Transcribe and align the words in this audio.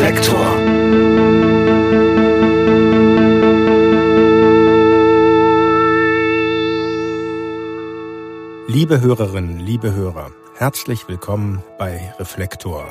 Reflektor. 0.00 0.56
Liebe 8.66 9.02
Hörerinnen, 9.02 9.58
liebe 9.58 9.92
Hörer, 9.94 10.30
herzlich 10.56 11.06
willkommen 11.06 11.62
bei 11.78 12.14
Reflektor. 12.18 12.88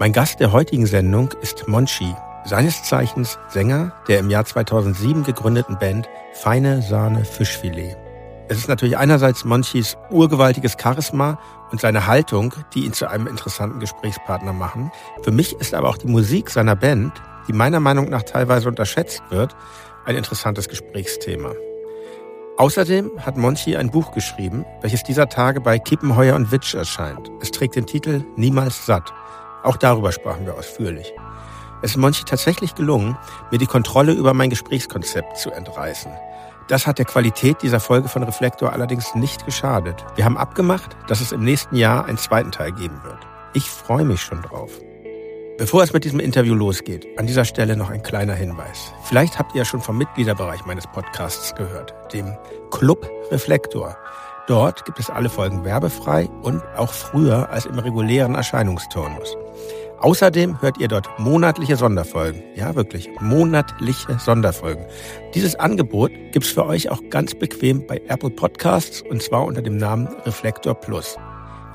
Mein 0.00 0.12
Gast 0.12 0.40
der 0.40 0.50
heutigen 0.50 0.86
Sendung 0.86 1.30
ist 1.42 1.68
Monchi, 1.68 2.12
seines 2.44 2.82
Zeichens 2.82 3.38
Sänger 3.48 3.92
der 4.08 4.18
im 4.18 4.28
Jahr 4.28 4.44
2007 4.44 5.22
gegründeten 5.22 5.78
Band 5.78 6.08
Feine 6.32 6.82
Sahne 6.82 7.24
Fischfilet. 7.24 7.96
Es 8.48 8.58
ist 8.58 8.68
natürlich 8.68 8.96
einerseits 8.96 9.44
Monchis 9.44 9.96
urgewaltiges 10.10 10.76
Charisma 10.80 11.38
und 11.72 11.80
seine 11.80 12.06
Haltung, 12.06 12.54
die 12.74 12.84
ihn 12.84 12.92
zu 12.92 13.10
einem 13.10 13.26
interessanten 13.26 13.80
Gesprächspartner 13.80 14.52
machen. 14.52 14.92
Für 15.22 15.32
mich 15.32 15.54
ist 15.54 15.74
aber 15.74 15.88
auch 15.88 15.98
die 15.98 16.06
Musik 16.06 16.50
seiner 16.50 16.76
Band, 16.76 17.12
die 17.48 17.52
meiner 17.52 17.80
Meinung 17.80 18.08
nach 18.08 18.22
teilweise 18.22 18.68
unterschätzt 18.68 19.22
wird, 19.30 19.56
ein 20.04 20.14
interessantes 20.14 20.68
Gesprächsthema. 20.68 21.54
Außerdem 22.56 23.10
hat 23.18 23.36
Monchi 23.36 23.76
ein 23.76 23.90
Buch 23.90 24.12
geschrieben, 24.12 24.64
welches 24.80 25.02
dieser 25.02 25.28
Tage 25.28 25.60
bei 25.60 25.80
Kippenheuer 25.80 26.36
und 26.36 26.52
Witsch 26.52 26.74
erscheint. 26.74 27.30
Es 27.40 27.50
trägt 27.50 27.74
den 27.74 27.86
Titel 27.86 28.24
Niemals 28.36 28.86
satt. 28.86 29.12
Auch 29.64 29.76
darüber 29.76 30.12
sprachen 30.12 30.46
wir 30.46 30.54
ausführlich. 30.54 31.12
Es 31.82 31.90
ist 31.90 31.96
Monchi 31.96 32.24
tatsächlich 32.24 32.76
gelungen, 32.76 33.18
mir 33.50 33.58
die 33.58 33.66
Kontrolle 33.66 34.12
über 34.12 34.32
mein 34.34 34.50
Gesprächskonzept 34.50 35.36
zu 35.36 35.50
entreißen. 35.50 36.12
Das 36.68 36.88
hat 36.88 36.98
der 36.98 37.04
Qualität 37.04 37.62
dieser 37.62 37.78
Folge 37.78 38.08
von 38.08 38.24
Reflektor 38.24 38.72
allerdings 38.72 39.14
nicht 39.14 39.44
geschadet. 39.44 40.04
Wir 40.16 40.24
haben 40.24 40.36
abgemacht, 40.36 40.96
dass 41.06 41.20
es 41.20 41.30
im 41.30 41.44
nächsten 41.44 41.76
Jahr 41.76 42.06
einen 42.06 42.18
zweiten 42.18 42.50
Teil 42.50 42.72
geben 42.72 43.00
wird. 43.04 43.20
Ich 43.54 43.70
freue 43.70 44.04
mich 44.04 44.20
schon 44.20 44.42
drauf. 44.42 44.72
Bevor 45.58 45.84
es 45.84 45.92
mit 45.92 46.04
diesem 46.04 46.18
Interview 46.18 46.54
losgeht, 46.54 47.06
an 47.18 47.26
dieser 47.26 47.44
Stelle 47.44 47.76
noch 47.76 47.90
ein 47.90 48.02
kleiner 48.02 48.34
Hinweis. 48.34 48.92
Vielleicht 49.04 49.38
habt 49.38 49.54
ihr 49.54 49.58
ja 49.60 49.64
schon 49.64 49.80
vom 49.80 49.96
Mitgliederbereich 49.96 50.66
meines 50.66 50.88
Podcasts 50.88 51.54
gehört, 51.54 51.94
dem 52.12 52.36
Club 52.72 53.08
Reflektor. 53.30 53.96
Dort 54.48 54.84
gibt 54.84 54.98
es 54.98 55.08
alle 55.08 55.28
Folgen 55.30 55.64
werbefrei 55.64 56.28
und 56.42 56.62
auch 56.76 56.92
früher 56.92 57.48
als 57.48 57.66
im 57.66 57.78
regulären 57.78 58.34
Erscheinungsturnus. 58.34 59.36
Außerdem 60.00 60.60
hört 60.60 60.78
ihr 60.78 60.88
dort 60.88 61.08
monatliche 61.18 61.76
Sonderfolgen. 61.76 62.42
Ja, 62.54 62.74
wirklich, 62.74 63.08
monatliche 63.20 64.18
Sonderfolgen. 64.18 64.84
Dieses 65.34 65.54
Angebot 65.56 66.10
gibt's 66.32 66.50
für 66.50 66.66
euch 66.66 66.90
auch 66.90 67.00
ganz 67.08 67.34
bequem 67.34 67.86
bei 67.86 68.02
Apple 68.08 68.30
Podcasts 68.30 69.02
und 69.02 69.22
zwar 69.22 69.46
unter 69.46 69.62
dem 69.62 69.78
Namen 69.78 70.08
Reflektor 70.26 70.74
Plus. 70.74 71.16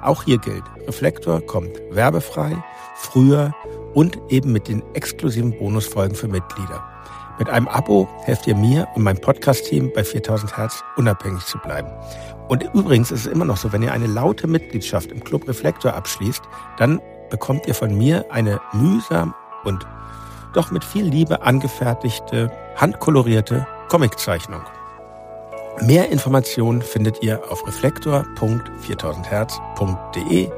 Auch 0.04 0.24
hier 0.24 0.38
gilt, 0.38 0.64
Reflektor 0.88 1.42
kommt 1.42 1.72
werbefrei, 1.90 2.56
früher 2.96 3.54
und 3.94 4.20
eben 4.30 4.52
mit 4.52 4.68
den 4.68 4.84
exklusiven 4.94 5.58
Bonusfolgen 5.58 6.16
für 6.16 6.28
Mitglieder. 6.28 6.84
Mit 7.40 7.50
einem 7.50 7.68
Abo 7.68 8.08
helft 8.24 8.46
ihr 8.46 8.56
mir 8.56 8.88
und 8.94 9.02
meinem 9.02 9.20
Podcast-Team 9.20 9.92
bei 9.96 10.04
4000 10.04 10.58
Hertz 10.58 10.84
unabhängig 10.96 11.44
zu 11.46 11.58
bleiben. 11.58 11.90
Und 12.50 12.64
übrigens 12.76 13.10
ist 13.12 13.26
es 13.26 13.32
immer 13.32 13.46
noch 13.46 13.58
so, 13.58 13.74
wenn 13.74 13.82
ihr 13.82 13.94
eine 13.94 14.06
laute 14.06 14.46
Mitgliedschaft 14.46 15.12
im 15.12 15.24
Club 15.24 15.48
Reflektor 15.48 15.96
abschließt, 15.96 16.44
dann 16.78 17.02
bekommt 17.32 17.66
ihr 17.66 17.74
von 17.74 17.98
mir 17.98 18.26
eine 18.30 18.62
mühsam 18.74 19.34
und 19.64 19.88
doch 20.54 20.70
mit 20.70 20.84
viel 20.84 21.06
Liebe 21.06 21.42
angefertigte, 21.42 22.52
handkolorierte 22.76 23.66
Comiczeichnung. 23.90 24.62
Mehr 25.82 26.10
Informationen 26.10 26.84
findet 26.84 27.24
ihr 27.24 27.42
auf 27.50 27.66
reflektor.4000herz.de 27.66 30.52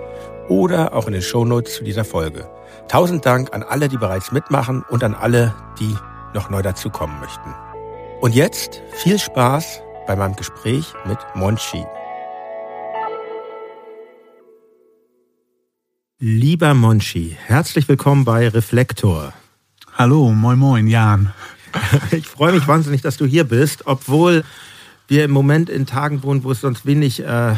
oder 0.50 0.94
auch 0.94 1.08
in 1.08 1.14
den 1.14 1.22
Shownotes 1.22 1.76
zu 1.76 1.86
dieser 1.86 2.04
Folge. 2.04 2.50
Tausend 2.90 3.26
Dank 3.26 3.54
an 3.54 3.64
alle, 3.64 3.88
die 3.88 3.98
bereits 3.98 4.34
mitmachen 4.34 4.84
und 4.90 5.02
an 5.04 5.16
alle, 5.16 5.56
die 5.80 5.96
noch 6.34 6.50
neu 6.50 6.62
dazukommen 6.62 7.18
möchten. 7.22 7.56
Und 8.20 8.36
jetzt 8.36 8.82
viel 8.92 9.18
Spaß 9.20 9.82
bei 10.08 10.16
meinem 10.16 10.36
Gespräch 10.36 10.94
mit 11.06 11.20
Monchi. 11.36 11.86
Lieber 16.26 16.74
Monchi, 16.74 17.36
herzlich 17.48 17.90
willkommen 17.90 18.24
bei 18.24 18.48
Reflektor. 18.48 19.34
Hallo, 19.98 20.32
moin 20.32 20.58
moin, 20.58 20.88
Jan. 20.88 21.34
Ich 22.12 22.28
freue 22.28 22.54
mich 22.54 22.66
wahnsinnig, 22.66 23.02
dass 23.02 23.18
du 23.18 23.26
hier 23.26 23.44
bist, 23.44 23.88
obwohl 23.88 24.46
wir 25.10 25.26
im 25.26 25.32
Moment 25.32 25.70
in 25.70 25.86
Tagen 25.86 26.24
wohnen, 26.24 26.46
wo 26.46 26.52
es 26.52 26.62
sonst 26.62 26.86
wenig 26.86 27.20
äh, 27.20 27.56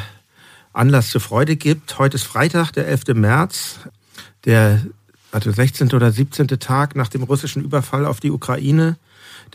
Anlass 0.73 1.11
zur 1.11 1.21
Freude 1.21 1.57
gibt. 1.57 1.99
Heute 1.99 2.15
ist 2.15 2.23
Freitag, 2.23 2.71
der 2.71 2.87
11. 2.87 3.13
März, 3.13 3.81
der 4.45 4.83
also 5.31 5.51
16. 5.51 5.93
oder 5.93 6.11
17. 6.11 6.47
Tag 6.47 6.95
nach 6.95 7.09
dem 7.09 7.21
russischen 7.21 7.63
Überfall 7.63 8.07
auf 8.07 8.19
die 8.19 8.31
Ukraine. 8.31 8.97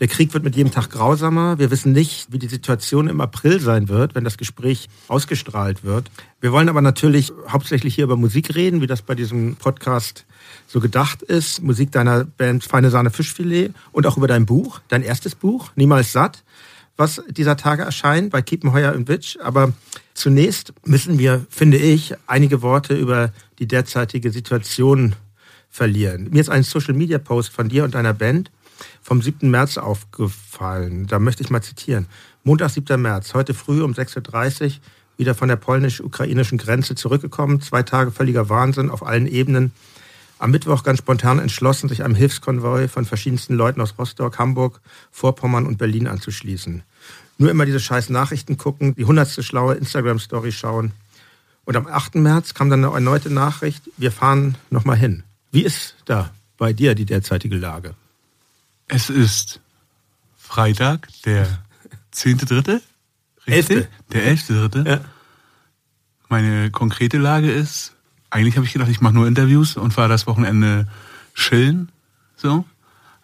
Der 0.01 0.07
Krieg 0.07 0.33
wird 0.33 0.43
mit 0.43 0.55
jedem 0.55 0.71
Tag 0.71 0.89
grausamer. 0.89 1.59
Wir 1.59 1.69
wissen 1.69 1.91
nicht, 1.91 2.25
wie 2.31 2.39
die 2.39 2.47
Situation 2.47 3.07
im 3.07 3.21
April 3.21 3.59
sein 3.59 3.87
wird, 3.87 4.15
wenn 4.15 4.23
das 4.23 4.37
Gespräch 4.37 4.89
ausgestrahlt 5.07 5.83
wird. 5.83 6.09
Wir 6.39 6.51
wollen 6.51 6.69
aber 6.69 6.81
natürlich 6.81 7.31
hauptsächlich 7.47 7.93
hier 7.93 8.05
über 8.05 8.17
Musik 8.17 8.55
reden, 8.55 8.81
wie 8.81 8.87
das 8.87 9.03
bei 9.03 9.13
diesem 9.13 9.57
Podcast 9.57 10.25
so 10.65 10.79
gedacht 10.79 11.21
ist. 11.21 11.61
Musik 11.61 11.91
deiner 11.91 12.25
Band 12.25 12.63
Feine 12.63 12.89
Sahne 12.89 13.11
Fischfilet 13.11 13.75
und 13.91 14.07
auch 14.07 14.17
über 14.17 14.25
dein 14.25 14.47
Buch, 14.47 14.81
dein 14.87 15.03
erstes 15.03 15.35
Buch, 15.35 15.69
Niemals 15.75 16.11
satt, 16.11 16.43
was 16.97 17.21
dieser 17.29 17.55
Tage 17.55 17.83
erscheint 17.83 18.31
bei 18.31 18.41
Kiepenheuer 18.41 18.95
und 18.95 19.07
Witsch. 19.07 19.37
Aber 19.39 19.71
zunächst 20.15 20.73
müssen 20.83 21.19
wir, 21.19 21.45
finde 21.51 21.77
ich, 21.77 22.15
einige 22.25 22.63
Worte 22.63 22.95
über 22.95 23.33
die 23.59 23.67
derzeitige 23.67 24.31
Situation 24.31 25.13
verlieren. 25.69 26.27
Mir 26.31 26.41
ist 26.41 26.49
ein 26.49 26.63
Social 26.63 26.95
Media 26.95 27.19
Post 27.19 27.53
von 27.53 27.69
dir 27.69 27.83
und 27.83 27.93
deiner 27.93 28.15
Band 28.15 28.49
vom 29.01 29.21
7. 29.21 29.49
März 29.49 29.77
aufgefallen. 29.77 31.07
Da 31.07 31.19
möchte 31.19 31.43
ich 31.43 31.49
mal 31.49 31.61
zitieren. 31.61 32.07
Montag, 32.43 32.69
7. 32.69 33.01
März, 33.01 33.33
heute 33.33 33.53
früh 33.53 33.81
um 33.81 33.93
6.30 33.93 34.65
Uhr 34.65 34.71
wieder 35.17 35.35
von 35.35 35.47
der 35.47 35.55
polnisch-ukrainischen 35.55 36.57
Grenze 36.57 36.95
zurückgekommen. 36.95 37.61
Zwei 37.61 37.83
Tage 37.83 38.11
völliger 38.11 38.49
Wahnsinn 38.49 38.89
auf 38.89 39.05
allen 39.05 39.27
Ebenen. 39.27 39.71
Am 40.39 40.49
Mittwoch 40.49 40.81
ganz 40.83 40.97
spontan 40.97 41.37
entschlossen, 41.37 41.87
sich 41.87 42.03
einem 42.03 42.15
Hilfskonvoi 42.15 42.87
von 42.87 43.05
verschiedensten 43.05 43.53
Leuten 43.53 43.79
aus 43.79 43.93
Rostock, 43.99 44.39
Hamburg, 44.39 44.81
Vorpommern 45.11 45.67
und 45.67 45.77
Berlin 45.77 46.07
anzuschließen. 46.07 46.81
Nur 47.37 47.51
immer 47.51 47.67
diese 47.67 47.79
scheiß 47.79 48.09
Nachrichten 48.09 48.57
gucken, 48.57 48.95
die 48.95 49.05
hundertste 49.05 49.43
schlaue 49.43 49.75
Instagram-Story 49.75 50.51
schauen. 50.51 50.93
Und 51.65 51.75
am 51.75 51.85
8. 51.85 52.15
März 52.15 52.55
kam 52.55 52.71
dann 52.71 52.83
eine 52.83 52.93
erneute 52.93 53.31
Nachricht, 53.31 53.83
wir 53.97 54.11
fahren 54.11 54.55
nochmal 54.71 54.97
hin. 54.97 55.23
Wie 55.51 55.61
ist 55.61 55.95
da 56.05 56.31
bei 56.57 56.73
dir 56.73 56.95
die 56.95 57.05
derzeitige 57.05 57.55
Lage? 57.55 57.93
Es 58.93 59.09
ist 59.09 59.61
Freitag, 60.35 61.07
der 61.23 61.47
10.3. 62.13 62.81
Elfte. 63.45 63.87
Der 64.11 64.35
11.3. 64.35 64.85
Ja. 64.85 64.99
Meine 66.27 66.71
konkrete 66.71 67.17
Lage 67.17 67.49
ist, 67.49 67.95
eigentlich 68.29 68.57
habe 68.57 68.65
ich 68.65 68.73
gedacht, 68.73 68.89
ich 68.89 68.99
mache 68.99 69.13
nur 69.13 69.27
Interviews 69.27 69.77
und 69.77 69.93
fahre 69.93 70.09
das 70.09 70.27
Wochenende 70.27 70.89
chillen. 71.35 71.89
So. 72.35 72.65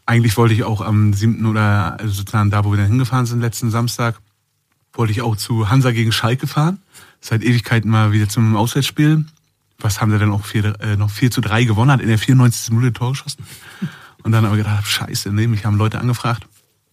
Eigentlich 0.06 0.38
wollte 0.38 0.54
ich 0.54 0.64
auch 0.64 0.80
am 0.80 1.12
7. 1.12 1.46
oder 1.46 2.00
also 2.00 2.14
sozusagen 2.14 2.50
da, 2.50 2.64
wo 2.64 2.72
wir 2.72 2.78
dann 2.78 2.88
hingefahren 2.88 3.26
sind, 3.26 3.42
letzten 3.42 3.70
Samstag, 3.70 4.22
wollte 4.94 5.12
ich 5.12 5.22
auch 5.22 5.36
zu 5.36 5.70
Hansa 5.70 5.92
gegen 5.92 6.14
Schalke 6.14 6.48
fahren. 6.48 6.82
Seit 7.20 7.44
Ewigkeiten 7.44 7.92
mal 7.92 8.14
wieder 8.14 8.30
zum 8.30 8.56
Auswärtsspiel. 8.56 9.26
Was 9.80 10.00
haben 10.00 10.14
sie 10.14 10.18
dann 10.18 10.32
auch 10.32 10.46
vier, 10.46 10.80
äh, 10.80 10.96
noch 10.96 11.12
4 11.12 11.30
zu 11.30 11.42
3 11.42 11.66
gewonnen, 11.66 11.92
hat 11.92 12.00
in 12.00 12.08
der 12.08 12.18
94. 12.18 12.74
Minute 12.74 12.94
Tor 12.94 13.12
geschossen. 13.12 13.44
Und 14.24 14.32
dann 14.32 14.46
aber 14.46 14.58
gedacht, 14.58 14.86
scheiße, 14.88 15.32
nee, 15.32 15.48
mich 15.48 15.66
haben 15.66 15.78
Leute 15.78 16.00
angefragt, 16.00 16.48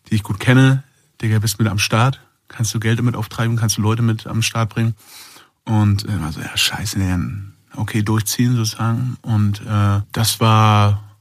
die 0.08 0.14
ich 0.14 0.22
gut 0.22 0.38
kenne. 0.38 0.82
Digga, 1.20 1.38
bist 1.38 1.58
mit 1.58 1.68
am 1.68 1.78
Start? 1.78 2.20
Kannst 2.48 2.74
du 2.74 2.80
Geld 2.80 2.98
damit 2.98 3.16
auftreiben? 3.16 3.56
Kannst 3.56 3.78
du 3.78 3.82
Leute 3.82 4.02
mit 4.02 4.26
am 4.26 4.42
Start 4.42 4.70
bringen? 4.70 4.94
Und 5.64 6.06
äh, 6.06 6.12
also, 6.24 6.40
ja, 6.40 6.56
scheiße, 6.56 6.98
nee, 6.98 7.16
okay, 7.76 8.02
durchziehen 8.02 8.54
sozusagen. 8.56 9.16
Und 9.22 9.62
äh, 9.66 10.00
das 10.12 10.40
war 10.40 11.16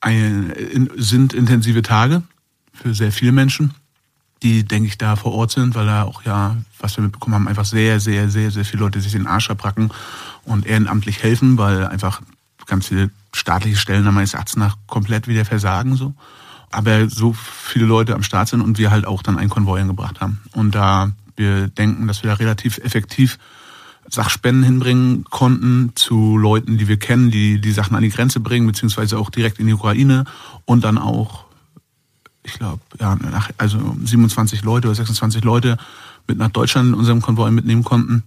ein, 0.00 0.52
sind 0.96 1.32
intensive 1.32 1.82
Tage 1.82 2.22
für 2.72 2.94
sehr 2.94 3.12
viele 3.12 3.32
Menschen, 3.32 3.74
die, 4.42 4.64
denke 4.64 4.88
ich, 4.88 4.98
da 4.98 5.16
vor 5.16 5.32
Ort 5.32 5.52
sind, 5.52 5.74
weil 5.74 5.86
da 5.86 6.02
auch 6.02 6.22
ja, 6.24 6.56
was 6.78 6.96
wir 6.96 7.04
mitbekommen 7.04 7.34
haben, 7.34 7.48
einfach 7.48 7.64
sehr, 7.64 8.00
sehr, 8.00 8.28
sehr, 8.28 8.50
sehr 8.50 8.64
viele 8.64 8.82
Leute 8.82 9.00
sich 9.00 9.12
den 9.12 9.26
Arsch 9.26 9.50
abbracken 9.50 9.90
und 10.44 10.66
ehrenamtlich 10.66 11.22
helfen, 11.22 11.56
weil 11.56 11.86
einfach 11.86 12.20
ganz 12.66 12.88
viele 12.88 13.10
staatliche 13.34 13.76
Stellen 13.76 14.04
meines 14.12 14.34
Erachtens 14.34 14.56
nach 14.56 14.76
komplett 14.86 15.28
wieder 15.28 15.44
versagen 15.44 15.96
so. 15.96 16.14
Aber 16.70 17.08
so 17.08 17.32
viele 17.32 17.86
Leute 17.86 18.14
am 18.14 18.22
Start 18.22 18.48
sind 18.48 18.60
und 18.60 18.78
wir 18.78 18.90
halt 18.90 19.06
auch 19.06 19.22
dann 19.22 19.38
einen 19.38 19.50
Konvoi 19.50 19.80
angebracht 19.80 20.20
haben. 20.20 20.40
Und 20.52 20.74
da 20.74 21.12
wir 21.36 21.68
denken, 21.68 22.06
dass 22.06 22.22
wir 22.22 22.30
da 22.30 22.36
relativ 22.36 22.78
effektiv 22.78 23.38
Sachspenden 24.08 24.64
hinbringen 24.64 25.24
konnten 25.24 25.92
zu 25.94 26.36
Leuten, 26.36 26.78
die 26.78 26.88
wir 26.88 26.98
kennen, 26.98 27.30
die 27.30 27.60
die 27.60 27.72
Sachen 27.72 27.96
an 27.96 28.02
die 28.02 28.10
Grenze 28.10 28.40
bringen, 28.40 28.66
beziehungsweise 28.66 29.18
auch 29.18 29.30
direkt 29.30 29.58
in 29.58 29.66
die 29.66 29.72
Ukraine 29.72 30.24
und 30.64 30.84
dann 30.84 30.98
auch, 30.98 31.44
ich 32.42 32.54
glaube, 32.54 32.80
ja, 33.00 33.14
nach, 33.16 33.50
also 33.56 33.96
27 34.04 34.62
Leute 34.62 34.88
oder 34.88 34.94
26 34.94 35.42
Leute 35.42 35.78
mit 36.26 36.38
nach 36.38 36.50
Deutschland 36.50 36.88
in 36.88 36.94
unserem 36.94 37.22
Konvoi 37.22 37.50
mitnehmen 37.50 37.84
konnten. 37.84 38.22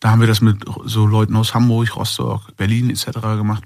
Da 0.00 0.10
haben 0.10 0.20
wir 0.20 0.28
das 0.28 0.40
mit 0.40 0.64
so 0.84 1.06
Leuten 1.06 1.36
aus 1.36 1.54
Hamburg, 1.54 1.96
Rostock, 1.96 2.56
Berlin 2.56 2.88
etc. 2.88 3.20
gemacht. 3.36 3.64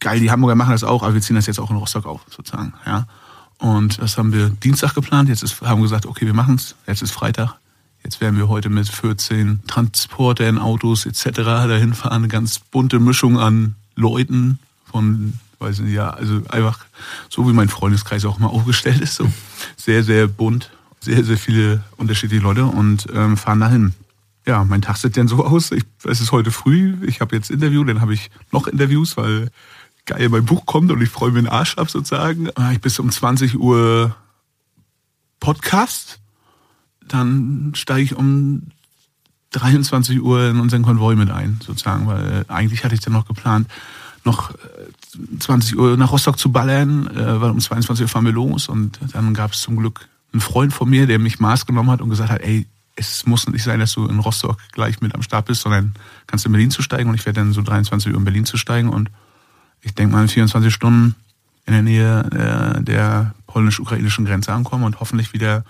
Geil, 0.00 0.20
die 0.20 0.30
Hamburger 0.30 0.54
machen 0.54 0.72
das 0.72 0.84
auch, 0.84 1.02
aber 1.02 1.14
wir 1.14 1.20
ziehen 1.20 1.36
das 1.36 1.46
jetzt 1.46 1.58
auch 1.58 1.70
in 1.70 1.76
Rostock 1.76 2.06
auf, 2.06 2.20
sozusagen. 2.28 2.74
Ja. 2.84 3.06
Und 3.58 4.00
das 4.00 4.18
haben 4.18 4.32
wir 4.32 4.50
Dienstag 4.50 4.94
geplant. 4.94 5.28
Jetzt 5.28 5.42
ist, 5.42 5.60
haben 5.62 5.80
wir 5.80 5.84
gesagt, 5.84 6.06
okay, 6.06 6.26
wir 6.26 6.34
machen 6.34 6.56
es. 6.56 6.74
Jetzt 6.86 7.02
ist 7.02 7.12
Freitag. 7.12 7.54
Jetzt 8.04 8.20
werden 8.20 8.36
wir 8.36 8.48
heute 8.48 8.68
mit 8.68 8.88
14 8.88 9.60
Transportern, 9.66 10.58
Autos 10.58 11.06
etc. 11.06 11.42
dahin 11.42 11.94
fahren. 11.94 12.12
Eine 12.12 12.28
ganz 12.28 12.58
bunte 12.58 13.00
Mischung 13.00 13.38
an 13.38 13.74
Leuten 13.96 14.58
von, 14.84 15.32
weiß 15.58 15.80
nicht, 15.80 15.94
ja, 15.94 16.10
also 16.10 16.42
einfach 16.48 16.84
so 17.28 17.48
wie 17.48 17.52
mein 17.52 17.68
Freundeskreis 17.68 18.24
auch 18.26 18.38
mal 18.38 18.46
aufgestellt 18.48 19.00
ist. 19.00 19.16
So 19.16 19.30
sehr, 19.76 20.04
sehr 20.04 20.28
bunt. 20.28 20.70
Sehr, 21.00 21.24
sehr 21.24 21.36
viele 21.36 21.82
unterschiedliche 21.96 22.42
Leute 22.42 22.64
und 22.64 23.06
ähm, 23.12 23.36
fahren 23.36 23.60
dahin. 23.60 23.94
Ja, 24.46 24.64
mein 24.64 24.82
Tag 24.82 24.96
sieht 24.96 25.16
dann 25.16 25.28
so 25.28 25.44
aus. 25.44 25.72
Ich, 25.72 25.84
es 26.04 26.20
ist 26.20 26.32
heute 26.32 26.50
früh. 26.50 26.96
Ich 27.06 27.20
habe 27.20 27.34
jetzt 27.34 27.50
Interview, 27.50 27.84
dann 27.84 28.00
habe 28.00 28.14
ich 28.14 28.30
noch 28.52 28.66
Interviews, 28.66 29.16
weil 29.16 29.50
geil 30.06 30.28
mein 30.28 30.44
Buch 30.44 30.64
kommt 30.66 30.90
und 30.90 31.02
ich 31.02 31.10
freue 31.10 31.32
mich 31.32 31.42
den 31.42 31.52
Arsch 31.52 31.76
ab 31.76 31.90
sozusagen. 31.90 32.48
Ah, 32.54 32.72
ich 32.72 32.80
bis 32.80 32.98
um 32.98 33.10
20 33.10 33.58
Uhr 33.58 34.16
Podcast. 35.40 36.20
Dann 37.06 37.72
steige 37.74 38.02
ich 38.02 38.16
um 38.16 38.62
23 39.52 40.20
Uhr 40.22 40.48
in 40.48 40.60
unseren 40.60 40.82
Konvoi 40.82 41.14
mit 41.14 41.30
ein, 41.30 41.60
sozusagen, 41.64 42.06
weil 42.06 42.44
eigentlich 42.48 42.84
hatte 42.84 42.94
ich 42.94 43.00
dann 43.00 43.12
noch 43.12 43.26
geplant, 43.26 43.68
noch 44.24 44.52
20 45.38 45.72
äh, 45.72 45.76
Uhr 45.76 45.96
nach 45.96 46.12
Rostock 46.12 46.38
zu 46.38 46.50
ballern, 46.50 47.06
äh, 47.08 47.40
weil 47.40 47.50
um 47.50 47.60
22 47.60 48.04
Uhr 48.04 48.08
fahren 48.08 48.24
wir 48.24 48.32
los 48.32 48.68
und 48.68 48.98
dann 49.12 49.34
gab 49.34 49.52
es 49.52 49.60
zum 49.60 49.76
Glück 49.76 50.08
einen 50.32 50.40
Freund 50.40 50.72
von 50.72 50.90
mir, 50.90 51.06
der 51.06 51.18
mich 51.18 51.38
Maß 51.38 51.66
genommen 51.66 51.90
hat 51.90 52.00
und 52.00 52.10
gesagt 52.10 52.30
hat, 52.30 52.42
ey, 52.42 52.66
es 52.96 53.26
muss 53.26 53.46
nicht 53.46 53.62
sein, 53.62 53.78
dass 53.78 53.92
du 53.92 54.06
in 54.06 54.18
Rostock 54.18 54.58
gleich 54.72 55.00
mit 55.00 55.14
am 55.14 55.22
Start 55.22 55.46
bist, 55.46 55.62
sondern 55.62 55.94
kannst 56.26 56.44
in 56.46 56.52
Berlin 56.52 56.70
zu 56.70 56.82
steigen 56.82 57.08
und 57.08 57.14
ich 57.14 57.24
werde 57.24 57.40
dann 57.40 57.52
so 57.52 57.62
23 57.62 58.12
Uhr 58.12 58.18
in 58.18 58.24
Berlin 58.24 58.46
zu 58.46 58.56
steigen 58.56 58.88
und 58.88 59.10
ich 59.86 59.94
denke 59.94 60.14
mal, 60.14 60.22
in 60.22 60.28
24 60.28 60.74
Stunden 60.74 61.14
in 61.64 61.72
der 61.72 61.82
Nähe 61.82 62.76
äh, 62.78 62.82
der 62.82 63.34
polnisch-ukrainischen 63.46 64.24
Grenze 64.24 64.52
ankommen 64.52 64.84
und 64.84 65.00
hoffentlich 65.00 65.32
wieder 65.32 65.64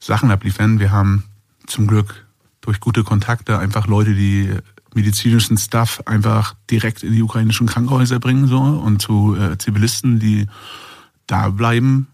Sachen 0.00 0.30
abliefern. 0.30 0.80
Wir 0.80 0.90
haben 0.90 1.24
zum 1.66 1.86
Glück 1.86 2.26
durch 2.60 2.80
gute 2.80 3.04
Kontakte 3.04 3.58
einfach 3.58 3.86
Leute, 3.86 4.14
die 4.14 4.52
medizinischen 4.94 5.56
Stuff 5.56 6.02
einfach 6.06 6.54
direkt 6.70 7.02
in 7.02 7.12
die 7.12 7.22
ukrainischen 7.22 7.66
Krankenhäuser 7.66 8.18
bringen 8.18 8.46
so 8.46 8.58
und 8.60 9.00
zu 9.00 9.36
äh, 9.36 9.56
Zivilisten, 9.58 10.18
die 10.18 10.48
da 11.26 11.48
bleiben 11.48 12.08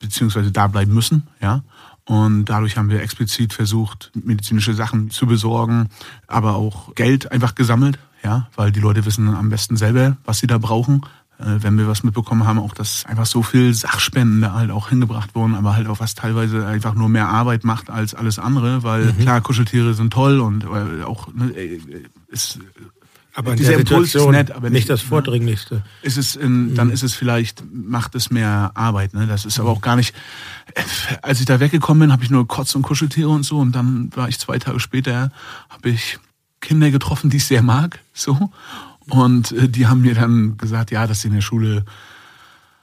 beziehungsweise 0.00 0.50
da 0.50 0.66
bleiben 0.66 0.92
müssen, 0.92 1.28
ja. 1.40 1.62
Und 2.04 2.46
dadurch 2.46 2.76
haben 2.76 2.90
wir 2.90 3.00
explizit 3.00 3.52
versucht, 3.52 4.10
medizinische 4.14 4.74
Sachen 4.74 5.10
zu 5.10 5.26
besorgen, 5.26 5.88
aber 6.26 6.56
auch 6.56 6.96
Geld 6.96 7.30
einfach 7.30 7.54
gesammelt, 7.54 8.00
ja, 8.22 8.48
weil 8.56 8.72
die 8.72 8.80
Leute 8.80 9.04
wissen 9.04 9.28
am 9.28 9.48
besten 9.48 9.76
selber, 9.76 10.16
was 10.24 10.38
sie 10.38 10.46
da 10.46 10.58
brauchen. 10.58 11.02
Äh, 11.38 11.62
wenn 11.62 11.76
wir 11.78 11.88
was 11.88 12.02
mitbekommen 12.02 12.46
haben, 12.46 12.58
auch 12.58 12.74
dass 12.74 13.06
einfach 13.06 13.26
so 13.26 13.42
viel 13.42 13.74
Sachspenden 13.74 14.40
da 14.40 14.54
halt 14.54 14.70
auch 14.70 14.90
hingebracht 14.90 15.34
wurden, 15.34 15.54
aber 15.54 15.74
halt 15.74 15.88
auch 15.88 16.00
was 16.00 16.14
teilweise 16.14 16.66
einfach 16.66 16.94
nur 16.94 17.08
mehr 17.08 17.28
Arbeit 17.28 17.64
macht 17.64 17.90
als 17.90 18.14
alles 18.14 18.38
andere, 18.38 18.82
weil 18.82 19.06
mhm. 19.06 19.18
klar, 19.18 19.40
Kuscheltiere 19.40 19.94
sind 19.94 20.12
toll 20.12 20.40
und 20.40 20.64
äh, 20.64 21.04
auch 21.04 21.32
ne, 21.34 21.52
ist 22.28 22.58
aber 23.34 23.56
dieser 23.56 23.74
Impuls 23.74 24.14
ist 24.14 24.28
nett, 24.28 24.50
aber 24.50 24.68
nicht, 24.68 24.80
nicht 24.80 24.90
das? 24.90 25.00
Vordringlichste. 25.00 25.82
Ist 26.02 26.18
es 26.18 26.36
in, 26.36 26.74
dann 26.74 26.88
mhm. 26.88 26.92
ist 26.92 27.02
es 27.02 27.14
vielleicht, 27.14 27.64
macht 27.72 28.14
es 28.14 28.30
mehr 28.30 28.72
Arbeit. 28.74 29.14
Ne? 29.14 29.26
Das 29.26 29.46
ist 29.46 29.58
aber 29.58 29.70
auch 29.70 29.80
gar 29.80 29.96
nicht. 29.96 30.14
Als 31.22 31.40
ich 31.40 31.46
da 31.46 31.58
weggekommen 31.58 32.00
bin, 32.00 32.12
habe 32.12 32.22
ich 32.24 32.30
nur 32.30 32.46
Kotz 32.46 32.74
und 32.74 32.82
Kuscheltiere 32.82 33.30
und 33.30 33.44
so. 33.44 33.58
Und 33.58 33.72
dann 33.72 34.10
war 34.14 34.28
ich 34.28 34.38
zwei 34.38 34.58
Tage 34.58 34.80
später, 34.80 35.32
habe 35.70 35.88
ich 35.88 36.18
Kinder 36.62 36.90
getroffen, 36.90 37.28
die 37.28 37.36
ich 37.36 37.44
sehr 37.44 37.62
mag. 37.62 38.00
So. 38.14 38.50
Und 39.10 39.52
äh, 39.52 39.68
die 39.68 39.86
haben 39.86 40.00
mir 40.00 40.14
dann 40.14 40.56
gesagt, 40.56 40.90
ja, 40.90 41.06
dass 41.06 41.20
sie 41.20 41.28
in 41.28 41.34
der 41.34 41.42
Schule 41.42 41.84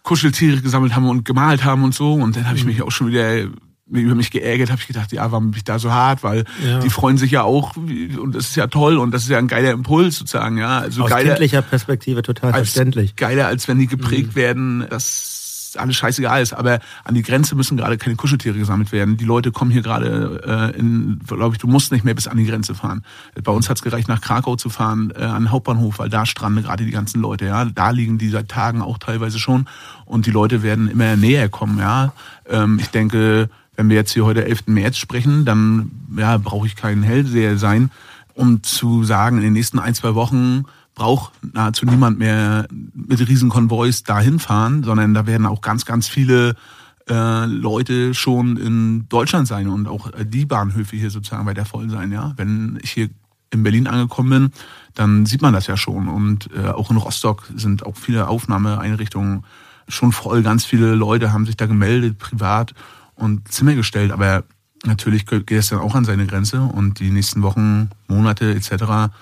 Kuscheltiere 0.03 0.61
gesammelt 0.61 0.95
haben 0.95 1.09
und 1.09 1.25
gemalt 1.25 1.63
haben 1.63 1.83
und 1.83 1.95
so. 1.95 2.13
Und 2.13 2.35
dann 2.35 2.45
habe 2.45 2.57
ich 2.57 2.63
mhm. 2.63 2.69
mich 2.69 2.81
auch 2.83 2.91
schon 2.91 3.07
wieder 3.07 3.47
über 3.91 4.15
mich 4.15 4.29
geärgert, 4.29 4.69
habe 4.69 4.79
ich 4.81 4.87
gedacht, 4.87 5.11
ja, 5.11 5.31
warum 5.31 5.51
bin 5.51 5.57
ich 5.57 5.63
da 5.63 5.79
so 5.79 5.91
hart? 5.91 6.23
Weil 6.23 6.45
ja. 6.63 6.79
die 6.79 6.89
freuen 6.89 7.17
sich 7.17 7.31
ja 7.31 7.41
auch 7.41 7.75
und 7.75 8.35
das 8.35 8.49
ist 8.49 8.55
ja 8.55 8.67
toll 8.67 8.97
und 8.97 9.11
das 9.11 9.23
ist 9.23 9.29
ja 9.29 9.39
ein 9.39 9.47
geiler 9.47 9.71
Impuls 9.71 10.17
sozusagen, 10.17 10.57
ja. 10.57 10.79
Also 10.79 11.03
Aus 11.03 11.09
geiler, 11.09 11.29
kindlicher 11.29 11.63
Perspektive 11.63 12.21
total 12.21 12.51
als, 12.51 12.69
verständlich. 12.69 13.15
Geiler, 13.15 13.47
als 13.47 13.67
wenn 13.67 13.79
die 13.79 13.87
geprägt 13.87 14.31
mhm. 14.31 14.35
werden, 14.35 14.87
dass 14.89 15.38
alles 15.77 15.95
scheißegal 15.95 16.41
ist. 16.41 16.53
Aber 16.53 16.79
an 17.03 17.15
die 17.15 17.21
Grenze 17.21 17.55
müssen 17.55 17.77
gerade 17.77 17.97
keine 17.97 18.15
Kuscheltiere 18.15 18.57
gesammelt 18.57 18.91
werden. 18.91 19.17
Die 19.17 19.25
Leute 19.25 19.51
kommen 19.51 19.71
hier 19.71 19.81
gerade 19.81 20.71
äh, 20.73 20.79
in, 20.79 21.19
glaube 21.25 21.55
ich, 21.55 21.59
du 21.59 21.67
musst 21.67 21.91
nicht 21.91 22.05
mehr 22.05 22.13
bis 22.13 22.27
an 22.27 22.37
die 22.37 22.45
Grenze 22.45 22.75
fahren. 22.75 23.03
Bei 23.43 23.51
uns 23.51 23.69
hat's 23.69 23.81
gereicht, 23.81 24.07
nach 24.07 24.21
Krakau 24.21 24.55
zu 24.55 24.69
fahren, 24.69 25.11
äh, 25.15 25.23
an 25.23 25.43
den 25.43 25.51
Hauptbahnhof, 25.51 25.99
weil 25.99 26.09
da 26.09 26.25
stranden 26.25 26.63
gerade 26.63 26.85
die 26.85 26.91
ganzen 26.91 27.21
Leute. 27.21 27.45
Ja, 27.45 27.65
da 27.65 27.91
liegen 27.91 28.17
die 28.17 28.29
seit 28.29 28.49
Tagen 28.49 28.81
auch 28.81 28.97
teilweise 28.97 29.39
schon 29.39 29.67
und 30.05 30.25
die 30.25 30.31
Leute 30.31 30.63
werden 30.63 30.89
immer 30.89 31.15
näher 31.15 31.49
kommen. 31.49 31.79
Ja, 31.79 32.13
ähm, 32.47 32.79
ich 32.79 32.89
denke 32.89 33.49
wenn 33.79 33.87
wir 33.87 33.95
jetzt 33.95 34.11
hier 34.11 34.25
heute 34.25 34.43
11. 34.43 34.63
März 34.65 34.97
sprechen, 34.97 35.45
dann 35.45 35.91
ja, 36.17 36.37
brauche 36.37 36.67
ich 36.67 36.75
kein 36.75 37.01
Hellseher 37.01 37.57
sein, 37.57 37.91
um 38.33 38.61
zu 38.61 39.05
sagen, 39.05 39.37
in 39.37 39.43
den 39.43 39.53
nächsten 39.53 39.79
ein, 39.79 39.93
zwei 39.93 40.15
Wochen 40.15 40.65
braucht 40.99 41.31
nahezu 41.53 41.85
niemand 41.85 42.19
mehr 42.19 42.67
mit 42.93 43.25
Riesenkonvois 43.25 44.03
dahin 44.05 44.37
fahren, 44.37 44.83
sondern 44.83 45.13
da 45.13 45.25
werden 45.25 45.45
auch 45.45 45.61
ganz, 45.61 45.85
ganz 45.85 46.09
viele 46.09 46.55
äh, 47.09 47.45
Leute 47.45 48.13
schon 48.13 48.57
in 48.57 49.07
Deutschland 49.07 49.47
sein 49.47 49.69
und 49.69 49.87
auch 49.87 50.11
die 50.25 50.45
Bahnhöfe 50.45 50.97
hier 50.97 51.09
sozusagen 51.09 51.45
weiter 51.45 51.63
voll 51.63 51.89
sein. 51.89 52.11
Ja, 52.11 52.33
wenn 52.35 52.79
ich 52.83 52.91
hier 52.91 53.09
in 53.49 53.63
Berlin 53.63 53.87
angekommen 53.87 54.29
bin, 54.29 54.51
dann 54.93 55.25
sieht 55.25 55.41
man 55.41 55.53
das 55.53 55.67
ja 55.67 55.77
schon. 55.77 56.09
Und 56.09 56.49
äh, 56.53 56.67
auch 56.67 56.91
in 56.91 56.97
Rostock 56.97 57.49
sind 57.55 57.85
auch 57.85 57.95
viele 57.95 58.27
Aufnahmeeinrichtungen 58.27 59.45
schon 59.87 60.11
voll. 60.11 60.43
Ganz 60.43 60.65
viele 60.65 60.95
Leute 60.95 61.31
haben 61.31 61.45
sich 61.45 61.55
da 61.55 61.65
gemeldet, 61.65 62.17
privat 62.17 62.73
und 63.15 63.47
Zimmer 63.47 63.75
gestellt, 63.75 64.11
aber 64.11 64.43
natürlich 64.83 65.25
geht 65.25 65.49
es 65.49 65.69
dann 65.69 65.79
auch 65.79 65.95
an 65.95 66.03
seine 66.03 66.27
Grenze 66.27 66.59
und 66.59 66.99
die 66.99 67.09
nächsten 67.09 67.41
Wochen, 67.41 67.89
Monate 68.09 68.53
etc., 68.53 69.13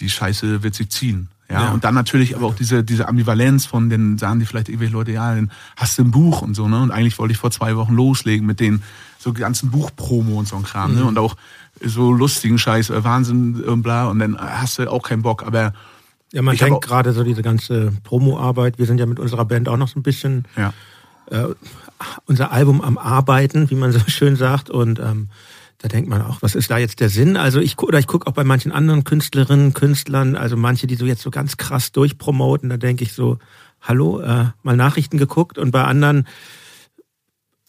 die 0.00 0.10
Scheiße 0.10 0.62
wird 0.62 0.74
sich 0.74 0.90
ziehen. 0.90 1.28
Ja, 1.50 1.64
ja. 1.64 1.70
und 1.72 1.84
dann 1.84 1.94
natürlich 1.94 2.36
aber 2.36 2.46
auch 2.46 2.54
diese, 2.54 2.84
diese 2.84 3.08
Ambivalenz 3.08 3.64
von 3.64 3.88
den, 3.88 4.18
sagen 4.18 4.38
die 4.38 4.44
vielleicht 4.44 4.68
irgendwelche 4.68 4.92
Leute, 4.92 5.12
ja, 5.12 5.34
dann 5.34 5.50
hast 5.76 5.98
du 5.98 6.02
ein 6.02 6.10
Buch 6.10 6.42
und 6.42 6.54
so, 6.54 6.68
ne? 6.68 6.80
Und 6.82 6.90
eigentlich 6.90 7.18
wollte 7.18 7.32
ich 7.32 7.38
vor 7.38 7.50
zwei 7.50 7.74
Wochen 7.76 7.94
loslegen 7.94 8.46
mit 8.46 8.60
den 8.60 8.82
so 9.18 9.32
ganzen 9.32 9.70
Buchpromo 9.70 10.38
und 10.38 10.46
so 10.46 10.56
ein 10.56 10.62
Kram, 10.62 10.90
ne? 10.90 10.96
mhm. 10.96 11.02
ne? 11.02 11.08
Und 11.08 11.18
auch 11.18 11.36
so 11.82 12.12
lustigen 12.12 12.58
Scheiß, 12.58 12.90
äh, 12.90 13.02
Wahnsinn 13.02 13.62
und 13.64 13.82
bla, 13.82 14.08
und 14.08 14.18
dann 14.18 14.38
hast 14.38 14.78
du 14.78 14.90
auch 14.90 15.02
keinen 15.02 15.22
Bock, 15.22 15.42
aber 15.42 15.72
ja, 16.32 16.42
man 16.42 16.56
denkt 16.56 16.84
gerade 16.84 17.12
so 17.12 17.24
diese 17.24 17.42
ganze 17.42 17.92
Promo-Arbeit. 18.04 18.78
Wir 18.78 18.86
sind 18.86 18.98
ja 19.00 19.06
mit 19.06 19.18
unserer 19.18 19.44
Band 19.46 19.68
auch 19.68 19.78
noch 19.78 19.88
so 19.88 19.98
ein 19.98 20.02
bisschen 20.02 20.44
ja. 20.56 20.74
äh, 21.30 21.46
unser 22.26 22.52
Album 22.52 22.82
am 22.82 22.98
Arbeiten, 22.98 23.70
wie 23.70 23.74
man 23.74 23.92
so 23.92 24.00
schön 24.06 24.36
sagt. 24.36 24.68
Und 24.68 24.98
ähm, 24.98 25.28
da 25.78 25.88
denkt 25.88 26.10
man 26.10 26.22
auch, 26.22 26.42
was 26.42 26.56
ist 26.56 26.70
da 26.70 26.78
jetzt 26.78 27.00
der 27.00 27.08
Sinn? 27.08 27.36
Also 27.36 27.60
ich 27.60 27.78
oder 27.78 28.00
ich 28.00 28.08
gucke 28.08 28.26
auch 28.26 28.32
bei 28.32 28.44
manchen 28.44 28.72
anderen 28.72 29.04
Künstlerinnen, 29.04 29.74
Künstlern, 29.74 30.34
also 30.34 30.56
manche, 30.56 30.88
die 30.88 30.96
so 30.96 31.06
jetzt 31.06 31.22
so 31.22 31.30
ganz 31.30 31.56
krass 31.56 31.92
durchpromoten, 31.92 32.68
da 32.68 32.76
denke 32.76 33.04
ich 33.04 33.12
so, 33.12 33.38
hallo, 33.80 34.20
äh, 34.20 34.46
mal 34.62 34.76
Nachrichten 34.76 35.18
geguckt 35.18 35.56
und 35.56 35.70
bei 35.70 35.84
anderen 35.84 36.26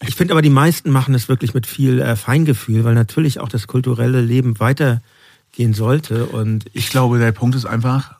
ich 0.02 0.16
finde 0.16 0.34
aber, 0.34 0.42
die 0.42 0.50
meisten 0.50 0.92
machen 0.92 1.14
es 1.14 1.28
wirklich 1.28 1.54
mit 1.54 1.68
viel 1.68 2.00
äh, 2.00 2.16
Feingefühl, 2.16 2.86
weil 2.86 2.96
natürlich 2.96 3.42
auch 3.42 3.50
das 3.50 3.68
kulturelle 3.68 4.22
Leben 4.22 4.58
weitergehen 4.62 5.74
sollte. 5.74 6.28
Und 6.28 6.68
ich, 6.68 6.86
ich 6.86 6.90
glaube, 6.90 7.20
der 7.20 7.34
Punkt 7.34 7.58
ist 7.58 7.66
einfach, 7.66 8.16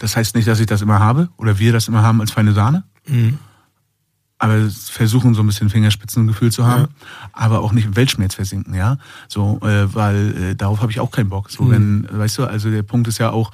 das 0.00 0.16
heißt 0.16 0.34
nicht, 0.34 0.48
dass 0.48 0.58
ich 0.58 0.66
das 0.66 0.82
immer 0.82 0.98
habe 0.98 1.28
oder 1.36 1.60
wir 1.60 1.72
das 1.72 1.86
immer 1.86 2.02
haben 2.02 2.20
als 2.20 2.32
feine 2.32 2.54
Sahne. 2.54 2.82
Mhm 3.06 3.38
aber 4.40 4.70
versuchen 4.70 5.34
so 5.34 5.42
ein 5.42 5.46
bisschen 5.46 5.68
Fingerspitzengefühl 5.68 6.50
zu 6.50 6.66
haben, 6.66 6.82
ja. 6.82 6.88
aber 7.34 7.60
auch 7.60 7.72
nicht 7.72 7.84
im 7.84 7.94
Weltschmerz 7.94 8.34
versinken, 8.34 8.74
ja. 8.74 8.96
So, 9.28 9.60
äh, 9.62 9.94
weil 9.94 10.34
äh, 10.34 10.54
darauf 10.56 10.80
habe 10.80 10.90
ich 10.90 10.98
auch 10.98 11.10
keinen 11.10 11.28
Bock. 11.28 11.50
So, 11.50 11.64
mhm. 11.64 11.70
wenn, 11.70 12.08
weißt 12.10 12.38
du, 12.38 12.44
also 12.46 12.70
der 12.70 12.82
Punkt 12.82 13.06
ist 13.06 13.18
ja 13.18 13.30
auch, 13.30 13.52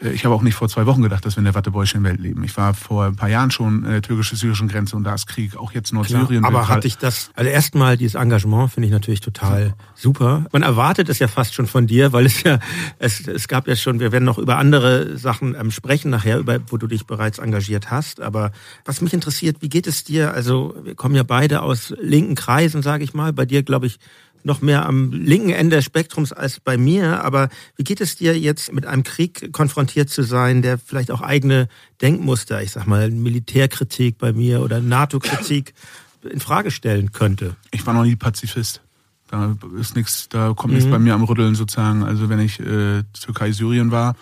ich 0.00 0.24
habe 0.24 0.34
auch 0.34 0.42
nicht 0.42 0.54
vor 0.54 0.68
zwei 0.68 0.86
Wochen 0.86 1.02
gedacht, 1.02 1.24
dass 1.24 1.36
wir 1.36 1.38
in 1.38 1.44
der 1.44 1.54
Wattebäuschen-Welt 1.54 2.20
leben. 2.20 2.44
Ich 2.44 2.56
war 2.56 2.74
vor 2.74 3.04
ein 3.06 3.16
paar 3.16 3.28
Jahren 3.28 3.50
schon 3.50 3.84
in 3.84 3.90
der 3.90 4.02
türkisch-syrischen 4.02 4.68
Grenze 4.68 4.96
und 4.96 5.04
da 5.04 5.14
ist 5.14 5.26
Krieg, 5.26 5.56
auch 5.56 5.72
jetzt 5.72 5.92
Nordsyrien. 5.92 6.42
Klar, 6.42 6.54
aber 6.54 6.68
hatte 6.68 6.86
ich 6.86 6.98
das, 6.98 7.30
also 7.34 7.50
erstmal 7.50 7.96
dieses 7.96 8.14
Engagement 8.14 8.72
finde 8.72 8.88
ich 8.88 8.92
natürlich 8.92 9.20
total 9.20 9.74
super. 9.94 10.46
Man 10.52 10.62
erwartet 10.62 11.08
es 11.08 11.18
ja 11.18 11.28
fast 11.28 11.54
schon 11.54 11.66
von 11.66 11.86
dir, 11.86 12.12
weil 12.12 12.26
es 12.26 12.42
ja, 12.42 12.58
es, 12.98 13.26
es 13.26 13.48
gab 13.48 13.68
ja 13.68 13.76
schon, 13.76 14.00
wir 14.00 14.12
werden 14.12 14.24
noch 14.24 14.38
über 14.38 14.58
andere 14.58 15.16
Sachen 15.16 15.54
ähm, 15.54 15.70
sprechen 15.70 16.10
nachher, 16.10 16.38
über, 16.38 16.58
wo 16.68 16.76
du 16.76 16.86
dich 16.86 17.06
bereits 17.06 17.38
engagiert 17.38 17.90
hast. 17.90 18.20
Aber 18.20 18.52
was 18.84 19.00
mich 19.00 19.12
interessiert, 19.12 19.58
wie 19.60 19.68
geht 19.68 19.86
es 19.86 20.04
dir? 20.04 20.34
Also 20.34 20.74
wir 20.82 20.94
kommen 20.94 21.14
ja 21.14 21.22
beide 21.22 21.62
aus 21.62 21.94
linken 22.00 22.34
Kreisen, 22.34 22.82
sage 22.82 23.04
ich 23.04 23.14
mal. 23.14 23.32
Bei 23.32 23.46
dir, 23.46 23.62
glaube 23.62 23.86
ich, 23.86 23.98
noch 24.44 24.60
mehr 24.60 24.86
am 24.86 25.10
linken 25.12 25.50
Ende 25.50 25.76
des 25.76 25.84
Spektrums 25.84 26.32
als 26.32 26.60
bei 26.60 26.76
mir. 26.76 27.24
Aber 27.24 27.48
wie 27.76 27.84
geht 27.84 28.00
es 28.00 28.16
dir 28.16 28.38
jetzt 28.38 28.72
mit 28.72 28.86
einem 28.86 29.02
Krieg 29.02 29.52
konfrontiert 29.52 30.10
zu 30.10 30.22
sein, 30.22 30.62
der 30.62 30.78
vielleicht 30.78 31.10
auch 31.10 31.20
eigene 31.20 31.68
Denkmuster, 32.00 32.62
ich 32.62 32.70
sag 32.70 32.86
mal 32.86 33.10
Militärkritik 33.10 34.18
bei 34.18 34.32
mir 34.32 34.62
oder 34.62 34.80
NATO-Kritik 34.80 35.74
in 36.30 36.40
Frage 36.40 36.70
stellen 36.70 37.12
könnte? 37.12 37.56
Ich 37.70 37.86
war 37.86 37.94
noch 37.94 38.04
nie 38.04 38.16
Pazifist. 38.16 38.82
Da 39.28 39.56
ist 39.80 39.96
nichts, 39.96 40.28
da 40.28 40.52
kommt 40.54 40.72
mhm. 40.72 40.78
nichts 40.78 40.90
bei 40.90 40.98
mir 40.98 41.14
am 41.14 41.24
Rütteln 41.24 41.54
sozusagen. 41.54 42.04
Also 42.04 42.28
wenn 42.28 42.40
ich 42.40 42.60
äh, 42.60 43.02
Türkei, 43.14 43.52
Syrien 43.52 43.90
war, 43.90 44.14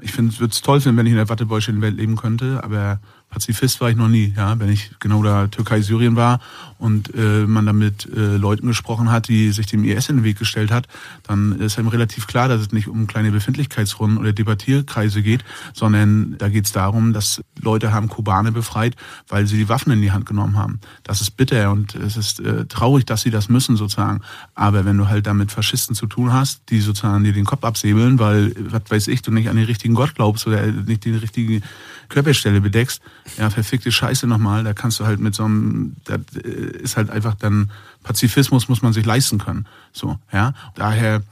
Ich 0.00 0.12
finde, 0.12 0.32
es 0.32 0.40
würde 0.40 0.52
es 0.52 0.62
toll 0.62 0.80
finden, 0.80 0.96
wenn 0.96 1.06
ich 1.06 1.12
in 1.12 1.18
der 1.18 1.28
Wattebäuschen 1.28 1.80
Welt 1.80 1.96
leben 1.96 2.16
könnte, 2.16 2.62
aber 2.62 3.00
Pazifist 3.30 3.80
war 3.80 3.90
ich 3.90 3.96
noch 3.96 4.08
nie, 4.08 4.32
ja. 4.36 4.58
Wenn 4.58 4.70
ich 4.70 4.90
genau 5.00 5.22
da 5.22 5.48
Türkei, 5.48 5.82
Syrien 5.82 6.16
war 6.16 6.40
und 6.78 7.14
äh, 7.14 7.46
man 7.46 7.66
da 7.66 7.74
mit 7.74 8.06
äh, 8.06 8.36
Leuten 8.36 8.66
gesprochen 8.66 9.10
hat, 9.10 9.28
die 9.28 9.50
sich 9.50 9.66
dem 9.66 9.84
IS 9.84 10.08
in 10.08 10.16
den 10.16 10.24
Weg 10.24 10.38
gestellt 10.38 10.70
hat, 10.70 10.88
dann 11.24 11.60
ist 11.60 11.78
einem 11.78 11.88
relativ 11.88 12.26
klar, 12.26 12.48
dass 12.48 12.60
es 12.60 12.72
nicht 12.72 12.88
um 12.88 13.06
kleine 13.06 13.30
Befindlichkeitsrunden 13.30 14.18
oder 14.18 14.32
Debattierkreise 14.32 15.22
geht, 15.22 15.44
sondern 15.74 16.36
da 16.38 16.48
geht 16.48 16.64
es 16.64 16.72
darum, 16.72 17.12
dass 17.12 17.42
Leute 17.60 17.92
haben 17.92 18.08
Kobane 18.08 18.50
befreit, 18.50 18.96
weil 19.28 19.46
sie 19.46 19.58
die 19.58 19.68
Waffen 19.68 19.92
in 19.92 20.00
die 20.00 20.12
Hand 20.12 20.24
genommen 20.24 20.56
haben. 20.56 20.80
Das 21.02 21.20
ist 21.20 21.32
bitter 21.32 21.70
und 21.70 21.94
es 21.96 22.16
ist 22.16 22.40
äh, 22.40 22.64
traurig, 22.64 23.04
dass 23.04 23.22
sie 23.22 23.30
das 23.30 23.50
müssen 23.50 23.76
sozusagen. 23.76 24.22
Aber 24.54 24.86
wenn 24.86 24.96
du 24.96 25.08
halt 25.08 25.26
damit 25.26 25.52
Faschisten 25.52 25.94
zu 25.94 26.06
tun 26.06 26.32
hast, 26.32 26.62
die 26.70 26.80
sozusagen 26.80 27.24
dir 27.24 27.34
den 27.34 27.44
Kopf 27.44 27.64
absäbeln, 27.64 28.18
weil, 28.18 28.54
was 28.70 28.82
weiß 28.88 29.08
ich, 29.08 29.20
du 29.20 29.30
nicht 29.30 29.50
an 29.50 29.56
den 29.56 29.66
richtigen 29.66 29.94
Gott 29.94 30.14
glaubst 30.14 30.46
oder 30.46 30.66
nicht 30.66 31.04
die 31.04 31.12
richtige 31.12 31.60
Körperstelle 32.08 32.60
bedeckst, 32.60 33.00
ja, 33.36 33.50
verfickte 33.50 33.92
Scheiße 33.92 34.26
nochmal, 34.26 34.64
da 34.64 34.72
kannst 34.72 35.00
du 35.00 35.06
halt 35.06 35.20
mit 35.20 35.34
so 35.34 35.44
einem, 35.44 35.96
das 36.04 36.20
äh, 36.42 36.78
ist 36.78 36.96
halt 36.96 37.10
einfach 37.10 37.34
dann, 37.34 37.70
Pazifismus 38.02 38.68
muss 38.68 38.82
man 38.82 38.92
sich 38.92 39.04
leisten 39.04 39.38
können. 39.38 39.66
So, 39.92 40.18
ja. 40.32 40.54
Daher 40.74 41.22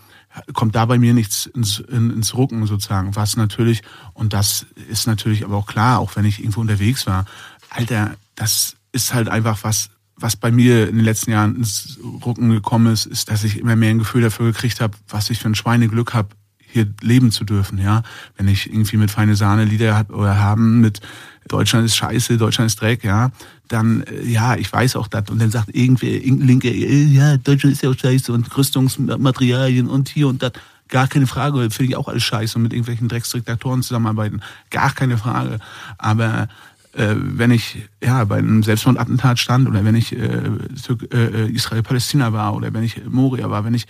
kommt 0.53 0.75
da 0.75 0.85
bei 0.85 0.99
mir 0.99 1.15
nichts 1.15 1.47
ins, 1.47 1.79
in, 1.79 2.11
ins 2.11 2.35
Rucken 2.35 2.67
sozusagen. 2.67 3.17
Was 3.17 3.37
natürlich, 3.37 3.83
und 4.15 4.33
das 4.33 4.67
ist 4.91 5.07
natürlich 5.07 5.45
aber 5.45 5.57
auch 5.57 5.67
klar, 5.67 5.99
auch 5.99 6.17
wenn 6.17 6.25
ich 6.25 6.41
irgendwo 6.41 6.61
unterwegs 6.61 7.07
war, 7.07 7.25
Alter, 7.71 8.15
das 8.35 8.77
ist 8.93 9.15
halt 9.15 9.29
einfach 9.29 9.59
was, 9.63 9.91
was 10.17 10.37
bei 10.37 10.51
mir 10.51 10.89
in 10.89 10.97
den 10.97 11.05
letzten 11.05 11.31
Jahren 11.31 11.57
ins 11.57 11.99
Rucken 12.25 12.51
gekommen 12.51 12.93
ist, 12.93 13.07
ist, 13.07 13.31
dass 13.31 13.45
ich 13.45 13.59
immer 13.59 13.77
mehr 13.77 13.91
ein 13.91 13.99
Gefühl 13.99 14.23
dafür 14.23 14.47
gekriegt 14.47 14.81
habe, 14.81 14.97
was 15.09 15.31
ich 15.31 15.39
für 15.39 15.49
ein 15.49 15.55
Schweineglück 15.55 16.15
habe, 16.15 16.31
hier 16.77 16.93
leben 17.01 17.31
zu 17.31 17.45
dürfen, 17.45 17.79
ja. 17.79 18.03
Wenn 18.37 18.49
ich 18.49 18.71
irgendwie 18.71 18.97
mit 18.97 19.11
feine 19.11 19.35
Sahne 19.37 19.65
Lieder 19.65 19.97
hab, 19.97 20.11
oder 20.13 20.39
haben 20.39 20.81
mit 20.81 21.01
Deutschland 21.49 21.87
ist 21.87 21.97
scheiße, 21.97 22.39
Deutschland 22.39 22.71
ist 22.71 22.81
Dreck, 22.81 23.05
ja, 23.05 23.31
dann, 23.69 24.03
äh, 24.03 24.25
ja, 24.25 24.57
ich 24.57 24.73
weiß 24.73 24.97
auch 24.97 25.09
das. 25.09 25.31
Und 25.31 25.41
dann 25.41 25.51
sagt 25.51 25.75
irgendwer, 25.75 26.11
irgendein 26.11 26.47
Linke, 26.49 26.69
äh, 26.69 27.05
ja, 27.05 27.37
Deutschland 27.37 27.75
ist 27.75 27.83
ja 27.83 27.91
auch 27.91 27.99
scheiße 27.99 28.33
und 28.33 28.57
Rüstungsmaterialien 28.57 29.89
und 29.89 30.09
hier 30.09 30.29
und 30.29 30.43
das. 30.43 30.53
Gar 30.89 31.09
keine 31.09 31.27
Frage, 31.27 31.69
finde 31.71 31.91
ich 31.91 31.97
auch 31.97 32.07
alles 32.07 32.23
scheiße 32.23 32.57
und 32.57 32.63
mit 32.63 32.73
irgendwelchen 32.73 33.09
Drecksdiktatoren 33.09 33.83
zusammenarbeiten. 33.83 34.41
Gar 34.71 34.93
keine 34.93 35.19
Frage. 35.19 35.59
Aber 35.99 36.47
äh, 36.93 37.15
wenn 37.17 37.51
ich 37.51 37.89
ja 38.03 38.25
bei 38.25 38.39
einem 38.39 38.63
Selbstmordattentat 38.63 39.39
stand 39.41 39.69
oder 39.69 39.85
wenn 39.85 39.97
ich 39.97 40.17
äh, 40.17 41.49
Israel-Palästina 41.49 42.33
war 42.33 42.55
oder 42.55 42.73
wenn 42.73 42.85
ich 42.85 43.05
Moria 43.05 43.51
war, 43.51 43.65
wenn 43.65 43.75
ich 43.75 43.87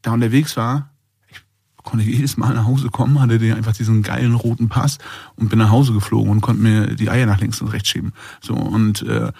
da 0.00 0.12
unterwegs 0.12 0.56
war, 0.56 0.89
konnte 1.82 2.04
jedes 2.04 2.36
Mal 2.36 2.54
nach 2.54 2.66
Hause 2.66 2.88
kommen, 2.88 3.20
hatte 3.20 3.38
den 3.38 3.54
einfach 3.54 3.72
diesen 3.72 4.02
geilen 4.02 4.34
roten 4.34 4.68
Pass 4.68 4.98
und 5.36 5.48
bin 5.48 5.58
nach 5.58 5.70
Hause 5.70 5.92
geflogen 5.92 6.30
und 6.30 6.40
konnte 6.40 6.62
mir 6.62 6.94
die 6.94 7.10
Eier 7.10 7.26
nach 7.26 7.40
links 7.40 7.60
und 7.60 7.68
rechts 7.68 7.88
schieben. 7.88 8.12
So 8.40 8.54
und 8.54 9.02
äh, 9.02 9.32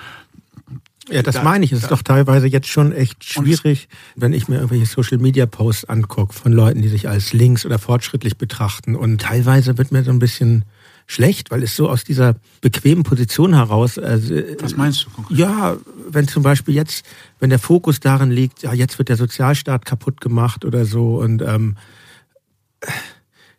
ja, 1.11 1.23
das 1.23 1.37
da, 1.37 1.43
meine 1.43 1.65
ich. 1.65 1.73
Es 1.73 1.83
ist 1.83 1.91
doch 1.91 2.03
teilweise 2.03 2.47
jetzt 2.47 2.69
schon 2.69 2.93
echt 2.93 3.25
schwierig, 3.25 3.89
wenn 4.15 4.33
ich 4.33 4.49
mir 4.49 4.57
irgendwelche 4.57 4.87
Social 4.87 5.19
Media 5.19 5.47
Posts 5.47 5.87
angucke 5.87 6.33
von 6.33 6.53
Leuten, 6.53 6.83
die 6.83 6.89
sich 6.89 7.09
als 7.09 7.33
links 7.33 7.67
oder 7.67 7.79
fortschrittlich 7.79 8.37
betrachten. 8.37 8.95
Und 8.95 9.21
teilweise 9.21 9.77
wird 9.77 9.93
mir 9.93 10.05
so 10.05 10.11
ein 10.11 10.19
bisschen 10.19 10.65
schlecht, 11.07 11.51
weil 11.51 11.65
es 11.65 11.75
so 11.75 11.89
aus 11.89 12.05
dieser 12.05 12.37
bequemen 12.61 13.03
Position 13.03 13.55
heraus. 13.55 13.99
Also, 13.99 14.35
Was 14.61 14.77
meinst 14.77 15.07
du 15.07 15.11
konkret? 15.11 15.37
Ja, 15.37 15.77
wenn 16.09 16.29
zum 16.29 16.45
Beispiel 16.45 16.75
jetzt, 16.75 17.05
wenn 17.41 17.51
der 17.51 17.59
Fokus 17.59 17.99
darin 17.99 18.31
liegt, 18.31 18.63
ja, 18.63 18.73
jetzt 18.73 18.99
wird 18.99 19.09
der 19.09 19.17
Sozialstaat 19.17 19.85
kaputt 19.85 20.21
gemacht 20.21 20.65
oder 20.65 20.85
so 20.85 21.21
und 21.21 21.43
ähm, 21.43 21.77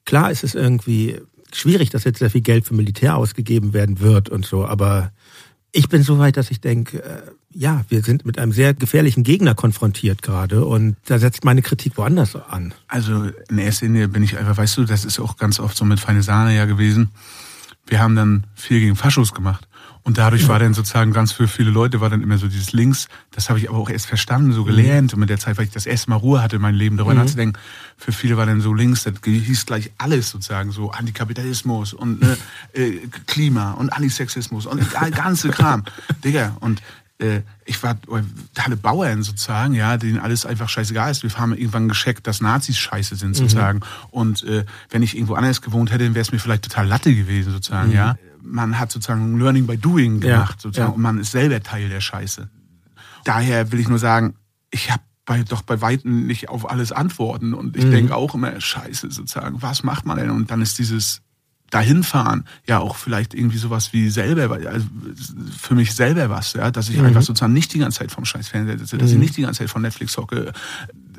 klar 0.06 0.32
ist 0.32 0.44
es 0.44 0.56
irgendwie 0.56 1.22
schwierig, 1.54 1.90
dass 1.90 2.04
jetzt 2.04 2.20
sehr 2.20 2.30
viel 2.30 2.42
Geld 2.42 2.66
für 2.66 2.74
Militär 2.74 3.18
ausgegeben 3.18 3.74
werden 3.74 4.00
wird 4.00 4.30
und 4.30 4.46
so, 4.46 4.66
aber 4.66 5.12
ich 5.74 5.88
bin 5.90 6.04
so 6.04 6.20
weit, 6.20 6.38
dass 6.38 6.52
ich 6.52 6.60
denke, 6.60 7.04
äh, 7.04 7.22
ja, 7.54 7.84
wir 7.90 8.02
sind 8.04 8.26
mit 8.26 8.40
einem 8.40 8.52
sehr 8.52 8.74
gefährlichen 8.74 9.24
Gegner 9.24 9.56
konfrontiert 9.56 10.22
gerade 10.22 10.66
und 10.66 10.96
da 11.06 11.20
setzt 11.20 11.44
meine 11.44 11.62
Kritik 11.62 11.98
woanders 11.98 12.36
an. 12.36 12.74
Also 12.88 13.30
in 13.50 13.58
erster 13.58 13.86
Linie 13.86 14.08
bin 14.08 14.24
ich 14.24 14.38
einfach, 14.38 14.58
weißt 14.58 14.78
du, 14.78 14.86
das 14.86 15.06
ist 15.06 15.20
auch 15.20 15.38
ganz 15.38 15.60
oft 15.60 15.76
so 15.76 15.86
mit 15.86 16.00
Feine 16.00 16.24
Sahne 16.24 16.56
ja 16.56 16.66
gewesen. 16.66 17.10
Wir 17.88 18.00
haben 18.00 18.16
dann 18.16 18.46
viel 18.56 18.80
gegen 18.80 18.96
Faschos 18.96 19.34
gemacht. 19.34 19.68
Und 20.04 20.18
dadurch 20.18 20.48
war 20.48 20.58
dann 20.58 20.74
sozusagen 20.74 21.14
ganz 21.14 21.32
für 21.32 21.48
viele 21.48 21.70
Leute 21.70 22.02
war 22.02 22.10
dann 22.10 22.24
immer 22.24 22.40
so 22.40 22.48
dieses 22.48 22.74
Links. 22.74 23.08
Das 23.30 23.50
habe 23.50 23.60
ich 23.60 23.70
aber 23.70 23.78
auch 23.78 23.90
erst 23.90 24.08
verstanden, 24.08 24.52
so 24.52 24.64
gelernt. 24.64 25.14
Und 25.14 25.20
mit 25.20 25.30
der 25.30 25.38
Zeit, 25.38 25.58
weil 25.58 25.66
ich 25.66 25.72
das 25.72 25.86
erste 25.86 26.10
Mal 26.10 26.16
Ruhe 26.16 26.42
hatte 26.42 26.56
in 26.56 26.62
meinem 26.62 26.76
Leben, 26.76 26.98
darüber 26.98 27.14
mhm. 27.14 27.22
nachzudenken, 27.22 27.60
für 27.98 28.12
viele 28.12 28.36
war 28.36 28.48
dann 28.48 28.62
so 28.62 28.74
links, 28.74 29.04
das 29.04 29.14
hieß 29.24 29.66
gleich 29.68 29.92
alles 30.00 30.32
sozusagen, 30.32 30.72
so 30.72 30.92
Antikapitalismus 30.92 31.94
und 31.94 32.22
ne, 32.22 32.38
äh, 32.74 33.00
Klima 33.28 33.74
und 33.74 33.92
Antisexismus 33.92 34.66
und 34.66 34.96
all 34.96 35.12
ganze 35.12 35.50
Kram. 35.50 35.84
Digga, 36.24 36.58
und 36.62 36.82
äh, 37.20 37.42
ich 37.66 37.82
war 37.84 37.98
alle 38.64 38.78
Bauern 38.78 39.22
sozusagen, 39.22 39.76
ja, 39.76 39.98
denen 39.98 40.20
alles 40.20 40.48
einfach 40.48 40.68
scheißegal 40.68 41.12
ist. 41.12 41.22
Wir 41.22 41.32
haben 41.38 41.54
irgendwann 41.54 41.88
gescheckt, 41.88 42.26
dass 42.26 42.42
Nazis 42.42 42.80
scheiße 42.80 43.16
sind 43.16 43.30
mhm. 43.30 43.36
sozusagen. 43.36 43.80
Mhm. 43.80 44.10
Und 44.10 44.44
äh, 44.44 44.66
wenn 44.90 45.04
ich 45.04 45.16
irgendwo 45.16 45.36
anders 45.36 45.62
gewohnt 45.62 45.92
hätte, 45.92 46.10
wäre 46.16 46.22
es 46.22 46.32
mir 46.32 46.40
vielleicht 46.40 46.64
total 46.64 46.88
Latte 46.88 47.14
gewesen 47.14 47.54
sozusagen, 47.54 47.90
mhm. 47.90 47.96
ja 47.96 48.16
man 48.44 48.80
hat 48.80 48.92
sozusagen 48.92 49.40
Learning 49.40 49.68
by 49.68 49.78
Doing 49.78 50.20
gemacht, 50.20 50.56
ja, 50.58 50.62
sozusagen, 50.62 50.92
ja. 50.92 50.96
und 50.96 51.02
man 51.02 51.20
ist 51.20 51.32
selber 51.32 51.62
Teil 51.62 51.90
der 51.90 52.02
Scheiße. 52.02 52.50
Daher 53.24 53.72
will 53.72 53.80
ich 53.80 53.88
nur 53.88 54.00
sagen, 54.00 54.36
ich 54.72 54.92
habe 54.92 55.04
bei, 55.26 55.44
doch 55.44 55.62
bei 55.62 55.82
Weitem 55.82 56.26
nicht 56.26 56.50
auf 56.50 56.70
alles 56.70 56.92
Antworten 56.92 57.54
und 57.54 57.78
ich 57.78 57.86
mhm. 57.86 57.92
denke 57.92 58.16
auch 58.16 58.34
immer, 58.34 58.60
Scheiße, 58.60 59.12
sozusagen, 59.12 59.62
was 59.62 59.84
macht 59.84 60.06
man 60.06 60.18
denn? 60.18 60.32
Und 60.32 60.52
dann 60.52 60.62
ist 60.62 60.80
dieses 60.80 61.22
dahinfahren 61.72 62.46
ja 62.68 62.80
auch 62.80 62.98
vielleicht 62.98 63.34
irgendwie 63.34 63.58
sowas 63.58 63.94
wie 63.94 64.10
selber, 64.10 64.52
also 64.68 64.86
für 65.58 65.74
mich 65.74 65.96
selber 65.96 66.30
was, 66.30 66.54
ja, 66.54 66.70
dass 66.70 66.90
ich 66.90 66.98
mhm. 66.98 67.06
einfach 67.06 67.22
sozusagen 67.22 67.54
nicht 67.54 67.74
die 67.74 67.80
ganze 67.80 68.00
Zeit 68.00 68.12
vom 68.12 68.26
scheiß 68.26 68.50
Fernseher 68.50 68.78
sitze, 68.78 68.98
dass 68.98 69.10
mhm. 69.10 69.16
ich 69.16 69.22
nicht 69.22 69.38
die 69.38 69.44
ganze 69.44 69.60
Zeit 69.60 69.70
von 69.70 69.82
Netflix 69.82 70.18
hocke, 70.18 70.52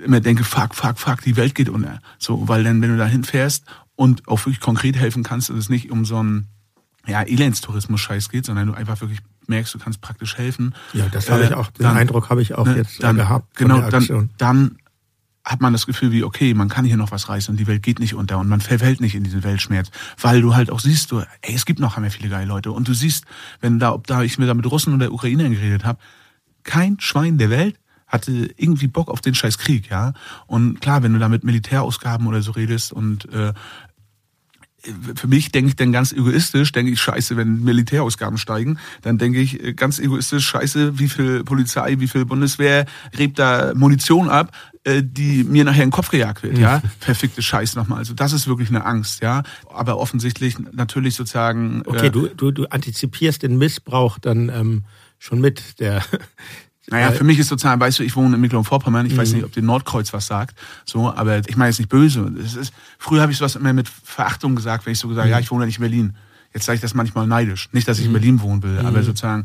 immer 0.05 0.21
denke, 0.21 0.45
fuck, 0.45 0.75
fuck, 0.75 0.99
fuck, 0.99 1.23
die 1.23 1.37
Welt 1.37 1.55
geht 1.55 1.71
unter. 1.71 2.01
So, 2.19 2.49
weil 2.49 2.65
dann, 2.65 2.83
wenn 2.83 2.91
du 2.91 2.99
dahin 2.99 3.25
fährst 3.25 3.65
und 3.97 4.29
auch 4.29 4.41
wirklich 4.41 4.61
konkret 4.61 4.97
helfen 4.97 5.23
kannst, 5.23 5.49
ist 5.49 5.57
es 5.57 5.69
nicht 5.71 5.91
um 5.91 6.05
so 6.05 6.23
ein 6.23 6.49
ja, 7.07 7.23
Elendstourismus-Scheiß 7.23 8.29
geht, 8.29 8.47
sondern 8.47 8.69
du 8.69 8.75
einfach 8.75 9.01
wirklich 9.01 9.21
merkst, 9.47 9.75
du 9.75 9.79
kannst 9.79 10.01
praktisch 10.01 10.39
helfen. 10.39 10.75
Ja, 10.93 11.07
das 11.11 11.31
habe 11.31 11.43
äh, 11.43 11.47
ich 11.47 11.55
auch, 11.55 11.69
den 11.69 11.85
dann, 11.85 11.97
Eindruck 11.97 12.31
habe 12.31 12.43
ich 12.43 12.55
auch 12.55 12.67
ne, 12.67 12.77
jetzt 12.77 13.03
dann, 13.03 13.17
gehabt. 13.17 13.57
Genau, 13.57 13.91
dann, 13.91 14.31
dann 14.39 14.79
hat 15.45 15.61
man 15.61 15.73
das 15.73 15.87
Gefühl 15.87 16.13
wie, 16.13 16.23
okay, 16.23 16.55
man 16.55 16.69
kann 16.69 16.85
hier 16.85 16.97
noch 16.97 17.11
was 17.11 17.29
reißen 17.29 17.53
und 17.53 17.59
die 17.59 17.67
Welt 17.67 17.83
geht 17.83 17.99
nicht 17.99 18.15
unter 18.15 18.39
und 18.39 18.49
man 18.49 18.61
verfällt 18.61 19.01
nicht 19.01 19.15
in 19.15 19.25
diesen 19.25 19.43
Weltschmerz, 19.43 19.91
weil 20.21 20.41
du 20.41 20.55
halt 20.55 20.71
auch 20.71 20.81
siehst, 20.81 21.11
du, 21.11 21.19
ey, 21.41 21.55
es 21.55 21.67
gibt 21.67 21.81
noch 21.81 21.97
einmal 21.97 22.11
viele 22.11 22.29
geile 22.29 22.47
Leute 22.47 22.71
und 22.71 22.87
du 22.87 22.95
siehst, 22.95 23.25
wenn 23.61 23.79
da, 23.81 23.93
ob 23.93 24.07
da 24.07 24.23
ich 24.23 24.39
mir 24.39 24.47
da 24.47 24.55
mit 24.55 24.71
Russen 24.71 24.95
oder 24.95 25.13
Ukrainern 25.13 25.53
geredet 25.53 25.85
habe, 25.85 25.99
kein 26.63 27.01
Schwein 27.01 27.39
der 27.39 27.51
Welt 27.51 27.77
hatte 28.07 28.51
irgendwie 28.57 28.89
Bock 28.89 29.09
auf 29.09 29.23
den 29.23 29.35
scheiß 29.35 29.57
Krieg, 29.57 29.91
ja. 29.91 30.13
Und 30.47 30.81
klar, 30.81 31.03
wenn 31.03 31.15
du 31.15 31.19
da 31.19 31.31
mit 31.31 31.45
Militärausgaben 31.45 32.27
oder 32.27 32.43
so 32.43 32.53
redest 32.53 32.93
und 32.93 33.25
äh, 33.33 33.55
für 35.15 35.29
mich 35.29 35.53
denke 35.53 35.69
ich 35.69 35.77
dann 35.77 35.93
ganz 35.93 36.13
egoistisch, 36.13 36.73
denke 36.73 36.93
ich, 36.93 37.01
scheiße, 37.01 37.37
wenn 37.37 37.63
Militärausgaben 37.63 38.39
steigen, 38.39 38.79
dann 39.03 39.19
denke 39.19 39.41
ich 39.41 39.63
äh, 39.63 39.75
ganz 39.75 39.99
egoistisch, 39.99 40.47
scheiße, 40.47 40.99
wie 40.99 41.09
viel 41.09 41.45
Polizei, 41.45 41.97
wie 41.99 42.09
viel 42.09 42.25
Bundeswehr 42.25 42.87
rebt 43.17 43.39
da 43.39 43.73
Munition 43.75 44.29
ab, 44.29 44.53
äh, 44.85 45.03
die 45.05 45.45
mir 45.45 45.65
nachher 45.65 45.85
in 45.85 45.91
den 45.91 45.95
Kopf 45.95 46.11
gejagt 46.11 46.43
wird, 46.43 46.59
ja. 46.59 46.83
Verfickte 46.99 47.43
Scheiße 47.43 47.79
nochmal. 47.79 47.99
Also 47.99 48.15
das 48.15 48.33
ist 48.33 48.49
wirklich 48.49 48.69
eine 48.69 48.85
Angst, 48.85 49.23
ja. 49.23 49.43
Aber 49.73 49.99
offensichtlich 49.99 50.59
natürlich 50.59 51.15
sozusagen. 51.15 51.83
Okay, 51.87 52.07
äh, 52.07 52.11
du, 52.11 52.29
du, 52.29 52.51
du 52.51 52.67
antizipierst 52.67 53.43
den 53.43 53.59
Missbrauch 53.59 54.19
dann 54.19 54.49
ähm, 54.49 54.85
schon 55.19 55.41
mit 55.41 55.79
der 55.79 56.03
naja, 56.91 57.13
für 57.13 57.25
mich 57.25 57.39
ist 57.39 57.49
sozusagen, 57.49 57.81
weißt 57.81 58.01
du, 58.01 58.03
ich 58.03 58.17
wohne 58.17 58.35
in 58.35 58.41
Mecklenburg-Vorpommern, 58.41 59.07
ich 59.07 59.13
mhm. 59.13 59.19
weiß 59.19 59.33
nicht, 59.35 59.45
ob 59.45 59.53
dir 59.53 59.63
Nordkreuz 59.63 60.13
was 60.13 60.27
sagt, 60.27 60.59
so, 60.85 61.13
aber 61.15 61.39
ich 61.49 61.57
meine 61.57 61.71
jetzt 61.71 61.79
nicht 61.79 61.89
böse. 61.89 62.33
Ist, 62.37 62.73
früher 62.99 63.23
habe 63.23 63.31
ich 63.31 63.39
sowas 63.39 63.55
immer 63.55 63.73
mit 63.73 63.89
Verachtung 63.89 64.57
gesagt, 64.57 64.85
wenn 64.85 64.93
ich 64.93 64.99
so 64.99 65.09
gesagt, 65.09 65.27
mhm. 65.27 65.33
ja, 65.33 65.39
ich 65.39 65.51
wohne 65.51 65.63
ja 65.63 65.67
nicht 65.67 65.79
in 65.79 65.83
Berlin. 65.83 66.17
Jetzt 66.53 66.67
sage 66.67 66.77
ich 66.77 66.83
das 66.83 66.95
manchmal 66.95 67.27
neidisch. 67.27 67.69
Nicht, 67.73 67.87
dass 67.87 67.99
ich 67.99 68.07
in 68.07 68.11
mhm. 68.11 68.15
Berlin 68.15 68.41
wohnen 68.41 68.63
will, 68.63 68.79
aber 68.81 68.99
mhm. 68.99 69.05
sozusagen, 69.05 69.45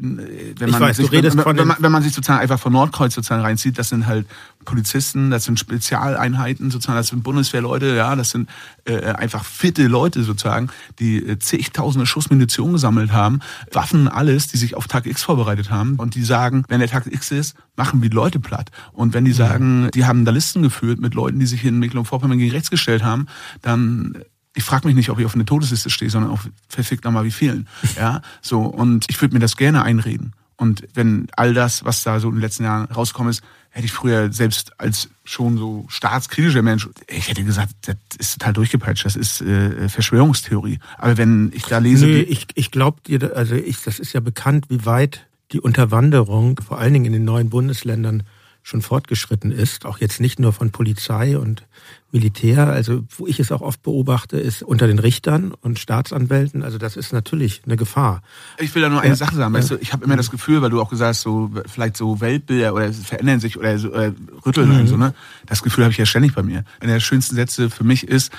wenn 0.00 0.70
man, 0.70 0.80
weiß, 0.80 0.96
sich, 0.96 1.10
wenn, 1.10 1.24
wenn, 1.24 1.66
man, 1.66 1.76
wenn 1.80 1.92
man 1.92 2.02
sich 2.02 2.12
sozusagen 2.12 2.40
einfach 2.40 2.58
von 2.58 2.72
Nordkreuz 2.72 3.14
sozusagen 3.14 3.42
reinzieht, 3.42 3.78
das 3.78 3.88
sind 3.88 4.06
halt 4.06 4.26
Polizisten, 4.64 5.30
das 5.30 5.44
sind 5.44 5.58
Spezialeinheiten 5.58 6.70
sozusagen, 6.70 6.96
das 6.98 7.08
sind 7.08 7.22
Bundeswehrleute, 7.22 7.96
ja, 7.96 8.16
das 8.16 8.30
sind 8.30 8.48
äh, 8.84 8.98
einfach 9.12 9.44
fitte 9.44 9.86
Leute 9.86 10.22
sozusagen, 10.22 10.68
die 10.98 11.16
äh, 11.16 11.38
zigtausende 11.38 12.06
Schuss 12.06 12.30
Munition 12.30 12.72
gesammelt 12.72 13.12
haben, 13.12 13.40
Waffen, 13.72 14.08
alles, 14.08 14.48
die 14.48 14.56
sich 14.56 14.74
auf 14.74 14.86
Tag 14.88 15.06
X 15.06 15.22
vorbereitet 15.22 15.70
haben 15.70 15.96
und 15.96 16.14
die 16.14 16.24
sagen, 16.24 16.64
wenn 16.68 16.80
der 16.80 16.88
Tag 16.88 17.06
X 17.06 17.30
ist, 17.30 17.56
machen 17.76 18.02
wir 18.02 18.10
die 18.10 18.16
Leute 18.16 18.40
platt. 18.40 18.70
Und 18.92 19.14
wenn 19.14 19.24
die 19.24 19.32
sagen, 19.32 19.88
die 19.94 20.04
haben 20.04 20.24
da 20.24 20.32
Listen 20.32 20.62
geführt 20.62 21.00
mit 21.00 21.14
Leuten, 21.14 21.38
die 21.38 21.46
sich 21.46 21.64
in 21.64 21.78
Mecklenburg-Vorpommern 21.78 22.38
gegen 22.38 22.50
rechts 22.50 22.70
gestellt 22.70 23.02
haben, 23.02 23.26
dann 23.62 24.18
ich 24.58 24.64
frage 24.64 24.88
mich 24.88 24.96
nicht, 24.96 25.08
ob 25.08 25.20
ich 25.20 25.24
auf 25.24 25.34
eine 25.34 25.44
Todesliste 25.44 25.88
stehe, 25.88 26.10
sondern 26.10 26.32
auf 26.32 26.48
verfickt 26.68 27.04
nochmal 27.04 27.24
wie 27.24 27.30
vielen. 27.30 27.68
Ja, 27.96 28.22
so 28.42 28.62
und 28.62 29.06
ich 29.08 29.20
würde 29.20 29.34
mir 29.34 29.40
das 29.40 29.56
gerne 29.56 29.84
einreden. 29.84 30.32
Und 30.56 30.82
wenn 30.94 31.28
all 31.36 31.54
das, 31.54 31.84
was 31.84 32.02
da 32.02 32.18
so 32.18 32.28
in 32.28 32.34
den 32.34 32.40
letzten 32.40 32.64
Jahren 32.64 32.86
rausgekommen 32.86 33.30
ist, 33.30 33.44
hätte 33.70 33.86
ich 33.86 33.92
früher 33.92 34.32
selbst 34.32 34.72
als 34.80 35.10
schon 35.22 35.56
so 35.56 35.86
staatskritischer 35.88 36.62
Mensch, 36.62 36.88
ich 37.06 37.28
hätte 37.28 37.44
gesagt, 37.44 37.70
das 37.82 37.96
ist 38.18 38.32
total 38.40 38.54
durchgepeitscht, 38.54 39.04
das 39.04 39.14
ist 39.14 39.40
äh, 39.42 39.88
Verschwörungstheorie. 39.88 40.80
Aber 40.96 41.16
wenn 41.16 41.52
ich 41.54 41.62
da 41.62 41.78
lese... 41.78 42.06
Nee, 42.06 42.22
ich, 42.22 42.48
ich 42.56 42.72
glaube 42.72 43.00
dir, 43.06 43.36
also 43.36 43.54
ich, 43.54 43.80
das 43.82 44.00
ist 44.00 44.12
ja 44.12 44.20
bekannt, 44.20 44.66
wie 44.70 44.84
weit 44.84 45.26
die 45.52 45.60
Unterwanderung, 45.60 46.60
vor 46.66 46.78
allen 46.78 46.92
Dingen 46.92 47.04
in 47.04 47.12
den 47.12 47.24
neuen 47.24 47.50
Bundesländern, 47.50 48.24
schon 48.68 48.82
fortgeschritten 48.82 49.50
ist, 49.50 49.86
auch 49.86 49.96
jetzt 49.96 50.20
nicht 50.20 50.38
nur 50.38 50.52
von 50.52 50.72
Polizei 50.72 51.38
und 51.38 51.66
Militär, 52.12 52.66
also 52.66 53.02
wo 53.16 53.26
ich 53.26 53.40
es 53.40 53.50
auch 53.50 53.62
oft 53.62 53.82
beobachte, 53.82 54.38
ist 54.38 54.62
unter 54.62 54.86
den 54.86 54.98
Richtern 54.98 55.52
und 55.52 55.78
Staatsanwälten, 55.78 56.62
also 56.62 56.76
das 56.76 56.94
ist 56.94 57.14
natürlich 57.14 57.62
eine 57.64 57.78
Gefahr. 57.78 58.20
Ich 58.58 58.74
will 58.74 58.82
da 58.82 58.90
nur 58.90 59.00
eine 59.00 59.08
ja, 59.08 59.16
Sache 59.16 59.36
sagen, 59.36 59.54
weißt 59.54 59.70
du, 59.70 59.76
ich 59.76 59.94
habe 59.94 60.04
immer 60.04 60.16
das 60.16 60.30
Gefühl, 60.30 60.60
weil 60.60 60.68
du 60.68 60.82
auch 60.82 60.90
gesagt 60.90 61.08
hast, 61.08 61.22
so 61.22 61.50
vielleicht 61.66 61.96
so 61.96 62.20
Weltbilder 62.20 62.74
oder 62.74 62.92
verändern 62.92 63.40
sich 63.40 63.56
oder 63.56 63.78
so, 63.78 63.90
äh, 63.90 64.12
rütteln 64.44 64.68
mhm. 64.68 64.80
und 64.80 64.86
so, 64.86 64.98
ne? 64.98 65.14
Das 65.46 65.62
Gefühl 65.62 65.84
habe 65.84 65.92
ich 65.92 65.98
ja 65.98 66.04
ständig 66.04 66.34
bei 66.34 66.42
mir. 66.42 66.64
Einer 66.80 66.92
der 66.92 67.00
schönsten 67.00 67.36
Sätze 67.36 67.70
für 67.70 67.84
mich 67.84 68.06
ist, 68.06 68.32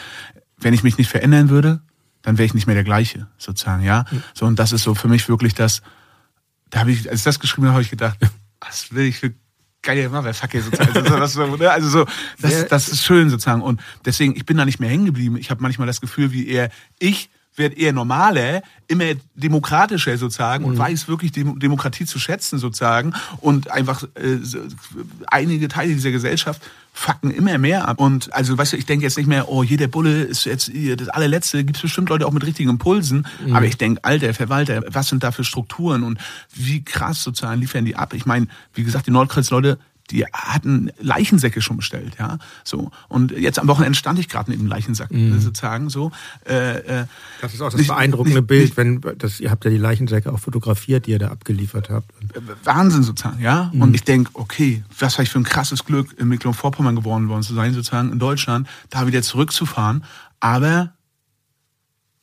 wenn 0.57 0.75
ich 0.75 0.83
mich 0.83 0.99
nicht 0.99 1.09
verändern 1.09 1.49
würde, 1.49 1.81
dann 2.21 2.37
wäre 2.37 2.45
ich 2.45 2.53
nicht 2.53 2.67
mehr 2.67 2.75
der 2.75 2.83
gleiche, 2.83 3.27
sozusagen, 3.39 3.83
ja? 3.83 4.05
Mhm. 4.11 4.23
So 4.35 4.45
und 4.45 4.59
das 4.59 4.73
ist 4.73 4.83
so 4.83 4.93
für 4.93 5.07
mich 5.07 5.27
wirklich 5.27 5.55
das 5.55 5.81
da 6.69 6.81
habe 6.81 6.91
ich 6.91 7.09
als 7.09 7.21
ich 7.21 7.23
das 7.23 7.39
geschrieben 7.39 7.65
habe, 7.65 7.73
habe 7.73 7.83
ich 7.83 7.89
gedacht, 7.89 8.19
was 8.61 8.93
will 8.93 9.05
ich 9.05 9.17
für 9.17 9.33
geile 9.81 10.09
Motherfucker 10.09 10.61
sozusagen. 10.61 10.97
Also, 10.97 11.17
das, 11.17 11.33
so, 11.33 11.55
ne? 11.55 11.71
also 11.71 11.89
so, 11.89 12.05
das, 12.41 12.67
das 12.67 12.89
ist 12.89 13.03
schön 13.03 13.29
sozusagen. 13.29 13.61
Und 13.61 13.81
deswegen, 14.05 14.35
ich 14.35 14.45
bin 14.45 14.57
da 14.57 14.65
nicht 14.65 14.79
mehr 14.79 14.89
hängen 14.89 15.05
geblieben. 15.05 15.37
Ich 15.37 15.49
habe 15.49 15.61
manchmal 15.61 15.87
das 15.87 16.01
Gefühl, 16.01 16.31
wie 16.31 16.47
eher 16.47 16.69
ich 16.99 17.29
werde 17.59 17.75
eher 17.75 17.93
normaler, 17.93 18.63
immer 18.87 19.05
demokratischer 19.35 20.17
sozusagen 20.17 20.65
und 20.65 20.73
mhm. 20.73 20.79
weiß 20.79 21.07
wirklich 21.07 21.31
Demokratie 21.31 22.05
zu 22.05 22.17
schätzen 22.17 22.57
sozusagen 22.57 23.13
und 23.37 23.69
einfach 23.69 24.03
äh, 24.15 24.39
einige 25.27 25.67
Teile 25.67 25.93
dieser 25.93 26.11
Gesellschaft 26.11 26.61
fucken 26.91 27.31
immer 27.31 27.57
mehr 27.57 27.87
ab. 27.87 27.99
Und 27.99 28.33
also, 28.33 28.57
weißt 28.57 28.73
du, 28.73 28.77
ich 28.77 28.85
denke 28.85 29.05
jetzt 29.05 29.17
nicht 29.17 29.27
mehr, 29.27 29.49
oh, 29.49 29.63
jeder 29.63 29.87
Bulle 29.87 30.23
ist 30.23 30.45
jetzt 30.45 30.71
das 30.97 31.09
allerletzte. 31.09 31.63
Gibt 31.63 31.77
es 31.77 31.81
bestimmt 31.83 32.09
Leute 32.09 32.27
auch 32.27 32.31
mit 32.31 32.45
richtigen 32.45 32.69
Impulsen. 32.69 33.25
Mhm. 33.45 33.55
Aber 33.55 33.65
ich 33.65 33.77
denke, 33.77 34.03
alter 34.03 34.33
Verwalter, 34.33 34.83
was 34.87 35.07
sind 35.07 35.23
da 35.23 35.31
für 35.31 35.43
Strukturen 35.43 36.03
und 36.03 36.19
wie 36.53 36.83
krass 36.83 37.23
sozusagen 37.23 37.61
liefern 37.61 37.85
die 37.85 37.95
ab? 37.95 38.13
Ich 38.13 38.25
meine, 38.25 38.47
wie 38.73 38.83
gesagt, 38.83 39.07
die 39.07 39.11
Nordkreuz-Leute 39.11 39.77
die 40.11 40.25
hatten 40.25 40.91
Leichensäcke 40.99 41.61
schon 41.61 41.77
bestellt, 41.77 42.15
ja, 42.19 42.37
so. 42.63 42.91
Und 43.07 43.31
jetzt 43.31 43.59
am 43.59 43.67
Wochenende 43.67 43.97
stand 43.97 44.19
ich 44.19 44.29
gerade 44.29 44.51
neben 44.51 44.63
dem 44.63 44.69
Leichensack, 44.69 45.11
mhm. 45.11 45.39
sozusagen, 45.39 45.89
so. 45.89 46.11
Äh, 46.47 47.01
äh, 47.01 47.05
das 47.41 47.53
ist 47.53 47.61
auch 47.61 47.69
das 47.69 47.79
nicht, 47.79 47.87
beeindruckende 47.87 48.39
nicht, 48.39 48.47
Bild, 48.47 48.63
nicht, 48.63 48.77
wenn, 48.77 49.01
das, 49.17 49.39
ihr 49.39 49.51
habt 49.51 49.65
ja 49.65 49.71
die 49.71 49.77
Leichensäcke 49.77 50.31
auch 50.31 50.39
fotografiert, 50.39 51.05
die 51.05 51.11
ihr 51.11 51.19
da 51.19 51.29
abgeliefert 51.29 51.89
habt. 51.89 52.09
Wahnsinn, 52.63 53.03
sozusagen, 53.03 53.41
ja. 53.41 53.71
Mhm. 53.73 53.81
Und 53.81 53.93
ich 53.93 54.03
denke, 54.03 54.31
okay, 54.33 54.83
was 54.97 55.13
habe 55.13 55.23
ich 55.23 55.29
für 55.29 55.39
ein 55.39 55.43
krasses 55.43 55.85
Glück, 55.85 56.15
in 56.17 56.27
Mecklenburg-Vorpommern 56.27 56.95
geboren 56.95 57.29
worden 57.29 57.43
zu 57.43 57.53
sein, 57.53 57.73
sozusagen, 57.73 58.11
in 58.11 58.19
Deutschland, 58.19 58.67
da 58.89 59.07
wieder 59.07 59.21
zurückzufahren. 59.21 60.03
Aber 60.39 60.93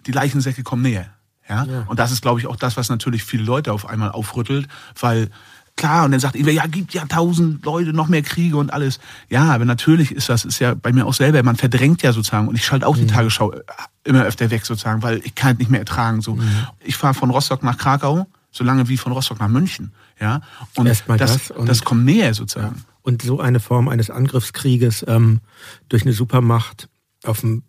die 0.07 0.13
Leichensäcke 0.13 0.63
kommen 0.63 0.83
näher. 0.83 1.11
Ja? 1.49 1.65
ja. 1.65 1.85
Und 1.87 1.99
das 1.99 2.13
ist, 2.13 2.23
glaube 2.23 2.41
ich, 2.41 2.47
auch 2.47 2.57
das, 2.57 2.77
was 2.77 2.89
natürlich 2.89 3.25
viele 3.25 3.45
Leute 3.45 3.73
auf 3.73 3.87
einmal 3.89 4.11
aufrüttelt, 4.11 4.69
weil 4.99 5.31
klar, 5.77 6.07
und 6.07 6.13
dann 6.13 6.21
sagt 6.21 6.35
irgendwer, 6.35 6.55
ja, 6.55 6.67
gibt 6.67 6.95
ja 6.95 7.05
tausend 7.07 7.65
Leute, 7.65 7.93
noch 7.93 8.09
mehr 8.09 8.23
Kriege 8.23 8.57
und 8.57 8.73
alles. 8.73 8.99
Ja, 9.29 9.53
aber 9.55 9.65
natürlich 9.65 10.11
ist 10.11 10.29
das, 10.29 10.45
ist 10.45 10.59
ja 10.59 10.75
bei 10.75 10.93
mir 10.93 11.07
auch 11.07 11.15
selber, 11.15 11.43
man 11.43 11.57
verdrängt 11.57 12.03
ja 12.03 12.13
sozusagen, 12.13 12.49
und 12.49 12.57
ich 12.57 12.65
schalte 12.65 12.87
auch 12.87 12.97
mhm. 12.97 13.01
die 13.01 13.07
Tagesschau 13.07 13.53
äh, 13.53 13.63
immer 14.05 14.25
öfter 14.25 14.51
weg 14.51 14.65
sozusagen, 14.65 15.03
weil 15.03 15.21
ich 15.25 15.35
kann 15.35 15.53
es 15.53 15.59
nicht 15.59 15.71
mehr 15.71 15.81
ertragen. 15.81 16.23
So. 16.23 16.37
Mhm. 16.37 16.67
Ich 16.81 16.97
fahre 16.97 17.15
von 17.15 17.31
Rostock 17.31 17.63
nach 17.63 17.77
Krakau, 17.77 18.27
so 18.51 18.65
lange 18.65 18.89
wie 18.89 18.97
von 18.97 19.13
Rostock 19.13 19.39
nach 19.39 19.49
München. 19.49 19.93
Ja, 20.19 20.41
und 20.77 20.87
Erstmal 20.87 21.19
das, 21.19 21.49
das, 21.49 21.67
das 21.67 21.85
kommt 21.85 22.05
näher 22.05 22.33
sozusagen. 22.33 22.77
Ja. 22.77 22.83
Und 23.03 23.23
so 23.23 23.39
eine 23.39 23.61
Form 23.61 23.89
eines 23.89 24.11
Angriffskrieges 24.11 25.05
ähm, 25.07 25.41
durch 25.89 26.03
eine 26.03 26.13
Supermacht 26.13 26.89
auf 27.23 27.41
dem 27.41 27.63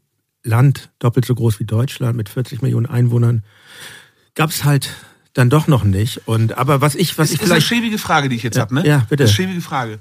Land, 0.44 0.90
doppelt 1.00 1.26
so 1.26 1.36
groß 1.36 1.60
wie 1.60 1.66
Deutschland, 1.66 2.16
mit 2.16 2.30
40 2.30 2.62
Millionen 2.62 2.86
Einwohnern, 2.86 3.44
gab 4.34 4.50
es 4.50 4.64
halt 4.64 4.90
dann 5.38 5.50
doch 5.50 5.68
noch 5.68 5.84
nicht. 5.84 6.28
Und 6.28 6.58
aber 6.58 6.82
was 6.82 6.96
ich, 6.96 7.18
was 7.18 7.30
das 7.30 7.36
ich 7.36 7.42
ist 7.42 7.52
eine 7.52 7.62
schäbige 7.62 7.98
Frage, 7.98 8.30
die 8.30 8.36
ich 8.36 8.44
jetzt 8.44 8.56
ja, 8.56 8.62
habe, 8.62 8.76
ne? 8.76 8.88
Ja, 8.88 9.00
bitte. 9.10 9.24
Das 9.24 9.32
ist 9.32 9.40
eine 9.40 9.48
schäbige 9.48 9.62
Frage. 9.62 10.00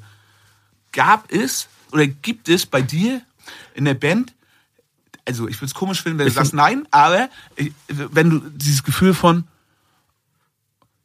Gab 0.93 1.31
es 1.31 1.69
oder 1.93 2.07
gibt 2.07 2.49
es 2.49 2.67
bei 2.67 2.83
dir 2.83 3.21
in 3.75 3.85
der 3.85 3.95
Band, 3.95 4.35
also 5.27 5.49
ich 5.49 5.57
würde 5.57 5.67
es 5.67 5.75
komisch 5.75 6.03
finden, 6.03 6.19
wenn 6.19 6.27
du 6.27 6.31
ich 6.31 6.35
sagst 6.35 6.55
nein, 6.55 6.87
aber 6.91 7.29
wenn 7.97 8.31
du 8.31 8.41
dieses 8.51 8.83
Gefühl 8.83 9.15
von 9.15 9.45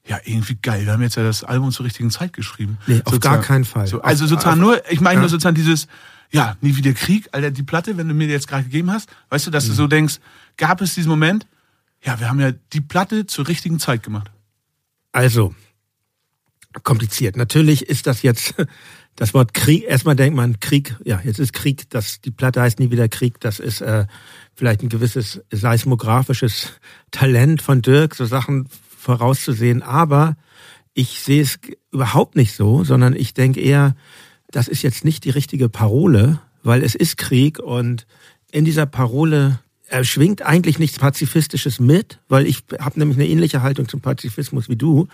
ja, 0.08 0.20
irgendwie 0.24 0.58
geil. 0.62 0.86
Wir 0.86 0.94
haben 0.94 1.02
jetzt 1.04 1.16
ja 1.16 1.24
das 1.24 1.44
Album 1.44 1.72
zur 1.72 1.86
richtigen 1.86 2.10
Zeit 2.10 2.34
geschrieben. 2.34 2.80
Nee, 2.88 2.98
sozusagen. 2.98 3.16
auf 3.16 3.20
gar 3.22 3.42
keinen 3.42 3.66
Fall. 3.66 3.86
So, 3.86 4.02
also 4.02 4.26
sozusagen 4.26 4.60
nur, 4.60 4.82
ich 4.92 5.00
meine 5.00 5.16
ja. 5.16 5.20
nur 5.22 5.30
sozusagen 5.30 5.56
dieses, 5.56 5.88
ja, 6.32 6.58
nie 6.60 6.76
wieder 6.76 6.94
Krieg, 6.94 7.30
Alter, 7.32 7.52
die 7.52 7.64
Platte, 7.64 7.96
wenn 7.98 8.08
du 8.08 8.14
mir 8.14 8.28
die 8.28 8.34
jetzt 8.34 8.48
gerade 8.48 8.64
gegeben 8.64 8.92
hast, 8.92 9.10
weißt 9.30 9.48
du, 9.48 9.52
dass 9.52 9.66
mhm. 9.66 9.70
du 9.70 9.76
so 9.76 9.88
denkst, 9.88 10.20
gab 10.58 10.82
es 10.82 10.96
diesen 10.96 11.10
Moment, 11.10 11.46
ja, 12.04 12.20
wir 12.20 12.30
haben 12.30 12.40
ja 12.40 12.52
die 12.52 12.82
Platte 12.82 13.26
zur 13.28 13.48
richtigen 13.48 13.80
Zeit 13.80 14.04
gemacht. 14.04 14.32
Also, 15.12 15.54
kompliziert. 16.84 17.36
Natürlich 17.36 17.88
ist 17.90 18.08
das 18.08 18.22
jetzt 18.22 18.56
das 19.16 19.34
Wort 19.34 19.54
Krieg. 19.54 19.84
Erstmal 19.84 20.16
denkt 20.16 20.36
man 20.36 20.60
Krieg. 20.60 20.96
Ja, 21.04 21.22
jetzt 21.24 21.40
ist 21.40 21.54
Krieg. 21.54 21.90
Das, 21.90 22.22
die 22.22 22.32
Platte 22.32 22.62
heißt 22.62 22.80
nie 22.80 22.92
wieder 22.92 23.08
Krieg. 23.10 23.40
Das 23.40 23.60
ist 23.60 23.82
äh, 23.82 24.06
vielleicht 24.56 24.82
ein 24.82 24.90
gewisses 24.90 25.42
seismografisches 25.52 26.74
Talent 27.12 27.62
von 27.62 27.82
Dirk, 27.82 28.16
so 28.16 28.26
Sachen 28.26 28.68
vorauszusehen. 28.98 29.82
Aber 29.82 30.38
ich 30.94 31.20
sehe 31.20 31.42
es 31.42 31.60
überhaupt 31.92 32.36
nicht 32.36 32.54
so, 32.54 32.84
sondern 32.84 33.16
ich 33.16 33.34
denke 33.34 33.60
eher, 33.60 33.96
das 34.50 34.68
ist 34.68 34.82
jetzt 34.82 35.06
nicht 35.06 35.24
die 35.24 35.30
richtige 35.30 35.70
Parole, 35.70 36.40
weil 36.64 36.84
es 36.84 36.96
ist 36.96 37.18
Krieg 37.18 37.60
und 37.60 38.06
in 38.52 38.66
dieser 38.66 38.86
Parole 38.86 39.60
er 39.92 40.06
schwingt 40.06 40.42
eigentlich 40.42 40.80
nichts 40.80 40.98
Pazifistisches 40.98 41.82
mit, 41.82 42.20
weil 42.30 42.48
ich 42.48 42.64
habe 42.80 42.98
nämlich 42.98 43.18
eine 43.18 43.28
ähnliche 43.28 43.62
Haltung 43.62 43.90
zum 43.90 44.00
Pazifismus 44.00 44.70
wie 44.70 44.78
du. 44.78 45.10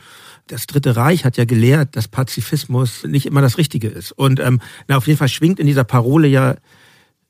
Das 0.46 0.68
Dritte 0.68 0.96
Reich 0.96 1.26
hat 1.26 1.36
ja 1.36 1.46
gelehrt, 1.46 1.96
dass 1.96 2.08
Pazifismus 2.08 3.04
nicht 3.04 3.26
immer 3.26 3.42
das 3.42 3.58
Richtige 3.58 3.88
ist. 3.88 4.12
Und 4.12 4.40
ähm, 4.40 4.62
na, 4.88 4.98
auf 4.98 5.08
jeden 5.08 5.18
Fall 5.18 5.30
schwingt 5.30 5.60
in 5.60 5.66
dieser 5.66 5.84
Parole 5.84 6.28
ja 6.28 6.56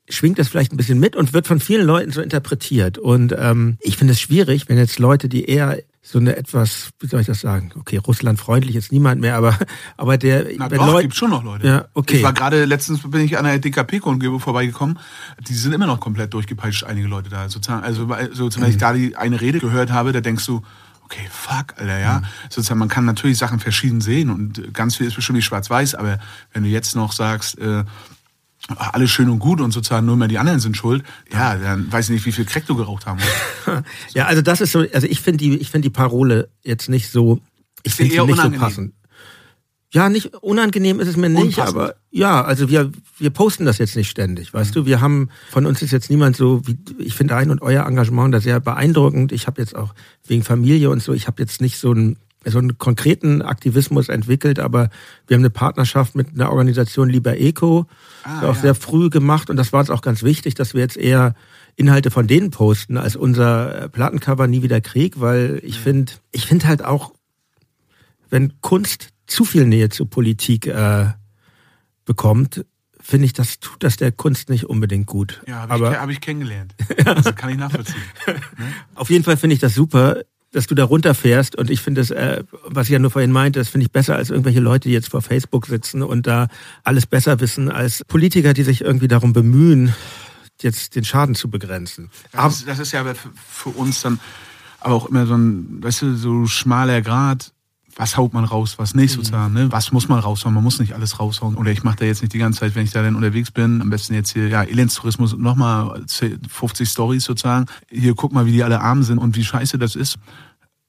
schwingt 0.09 0.39
das 0.39 0.47
vielleicht 0.49 0.73
ein 0.73 0.77
bisschen 0.77 0.99
mit 0.99 1.15
und 1.15 1.33
wird 1.33 1.47
von 1.47 1.59
vielen 1.59 1.85
Leuten 1.85 2.11
so 2.11 2.21
interpretiert. 2.21 2.97
Und 2.97 3.33
ähm, 3.37 3.77
ich 3.81 3.97
finde 3.97 4.13
es 4.13 4.21
schwierig, 4.21 4.67
wenn 4.67 4.77
jetzt 4.77 4.99
Leute, 4.99 5.29
die 5.29 5.45
eher 5.45 5.79
so 6.09 6.19
eine 6.19 6.37
etwas, 6.37 6.91
wie 7.01 7.07
soll 7.07 7.19
ich 7.19 7.27
das 7.27 7.41
sagen? 7.41 7.73
Okay, 7.77 7.97
Russland 7.97 8.39
freundlich 8.39 8.77
ist 8.77 8.93
niemand 8.93 9.19
mehr, 9.19 9.35
aber 9.35 9.57
aber 9.97 10.17
der 10.17 10.47
Na 10.57 10.69
doch, 10.69 10.87
Leute, 10.87 11.01
gibt 11.03 11.15
schon 11.15 11.31
noch 11.31 11.43
Leute. 11.43 11.67
Ja, 11.67 11.85
okay. 11.93 12.17
Ich 12.17 12.23
war 12.23 12.31
gerade 12.31 12.63
letztens 12.63 13.01
bin 13.01 13.19
ich 13.21 13.37
an 13.37 13.43
der 13.43 13.59
DKP-Kundgebung 13.59 14.39
vorbeigekommen. 14.39 14.99
Die 15.49 15.53
sind 15.53 15.73
immer 15.73 15.85
noch 15.85 15.99
komplett 15.99 16.33
durchgepeitscht, 16.33 16.85
einige 16.85 17.07
Leute 17.07 17.29
da. 17.29 17.49
Sozusagen, 17.49 17.83
also 17.83 18.07
sozusagen, 18.31 18.63
wenn 18.63 18.71
ich 18.71 18.77
da 18.77 18.93
die 18.93 19.17
eine 19.17 19.41
Rede 19.41 19.59
gehört 19.59 19.91
habe, 19.91 20.13
da 20.13 20.21
denkst 20.21 20.45
du, 20.45 20.61
okay, 21.03 21.27
fuck, 21.29 21.73
Alter, 21.77 21.99
ja. 21.99 22.19
Mhm. 22.19 22.25
Sozusagen, 22.51 22.79
man 22.79 22.89
kann 22.89 23.03
natürlich 23.03 23.37
Sachen 23.37 23.59
verschieden 23.59 23.99
sehen 23.99 24.29
und 24.29 24.73
ganz 24.73 24.95
viel 24.95 25.07
ist 25.07 25.15
bestimmt 25.15 25.35
nicht 25.35 25.45
schwarz-weiß, 25.45 25.95
aber 25.95 26.19
wenn 26.53 26.63
du 26.63 26.69
jetzt 26.69 26.95
noch 26.95 27.11
sagst, 27.11 27.59
äh, 27.59 27.83
alles 28.75 29.11
schön 29.11 29.29
und 29.29 29.39
gut 29.39 29.61
und 29.61 29.71
sozusagen 29.71 30.05
nur 30.05 30.17
mehr 30.17 30.27
die 30.27 30.37
anderen 30.37 30.59
sind 30.59 30.75
schuld, 30.75 31.03
ja, 31.31 31.55
dann 31.55 31.91
weiß 31.91 32.09
ich 32.09 32.15
nicht, 32.15 32.25
wie 32.25 32.31
viel 32.31 32.45
Crack 32.45 32.65
du 32.65 32.75
geraucht 32.75 33.05
haben 33.05 33.19
musst. 33.19 33.85
ja, 34.13 34.25
also 34.25 34.41
das 34.41 34.61
ist 34.61 34.71
so, 34.71 34.85
also 34.93 35.07
ich 35.07 35.21
finde 35.21 35.37
die, 35.37 35.57
ich 35.57 35.69
finde 35.69 35.87
die 35.87 35.93
Parole 35.93 36.49
jetzt 36.63 36.89
nicht 36.89 37.09
so, 37.09 37.39
ich 37.83 37.95
finde 37.95 38.13
sie 38.13 38.19
nicht 38.19 38.31
unangenehm. 38.31 38.59
so 38.59 38.65
passend. 38.65 38.93
Ja, 39.93 40.09
nicht 40.09 40.35
unangenehm 40.35 40.99
ist 40.99 41.07
es 41.07 41.15
mir 41.15 41.29
nicht, 41.29 41.57
Unpassend. 41.57 41.77
aber 41.77 41.95
ja, 42.11 42.43
also 42.43 42.69
wir 42.69 42.91
wir 43.17 43.29
posten 43.29 43.63
das 43.63 43.77
jetzt 43.77 43.95
nicht 43.95 44.09
ständig, 44.09 44.53
weißt 44.53 44.71
mhm. 44.71 44.81
du? 44.81 44.85
Wir 44.85 44.99
haben 44.99 45.29
von 45.49 45.65
uns 45.65 45.81
ist 45.81 45.91
jetzt 45.91 46.09
niemand 46.09 46.35
so 46.35 46.61
wie 46.67 46.77
ich 46.97 47.13
finde 47.13 47.37
ein 47.37 47.51
und 47.51 47.61
euer 47.61 47.85
Engagement 47.85 48.33
da 48.33 48.41
sehr 48.41 48.59
beeindruckend. 48.59 49.31
Ich 49.31 49.47
habe 49.47 49.61
jetzt 49.61 49.75
auch 49.75 49.93
wegen 50.25 50.43
Familie 50.43 50.89
und 50.89 51.01
so, 51.01 51.13
ich 51.13 51.27
habe 51.27 51.41
jetzt 51.41 51.61
nicht 51.61 51.77
so 51.77 51.93
ein 51.93 52.17
so 52.45 52.59
einen 52.59 52.77
konkreten 52.77 53.41
Aktivismus 53.41 54.09
entwickelt, 54.09 54.59
aber 54.59 54.89
wir 55.27 55.35
haben 55.35 55.41
eine 55.41 55.49
Partnerschaft 55.49 56.15
mit 56.15 56.33
einer 56.33 56.51
Organisation 56.51 57.09
Lieber 57.09 57.37
Eco, 57.37 57.87
ah, 58.23 58.43
auch 58.43 58.55
ja. 58.55 58.61
sehr 58.61 58.75
früh 58.75 59.09
gemacht 59.09 59.49
und 59.49 59.57
das 59.57 59.73
war 59.73 59.81
uns 59.81 59.89
auch 59.89 60.01
ganz 60.01 60.23
wichtig, 60.23 60.55
dass 60.55 60.73
wir 60.73 60.81
jetzt 60.81 60.97
eher 60.97 61.33
Inhalte 61.75 62.09
von 62.09 62.27
denen 62.27 62.51
posten 62.51 62.97
als 62.97 63.15
unser 63.15 63.89
Plattencover 63.89 64.47
Nie 64.47 64.63
wieder 64.63 64.81
Krieg, 64.81 65.19
weil 65.19 65.59
ich 65.63 65.79
finde, 65.79 66.13
ich 66.31 66.45
finde 66.45 66.67
halt 66.67 66.83
auch, 66.83 67.13
wenn 68.29 68.59
Kunst 68.61 69.09
zu 69.27 69.45
viel 69.45 69.65
Nähe 69.65 69.89
zur 69.89 70.09
Politik 70.09 70.67
äh, 70.67 71.07
bekommt, 72.05 72.65
finde 72.99 73.25
ich, 73.25 73.33
das 73.33 73.59
tut 73.59 73.83
das 73.83 73.97
der 73.97 74.11
Kunst 74.11 74.49
nicht 74.49 74.65
unbedingt 74.65 75.05
gut. 75.05 75.41
Ja, 75.47 75.67
habe 75.69 75.89
ich, 75.89 75.97
hab 75.97 76.09
ich 76.09 76.21
kennengelernt. 76.21 76.75
Also 77.05 77.31
kann 77.33 77.49
ich 77.49 77.57
nachvollziehen. 77.57 78.01
Ne? 78.27 78.73
Auf 78.95 79.09
jeden 79.09 79.23
Fall 79.23 79.37
finde 79.37 79.53
ich 79.53 79.59
das 79.59 79.73
super 79.73 80.23
dass 80.51 80.67
du 80.67 80.75
da 80.75 80.85
runterfährst 80.85 81.55
und 81.55 81.69
ich 81.69 81.81
finde 81.81 82.01
das, 82.01 82.11
äh, 82.11 82.43
was 82.63 82.87
ich 82.87 82.93
ja 82.93 82.99
nur 82.99 83.11
vorhin 83.11 83.31
meinte, 83.31 83.59
das 83.59 83.69
finde 83.69 83.85
ich 83.85 83.91
besser 83.91 84.15
als 84.15 84.29
irgendwelche 84.29 84.59
Leute, 84.59 84.87
die 84.87 84.93
jetzt 84.93 85.09
vor 85.09 85.21
Facebook 85.21 85.65
sitzen 85.67 86.01
und 86.01 86.27
da 86.27 86.47
alles 86.83 87.05
besser 87.05 87.39
wissen 87.39 87.69
als 87.69 88.03
Politiker, 88.05 88.53
die 88.53 88.63
sich 88.63 88.81
irgendwie 88.81 89.07
darum 89.07 89.33
bemühen, 89.33 89.93
jetzt 90.61 90.95
den 90.95 91.03
Schaden 91.03 91.35
zu 91.35 91.49
begrenzen. 91.49 92.09
Das, 92.31 92.57
ist, 92.57 92.67
das 92.67 92.79
ist 92.79 92.91
ja 92.91 93.05
für 93.47 93.69
uns 93.69 94.01
dann 94.01 94.19
aber 94.79 94.95
auch 94.95 95.07
immer 95.07 95.25
so 95.25 95.35
ein, 95.35 95.83
weißt 95.83 96.03
du, 96.03 96.15
so 96.15 96.45
schmaler 96.45 97.01
Grad, 97.01 97.53
was 97.99 98.15
haut 98.15 98.31
man 98.31 98.45
raus, 98.45 98.75
was 98.77 98.93
nicht 98.93 99.11
Mhm. 99.11 99.15
sozusagen, 99.15 99.53
ne? 99.53 99.71
was 99.71 99.91
muss 99.91 100.07
man 100.07 100.19
raushauen, 100.19 100.53
man 100.53 100.63
muss 100.63 100.79
nicht 100.79 100.93
alles 100.93 101.19
raushauen. 101.19 101.55
Oder 101.55 101.71
ich 101.71 101.83
mache 101.83 101.97
da 101.97 102.05
jetzt 102.05 102.21
nicht 102.21 102.31
die 102.33 102.37
ganze 102.37 102.59
Zeit, 102.59 102.75
wenn 102.75 102.83
ich 102.83 102.91
da 102.91 103.01
dann 103.01 103.15
unterwegs 103.15 103.49
bin, 103.49 103.81
am 103.81 103.89
besten 103.89 104.13
jetzt 104.13 104.33
hier, 104.33 104.47
ja, 104.47 104.61
Elendstourismus, 104.63 105.35
nochmal 105.35 106.03
50 106.47 106.87
Stories 106.87 107.23
sozusagen. 107.23 107.65
Hier, 107.89 108.13
guck 108.13 108.31
mal, 108.33 108.45
wie 108.45 108.51
die 108.51 108.63
alle 108.63 108.81
arm 108.81 109.01
sind 109.01 109.17
und 109.17 109.35
wie 109.35 109.43
scheiße 109.43 109.79
das 109.79 109.95
ist. 109.95 110.17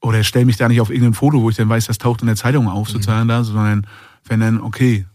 Oder 0.01 0.23
stell 0.23 0.45
mich 0.45 0.59
da 0.59 0.69
nicht 0.69 0.81
auf 0.83 0.91
irgendein 0.91 1.15
Foto, 1.15 1.41
wo 1.41 1.49
ich 1.51 1.57
dann 1.57 1.69
weiß, 1.69 1.87
das 1.87 1.97
taucht 1.99 2.21
in 2.21 2.27
der 2.27 2.37
Zeitung 2.37 2.69
auf, 2.69 2.89
sozusagen 2.91 3.27
da, 3.27 3.43
sondern 3.43 3.87
wenn 4.27 4.41
dann, 4.41 4.61
okay, 4.61 5.07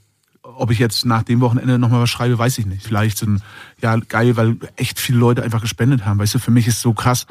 ob 0.41 0.71
ich 0.71 0.79
jetzt 0.79 1.05
nach 1.05 1.23
dem 1.23 1.39
Wochenende 1.41 1.77
nochmal 1.79 2.01
was 2.01 2.09
schreibe, 2.09 2.37
weiß 2.37 2.57
ich 2.57 2.65
nicht. 2.65 2.83
Vielleicht 2.85 3.19
sind, 3.19 3.41
ja, 3.81 3.95
geil, 3.95 4.35
weil 4.35 4.57
echt 4.75 4.99
viele 4.99 5.19
Leute 5.19 5.41
einfach 5.43 5.61
gespendet 5.61 6.05
haben. 6.05 6.19
Weißt 6.19 6.33
du, 6.35 6.39
für 6.39 6.51
mich 6.51 6.67
ist 6.67 6.81
so 6.81 6.93
krass, 6.93 7.27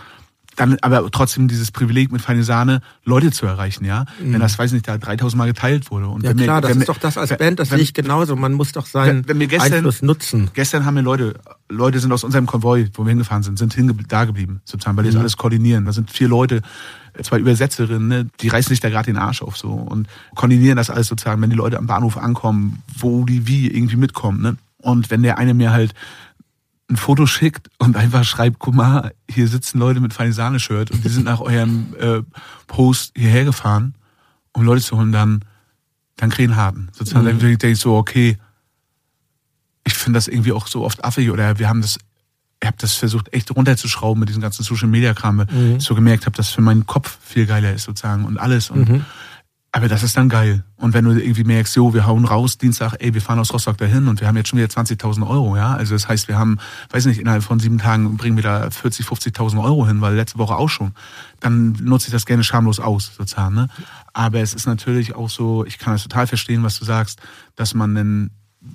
dann 0.57 0.77
aber 0.83 1.11
trotzdem 1.11 1.49
dieses 1.49 1.71
Privileg 1.71 2.13
mit 2.13 2.21
feine 2.21 2.45
Sahne 2.45 2.81
Leute 3.05 3.31
zu 3.31 3.47
erreichen, 3.47 3.85
ja. 3.85 4.05
Wenn 4.21 4.39
das, 4.41 4.59
weiß 4.59 4.73
nicht, 4.73 4.87
da 4.87 4.99
3000 4.99 5.39
Mal 5.39 5.47
geteilt 5.47 5.91
wurde. 5.91 6.09
Und 6.09 6.23
Ja 6.25 6.31
wenn 6.31 6.37
mir- 6.37 6.43
klar, 6.45 6.61
das 6.61 6.73
ist 6.73 6.77
mir- 6.79 6.85
doch 6.85 6.99
das 6.99 7.17
als 7.17 7.31
wenn- 7.31 7.39
Band, 7.39 7.59
das 7.59 7.71
wenn- 7.71 7.79
sehe 7.79 7.85
ich 7.85 7.95
genauso. 7.95 8.37
Man 8.37 8.53
muss 8.53 8.73
doch 8.73 8.85
seinen 8.87 9.27
Wenn- 9.27 9.39
gestern- 9.49 9.73
Einfluss 9.73 10.03
nutzen. 10.03 10.51
Gestern 10.55 10.85
haben 10.85 10.95
mir 10.95 11.01
Leute, 11.01 11.35
Leute 11.71 12.01
sind 12.01 12.13
aus 12.13 12.23
unserem 12.23 12.47
Konvoi, 12.47 12.89
wo 12.95 13.05
wir 13.05 13.11
hingefahren 13.11 13.43
sind, 13.43 13.59
sind 13.59 13.73
hinge 13.73 13.95
da 14.09 14.25
geblieben, 14.27 14.61
sozusagen, 14.65 14.97
weil 14.97 15.05
die 15.05 15.11
das 15.11 15.21
alles 15.21 15.37
koordinieren. 15.39 15.87
Da 15.87 15.93
sind 15.93 16.11
vier 16.11 16.29
Leute, 16.29 16.61
zwei 17.23 17.39
Übersetzerinnen, 17.39 18.09
ne, 18.09 18.27
die 18.41 18.49
reißen 18.49 18.69
sich 18.69 18.81
da 18.81 18.91
gerade 18.91 19.07
den 19.07 19.17
Arsch 19.17 19.43
auf 19.43 19.57
so 19.57 19.71
und 19.73 20.07
koordinieren 20.35 20.77
das 20.77 20.91
alles 20.91 21.07
sozusagen, 21.09 21.41
wenn 21.41 21.51
die 21.51 21.57
Leute 21.57 21.79
am 21.79 21.87
Bahnhof 21.87 22.17
ankommen, 22.19 22.83
wo 22.99 23.25
die 23.25 23.47
wie 23.47 23.69
irgendwie 23.69 23.97
mitkommen. 23.97 24.43
Ne? 24.43 24.57
Und 24.79 25.11
wenn 25.11 25.23
der 25.23 25.39
eine 25.39 25.55
mir 25.55 25.73
halt 25.73 25.95
ein 26.93 26.97
Foto 26.97 27.27
schickt 27.27 27.69
und 27.79 27.97
einfach 27.97 28.25
schreibt, 28.25 28.59
guck 28.59 28.75
mal, 28.75 29.13
hier 29.29 29.49
sitzen 29.49 29.79
Leute 29.79 30.01
mit 30.01 30.13
feine 30.13 30.33
Sahne-Shirt 30.33 30.91
und 30.91 31.05
die 31.05 31.09
sind 31.09 31.25
nach 31.25 31.41
eurem 31.41 31.95
äh, 31.99 32.23
Post 32.67 33.13
hierher 33.17 33.45
gefahren, 33.45 33.95
um 34.53 34.63
Leute 34.63 34.83
zu 34.83 34.97
holen, 34.97 35.13
dann, 35.13 35.45
dann 36.17 36.31
kriegen 36.31 36.57
harten. 36.57 36.89
Sozusagen, 36.93 37.25
dann 37.25 37.39
denke 37.39 37.69
ich 37.69 37.79
so, 37.79 37.97
okay, 37.97 38.37
ich 39.85 39.95
finde 39.95 40.19
das 40.19 40.29
irgendwie 40.29 40.53
auch 40.53 40.67
so 40.67 40.85
oft 40.85 41.05
affig 41.05 41.31
oder 41.31 41.59
wir 41.59 41.69
haben 41.69 41.81
das, 41.81 41.99
ich 42.61 42.67
habe 42.67 42.77
das 42.79 42.95
versucht 42.95 43.33
echt 43.33 43.51
runterzuschrauben 43.55 44.21
mit 44.21 44.29
diesem 44.29 44.43
ganzen 44.43 44.63
Social 44.63 44.89
Media 44.89 45.15
Kram, 45.15 45.39
weil 45.39 45.47
ich 45.77 45.83
so 45.83 45.95
gemerkt 45.95 46.27
habe, 46.27 46.37
dass 46.37 46.51
für 46.51 46.61
meinen 46.61 46.87
Kopf 46.87 47.19
viel 47.25 47.47
geiler 47.47 47.73
ist 47.73 47.85
sozusagen 47.85 48.25
und 48.25 48.39
alles 48.39 48.71
und 48.71 48.87
aber 49.75 49.89
das 49.89 50.03
ist 50.03 50.19
dann 50.19 50.29
geil. 50.29 50.65
Und 50.77 50.93
wenn 50.93 51.07
du 51.07 51.13
irgendwie 51.13 51.45
merkst, 51.45 51.75
jo, 51.77 51.95
wir 51.95 52.07
hauen 52.07 52.27
raus, 52.27 52.59
Dienstag, 52.59 52.95
ey, 52.99 53.15
wir 53.15 53.23
fahren 53.23 53.39
aus 53.39 53.55
Rostock 53.55 53.79
dahin 53.79 54.07
und 54.07 54.21
wir 54.21 54.29
haben 54.29 54.37
jetzt 54.37 54.51
schon 54.51 54.59
wieder 54.59 54.69
20.000 54.69 55.27
Euro, 55.27 55.57
ja. 55.57 55.73
Also 55.75 55.95
das 55.95 56.09
heißt, 56.09 56.29
wir 56.29 56.39
haben, 56.39 56.59
weiß 56.91 57.07
nicht, 57.07 57.19
innerhalb 57.19 57.43
von 57.43 57.59
sieben 57.59 57.79
Tagen 57.79 58.19
bringen 58.19 58.37
wir 58.37 58.43
da 58.43 58.71
40, 58.71 59.07
50.000 59.07 59.65
Euro 59.65 59.87
hin, 59.87 60.03
weil 60.03 60.15
letzte 60.15 60.37
Woche 60.37 60.57
auch 60.57 60.69
schon. 60.69 60.93
Dann 61.41 61.73
nutze 61.81 62.09
ich 62.09 62.13
das 62.13 62.27
gerne 62.27 62.45
schamlos 62.45 62.81
aus, 62.81 63.13
sozusagen, 63.17 63.55
ne. 63.55 63.69
Aber 64.13 64.41
es 64.41 64.53
ist 64.53 64.67
natürlich 64.67 65.15
auch 65.15 65.31
so, 65.31 65.65
ich 65.65 65.79
kann 65.79 65.95
das 65.95 66.03
total 66.03 66.27
verstehen, 66.27 66.63
was 66.63 66.79
du 66.79 66.85
sagst, 66.85 67.23
dass 67.57 67.73
man 67.73 67.95
denn 67.95 68.31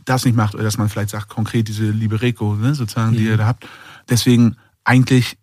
das 0.06 0.26
nicht 0.26 0.36
macht 0.36 0.56
oder 0.56 0.64
dass 0.64 0.80
man 0.80 0.90
vielleicht 0.90 1.12
sagt, 1.12 1.30
konkret 1.30 1.68
diese 1.68 1.92
liebe 1.92 2.24
Reko, 2.24 2.56
ne, 2.56 2.74
sozusagen, 2.74 3.16
die 3.16 3.26
ihr 3.26 3.38
da 3.38 3.46
habt. 3.46 3.68
Deswegen 4.10 4.56
eigentlich 4.84 5.38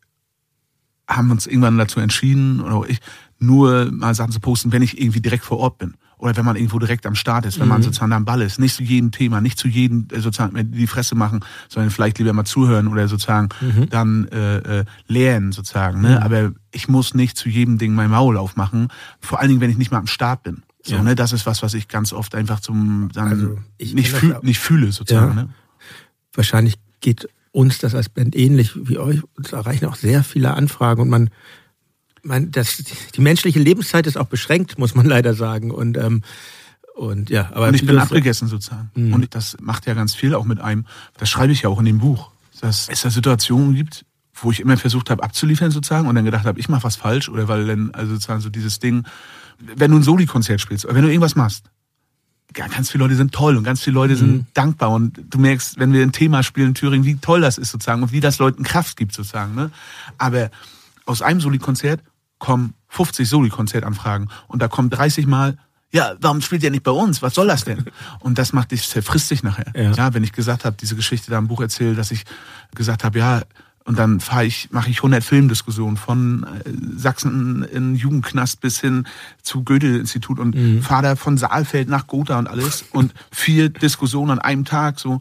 haben 1.09 1.29
wir 1.29 1.33
uns 1.33 1.47
irgendwann 1.47 1.79
dazu 1.79 2.01
entschieden, 2.01 2.61
oder 2.61 2.89
ich, 2.89 2.99
nur 3.45 3.91
mal 3.93 4.15
Sachen 4.15 4.33
zu 4.33 4.41
posten, 4.41 4.73
wenn 4.73 4.83
ich 4.83 5.01
irgendwie 5.01 5.21
direkt 5.21 5.45
vor 5.45 5.59
Ort 5.59 5.79
bin. 5.79 5.95
Oder 6.17 6.37
wenn 6.37 6.45
man 6.45 6.57
irgendwo 6.57 6.79
direkt 6.79 7.05
am 7.07 7.17
Start 7.17 7.45
ist, 7.45 7.59
wenn 7.61 7.69
man 7.69 7.83
sozusagen 7.83 8.13
am 8.13 8.25
Ball 8.25 8.41
ist. 8.41 8.59
Nicht 8.59 8.75
zu 8.75 8.83
jedem 8.83 9.11
Thema, 9.11 9.41
nicht 9.41 9.59
zu 9.59 9.69
jedem 9.69 10.07
äh, 10.11 10.21
sozusagen 10.21 10.71
die 10.73 10.87
Fresse 10.87 11.15
machen, 11.17 11.41
sondern 11.69 11.91
vielleicht 11.91 12.19
lieber 12.19 12.33
mal 12.33 12.45
zuhören 12.45 12.89
oder 12.89 13.09
sozusagen 13.09 13.49
dann 13.91 14.29
äh, 14.29 14.81
äh, 14.81 14.85
lernen 15.07 15.53
sozusagen. 15.53 16.01
Ne? 16.01 16.23
Aber 16.23 16.53
ich 16.73 16.89
muss 16.89 17.15
nicht 17.15 17.37
zu 17.37 17.49
jedem 17.49 17.77
Ding 17.79 17.95
mein 17.95 18.11
Maul 18.11 18.37
aufmachen, 18.39 18.89
vor 19.21 19.41
allen 19.41 19.49
Dingen, 19.49 19.61
wenn 19.61 19.71
ich 19.71 19.77
nicht 19.77 19.91
mal 19.91 19.99
am 19.99 20.07
Start 20.07 20.45
bin. 20.45 20.63
So, 20.83 20.95
Ja. 20.95 21.03
ne? 21.03 21.15
Das 21.15 21.33
ist 21.33 21.47
was, 21.47 21.63
was 21.63 21.75
ich 21.75 21.89
ganz 21.89 22.13
oft 22.13 22.35
einfach 22.35 22.61
zum 22.61 23.11
dann 23.13 23.29
Also, 23.29 23.59
ich 23.77 23.93
nicht, 23.95 24.11
fühl, 24.11 24.39
nicht 24.43 24.61
fühle 24.61 24.93
sozusagen. 24.93 25.37
Ja. 25.37 25.43
Ne? 25.45 25.49
Wahrscheinlich 26.33 26.77
geht 27.01 27.29
uns 27.53 27.79
das 27.79 27.95
als 27.95 28.09
Band 28.09 28.35
ähnlich 28.35 28.73
wie 28.89 28.99
euch. 28.99 29.21
Uns 29.37 29.53
erreichen 29.53 29.87
auch 29.87 29.97
sehr 29.97 30.25
viele 30.25 30.55
Anfragen 30.55 31.03
und 31.03 31.09
man, 31.09 31.31
man 32.25 32.51
das, 32.51 32.83
die 33.15 33.21
menschliche 33.21 33.59
Lebenszeit 33.59 34.07
ist 34.07 34.17
auch 34.17 34.27
beschränkt, 34.27 34.79
muss 34.79 34.95
man 34.95 35.07
leider 35.15 35.35
sagen. 35.35 35.71
Und, 35.71 35.97
ähm, 35.97 36.23
und 36.95 37.31
ja, 37.31 37.51
aber 37.53 37.69
Und 37.69 37.75
ich 37.75 37.87
bin 37.87 37.99
abgegessen 37.99 38.49
sozusagen. 38.49 38.91
Und 39.13 39.35
das 39.35 39.57
macht 39.61 39.87
ja 39.87 39.95
ganz 39.95 40.15
viel 40.15 40.35
auch 40.35 40.45
mit 40.45 40.61
einem. 40.61 40.87
Das 41.19 41.29
schreibe 41.29 41.53
ich 41.53 41.63
ja 41.63 41.69
auch 41.69 41.79
in 41.79 41.87
dem 41.87 41.99
Buch. 41.99 42.31
Dass 42.61 42.89
es 42.89 43.03
da 43.03 43.11
Situationen 43.11 43.75
gibt, 43.75 44.07
wo 44.35 44.51
ich 44.51 44.61
immer 44.61 44.77
versucht 44.77 45.11
habe 45.11 45.23
abzuliefern 45.23 45.71
sozusagen 45.71 46.09
und 46.09 46.15
dann 46.15 46.25
gedacht 46.25 46.47
habe, 46.47 46.59
ich 46.59 46.69
mache 46.69 46.85
was 46.85 46.97
falsch 46.97 47.29
oder 47.29 47.47
weil 47.49 47.67
dann 47.67 47.91
also 47.93 48.15
sozusagen 48.15 48.41
so 48.41 48.49
dieses 48.49 48.79
Ding, 48.79 49.05
wenn 49.59 49.91
du 49.91 49.99
ein 49.99 50.03
Soli-Konzert 50.03 50.61
spielst 50.61 50.85
oder 50.85 50.95
wenn 50.95 51.03
du 51.03 51.09
irgendwas 51.09 51.37
machst, 51.37 51.71
ja, 52.57 52.69
ganz 52.69 52.91
viele 52.91 53.05
Leute 53.05 53.17
sind 53.17 53.33
toll 53.33 53.57
und 53.57 53.65
ganz 53.65 53.83
viele 53.83 53.95
Leute 53.95 54.17
sind 54.17 54.47
dankbar 54.55 54.91
und 54.91 55.21
du 55.29 55.39
merkst, 55.39 55.79
wenn 55.79 55.93
wir 55.93 56.03
ein 56.03 56.13
Thema 56.13 56.43
spielen 56.43 56.69
in 56.69 56.75
Thüringen, 56.75 57.05
wie 57.05 57.17
toll 57.17 57.41
das 57.41 57.59
ist 57.59 57.71
sozusagen 57.71 58.03
und 58.03 58.13
wie 58.13 58.21
das 58.21 58.39
Leuten 58.39 58.63
Kraft 58.63 58.97
gibt 58.97 59.13
sozusagen. 59.13 59.55
Ne? 59.55 59.71
Aber 60.19 60.51
aus 61.05 61.21
einem 61.21 61.41
Soli-Konzert 61.41 62.01
kommen 62.45 62.75
50 62.89 63.27
Soli-Konzertanfragen 63.29 64.29
und 64.49 64.61
da 64.61 64.69
kommen 64.69 64.91
30 64.91 65.27
Mal, 65.27 65.57
ja, 65.93 66.15
warum 66.21 66.41
spielt 66.43 66.63
ihr 66.63 66.71
nicht 66.71 66.83
bei 66.83 66.91
uns? 66.91 67.23
Was 67.23 67.35
soll 67.35 67.47
das 67.47 67.65
denn? 67.65 67.85
Und 68.21 68.37
das 68.39 68.53
macht 68.53 68.73
dich, 68.73 68.87
zerfrisst 68.89 69.31
dich 69.31 69.43
nachher. 69.43 69.73
Ja. 69.75 69.93
Ja, 69.93 70.15
wenn 70.15 70.25
ich 70.25 70.33
gesagt 70.33 70.65
habe, 70.65 70.77
diese 70.79 70.97
Geschichte 70.97 71.31
da 71.31 71.39
im 71.39 71.47
Buch 71.49 71.61
erzählt, 71.61 71.97
dass 71.99 72.11
ich 72.11 72.25
gesagt 72.75 73.05
habe, 73.05 73.19
ja, 73.19 73.43
und 73.87 73.99
dann 73.99 74.19
fahre 74.21 74.45
ich, 74.47 74.69
mache 74.73 74.91
ich 74.91 74.97
100 74.99 75.23
Filmdiskussionen 75.23 75.97
von 75.97 76.45
äh, 76.65 76.71
Sachsen 76.99 77.63
in 77.65 77.95
Jugendknast 77.95 78.61
bis 78.61 78.81
hin 78.81 79.07
zu 79.43 79.63
Goethe-Institut 79.63 80.39
und 80.39 80.55
Mhm. 80.55 80.83
fahre 80.83 81.03
da 81.03 81.17
von 81.17 81.37
Saalfeld 81.39 81.89
nach 81.89 82.07
Gotha 82.07 82.39
und 82.39 82.49
alles 82.49 82.85
und 82.93 83.15
vier 83.31 83.69
Diskussionen 83.69 84.31
an 84.33 84.39
einem 84.41 84.65
Tag 84.65 84.99
so. 84.99 85.21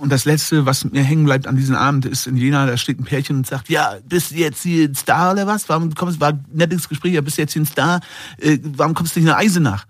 Und 0.00 0.08
das 0.10 0.24
Letzte, 0.24 0.64
was 0.64 0.84
mir 0.84 1.02
hängen 1.02 1.26
bleibt 1.26 1.46
an 1.46 1.56
diesem 1.56 1.76
Abend, 1.76 2.06
ist 2.06 2.26
in 2.26 2.34
Jena, 2.36 2.64
da 2.64 2.78
steht 2.78 2.98
ein 2.98 3.04
Pärchen 3.04 3.36
und 3.36 3.46
sagt, 3.46 3.68
ja, 3.68 3.96
bist 4.08 4.30
du 4.30 4.36
jetzt 4.36 4.62
hier 4.62 4.88
ein 4.88 4.94
Star 4.94 5.32
oder 5.32 5.46
was? 5.46 5.68
Warum 5.68 5.94
kommst 5.94 6.16
du, 6.16 6.20
war 6.22 6.30
ein 6.30 6.44
nettes 6.52 6.88
Gespräch, 6.88 7.12
ja, 7.12 7.20
bist 7.20 7.36
du 7.36 7.42
jetzt 7.42 7.52
hier 7.52 7.60
ein 7.62 7.66
Star? 7.66 8.00
Äh, 8.38 8.58
warum 8.62 8.94
kommst 8.94 9.14
du 9.14 9.20
nicht 9.20 9.28
nach 9.28 9.36
Eisenach? 9.36 9.84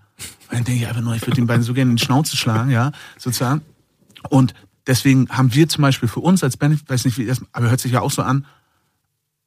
Und 0.49 0.57
dann 0.57 0.63
denke 0.65 0.81
ich 0.81 0.87
einfach 0.87 1.01
nur, 1.01 1.15
ich 1.15 1.21
würde 1.21 1.35
den 1.35 1.47
beiden 1.47 1.63
so 1.63 1.73
gerne 1.73 1.91
in 1.91 1.95
die 1.95 2.03
Schnauze 2.03 2.35
schlagen, 2.35 2.71
ja, 2.71 2.91
sozusagen. 3.17 3.61
Und 4.29 4.53
deswegen 4.85 5.29
haben 5.29 5.53
wir 5.53 5.69
zum 5.69 5.81
Beispiel 5.81 6.09
für 6.09 6.19
uns 6.19 6.43
als 6.43 6.57
Band, 6.57 6.75
ich 6.75 6.89
weiß 6.89 7.05
nicht, 7.05 7.17
wie 7.17 7.25
das, 7.25 7.41
aber 7.53 7.69
hört 7.69 7.79
sich 7.79 7.93
ja 7.93 8.01
auch 8.01 8.11
so 8.11 8.21
an, 8.21 8.45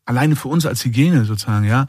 alleine 0.07 0.35
für 0.35 0.49
uns 0.49 0.65
als 0.65 0.83
Hygiene 0.83 1.27
sozusagen, 1.27 1.67
ja, 1.67 1.87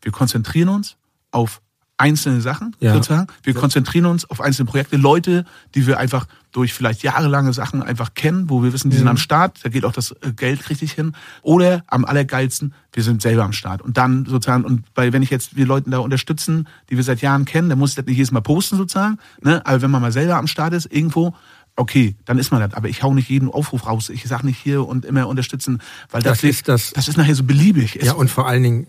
wir 0.00 0.12
konzentrieren 0.12 0.70
uns 0.70 0.96
auf 1.30 1.60
einzelne 1.96 2.40
Sachen 2.40 2.74
Ja. 2.80 2.94
sozusagen. 2.94 3.28
Wir 3.42 3.54
konzentrieren 3.54 4.06
uns 4.06 4.28
auf 4.28 4.40
einzelne 4.40 4.66
Projekte, 4.66 4.96
Leute, 4.96 5.44
die 5.74 5.86
wir 5.86 5.98
einfach 5.98 6.26
durch 6.54 6.72
vielleicht 6.72 7.02
jahrelange 7.02 7.52
Sachen 7.52 7.82
einfach 7.82 8.14
kennen, 8.14 8.48
wo 8.48 8.62
wir 8.62 8.72
wissen, 8.72 8.88
die 8.88 8.96
sind 8.96 9.08
am 9.08 9.16
Start, 9.16 9.58
da 9.64 9.68
geht 9.68 9.84
auch 9.84 9.92
das 9.92 10.12
äh, 10.22 10.32
Geld 10.34 10.70
richtig 10.70 10.92
hin. 10.92 11.12
Oder 11.42 11.82
am 11.88 12.04
allergeilsten, 12.04 12.74
wir 12.92 13.02
sind 13.02 13.20
selber 13.22 13.42
am 13.42 13.52
Start. 13.52 13.82
Und 13.82 13.96
dann 13.96 14.24
sozusagen, 14.24 14.64
und 14.64 14.94
bei, 14.94 15.12
wenn 15.12 15.22
ich 15.22 15.30
jetzt 15.30 15.56
wir 15.56 15.66
Leuten 15.66 15.90
da 15.90 15.98
unterstützen, 15.98 16.68
die 16.90 16.96
wir 16.96 17.02
seit 17.02 17.20
Jahren 17.22 17.44
kennen, 17.44 17.68
dann 17.68 17.78
muss 17.80 17.90
ich 17.90 17.96
das 17.96 18.06
nicht 18.06 18.16
jedes 18.18 18.30
Mal 18.30 18.40
posten 18.40 18.76
sozusagen. 18.76 19.18
Ne? 19.42 19.66
Aber 19.66 19.82
wenn 19.82 19.90
man 19.90 20.00
mal 20.00 20.12
selber 20.12 20.36
am 20.36 20.46
Start 20.46 20.74
ist, 20.74 20.86
irgendwo, 20.92 21.34
okay, 21.74 22.14
dann 22.24 22.38
ist 22.38 22.52
man 22.52 22.60
das. 22.60 22.72
Aber 22.74 22.88
ich 22.88 23.02
hau 23.02 23.12
nicht 23.14 23.28
jeden 23.28 23.50
Aufruf 23.50 23.86
raus. 23.88 24.08
Ich 24.08 24.22
sag 24.24 24.44
nicht 24.44 24.56
hier 24.62 24.86
und 24.86 25.04
immer 25.04 25.26
unterstützen, 25.26 25.82
weil 26.12 26.22
das, 26.22 26.40
Das 26.40 26.50
ist 26.50 26.68
das- 26.68 26.92
das 26.92 27.08
ist 27.08 27.16
nachher 27.16 27.34
so 27.34 27.42
beliebig. 27.42 27.98
Ja, 28.00 28.12
und 28.12 28.30
vor 28.30 28.46
allen 28.46 28.62
Dingen 28.62 28.86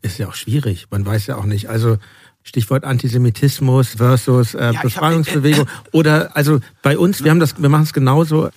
ist 0.00 0.16
ja 0.18 0.28
auch 0.28 0.34
schwierig. 0.34 0.86
Man 0.90 1.04
weiß 1.04 1.26
ja 1.26 1.36
auch 1.36 1.44
nicht. 1.44 1.68
Also 1.68 1.98
Stichwort 2.46 2.84
Antisemitismus 2.84 3.94
versus 3.96 4.54
äh, 4.54 4.70
ich 4.70 4.76
hab- 4.76 4.82
Befreiungsbewegung. 4.84 5.66
Oder 5.92 6.36
also 6.36 6.60
bei 6.80 6.96
uns, 6.96 7.24
wir 7.24 7.32
haben 7.32 7.40
das, 7.40 7.60
wir 7.60 7.68
machen 7.68 7.82
es 7.82 7.92
genauso. 7.92 8.48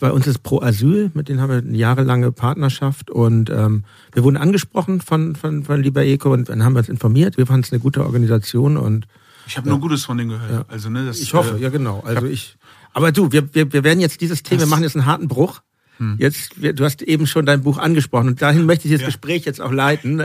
Bei 0.00 0.10
uns 0.10 0.26
ist 0.26 0.42
Pro 0.42 0.60
Asyl, 0.60 1.12
mit 1.14 1.28
denen 1.28 1.40
haben 1.40 1.50
wir 1.50 1.58
eine 1.58 1.76
jahrelange 1.76 2.32
Partnerschaft 2.32 3.08
und 3.08 3.50
ähm, 3.50 3.84
wir 4.12 4.24
wurden 4.24 4.36
angesprochen 4.36 5.00
von, 5.00 5.36
von, 5.36 5.62
von 5.62 5.80
Lieber 5.80 6.04
Eko 6.04 6.32
und 6.32 6.48
dann 6.48 6.64
haben 6.64 6.72
wir 6.72 6.80
uns 6.80 6.88
informiert. 6.88 7.36
Wir 7.38 7.46
fanden 7.46 7.62
es 7.62 7.70
eine 7.72 7.78
gute 7.80 8.04
Organisation 8.04 8.76
und 8.76 9.06
ich 9.46 9.56
habe 9.56 9.68
nur 9.68 9.78
Gutes 9.78 10.04
von 10.04 10.18
denen 10.18 10.30
gehört. 10.30 10.66
Also, 10.68 10.90
ne, 10.90 11.06
das, 11.06 11.20
ich 11.20 11.32
hoffe, 11.34 11.56
äh, 11.56 11.60
ja 11.60 11.68
genau. 11.68 12.00
Also 12.04 12.26
ich. 12.26 12.56
Aber 12.92 13.12
du, 13.12 13.30
wir, 13.30 13.54
wir, 13.54 13.72
wir 13.72 13.84
werden 13.84 14.00
jetzt 14.00 14.20
dieses 14.20 14.42
Thema, 14.42 14.62
wir 14.62 14.66
machen 14.66 14.82
jetzt 14.82 14.96
einen 14.96 15.06
harten 15.06 15.28
Bruch. 15.28 15.62
Hm. 15.98 16.16
Jetzt, 16.18 16.60
wir, 16.60 16.72
du 16.72 16.84
hast 16.84 17.02
eben 17.02 17.26
schon 17.28 17.46
dein 17.46 17.62
Buch 17.62 17.78
angesprochen 17.78 18.28
und 18.28 18.42
dahin 18.42 18.66
möchte 18.66 18.86
ich 18.88 18.92
das 18.94 19.02
Ja. 19.02 19.06
Gespräch 19.06 19.44
jetzt 19.44 19.60
auch 19.60 19.70
leiten. 19.72 20.24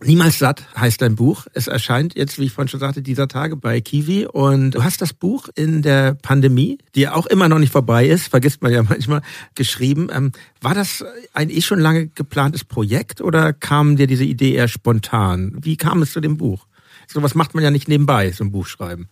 Niemals 0.00 0.38
satt 0.38 0.64
heißt 0.76 1.02
dein 1.02 1.16
Buch. 1.16 1.48
Es 1.54 1.66
erscheint 1.66 2.14
jetzt, 2.14 2.38
wie 2.38 2.44
ich 2.44 2.52
vorhin 2.52 2.68
schon 2.68 2.78
sagte, 2.78 3.02
dieser 3.02 3.26
Tage 3.26 3.56
bei 3.56 3.80
Kiwi. 3.80 4.26
Und 4.26 4.72
du 4.72 4.84
hast 4.84 5.02
das 5.02 5.12
Buch 5.12 5.48
in 5.56 5.82
der 5.82 6.14
Pandemie, 6.14 6.78
die 6.94 7.00
ja 7.00 7.14
auch 7.14 7.26
immer 7.26 7.48
noch 7.48 7.58
nicht 7.58 7.72
vorbei 7.72 8.06
ist, 8.06 8.28
vergisst 8.28 8.62
man 8.62 8.72
ja 8.72 8.82
manchmal, 8.88 9.22
geschrieben. 9.56 10.08
Ähm, 10.12 10.30
war 10.60 10.74
das 10.74 11.04
ein 11.34 11.50
eh 11.50 11.62
schon 11.62 11.80
lange 11.80 12.06
geplantes 12.06 12.64
Projekt 12.64 13.20
oder 13.20 13.52
kam 13.52 13.96
dir 13.96 14.06
diese 14.06 14.24
Idee 14.24 14.52
eher 14.52 14.68
spontan? 14.68 15.56
Wie 15.60 15.76
kam 15.76 16.00
es 16.02 16.12
zu 16.12 16.20
dem 16.20 16.36
Buch? 16.36 16.66
Sowas 17.08 17.34
macht 17.34 17.54
man 17.54 17.64
ja 17.64 17.72
nicht 17.72 17.88
nebenbei, 17.88 18.30
so 18.30 18.44
ein 18.44 18.52
Buch 18.52 18.66
schreiben. 18.66 19.08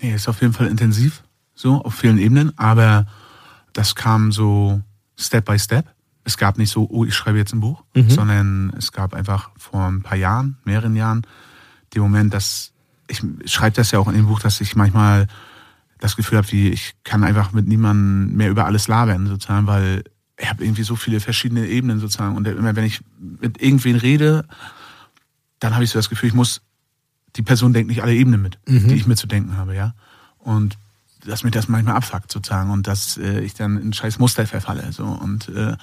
Nee, 0.00 0.14
ist 0.14 0.28
auf 0.28 0.40
jeden 0.40 0.52
Fall 0.52 0.66
intensiv, 0.66 1.22
so 1.54 1.74
auf 1.74 1.94
vielen 1.94 2.18
Ebenen, 2.18 2.56
aber 2.58 3.06
das 3.72 3.94
kam 3.94 4.32
so 4.32 4.80
Step 5.16 5.44
by 5.44 5.58
Step. 5.58 5.86
Es 6.28 6.36
gab 6.36 6.58
nicht 6.58 6.70
so, 6.70 6.86
oh, 6.90 7.06
ich 7.06 7.14
schreibe 7.14 7.38
jetzt 7.38 7.54
ein 7.54 7.60
Buch, 7.60 7.84
sondern 8.06 8.70
es 8.76 8.92
gab 8.92 9.14
einfach 9.14 9.48
vor 9.56 9.86
ein 9.86 10.02
paar 10.02 10.18
Jahren, 10.18 10.58
mehreren 10.64 10.94
Jahren, 10.94 11.22
dem 11.94 12.02
Moment, 12.02 12.34
dass 12.34 12.72
ich 13.06 13.22
schreibe 13.46 13.76
das 13.76 13.92
ja 13.92 13.98
auch 13.98 14.08
in 14.08 14.14
dem 14.14 14.26
Buch, 14.26 14.38
dass 14.38 14.60
ich 14.60 14.76
manchmal 14.76 15.26
das 16.00 16.16
Gefühl 16.16 16.36
habe, 16.36 16.52
wie 16.52 16.68
ich 16.68 16.96
kann 17.02 17.24
einfach 17.24 17.52
mit 17.52 17.66
niemandem 17.66 18.36
mehr 18.36 18.50
über 18.50 18.66
alles 18.66 18.88
labern, 18.88 19.26
sozusagen, 19.26 19.66
weil 19.66 20.04
ich 20.36 20.50
habe 20.50 20.62
irgendwie 20.62 20.82
so 20.82 20.96
viele 20.96 21.20
verschiedene 21.20 21.66
Ebenen 21.66 21.98
sozusagen. 21.98 22.36
Und 22.36 22.46
immer 22.46 22.76
wenn 22.76 22.84
ich 22.84 23.00
mit 23.18 23.62
irgendwen 23.62 23.96
rede, 23.96 24.44
dann 25.60 25.72
habe 25.72 25.84
ich 25.84 25.90
so 25.90 25.98
das 25.98 26.10
Gefühl, 26.10 26.28
ich 26.28 26.34
muss, 26.34 26.60
die 27.36 27.42
Person 27.42 27.72
denkt 27.72 27.88
nicht 27.88 28.02
alle 28.02 28.14
Ebenen 28.14 28.42
mit, 28.42 28.58
mhm. 28.66 28.88
die 28.88 28.96
ich 28.96 29.06
mir 29.06 29.16
zu 29.16 29.26
denken 29.26 29.56
habe, 29.56 29.74
ja. 29.74 29.94
Und 30.38 30.76
dass 31.24 31.44
mich 31.44 31.52
das 31.52 31.68
manchmal 31.68 31.96
abfuckt 31.96 32.30
sozusagen 32.30 32.70
und 32.70 32.86
dass 32.86 33.16
äh, 33.16 33.40
ich 33.40 33.54
dann 33.54 33.76
in 33.76 33.92
scheiß 33.92 34.18
Muster 34.18 34.46
verfalle. 34.46 34.92
So. 34.92 35.04
Und 35.04 35.48
äh, 35.48 35.76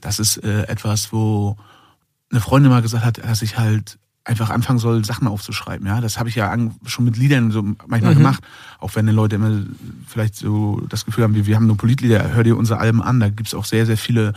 das 0.00 0.18
ist 0.18 0.38
äh, 0.38 0.62
etwas, 0.64 1.12
wo 1.12 1.56
eine 2.30 2.40
Freundin 2.40 2.70
mal 2.70 2.82
gesagt 2.82 3.04
hat, 3.04 3.18
dass 3.18 3.42
ich 3.42 3.58
halt 3.58 3.98
einfach 4.24 4.50
anfangen 4.50 4.78
soll, 4.78 5.04
Sachen 5.04 5.26
aufzuschreiben. 5.26 5.86
Ja, 5.86 6.00
das 6.00 6.18
habe 6.18 6.28
ich 6.28 6.34
ja 6.34 6.54
schon 6.86 7.04
mit 7.04 7.16
Liedern 7.16 7.50
so 7.50 7.62
manchmal 7.86 8.14
mhm. 8.14 8.18
gemacht. 8.18 8.42
Auch 8.78 8.94
wenn 8.94 9.06
die 9.06 9.12
Leute 9.12 9.36
immer 9.36 9.62
vielleicht 10.06 10.36
so 10.36 10.80
das 10.88 11.04
Gefühl 11.04 11.24
haben, 11.24 11.34
wir, 11.34 11.46
wir 11.46 11.56
haben 11.56 11.66
nur 11.66 11.76
Politlieder, 11.76 12.32
hör 12.32 12.44
dir 12.44 12.56
unsere 12.56 12.78
Alben 12.78 13.02
an. 13.02 13.18
Da 13.18 13.30
gibt's 13.30 13.54
auch 13.54 13.64
sehr, 13.64 13.86
sehr 13.86 13.96
viele 13.96 14.34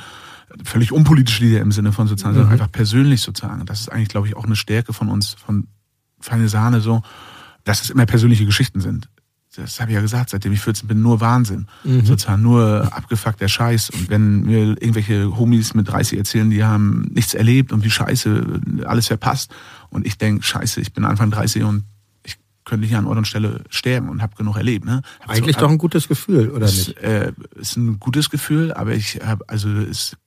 völlig 0.64 0.92
unpolitische 0.92 1.44
Lieder 1.44 1.62
im 1.62 1.72
Sinne 1.72 1.92
von 1.92 2.08
sozusagen, 2.08 2.36
mhm. 2.36 2.40
sondern 2.40 2.54
einfach 2.54 2.72
persönlich 2.72 3.22
sozusagen. 3.22 3.66
Das 3.66 3.82
ist 3.82 3.92
eigentlich, 3.92 4.10
glaube 4.10 4.28
ich, 4.28 4.36
auch 4.36 4.46
eine 4.46 4.56
Stärke 4.56 4.94
von 4.94 5.10
uns, 5.10 5.34
von 5.34 5.68
Feine 6.20 6.48
Sahne 6.48 6.80
so, 6.80 7.02
dass 7.66 7.82
es 7.82 7.90
immer 7.90 8.06
persönliche 8.06 8.46
Geschichten 8.46 8.80
sind 8.80 9.10
das 9.56 9.80
habe 9.80 9.92
ich 9.92 9.96
ja 9.96 10.02
gesagt, 10.02 10.32
seitdem 10.32 10.52
ich 10.52 10.62
14 10.62 10.88
bin, 10.88 11.02
nur 11.02 11.22
Wahnsinn. 11.22 11.68
Mhm. 11.84 12.06
Sozusagen 12.06 12.42
nur 12.42 12.90
abgefuckter 12.92 13.48
Scheiß. 13.48 13.92
Und 13.92 14.10
wenn 14.10 14.42
mir 14.42 14.60
irgendwelche 14.60 15.38
Homies 15.38 15.74
mit 15.74 15.88
30 15.88 16.18
erzählen, 16.18 16.50
die 16.50 16.64
haben 16.64 17.04
nichts 17.14 17.34
erlebt 17.34 17.72
und 17.72 17.84
wie 17.84 17.90
scheiße, 17.90 18.62
alles 18.86 19.08
verpasst. 19.08 19.54
Und 19.90 20.08
ich 20.08 20.18
denke, 20.18 20.44
scheiße, 20.44 20.82
ich 20.82 20.94
bin 20.94 21.06
Anfang 21.06 21.30
30 21.30 21.64
und 21.64 21.84
ich 22.24 22.38
könnte 22.66 22.88
hier 22.88 22.98
an 22.98 23.06
Ort 23.06 23.18
und 23.18 23.28
Stelle 23.28 23.64
sterben 23.70 24.10
und 24.10 24.24
habe 24.24 24.36
genug 24.36 24.58
erlebt. 24.58 24.86
Ne? 24.86 25.02
Hab 25.20 25.30
Eigentlich 25.30 25.56
so, 25.56 25.62
doch 25.62 25.70
ein 25.70 25.78
gutes 25.78 26.08
Gefühl, 26.08 26.50
oder 26.50 26.66
ist, 26.66 26.88
nicht? 26.88 26.98
Äh, 27.00 27.34
ist 27.56 27.78
ein 27.78 28.00
gutes 28.00 28.32
Gefühl, 28.32 28.74
aber 28.74 28.94
ich 28.94 29.20
habe, 29.24 29.48
also 29.48 29.70
ist, 29.70 30.18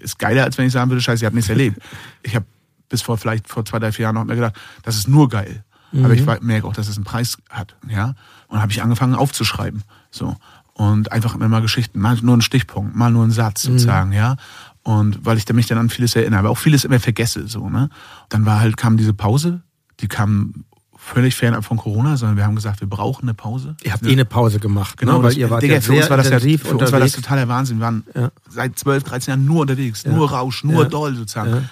ist 0.00 0.18
geiler, 0.20 0.44
als 0.44 0.56
wenn 0.56 0.66
ich 0.66 0.72
sagen 0.72 0.88
würde, 0.88 1.02
scheiße, 1.02 1.24
ich 1.24 1.26
habe 1.26 1.34
nichts 1.34 1.50
erlebt. 1.50 1.78
Ich 2.22 2.36
habe 2.36 2.46
bis 2.88 3.02
vor 3.02 3.18
vielleicht 3.18 3.48
vor 3.48 3.64
zwei, 3.64 3.78
drei, 3.80 3.92
vier 3.92 4.04
Jahren 4.04 4.14
noch 4.14 4.24
mehr 4.24 4.36
gedacht, 4.36 4.56
das 4.82 4.96
ist 4.96 5.08
nur 5.08 5.28
geil. 5.28 5.64
Mhm. 5.92 6.04
Aber 6.04 6.14
ich 6.14 6.24
merke 6.42 6.66
auch, 6.66 6.72
dass 6.72 6.88
es 6.88 6.96
einen 6.96 7.04
Preis 7.04 7.38
hat. 7.50 7.76
Ja? 7.88 8.14
Und 8.48 8.60
habe 8.60 8.72
ich 8.72 8.82
angefangen 8.82 9.14
aufzuschreiben. 9.14 9.82
So. 10.10 10.36
Und 10.74 11.12
einfach 11.12 11.34
immer 11.34 11.48
mal 11.48 11.62
Geschichten, 11.62 11.98
mal 11.98 12.16
nur 12.22 12.36
ein 12.36 12.42
Stichpunkt, 12.42 12.94
mal 12.94 13.10
nur 13.10 13.24
ein 13.24 13.30
Satz 13.30 13.64
mhm. 13.64 13.72
sozusagen, 13.72 14.10
mhm. 14.10 14.16
ja. 14.16 14.36
Und 14.84 15.26
weil 15.26 15.36
ich 15.36 15.46
mich 15.52 15.66
dann 15.66 15.76
an 15.76 15.90
vieles 15.90 16.16
erinnere, 16.16 16.40
aber 16.40 16.50
auch 16.50 16.58
vieles 16.58 16.84
immer 16.84 17.00
vergesse, 17.00 17.46
so, 17.48 17.68
ne. 17.68 17.90
Dann 18.28 18.46
war 18.46 18.60
halt, 18.60 18.76
kam 18.76 18.96
diese 18.96 19.12
Pause, 19.12 19.62
die 20.00 20.08
kam 20.08 20.64
völlig 20.96 21.34
fernab 21.34 21.64
von 21.64 21.76
Corona, 21.76 22.16
sondern 22.16 22.36
wir 22.36 22.44
haben 22.44 22.54
gesagt, 22.54 22.80
wir 22.80 22.88
brauchen 22.88 23.22
eine 23.22 23.34
Pause. 23.34 23.76
Ihr 23.82 23.92
habt 23.92 24.04
eh 24.04 24.12
eine 24.12 24.24
Pause 24.24 24.58
gemacht, 24.58 24.98
genau, 24.98 25.18
ne? 25.18 25.24
weil 25.24 25.38
ihr 25.38 25.48
wart 25.48 25.62
Digga, 25.62 25.74
ja 25.74 25.80
für 25.80 25.92
uns 25.92 26.10
war 26.10 26.16
das 26.16 26.28
ja, 26.28 26.38
für 26.38 26.76
uns 26.76 26.92
war 26.92 27.00
das 27.00 27.12
totaler 27.12 27.48
Wahnsinn. 27.48 27.78
Wir 27.78 27.84
waren 27.84 28.04
ja. 28.14 28.30
seit 28.48 28.78
12, 28.78 29.04
13 29.04 29.32
Jahren 29.32 29.44
nur 29.46 29.60
unterwegs, 29.62 30.02
ja. 30.02 30.12
nur 30.12 30.30
Rausch, 30.30 30.64
nur 30.64 30.84
Doll 30.84 31.14
sozusagen. 31.14 31.68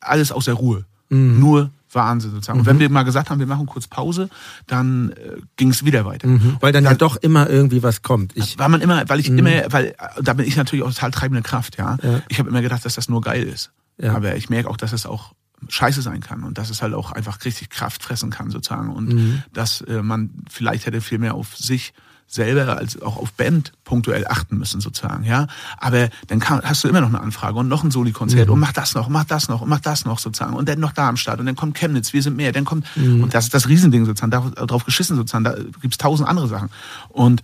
Alles 0.00 0.32
aus 0.32 0.46
der 0.46 0.54
Ruhe. 0.54 0.84
Mhm. 1.10 1.38
Nur 1.40 1.70
Wahnsinn 1.92 2.30
sozusagen. 2.30 2.58
Mhm. 2.58 2.60
Und 2.60 2.66
wenn 2.66 2.78
wir 2.78 2.90
mal 2.90 3.02
gesagt 3.02 3.30
haben, 3.30 3.38
wir 3.38 3.46
machen 3.46 3.66
kurz 3.66 3.86
Pause, 3.86 4.28
dann 4.66 5.10
äh, 5.12 5.40
ging 5.56 5.70
es 5.70 5.84
wieder 5.84 6.04
weiter. 6.04 6.28
Mhm. 6.28 6.56
Weil 6.60 6.72
dann, 6.72 6.84
dann, 6.84 6.94
ja 6.94 6.96
doch 6.96 7.16
immer 7.16 7.48
irgendwie 7.48 7.82
was 7.82 8.02
kommt. 8.02 8.36
Ich, 8.36 8.58
war 8.58 8.68
man 8.68 8.80
immer, 8.80 9.08
weil 9.08 9.20
ich 9.20 9.30
mhm. 9.30 9.38
immer, 9.38 9.50
weil 9.70 9.86
äh, 9.86 9.94
da 10.22 10.34
bin 10.34 10.46
ich 10.46 10.56
natürlich 10.56 10.84
auch 10.84 10.92
total 10.92 11.10
treibende 11.10 11.42
Kraft, 11.42 11.78
ja. 11.78 11.96
ja. 12.02 12.22
Ich 12.28 12.38
habe 12.38 12.48
immer 12.48 12.62
gedacht, 12.62 12.84
dass 12.84 12.94
das 12.94 13.08
nur 13.08 13.20
geil 13.20 13.42
ist. 13.42 13.70
Ja. 14.00 14.14
Aber 14.14 14.36
ich 14.36 14.48
merke 14.48 14.68
auch, 14.70 14.76
dass 14.76 14.92
es 14.92 15.06
auch 15.06 15.32
scheiße 15.68 16.02
sein 16.02 16.20
kann 16.20 16.44
und 16.44 16.56
dass 16.58 16.70
es 16.70 16.82
halt 16.82 16.94
auch 16.94 17.10
einfach 17.12 17.44
richtig 17.44 17.70
Kraft 17.70 18.02
fressen 18.02 18.30
kann 18.30 18.50
sozusagen 18.50 18.90
und 18.90 19.12
mhm. 19.12 19.42
dass 19.52 19.80
äh, 19.82 20.02
man 20.02 20.30
vielleicht 20.48 20.86
hätte 20.86 21.00
viel 21.00 21.18
mehr 21.18 21.34
auf 21.34 21.56
sich 21.56 21.92
selber 22.28 22.76
als 22.76 23.00
auch 23.00 23.16
auf 23.16 23.32
Band 23.32 23.72
punktuell 23.84 24.26
achten 24.28 24.58
müssen 24.58 24.80
sozusagen, 24.80 25.24
ja. 25.24 25.46
Aber 25.78 26.10
dann 26.26 26.38
kann, 26.40 26.60
hast 26.62 26.84
du 26.84 26.88
immer 26.88 27.00
noch 27.00 27.08
eine 27.08 27.20
Anfrage 27.20 27.58
und 27.58 27.68
noch 27.68 27.82
ein 27.82 27.90
Soli-Konzert 27.90 28.48
mhm. 28.48 28.52
und 28.52 28.60
mach 28.60 28.72
das 28.72 28.94
noch, 28.94 29.08
mach 29.08 29.24
das 29.24 29.48
noch 29.48 29.62
und 29.62 29.68
mach 29.70 29.80
das 29.80 30.04
noch 30.04 30.18
sozusagen 30.18 30.54
und 30.54 30.68
dann 30.68 30.78
noch 30.78 30.92
Darmstadt 30.92 31.40
und 31.40 31.46
dann 31.46 31.56
kommt 31.56 31.74
Chemnitz, 31.74 32.12
wir 32.12 32.22
sind 32.22 32.36
mehr, 32.36 32.52
dann 32.52 32.66
kommt 32.66 32.86
mhm. 32.96 33.22
und 33.22 33.34
das 33.34 33.44
ist 33.44 33.54
das 33.54 33.66
Riesending 33.66 34.04
sozusagen, 34.04 34.30
darauf 34.30 34.84
geschissen 34.84 35.16
sozusagen, 35.16 35.44
da 35.44 35.56
gibt's 35.80 35.96
tausend 35.96 36.28
andere 36.28 36.48
Sachen 36.48 36.68
und 37.08 37.42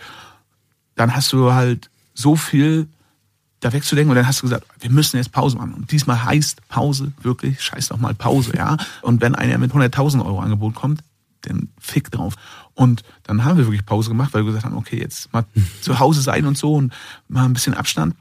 dann 0.97 1.17
hast 1.17 1.33
du 1.33 1.53
halt 1.53 1.91
so 2.13 2.37
viel 2.37 2.87
da 3.61 3.73
wegzudenken 3.73 4.11
und 4.11 4.17
dann 4.17 4.27
hast 4.27 4.43
du 4.43 4.47
gesagt, 4.47 4.67
wir 4.81 4.91
müssen 4.91 5.17
jetzt 5.17 5.33
Pause 5.33 5.57
machen. 5.57 5.73
Und 5.73 5.91
diesmal 5.91 6.23
heißt 6.23 6.69
Pause 6.69 7.13
wirklich, 7.23 7.63
scheiß 7.63 7.89
doch 7.89 7.97
mal 7.97 8.15
Pause, 8.15 8.53
ja. 8.55 8.77
Und 9.01 9.23
wenn 9.23 9.35
einer 9.35 9.57
mit 9.57 9.73
100.000 9.73 10.25
Euro 10.25 10.41
Angebot 10.41 10.75
kommt, 10.75 11.01
den 11.47 11.71
Fick 11.81 12.11
drauf. 12.11 12.35
Und 12.75 13.03
dann 13.23 13.45
haben 13.45 13.57
wir 13.57 13.67
wirklich 13.67 13.87
Pause 13.87 14.11
gemacht, 14.11 14.35
weil 14.35 14.43
wir 14.43 14.53
gesagt 14.53 14.65
haben, 14.65 14.77
okay, 14.77 14.99
jetzt 14.99 15.33
mal 15.33 15.45
zu 15.81 15.99
Hause 15.99 16.23
sein 16.23 16.45
und 16.47 16.59
so 16.59 16.75
und 16.75 16.93
mal 17.29 17.45
ein 17.45 17.53
bisschen 17.53 17.75
Abstand. 17.75 18.15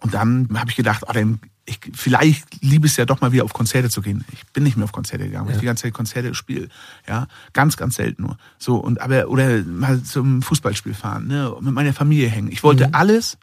Und 0.00 0.14
dann 0.14 0.48
habe 0.58 0.70
ich 0.70 0.76
gedacht, 0.76 1.04
oh, 1.06 1.12
dann, 1.12 1.40
ich, 1.66 1.78
vielleicht 1.92 2.62
liebe 2.62 2.86
es 2.86 2.96
ja 2.96 3.04
doch 3.04 3.20
mal 3.20 3.32
wieder 3.32 3.44
auf 3.44 3.52
Konzerte 3.52 3.90
zu 3.90 4.02
gehen. 4.02 4.24
Ich 4.32 4.46
bin 4.52 4.64
nicht 4.64 4.76
mehr 4.76 4.84
auf 4.84 4.92
Konzerte 4.92 5.24
gegangen, 5.24 5.46
weil 5.46 5.52
ja. 5.52 5.56
ich 5.56 5.60
die 5.60 5.66
ganze 5.66 5.82
Zeit 5.84 5.94
Konzerte 5.94 6.34
spiele. 6.34 6.68
Ja, 7.06 7.26
ganz, 7.52 7.76
ganz 7.76 7.96
selten 7.96 8.22
nur. 8.22 8.36
So 8.58 8.76
und 8.76 9.00
aber 9.00 9.28
oder 9.28 9.62
mal 9.64 10.02
zum 10.02 10.42
Fußballspiel 10.42 10.94
fahren, 10.94 11.26
ne, 11.26 11.54
mit 11.60 11.72
meiner 11.72 11.92
Familie 11.92 12.28
hängen. 12.28 12.50
Ich 12.50 12.62
wollte 12.62 12.88
mhm. 12.88 12.94
alles 12.94 13.38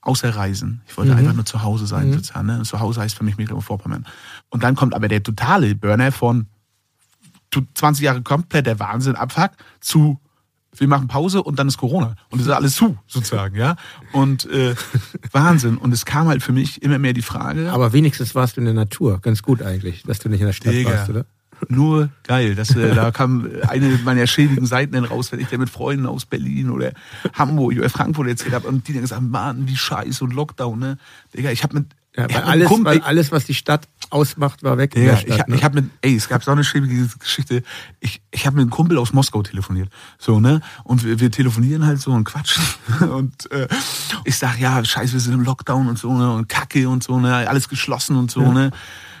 außer 0.00 0.34
Reisen. 0.34 0.80
Ich 0.86 0.96
wollte 0.96 1.12
mhm. 1.12 1.18
einfach 1.18 1.34
nur 1.34 1.44
zu 1.44 1.62
Hause 1.62 1.86
sein, 1.86 2.08
mhm. 2.08 2.14
sozusagen. 2.14 2.46
Ne? 2.46 2.62
Zu 2.62 2.80
Hause 2.80 3.00
heißt 3.00 3.16
für 3.16 3.24
mich 3.24 3.36
Mecklenburg-Vorpommern. 3.36 4.06
Und 4.48 4.62
dann 4.62 4.74
kommt 4.74 4.94
aber 4.94 5.08
der 5.08 5.22
totale 5.22 5.74
Burner 5.74 6.12
von 6.12 6.46
20 7.74 8.04
Jahre 8.04 8.22
komplett 8.22 8.66
der 8.66 8.78
Wahnsinn 8.78 9.16
abfuck 9.16 9.50
zu 9.80 10.18
wir 10.76 10.88
machen 10.88 11.08
Pause 11.08 11.42
und 11.42 11.58
dann 11.58 11.68
ist 11.68 11.78
Corona 11.78 12.14
und 12.30 12.40
es 12.40 12.46
ist 12.46 12.52
alles 12.52 12.74
zu 12.74 12.96
sozusagen, 13.06 13.56
ja. 13.56 13.76
Und 14.12 14.48
äh, 14.50 14.74
Wahnsinn. 15.32 15.76
Und 15.76 15.92
es 15.92 16.04
kam 16.04 16.28
halt 16.28 16.42
für 16.42 16.52
mich 16.52 16.82
immer 16.82 16.98
mehr 16.98 17.12
die 17.12 17.22
Frage. 17.22 17.72
Aber 17.72 17.92
wenigstens 17.92 18.34
warst 18.34 18.56
du 18.56 18.60
in 18.60 18.66
der 18.66 18.74
Natur, 18.74 19.20
ganz 19.20 19.42
gut 19.42 19.62
eigentlich, 19.62 20.02
dass 20.04 20.18
du 20.18 20.28
nicht 20.28 20.40
in 20.40 20.46
der 20.46 20.52
Stadt 20.52 20.74
Digga, 20.74 20.90
warst, 20.90 21.10
oder? 21.10 21.24
Nur 21.68 22.10
geil. 22.24 22.54
Das, 22.54 22.76
äh, 22.76 22.94
da 22.94 23.10
kam 23.12 23.48
eine 23.66 23.98
meiner 24.04 24.26
schädigen 24.26 24.66
Seiten 24.66 24.92
dann 24.92 25.04
raus, 25.04 25.32
wenn 25.32 25.40
ich 25.40 25.48
da 25.48 25.58
mit 25.58 25.70
Freunden 25.70 26.06
aus 26.06 26.26
Berlin 26.26 26.70
oder 26.70 26.92
Hamburg 27.34 27.76
oder 27.76 27.90
Frankfurt 27.90 28.28
erzählt 28.28 28.54
habe 28.54 28.68
und 28.68 28.86
die 28.86 28.92
dann 28.92 29.02
gesagt 29.02 29.20
haben, 29.20 29.30
Mann, 29.30 29.66
wie 29.66 29.76
scheiße 29.76 30.22
und 30.22 30.32
Lockdown, 30.32 30.78
ne? 30.78 30.98
Digga, 31.36 31.50
ich 31.50 31.64
habe 31.64 31.78
mit 31.78 31.86
ja, 32.18 32.34
weil, 32.34 32.42
alles, 32.42 32.70
weil 32.70 33.00
alles, 33.02 33.30
was 33.30 33.44
die 33.44 33.54
Stadt 33.54 33.86
ausmacht, 34.10 34.64
war 34.64 34.76
weg. 34.76 34.96
Ja, 34.96 35.16
Stadt, 35.16 35.38
ich, 35.38 35.46
ne? 35.46 35.56
ich 35.56 35.62
habe 35.62 35.82
mit, 35.82 35.90
ey, 36.02 36.16
es 36.16 36.28
gab 36.28 36.42
so 36.42 36.50
eine 36.50 36.64
schwierige 36.64 37.06
Geschichte. 37.18 37.62
Ich, 38.00 38.20
ich 38.32 38.44
habe 38.44 38.56
mit 38.56 38.62
einem 38.62 38.70
Kumpel 38.70 38.98
aus 38.98 39.12
Moskau 39.12 39.42
telefoniert. 39.42 39.88
So, 40.18 40.40
ne? 40.40 40.60
Und 40.82 41.04
wir, 41.04 41.20
wir 41.20 41.30
telefonieren 41.30 41.86
halt 41.86 42.00
so 42.00 42.10
und 42.10 42.24
quatschen. 42.24 42.64
Und 43.12 43.50
äh, 43.52 43.68
ich 44.24 44.36
sag, 44.36 44.58
ja, 44.58 44.84
scheiße, 44.84 45.12
wir 45.12 45.20
sind 45.20 45.34
im 45.34 45.44
Lockdown 45.44 45.88
und 45.88 45.98
so, 45.98 46.12
ne? 46.12 46.32
Und 46.32 46.48
Kacke 46.48 46.88
und 46.88 47.04
so, 47.04 47.20
ne? 47.20 47.48
Alles 47.48 47.68
geschlossen 47.68 48.16
und 48.16 48.30
so, 48.30 48.42
ja. 48.42 48.52
ne? 48.52 48.70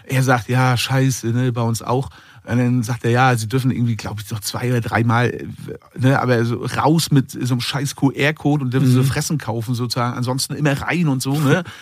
Er 0.04 0.22
sagt, 0.22 0.48
ja, 0.48 0.76
scheiße, 0.76 1.28
ne? 1.28 1.52
Bei 1.52 1.62
uns 1.62 1.82
auch. 1.82 2.10
Und 2.48 2.56
dann 2.56 2.82
sagt 2.82 3.04
er, 3.04 3.10
ja, 3.10 3.36
sie 3.36 3.46
dürfen 3.46 3.70
irgendwie, 3.70 3.96
glaube 3.96 4.22
ich, 4.24 4.30
noch 4.30 4.40
zwei 4.40 4.70
oder 4.70 4.80
dreimal, 4.80 5.46
ne, 5.94 6.18
aber 6.18 6.42
so 6.46 6.64
raus 6.64 7.10
mit 7.10 7.30
so 7.30 7.52
einem 7.52 7.60
scheiß 7.60 7.94
QR-Code 7.94 8.64
und 8.64 8.72
dürfen 8.72 8.88
mhm. 8.88 8.94
so 8.94 9.02
Fressen 9.02 9.36
kaufen 9.36 9.74
sozusagen. 9.74 10.16
Ansonsten 10.16 10.54
immer 10.54 10.72
rein 10.80 11.08
und 11.08 11.20
so, 11.20 11.38
ne? 11.38 11.62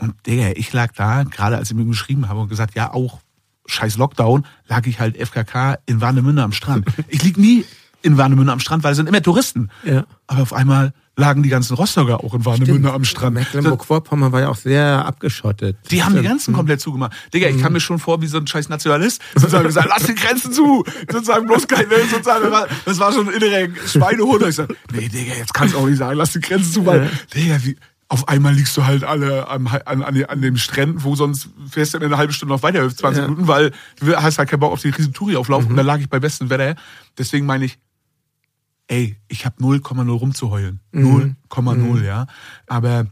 Und 0.00 0.14
Digga, 0.26 0.50
ich 0.54 0.72
lag 0.72 0.92
da, 0.94 1.24
gerade 1.24 1.56
als 1.56 1.70
ich 1.70 1.76
mir 1.76 1.84
geschrieben 1.84 2.28
habe 2.28 2.40
und 2.40 2.48
gesagt, 2.48 2.74
ja, 2.74 2.92
auch 2.92 3.20
scheiß 3.66 3.96
Lockdown, 3.96 4.46
lag 4.66 4.86
ich 4.86 5.00
halt 5.00 5.16
FKK 5.16 5.78
in 5.86 6.00
Warnemünde 6.00 6.42
am 6.42 6.52
Strand. 6.52 6.86
Ich 7.08 7.22
lieg 7.22 7.38
nie 7.38 7.64
in 8.02 8.16
Warnemünde 8.16 8.52
am 8.52 8.60
Strand, 8.60 8.82
weil 8.82 8.92
es 8.92 8.96
sind 8.96 9.08
immer 9.08 9.22
Touristen. 9.22 9.70
Ja. 9.84 10.04
Aber 10.26 10.42
auf 10.42 10.52
einmal 10.52 10.92
lagen 11.16 11.42
die 11.42 11.48
ganzen 11.48 11.74
Rostocker 11.74 12.24
auch 12.24 12.34
in 12.34 12.44
Warnemünde 12.44 12.92
am 12.92 13.04
Strand. 13.04 13.34
Mecklenburg-Vorpommern 13.34 14.32
war 14.32 14.40
ja 14.40 14.48
auch 14.48 14.56
sehr 14.56 15.04
abgeschottet. 15.04 15.76
Die 15.90 16.02
haben 16.02 16.16
die 16.16 16.22
ganzen 16.22 16.54
komplett 16.54 16.80
zugemacht. 16.80 17.12
Digga, 17.34 17.48
ich 17.48 17.58
kam 17.58 17.68
mhm. 17.68 17.74
mir 17.74 17.80
schon 17.80 17.98
vor 17.98 18.22
wie 18.22 18.26
so 18.26 18.38
ein 18.38 18.46
scheiß 18.46 18.68
Nationalist. 18.68 19.20
Sozusagen 19.34 19.66
gesagt, 19.66 19.88
lass 19.90 20.04
die 20.04 20.14
Grenzen 20.14 20.52
zu. 20.52 20.84
Sozusagen 21.10 21.46
bloß 21.46 21.68
keine, 21.68 21.88
sozusagen, 22.10 22.46
das 22.84 22.98
war 22.98 23.12
schon 23.12 23.28
ein 23.28 23.34
innerer 23.34 23.68
Schweinehund. 23.86 24.42
Ich 24.42 24.56
sag, 24.56 24.68
nee, 24.92 25.08
Digga, 25.08 25.34
jetzt 25.34 25.52
kannst 25.52 25.74
du 25.74 25.78
auch 25.78 25.86
nicht 25.86 25.98
sagen, 25.98 26.16
lass 26.16 26.32
die 26.32 26.40
Grenzen 26.40 26.72
zu, 26.72 26.86
weil, 26.86 27.10
Digga, 27.34 27.58
wie, 27.62 27.76
auf 28.10 28.26
einmal 28.26 28.52
liegst 28.52 28.76
du 28.76 28.84
halt 28.84 29.04
alle 29.04 29.46
an, 29.46 29.68
an, 29.68 30.02
an 30.02 30.42
dem 30.42 30.56
Stränden, 30.56 31.04
wo 31.04 31.14
sonst 31.14 31.48
fährst 31.70 31.94
du 31.94 31.98
in 31.98 32.04
eine 32.04 32.18
halbe 32.18 32.32
Stunde 32.32 32.52
noch 32.52 32.64
weiter, 32.64 32.80
20 32.80 33.22
ja. 33.22 33.28
Minuten, 33.28 33.46
weil 33.46 33.70
du 34.00 34.16
hast 34.16 34.38
halt 34.38 34.50
keinen 34.50 34.58
Bock 34.58 34.72
auf 34.72 34.82
die 34.82 34.88
riesen 34.88 35.12
Touri 35.12 35.36
auflaufen 35.36 35.66
mhm. 35.66 35.70
und 35.70 35.76
da 35.76 35.82
lag 35.82 36.00
ich 36.00 36.10
bei 36.10 36.18
bestem 36.18 36.50
Wetter. 36.50 36.74
Deswegen 37.16 37.46
meine 37.46 37.66
ich, 37.66 37.78
ey, 38.88 39.16
ich 39.28 39.46
habe 39.46 39.62
0,0 39.62 40.10
rumzuheulen. 40.10 40.80
Mhm. 40.90 41.36
0,0, 41.48 41.74
mhm. 41.76 42.04
ja. 42.04 42.26
Aber 42.66 43.06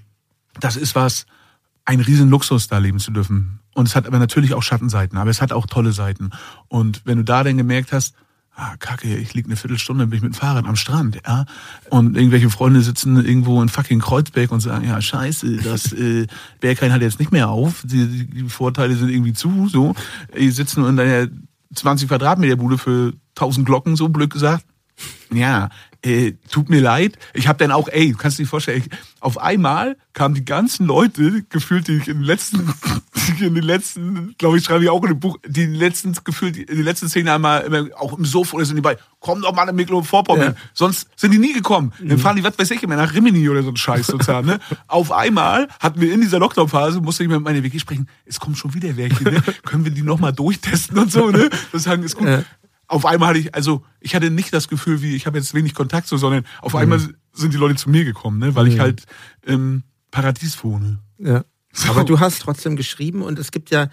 das 0.59 0.75
ist 0.75 0.97
was, 0.97 1.27
ein 1.85 2.01
riesen 2.01 2.29
Luxus 2.29 2.67
da 2.67 2.79
leben 2.79 2.99
zu 2.99 3.13
dürfen. 3.13 3.61
Und 3.75 3.87
es 3.87 3.95
hat 3.95 4.05
aber 4.05 4.19
natürlich 4.19 4.53
auch 4.53 4.65
Schattenseiten, 4.65 5.17
aber 5.17 5.31
es 5.31 5.41
hat 5.41 5.53
auch 5.53 5.67
tolle 5.67 5.93
Seiten. 5.93 6.31
Und 6.67 7.03
wenn 7.05 7.19
du 7.19 7.25
da 7.25 7.45
dann 7.45 7.57
gemerkt 7.57 7.93
hast, 7.93 8.17
ah, 8.59 8.77
kacke, 8.79 9.17
ich 9.17 9.35
lieg 9.35 9.47
eine 9.47 9.57
Viertelstunde, 9.57 10.07
bin 10.07 10.19
ich 10.19 10.23
mit 10.23 10.35
dem 10.35 10.39
Fahrrad 10.39 10.67
am 10.67 10.77
Strand, 10.77 11.21
ja. 11.27 11.47
Und 11.91 12.17
irgendwelche 12.17 12.51
Freunde 12.51 12.83
sitzen 12.83 13.17
irgendwo 13.25 13.63
in 13.63 13.69
fucking 13.69 14.01
Kreuzberg 14.01 14.51
und 14.51 14.61
sagen, 14.61 14.87
ja, 14.87 15.01
scheiße, 15.01 15.59
das 15.59 15.93
äh, 15.93 16.27
Berghain 16.61 16.93
hat 16.93 17.01
jetzt 17.01 17.21
nicht 17.21 17.33
mehr 17.33 17.49
auf, 17.49 17.83
die, 17.85 18.27
die 18.27 18.49
Vorteile 18.49 18.97
sind 18.97 19.11
irgendwie 19.11 19.33
zu, 19.33 19.69
so. 19.69 19.95
Die 20.37 20.51
sitzen 20.51 20.85
in 20.85 20.97
deiner 20.97 21.29
20 21.75 22.09
Quadratmeter 22.09 22.57
Bude 22.57 22.79
für 22.79 23.13
1000 23.37 23.65
Glocken, 23.65 23.97
so 23.97 24.09
blöd 24.09 24.31
gesagt. 24.31 24.65
Ja, 25.33 25.69
äh, 26.03 26.35
tut 26.49 26.71
mir 26.71 26.81
leid. 26.81 27.19
Ich 27.35 27.49
habe 27.49 27.59
dann 27.59 27.73
auch, 27.73 27.89
ey, 27.89 28.15
kannst 28.17 28.39
du 28.39 28.45
dir 28.45 28.49
vorstellen, 28.49 28.85
ich, 28.87 28.99
auf 29.21 29.39
einmal 29.39 29.97
kamen 30.13 30.35
die 30.35 30.45
ganzen 30.45 30.87
Leute, 30.87 31.43
gefühlt, 31.49 31.89
die 31.89 31.97
ich 31.97 32.09
in 32.09 32.19
den 32.19 32.25
letzten, 32.25 32.73
in 33.41 33.55
den 33.55 33.65
letzten, 33.65 34.35
glaube 34.39 34.59
ich, 34.59 34.65
schreibe 34.65 34.85
ich 34.85 34.91
auch 34.91 35.03
in 35.03 35.09
dem 35.09 35.21
Buch, 35.21 35.39
die 35.45 35.67
letzten, 35.67 36.13
gefühlt, 36.23 36.57
in 36.57 36.67
den 36.67 36.85
letzten 36.85 37.09
zehn 37.09 37.27
Jahren 37.27 37.43
mal 37.43 37.59
immer, 37.59 37.89
auch 37.97 38.17
im 38.17 38.25
Sofa 38.25 38.57
oder 38.57 38.65
sind 38.65 38.77
die 38.77 38.83
bei, 38.83 38.97
komm 39.19 39.43
doch 39.43 39.53
mal 39.53 39.69
in 39.69 39.75
Mecklenburg-Vorpommern. 39.75 40.55
Ja. 40.55 40.61
Sonst 40.73 41.09
sind 41.17 41.33
die 41.33 41.39
nie 41.39 41.53
gekommen. 41.53 41.93
Mhm. 41.99 42.11
Dann 42.11 42.19
fahren 42.19 42.37
die, 42.37 42.45
was 42.45 42.57
weiß 42.57 42.71
ich, 42.71 42.83
immer 42.83 42.97
nach 42.97 43.13
Rimini 43.13 43.49
oder 43.49 43.65
so 43.65 43.71
ein 43.71 43.77
Scheiß 43.77 44.07
sozusagen. 44.07 44.47
Ne? 44.47 44.61
auf 44.87 45.11
einmal 45.11 45.67
hatten 45.81 46.01
wir 46.01 46.13
in 46.13 46.21
dieser 46.21 46.39
Lockdown-Phase, 46.39 47.01
musste 47.01 47.25
ich 47.25 47.29
mit 47.29 47.41
meiner 47.41 47.63
WG 47.65 47.79
sprechen, 47.81 48.09
es 48.25 48.39
kommen 48.39 48.55
schon 48.55 48.73
wieder 48.73 48.97
welche, 48.97 49.25
ne? 49.25 49.43
können 49.65 49.85
wir 49.85 49.91
die 49.91 50.03
nochmal 50.03 50.33
durchtesten 50.33 50.97
und 50.97 51.11
so, 51.11 51.31
ne? 51.31 51.51
Das 51.73 51.83
sagen, 51.83 52.05
ist 52.05 52.17
gut. 52.17 52.29
Ja 52.29 52.45
auf 52.89 53.05
einmal 53.07 53.31
hatte 53.31 53.39
ich, 53.39 53.55
also 53.55 53.85
ich 54.01 54.15
hatte 54.15 54.31
nicht 54.31 54.53
das 54.53 54.69
Gefühl, 54.69 55.03
wie 55.03 55.15
ich 55.15 55.27
habe 55.27 55.39
jetzt 55.39 55.55
wenig 55.55 55.75
Kontakt 55.75 56.09
so, 56.09 56.17
sondern 56.17 56.45
auf 56.61 56.73
mhm. 56.73 56.79
einmal 56.81 57.01
sind 57.33 57.55
die 57.55 57.59
Leute 57.59 57.77
zu 57.77 57.91
mir 57.91 58.05
gekommen, 58.05 58.39
ne, 58.39 58.55
weil 58.55 58.65
mhm. 58.65 58.71
ich 58.73 58.81
halt 58.81 59.05
im 59.45 59.85
Paradies 60.11 60.63
wohne. 60.65 60.99
Ja. 61.19 61.45
So. 61.73 61.91
Aber 61.91 62.05
du 62.05 62.19
hast 62.19 62.41
trotzdem 62.41 62.77
geschrieben 62.77 63.23
und 63.23 63.39
es 63.39 63.53
gibt 63.53 63.71
ja 63.71 63.89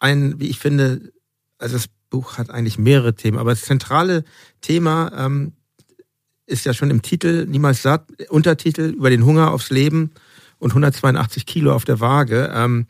ein, 0.00 0.40
wie 0.40 0.48
ich 0.48 0.58
finde, 0.58 1.12
also 1.58 1.76
das 1.76 1.88
Buch 2.10 2.38
hat 2.38 2.50
eigentlich 2.50 2.78
mehrere 2.78 3.14
Themen, 3.14 3.38
aber 3.38 3.50
das 3.50 3.62
zentrale 3.62 4.24
Thema 4.62 5.12
ähm, 5.14 5.52
ist 6.46 6.64
ja 6.64 6.72
schon 6.72 6.90
im 6.90 7.02
Titel, 7.02 7.46
niemals 7.46 7.82
satt, 7.82 8.10
Untertitel 8.30 8.94
über 8.96 9.10
den 9.10 9.24
Hunger 9.24 9.52
aufs 9.52 9.70
Leben 9.70 10.12
und 10.58 10.70
182 10.70 11.44
Kilo 11.44 11.74
auf 11.74 11.84
der 11.84 12.00
Waage. 12.00 12.50
Ähm, 12.54 12.86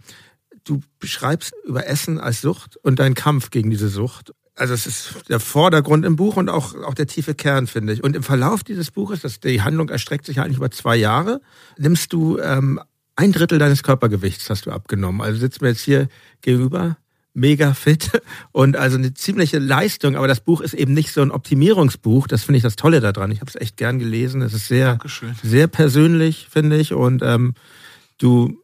du 0.62 0.80
beschreibst 1.00 1.52
über 1.64 1.86
Essen 1.86 2.20
als 2.20 2.40
Sucht 2.40 2.76
und 2.76 3.00
deinen 3.00 3.14
Kampf 3.14 3.50
gegen 3.50 3.70
diese 3.70 3.88
Sucht 3.88 4.32
also 4.58 4.74
es 4.74 4.86
ist 4.86 5.14
der 5.28 5.40
Vordergrund 5.40 6.04
im 6.04 6.16
Buch 6.16 6.36
und 6.36 6.48
auch, 6.48 6.74
auch 6.74 6.94
der 6.94 7.06
tiefe 7.06 7.34
Kern, 7.34 7.66
finde 7.66 7.92
ich. 7.92 8.02
Und 8.02 8.16
im 8.16 8.22
Verlauf 8.22 8.64
dieses 8.64 8.90
Buches, 8.90 9.20
das, 9.20 9.40
die 9.40 9.62
Handlung 9.62 9.88
erstreckt 9.88 10.26
sich 10.26 10.40
eigentlich 10.40 10.56
über 10.56 10.70
zwei 10.70 10.96
Jahre, 10.96 11.40
nimmst 11.76 12.12
du 12.12 12.38
ähm, 12.38 12.80
ein 13.16 13.32
Drittel 13.32 13.58
deines 13.58 13.82
Körpergewichts 13.82 14.48
hast 14.50 14.66
du 14.66 14.70
abgenommen. 14.70 15.20
Also 15.20 15.40
sitzt 15.40 15.60
mir 15.60 15.68
jetzt 15.68 15.80
hier 15.80 16.08
gegenüber, 16.40 16.96
mega 17.34 17.74
fit 17.74 18.10
und 18.52 18.76
also 18.76 18.96
eine 18.96 19.14
ziemliche 19.14 19.58
Leistung. 19.58 20.16
Aber 20.16 20.28
das 20.28 20.40
Buch 20.40 20.60
ist 20.60 20.74
eben 20.74 20.94
nicht 20.94 21.12
so 21.12 21.22
ein 21.22 21.30
Optimierungsbuch. 21.30 22.26
Das 22.26 22.44
finde 22.44 22.58
ich 22.58 22.62
das 22.62 22.76
Tolle 22.76 23.00
daran. 23.00 23.30
Ich 23.30 23.40
habe 23.40 23.50
es 23.50 23.60
echt 23.60 23.76
gern 23.76 23.98
gelesen. 23.98 24.42
Es 24.42 24.54
ist 24.54 24.68
sehr, 24.68 24.90
Dankeschön. 24.90 25.34
sehr 25.42 25.66
persönlich, 25.66 26.48
finde 26.50 26.78
ich. 26.78 26.92
Und 26.92 27.22
ähm, 27.22 27.54
du, 28.18 28.60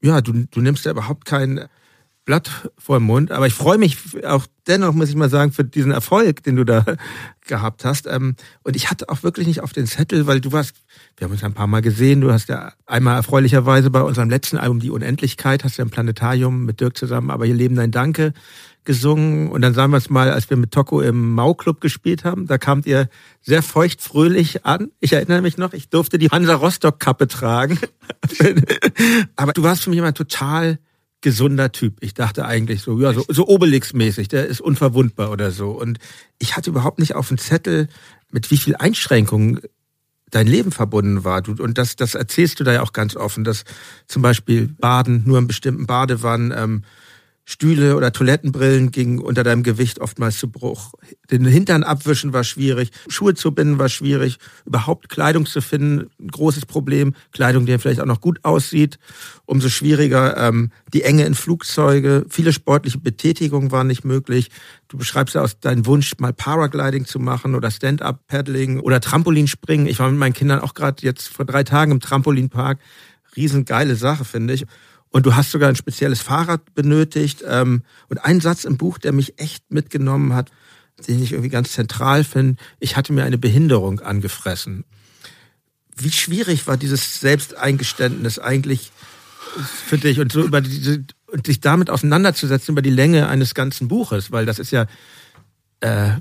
ja, 0.00 0.20
du, 0.20 0.32
du 0.50 0.60
nimmst 0.60 0.84
ja 0.84 0.92
überhaupt 0.92 1.24
kein 1.24 1.68
Blatt 2.28 2.70
vor 2.76 2.98
dem 2.98 3.04
Mund. 3.04 3.32
Aber 3.32 3.46
ich 3.46 3.54
freue 3.54 3.78
mich 3.78 3.96
auch 4.26 4.44
dennoch, 4.66 4.92
muss 4.92 5.08
ich 5.08 5.16
mal 5.16 5.30
sagen, 5.30 5.50
für 5.50 5.64
diesen 5.64 5.92
Erfolg, 5.92 6.42
den 6.42 6.56
du 6.56 6.64
da 6.64 6.84
gehabt 7.46 7.86
hast. 7.86 8.06
Ähm, 8.06 8.36
und 8.64 8.76
ich 8.76 8.90
hatte 8.90 9.08
auch 9.08 9.22
wirklich 9.22 9.46
nicht 9.46 9.62
auf 9.62 9.72
den 9.72 9.86
Zettel, 9.86 10.26
weil 10.26 10.42
du 10.42 10.52
warst, 10.52 10.74
wir 11.16 11.24
haben 11.24 11.32
uns 11.32 11.42
ein 11.42 11.54
paar 11.54 11.66
Mal 11.66 11.80
gesehen, 11.80 12.20
du 12.20 12.30
hast 12.30 12.50
ja 12.50 12.74
einmal 12.84 13.16
erfreulicherweise 13.16 13.88
bei 13.88 14.02
unserem 14.02 14.28
letzten 14.28 14.58
Album 14.58 14.78
Die 14.78 14.90
Unendlichkeit, 14.90 15.64
hast 15.64 15.78
ja 15.78 15.84
im 15.84 15.90
Planetarium 15.90 16.66
mit 16.66 16.80
Dirk 16.80 16.98
zusammen, 16.98 17.30
aber 17.30 17.46
hier 17.46 17.54
leben 17.54 17.76
dein 17.76 17.92
Danke 17.92 18.34
gesungen. 18.84 19.50
Und 19.50 19.62
dann 19.62 19.72
sagen 19.72 19.90
wir 19.92 19.96
es 19.96 20.10
mal, 20.10 20.30
als 20.30 20.50
wir 20.50 20.58
mit 20.58 20.70
Toko 20.70 21.00
im 21.00 21.32
Mau-Club 21.32 21.80
gespielt 21.80 22.24
haben, 22.24 22.46
da 22.46 22.58
kamt 22.58 22.84
ihr 22.84 23.08
sehr 23.40 23.62
feuchtfröhlich 23.62 24.66
an. 24.66 24.90
Ich 25.00 25.14
erinnere 25.14 25.40
mich 25.40 25.56
noch, 25.56 25.72
ich 25.72 25.88
durfte 25.88 26.18
die 26.18 26.28
Hansa 26.28 26.56
Rostock-Kappe 26.56 27.26
tragen. 27.26 27.78
aber 29.36 29.54
du 29.54 29.62
warst 29.62 29.84
für 29.84 29.88
mich 29.88 29.98
immer 29.98 30.12
total 30.12 30.78
gesunder 31.20 31.72
Typ. 31.72 31.96
Ich 32.00 32.14
dachte 32.14 32.44
eigentlich 32.44 32.82
so, 32.82 33.00
ja, 33.00 33.12
so, 33.12 33.24
so 33.28 33.46
Obelix-mäßig, 33.48 34.28
der 34.28 34.46
ist 34.46 34.60
unverwundbar 34.60 35.30
oder 35.30 35.50
so. 35.50 35.70
Und 35.70 35.98
ich 36.38 36.56
hatte 36.56 36.70
überhaupt 36.70 36.98
nicht 36.98 37.14
auf 37.14 37.28
dem 37.28 37.38
Zettel, 37.38 37.88
mit 38.30 38.50
wie 38.50 38.56
viel 38.56 38.76
Einschränkungen 38.76 39.60
dein 40.30 40.46
Leben 40.46 40.70
verbunden 40.70 41.24
war. 41.24 41.42
Und 41.48 41.78
das, 41.78 41.96
das 41.96 42.14
erzählst 42.14 42.60
du 42.60 42.64
da 42.64 42.72
ja 42.72 42.82
auch 42.82 42.92
ganz 42.92 43.16
offen, 43.16 43.44
dass 43.44 43.64
zum 44.06 44.22
Beispiel 44.22 44.68
Baden 44.68 45.22
nur 45.24 45.38
in 45.38 45.46
bestimmten 45.46 45.86
Badewannen, 45.86 46.52
ähm, 46.56 46.84
Stühle 47.50 47.96
oder 47.96 48.12
Toilettenbrillen 48.12 48.90
gingen 48.90 49.20
unter 49.20 49.42
deinem 49.42 49.62
Gewicht 49.62 50.00
oftmals 50.00 50.38
zu 50.38 50.50
Bruch. 50.50 50.92
Den 51.30 51.46
Hintern 51.46 51.82
abwischen 51.82 52.34
war 52.34 52.44
schwierig, 52.44 52.90
Schuhe 53.08 53.32
zu 53.32 53.52
binden 53.52 53.78
war 53.78 53.88
schwierig, 53.88 54.38
überhaupt 54.66 55.08
Kleidung 55.08 55.46
zu 55.46 55.62
finden, 55.62 56.10
ein 56.20 56.28
großes 56.28 56.66
Problem. 56.66 57.14
Kleidung, 57.32 57.64
die 57.64 57.78
vielleicht 57.78 58.02
auch 58.02 58.06
noch 58.06 58.20
gut 58.20 58.44
aussieht, 58.44 58.98
umso 59.46 59.70
schwieriger. 59.70 60.36
Ähm, 60.36 60.72
die 60.92 61.04
Enge 61.04 61.24
in 61.24 61.34
Flugzeuge, 61.34 62.26
viele 62.28 62.52
sportliche 62.52 62.98
Betätigungen 62.98 63.72
waren 63.72 63.86
nicht 63.86 64.04
möglich. 64.04 64.50
Du 64.88 64.98
beschreibst 64.98 65.34
ja 65.34 65.40
aus 65.40 65.58
deinem 65.58 65.86
Wunsch, 65.86 66.12
mal 66.18 66.34
Paragliding 66.34 67.06
zu 67.06 67.18
machen 67.18 67.54
oder 67.54 67.70
Stand-up-Paddling 67.70 68.78
oder 68.78 69.00
Trampolinspringen. 69.00 69.86
Ich 69.86 70.00
war 70.00 70.10
mit 70.10 70.18
meinen 70.18 70.34
Kindern 70.34 70.60
auch 70.60 70.74
gerade 70.74 71.02
jetzt 71.02 71.28
vor 71.28 71.46
drei 71.46 71.64
Tagen 71.64 71.92
im 71.92 72.00
Trampolinpark. 72.00 72.78
Riesengeile 73.36 73.96
Sache, 73.96 74.26
finde 74.26 74.52
ich. 74.52 74.66
Und 75.10 75.26
du 75.26 75.34
hast 75.34 75.50
sogar 75.50 75.68
ein 75.68 75.76
spezielles 75.76 76.20
Fahrrad 76.20 76.74
benötigt. 76.74 77.42
Ähm, 77.46 77.82
und 78.08 78.18
ein 78.24 78.40
Satz 78.40 78.64
im 78.64 78.76
Buch, 78.76 78.98
der 78.98 79.12
mich 79.12 79.38
echt 79.38 79.70
mitgenommen 79.70 80.34
hat, 80.34 80.50
den 81.06 81.22
ich 81.22 81.32
irgendwie 81.32 81.50
ganz 81.50 81.72
zentral 81.72 82.24
finde, 82.24 82.60
ich 82.80 82.96
hatte 82.96 83.12
mir 83.12 83.24
eine 83.24 83.38
Behinderung 83.38 84.00
angefressen. 84.00 84.84
Wie 85.96 86.10
schwierig 86.10 86.66
war 86.66 86.76
dieses 86.76 87.20
Selbsteingeständnis 87.20 88.38
eigentlich 88.38 88.92
für 89.86 89.98
dich 89.98 90.20
und 90.20 90.32
so 90.32 90.42
über 90.42 90.60
diese 90.60 91.04
und 91.26 91.46
dich 91.46 91.60
damit 91.60 91.90
auseinanderzusetzen 91.90 92.72
über 92.72 92.82
die 92.82 92.90
Länge 92.90 93.28
eines 93.28 93.54
ganzen 93.54 93.88
Buches, 93.88 94.32
weil 94.32 94.46
das 94.46 94.58
ist 94.58 94.70
ja 94.70 94.86
äh, 95.80 96.12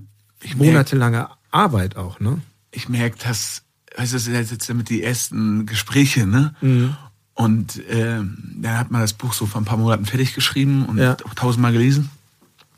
monatelange 0.56 1.30
Arbeit 1.52 1.95
auch, 1.95 2.19
ne? 2.19 2.41
Ich 2.71 2.89
merke, 2.89 3.17
dass, 3.23 3.63
weißt 3.95 4.12
du, 4.12 4.15
das 4.17 4.26
sind 4.26 4.34
jetzt 4.36 4.69
damit 4.69 4.89
die 4.89 5.02
ersten 5.02 5.65
Gespräche, 5.65 6.28
ne? 6.28 6.54
Mhm. 6.62 6.97
Und 7.38 7.86
äh, 7.88 8.17
dann 8.56 8.78
hat 8.80 8.89
man 8.89 9.02
das 9.02 9.13
Buch 9.13 9.32
so 9.32 9.45
vor 9.45 9.62
ein 9.62 9.65
paar 9.65 9.78
Monaten 9.78 10.08
fertig 10.08 10.34
geschrieben 10.34 10.88
und 10.88 10.97
ja. 10.97 11.13
tausendmal 11.13 11.71
gelesen. 11.71 12.10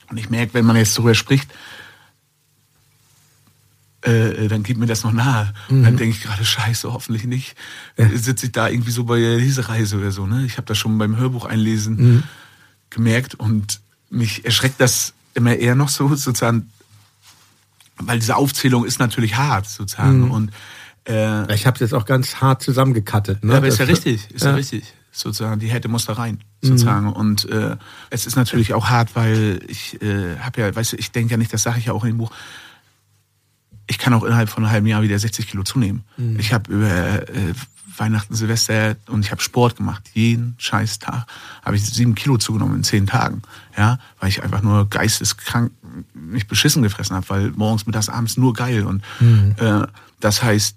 Und 0.09 0.17
ich 0.17 0.29
merke, 0.29 0.53
wenn 0.53 0.65
man 0.65 0.75
jetzt 0.75 0.97
darüber 0.97 1.15
spricht, 1.15 1.49
äh, 4.01 4.49
dann 4.49 4.63
geht 4.63 4.77
mir 4.77 4.85
das 4.85 5.05
noch 5.05 5.13
nahe. 5.13 5.53
Mhm. 5.69 5.77
Und 5.77 5.83
dann 5.83 5.95
denke 5.95 6.17
ich 6.17 6.21
gerade, 6.21 6.43
scheiße, 6.43 6.91
hoffentlich 6.91 7.23
nicht. 7.23 7.55
Ja. 7.97 8.09
Sitze 8.09 8.47
ich 8.47 8.51
da 8.51 8.67
irgendwie 8.67 8.91
so 8.91 9.05
bei 9.05 9.21
der 9.21 9.37
Lesereise 9.37 9.97
oder 9.97 10.11
so. 10.11 10.27
Ne? 10.27 10.43
Ich 10.45 10.57
habe 10.57 10.67
das 10.67 10.77
schon 10.77 10.97
beim 10.97 11.15
Hörbuch 11.15 11.45
einlesen 11.45 11.95
mhm. 11.95 12.23
gemerkt 12.89 13.35
und 13.35 13.79
mich 14.09 14.43
erschreckt 14.43 14.81
das 14.81 15.13
immer 15.35 15.55
eher 15.55 15.75
noch 15.75 15.87
so, 15.87 16.09
sozusagen, 16.09 16.69
weil 17.95 18.19
diese 18.19 18.35
Aufzählung 18.35 18.83
ist 18.83 18.99
natürlich 18.99 19.37
hart, 19.37 19.69
sozusagen. 19.69 20.25
Mhm. 20.25 20.31
Und 20.31 20.51
äh, 21.09 21.53
ich 21.53 21.65
habe 21.65 21.75
es 21.75 21.81
jetzt 21.81 21.93
auch 21.93 22.05
ganz 22.05 22.35
hart 22.35 22.61
zusammengekattet. 22.61 23.43
Ne? 23.43 23.53
Ja, 23.53 23.57
aber 23.57 23.67
ist 23.67 23.79
ja 23.79 23.85
richtig, 23.85 24.29
ist 24.31 24.43
ja, 24.43 24.51
ja 24.51 24.55
richtig. 24.55 24.93
Sozusagen, 25.11 25.59
die 25.59 25.67
hätte 25.67 25.87
muss 25.87 26.05
da 26.05 26.13
rein, 26.13 26.39
sozusagen. 26.61 27.07
Mhm. 27.07 27.13
Und 27.13 27.49
äh, 27.49 27.75
es 28.11 28.27
ist 28.27 28.35
natürlich 28.35 28.73
auch 28.75 28.89
hart, 28.89 29.15
weil 29.15 29.59
ich 29.67 29.99
äh, 30.03 30.37
habe 30.37 30.61
ja, 30.61 30.75
weißt 30.75 30.93
du, 30.93 30.97
ich 30.97 31.11
denke 31.11 31.31
ja 31.31 31.37
nicht, 31.37 31.51
das 31.51 31.63
sage 31.63 31.79
ich 31.79 31.85
ja 31.85 31.93
auch 31.93 32.03
in 32.03 32.11
dem 32.11 32.17
Buch, 32.19 32.31
ich 33.87 33.97
kann 33.97 34.13
auch 34.13 34.23
innerhalb 34.23 34.49
von 34.49 34.63
einem 34.63 34.71
halben 34.71 34.87
Jahr 34.87 35.01
wieder 35.01 35.17
60 35.17 35.47
Kilo 35.47 35.63
zunehmen. 35.63 36.03
Mhm. 36.17 36.39
Ich 36.39 36.53
habe 36.53 36.71
über 36.71 37.27
äh, 37.27 37.53
Weihnachten, 37.97 38.35
Silvester 38.35 38.95
und 39.07 39.25
ich 39.25 39.31
habe 39.31 39.41
Sport 39.41 39.77
gemacht. 39.77 40.03
Jeden 40.13 40.55
scheiß 40.59 40.99
Tag 40.99 41.25
habe 41.65 41.75
ich 41.75 41.85
sieben 41.85 42.13
Kilo 42.13 42.37
zugenommen 42.37 42.77
in 42.77 42.83
zehn 42.83 43.07
Tagen. 43.07 43.41
Ja, 43.75 43.97
weil 44.19 44.29
ich 44.29 44.43
einfach 44.43 44.61
nur 44.61 44.87
geisteskrank 44.87 45.71
mich 46.13 46.47
beschissen 46.47 46.83
gefressen 46.83 47.15
habe, 47.15 47.27
weil 47.29 47.51
morgens, 47.55 47.87
mittags, 47.87 48.09
abends 48.09 48.37
nur 48.37 48.53
geil. 48.53 48.85
Und 48.85 49.03
mhm. 49.19 49.55
äh, 49.57 49.87
das 50.19 50.43
heißt, 50.43 50.75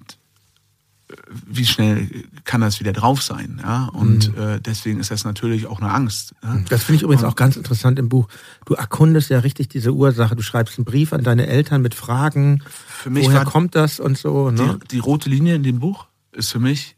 wie 1.46 1.66
schnell 1.66 2.09
kann 2.44 2.61
das 2.61 2.81
wieder 2.81 2.92
drauf 2.92 3.22
sein? 3.22 3.61
Ja? 3.62 3.87
Und 3.87 4.37
mhm. 4.37 4.42
äh, 4.42 4.61
deswegen 4.61 5.01
ist 5.01 5.11
das 5.11 5.25
natürlich 5.25 5.66
auch 5.66 5.81
eine 5.81 5.92
Angst. 5.92 6.35
Ja? 6.42 6.59
Das 6.68 6.85
finde 6.85 6.96
ich 6.96 7.03
übrigens 7.03 7.25
auch 7.25 7.37
ganz 7.37 7.57
interessant 7.57 7.98
im 7.98 8.09
Buch. 8.09 8.29
Du 8.64 8.75
erkundest 8.75 9.31
ja 9.31 9.40
richtig 9.40 9.68
diese 9.68 9.92
Ursache. 9.92 10.37
Du 10.37 10.42
schreibst 10.42 10.79
einen 10.79 10.85
Brief 10.85 11.12
an 11.12 11.22
deine 11.22 11.46
Eltern 11.46 11.83
mit 11.83 11.94
Fragen. 11.94 12.62
Für 12.66 13.11
mich 13.11 13.27
woher 13.27 13.44
kommt 13.44 13.75
das 13.75 14.01
und 14.01 14.18
so? 14.18 14.51
Ne? 14.51 14.79
Die, 14.83 14.88
die 14.88 14.98
rote 14.98 15.29
Linie 15.29 15.55
in 15.55 15.63
dem 15.63 15.81
Buch 15.81 16.06
ist 16.33 16.50
für 16.50 16.60
mich, 16.60 16.96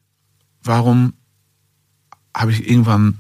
warum 0.63 1.15
habe 2.35 2.53
ich 2.53 2.69
irgendwann 2.69 3.19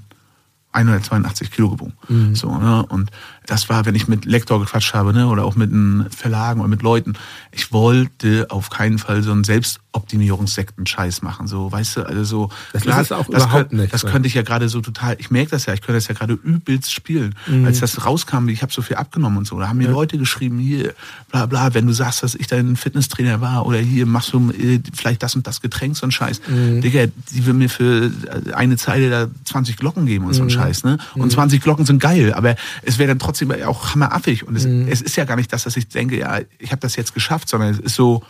182 0.75 1.51
Kilo 1.53 1.71
gewogen. 1.71 1.95
Mhm. 2.09 2.35
So, 2.35 2.57
ne? 2.59 2.85
Und 2.87 3.11
das 3.47 3.69
war, 3.69 3.85
wenn 3.87 3.95
ich 3.95 4.09
mit 4.09 4.25
Lektor 4.25 4.59
gequatscht 4.61 4.95
habe, 4.95 5.13
ne, 5.13 5.27
oder 5.29 5.45
auch 5.45 5.55
mit 5.57 5.71
den 5.71 6.07
Verlagen 6.11 6.61
oder 6.61 6.69
mit 6.69 6.83
Leuten, 6.83 7.15
ich 7.53 7.73
wollte 7.73 8.47
auf 8.51 8.71
keinen 8.71 8.99
Fall 8.99 9.23
so 9.23 9.33
einen 9.33 9.45
Selbst 9.45 9.81
Optimierungssekten-Scheiß 9.93 11.23
machen, 11.23 11.47
so, 11.47 11.71
weißt 11.71 11.97
du, 11.99 12.03
also 12.07 12.25
so. 12.25 12.51
Das 12.73 12.83
klar, 12.83 13.01
ist 13.01 13.13
auch 13.13 13.27
das, 13.29 13.45
überhaupt 13.45 13.71
könnt, 13.71 13.81
nicht. 13.83 13.95
das 13.95 14.05
könnte 14.05 14.27
ich 14.27 14.35
ja 14.35 14.43
gerade 14.43 14.69
so 14.69 14.81
total, 14.81 15.17
ich 15.19 15.31
merke 15.31 15.51
das 15.51 15.67
ja, 15.67 15.75
ich 15.75 15.81
könnte 15.83 15.99
das 15.99 16.09
ja 16.09 16.15
gerade 16.15 16.35
übelst 16.35 16.93
spielen. 16.93 17.35
Mhm. 17.47 17.65
Als 17.67 17.81
das 17.81 18.05
rauskam, 18.05 18.49
ich 18.49 18.63
habe 18.63 18.73
so 18.73 18.83
viel 18.83 18.97
abgenommen 18.97 19.39
und 19.39 19.47
so, 19.47 19.59
da 19.59 19.69
haben 19.69 19.79
mir 19.79 19.89
Leute 19.89 20.19
geschrieben, 20.19 20.59
hier, 20.59 20.95
bla 21.31 21.47
bla, 21.47 21.75
wenn 21.75 21.87
du 21.87 21.93
sagst, 21.93 22.23
dass 22.23 22.35
ich 22.35 22.47
dein 22.47 22.77
Fitnesstrainer 22.77 23.41
war 23.41 23.67
oder 23.67 23.79
hier 23.79 24.07
machst 24.07 24.33
du 24.33 24.51
äh, 24.51 24.81
vielleicht 24.95 25.23
das 25.23 25.37
und 25.37 25.47
das 25.47 25.61
Getränk, 25.61 25.97
so 25.97 26.07
ein 26.07 26.11
Scheiß. 26.13 26.41
Mhm. 26.49 26.81
Digga, 26.81 27.07
die 27.31 27.47
will 27.47 27.55
mir 27.55 27.69
für 27.69 28.11
eine 28.55 28.77
Zeile 28.77 29.11
da 29.11 29.27
20 29.45 29.77
Glocken 29.77 30.07
geben 30.07 30.25
und 30.25 30.33
so 30.35 30.43
ein 30.43 30.47
Mhm. 30.47 30.51
Scheiß, 30.51 30.85
ne? 30.85 30.99
Und 31.15 31.31
20 31.31 31.63
Glocken 31.63 31.87
sind 31.87 32.01
geil, 32.01 32.33
aber 32.35 32.57
es 32.83 32.99
wäre 32.99 33.09
dann 33.09 33.19
trotzdem 33.19 33.34
auch 33.67 33.95
hammeraffig 33.95 34.47
und 34.47 34.57
es, 34.57 34.65
Mhm. 34.67 34.89
es 34.89 35.03
ist 35.03 35.17
ja 35.17 35.25
gar 35.25 35.37
nicht 35.37 35.53
das, 35.53 35.65
dass 35.65 35.77
ich 35.77 35.89
denke, 35.89 36.19
ja, 36.19 36.41
ich 36.59 36.71
habe 36.71 36.81
das 36.81 36.97
jetzt 36.97 37.15
geschafft, 37.15 37.49
sondern 37.49 37.71
es 37.71 37.79
ist 37.81 37.95
so 37.95 38.23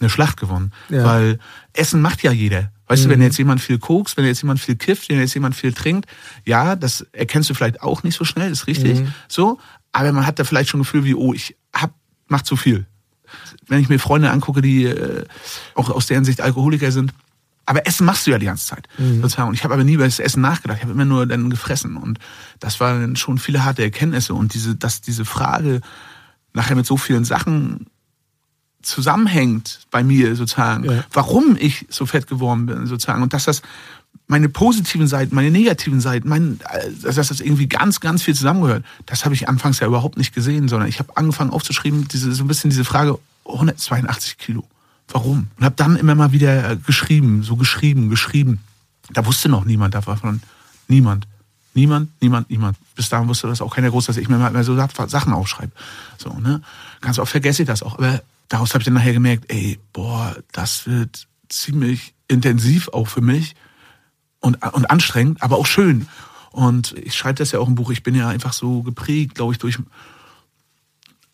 eine 0.00 0.08
Schlacht 0.10 0.38
gewonnen, 0.38 0.72
Ja. 0.88 1.04
weil 1.04 1.38
Essen 1.72 2.00
macht 2.00 2.22
ja 2.22 2.30
jeder. 2.32 2.70
Weißt 2.86 3.04
du, 3.04 3.08
Mhm. 3.08 3.12
wenn 3.12 3.22
jetzt 3.22 3.36
jemand 3.38 3.60
viel 3.60 3.78
kokst, 3.78 4.16
wenn 4.16 4.24
jetzt 4.24 4.42
jemand 4.42 4.60
viel 4.60 4.76
kifft, 4.76 5.08
wenn 5.08 5.18
jetzt 5.18 5.34
jemand 5.34 5.54
viel 5.56 5.72
trinkt, 5.72 6.08
ja, 6.46 6.76
das 6.76 7.02
erkennst 7.12 7.50
du 7.50 7.54
vielleicht 7.54 7.82
auch 7.82 8.02
nicht 8.02 8.16
so 8.16 8.24
schnell, 8.24 8.50
ist 8.50 8.66
richtig, 8.66 9.00
Mhm. 9.00 9.12
so, 9.28 9.58
aber 9.92 10.12
man 10.12 10.24
hat 10.26 10.38
da 10.38 10.44
vielleicht 10.44 10.70
schon 10.70 10.80
ein 10.80 10.84
Gefühl 10.84 11.04
wie, 11.04 11.14
oh, 11.14 11.34
ich 11.34 11.56
hab, 11.74 11.92
mach 12.28 12.42
zu 12.42 12.56
viel. 12.56 12.86
Wenn 13.66 13.80
ich 13.80 13.88
mir 13.90 13.98
Freunde 13.98 14.30
angucke, 14.30 14.62
die 14.62 14.84
äh, 14.84 15.24
auch 15.74 15.90
aus 15.90 16.06
deren 16.06 16.24
Sicht 16.24 16.40
Alkoholiker 16.40 16.90
sind, 16.92 17.12
aber 17.68 17.86
Essen 17.86 18.06
machst 18.06 18.26
du 18.26 18.30
ja 18.30 18.38
die 18.38 18.46
ganze 18.46 18.66
Zeit. 18.66 18.88
Mhm. 18.98 19.20
Sozusagen. 19.22 19.48
Und 19.48 19.54
ich 19.54 19.62
habe 19.64 19.74
aber 19.74 19.84
nie 19.84 19.92
über 19.94 20.04
das 20.04 20.18
Essen 20.18 20.40
nachgedacht. 20.40 20.78
Ich 20.78 20.82
habe 20.84 20.92
immer 20.92 21.04
nur 21.04 21.26
dann 21.26 21.50
gefressen. 21.50 21.96
Und 21.96 22.18
das 22.60 22.80
waren 22.80 23.14
schon 23.16 23.38
viele 23.38 23.64
harte 23.64 23.82
Erkenntnisse. 23.82 24.32
Und 24.34 24.54
diese, 24.54 24.74
dass 24.74 25.00
diese 25.02 25.24
Frage 25.24 25.80
nachher 26.54 26.76
mit 26.76 26.86
so 26.86 26.96
vielen 26.96 27.24
Sachen 27.24 27.86
zusammenhängt 28.82 29.80
bei 29.90 30.02
mir 30.02 30.34
sozusagen, 30.36 30.84
Ja. 30.84 31.04
warum 31.12 31.56
ich 31.58 31.86
so 31.90 32.06
fett 32.06 32.26
geworden 32.26 32.66
bin 32.66 32.86
sozusagen 32.86 33.22
und 33.22 33.32
dass 33.32 33.44
das 33.44 33.62
meine 34.28 34.48
positiven 34.48 35.06
Seiten, 35.06 35.34
meine 35.34 35.50
negativen 35.50 36.00
Seiten, 36.00 36.28
mein, 36.28 36.60
äh, 36.70 36.90
dass 37.02 37.16
das 37.28 37.40
irgendwie 37.40 37.66
ganz, 37.66 38.00
ganz 38.00 38.22
viel 38.22 38.34
zusammengehört, 38.34 38.84
das 39.06 39.24
habe 39.24 39.34
ich 39.34 39.48
anfangs 39.48 39.80
ja 39.80 39.86
überhaupt 39.86 40.16
nicht 40.16 40.34
gesehen, 40.34 40.68
sondern 40.68 40.88
ich 40.88 40.98
habe 40.98 41.16
angefangen 41.16 41.50
aufzuschreiben, 41.50 42.08
diese, 42.08 42.32
so 42.32 42.44
ein 42.44 42.48
bisschen 42.48 42.70
diese 42.70 42.84
Frage, 42.84 43.18
182 43.46 44.38
Kilo, 44.38 44.64
warum? 45.08 45.48
Und 45.56 45.64
habe 45.64 45.74
dann 45.76 45.96
immer 45.96 46.14
mal 46.14 46.32
wieder 46.32 46.72
äh, 46.72 46.76
geschrieben, 46.76 47.42
so 47.42 47.56
geschrieben, 47.56 48.10
geschrieben. 48.10 48.60
Da 49.10 49.24
wusste 49.24 49.48
noch 49.48 49.64
niemand 49.64 49.94
davon, 49.94 50.40
niemand. 50.86 51.26
Niemand, 51.74 52.10
niemand, 52.20 52.50
niemand. 52.50 52.76
Bis 52.96 53.08
dahin 53.08 53.28
wusste 53.28 53.46
das 53.46 53.60
auch 53.60 53.74
keiner 53.74 53.90
groß, 53.90 54.06
dass 54.06 54.16
ich 54.16 54.28
mir 54.28 54.36
mal 54.36 54.48
immer 54.48 54.64
so 54.64 54.74
Sachen 54.74 55.32
aufschreibe. 55.32 55.70
So, 56.16 56.32
ne? 56.32 56.60
Ganz 57.00 57.18
oft 57.18 57.30
vergesse 57.30 57.62
ich 57.62 57.68
das 57.68 57.82
auch. 57.82 57.98
Aber 57.98 58.20
daraus 58.48 58.70
habe 58.74 58.80
ich 58.80 58.86
dann 58.86 58.94
nachher 58.94 59.12
gemerkt, 59.12 59.44
ey, 59.48 59.78
boah, 59.92 60.36
das 60.52 60.86
wird 60.86 61.28
ziemlich 61.48 62.14
intensiv 62.26 62.88
auch 62.88 63.06
für 63.06 63.20
mich 63.20 63.54
und, 64.40 64.62
und 64.72 64.90
anstrengend, 64.90 65.42
aber 65.42 65.56
auch 65.56 65.66
schön. 65.66 66.08
Und 66.50 66.94
ich 66.98 67.14
schreibe 67.14 67.36
das 67.36 67.52
ja 67.52 67.60
auch 67.60 67.68
im 67.68 67.74
Buch. 67.74 67.90
Ich 67.90 68.02
bin 68.02 68.14
ja 68.14 68.28
einfach 68.28 68.52
so 68.52 68.82
geprägt, 68.82 69.34
glaube 69.36 69.52
ich, 69.52 69.58
durch. 69.58 69.78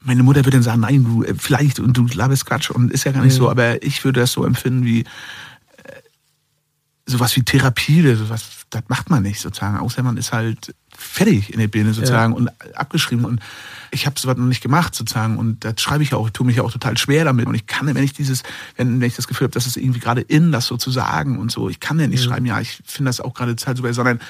Meine 0.04 0.22
Mutter 0.22 0.40
würde 0.40 0.52
dann 0.52 0.62
sagen, 0.62 0.80
nein, 0.80 1.04
du 1.04 1.24
äh, 1.24 1.34
vielleicht 1.36 1.80
und 1.80 1.96
du 1.96 2.06
laberst 2.14 2.46
Quatsch 2.46 2.70
und 2.70 2.92
ist 2.92 3.04
ja 3.04 3.12
gar 3.12 3.22
nicht 3.22 3.34
Mhm. 3.34 3.38
so, 3.38 3.50
aber 3.50 3.82
ich 3.82 4.04
würde 4.04 4.20
das 4.20 4.32
so 4.32 4.44
empfinden 4.44 4.84
wie 4.84 5.00
äh, 5.00 5.04
sowas 7.06 7.34
wie 7.36 7.42
Therapie, 7.42 8.14
sowas, 8.14 8.44
das 8.70 8.82
macht 8.88 9.10
man 9.10 9.22
nicht 9.22 9.40
sozusagen, 9.40 9.78
außer 9.78 10.02
man 10.02 10.16
ist 10.16 10.32
halt 10.32 10.74
fertig 10.96 11.52
in 11.52 11.58
der 11.58 11.68
Birne 11.68 11.92
sozusagen 11.92 12.32
und 12.32 12.50
abgeschrieben 12.76 13.24
und 13.24 13.40
ich 13.90 14.06
habe 14.06 14.18
sowas 14.18 14.36
noch 14.36 14.46
nicht 14.46 14.62
gemacht 14.62 14.94
sozusagen 14.94 15.38
und 15.38 15.64
das 15.64 15.80
schreibe 15.80 16.02
ich 16.02 16.10
ja 16.10 16.18
auch, 16.18 16.26
ich 16.26 16.32
tue 16.32 16.46
mich 16.46 16.56
ja 16.56 16.62
auch 16.62 16.72
total 16.72 16.96
schwer 16.98 17.24
damit 17.24 17.46
und 17.46 17.54
ich 17.54 17.66
kann, 17.66 17.86
wenn 17.86 18.02
ich 18.02 18.12
dieses, 18.12 18.42
wenn, 18.76 19.00
wenn 19.00 19.08
ich 19.08 19.16
das 19.16 19.28
Gefühl 19.28 19.46
habe, 19.46 19.54
dass 19.54 19.66
es 19.66 19.76
irgendwie 19.76 20.00
gerade 20.00 20.20
in, 20.20 20.50
das 20.52 20.66
so 20.66 20.76
zu 20.76 20.90
sagen 20.90 21.38
und 21.38 21.50
so, 21.52 21.68
ich 21.68 21.80
kann 21.80 22.00
ja 22.00 22.06
nicht 22.06 22.24
schreiben, 22.24 22.46
ja, 22.46 22.60
ich 22.60 22.80
finde 22.84 23.08
das 23.08 23.20
auch 23.20 23.34
gerade 23.34 23.54
total 23.54 23.76
super, 23.76 23.94
sondern 23.94 24.20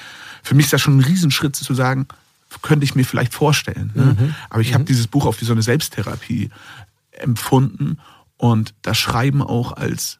für 0.43 0.53
mich 0.55 0.65
ist 0.65 0.73
das 0.73 0.81
schon 0.81 0.97
ein 0.97 1.03
Riesenschritt 1.03 1.55
zu 1.55 1.73
sagen, 1.73 2.07
könnte 2.61 2.83
ich 2.83 2.95
mir 2.95 3.05
vielleicht 3.05 3.33
vorstellen. 3.33 3.91
Ne? 3.95 4.35
Aber 4.49 4.61
ich 4.61 4.73
habe 4.73 4.83
dieses 4.83 5.07
Buch 5.07 5.25
auch 5.25 5.39
wie 5.39 5.45
so 5.45 5.53
eine 5.53 5.61
Selbsttherapie 5.61 6.49
empfunden 7.11 7.99
und 8.37 8.73
das 8.81 8.97
Schreiben 8.97 9.41
auch 9.41 9.71
als 9.73 10.19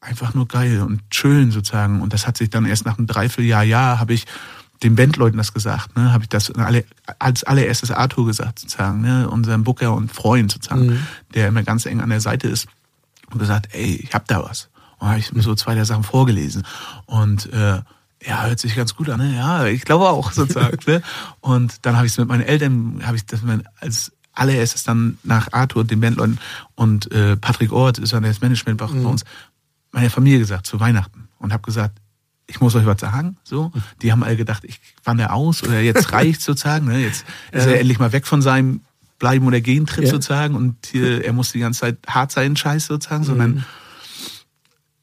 einfach 0.00 0.34
nur 0.34 0.46
geil 0.46 0.82
und 0.82 1.00
schön 1.10 1.50
sozusagen. 1.50 2.02
Und 2.02 2.12
das 2.12 2.26
hat 2.26 2.36
sich 2.36 2.50
dann 2.50 2.66
erst 2.66 2.84
nach 2.84 2.98
einem 2.98 3.06
Dreivierteljahr, 3.06 3.62
Jahr, 3.64 3.98
habe 4.00 4.12
ich 4.12 4.26
den 4.82 4.96
Bandleuten 4.96 5.38
das 5.38 5.54
gesagt, 5.54 5.96
ne, 5.96 6.12
habe 6.12 6.24
ich 6.24 6.28
das 6.28 6.50
alle, 6.50 6.84
als 7.18 7.44
allererstes 7.44 7.90
Arthur 7.90 8.26
gesagt 8.26 8.58
sozusagen, 8.58 9.00
ne, 9.00 9.30
unserem 9.30 9.64
Booker 9.64 9.94
und 9.94 10.12
Freund 10.12 10.52
sozusagen, 10.52 10.86
Mhm. 10.86 11.06
der 11.34 11.48
immer 11.48 11.62
ganz 11.62 11.86
eng 11.86 12.00
an 12.00 12.10
der 12.10 12.20
Seite 12.20 12.48
ist 12.48 12.66
und 13.30 13.38
gesagt, 13.38 13.68
ey, 13.72 13.94
ich 13.96 14.12
hab 14.12 14.28
da 14.28 14.42
was. 14.44 14.68
Und 14.98 15.08
habe 15.08 15.18
ich 15.18 15.32
mir 15.32 15.42
so 15.42 15.54
zwei 15.54 15.74
der 15.74 15.86
Sachen 15.86 16.02
vorgelesen 16.02 16.64
und 17.06 17.50
äh, 17.52 17.80
ja, 18.26 18.44
hört 18.46 18.58
sich 18.58 18.74
ganz 18.74 18.94
gut 18.94 19.08
an, 19.10 19.18
ne? 19.20 19.34
Ja, 19.36 19.66
ich 19.66 19.84
glaube 19.84 20.08
auch 20.08 20.32
sozusagen. 20.32 20.78
ne? 20.86 21.02
Und 21.40 21.84
dann 21.86 21.96
habe 21.96 22.06
ich 22.06 22.12
es 22.12 22.18
mit 22.18 22.28
meinen 22.28 22.42
Eltern, 22.42 23.02
habe 23.04 23.16
ich 23.16 23.26
das 23.26 23.42
mit, 23.42 23.64
als 23.80 24.12
allererstes 24.32 24.82
dann 24.84 25.18
nach 25.22 25.48
Arthur, 25.52 25.84
den 25.84 26.00
Bandleuten 26.00 26.40
und 26.74 27.10
äh, 27.12 27.36
Patrick 27.36 27.70
Ort 27.70 27.98
ist 27.98 28.12
dann 28.14 28.24
das 28.24 28.40
Management 28.40 28.78
bei 28.78 28.86
uns, 28.86 29.24
meiner 29.92 30.10
Familie 30.10 30.40
gesagt 30.40 30.66
zu 30.66 30.80
Weihnachten 30.80 31.28
und 31.38 31.52
habe 31.52 31.62
gesagt, 31.62 31.98
ich 32.48 32.60
muss 32.60 32.74
euch 32.74 32.84
was 32.84 33.00
sagen. 33.00 33.36
So, 33.44 33.70
die 34.02 34.10
haben 34.10 34.24
alle 34.24 34.36
gedacht, 34.36 34.64
ich 34.64 34.80
wandere 35.04 35.30
aus 35.32 35.62
oder 35.62 35.80
jetzt 35.80 36.12
reicht 36.12 36.40
sozusagen. 36.42 36.86
Ne? 36.86 36.98
Jetzt 36.98 37.24
ist 37.52 37.66
er 37.66 37.78
endlich 37.78 38.00
mal 38.00 38.10
weg 38.12 38.26
von 38.26 38.42
seinem 38.42 38.80
Bleiben 39.20 39.46
oder 39.46 39.60
Gehen 39.60 39.86
Trip 39.86 40.04
Ja. 40.04 40.10
sozusagen 40.10 40.56
und 40.56 40.84
hier, 40.90 41.24
er 41.24 41.32
muss 41.32 41.52
die 41.52 41.60
ganze 41.60 41.80
Zeit 41.82 41.98
hart 42.08 42.32
sein 42.32 42.56
Scheiß 42.56 42.86
sozusagen, 42.86 43.22
sondern 43.22 43.64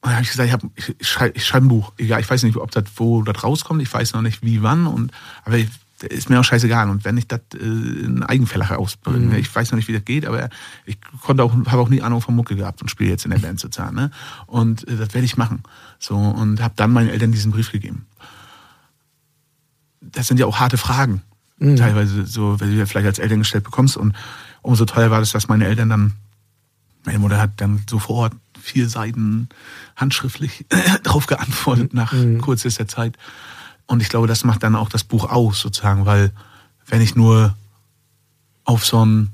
und 0.03 0.09
dann 0.09 0.15
habe 0.15 0.23
ich 0.23 0.31
gesagt, 0.31 0.47
ich, 0.47 0.53
hab, 0.53 0.63
ich, 0.75 0.95
ich 0.99 1.07
schreibe 1.07 1.37
ich 1.37 1.45
schreib 1.45 1.61
ein 1.61 1.67
Buch. 1.67 1.93
Egal, 1.97 2.21
ich 2.21 2.29
weiß 2.29 2.41
nicht, 2.41 2.57
ob 2.57 2.71
das 2.71 2.85
wo 2.95 3.21
das 3.21 3.43
rauskommt. 3.43 3.83
Ich 3.83 3.93
weiß 3.93 4.13
noch 4.13 4.23
nicht, 4.23 4.41
wie, 4.41 4.63
wann. 4.63 4.87
Und 4.87 5.11
aber 5.45 5.59
ich, 5.59 5.69
ist 6.09 6.27
mir 6.27 6.39
auch 6.39 6.43
scheißegal. 6.43 6.89
Und 6.89 7.05
wenn 7.05 7.17
ich 7.17 7.27
das 7.27 7.41
äh, 7.53 7.57
in 7.57 8.23
Eigenverlag 8.23 8.71
ausbringe, 8.71 9.37
ich 9.37 9.53
weiß 9.53 9.71
noch 9.71 9.75
nicht, 9.75 9.87
wie 9.87 9.93
das 9.93 10.03
geht, 10.03 10.25
aber 10.25 10.49
ich 10.87 10.97
konnte 11.21 11.43
auch, 11.43 11.53
habe 11.53 11.77
auch 11.77 11.89
nie 11.89 12.01
Ahnung 12.01 12.19
von 12.19 12.35
Mucke 12.35 12.55
gehabt 12.55 12.81
und 12.81 12.89
spiele 12.89 13.11
jetzt 13.11 13.25
in 13.25 13.31
der 13.31 13.37
Band 13.41 13.59
sozusagen. 13.59 13.95
Ne? 13.95 14.09
Und 14.47 14.87
äh, 14.87 14.97
das 14.97 15.13
werde 15.13 15.25
ich 15.25 15.37
machen. 15.37 15.61
So 15.99 16.15
und 16.15 16.61
habe 16.61 16.73
dann 16.77 16.91
meinen 16.91 17.09
Eltern 17.09 17.31
diesen 17.31 17.51
Brief 17.51 17.71
gegeben. 17.71 18.07
Das 20.01 20.27
sind 20.27 20.39
ja 20.39 20.47
auch 20.47 20.59
harte 20.59 20.77
Fragen, 20.77 21.21
teilweise 21.59 22.25
so, 22.25 22.59
wenn 22.59 22.71
du 22.71 22.75
ja 22.75 22.87
vielleicht 22.87 23.05
als 23.05 23.19
Eltern 23.19 23.39
gestellt 23.39 23.65
bekommst. 23.65 23.97
Und 23.97 24.15
umso 24.63 24.85
teuer 24.85 25.11
war 25.11 25.19
das, 25.19 25.31
dass 25.31 25.47
meine 25.47 25.67
Eltern 25.67 25.89
dann 25.89 26.13
meine 27.05 27.19
Mutter 27.19 27.39
hat 27.39 27.51
dann 27.57 27.83
sofort 27.89 28.33
vier 28.61 28.89
Seiten 28.89 29.49
handschriftlich 29.95 30.65
drauf 31.03 31.27
geantwortet 31.27 31.93
nach 31.93 32.13
kürzester 32.41 32.87
Zeit. 32.87 33.17
Und 33.87 34.01
ich 34.01 34.09
glaube, 34.09 34.27
das 34.27 34.43
macht 34.43 34.63
dann 34.63 34.75
auch 34.75 34.89
das 34.89 35.03
Buch 35.03 35.29
aus, 35.29 35.59
sozusagen, 35.59 36.05
weil 36.05 36.31
wenn 36.87 37.01
ich 37.01 37.15
nur 37.15 37.55
auf 38.63 38.85
so 38.85 39.05
ein, 39.05 39.29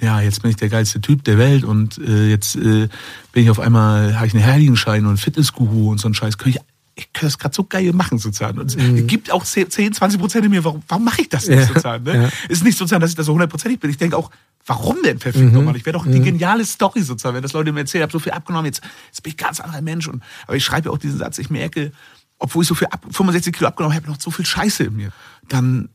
ja, 0.00 0.20
jetzt 0.20 0.42
bin 0.42 0.50
ich 0.50 0.56
der 0.56 0.68
geilste 0.68 1.00
Typ 1.00 1.24
der 1.24 1.38
Welt 1.38 1.64
und 1.64 1.98
äh, 1.98 2.28
jetzt 2.28 2.56
äh, 2.56 2.88
bin 3.32 3.44
ich 3.44 3.50
auf 3.50 3.60
einmal, 3.60 4.16
habe 4.16 4.26
ich 4.26 4.34
einen 4.34 4.44
Heiligenschein 4.44 5.06
und 5.06 5.18
Fitnessguru 5.18 5.90
und 5.90 5.98
so 5.98 6.08
ein 6.08 6.14
Scheiß, 6.14 6.38
könnte 6.38 6.58
ich, 6.58 6.64
ich 6.98 7.12
könnte 7.12 7.26
das 7.26 7.38
gerade 7.38 7.54
so 7.54 7.64
geil 7.64 7.92
machen, 7.92 8.18
sozusagen. 8.18 8.58
Und 8.58 8.74
es 8.74 9.06
gibt 9.06 9.30
auch 9.30 9.44
10, 9.44 9.70
10, 9.70 9.92
20 9.92 10.18
Prozent 10.18 10.44
in 10.44 10.50
mir, 10.50 10.64
warum, 10.64 10.82
warum 10.88 11.04
mache 11.04 11.22
ich 11.22 11.28
das 11.28 11.46
nicht, 11.46 11.60
Ja, 11.60 11.66
sozusagen? 11.66 12.04
Ne? 12.04 12.22
ja. 12.24 12.28
Ist 12.48 12.64
nicht 12.64 12.76
sozusagen, 12.76 13.00
dass 13.00 13.10
ich 13.10 13.16
da 13.16 13.22
so 13.22 13.32
hundertprozentig 13.32 13.78
bin. 13.78 13.88
Ich 13.88 13.98
denke 13.98 14.16
auch, 14.16 14.30
warum 14.66 14.96
denn 15.04 15.20
verfickt 15.20 15.52
nochmal? 15.52 15.76
Ich 15.76 15.86
wäre 15.86 15.96
doch 15.96 16.04
die 16.04 16.20
geniale 16.20 16.64
Story 16.64 17.02
sozusagen, 17.02 17.36
wenn 17.36 17.42
das 17.42 17.52
Leute 17.52 17.72
mir 17.72 17.80
erzählen, 17.80 18.02
ich 18.02 18.02
habe 18.02 18.12
so 18.12 18.18
viel 18.18 18.32
abgenommen, 18.32 18.66
jetzt, 18.66 18.82
jetzt 19.06 19.22
bin 19.22 19.30
ich 19.30 19.40
ein 19.40 19.46
ganz 19.46 19.60
anderer 19.60 19.80
Mensch. 19.80 20.08
Und, 20.08 20.22
aber 20.46 20.56
ich 20.56 20.64
schreibe 20.64 20.88
ja 20.88 20.92
auch 20.92 20.98
diesen 20.98 21.18
Satz, 21.18 21.38
ich 21.38 21.50
merke, 21.50 21.92
obwohl 22.38 22.62
ich 22.62 22.68
so 22.68 22.74
viel 22.74 22.88
ab, 22.88 23.06
65 23.10 23.54
Kilo 23.54 23.68
abgenommen 23.68 23.96
habe, 23.96 24.08
noch 24.08 24.20
so 24.20 24.32
viel 24.32 24.44
Scheiße 24.44 24.84
in 24.84 24.96
mir. 24.96 25.12
Dann 25.48 25.88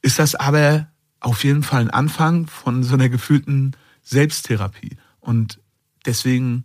ist 0.00 0.18
das 0.18 0.34
aber 0.34 0.88
auf 1.20 1.44
jeden 1.44 1.62
Fall 1.62 1.82
ein 1.82 1.90
Anfang 1.90 2.46
von 2.46 2.82
so 2.82 2.94
einer 2.94 3.10
gefühlten 3.10 3.76
Selbsttherapie. 4.02 4.96
Und 5.20 5.60
deswegen, 6.06 6.64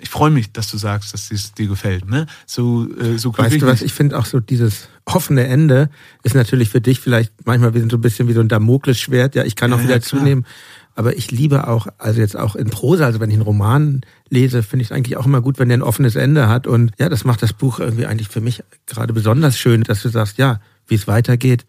ich 0.00 0.08
freue 0.08 0.30
mich, 0.30 0.52
dass 0.52 0.70
du 0.70 0.78
sagst, 0.78 1.12
dass 1.12 1.30
es 1.30 1.54
dir 1.54 1.68
gefällt. 1.68 2.08
Ne? 2.08 2.26
So, 2.46 2.88
äh, 2.98 3.18
so 3.18 3.36
Weißt 3.36 3.60
du 3.60 3.66
was, 3.66 3.82
ich 3.82 3.92
finde 3.92 4.18
auch 4.18 4.26
so 4.26 4.40
dieses 4.40 4.88
offene 5.04 5.46
Ende 5.46 5.90
ist 6.22 6.34
natürlich 6.34 6.70
für 6.70 6.80
dich 6.80 7.00
vielleicht 7.00 7.32
manchmal 7.44 7.74
wie 7.74 7.80
so 7.80 7.96
ein 7.96 8.00
bisschen 8.00 8.28
wie 8.28 8.32
so 8.32 8.40
ein 8.40 8.48
Damoklesschwert. 8.48 9.34
Ja, 9.34 9.44
ich 9.44 9.56
kann 9.56 9.72
auch 9.72 9.78
Ja, 9.78 9.84
wieder 9.84 9.94
ja, 9.94 10.00
zunehmen. 10.00 10.46
Aber 10.94 11.16
ich 11.16 11.30
liebe 11.30 11.68
auch, 11.68 11.86
also 11.98 12.20
jetzt 12.20 12.36
auch 12.36 12.56
in 12.56 12.70
Prosa, 12.70 13.06
also 13.06 13.20
wenn 13.20 13.30
ich 13.30 13.36
einen 13.36 13.42
Roman 13.42 14.00
lese, 14.30 14.64
finde 14.64 14.82
ich 14.82 14.90
es 14.90 14.92
eigentlich 14.92 15.16
auch 15.16 15.26
immer 15.26 15.40
gut, 15.40 15.58
wenn 15.58 15.68
der 15.68 15.78
ein 15.78 15.82
offenes 15.82 16.16
Ende 16.16 16.48
hat. 16.48 16.66
Und 16.66 16.92
ja, 16.98 17.08
das 17.08 17.24
macht 17.24 17.42
das 17.42 17.52
Buch 17.52 17.78
irgendwie 17.78 18.06
eigentlich 18.06 18.28
für 18.28 18.40
mich 18.40 18.64
gerade 18.86 19.12
besonders 19.12 19.56
schön, 19.56 19.84
dass 19.84 20.02
du 20.02 20.08
sagst, 20.08 20.38
ja, 20.38 20.60
wie 20.88 20.96
es 20.96 21.06
weitergeht, 21.06 21.66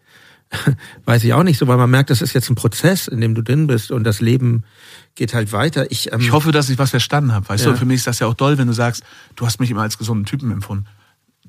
weiß 1.04 1.24
ich 1.24 1.32
auch 1.32 1.42
nicht 1.42 1.58
so, 1.58 1.66
weil 1.68 1.76
man 1.76 1.90
merkt, 1.90 2.10
das 2.10 2.22
ist 2.22 2.32
jetzt 2.32 2.50
ein 2.50 2.54
Prozess, 2.56 3.06
in 3.08 3.20
dem 3.20 3.34
du 3.34 3.42
drin 3.42 3.66
bist 3.66 3.90
und 3.92 4.04
das 4.04 4.20
Leben 4.20 4.64
geht 5.14 5.34
halt 5.34 5.52
weiter. 5.52 5.90
Ich, 5.90 6.12
ähm, 6.12 6.20
Ich 6.20 6.32
hoffe, 6.32 6.52
dass 6.52 6.68
ich 6.70 6.78
was 6.78 6.90
verstanden 6.90 7.32
habe. 7.32 7.48
Weißt 7.48 7.64
Ja. 7.64 7.72
du, 7.72 7.76
für 7.76 7.84
mich 7.86 7.96
ist 7.96 8.06
das 8.06 8.18
ja 8.18 8.26
auch 8.26 8.34
toll, 8.34 8.58
wenn 8.58 8.66
du 8.66 8.72
sagst, 8.72 9.02
du 9.36 9.46
hast 9.46 9.60
mich 9.60 9.70
immer 9.70 9.82
als 9.82 9.98
gesunden 9.98 10.24
Typen 10.26 10.50
empfunden. 10.52 10.86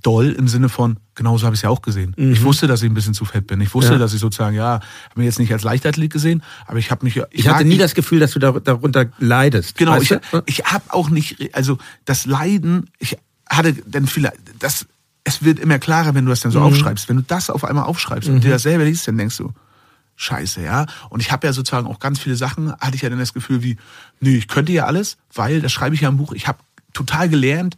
doll 0.03 0.31
im 0.31 0.47
Sinne 0.47 0.67
von, 0.67 0.97
genauso 1.13 1.45
habe 1.45 1.53
ich 1.53 1.59
es 1.59 1.61
ja 1.61 1.69
auch 1.69 1.83
gesehen. 1.83 2.15
Mhm. 2.17 2.31
Ich 2.31 2.41
wusste, 2.41 2.65
dass 2.65 2.81
ich 2.81 2.89
ein 2.89 2.95
bisschen 2.95 3.13
zu 3.13 3.23
fett 3.23 3.45
bin. 3.45 3.61
Ich 3.61 3.71
wusste, 3.75 3.91
Ja. 3.93 3.97
dass 3.99 4.13
ich 4.15 4.19
sozusagen, 4.19 4.55
ja, 4.55 4.79
habe 4.79 4.81
mich 5.13 5.25
jetzt 5.25 5.37
nicht 5.37 5.53
als 5.53 5.61
Leichtathlet 5.61 6.11
gesehen, 6.11 6.41
aber 6.65 6.79
ich 6.79 6.89
habe 6.89 7.05
mich. 7.05 7.17
Ich, 7.17 7.23
Ich 7.31 7.47
hatte 7.47 7.65
nie 7.65 7.77
das 7.77 7.93
Gefühl, 7.93 8.19
dass 8.19 8.31
du 8.31 8.39
da, 8.39 8.51
darunter 8.53 9.05
leidest. 9.19 9.77
Genau, 9.77 9.91
weißt 9.91 10.09
ich, 10.11 10.17
du? 10.31 10.41
ich 10.47 10.63
habe 10.65 10.85
auch 10.91 11.11
nicht, 11.11 11.53
also 11.53 11.77
das 12.05 12.25
Leiden, 12.25 12.89
ich 12.97 13.15
hatte 13.47 13.75
dann 13.85 14.07
vielleicht, 14.07 14.37
das, 14.57 14.87
es 15.23 15.43
wird 15.43 15.59
immer 15.59 15.77
klarer, 15.79 16.13
wenn 16.15 16.25
du 16.25 16.29
das 16.31 16.39
dann 16.41 16.51
so 16.51 16.59
Mhm. 16.59 16.65
aufschreibst. 16.65 17.07
Wenn 17.09 17.17
du 17.17 17.23
das 17.23 17.49
auf 17.49 17.63
einmal 17.63 17.85
aufschreibst 17.85 18.27
und 18.29 18.43
dir 18.43 18.51
das 18.51 18.63
selber 18.63 18.85
liest, 18.85 19.07
dann 19.07 19.17
denkst 19.17 19.37
du, 19.37 19.51
scheiße, 20.15 20.61
ja. 20.61 20.85
Und 21.09 21.19
ich 21.21 21.31
habe 21.31 21.47
ja 21.47 21.53
sozusagen 21.53 21.87
auch 21.87 21.99
ganz 21.99 22.19
viele 22.19 22.35
Sachen, 22.35 22.73
hatte 22.73 22.95
ich 22.95 23.01
ja 23.01 23.09
dann 23.09 23.19
das 23.19 23.33
Gefühl 23.33 23.63
wie, 23.63 23.77
nee, 24.19 24.35
ich 24.37 24.47
könnte 24.47 24.71
ja 24.71 24.85
alles, 24.85 25.17
weil, 25.33 25.61
das 25.61 25.71
schreibe 25.71 25.95
ich 25.95 26.01
ja 26.01 26.09
im 26.09 26.17
Buch, 26.17 26.33
ich 26.33 26.47
habe 26.47 26.59
total 26.93 27.29
gelernt 27.29 27.77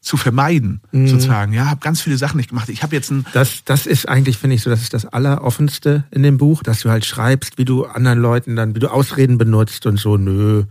zu 0.00 0.16
vermeiden, 0.16 0.80
Mhm. 0.90 1.06
sozusagen, 1.06 1.52
ja, 1.52 1.66
habe 1.70 1.78
ganz 1.80 2.00
viele 2.00 2.16
Sachen 2.18 2.36
nicht 2.36 2.48
gemacht. 2.48 2.68
Ich 2.68 2.82
habe 2.82 2.94
jetzt 2.96 3.10
ein, 3.12 3.24
Das, 3.32 3.62
das 3.64 3.86
ist 3.86 4.08
eigentlich, 4.08 4.36
finde 4.36 4.56
ich, 4.56 4.62
so, 4.62 4.70
das 4.70 4.82
ist 4.82 4.92
das 4.94 5.06
Alleroffenste 5.06 6.04
in 6.10 6.24
dem 6.24 6.38
Buch, 6.38 6.64
dass 6.64 6.80
du 6.80 6.90
halt 6.90 7.04
schreibst, 7.04 7.56
wie 7.58 7.64
du 7.64 7.84
anderen 7.84 8.18
Leuten 8.18 8.56
dann, 8.56 8.74
wie 8.74 8.80
du 8.80 8.88
Ausreden 8.90 9.38
benutzt 9.38 9.86
und 9.86 9.98
so, 9.98 10.16
nö, 10.16 10.64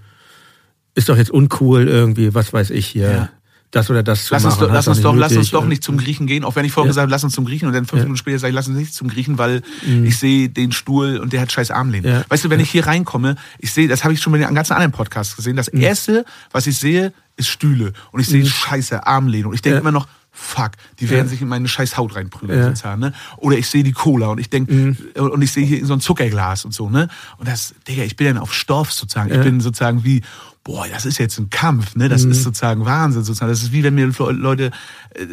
ist 0.96 1.08
doch 1.08 1.16
jetzt 1.16 1.32
uncool 1.32 1.88
irgendwie, 1.88 2.34
was 2.34 2.52
weiß 2.52 2.70
ich 2.72 2.86
hier, 2.88 3.12
Ja. 3.12 3.30
Das 3.72 3.90
oder 3.90 4.04
das 4.04 4.26
zu 4.26 4.34
Lass 4.34 4.44
uns, 4.46 4.56
machen. 4.56 4.68
doch, 4.68 4.74
lass 4.74 4.88
uns 4.88 4.98
nicht 4.98 5.06
doch, 5.06 5.16
lass 5.16 5.36
uns 5.36 5.50
doch 5.52 5.66
nicht 5.66 5.84
zum 5.84 5.98
Griechen 5.98 6.28
gehen, 6.28 6.44
auch 6.44 6.56
wenn 6.56 6.66
ich 6.66 6.72
vorher 6.74 6.88
Ja. 6.88 6.92
gesagt 6.92 7.04
habe, 7.04 7.12
lass 7.12 7.24
uns 7.24 7.34
zum 7.34 7.46
Griechen 7.46 7.68
und 7.68 7.74
dann 7.74 7.86
fünf 7.86 8.00
Ja. 8.00 8.04
Minuten 8.04 8.18
später 8.18 8.38
sage 8.40 8.52
ich, 8.52 8.56
lass 8.56 8.68
uns 8.68 8.78
nicht 8.78 8.94
zum 8.94 9.08
Griechen, 9.08 9.38
weil 9.38 9.62
ich 10.04 10.18
sehe 10.20 10.50
den 10.50 10.72
Stuhl 10.74 11.18
und 11.18 11.32
der 11.34 11.42
hat 11.42 11.52
scheiß 11.52 11.72
Armlehnen. 11.72 12.10
Ja. 12.12 12.24
Weißt 12.30 12.44
du, 12.44 12.50
wenn 12.50 12.60
ich 12.60 12.70
hier 12.70 12.86
reinkomme, 12.86 13.36
ich 13.60 13.72
sehe, 13.72 13.88
das 13.88 14.04
habe 14.04 14.14
ich 14.14 14.22
schon 14.22 14.34
bei 14.34 14.40
den 14.40 14.54
ganzen 14.54 14.74
anderen 14.74 14.92
Podcasts 14.92 15.36
gesehen, 15.36 15.56
das 15.56 15.70
erste, 15.70 16.26
was 16.52 16.68
ich 16.68 16.78
sehe, 16.78 17.14
ist 17.38 17.48
Stühle 17.48 17.94
und 18.12 18.20
ich 18.20 18.28
sehe 18.28 18.46
scheiße 18.46 19.08
Armlehnen 19.08 19.48
und 19.48 19.54
ich 19.54 19.62
denke 19.62 19.80
immer 19.80 19.92
noch, 19.94 20.08
fuck, 20.34 20.72
die 21.00 21.10
werden 21.10 21.26
Ja. 21.26 21.30
sich 21.30 21.42
in 21.42 21.48
meine 21.50 21.68
scheiß 21.68 21.98
Haut 21.98 22.16
reinprügeln. 22.16 22.58
Ja. 22.60 22.66
sozusagen, 22.68 23.00
Ne? 23.02 23.14
Oder 23.38 23.58
ich 23.58 23.68
sehe 23.68 23.84
die 23.84 23.92
Cola 23.92 24.28
und 24.28 24.40
ich 24.40 24.50
denke, 24.50 24.96
und 25.16 25.42
ich 25.42 25.52
sehe 25.52 25.66
hier 25.66 25.86
so 25.86 25.94
ein 25.94 26.00
Zuckerglas 26.02 26.64
und 26.66 26.74
so, 26.74 26.90
ne? 26.90 27.10
Und 27.38 27.48
das, 27.48 27.74
Digga, 27.88 28.04
ich 28.04 28.16
bin 28.16 28.28
dann 28.28 28.38
auf 28.38 28.54
Stoff 28.54 28.92
sozusagen. 28.94 29.30
Ich 29.30 29.36
Ja. 29.38 29.44
bin 29.44 29.60
sozusagen 29.60 30.04
wie, 30.06 30.22
boah, 30.64 30.86
das 30.88 31.06
ist 31.06 31.18
jetzt 31.18 31.40
ein 31.40 31.50
Kampf, 31.50 31.96
ne? 31.96 32.08
Das 32.10 32.24
ist 32.24 32.44
sozusagen 32.44 32.86
Wahnsinn 32.86 33.24
sozusagen. 33.24 33.50
Das 33.52 33.64
ist 33.64 33.72
wie 33.72 33.84
wenn 33.84 33.96
mir 33.96 34.08
Leute, 34.32 34.72
äh, 35.16 35.26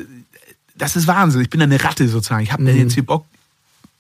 das 0.77 0.97
ist 0.97 1.07
Wahnsinn. 1.07 1.43
Ich 1.43 1.51
bin 1.51 1.61
eine 1.61 1.83
Ratte 1.83 2.09
sozusagen. 2.09 2.43
Ich 2.43 2.53
habe 2.53 2.63
Mhm. 2.63 2.69
jetzt 2.77 2.95
hier 2.95 3.05
Bock, 3.05 3.27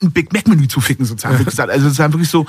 ein 0.02 0.10
Big 0.12 0.32
Mac 0.32 0.46
Menü 0.48 0.68
zu 0.68 0.80
ficken 0.80 1.04
sozusagen. 1.04 1.36
Also 1.58 1.84
sozusagen 1.84 2.12
wirklich 2.12 2.30
so, 2.30 2.46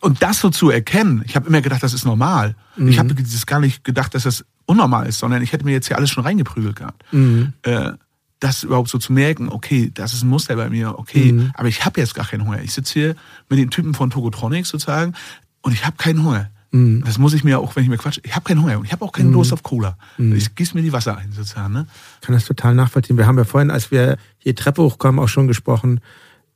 und 0.00 0.22
das 0.22 0.40
so 0.40 0.50
zu 0.50 0.70
erkennen, 0.70 1.22
ich 1.26 1.34
habe 1.36 1.48
immer 1.48 1.60
gedacht, 1.60 1.82
das 1.82 1.92
ist 1.94 2.04
normal. 2.04 2.54
Mhm. 2.76 2.88
Ich 2.88 2.98
habe 2.98 3.14
das 3.14 3.46
gar 3.46 3.60
nicht 3.60 3.84
gedacht, 3.84 4.14
dass 4.14 4.22
das 4.24 4.44
unnormal 4.66 5.06
ist, 5.06 5.18
sondern 5.18 5.42
ich 5.42 5.52
hätte 5.52 5.64
mir 5.64 5.72
jetzt 5.72 5.88
hier 5.88 5.96
alles 5.96 6.10
schon 6.10 6.24
reingeprügelt 6.24 6.76
gehabt. 6.76 7.02
Mhm. 7.12 7.52
Äh, 7.62 7.92
das 8.40 8.62
überhaupt 8.62 8.88
so 8.90 8.98
zu 8.98 9.12
merken, 9.12 9.48
okay, 9.48 9.90
das 9.94 10.12
ist 10.12 10.22
ein 10.22 10.28
Muster 10.28 10.56
bei 10.56 10.68
mir, 10.68 10.98
okay, 10.98 11.32
Mhm. 11.32 11.50
aber 11.54 11.68
ich 11.68 11.84
habe 11.84 12.00
jetzt 12.00 12.14
gar 12.14 12.26
keinen 12.26 12.44
Hunger. 12.46 12.60
Ich 12.62 12.72
sitze 12.74 12.92
hier 12.92 13.16
mit 13.48 13.58
den 13.58 13.70
Typen 13.70 13.94
von 13.94 14.10
Togotronics 14.10 14.68
sozusagen 14.68 15.14
und 15.62 15.72
ich 15.72 15.84
habe 15.86 15.96
keinen 15.96 16.22
Hunger. 16.22 16.50
Mhm. 16.74 17.04
Das 17.04 17.18
muss 17.18 17.34
ich 17.34 17.44
mir 17.44 17.60
auch, 17.60 17.76
wenn 17.76 17.84
ich 17.84 17.88
mir 17.88 17.98
quatsche, 17.98 18.20
ich 18.24 18.34
habe 18.34 18.44
keinen 18.44 18.60
Hunger 18.60 18.78
und 18.80 18.84
ich 18.84 18.90
habe 18.90 19.04
auch 19.04 19.12
keinen 19.12 19.32
Durst 19.32 19.52
auf 19.52 19.62
Cola. 19.62 19.96
Ich 20.18 20.56
gieße 20.56 20.74
mir 20.74 20.82
die 20.82 20.92
Wasser 20.92 21.16
ein 21.16 21.30
sozusagen. 21.30 21.72
Ne? 21.72 21.86
kann 22.20 22.34
das 22.34 22.46
total 22.46 22.74
nachvollziehen. 22.74 23.16
Wir 23.16 23.28
haben 23.28 23.38
ja 23.38 23.44
vorhin, 23.44 23.70
als 23.70 23.92
wir 23.92 24.16
hier 24.38 24.56
Treppe 24.56 24.82
hochkommen, 24.82 25.20
auch 25.22 25.28
schon 25.28 25.46
gesprochen. 25.46 26.00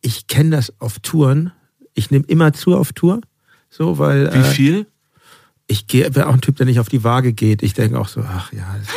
Ich 0.01 0.27
kenne 0.27 0.51
das 0.51 0.73
auf 0.81 0.99
Touren. 0.99 1.53
Ich 1.95 2.11
nehme 2.11 2.25
immer 2.27 2.53
zu 2.53 2.77
auf 2.77 2.93
Tour. 2.93 3.21
So, 3.71 3.99
weil 3.99 4.33
Wie 4.35 4.39
äh, 4.39 4.45
viel? 4.45 4.87
ich 5.69 5.87
gehe, 5.87 6.11
bin 6.11 6.25
auch 6.25 6.35
ein 6.35 6.41
Typ, 6.41 6.57
der 6.57 6.67
nicht 6.67 6.81
auf 6.81 6.89
die 6.89 7.05
Waage 7.05 7.33
geht. 7.33 7.63
Ich 7.63 7.75
denke 7.75 8.01
auch 8.01 8.09
so, 8.09 8.25
ach 8.27 8.53
ja, 8.53 8.75
ist, 8.83 8.91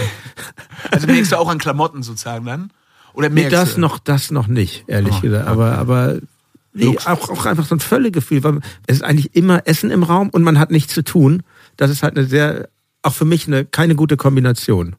Also 0.91 1.05
merkst 1.05 1.34
du 1.34 1.38
auch 1.38 1.49
an 1.49 1.59
Klamotten 1.59 2.01
sozusagen 2.01 2.45
dann? 2.45 2.72
Oder 3.13 3.30
nee, 3.30 3.41
merkst 3.41 3.53
das 3.53 3.76
du? 3.76 3.82
noch, 3.82 3.99
das 3.99 4.32
noch 4.32 4.47
nicht, 4.47 4.86
ehrlich 4.88 5.17
Oh, 5.17 5.22
gesagt. 5.22 5.47
Aber, 5.47 5.78
aber 5.78 6.17
nee, 6.74 6.97
auch, 7.05 7.30
auch 7.30 7.45
einfach 7.45 7.65
so 7.65 7.76
ein 7.76 7.80
Völlegefühl, 7.80 8.43
weil 8.43 8.59
es 8.88 8.97
ist 8.97 9.03
eigentlich 9.03 9.36
immer 9.36 9.67
Essen 9.67 9.91
im 9.91 10.03
Raum 10.03 10.30
und 10.30 10.43
man 10.43 10.59
hat 10.59 10.72
nichts 10.72 10.93
zu 10.93 11.03
tun. 11.03 11.43
Das 11.78 11.91
ist 11.91 12.03
halt 12.03 12.17
eine 12.17 12.26
sehr, 12.26 12.69
auch 13.01 13.13
für 13.13 13.26
mich 13.26 13.47
eine 13.47 13.65
keine 13.65 13.95
gute 13.95 14.17
Kombination. 14.17 14.95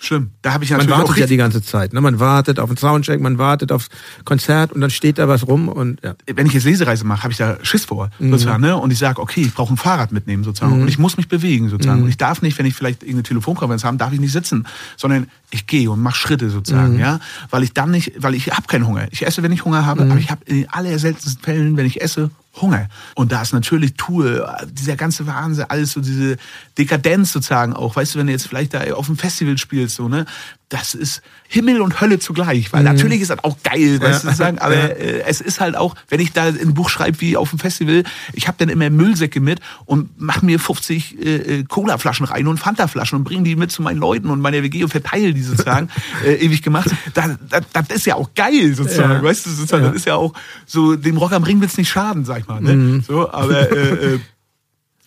Schlimm. 0.00 0.30
Da 0.42 0.52
habe 0.52 0.62
ich 0.62 0.70
Man 0.70 0.78
natürlich 0.78 0.94
auch 0.94 0.98
wartet 1.08 1.16
ja 1.18 1.26
die 1.26 1.36
ganze 1.36 1.60
Zeit. 1.60 1.92
Ne? 1.92 2.00
Man 2.00 2.20
wartet 2.20 2.60
auf 2.60 2.68
den 2.70 2.76
Soundcheck, 2.76 3.20
man 3.20 3.36
wartet 3.38 3.72
aufs 3.72 3.88
Konzert 4.24 4.72
und 4.72 4.80
dann 4.80 4.90
steht 4.90 5.18
da 5.18 5.26
was 5.26 5.46
rum 5.48 5.68
und 5.68 6.00
ja. 6.04 6.14
wenn 6.32 6.46
ich 6.46 6.52
jetzt 6.52 6.64
Lesereise 6.64 7.04
mache, 7.04 7.24
habe 7.24 7.32
ich 7.32 7.38
da 7.38 7.58
Schiss 7.62 7.84
vor, 7.86 8.10
Mhm. 8.20 8.30
sozusagen, 8.30 8.62
ne? 8.62 8.76
Und 8.76 8.92
ich 8.92 8.98
sage, 8.98 9.20
okay, 9.20 9.40
ich 9.40 9.52
brauche 9.52 9.74
ein 9.74 9.76
Fahrrad 9.76 10.12
mitnehmen, 10.12 10.44
sozusagen. 10.44 10.80
Und 10.82 10.86
ich 10.88 10.98
muss 11.00 11.16
mich 11.16 11.26
bewegen, 11.26 11.64
Mhm. 11.66 11.70
sozusagen. 11.70 12.02
Und 12.02 12.08
ich 12.08 12.16
darf 12.16 12.42
nicht, 12.42 12.56
wenn 12.58 12.66
ich 12.66 12.74
vielleicht 12.74 13.02
irgendeine 13.02 13.24
Telefonkonferenz 13.24 13.82
habe, 13.82 13.96
darf 13.96 14.12
ich 14.12 14.20
nicht 14.20 14.32
sitzen, 14.32 14.66
sondern 14.96 15.26
ich 15.50 15.66
gehe 15.66 15.90
und 15.90 16.00
mache 16.00 16.16
Schritte, 16.16 16.48
sozusagen, 16.48 16.92
Mhm. 16.94 17.00
ja? 17.00 17.18
Weil 17.50 17.64
ich 17.64 17.72
dann 17.72 17.90
nicht, 17.90 18.12
weil 18.18 18.34
ich 18.34 18.52
habe 18.52 18.68
keinen 18.68 18.86
Hunger. 18.86 19.08
Ich 19.10 19.26
esse, 19.26 19.42
wenn 19.42 19.50
ich 19.50 19.64
Hunger 19.64 19.82
Mhm. 19.82 19.86
habe, 19.86 20.02
aber 20.02 20.16
ich 20.20 20.30
habe 20.30 20.44
in 20.44 20.56
den 20.58 20.68
allerseltensten 20.70 21.42
Fällen, 21.42 21.76
wenn 21.76 21.86
ich 21.86 22.00
esse, 22.00 22.30
Hunger. 22.60 22.88
Und 23.14 23.32
da 23.32 23.42
ist 23.42 23.52
natürlich 23.52 23.94
Tour, 23.94 24.56
dieser 24.70 24.96
ganze 24.96 25.26
Wahnsinn, 25.26 25.66
alles 25.68 25.92
so 25.92 26.00
diese 26.00 26.36
Dekadenz 26.76 27.32
sozusagen 27.32 27.72
auch. 27.72 27.96
Weißt 27.96 28.14
du, 28.14 28.18
wenn 28.18 28.26
du 28.26 28.32
jetzt 28.32 28.46
vielleicht 28.46 28.74
da 28.74 28.80
auf 28.94 29.06
dem 29.06 29.16
Festival 29.16 29.58
spielst, 29.58 29.96
so, 29.96 30.08
ne? 30.08 30.26
Das 30.70 30.94
ist 30.94 31.22
Himmel 31.48 31.80
und 31.80 31.98
Hölle 32.02 32.18
zugleich. 32.18 32.74
Weil 32.74 32.82
natürlich 32.82 33.22
ist 33.22 33.30
das 33.30 33.42
auch 33.42 33.56
geil, 33.62 34.02
weißt 34.02 34.22
du, 34.22 34.26
sozusagen, 34.26 34.58
aber 34.58 34.74
äh, 34.98 35.22
es 35.26 35.40
ist 35.40 35.60
halt 35.60 35.78
auch, 35.78 35.94
wenn 36.10 36.20
ich 36.20 36.32
da 36.32 36.44
ein 36.44 36.74
Buch 36.74 36.90
schreibe 36.90 37.22
wie 37.22 37.38
auf 37.38 37.48
dem 37.48 37.58
Festival, 37.58 38.02
ich 38.34 38.48
habe 38.48 38.58
dann 38.58 38.68
immer 38.68 38.90
Müllsäcke 38.90 39.40
mit 39.40 39.60
und 39.86 40.20
mache 40.20 40.44
mir 40.44 40.60
50 40.60 41.18
äh, 41.24 41.36
äh, 41.60 41.64
Cola-Flaschen 41.64 42.26
rein 42.26 42.46
und 42.48 42.58
Fanta-Flaschen 42.58 43.16
und 43.16 43.24
bringe 43.24 43.44
die 43.44 43.56
mit 43.56 43.72
zu 43.72 43.80
meinen 43.80 43.96
Leuten 43.96 44.28
und 44.28 44.40
meiner 44.42 44.62
WG 44.62 44.82
und 44.84 44.90
verteile 44.90 45.32
die 45.32 45.40
sozusagen, 45.42 45.88
äh, 46.26 46.34
ewig 46.34 46.62
gemacht. 46.62 46.90
Das, 47.14 47.30
das, 47.48 47.62
das 47.72 47.88
ist 47.96 48.04
ja 48.04 48.16
auch 48.16 48.28
geil 48.34 48.74
sozusagen, 48.74 49.12
Ja. 49.14 49.22
weißt 49.22 49.46
du, 49.46 49.50
sozusagen, 49.50 49.84
Ja. 49.84 49.88
das 49.88 49.96
ist 50.00 50.04
ja 50.06 50.16
auch 50.16 50.34
so, 50.66 50.96
dem 50.96 51.16
Rock 51.16 51.32
am 51.32 51.44
Ring 51.44 51.62
wird's 51.62 51.78
nicht 51.78 51.88
schaden, 51.88 52.26
sag 52.26 52.40
ich 52.40 52.47
mal. 52.48 52.60
Ne? 52.60 53.00
So, 53.06 53.30
aber 53.30 53.70
äh, 53.70 54.14
äh, 54.14 54.20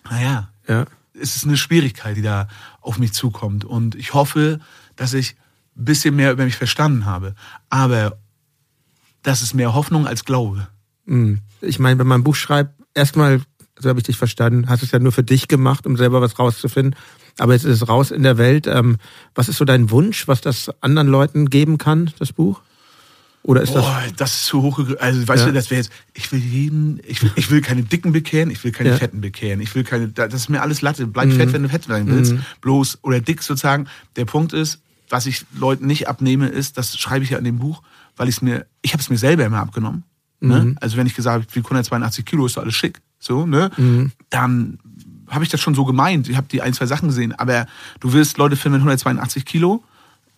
naja, 0.10 0.50
Ja. 0.68 0.86
es 1.20 1.36
ist 1.36 1.46
eine 1.46 1.58
Schwierigkeit, 1.58 2.16
die 2.18 2.22
da 2.22 2.48
auf 2.82 2.98
mich 2.98 3.14
zukommt. 3.14 3.66
Und 3.66 3.96
ich 3.96 4.14
hoffe, 4.14 4.60
dass 4.96 5.14
ich 5.14 5.36
ein 5.78 5.86
bisschen 5.86 6.16
mehr 6.16 6.32
über 6.32 6.44
mich 6.46 6.56
verstanden 6.56 7.06
habe. 7.06 7.36
Aber 7.70 8.18
das 9.24 9.42
ist 9.42 9.54
mehr 9.54 9.74
Hoffnung 9.74 10.08
als 10.08 10.26
Glaube. 10.26 10.68
Mhm. 11.06 11.39
Ich 11.62 11.80
meine, 11.80 12.00
wenn 12.00 12.08
man 12.08 12.22
ein 12.22 12.24
Buch 12.24 12.36
schreibt, 12.36 12.74
erstmal, 12.94 13.42
so 13.80 13.89
habe 13.89 14.00
ich 14.00 14.06
dich 14.06 14.18
verstanden, 14.18 14.68
hast 14.70 14.82
du 14.82 14.86
es 14.86 14.92
ja 14.92 15.00
nur 15.00 15.12
für 15.12 15.24
dich 15.24 15.48
gemacht, 15.48 15.86
um 15.86 15.98
selber 15.98 16.22
was 16.22 16.38
rauszufinden. 16.39 16.96
Aber 17.38 17.54
jetzt 17.54 17.64
ist 17.64 17.82
es 17.82 17.88
raus 17.88 18.12
in 18.12 18.24
der 18.24 18.38
Welt. 18.38 18.68
Ähm, 18.68 18.98
was 19.36 19.48
ist 19.50 19.58
so 19.58 19.66
dein 19.66 19.89
Wunsch, 19.92 20.28
was 20.28 20.42
das 20.42 20.70
anderen 20.82 21.08
Leuten 21.08 21.50
geben 21.50 21.78
kann, 21.78 22.12
das 22.20 22.34
Buch? 22.34 22.62
Oder 23.44 23.62
ist 23.62 23.74
das. 23.74 23.84
Boah, 23.84 24.04
das 24.18 24.34
ist 24.36 24.46
zu 24.46 24.62
hoch. 24.62 24.80
Also, 25.00 25.28
weißt 25.28 25.42
Ja. 25.42 25.48
du, 25.48 25.54
das 25.54 25.72
wäre 25.72 25.82
jetzt, 25.82 25.92
ich 26.14 26.32
will 26.32 26.39
jeden, 26.39 27.00
ich 27.08 27.24
will, 27.24 27.32
ich 27.36 27.50
will 27.50 27.62
keine 27.62 27.82
Dicken 27.84 28.12
bekehren, 28.12 28.52
ich 28.52 28.64
will 28.64 28.72
keine 28.72 28.89
Ja. 28.92 28.98
Fetten 28.98 29.20
bekehren, 29.22 29.62
ich 29.62 29.74
will 29.74 29.84
keine, 29.84 30.10
das 30.10 30.34
ist 30.34 30.50
mir 30.50 30.62
alles 30.62 30.82
Latte. 30.82 31.08
Bleib 31.08 31.32
fett, 31.34 31.52
wenn 31.54 31.64
du 31.64 31.70
fett 31.70 31.86
sein 31.86 32.08
willst. 32.08 32.36
Bloß, 32.62 33.00
oder 33.02 33.20
dick 33.20 33.42
sozusagen. 33.42 33.88
Der 34.16 34.26
Punkt 34.26 34.54
ist, 34.54 34.80
was 35.10 35.26
ich 35.26 35.46
Leuten 35.58 35.88
nicht 35.88 36.08
abnehme, 36.08 36.48
ist, 36.50 36.78
das 36.78 36.98
schreibe 37.00 37.24
ich 37.26 37.32
ja 37.32 37.38
in 37.39 37.44
dem 37.44 37.58
Buch, 37.58 37.82
weil 38.16 38.30
ich 38.30 38.36
es 38.36 38.42
mir, 38.42 38.66
ich 38.84 38.94
habe 38.94 39.02
es 39.02 39.10
mir 39.10 39.18
selber 39.18 39.44
immer 39.46 39.60
abgenommen. 39.60 40.04
Ne? 40.39 40.76
Also, 40.80 40.98
wenn 40.98 41.08
ich 41.08 41.16
gesagt 41.16 41.34
habe, 41.36 41.46
ich 41.50 41.56
wiege 41.56 41.66
182 41.66 42.26
Kilo, 42.26 42.46
ist 42.46 42.58
doch 42.58 42.64
alles 42.64 42.76
schick. 42.76 43.02
So, 43.20 43.46
ne? 43.46 43.70
Dann 44.30 44.80
habe 45.30 45.44
ich 45.44 45.50
das 45.50 45.62
schon 45.62 45.76
so 45.76 45.86
gemeint. 45.86 46.28
Ich 46.30 46.36
habe 46.38 46.48
die 46.52 46.62
ein, 46.62 46.74
zwei 46.74 46.86
Sachen 46.88 47.08
gesehen. 47.10 47.32
Aber 47.34 47.66
du 48.00 48.12
wirst 48.14 48.38
Leute 48.38 48.56
finden 48.56 48.78
mit 48.78 48.82
182 48.82 49.46
Kilo, 49.46 49.84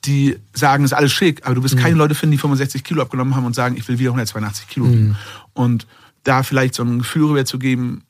die 0.05 0.37
sagen, 0.53 0.83
ist 0.83 0.93
alles 0.93 1.13
schick, 1.13 1.45
aber 1.45 1.55
du 1.55 1.63
wirst 1.63 1.77
keine 1.77 1.95
Leute 1.95 2.15
finden, 2.15 2.31
die 2.31 2.37
65 2.37 2.83
Kilo 2.83 3.01
abgenommen 3.01 3.35
haben 3.35 3.45
und 3.45 3.55
sagen, 3.55 3.77
ich 3.77 3.87
will 3.87 3.99
wieder 3.99 4.09
182 4.09 4.67
Kilo 4.67 4.89
wiegen. 4.89 5.17
Und 5.53 5.87
da 6.23 6.43
vielleicht 6.43 6.75
so 6.75 6.83
ein 6.83 6.99
Gefühl 6.99 7.27
rüber 7.27 7.45
zu 7.45 7.59
geben, 7.59 8.03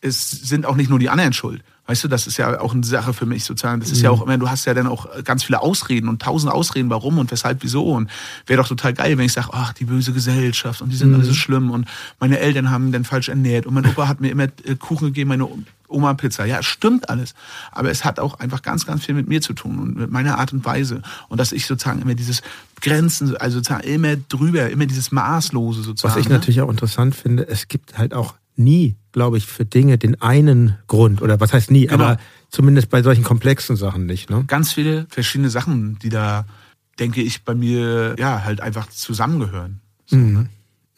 es 0.00 0.30
sind 0.30 0.66
auch 0.66 0.76
nicht 0.76 0.90
nur 0.90 0.98
die 0.98 1.08
anderen 1.08 1.32
schuld. 1.32 1.62
Weißt 1.90 2.04
du, 2.04 2.08
das 2.08 2.28
ist 2.28 2.36
ja 2.36 2.60
auch 2.60 2.72
eine 2.72 2.84
Sache 2.84 3.12
für 3.12 3.26
mich 3.26 3.42
sozusagen. 3.42 3.80
Das 3.80 3.90
ist 3.90 4.00
ja 4.00 4.10
auch 4.10 4.22
immer, 4.22 4.38
du 4.38 4.48
hast 4.48 4.64
ja 4.64 4.74
dann 4.74 4.86
auch 4.86 5.08
ganz 5.24 5.42
viele 5.42 5.60
Ausreden 5.60 6.08
und 6.08 6.22
tausend 6.22 6.52
Ausreden, 6.52 6.88
warum 6.88 7.18
und 7.18 7.32
weshalb, 7.32 7.64
wieso. 7.64 7.82
Und 7.82 8.08
wäre 8.46 8.62
doch 8.62 8.68
total 8.68 8.94
geil, 8.94 9.18
wenn 9.18 9.24
ich 9.24 9.32
sage, 9.32 9.48
ach, 9.50 9.72
die 9.72 9.86
böse 9.86 10.12
Gesellschaft 10.12 10.82
und 10.82 10.90
die 10.90 10.96
sind 10.96 11.12
alle 11.12 11.24
so 11.24 11.34
schlimm 11.34 11.72
und 11.72 11.88
meine 12.20 12.38
Eltern 12.38 12.70
haben 12.70 12.92
dann 12.92 13.02
falsch 13.02 13.28
ernährt 13.28 13.66
und 13.66 13.74
mein 13.74 13.84
Opa 13.86 14.06
hat 14.06 14.20
mir 14.20 14.30
immer 14.30 14.44
äh, 14.44 14.76
Kuchen 14.78 15.08
gegeben, 15.08 15.30
meine 15.30 15.48
Oma 15.88 16.14
Pizza. 16.14 16.44
Ja, 16.44 16.62
stimmt 16.62 17.08
alles. 17.08 17.34
Aber 17.72 17.90
es 17.90 18.04
hat 18.04 18.20
auch 18.20 18.38
einfach 18.38 18.62
ganz, 18.62 18.86
ganz 18.86 19.04
viel 19.04 19.16
mit 19.16 19.26
mir 19.26 19.40
zu 19.40 19.52
tun 19.52 19.80
und 19.80 19.96
mit 19.96 20.12
meiner 20.12 20.38
Art 20.38 20.52
und 20.52 20.64
Weise. 20.64 21.02
Und 21.28 21.38
dass 21.38 21.50
ich 21.50 21.66
sozusagen 21.66 22.00
immer 22.02 22.14
dieses 22.14 22.42
Grenzen, 22.80 23.36
also 23.36 23.58
sozusagen 23.58 23.82
immer 23.82 24.14
drüber, 24.14 24.70
immer 24.70 24.86
dieses 24.86 25.10
Maßlose 25.10 25.82
sozusagen. 25.82 26.14
Was 26.14 26.20
ich 26.20 26.28
ne? 26.28 26.36
natürlich 26.36 26.60
auch 26.60 26.70
interessant 26.70 27.16
finde, 27.16 27.48
es 27.48 27.66
gibt 27.66 27.98
halt 27.98 28.14
auch 28.14 28.34
nie, 28.60 28.96
glaube 29.12 29.38
ich, 29.38 29.46
für 29.46 29.64
Dinge 29.64 29.98
den 29.98 30.20
einen 30.22 30.76
Grund. 30.86 31.22
Oder 31.22 31.40
was 31.40 31.52
heißt 31.52 31.70
nie, 31.70 31.86
Genau. 31.86 32.04
aber 32.04 32.18
zumindest 32.50 32.90
bei 32.90 33.02
solchen 33.02 33.24
komplexen 33.24 33.76
Sachen 33.76 34.06
nicht. 34.06 34.30
Ne? 34.30 34.44
ganz 34.46 34.72
viele 34.72 35.06
verschiedene 35.08 35.50
Sachen, 35.50 35.98
die 35.98 36.08
da, 36.10 36.46
denke 36.98 37.22
ich, 37.22 37.44
bei 37.44 37.54
mir 37.54 38.14
ja 38.18 38.44
halt 38.44 38.60
einfach 38.60 38.88
zusammengehören. 38.88 39.80
So, 40.06 40.16
ne? 40.16 40.48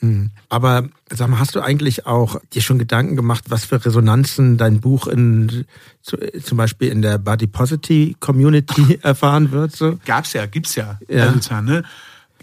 Mhm. 0.00 0.30
Aber 0.48 0.88
sag 1.10 1.28
mal, 1.28 1.38
hast 1.38 1.54
du 1.54 1.60
eigentlich 1.60 2.06
auch 2.06 2.40
dir 2.52 2.60
schon 2.60 2.78
Gedanken 2.78 3.14
gemacht, 3.14 3.44
was 3.48 3.64
für 3.64 3.84
Resonanzen 3.84 4.58
dein 4.58 4.80
Buch 4.80 5.06
in 5.06 5.64
zum 6.02 6.58
Beispiel 6.58 6.88
in 6.88 7.02
der 7.02 7.18
Body 7.18 7.46
Positive 7.46 8.14
Community 8.18 8.98
erfahren 9.02 9.52
wird? 9.52 9.76
So? 9.76 9.98
Gab's 10.04 10.32
ja, 10.32 10.46
gibt's 10.46 10.74
ja. 10.74 10.98
ja. 11.08 11.28
Also, 11.28 11.60
ne? 11.60 11.84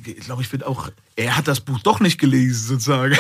Ich 0.06 0.22
glaube, 0.22 0.42
ich 0.42 0.52
wird 0.54 0.66
auch 0.66 0.90
er 1.20 1.36
hat 1.36 1.48
das 1.48 1.60
Buch 1.60 1.80
doch 1.80 2.00
nicht 2.00 2.18
gelesen, 2.18 2.68
sozusagen. 2.68 3.16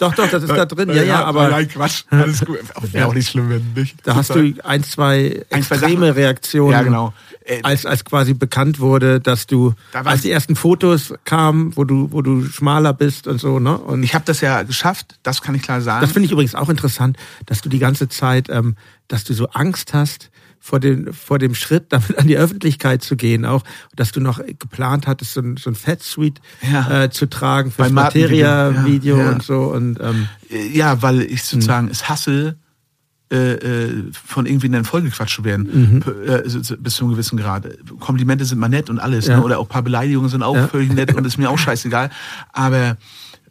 Doch, 0.00 0.14
doch, 0.14 0.28
das 0.28 0.42
ist 0.42 0.50
da 0.50 0.66
drin. 0.66 0.88
Ja, 0.90 1.02
ja, 1.02 1.24
aber. 1.24 1.48
Nein, 1.48 1.68
Quatsch. 1.68 2.04
Alles 2.10 2.44
gut. 2.44 2.58
Wäre 2.92 3.06
auch 3.06 3.14
nicht 3.14 3.30
schlimm, 3.30 3.48
wenn 3.48 3.72
nicht. 3.74 3.96
Da 4.02 4.16
hast 4.16 4.34
du 4.34 4.54
ein, 4.64 4.82
zwei 4.82 5.44
extreme 5.50 6.06
ein, 6.06 6.12
Reaktionen. 6.12 6.72
Ja, 6.72 6.82
genau. 6.82 7.14
Äh, 7.44 7.60
als, 7.62 7.86
als 7.86 8.04
quasi 8.04 8.34
bekannt 8.34 8.80
wurde, 8.80 9.20
dass 9.20 9.46
du, 9.46 9.74
da 9.92 10.00
als 10.00 10.22
die 10.22 10.30
ersten 10.30 10.56
Fotos 10.56 11.14
kamen, 11.24 11.76
wo 11.76 11.84
du, 11.84 12.10
wo 12.10 12.22
du 12.22 12.44
schmaler 12.46 12.92
bist 12.92 13.26
und 13.28 13.38
so, 13.38 13.58
ne? 13.58 13.78
Und 13.78 14.02
ich 14.02 14.14
habe 14.14 14.24
das 14.24 14.40
ja 14.40 14.62
geschafft, 14.62 15.18
das 15.22 15.42
kann 15.42 15.54
ich 15.54 15.62
klar 15.62 15.80
sagen. 15.80 16.00
Das 16.00 16.12
finde 16.12 16.26
ich 16.26 16.32
übrigens 16.32 16.54
auch 16.54 16.70
interessant, 16.70 17.16
dass 17.46 17.60
du 17.60 17.68
die 17.68 17.78
ganze 17.78 18.08
Zeit, 18.08 18.48
ähm, 18.48 18.76
dass 19.08 19.24
du 19.24 19.34
so 19.34 19.48
Angst 19.50 19.94
hast, 19.94 20.30
vor 20.64 20.80
dem, 20.80 21.12
vor 21.12 21.38
dem 21.38 21.54
Schritt, 21.54 21.92
damit 21.92 22.18
an 22.18 22.26
die 22.26 22.38
Öffentlichkeit 22.38 23.02
zu 23.02 23.16
gehen, 23.16 23.44
auch, 23.44 23.64
dass 23.94 24.12
du 24.12 24.20
noch 24.20 24.40
geplant 24.58 25.06
hattest, 25.06 25.34
so 25.34 25.42
ein, 25.42 25.58
so 25.58 25.68
ein 25.68 25.74
Fat 25.74 26.02
Suite 26.02 26.40
ja. 26.72 27.02
äh, 27.02 27.10
zu 27.10 27.26
tragen 27.26 27.70
fürs 27.70 27.92
Materia-Video 27.92 29.18
ja, 29.18 29.24
ja. 29.24 29.30
und 29.32 29.42
so. 29.42 29.64
Und, 29.64 30.00
ähm, 30.00 30.26
ja, 30.72 31.02
weil 31.02 31.20
ich 31.20 31.42
sozusagen 31.42 31.88
es 31.88 32.08
hasse, 32.08 32.56
äh, 33.30 33.36
äh, 33.36 34.04
von 34.12 34.46
irgendwie 34.46 34.66
in 34.66 34.72
den 34.72 34.84
vollgequatscht 34.86 35.36
zu 35.36 35.44
werden, 35.44 35.68
mhm. 35.70 36.02
äh, 36.26 36.40
bis 36.78 36.94
zu 36.94 37.04
einem 37.04 37.12
gewissen 37.12 37.36
Grad. 37.36 37.68
Komplimente 38.00 38.46
sind 38.46 38.58
mal 38.58 38.68
nett 38.68 38.88
und 38.88 38.98
alles, 38.98 39.28
ne? 39.28 39.42
oder 39.42 39.58
auch 39.58 39.66
ein 39.66 39.68
paar 39.68 39.82
Beleidigungen 39.82 40.30
sind 40.30 40.42
auch 40.42 40.70
völlig 40.70 40.94
nett 40.94 41.14
und 41.14 41.26
ist 41.26 41.36
mir 41.36 41.50
auch 41.50 41.58
scheißegal. 41.58 42.08
Aber 42.54 42.96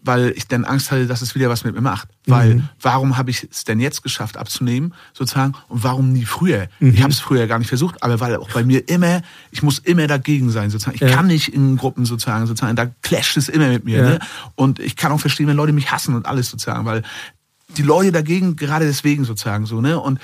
weil 0.03 0.33
ich 0.35 0.47
dann 0.47 0.65
Angst 0.65 0.91
hatte, 0.91 1.07
dass 1.07 1.21
es 1.21 1.33
wieder 1.33 1.49
was 1.49 1.63
mit 1.63 1.73
mir 1.73 1.81
macht. 1.81 2.09
Weil 2.27 2.55
mhm. 2.55 2.69
warum 2.81 3.17
habe 3.17 3.31
ich 3.31 3.47
es 3.49 3.63
denn 3.63 3.79
jetzt 3.79 4.03
geschafft 4.03 4.37
abzunehmen, 4.37 4.93
sozusagen, 5.13 5.53
und 5.69 5.83
warum 5.83 6.11
nie 6.11 6.25
früher? 6.25 6.67
Mhm. 6.79 6.93
Ich 6.93 7.01
habe 7.01 7.11
es 7.11 7.19
früher 7.19 7.47
gar 7.47 7.57
nicht 7.57 7.69
versucht, 7.69 8.03
aber 8.03 8.19
weil 8.19 8.35
auch 8.35 8.49
bei 8.51 8.63
mir 8.63 8.87
immer, 8.89 9.21
ich 9.51 9.63
muss 9.63 9.79
immer 9.79 10.07
dagegen 10.07 10.49
sein, 10.49 10.69
sozusagen. 10.69 10.95
Ich 10.95 11.01
ja. 11.01 11.15
kann 11.15 11.27
nicht 11.27 11.53
in 11.53 11.77
Gruppen 11.77 12.05
sozusagen, 12.05 12.45
sozusagen, 12.45 12.75
da 12.75 12.87
clasht 13.01 13.37
es 13.37 13.47
immer 13.47 13.69
mit 13.69 13.85
mir. 13.85 13.97
Ja. 13.97 14.09
Ne? 14.09 14.19
Und 14.55 14.79
ich 14.79 14.95
kann 14.97 15.11
auch 15.11 15.19
verstehen, 15.19 15.47
wenn 15.47 15.57
Leute 15.57 15.73
mich 15.73 15.91
hassen 15.91 16.15
und 16.15 16.25
alles 16.25 16.49
sozusagen, 16.49 16.85
weil 16.85 17.01
die 17.77 17.83
Leute 17.83 18.11
dagegen 18.11 18.55
gerade 18.55 18.85
deswegen 18.85 19.23
sozusagen 19.23 19.65
so, 19.65 19.81
ne? 19.81 19.99
Und 19.99 20.19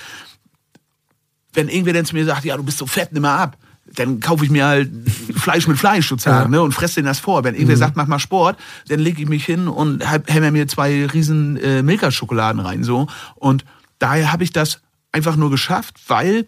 wenn 1.53 1.67
irgendwer 1.67 1.93
dann 1.93 2.05
zu 2.05 2.15
mir 2.15 2.25
sagt, 2.25 2.45
ja, 2.45 2.55
du 2.55 2.63
bist 2.63 2.77
so 2.77 2.86
fett, 2.86 3.11
nimm 3.11 3.23
mal 3.23 3.38
ab 3.38 3.57
dann 3.96 4.20
kaufe 4.20 4.46
ich 4.46 4.52
mir 4.52 4.66
halt 4.66 4.90
Fleisch 5.36 5.68
mit 5.68 5.78
Fleisch 5.78 6.08
sozusagen 6.08 6.52
ja. 6.52 6.60
ne, 6.60 6.62
und 6.62 6.72
fresse 6.72 6.96
denen 6.96 7.08
das 7.08 7.20
vor. 7.20 7.44
Wenn 7.44 7.56
irgendwer 7.56 7.76
mhm. 7.76 7.80
sagt, 7.80 7.96
mach 7.96 8.08
mal 8.08 8.20
Sport, 8.20 8.58
dann 8.88 9.00
lege 9.00 9.22
ich 9.22 9.30
mich 9.30 9.46
hin 9.46 9.68
und 9.68 10.04
hämmer 10.28 10.52
mir 10.52 10.68
zwei 10.68 11.06
riesen 11.06 11.58
äh, 11.58 11.82
Milka-Schokoladen 11.84 12.62
rein. 12.62 12.84
so 12.84 13.08
Und 13.36 13.66
daher 14.00 14.32
habe 14.32 14.44
ich 14.44 14.52
das 14.52 14.82
einfach 15.12 15.36
nur 15.36 15.50
geschafft, 15.50 15.96
weil 16.08 16.48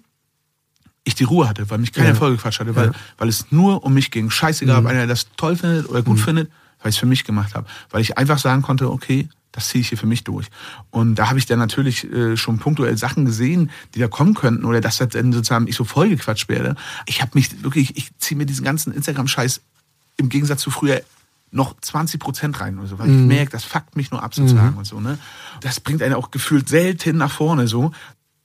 ich 1.04 1.16
die 1.16 1.24
Ruhe 1.24 1.50
hatte, 1.50 1.70
weil 1.70 1.80
mich 1.80 1.94
keiner 1.94 2.10
ja. 2.10 2.16
vollgequatscht 2.16 2.60
hatte, 2.60 2.76
weil, 2.76 2.88
ja. 2.88 2.94
weil 3.18 3.28
es 3.28 3.52
nur 3.52 3.84
um 3.84 3.94
mich 3.94 4.12
ging. 4.12 4.30
Scheißegal, 4.30 4.82
mhm. 4.82 4.86
ob 4.86 4.92
einer 4.92 5.08
das 5.08 5.28
toll 5.36 5.56
findet 5.56 5.90
oder 5.90 6.04
gut 6.04 6.18
mhm. 6.18 6.22
findet, 6.22 6.52
weil 6.82 6.90
ich 6.90 6.96
es 6.96 7.00
für 7.00 7.08
mich 7.08 7.24
gemacht 7.24 7.56
habe. 7.56 7.68
Weil 7.90 8.02
ich 8.02 8.18
einfach 8.18 8.38
sagen 8.38 8.62
konnte, 8.62 8.92
okay, 8.92 9.28
das 9.52 9.70
ziehe 9.70 9.82
ich 9.82 9.90
hier 9.90 9.98
für 9.98 10.08
mich 10.08 10.24
durch. 10.24 10.48
Und 10.90 11.16
da 11.16 11.30
habe 11.30 11.40
ich 11.40 11.46
dann 11.46 11.60
natürlich 11.60 12.12
äh, 12.12 12.38
schon 12.38 12.60
punktuell 12.60 12.98
Sachen 12.98 13.26
gesehen, 13.26 13.70
die 13.94 14.00
da 14.00 14.08
kommen 14.08 14.34
könnten 14.34 14.66
oder 14.66 14.82
dass 14.82 14.98
das 14.98 15.10
dann 15.10 15.34
sozusagen 15.34 15.68
ich 15.68 15.76
so 15.76 15.84
vollgequatscht 15.84 16.50
werde. 16.50 16.76
Ich 17.06 17.22
habe 17.22 17.32
mich 17.34 17.64
wirklich, 17.64 17.98
ich 17.98 18.12
ziehe 18.18 18.38
mir 18.38 18.46
diesen 18.46 18.64
ganzen 18.64 18.94
Instagram-Scheiß 18.94 19.62
im 20.18 20.30
Gegensatz 20.30 20.62
zu 20.62 20.72
früher 20.72 21.02
noch 21.52 21.76
20 21.82 22.20
Prozent 22.20 22.62
rein, 22.62 22.80
so, 22.86 22.98
weil 22.98 23.10
mhm. 23.10 23.22
ich 23.22 23.28
merke, 23.28 23.52
das 23.52 23.66
fuckt 23.66 23.98
mich 23.98 24.12
nur 24.12 24.24
ab 24.24 24.34
sozusagen 24.34 24.72
mhm. 24.72 24.78
und 24.78 24.86
so. 24.86 25.02
Ne? 25.02 25.18
Das 25.60 25.82
bringt 25.82 26.02
einen 26.02 26.16
auch 26.16 26.32
gefühlt 26.32 26.70
selten 26.70 27.18
nach 27.18 27.32
vorne 27.32 27.68
so. 27.68 27.92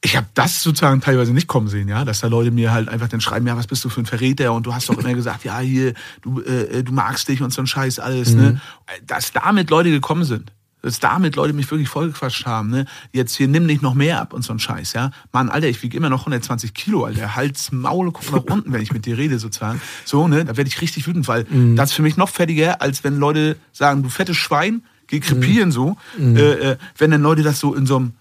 Ich 0.03 0.17
habe 0.17 0.27
das 0.35 0.63
sozusagen 0.63 1.01
teilweise 1.01 1.33
nicht 1.33 1.47
kommen 1.47 1.69
sehen, 1.69 1.89
ja, 1.89 2.05
dass 2.05 2.21
da 2.21 2.27
Leute 2.27 2.51
mir 2.51 2.73
halt 2.73 2.89
einfach 2.89 3.09
dann 3.09 3.21
schreiben, 3.21 3.47
ja, 3.47 3.57
was 3.57 3.67
bist 3.67 3.85
du 3.85 3.89
für 3.89 4.01
ein 4.01 4.07
Verräter 4.07 4.53
und 4.53 4.67
du 4.67 4.75
hast 4.75 4.89
doch 4.89 4.99
immer 4.99 5.15
gesagt, 5.15 5.45
ja, 5.45 5.59
hier, 5.61 5.95
du, 6.21 6.41
äh, 6.43 6.83
du 6.83 6.93
magst 6.93 7.29
dich 7.29 7.43
und 7.43 7.53
so 7.53 7.63
ein 7.63 7.67
Scheiß 7.67 7.99
alles, 8.01 8.35
ne? 8.35 8.43
mhm. 8.43 8.49
ne? 8.49 8.61
Dass 9.07 9.33
damit 9.33 9.71
Leute 9.71 9.91
gekommen 9.91 10.25
sind 10.25 10.53
dass 10.87 11.01
damit 11.01 11.34
Leute 11.34 11.53
mich 11.53 11.68
wirklich 11.68 11.89
vollgequatscht 11.89 12.47
haben, 12.47 12.70
ne? 12.70 12.87
Jetzt 13.12 13.34
hier 13.34 13.49
nimm 13.49 13.66
nicht 13.66 13.82
noch 13.82 13.95
mehr 13.95 14.20
ab 14.20 14.32
und 14.32 14.43
so 14.43 14.53
ein 14.53 14.61
Scheiß, 14.61 14.93
ja? 14.93 15.11
Mann, 15.32 15.49
Alter, 15.49 15.66
ich 15.66 15.82
wiege 15.82 15.97
immer 15.97 16.09
noch 16.09 16.20
120 16.20 16.74
Kilo, 16.74 17.05
Alter. 17.05 17.34
Hals, 17.34 17.72
Maul, 17.72 18.12
guck 18.12 18.30
nach 18.30 18.45
unten, 18.55 18.72
wenn 18.72 18.80
ich 18.80 18.93
mit 18.93 19.05
dir 19.05 19.18
rede, 19.18 19.41
sozusagen. 19.41 19.80
So, 20.05 20.28
ne? 20.28 20.45
Da 20.45 20.57
werde 20.57 20.68
ich 20.68 20.80
richtig 20.80 21.09
wütend, 21.09 21.26
weil 21.26 21.45
mhm. 21.51 21.74
das 21.74 21.91
ist 21.91 21.97
für 21.97 22.03
mich 22.03 22.16
noch 22.16 22.28
fertiger, 22.28 22.80
als 22.80 23.03
wenn 23.03 23.18
Leute 23.18 23.57
sagen, 23.72 24.05
du 24.05 24.09
fettes 24.09 24.37
Schwein, 24.37 24.84
geh 25.09 25.18
krepieren 25.18 25.70
mhm. 25.70 25.72
so. 25.72 25.97
Mhm. 26.18 26.37
Äh, 26.37 26.53
äh, 26.53 26.76
wenn 26.99 27.11
dann 27.11 27.22
Leute 27.22 27.43
das 27.43 27.59
so 27.59 27.74
in 27.74 27.84
so 27.84 27.97
einem 27.97 28.12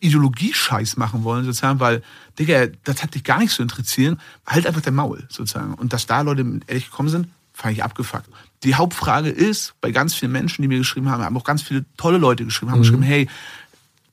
Ideologiescheiß 0.00 0.98
machen 0.98 1.24
wollen, 1.24 1.46
sozusagen, 1.46 1.80
weil, 1.80 2.02
Digga, 2.38 2.66
das 2.84 3.02
hat 3.02 3.14
dich 3.14 3.24
gar 3.24 3.38
nicht 3.38 3.52
so 3.52 3.62
interessieren, 3.62 4.20
halt 4.46 4.66
einfach 4.66 4.82
der 4.82 4.92
Maul, 4.92 5.26
sozusagen. 5.30 5.72
Und 5.72 5.94
dass 5.94 6.04
da 6.04 6.20
Leute 6.20 6.60
ehrlich 6.66 6.90
gekommen 6.90 7.08
sind, 7.08 7.28
fand 7.54 7.72
ich 7.72 7.82
abgefuckt 7.82 8.28
die 8.64 8.74
Hauptfrage 8.74 9.28
ist, 9.28 9.74
bei 9.80 9.90
ganz 9.90 10.14
vielen 10.14 10.32
Menschen, 10.32 10.62
die 10.62 10.68
mir 10.68 10.78
geschrieben 10.78 11.10
haben, 11.10 11.22
haben 11.22 11.36
auch 11.36 11.44
ganz 11.44 11.62
viele 11.62 11.84
tolle 11.96 12.18
Leute 12.18 12.44
geschrieben, 12.44 12.72
haben 12.72 12.78
mhm. 12.78 12.82
geschrieben, 12.82 13.02
hey, 13.02 13.28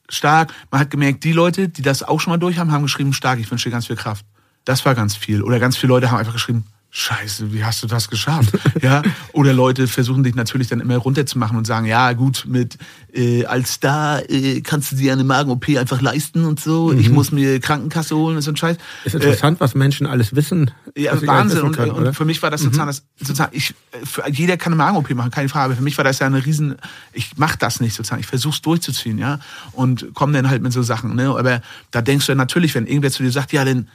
stark. 0.10 0.54
Man 0.72 0.82
hat 0.82 0.92
gemerkt, 0.92 1.24
die 1.24 1.32
Leute, 1.32 1.70
die 1.70 1.82
das 1.82 2.04
auch 2.04 2.20
schon 2.20 2.32
mal 2.32 2.38
durch 2.38 2.58
haben, 2.58 2.72
haben 2.72 2.84
geschrieben, 2.84 3.14
stark, 3.14 3.40
ich 3.40 3.50
wünsche 3.50 3.70
dir 3.70 3.74
ganz 3.74 3.88
viel 3.88 3.96
Kraft. 3.96 4.26
Das 4.64 4.86
war 4.86 4.96
ganz 4.96 5.16
viel. 5.16 5.42
Oder 5.42 5.60
ganz 5.60 5.78
viele 5.78 5.90
Leute 5.90 6.12
haben 6.12 6.20
einfach 6.20 6.34
geschrieben, 6.34 6.66
Scheiße, 6.98 7.52
wie 7.52 7.66
hast 7.66 7.84
du 7.84 7.88
das 7.88 8.10
geschafft? 8.10 8.58
ja, 8.82 9.02
oder 9.34 9.52
Leute 9.52 9.86
versuchen 9.86 10.24
dich 10.24 10.34
natürlich 10.34 10.70
dann 10.70 10.80
immer 10.80 10.96
runterzumachen 10.96 11.58
und 11.58 11.68
sagen, 11.68 11.86
ja 11.86 12.14
gut, 12.14 12.46
mit 12.48 12.78
äh, 13.14 13.44
als 13.44 13.74
Star 13.74 14.22
äh, 14.30 14.62
kannst 14.62 14.94
du 14.94 14.96
dir 14.96 15.12
eine 15.12 15.26
Magen-OP 15.26 15.68
einfach 15.78 16.00
leisten 16.00 16.46
und 16.46 16.62
so. 16.62 16.94
Mhm. 16.94 17.00
Ich 17.02 17.10
muss 17.10 17.34
mir 17.34 17.60
Krankenkasse 17.60 18.16
holen 18.16 18.38
und 18.38 18.44
so 18.44 18.52
ein 18.52 18.56
Scheiß. 18.56 18.78
Ist 19.04 19.14
interessant, 19.14 19.58
äh, 19.58 19.60
was 19.60 19.76
Menschen 19.76 20.08
alles 20.08 20.38
wissen. 20.38 20.72
Ja, 20.96 21.12
Wahnsinn. 21.28 21.74
Können, 21.74 21.92
und, 21.92 22.08
und, 22.08 22.14
für 22.14 22.24
mich 22.24 22.42
war 22.42 22.50
das 22.50 22.62
sozusagen, 22.62 22.88
mhm. 22.88 22.92
das, 22.92 23.04
sozusagen 23.20 23.52
ich, 23.54 23.76
für, 24.06 24.24
jeder 24.32 24.56
kann 24.56 24.72
eine 24.72 24.78
Magen-OP 24.78 25.14
machen, 25.16 25.32
keine 25.32 25.50
Frage. 25.50 25.66
Aber 25.66 25.76
für 25.76 25.84
mich 25.84 25.98
war 25.98 26.06
das 26.06 26.20
ja 26.20 26.28
eine 26.28 26.46
riesen, 26.46 26.78
ich 27.12 27.32
mach 27.36 27.58
das 27.58 27.82
nicht 27.82 27.94
sozusagen. 27.94 28.22
Ich 28.22 28.28
versuch's 28.28 28.62
durchzuziehen, 28.62 29.18
ja. 29.18 29.40
Und 29.74 30.14
komme 30.14 30.32
dann 30.32 30.50
halt 30.50 30.62
mit 30.62 30.72
so 30.72 30.82
Sachen. 30.82 31.14
Ne? 31.18 31.28
Aber 31.28 31.62
da 31.92 32.02
denkst 32.02 32.26
du 32.26 32.36
natürlich, 32.36 32.74
wenn 32.74 32.88
irgendwer 32.88 33.12
zu 33.12 33.22
dir 33.22 33.32
sagt, 33.32 33.52
ja, 33.52 33.66
denn 33.66 33.90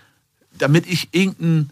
damit 0.59 0.87
ich 0.87 1.09
irgendein 1.13 1.71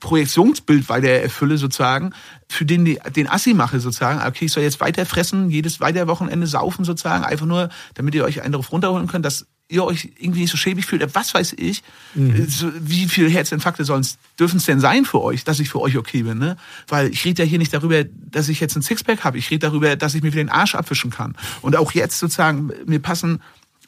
Projektionsbild 0.00 0.88
weiter 0.88 1.08
erfülle 1.08 1.56
sozusagen, 1.56 2.12
für 2.48 2.64
den 2.64 2.98
den 3.14 3.28
Assi 3.28 3.54
mache 3.54 3.78
sozusagen. 3.80 4.20
Okay, 4.26 4.46
ich 4.46 4.52
soll 4.52 4.62
jetzt 4.62 4.80
weiter 4.80 5.06
fressen, 5.06 5.50
jedes 5.50 5.80
weiter 5.80 6.08
Wochenende 6.08 6.46
saufen 6.46 6.84
sozusagen, 6.84 7.24
einfach 7.24 7.46
nur, 7.46 7.68
damit 7.94 8.14
ihr 8.14 8.24
euch 8.24 8.42
einen 8.42 8.52
darauf 8.52 8.72
runterholen 8.72 9.06
könnt, 9.06 9.24
dass 9.24 9.46
ihr 9.70 9.84
euch 9.84 10.10
irgendwie 10.18 10.40
nicht 10.40 10.50
so 10.50 10.56
schäbig 10.56 10.84
fühlt. 10.84 11.14
Was 11.14 11.32
weiß 11.32 11.54
ich, 11.56 11.82
mhm. 12.14 12.48
so, 12.48 12.70
wie 12.80 13.06
viele 13.06 13.28
Herzinfarkte 13.28 13.84
sollen 13.84 14.04
dürfen 14.38 14.56
es 14.56 14.66
denn 14.66 14.80
sein 14.80 15.04
für 15.04 15.20
euch, 15.22 15.44
dass 15.44 15.60
ich 15.60 15.68
für 15.68 15.80
euch 15.80 15.96
okay 15.96 16.24
bin, 16.24 16.38
ne? 16.38 16.56
Weil 16.88 17.08
ich 17.12 17.24
rede 17.24 17.44
ja 17.44 17.48
hier 17.48 17.58
nicht 17.58 17.72
darüber, 17.72 18.02
dass 18.04 18.48
ich 18.48 18.58
jetzt 18.58 18.76
ein 18.76 18.82
Sixpack 18.82 19.22
habe. 19.22 19.38
Ich 19.38 19.50
rede 19.50 19.68
darüber, 19.68 19.94
dass 19.94 20.14
ich 20.14 20.22
mir 20.22 20.32
wieder 20.32 20.42
den 20.42 20.50
Arsch 20.50 20.74
abwischen 20.74 21.10
kann. 21.10 21.36
Und 21.62 21.76
auch 21.76 21.92
jetzt 21.92 22.18
sozusagen, 22.18 22.72
mir 22.86 22.98
passen 22.98 23.40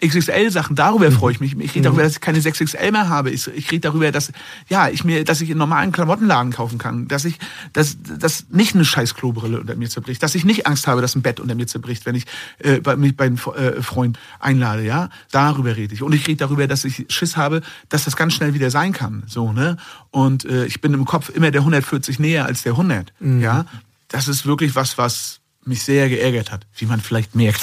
XXL-Sachen, 0.05 0.75
darüber 0.75 1.09
mhm. 1.09 1.15
freue 1.15 1.33
ich 1.33 1.41
mich. 1.41 1.57
Ich 1.59 1.75
rede 1.75 1.85
darüber, 1.85 2.03
dass 2.03 2.15
ich 2.15 2.21
keine 2.21 2.39
6XL 2.41 2.91
mehr 2.91 3.09
habe. 3.09 3.31
Ich, 3.31 3.47
ich 3.49 3.71
rede 3.71 3.81
darüber, 3.81 4.11
dass, 4.11 4.33
ja, 4.69 4.89
ich 4.89 5.05
mir, 5.05 5.25
dass 5.25 5.41
ich 5.41 5.51
in 5.51 5.59
normalen 5.59 5.93
Klamottenladen 5.93 6.53
kaufen 6.53 6.79
kann. 6.79 7.09
Dass 7.09 7.25
ich, 7.25 7.39
dass, 7.73 7.97
dass 8.03 8.47
nicht 8.51 8.75
eine 8.75 8.85
scheiß 8.85 9.15
Klobrille 9.15 9.61
unter 9.61 9.77
mir 9.77 9.89
zerbricht. 9.89 10.23
Dass 10.23 10.35
ich 10.35 10.45
nicht 10.45 10.67
Angst 10.67 10.87
habe, 10.87 11.01
dass 11.01 11.15
ein 11.15 11.23
Bett 11.23 11.41
unter 11.41 11.55
mir 11.55 11.67
zerbricht, 11.67 12.05
wenn 12.05 12.15
ich 12.15 12.25
äh, 12.59 12.81
bei, 12.81 12.97
mich 12.97 13.17
bei 13.17 13.27
einem 13.27 13.37
äh, 13.37 13.81
Freund 13.83 14.19
einlade, 14.41 14.85
ja. 14.85 15.09
Darüber 15.31 15.77
rede 15.77 15.95
ich. 15.95 16.03
Und 16.03 16.13
ich 16.15 16.27
rede 16.27 16.39
darüber, 16.39 16.67
dass 16.67 16.85
ich 16.85 17.07
Schiss 17.09 17.37
habe, 17.37 17.63
dass 17.89 18.05
das 18.05 18.17
ganz 18.17 18.35
schnell 18.35 18.55
wieder 18.55 18.71
sein 18.71 18.93
kann. 18.93 19.23
So, 19.27 19.53
ne? 19.53 19.77
Und 20.11 20.45
äh, 20.45 20.67
ich 20.67 20.81
bin 20.81 20.95
im 20.95 21.05
Kopf 21.05 21.29
immer 21.29 21.51
der 21.51 21.61
140 21.61 22.19
näher 22.19 22.47
als 22.47 22.63
der 22.63 22.73
100. 22.73 23.13
Mhm. 23.21 23.41
Ja. 23.41 23.67
Das 24.09 24.29
ist 24.29 24.47
wirklich 24.47 24.75
was, 24.75 24.99
was 24.99 25.41
mich 25.65 25.85
sehr 25.85 26.09
geärgert 26.09 26.51
hat, 26.51 26.67
wie 26.77 26.87
man 26.87 27.01
vielleicht 27.01 27.35
merkt. 27.35 27.63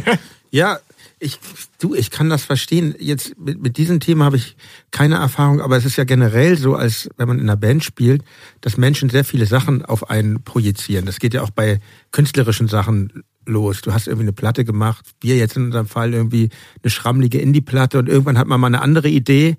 ja, 0.50 0.78
ich, 1.18 1.38
du, 1.78 1.94
ich 1.94 2.10
kann 2.10 2.28
das 2.28 2.44
verstehen. 2.44 2.94
Jetzt 2.98 3.38
mit, 3.38 3.62
mit 3.62 3.78
diesem 3.78 4.00
Thema 4.00 4.26
habe 4.26 4.36
ich 4.36 4.56
keine 4.90 5.16
Erfahrung, 5.16 5.60
aber 5.60 5.76
es 5.76 5.86
ist 5.86 5.96
ja 5.96 6.04
generell 6.04 6.58
so, 6.58 6.74
als 6.74 7.08
wenn 7.16 7.26
man 7.26 7.38
in 7.38 7.44
einer 7.44 7.56
Band 7.56 7.84
spielt, 7.84 8.22
dass 8.60 8.76
Menschen 8.76 9.08
sehr 9.08 9.24
viele 9.24 9.46
Sachen 9.46 9.84
auf 9.84 10.10
einen 10.10 10.42
projizieren. 10.42 11.06
Das 11.06 11.18
geht 11.18 11.32
ja 11.32 11.42
auch 11.42 11.50
bei 11.50 11.80
künstlerischen 12.10 12.68
Sachen 12.68 13.24
los. 13.46 13.80
Du 13.80 13.94
hast 13.94 14.08
irgendwie 14.08 14.24
eine 14.24 14.32
Platte 14.34 14.64
gemacht, 14.64 15.06
wir 15.20 15.36
jetzt 15.36 15.56
in 15.56 15.64
unserem 15.64 15.86
Fall 15.86 16.12
irgendwie 16.12 16.50
eine 16.82 16.90
schrammlige 16.90 17.38
Indie-Platte 17.38 17.98
und 17.98 18.08
irgendwann 18.08 18.36
hat 18.36 18.46
man 18.46 18.60
mal 18.60 18.66
eine 18.66 18.82
andere 18.82 19.08
Idee 19.08 19.56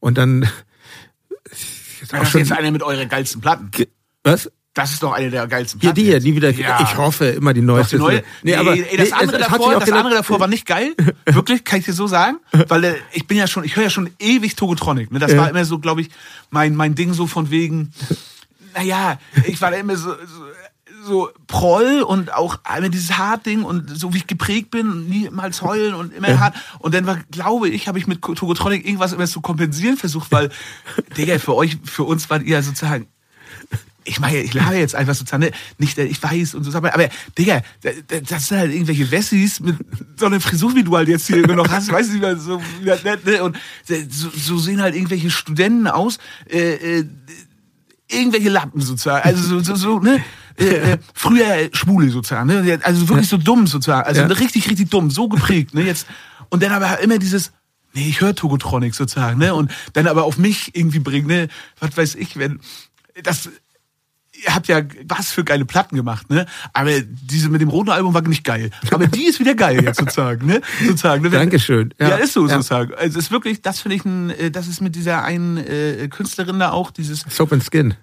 und 0.00 0.16
dann. 0.16 0.48
Ist 2.00 2.14
auch 2.14 2.26
schon, 2.26 2.40
jetzt 2.40 2.52
eine 2.52 2.70
mit 2.70 2.82
euren 2.82 3.08
geilsten 3.08 3.40
Platten. 3.40 3.70
Was? 4.22 4.50
Das 4.74 4.92
ist 4.92 5.04
doch 5.04 5.12
eine 5.12 5.30
der 5.30 5.46
geilsten 5.46 5.78
Platten. 5.78 5.94
Hier, 5.94 6.04
die 6.04 6.10
hier, 6.10 6.32
nie 6.32 6.36
wieder. 6.36 6.50
Ja. 6.50 6.80
Ich 6.82 6.96
hoffe, 6.96 7.26
immer 7.26 7.54
die 7.54 7.62
neueste. 7.62 7.96
Die 7.96 8.02
neue? 8.02 8.16
Nee, 8.16 8.22
nee, 8.42 8.54
aber 8.56 8.72
ey, 8.72 8.96
das, 8.96 9.10
nee, 9.10 9.14
andere, 9.14 9.38
davor, 9.38 9.78
das 9.78 9.92
andere 9.92 10.14
davor 10.14 10.40
war 10.40 10.48
nicht 10.48 10.66
geil. 10.66 10.96
Wirklich, 11.26 11.64
kann 11.64 11.78
ich 11.78 11.84
dir 11.84 11.92
so 11.92 12.08
sagen? 12.08 12.38
Weil 12.68 12.82
äh, 12.82 12.94
ich 13.12 13.28
bin 13.28 13.38
ja 13.38 13.46
schon, 13.46 13.62
ich 13.62 13.76
höre 13.76 13.84
ja 13.84 13.90
schon 13.90 14.10
ewig 14.18 14.56
Togotronic. 14.56 15.12
Ne? 15.12 15.20
Das 15.20 15.30
ja. 15.30 15.38
war 15.38 15.48
immer 15.48 15.64
so, 15.64 15.78
glaube 15.78 16.00
ich, 16.00 16.10
mein, 16.50 16.74
mein 16.74 16.96
Ding 16.96 17.12
so 17.12 17.28
von 17.28 17.50
wegen, 17.50 17.92
naja, 18.74 19.18
ich 19.46 19.60
war 19.60 19.70
da 19.70 19.76
immer 19.76 19.96
so, 19.96 20.10
so 20.10 20.44
so 21.04 21.30
Proll 21.46 22.02
und 22.02 22.32
auch 22.32 22.58
einmal 22.64 22.90
dieses 22.90 23.18
Hartding 23.18 23.62
und 23.62 23.90
so 23.90 24.14
wie 24.14 24.18
ich 24.18 24.26
geprägt 24.26 24.70
bin, 24.70 25.08
niemals 25.08 25.62
heulen 25.62 25.94
und 25.94 26.14
immer 26.14 26.30
ja. 26.30 26.40
hart. 26.40 26.56
Und 26.78 26.94
dann 26.94 27.06
war, 27.06 27.18
glaube 27.30 27.68
ich, 27.68 27.88
habe 27.88 27.98
ich 27.98 28.06
mit 28.06 28.22
Togotronic 28.22 28.86
irgendwas 28.86 29.12
immer 29.12 29.26
zu 29.26 29.40
kompensieren 29.40 29.96
versucht, 29.96 30.32
weil, 30.32 30.50
Digga, 31.16 31.38
für 31.38 31.54
euch, 31.54 31.78
für 31.84 32.04
uns 32.04 32.30
war 32.30 32.40
ihr 32.40 32.62
sozusagen 32.62 33.06
ich 34.04 34.20
meine, 34.20 34.38
ich 34.38 34.54
lache 34.54 34.74
jetzt 34.74 34.94
einfach 34.94 35.14
sozusagen, 35.14 35.44
ne? 35.44 35.50
nicht, 35.78 35.96
ich 35.98 36.22
weiß 36.22 36.54
und 36.54 36.64
so, 36.64 36.76
aber, 36.76 36.94
aber 36.94 37.08
Digga, 37.38 37.62
das 38.28 38.48
sind 38.48 38.58
halt 38.58 38.72
irgendwelche 38.72 39.10
Wessis 39.10 39.60
mit 39.60 39.76
so 40.16 40.26
einer 40.26 40.40
Frisur, 40.40 40.74
wie 40.74 40.84
du 40.84 40.96
halt 40.96 41.08
jetzt 41.08 41.26
hier 41.26 41.42
immer 41.42 41.54
noch 41.54 41.68
hast, 41.68 41.90
weißt 41.90 42.12
du, 42.14 42.36
so, 42.38 42.60
ne? 43.24 43.42
und 43.42 43.58
so, 44.10 44.30
so 44.30 44.58
sehen 44.58 44.80
halt 44.80 44.94
irgendwelche 44.94 45.30
Studenten 45.30 45.86
aus, 45.86 46.18
äh, 46.50 46.98
äh, 47.00 47.04
irgendwelche 48.08 48.50
Lappen 48.50 48.80
sozusagen, 48.80 49.24
also 49.24 49.42
so, 49.42 49.60
so, 49.60 49.74
so 49.74 49.98
ne? 49.98 50.22
Äh, 50.56 50.92
äh, 50.92 50.98
früher 51.14 51.68
Schwule 51.72 52.10
sozusagen, 52.10 52.46
ne? 52.46 52.78
also 52.82 53.08
wirklich 53.08 53.28
so 53.28 53.38
dumm 53.38 53.66
sozusagen, 53.66 54.06
also 54.06 54.20
ja. 54.20 54.26
richtig, 54.28 54.70
richtig 54.70 54.90
dumm, 54.90 55.10
so 55.10 55.28
geprägt, 55.28 55.74
ne? 55.74 55.82
Jetzt, 55.82 56.06
und 56.50 56.62
dann 56.62 56.72
aber 56.72 57.00
immer 57.00 57.18
dieses, 57.18 57.52
nee, 57.94 58.08
ich 58.08 58.20
höre 58.20 58.34
Togotronic 58.34 58.94
sozusagen, 58.94 59.38
ne? 59.38 59.54
Und 59.54 59.72
dann 59.94 60.06
aber 60.06 60.24
auf 60.24 60.38
mich 60.38 60.76
irgendwie 60.76 61.00
bringen, 61.00 61.26
ne? 61.26 61.48
Was 61.80 61.96
weiß 61.96 62.14
ich, 62.16 62.36
wenn 62.36 62.60
das 63.22 63.48
ihr 64.42 64.54
habt 64.54 64.68
ja 64.68 64.82
was 65.06 65.30
für 65.30 65.44
geile 65.44 65.64
Platten 65.64 65.96
gemacht, 65.96 66.30
ne? 66.30 66.46
Aber 66.72 66.90
diese 67.00 67.48
mit 67.48 67.60
dem 67.60 67.68
roten 67.68 67.90
Album 67.90 68.14
war 68.14 68.22
nicht 68.22 68.44
geil. 68.44 68.70
Aber 68.90 69.06
die 69.06 69.24
ist 69.24 69.40
wieder 69.40 69.54
geil 69.54 69.82
jetzt 69.82 69.98
sozusagen, 70.00 70.46
ne? 70.46 70.60
Sozusagen. 70.86 71.22
Ne? 71.22 71.30
Dankeschön. 71.30 71.94
Ja, 71.98 72.10
ja 72.10 72.16
ist 72.16 72.32
so 72.32 72.46
ja. 72.46 72.54
sozusagen. 72.54 72.94
Also 72.94 73.18
es 73.18 73.26
ist 73.26 73.30
wirklich, 73.30 73.62
das 73.62 73.80
finde 73.80 73.96
ich 73.96 74.04
ein, 74.04 74.30
äh, 74.30 74.50
das 74.50 74.66
ist 74.66 74.80
mit 74.80 74.94
dieser 74.94 75.22
einen 75.22 75.56
äh, 75.56 76.08
Künstlerin 76.08 76.58
da 76.58 76.72
auch 76.72 76.90
dieses. 76.90 77.24
Soap 77.28 77.52
and 77.52 77.64
Skin. 77.64 77.94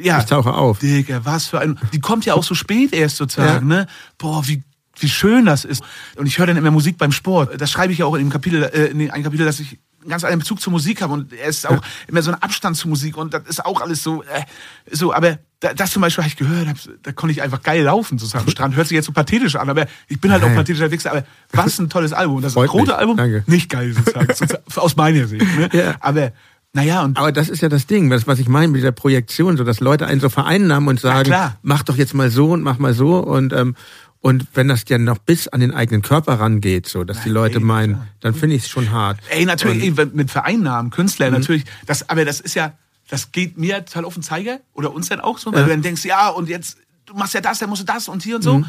Ja. 0.00 0.20
Ich 0.20 0.24
tauche 0.24 0.54
auf. 0.54 0.78
Digga, 0.78 1.24
was 1.24 1.46
für 1.46 1.60
ein. 1.60 1.78
Die 1.92 2.00
kommt 2.00 2.24
ja 2.24 2.34
auch 2.34 2.44
so 2.44 2.54
spät 2.54 2.92
erst 2.92 3.16
sozusagen, 3.16 3.70
ja. 3.70 3.76
ne? 3.76 3.86
Boah, 4.18 4.46
wie 4.46 4.62
wie 4.98 5.08
schön 5.08 5.46
das 5.46 5.64
ist. 5.64 5.82
Und 6.16 6.26
ich 6.26 6.38
höre 6.38 6.46
dann 6.46 6.56
immer 6.56 6.70
Musik 6.70 6.98
beim 6.98 7.12
Sport. 7.12 7.60
Das 7.60 7.70
schreibe 7.70 7.92
ich 7.92 8.00
ja 8.00 8.06
auch 8.06 8.14
in 8.14 8.20
dem 8.20 8.30
Kapitel, 8.30 8.62
äh, 8.62 8.86
in 8.86 9.10
einem 9.10 9.24
Kapitel, 9.24 9.46
dass 9.46 9.58
ich 9.58 9.78
ganz 10.08 10.24
anderen 10.24 10.40
Bezug 10.40 10.60
zur 10.60 10.72
Musik 10.72 11.02
habe 11.02 11.12
und 11.12 11.32
er 11.32 11.46
ist 11.46 11.66
auch 11.66 11.72
ja. 11.72 11.80
immer 12.08 12.22
so 12.22 12.32
ein 12.32 12.42
Abstand 12.42 12.76
zur 12.76 12.90
Musik 12.90 13.16
und 13.16 13.34
das 13.34 13.42
ist 13.46 13.64
auch 13.64 13.80
alles 13.80 14.02
so, 14.02 14.22
äh, 14.22 14.42
so, 14.90 15.12
aber 15.12 15.38
das 15.60 15.92
zum 15.92 16.02
Beispiel 16.02 16.24
habe 16.24 16.28
ich 16.28 16.36
gehört, 16.36 16.68
hab, 16.68 16.76
da 17.02 17.12
konnte 17.12 17.32
ich 17.32 17.42
einfach 17.42 17.62
geil 17.62 17.82
laufen 17.82 18.18
sozusagen 18.18 18.44
am 18.44 18.50
Strand. 18.50 18.74
Hört 18.74 18.88
sich 18.88 18.96
jetzt 18.96 19.06
so 19.06 19.12
pathetisch 19.12 19.54
an, 19.56 19.70
aber 19.70 19.86
ich 20.08 20.20
bin 20.20 20.32
halt 20.32 20.42
auch 20.42 20.52
pathetischer 20.52 20.90
Wichser, 20.90 21.12
aber 21.12 21.24
was 21.52 21.78
ein 21.78 21.88
tolles 21.88 22.12
Album. 22.12 22.42
Das 22.42 22.54
Freut 22.54 22.72
rote 22.72 22.96
Album, 22.96 23.16
Danke. 23.16 23.44
nicht 23.46 23.70
geil 23.70 23.94
sozusagen, 24.16 24.58
aus 24.74 24.96
meiner 24.96 25.26
Sicht. 25.26 25.46
Ne? 25.56 25.68
Ja. 25.72 25.94
Aber 26.00 26.32
naja, 26.74 27.02
und 27.04 27.18
aber 27.18 27.32
das 27.32 27.48
ist 27.48 27.60
ja 27.60 27.68
das 27.68 27.86
Ding, 27.86 28.08
das, 28.08 28.26
was 28.26 28.38
ich 28.38 28.48
meine 28.48 28.68
mit 28.68 28.78
dieser 28.78 28.92
Projektion, 28.92 29.56
so 29.56 29.64
dass 29.64 29.80
Leute 29.80 30.06
einen 30.06 30.20
so 30.20 30.30
vereinnahmen 30.30 30.88
und 30.88 31.00
sagen, 31.00 31.32
mach 31.62 31.82
doch 31.82 31.96
jetzt 31.96 32.14
mal 32.14 32.30
so 32.30 32.50
und 32.52 32.62
mach 32.62 32.78
mal 32.78 32.94
so 32.94 33.18
und 33.18 33.52
ähm, 33.52 33.76
und 34.22 34.46
wenn 34.54 34.68
das 34.68 34.84
ja 34.88 34.98
noch 34.98 35.18
bis 35.18 35.48
an 35.48 35.58
den 35.58 35.74
eigenen 35.74 36.00
Körper 36.00 36.38
rangeht, 36.38 36.88
so 36.88 37.02
dass 37.02 37.24
die 37.24 37.28
Leute 37.28 37.58
meinen, 37.58 38.08
dann 38.20 38.34
finde 38.34 38.54
ich 38.54 38.62
es 38.62 38.68
schon 38.68 38.92
hart. 38.92 39.18
Ey, 39.28 39.44
natürlich, 39.44 39.82
ey, 39.98 40.06
mit 40.12 40.30
Vereinnahmen, 40.30 40.92
Künstler, 40.92 41.26
mhm. 41.26 41.38
natürlich, 41.38 41.64
das, 41.86 42.08
aber 42.08 42.24
das 42.24 42.38
ist 42.38 42.54
ja, 42.54 42.72
das 43.08 43.32
geht 43.32 43.58
mir 43.58 43.84
total 43.84 44.04
auf 44.04 44.14
den 44.14 44.22
Zeiger 44.22 44.60
oder 44.74 44.94
uns 44.94 45.08
dann 45.08 45.20
auch 45.20 45.38
so, 45.38 45.52
weil 45.52 45.62
ja. 45.62 45.66
du 45.66 45.70
dann 45.72 45.82
denkst, 45.82 46.04
ja, 46.04 46.28
und 46.28 46.48
jetzt, 46.48 46.76
du 47.06 47.14
machst 47.14 47.34
ja 47.34 47.40
das, 47.40 47.58
dann 47.58 47.68
musst 47.68 47.82
du 47.82 47.86
das 47.86 48.06
und 48.06 48.22
hier 48.22 48.36
und 48.36 48.42
so. 48.42 48.58
Mhm. 48.58 48.66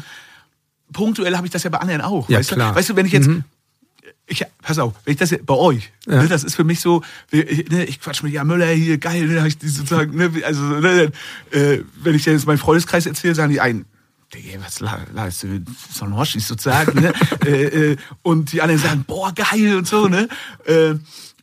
Punktuell 0.92 1.36
habe 1.36 1.46
ich 1.46 1.52
das 1.52 1.62
ja 1.62 1.70
bei 1.70 1.78
anderen 1.78 2.00
auch. 2.00 2.28
Ja, 2.28 2.38
weißt, 2.38 2.50
klar. 2.50 2.72
Du? 2.72 2.78
weißt 2.78 2.90
du, 2.90 2.96
wenn 2.96 3.06
ich 3.06 3.12
jetzt, 3.12 3.28
mhm. 3.28 3.44
ich, 4.26 4.44
pass 4.60 4.80
auf, 4.80 4.94
wenn 5.04 5.12
ich 5.12 5.20
das 5.20 5.32
bei 5.46 5.54
euch, 5.54 5.92
ja. 6.06 6.20
ne, 6.20 6.26
das 6.26 6.42
ist 6.42 6.56
für 6.56 6.64
mich 6.64 6.80
so, 6.80 7.04
ich, 7.30 7.70
ne, 7.70 7.84
ich 7.84 8.00
quatsch 8.00 8.24
mit 8.24 8.32
ja 8.32 8.42
Müller 8.42 8.66
hier, 8.66 8.98
geil, 8.98 9.28
ne, 9.28 9.46
ich 9.46 9.56
sozusagen, 9.60 10.16
ne, 10.16 10.32
also, 10.44 10.62
ne, 10.62 11.12
äh, 11.52 11.78
wenn 12.02 12.16
ich 12.16 12.24
jetzt 12.24 12.44
meinen 12.44 12.58
Freundeskreis 12.58 13.06
erzähle, 13.06 13.36
sagen 13.36 13.52
die 13.52 13.60
einen, 13.60 13.86
was 14.60 14.80
leistest 14.80 15.44
du, 15.44 15.72
so 15.92 16.04
ein 16.04 16.16
Hoschis 16.16 16.48
sozusagen, 16.48 17.00
ne? 17.00 17.12
äh, 17.46 17.92
äh, 17.92 17.96
und 18.22 18.52
die 18.52 18.62
anderen 18.62 18.80
sagen, 18.80 19.04
boah, 19.06 19.32
geil 19.32 19.76
und 19.76 19.86
so, 19.86 20.08
ne? 20.08 20.28
Äh, 20.66 20.94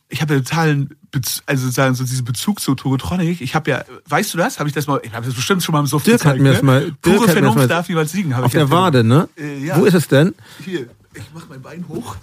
ich 0.08 0.20
habe 0.20 0.34
ja 0.34 0.40
totalen, 0.40 0.90
Bez 1.10 1.42
also 1.46 1.64
sozusagen 1.64 1.94
so 1.94 2.04
diesen 2.04 2.24
Bezug 2.24 2.60
zu 2.60 2.74
Togotronic. 2.74 3.40
Ich 3.40 3.54
habe 3.54 3.70
ja, 3.70 3.84
weißt 4.06 4.32
du 4.32 4.38
das? 4.38 4.58
Habe 4.58 4.68
ich 4.68 4.74
das 4.74 4.86
mal, 4.86 5.00
ich 5.02 5.12
habe 5.12 5.26
das 5.26 5.34
bestimmt 5.34 5.62
schon 5.62 5.74
mal 5.74 5.80
im 5.80 5.86
Soft 5.86 6.06
Dirk 6.06 6.18
gezeigt, 6.18 6.36
hat 6.36 6.42
mir 6.42 6.48
ne? 6.48 6.54
das 6.54 6.62
mal, 6.62 6.80
Dirk 6.80 7.00
Pure 7.02 7.28
Vernunft 7.28 7.58
mal, 7.58 7.68
darf 7.68 7.88
niemals 7.88 8.12
siegen. 8.12 8.32
Auf 8.32 8.52
der 8.52 8.70
Wade, 8.70 9.04
ne? 9.04 9.28
Äh, 9.36 9.58
ja. 9.64 9.78
Wo 9.78 9.84
ist 9.84 9.94
es 9.94 10.08
denn? 10.08 10.34
Hier, 10.64 10.88
ich 11.14 11.24
mach 11.34 11.48
mein 11.48 11.60
Bein 11.60 11.86
hoch. 11.88 12.16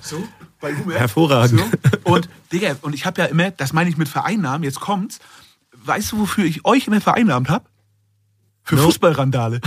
So, 0.00 0.22
bei 0.60 0.74
Humer. 0.74 0.94
Hervorragend. 0.94 1.60
So. 1.60 2.12
Und, 2.12 2.28
Digga, 2.52 2.76
und 2.82 2.94
ich 2.94 3.06
habe 3.06 3.20
ja 3.20 3.26
immer, 3.26 3.50
das 3.50 3.72
meine 3.72 3.90
ich 3.90 3.96
mit 3.96 4.08
Vereinnahmen, 4.08 4.64
jetzt 4.64 4.80
kommt's. 4.80 5.20
Weißt 5.84 6.12
du, 6.12 6.18
wofür 6.18 6.44
ich 6.44 6.64
euch 6.64 6.86
immer 6.86 7.00
vereinnahmt 7.00 7.48
habe? 7.48 7.64
Für 8.68 8.76
no. 8.76 8.82
Fußballrandale. 8.82 9.60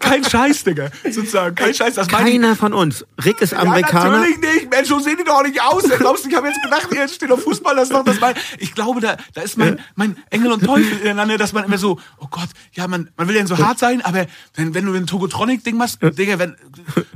kein 0.00 0.24
Scheiß, 0.24 0.64
Digga. 0.64 0.88
Sozusagen, 1.04 1.54
kein 1.54 1.74
Scheiß. 1.74 1.94
Das 1.94 2.08
Keiner 2.08 2.56
von 2.56 2.72
uns. 2.72 3.04
Rick 3.22 3.42
ist 3.42 3.52
Amerikaner. 3.52 4.12
Ja, 4.12 4.18
natürlich 4.20 4.40
nicht. 4.40 4.70
Mensch, 4.70 4.88
so 4.88 4.98
sehen 4.98 5.16
die 5.18 5.24
doch 5.24 5.42
nicht 5.42 5.60
aus. 5.60 5.82
Glaubst 5.98 6.24
du, 6.24 6.30
ich 6.30 6.34
habe 6.34 6.48
jetzt 6.48 6.62
gedacht, 6.62 6.88
hier 6.90 7.06
steht 7.06 7.30
auf 7.30 7.42
Fußball, 7.42 7.76
das 7.76 7.90
ist 7.90 7.92
doch 7.92 8.02
das 8.02 8.18
mein. 8.18 8.34
Ich 8.58 8.74
glaube, 8.74 9.02
da, 9.02 9.18
da 9.34 9.42
ist 9.42 9.58
mein, 9.58 9.78
mein 9.94 10.16
Engel 10.30 10.52
und 10.52 10.64
Teufel 10.64 11.00
ineinander, 11.00 11.36
dass 11.36 11.52
man 11.52 11.64
immer 11.64 11.76
so, 11.76 12.00
oh 12.18 12.28
Gott, 12.30 12.48
ja, 12.72 12.88
man, 12.88 13.10
man 13.18 13.28
will 13.28 13.36
ja 13.36 13.46
so 13.46 13.58
hart 13.58 13.78
sein, 13.78 14.00
aber 14.00 14.24
wenn, 14.54 14.72
wenn 14.72 14.86
du 14.86 14.94
ein 14.94 15.06
Togotronic-Ding 15.06 15.76
machst, 15.76 15.98
Digga, 16.00 16.38
wenn, 16.38 16.56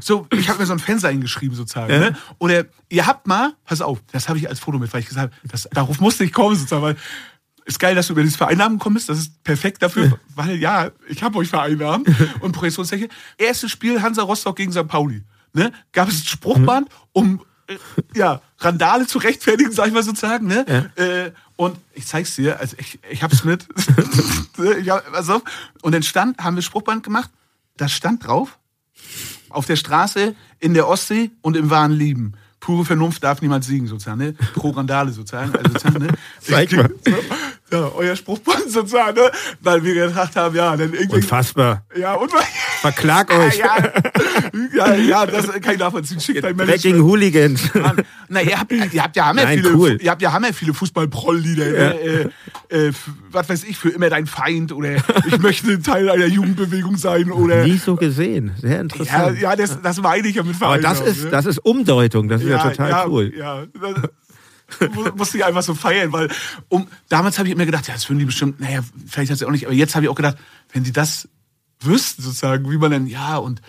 so, 0.01 0.27
ich 0.31 0.51
habe 0.51 0.59
mir 0.59 0.66
so 0.66 0.75
ein 0.75 0.79
Fenster 0.79 1.09
hingeschrieben, 1.09 1.57
sozusagen, 1.57 1.91
ja. 1.91 2.01
ne? 2.01 2.16
Oder 2.39 2.66
ihr 2.91 3.07
habt 3.07 3.27
mal, 3.27 3.55
pass 3.64 3.81
auf, 3.81 3.99
das 4.12 4.29
habe 4.29 4.39
ich 4.39 4.47
als 4.47 4.61
Foto 4.61 4.79
mit, 4.79 4.93
weil 4.93 5.01
ich 5.01 5.09
gesagt 5.09 5.33
habe, 5.33 5.49
das, 5.51 5.68
darauf 5.72 6.01
musste 6.01 6.25
ich 6.25 6.35
kommen, 6.35 6.55
sozusagen, 6.55 6.83
weil 6.83 6.97
ist 7.64 7.78
geil, 7.78 7.94
dass 7.94 8.08
du 8.08 8.12
über 8.12 8.22
dieses 8.22 8.36
Vereinnahmen 8.36 8.78
kommst. 8.78 9.08
Das 9.08 9.18
ist 9.18 9.42
perfekt 9.42 9.82
dafür, 9.82 10.18
weil 10.34 10.56
ja, 10.56 10.90
ich 11.08 11.22
habe 11.22 11.38
euch 11.38 11.48
vereinnahmt 11.48 12.08
und 12.40 12.52
Projektionsfläche. 12.52 13.08
Erstes 13.38 13.70
Spiel 13.70 14.02
Hansa 14.02 14.22
Rostock 14.22 14.56
gegen 14.56 14.72
St. 14.72 14.86
Pauli. 14.86 15.22
Ne? 15.52 15.72
Gab 15.92 16.08
es 16.08 16.20
ein 16.20 16.26
Spruchband, 16.26 16.88
um 17.12 17.40
äh, 17.68 17.76
ja, 18.14 18.42
Randale 18.58 19.06
zu 19.06 19.18
rechtfertigen, 19.18 19.72
sag 19.72 19.86
ich 19.86 19.94
mal 19.94 20.02
sozusagen. 20.02 20.46
Ne? 20.46 20.90
Ja. 20.96 21.04
Äh, 21.04 21.32
und 21.56 21.78
ich 21.94 22.06
zeig's 22.06 22.34
dir, 22.36 22.58
also 22.58 22.76
ich, 22.78 22.98
ich 23.08 23.22
hab's 23.22 23.44
mit. 23.44 23.66
ich 24.80 24.90
hab, 24.90 25.14
also, 25.14 25.40
und 25.82 25.92
dann 25.92 26.02
stand, 26.02 26.38
haben 26.38 26.56
wir 26.56 26.62
Spruchband 26.62 27.02
gemacht, 27.04 27.30
da 27.76 27.88
stand 27.88 28.26
drauf, 28.26 28.58
auf 29.48 29.66
der 29.66 29.76
Straße, 29.76 30.34
in 30.58 30.74
der 30.74 30.88
Ostsee 30.88 31.30
und 31.42 31.56
im 31.56 31.70
wahren 31.70 31.92
Lieben 31.92 32.34
pure 32.64 32.84
Vernunft 32.86 33.22
darf 33.22 33.42
niemals 33.42 33.66
siegen, 33.66 33.86
sozusagen, 33.86 34.18
ne? 34.18 34.32
Pro 34.54 34.70
Randale, 34.70 35.12
sozusagen. 35.12 35.54
Also, 35.54 35.72
sozusagen 35.72 36.06
ne? 36.06 36.12
Zeig 36.40 36.72
mal. 36.72 36.90
Ja, 37.75 37.91
euer 37.97 38.14
Spruchband 38.14 38.70
sozusagen, 38.70 39.16
ne? 39.16 39.31
Weil 39.61 39.83
wir 39.83 39.95
gedacht 39.95 40.37
haben, 40.37 40.55
ja, 40.55 40.77
dann 40.77 40.93
irgendwie. 40.93 41.16
Unfassbar. 41.16 41.85
Ja, 41.97 42.14
und 42.14 42.31
Verklag 42.81 43.37
euch. 43.37 43.59
Ja, 43.59 43.77
ja, 44.75 44.95
ja, 44.95 45.27
das 45.27 45.51
kann 45.61 45.75
ich 45.75 45.81
nachvollziehen. 45.81 46.20
Schickt 46.20 46.45
ein 46.45 46.57
Backing 46.57 47.01
Hooligans. 47.01 47.70
Na, 48.29 48.43
ihr 48.43 48.61
habt, 48.61 48.70
ihr 48.70 49.03
habt 49.03 49.16
ja 49.16 49.27
hammer 49.27 49.45
Nein, 49.45 49.59
viele, 49.59 49.75
cool. 49.75 49.99
ihr 50.01 50.11
habt 50.11 50.22
ja 50.22 50.33
hammer 50.33 50.53
viele 50.53 50.72
Fußball-Proll-Lieder. 50.72 51.66
Ja. 51.72 51.91
Äh, 51.91 52.29
äh, 52.68 52.93
was 53.31 53.49
weiß 53.49 53.64
ich, 53.64 53.77
für 53.77 53.89
immer 53.89 54.09
dein 54.09 54.27
Feind 54.27 54.70
oder 54.70 54.97
ich 55.27 55.39
möchte 55.39 55.81
Teil 55.83 56.09
einer 56.11 56.27
Jugendbewegung 56.27 56.97
sein 56.97 57.33
oder. 57.33 57.64
Nie 57.64 57.79
so 57.79 57.97
gesehen. 57.97 58.53
Sehr 58.61 58.81
interessant. 58.81 59.39
Ja, 59.41 59.51
ja 59.51 59.57
das, 59.57 59.81
das 59.83 60.01
meine 60.01 60.29
ich 60.29 60.37
ja 60.37 60.43
mit 60.43 60.55
Verein. 60.55 60.85
Aber 60.85 60.95
das 60.95 61.01
ist, 61.01 61.25
ne? 61.25 61.31
das 61.31 61.47
ist 61.47 61.59
Umdeutung. 61.59 62.29
Das 62.29 62.43
ist 62.43 62.49
ja, 62.49 62.57
ja 62.59 62.70
total 62.70 62.91
ja, 62.91 63.07
cool. 63.09 63.33
Ja, 63.37 63.64
musste 65.14 65.38
ich 65.38 65.44
einfach 65.44 65.62
so 65.62 65.74
feiern, 65.74 66.12
weil 66.12 66.28
um 66.68 66.88
damals 67.08 67.38
habe 67.38 67.48
ich 67.48 67.54
immer 67.54 67.66
gedacht, 67.66 67.86
ja, 67.88 67.94
das 67.94 68.08
würden 68.08 68.18
die 68.18 68.24
bestimmt, 68.24 68.60
naja, 68.60 68.80
vielleicht 69.06 69.30
hat 69.30 69.38
sie 69.38 69.46
auch 69.46 69.50
nicht, 69.50 69.66
aber 69.66 69.74
jetzt 69.74 69.94
habe 69.94 70.06
ich 70.06 70.10
auch 70.10 70.16
gedacht, 70.16 70.36
wenn 70.72 70.84
die 70.84 70.92
das 70.92 71.28
wüssten 71.80 72.22
sozusagen, 72.22 72.70
wie 72.70 72.78
man 72.78 72.90
denn, 72.90 73.06
ja, 73.06 73.36
und 73.36 73.60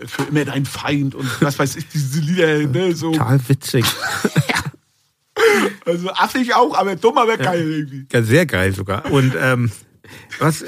äh, 0.00 0.06
für 0.06 0.22
immer 0.24 0.44
dein 0.44 0.64
Feind 0.64 1.14
und 1.14 1.28
was 1.42 1.58
weiß 1.58 1.76
ich, 1.76 1.88
diese 1.88 2.20
Lieder, 2.20 2.58
ne, 2.68 2.94
so. 2.94 3.12
Total 3.12 3.40
witzig. 3.48 3.84
also 5.84 6.10
affig 6.10 6.54
auch, 6.54 6.76
aber 6.76 6.96
dumm, 6.96 7.18
aber 7.18 7.36
geil 7.36 7.60
ja, 7.60 7.76
irgendwie. 7.76 8.06
Ja, 8.12 8.22
sehr 8.22 8.46
geil 8.46 8.72
sogar. 8.72 9.10
Und 9.10 9.34
ähm, 9.38 9.70
was, 10.38 10.64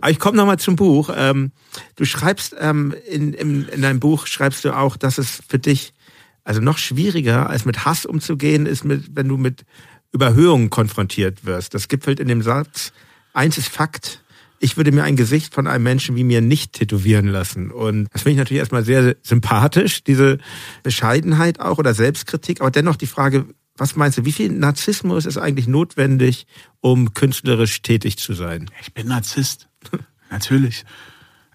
aber 0.00 0.10
ich 0.10 0.18
komme 0.18 0.36
nochmal 0.36 0.58
zum 0.58 0.76
Buch. 0.76 1.10
Ähm, 1.14 1.52
du 1.96 2.04
schreibst 2.04 2.54
ähm, 2.58 2.94
in, 3.08 3.32
in, 3.32 3.68
in 3.68 3.82
deinem 3.82 4.00
Buch 4.00 4.26
schreibst 4.26 4.64
du 4.64 4.76
auch, 4.76 4.96
dass 4.96 5.18
es 5.18 5.42
für 5.48 5.58
dich 5.58 5.92
also 6.50 6.60
noch 6.60 6.78
schwieriger 6.78 7.48
als 7.48 7.64
mit 7.64 7.84
Hass 7.84 8.04
umzugehen 8.04 8.66
ist, 8.66 8.82
mit, 8.84 9.14
wenn 9.14 9.28
du 9.28 9.36
mit 9.36 9.62
Überhöhungen 10.10 10.68
konfrontiert 10.68 11.44
wirst. 11.44 11.74
Das 11.74 11.86
gipfelt 11.86 12.18
in 12.18 12.26
dem 12.26 12.42
Satz, 12.42 12.92
eins 13.32 13.56
ist 13.56 13.68
Fakt, 13.68 14.24
ich 14.58 14.76
würde 14.76 14.90
mir 14.90 15.04
ein 15.04 15.14
Gesicht 15.14 15.54
von 15.54 15.68
einem 15.68 15.84
Menschen 15.84 16.16
wie 16.16 16.24
mir 16.24 16.40
nicht 16.40 16.72
tätowieren 16.72 17.28
lassen. 17.28 17.70
Und 17.70 18.08
das 18.12 18.22
finde 18.22 18.32
ich 18.32 18.38
natürlich 18.38 18.58
erstmal 18.58 18.84
sehr 18.84 19.14
sympathisch, 19.22 20.02
diese 20.02 20.38
Bescheidenheit 20.82 21.60
auch 21.60 21.78
oder 21.78 21.94
Selbstkritik. 21.94 22.60
Aber 22.60 22.72
dennoch 22.72 22.96
die 22.96 23.06
Frage, 23.06 23.46
was 23.76 23.94
meinst 23.94 24.18
du, 24.18 24.24
wie 24.24 24.32
viel 24.32 24.50
Narzissmus 24.50 25.26
ist 25.26 25.38
eigentlich 25.38 25.68
notwendig, 25.68 26.48
um 26.80 27.14
künstlerisch 27.14 27.80
tätig 27.82 28.18
zu 28.18 28.34
sein? 28.34 28.68
Ich 28.80 28.92
bin 28.92 29.06
Narzisst. 29.06 29.68
Natürlich. 30.30 30.84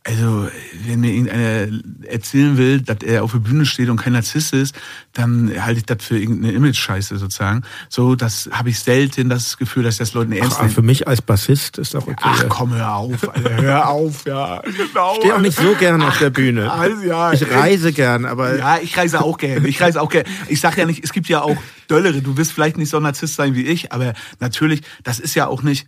Also, 0.08 0.48
wenn 0.86 1.00
mir 1.00 1.12
irgendeiner 1.12 1.82
erzählen 2.04 2.58
will, 2.58 2.80
dass 2.80 2.98
er 3.04 3.24
auf 3.24 3.32
der 3.32 3.40
Bühne 3.40 3.66
steht 3.66 3.90
und 3.90 3.98
kein 3.98 4.14
Narzisst 4.14 4.54
ist, 4.54 4.76
dann 5.14 5.52
halte 5.66 5.80
ich 5.80 5.86
das 5.88 6.06
für 6.06 6.20
irgendeine 6.20 6.54
Image-Scheiße 6.54 7.18
sozusagen. 7.18 7.64
So, 7.90 8.14
das 8.14 8.48
habe 8.52 8.70
ich 8.70 8.78
selten 8.78 9.30
das 9.30 9.58
Gefühl, 9.58 9.82
dass 9.82 9.98
das 9.98 10.14
Leuten 10.14 10.32
ernst 10.34 10.60
nehmen. 10.60 10.70
Für 10.70 10.84
mich 10.84 11.08
als 11.08 11.24
Bassist 11.24 11.80
ist 11.80 11.96
auch 11.96 12.06
okay. 12.06 12.14
Ach 12.22 12.46
komm, 12.50 12.76
hör 12.76 12.94
auf, 12.94 13.36
Alter, 13.36 13.58
hör 13.64 13.90
auf, 13.90 14.26
ja. 14.28 14.62
Genau. 14.62 15.14
Ich 15.14 15.18
stehe 15.22 15.36
auch 15.36 15.42
nicht 15.42 15.58
so 15.58 15.74
gern 15.74 16.00
auf 16.04 16.20
der 16.20 16.30
Bühne. 16.30 16.72
Also, 16.72 17.02
ja, 17.02 17.34
ich 17.34 17.50
reise 17.50 17.92
gern, 17.92 18.26
aber... 18.26 18.60
Ja, 18.60 18.78
ich 18.78 18.96
reise 18.96 19.22
auch 19.22 19.40
gern. 19.40 19.66
Ich 19.66 19.82
reise 19.82 20.00
auch 20.00 20.10
gern. 20.12 20.26
Ich 20.50 20.60
sag 20.60 20.78
ja 20.78 20.86
nicht, 20.86 21.04
es 21.04 21.14
gibt 21.14 21.30
ja 21.30 21.42
auch 21.42 21.58
Döllere. 21.90 22.22
Du 22.22 22.38
wirst 22.38 22.52
vielleicht 22.52 22.78
nicht 22.78 22.92
so 22.92 22.98
ein 22.98 23.04
Narzisst 23.04 23.38
sein 23.38 23.56
wie 23.56 23.66
ich, 23.66 23.92
aber 23.92 24.14
natürlich, 24.40 24.84
das 25.04 25.20
ist 25.20 25.34
ja 25.34 25.48
auch 25.48 25.64
nicht... 25.64 25.88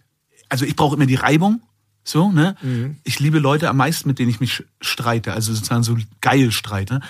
Also 0.50 0.66
ich 0.66 0.76
brauche 0.76 0.96
immer 0.96 1.06
die 1.06 1.16
Reibung 1.16 1.62
so, 2.08 2.32
ne? 2.32 2.56
Mhm. 2.62 2.98
Ich 3.04 3.20
liebe 3.20 3.40
Leute 3.40 3.70
am 3.70 3.78
meisten, 3.78 4.08
mit 4.08 4.18
denen 4.18 4.30
ich 4.30 4.40
mich 4.40 4.64
streite, 4.80 5.34
also 5.34 5.54
sozusagen 5.54 5.84
so 5.84 5.98
geil 6.22 6.52
streite. 6.52 7.02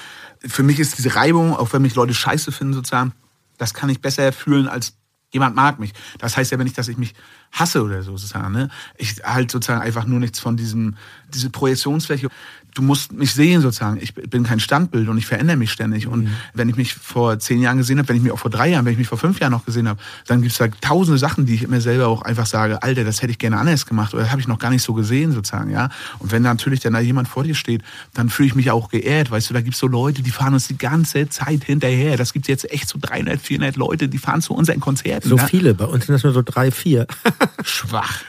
Für 0.45 0.63
mich 0.63 0.79
ist 0.79 0.97
diese 0.97 1.15
Reibung, 1.15 1.55
auch 1.55 1.71
wenn 1.71 1.83
mich 1.83 1.93
Leute 1.93 2.15
scheiße 2.15 2.51
finden, 2.51 2.73
sozusagen, 2.73 3.13
das 3.57 3.75
kann 3.75 3.89
ich 3.89 4.01
besser 4.01 4.31
fühlen 4.33 4.67
als 4.67 4.97
jemand 5.31 5.55
mag 5.55 5.79
mich. 5.79 5.93
Das 6.17 6.37
heißt 6.37 6.51
ja 6.51 6.57
nicht, 6.57 6.77
dass 6.77 6.87
ich 6.87 6.97
mich 6.97 7.13
hasse 7.51 7.83
oder 7.83 8.03
so 8.03 8.17
sozusagen. 8.17 8.53
Ne? 8.53 8.69
Ich 8.97 9.23
halt 9.23 9.51
sozusagen 9.51 9.81
einfach 9.81 10.05
nur 10.05 10.19
nichts 10.19 10.39
von 10.39 10.57
diesem, 10.57 10.95
diese 11.33 11.49
Projektionsfläche 11.49 12.29
du 12.77 12.83
musst 12.83 13.11
mich 13.11 13.33
sehen 13.33 13.61
sozusagen. 13.61 13.97
Ich 14.01 14.13
bin 14.13 14.43
kein 14.43 14.59
Standbild 14.59 15.09
und 15.09 15.17
ich 15.17 15.25
verändere 15.25 15.57
mich 15.57 15.71
ständig. 15.71 16.07
Und 16.07 16.25
mhm. 16.25 16.33
wenn 16.53 16.69
ich 16.69 16.75
mich 16.75 16.93
vor 16.93 17.39
zehn 17.39 17.61
Jahren 17.61 17.77
gesehen 17.77 17.97
habe, 17.97 18.09
wenn 18.09 18.17
ich 18.17 18.21
mich 18.21 18.31
auch 18.31 18.39
vor 18.39 18.51
drei 18.51 18.69
Jahren, 18.69 18.85
wenn 18.85 18.91
ich 18.91 18.99
mich 18.99 19.07
vor 19.07 19.17
fünf 19.17 19.39
Jahren 19.39 19.51
noch 19.51 19.65
gesehen 19.65 19.87
habe, 19.87 19.99
dann 20.27 20.41
gibt 20.41 20.51
es 20.51 20.57
da 20.59 20.67
tausende 20.67 21.17
Sachen, 21.17 21.45
die 21.45 21.55
ich 21.55 21.67
mir 21.67 21.81
selber 21.81 22.07
auch 22.07 22.21
einfach 22.21 22.45
sage, 22.45 22.83
Alter, 22.83 23.03
das 23.03 23.21
hätte 23.21 23.31
ich 23.31 23.39
gerne 23.39 23.57
anders 23.57 23.85
gemacht 23.85 24.13
oder 24.13 24.23
das 24.23 24.31
habe 24.31 24.41
ich 24.41 24.47
noch 24.47 24.59
gar 24.59 24.69
nicht 24.69 24.83
so 24.83 24.93
gesehen 24.93 25.31
sozusagen, 25.31 25.71
ja. 25.71 25.89
Und 26.19 26.31
wenn 26.31 26.43
natürlich 26.43 26.79
dann 26.81 26.93
da 26.93 26.99
jemand 26.99 27.27
vor 27.27 27.43
dir 27.43 27.55
steht, 27.55 27.81
dann 28.13 28.29
fühle 28.29 28.47
ich 28.47 28.55
mich 28.55 28.69
auch 28.71 28.89
geehrt, 28.89 29.31
weißt 29.31 29.49
du, 29.49 29.53
da 29.53 29.61
gibt 29.61 29.73
es 29.73 29.79
so 29.79 29.87
Leute, 29.87 30.21
die 30.21 30.31
fahren 30.31 30.53
uns 30.53 30.67
die 30.67 30.77
ganze 30.77 31.29
Zeit 31.29 31.63
hinterher. 31.63 32.17
Das 32.17 32.33
gibt 32.33 32.47
jetzt 32.47 32.71
echt 32.71 32.87
so 32.87 32.99
300, 33.01 33.41
400 33.41 33.75
Leute, 33.75 34.07
die 34.07 34.17
fahren 34.17 34.41
zu 34.41 34.53
unseren 34.53 34.79
Konzerten. 34.79 35.27
So 35.27 35.37
ja? 35.37 35.47
viele, 35.47 35.73
bei 35.73 35.85
uns 35.85 36.05
sind 36.05 36.13
das 36.13 36.23
nur 36.23 36.33
so 36.33 36.43
drei, 36.43 36.71
vier. 36.71 37.07
Schwach. 37.63 38.21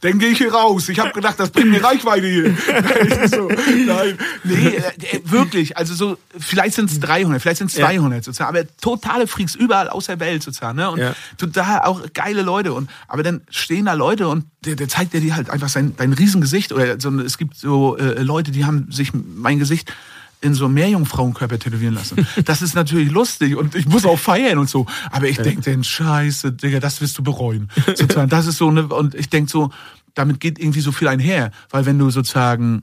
dann 0.00 0.18
gehe 0.18 0.30
ich 0.30 0.38
hier 0.38 0.52
raus. 0.52 0.88
Ich 0.88 0.98
habe 0.98 1.12
gedacht, 1.12 1.38
das 1.38 1.50
bringt 1.50 1.70
mir 1.70 1.82
Reichweite 1.82 2.26
hier. 2.26 2.56
so, 3.28 3.48
nein, 3.48 4.18
nee, 4.44 4.76
äh, 4.76 5.20
wirklich. 5.24 5.76
Also 5.76 5.94
so, 5.94 6.18
vielleicht 6.38 6.74
sind 6.74 6.90
es 6.90 7.00
300, 7.00 7.40
vielleicht 7.40 7.58
sind 7.58 7.68
es 7.68 7.74
200 7.74 8.18
ja. 8.18 8.22
sozusagen, 8.22 8.56
aber 8.56 8.66
totale 8.80 9.26
Freaks 9.26 9.54
überall 9.54 9.88
aus 9.88 10.06
der 10.06 10.20
Welt 10.20 10.42
sozusagen. 10.42 10.76
Ne? 10.76 10.90
Und 10.90 10.98
ja. 11.00 11.14
total 11.38 11.80
auch 11.82 12.02
geile 12.14 12.42
Leute. 12.42 12.72
Und 12.72 12.90
aber 13.08 13.22
dann 13.22 13.42
stehen 13.50 13.86
da 13.86 13.92
Leute 13.92 14.28
und 14.28 14.46
der, 14.64 14.76
der 14.76 14.88
zeigt 14.88 15.12
dir 15.12 15.36
halt 15.36 15.50
einfach 15.50 15.68
sein 15.68 15.94
dein 15.96 16.12
Riesengesicht 16.12 16.72
oder 16.72 17.00
so, 17.00 17.10
es 17.20 17.38
gibt 17.38 17.56
so 17.56 17.96
äh, 17.96 18.22
Leute, 18.22 18.50
die 18.50 18.64
haben 18.64 18.90
sich 18.90 19.12
mein 19.14 19.58
Gesicht 19.58 19.92
in 20.40 20.54
so 20.54 20.68
Meerjungfrauenkörper 20.68 21.58
tätowieren 21.58 21.94
lassen. 21.94 22.26
Das 22.44 22.62
ist 22.62 22.74
natürlich 22.74 23.10
lustig 23.10 23.56
und 23.56 23.74
ich 23.74 23.86
muss 23.86 24.04
auch 24.04 24.18
feiern 24.18 24.58
und 24.58 24.68
so. 24.68 24.86
Aber 25.10 25.28
ich 25.28 25.38
denke 25.38 25.62
denn, 25.62 25.82
scheiße, 25.82 26.52
Digga, 26.52 26.80
das 26.80 27.00
wirst 27.00 27.18
du 27.18 27.22
bereuen. 27.22 27.70
Sozusagen, 27.86 28.28
das 28.28 28.46
ist 28.46 28.58
so 28.58 28.68
eine, 28.68 28.86
und 28.86 29.14
ich 29.14 29.28
denke 29.30 29.50
so, 29.50 29.70
damit 30.14 30.40
geht 30.40 30.58
irgendwie 30.58 30.80
so 30.80 30.92
viel 30.92 31.08
einher. 31.08 31.50
Weil 31.70 31.86
wenn 31.86 31.98
du 31.98 32.10
sozusagen 32.10 32.82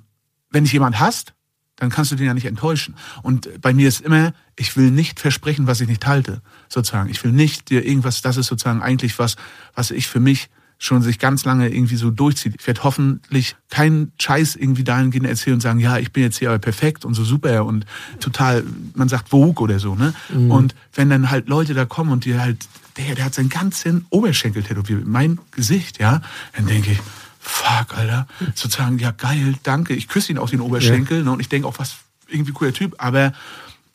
wenn 0.53 0.63
dich 0.63 0.73
jemand 0.73 0.99
hasst, 0.99 1.33
dann 1.75 1.89
kannst 1.89 2.11
du 2.11 2.15
den 2.15 2.27
ja 2.27 2.33
nicht 2.33 2.45
enttäuschen. 2.45 2.95
Und 3.23 3.49
bei 3.59 3.73
mir 3.73 3.89
ist 3.89 4.01
immer, 4.01 4.33
ich 4.55 4.77
will 4.77 4.91
nicht 4.91 5.19
versprechen, 5.19 5.67
was 5.67 5.81
ich 5.81 5.87
nicht 5.89 6.05
halte, 6.05 6.41
sozusagen. 6.69 7.09
Ich 7.09 7.21
will 7.23 7.31
nicht 7.31 7.69
dir 7.69 7.85
irgendwas, 7.85 8.21
das 8.21 8.37
ist 8.37 8.47
sozusagen 8.47 8.81
eigentlich 8.81 9.19
was, 9.19 9.35
was 9.73 9.91
ich 9.91 10.07
für 10.07 10.19
mich 10.19 10.49
schon 10.84 11.01
sich 11.01 11.17
ganz 11.17 11.45
lange 11.45 11.69
irgendwie 11.69 11.95
so 11.95 12.11
durchzieht. 12.11 12.55
Ich 12.59 12.67
werde 12.67 12.84
hoffentlich 12.84 13.55
keinen 13.69 14.11
Scheiß 14.19 14.55
irgendwie 14.57 14.84
dahingehend 14.84 15.25
erzählen 15.25 15.55
und 15.55 15.61
sagen, 15.61 15.79
ja, 15.79 15.97
ich 15.97 16.11
bin 16.11 16.23
jetzt 16.23 16.39
hier 16.39 16.49
aber 16.49 16.59
perfekt 16.59 17.05
und 17.05 17.13
so 17.13 17.23
super 17.23 17.63
und 17.63 17.86
total, 18.19 18.65
man 18.93 19.07
sagt 19.07 19.29
Vogue 19.29 19.63
oder 19.63 19.79
so, 19.79 19.95
ne? 19.95 20.13
Mhm. 20.34 20.51
Und 20.51 20.75
wenn 20.93 21.09
dann 21.09 21.29
halt 21.31 21.47
Leute 21.47 21.73
da 21.73 21.86
kommen 21.86 22.11
und 22.11 22.25
die 22.25 22.38
halt, 22.38 22.67
der, 22.97 23.15
der 23.15 23.25
hat 23.25 23.34
seinen 23.34 23.47
ganzen 23.49 24.05
Oberschenkel 24.09 24.61
tätowiert, 24.61 25.07
mein 25.07 25.39
Gesicht, 25.51 25.99
ja, 25.99 26.21
dann 26.53 26.67
denke 26.67 26.91
ich, 26.91 26.99
fuck, 27.39 27.97
Alter, 27.97 28.27
sozusagen, 28.53 28.99
ja 28.99 29.11
geil, 29.11 29.55
danke. 29.63 29.93
Ich 29.93 30.09
küsse 30.09 30.34
ihn 30.34 30.38
auf 30.38 30.49
den 30.49 30.59
Oberschenkel 30.59 31.19
ja. 31.19 31.23
ne, 31.23 31.31
und 31.31 31.39
ich 31.39 31.47
denke 31.47 31.65
auch, 31.65 31.79
was 31.79 31.95
irgendwie 32.27 32.51
cooler 32.51 32.73
Typ, 32.73 32.95
aber 32.97 33.31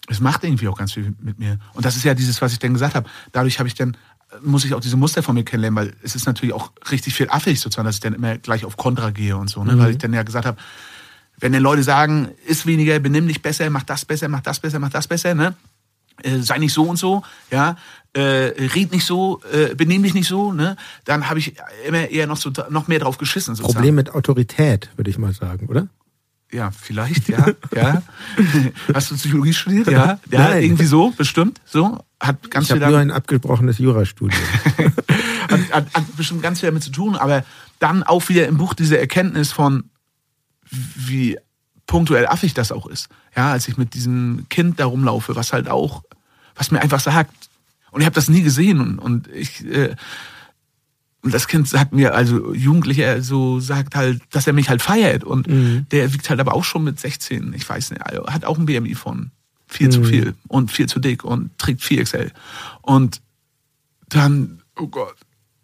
es 0.08 0.20
macht 0.20 0.42
irgendwie 0.42 0.68
auch 0.68 0.78
ganz 0.78 0.94
viel 0.94 1.14
mit 1.20 1.38
mir. 1.38 1.58
Und 1.74 1.84
das 1.84 1.96
ist 1.96 2.04
ja 2.04 2.14
dieses, 2.14 2.40
was 2.40 2.52
ich 2.52 2.58
dann 2.58 2.72
gesagt 2.72 2.94
habe. 2.94 3.10
Dadurch 3.32 3.58
habe 3.58 3.68
ich 3.68 3.74
dann 3.74 3.94
muss 4.42 4.64
ich 4.64 4.74
auch 4.74 4.80
diese 4.80 4.96
Muster 4.96 5.22
von 5.22 5.34
mir 5.34 5.44
kennenlernen, 5.44 5.76
weil 5.76 5.94
es 6.02 6.14
ist 6.14 6.26
natürlich 6.26 6.54
auch 6.54 6.72
richtig 6.90 7.14
viel 7.14 7.28
affig 7.30 7.60
sozusagen, 7.60 7.86
dass 7.86 7.96
ich 7.96 8.00
dann 8.00 8.14
immer 8.14 8.36
gleich 8.38 8.64
auf 8.64 8.76
Kontra 8.76 9.10
gehe 9.10 9.36
und 9.36 9.48
so, 9.48 9.64
ne? 9.64 9.74
Mhm. 9.74 9.78
weil 9.78 9.90
ich 9.92 9.98
dann 9.98 10.12
ja 10.12 10.22
gesagt 10.22 10.46
habe, 10.46 10.58
wenn 11.40 11.52
dann 11.52 11.62
Leute 11.62 11.82
sagen, 11.82 12.28
ist 12.46 12.66
weniger, 12.66 12.98
benimm 12.98 13.28
dich 13.28 13.42
besser, 13.42 13.70
mach 13.70 13.84
das 13.84 14.04
besser, 14.04 14.28
mach 14.28 14.40
das 14.40 14.60
besser, 14.60 14.78
mach 14.78 14.90
das 14.90 15.06
besser, 15.06 15.34
ne? 15.34 15.54
Äh, 16.22 16.38
sei 16.38 16.58
nicht 16.58 16.72
so 16.72 16.82
und 16.82 16.96
so, 16.96 17.22
ja, 17.50 17.76
äh, 18.12 18.20
red 18.20 18.90
nicht 18.92 19.04
so, 19.04 19.40
äh, 19.52 19.74
benimm 19.74 20.02
dich 20.02 20.14
nicht 20.14 20.28
so, 20.28 20.52
ne? 20.52 20.76
Dann 21.04 21.28
habe 21.28 21.38
ich 21.38 21.54
immer 21.86 22.08
eher 22.08 22.26
noch 22.26 22.36
so 22.36 22.50
noch 22.70 22.88
mehr 22.88 22.98
drauf 22.98 23.18
geschissen. 23.18 23.54
Sozusagen. 23.54 23.74
Problem 23.74 23.94
mit 23.94 24.14
Autorität, 24.14 24.90
würde 24.96 25.10
ich 25.10 25.18
mal 25.18 25.32
sagen, 25.32 25.68
oder? 25.68 25.88
Ja, 26.50 26.70
vielleicht, 26.70 27.28
ja, 27.28 27.46
ja. 27.74 28.02
Hast 28.94 29.10
du 29.10 29.16
Psychologie 29.16 29.52
studiert? 29.52 29.86
Ja, 29.88 30.18
ja, 30.30 30.48
Nein. 30.48 30.62
irgendwie 30.62 30.86
so, 30.86 31.10
bestimmt, 31.10 31.60
so. 31.66 31.98
Hat 32.20 32.50
ganz 32.50 32.66
ich 32.66 32.72
habe 32.72 32.90
nur 32.90 32.98
ein 32.98 33.10
abgebrochenes 33.10 33.78
Jurastudium. 33.78 34.42
hat, 35.48 35.72
hat, 35.72 35.94
hat 35.94 36.16
bestimmt 36.16 36.42
ganz 36.42 36.60
viel 36.60 36.68
damit 36.68 36.82
zu 36.82 36.90
tun, 36.90 37.14
aber 37.14 37.44
dann 37.78 38.02
auch 38.02 38.28
wieder 38.28 38.46
im 38.48 38.56
Buch 38.56 38.74
diese 38.74 38.98
Erkenntnis 38.98 39.52
von, 39.52 39.84
wie 40.70 41.38
punktuell 41.86 42.26
affig 42.26 42.54
das 42.54 42.72
auch 42.72 42.86
ist. 42.86 43.08
Ja, 43.36 43.52
als 43.52 43.68
ich 43.68 43.76
mit 43.76 43.94
diesem 43.94 44.46
Kind 44.48 44.80
da 44.80 44.86
rumlaufe, 44.86 45.36
was 45.36 45.52
halt 45.52 45.68
auch, 45.68 46.02
was 46.56 46.70
mir 46.70 46.80
einfach 46.80 47.00
sagt. 47.00 47.34
Und 47.92 48.00
ich 48.00 48.06
habe 48.06 48.14
das 48.14 48.28
nie 48.28 48.42
gesehen 48.42 48.80
und, 48.80 48.98
und 48.98 49.28
ich 49.28 49.64
äh, 49.64 49.94
und 51.22 51.34
das 51.34 51.48
Kind 51.48 51.68
sagt 51.68 51.92
mir, 51.92 52.14
also 52.14 52.54
Jugendlicher 52.54 53.22
so 53.22 53.58
sagt 53.58 53.96
halt, 53.96 54.22
dass 54.30 54.46
er 54.46 54.52
mich 54.52 54.70
halt 54.70 54.82
feiert 54.82 55.24
und 55.24 55.48
mhm. 55.48 55.86
der 55.90 56.12
wiegt 56.12 56.30
halt 56.30 56.38
aber 56.38 56.54
auch 56.54 56.64
schon 56.64 56.84
mit 56.84 57.00
16, 57.00 57.52
ich 57.54 57.68
weiß 57.68 57.90
nicht, 57.90 58.02
also 58.02 58.26
hat 58.26 58.44
auch 58.44 58.56
ein 58.56 58.66
BMI 58.66 58.94
von 58.94 59.30
viel 59.68 59.88
mhm. 59.88 59.92
zu 59.92 60.04
viel 60.04 60.34
und 60.48 60.72
viel 60.72 60.88
zu 60.88 60.98
dick 60.98 61.24
und 61.24 61.56
trägt 61.58 61.82
4XL. 61.82 62.30
Und 62.82 63.20
dann, 64.08 64.62
oh 64.76 64.86
Gott, 64.86 65.14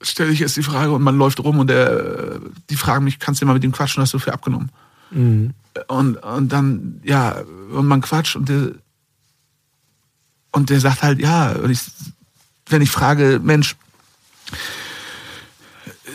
stelle 0.02 0.30
ich 0.30 0.38
jetzt 0.38 0.56
die 0.56 0.62
Frage 0.62 0.92
und 0.92 1.02
man 1.02 1.16
läuft 1.16 1.40
rum 1.40 1.58
und 1.58 1.68
der, 1.68 2.40
die 2.70 2.76
fragen 2.76 3.04
mich, 3.04 3.18
kannst 3.18 3.40
du 3.40 3.46
mal 3.46 3.54
mit 3.54 3.64
ihm 3.64 3.72
quatschen, 3.72 4.02
hast 4.02 4.12
du 4.12 4.18
viel 4.18 4.32
abgenommen? 4.32 4.70
Mhm. 5.10 5.54
Und, 5.88 6.16
und 6.18 6.52
dann, 6.52 7.00
ja, 7.02 7.42
und 7.72 7.86
man 7.86 8.00
quatscht 8.00 8.36
und 8.36 8.48
der, 8.48 8.72
und 10.52 10.70
der 10.70 10.80
sagt 10.80 11.02
halt, 11.02 11.18
ja, 11.18 11.52
und 11.52 11.70
ich, 11.70 11.80
wenn 12.68 12.82
ich 12.82 12.90
frage, 12.90 13.40
Mensch, 13.42 13.74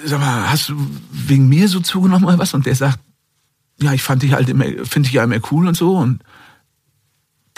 sag 0.06 0.20
mal, 0.20 0.50
hast 0.50 0.70
du 0.70 0.76
wegen 1.12 1.50
mir 1.50 1.68
so 1.68 1.80
zugenommen 1.80 2.26
oder 2.26 2.40
was? 2.40 2.54
Und 2.54 2.66
der 2.66 2.76
sagt, 2.76 3.00
ja, 3.82 3.94
ich 3.94 4.04
fand 4.04 4.24
dich 4.24 4.34
halt 4.34 4.48
immer, 4.50 4.66
finde 4.86 5.08
ich 5.08 5.14
ja 5.14 5.24
immer 5.24 5.40
cool 5.52 5.68
und 5.68 5.76
so 5.76 5.98
und 5.98 6.22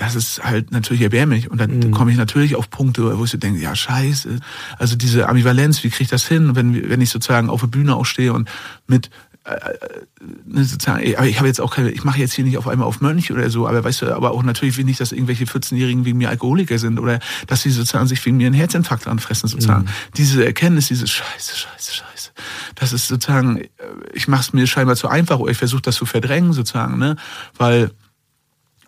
das 0.01 0.15
ist 0.15 0.43
halt 0.43 0.71
natürlich 0.71 1.03
erbärmlich. 1.03 1.51
Und 1.51 1.61
dann 1.61 1.77
mhm. 1.77 1.91
komme 1.91 2.09
ich 2.09 2.17
natürlich 2.17 2.55
auf 2.55 2.71
Punkte, 2.71 3.19
wo 3.19 3.23
ich 3.23 3.29
so 3.29 3.37
denke, 3.37 3.61
ja, 3.61 3.75
scheiße. 3.75 4.39
Also 4.79 4.95
diese 4.95 5.29
Ambivalenz, 5.29 5.83
wie 5.83 5.91
kriege 5.91 6.05
ich 6.05 6.09
das 6.09 6.27
hin, 6.27 6.55
wenn, 6.55 6.89
wenn 6.89 7.01
ich 7.01 7.11
sozusagen 7.11 7.51
auf 7.51 7.61
der 7.61 7.67
Bühne 7.67 7.95
auch 7.95 8.05
stehe 8.05 8.33
und 8.33 8.49
mit 8.87 9.11
äh, 9.45 9.53
äh, 9.53 10.63
sozusagen, 10.63 11.15
aber 11.15 11.27
ich 11.27 11.37
habe 11.37 11.47
jetzt 11.47 11.61
auch 11.61 11.75
keine, 11.75 11.91
ich 11.91 12.03
mache 12.03 12.17
jetzt 12.17 12.33
hier 12.33 12.43
nicht 12.43 12.57
auf 12.57 12.67
einmal 12.67 12.87
auf 12.87 12.99
Mönch 12.99 13.31
oder 13.31 13.47
so, 13.51 13.67
aber 13.67 13.83
weißt 13.83 14.01
du, 14.01 14.15
aber 14.15 14.31
auch 14.31 14.41
natürlich 14.41 14.75
will 14.77 14.81
ich 14.81 14.87
nicht, 14.87 15.01
dass 15.01 15.11
irgendwelche 15.11 15.45
14-Jährigen 15.45 16.03
wegen 16.03 16.17
mir 16.17 16.29
Alkoholiker 16.29 16.79
sind 16.79 16.97
oder 16.99 17.19
dass 17.45 17.61
sie 17.61 17.69
sozusagen 17.69 18.07
sich 18.07 18.25
wegen 18.25 18.37
mir 18.37 18.47
einen 18.47 18.55
Herzinfarkt 18.55 19.05
anfressen 19.05 19.49
sozusagen. 19.49 19.83
Mhm. 19.83 20.13
Diese 20.17 20.43
Erkenntnis, 20.43 20.87
dieses 20.87 21.11
Scheiße, 21.11 21.57
Scheiße, 21.57 21.93
Scheiße. 21.93 22.31
Das 22.73 22.91
ist 22.91 23.07
sozusagen, 23.07 23.57
äh, 23.57 23.67
ich 24.13 24.27
mache 24.27 24.41
es 24.41 24.53
mir 24.53 24.65
scheinbar 24.65 24.95
zu 24.95 25.09
einfach 25.09 25.37
oder 25.37 25.51
ich 25.51 25.59
versuche 25.59 25.83
das 25.83 25.95
zu 25.95 26.07
verdrängen 26.07 26.53
sozusagen, 26.53 26.97
ne, 26.97 27.17
weil 27.55 27.91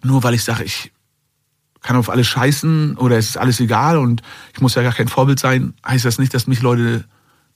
nur 0.02 0.24
weil 0.24 0.34
ich 0.34 0.44
sage, 0.44 0.64
ich 0.64 0.92
kann 1.84 1.96
auf 1.96 2.10
alles 2.10 2.28
scheißen 2.28 2.98
oder 2.98 3.18
es 3.18 3.30
ist 3.30 3.38
alles 3.38 3.60
egal 3.60 3.98
und 3.98 4.22
ich 4.54 4.62
muss 4.62 4.76
ja 4.76 4.82
gar 4.82 4.94
kein 4.94 5.08
Vorbild 5.08 5.40
sein, 5.40 5.74
heißt 5.86 6.06
das 6.06 6.18
nicht, 6.18 6.34
dass 6.34 6.48
mich 6.48 6.62
Leute 6.62 7.06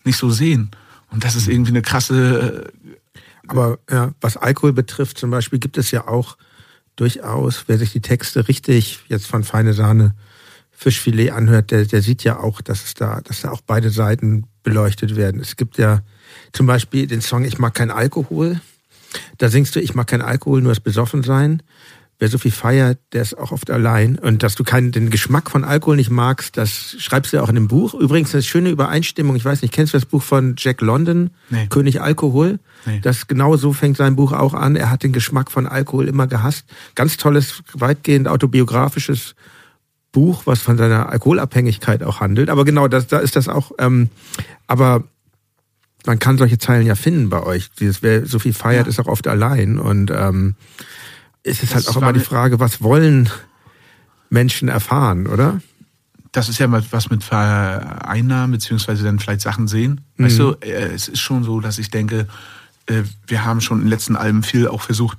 nicht 0.03 0.17
so 0.17 0.30
sehen. 0.30 0.69
Und 1.09 1.23
das 1.23 1.36
ist 1.36 1.47
irgendwie 1.47 1.71
eine 1.71 1.82
krasse 1.82 2.69
aber 3.47 3.80
ja, 3.89 4.11
was 4.21 4.38
Alkohol 4.38 4.73
betrifft 4.73 5.17
zum 5.17 5.32
Beispiel, 5.32 5.59
gibt 5.59 5.78
es 5.78 5.91
ja 5.91 6.07
auch 6.07 6.38
durchaus, 6.95 7.63
wer 7.67 7.78
sich 7.78 7.91
die 7.91 8.01
Texte 8.01 8.47
richtig 8.47 8.99
jetzt 9.07 9.28
von 9.28 9.43
Feine 9.43 9.73
Sahne 9.73 10.13
Fischfilet 10.71 11.32
anhört, 11.32 11.71
der, 11.71 11.86
der 11.86 12.01
sieht 12.03 12.23
ja 12.23 12.39
auch, 12.39 12.61
dass 12.61 12.84
es 12.84 12.93
da, 12.93 13.21
dass 13.21 13.41
da 13.41 13.51
auch 13.51 13.61
beide 13.61 13.89
Seiten 13.89 14.45
beleuchtet 14.61 15.15
werden. 15.15 15.41
Es 15.41 15.55
gibt 15.55 15.78
ja 15.78 16.01
zum 16.51 16.67
Beispiel 16.67 17.07
den 17.07 17.21
Song 17.21 17.45
Ich 17.45 17.57
mag 17.57 17.73
kein 17.73 17.89
Alkohol. 17.89 18.61
Da 19.38 19.49
singst 19.49 19.75
du, 19.75 19.80
ich 19.80 19.95
mag 19.95 20.07
kein 20.07 20.21
Alkohol, 20.21 20.61
nur 20.61 20.71
das 20.71 20.80
Besoffensein. 20.80 21.63
Wer 22.20 22.30
so 22.30 22.38
viel 22.38 22.51
feiert, 22.51 22.99
der 23.13 23.22
ist 23.22 23.38
auch 23.38 23.51
oft 23.51 23.70
allein. 23.70 24.18
Und 24.18 24.41
dass 24.41 24.55
du 24.55 24.63
keinen, 24.63 24.91
den 24.91 25.09
Geschmack 25.09 25.51
von 25.51 25.63
Alkohol 25.63 25.97
nicht 25.97 26.09
magst, 26.09 26.57
das 26.57 26.95
schreibst 26.99 27.32
du 27.32 27.38
ja 27.38 27.43
auch 27.43 27.49
in 27.49 27.55
dem 27.55 27.68
Buch. 27.68 27.93
Übrigens 27.93 28.34
eine 28.34 28.43
schöne 28.43 28.70
Übereinstimmung. 28.70 29.36
Ich 29.36 29.45
weiß 29.45 29.61
nicht, 29.61 29.74
kennst 29.74 29.93
du 29.93 29.97
das 29.97 30.05
Buch 30.05 30.24
von 30.24 30.55
Jack 30.57 30.82
London? 30.82 31.30
Nee. 31.49 31.68
König 31.68 32.01
Alkohol? 32.01 32.59
Nee. 32.86 32.99
Das 33.01 33.28
genau 33.28 33.55
so 33.57 33.74
fängt 33.74 33.97
sein 33.97 34.15
Buch 34.15 34.32
auch 34.32 34.53
an. 34.53 34.76
Er 34.76 34.89
hat 34.89 35.03
den 35.03 35.13
Geschmack 35.13 35.51
von 35.51 35.68
Alkohol 35.68 36.07
immer 36.07 36.28
gehasst. 36.28 36.65
Ganz 36.95 37.18
tolles, 37.18 37.61
weitgehend 37.74 38.28
autobiografisches 38.28 39.36
Buch, 40.11 40.43
was 40.45 40.61
von 40.61 40.78
seiner 40.78 41.09
Alkoholabhängigkeit 41.09 42.01
auch 42.01 42.20
handelt. 42.20 42.49
Aber 42.49 42.65
genau, 42.65 42.88
das, 42.88 43.07
da 43.07 43.20
ist 43.20 43.36
das 43.36 43.47
auch. 43.47 43.72
Ähm, 43.78 44.09
aber 44.65 45.03
man 46.07 46.18
kann 46.18 46.38
solche 46.38 46.57
Zeilen 46.57 46.88
ja 46.88 46.95
finden 46.95 47.30
bei 47.30 47.43
euch. 47.43 47.70
Dieses, 47.80 48.01
wer 48.01 48.26
so 48.26 48.39
viel 48.39 48.53
feiert, 48.53 48.86
ja. 48.86 48.89
ist 48.89 48.99
auch 48.99 49.07
oft 49.07 49.28
allein. 49.28 49.78
Und 49.78 50.09
ähm, 50.09 50.55
es 51.44 51.64
ist 51.64 51.76
das 51.76 51.88
halt 51.88 51.90
auch 51.90 52.02
immer 52.02 52.14
die 52.14 52.20
Frage, 52.20 52.60
was 52.60 52.82
wollen 52.82 53.30
Menschen 54.30 54.68
erfahren, 54.68 55.28
oder? 55.28 55.62
Das 56.32 56.50
ist 56.50 56.60
ja 56.60 56.68
was 56.70 57.10
mit 57.10 57.24
Vereinnahmen, 57.24 58.52
beziehungsweise 58.52 59.04
dann 59.04 59.20
vielleicht 59.20 59.42
Sachen 59.42 59.68
sehen. 59.68 60.02
Mhm. 60.18 60.26
Weißt 60.26 60.40
du, 60.40 60.52
äh, 60.62 60.94
es 60.94 61.08
ist 61.08 61.20
schon 61.20 61.44
so, 61.44 61.60
dass 61.62 61.80
ich 61.80 61.90
denke, 61.90 62.28
äh, 62.88 63.04
wir 63.26 63.46
haben 63.46 63.62
schon 63.62 63.80
in 63.80 63.86
den 63.86 63.90
letzten 63.90 64.16
Alben 64.16 64.44
viel 64.44 64.68
auch 64.68 64.82
versucht, 64.82 65.18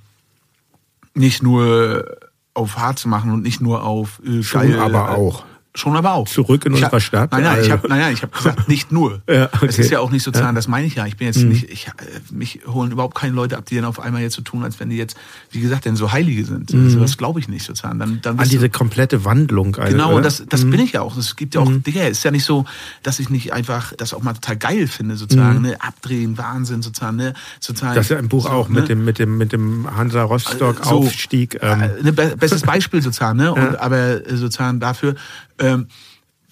nicht 1.15 1.43
nur 1.43 2.19
auf 2.55 2.77
hart 2.77 2.99
zu 2.99 3.09
machen 3.09 3.33
und 3.33 3.43
nicht 3.43 3.61
nur 3.61 3.85
auf 3.85 4.21
äh, 4.25 4.41
geil, 4.41 4.43
Schon 4.43 4.75
aber 4.75 5.11
auch. 5.11 5.45
Schon 5.79 5.97
aber 5.97 6.15
auch. 6.15 6.27
Zurück 6.27 6.67
in 6.67 6.75
unserer 6.75 6.99
Stadt? 6.99 7.31
Nein, 7.31 7.45
nein, 7.45 7.61
ich 7.63 7.71
habe 7.71 7.87
nein, 7.89 8.01
nein, 8.01 8.13
ich 8.13 8.23
hab 8.23 8.33
gesagt, 8.33 8.69
nicht 8.69 8.91
nur. 8.91 9.23
ja, 9.29 9.45
okay. 9.45 9.67
Es 9.67 9.79
ist 9.79 9.91
ja 9.91 10.01
auch 10.01 10.11
nicht 10.11 10.25
sozusagen, 10.25 10.51
ja. 10.51 10.55
das 10.55 10.67
meine 10.67 10.89
ich 10.89 10.97
ja. 10.97 11.07
Ich 11.07 11.17
bin 11.17 11.29
jetzt 11.29 11.39
mhm. 11.39 11.51
nicht, 11.51 11.71
ich, 11.71 11.89
mich 12.33 12.61
holen 12.67 12.91
überhaupt 12.91 13.15
keine 13.15 13.35
Leute 13.35 13.57
ab, 13.57 13.65
die 13.67 13.77
dann 13.77 13.85
auf 13.85 14.01
einmal 14.01 14.21
jetzt 14.21 14.35
so 14.35 14.43
tun, 14.43 14.65
als 14.65 14.81
wenn 14.81 14.91
die 14.91 14.97
jetzt, 14.97 15.17
wie 15.53 15.61
gesagt, 15.61 15.85
denn 15.85 15.95
so 15.95 16.11
Heilige 16.11 16.45
sind. 16.45 16.73
Mhm. 16.73 16.87
Also 16.87 16.99
das 16.99 17.17
glaube 17.17 17.39
ich 17.39 17.49
nicht 17.49 17.65
sozusagen. 17.65 18.01
Dann, 18.01 18.21
dann 18.23 18.41
An 18.41 18.49
diese 18.49 18.69
komplette 18.71 19.25
Wandlung. 19.25 19.77
Also, 19.77 19.93
genau, 19.93 20.17
und 20.17 20.25
das, 20.25 20.43
das 20.49 20.65
mhm. 20.65 20.71
bin 20.71 20.81
ich 20.81 20.93
ja 20.93 21.03
auch. 21.03 21.17
Es 21.17 21.37
gibt 21.37 21.55
ja 21.55 21.61
auch, 21.61 21.69
mhm. 21.69 21.85
Digga, 21.85 22.09
ist 22.09 22.25
ja 22.25 22.33
nicht 22.33 22.45
so, 22.45 22.65
dass 23.05 23.21
ich 23.21 23.31
nicht 23.31 23.53
einfach 23.53 23.93
das 23.97 24.15
auch 24.15 24.23
mal 24.23 24.35
total 24.35 24.57
geil 24.57 24.89
finde, 24.89 25.15
sozusagen, 25.15 25.59
mhm. 25.59 25.63
ne? 25.63 25.77
Abdrehen, 25.81 26.37
Wahnsinn, 26.39 26.83
sozusagen, 26.83 27.17
ne? 27.17 27.35
Sozusagen, 27.61 27.95
das 27.95 28.07
ist 28.07 28.11
ja 28.11 28.19
im 28.19 28.29
Buch 28.29 28.45
so, 28.45 28.51
auch 28.51 28.69
ne? 28.69 28.81
mit 28.81 28.89
dem, 28.89 29.05
mit 29.05 29.19
dem, 29.21 29.39
mit 29.39 29.53
dem 29.53 29.97
Hansa 29.97 30.25
Rostock 30.25 30.85
so, 30.85 30.91
Aufstieg. 30.91 31.59
Ähm. 31.63 31.83
Äh, 31.83 32.03
ne, 32.03 32.13
bestes 32.13 32.63
Beispiel 32.63 33.01
sozusagen, 33.01 33.39
ne? 33.39 33.53
Und, 33.53 33.63
ja. 33.63 33.81
aber 33.81 34.27
äh, 34.27 34.37
sozusagen 34.37 34.81
dafür, 34.81 35.15
ähm, 35.59 35.87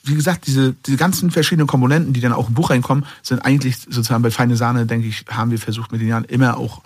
wie 0.05 0.15
gesagt, 0.15 0.47
diese, 0.47 0.75
diese 0.87 0.97
ganzen 0.97 1.31
verschiedenen 1.31 1.67
Komponenten, 1.67 2.13
die 2.13 2.21
dann 2.21 2.33
auch 2.33 2.49
im 2.49 2.55
Buch 2.55 2.71
reinkommen, 2.71 3.05
sind 3.23 3.45
eigentlich 3.45 3.79
sozusagen 3.79 4.23
bei 4.23 4.31
Feine 4.31 4.57
Sahne, 4.57 4.87
denke 4.87 5.09
ich, 5.09 5.25
haben 5.29 5.51
wir 5.51 5.59
versucht 5.59 5.91
mit 5.91 6.01
den 6.01 6.09
Jahren 6.09 6.25
immer 6.25 6.57
auch 6.57 6.83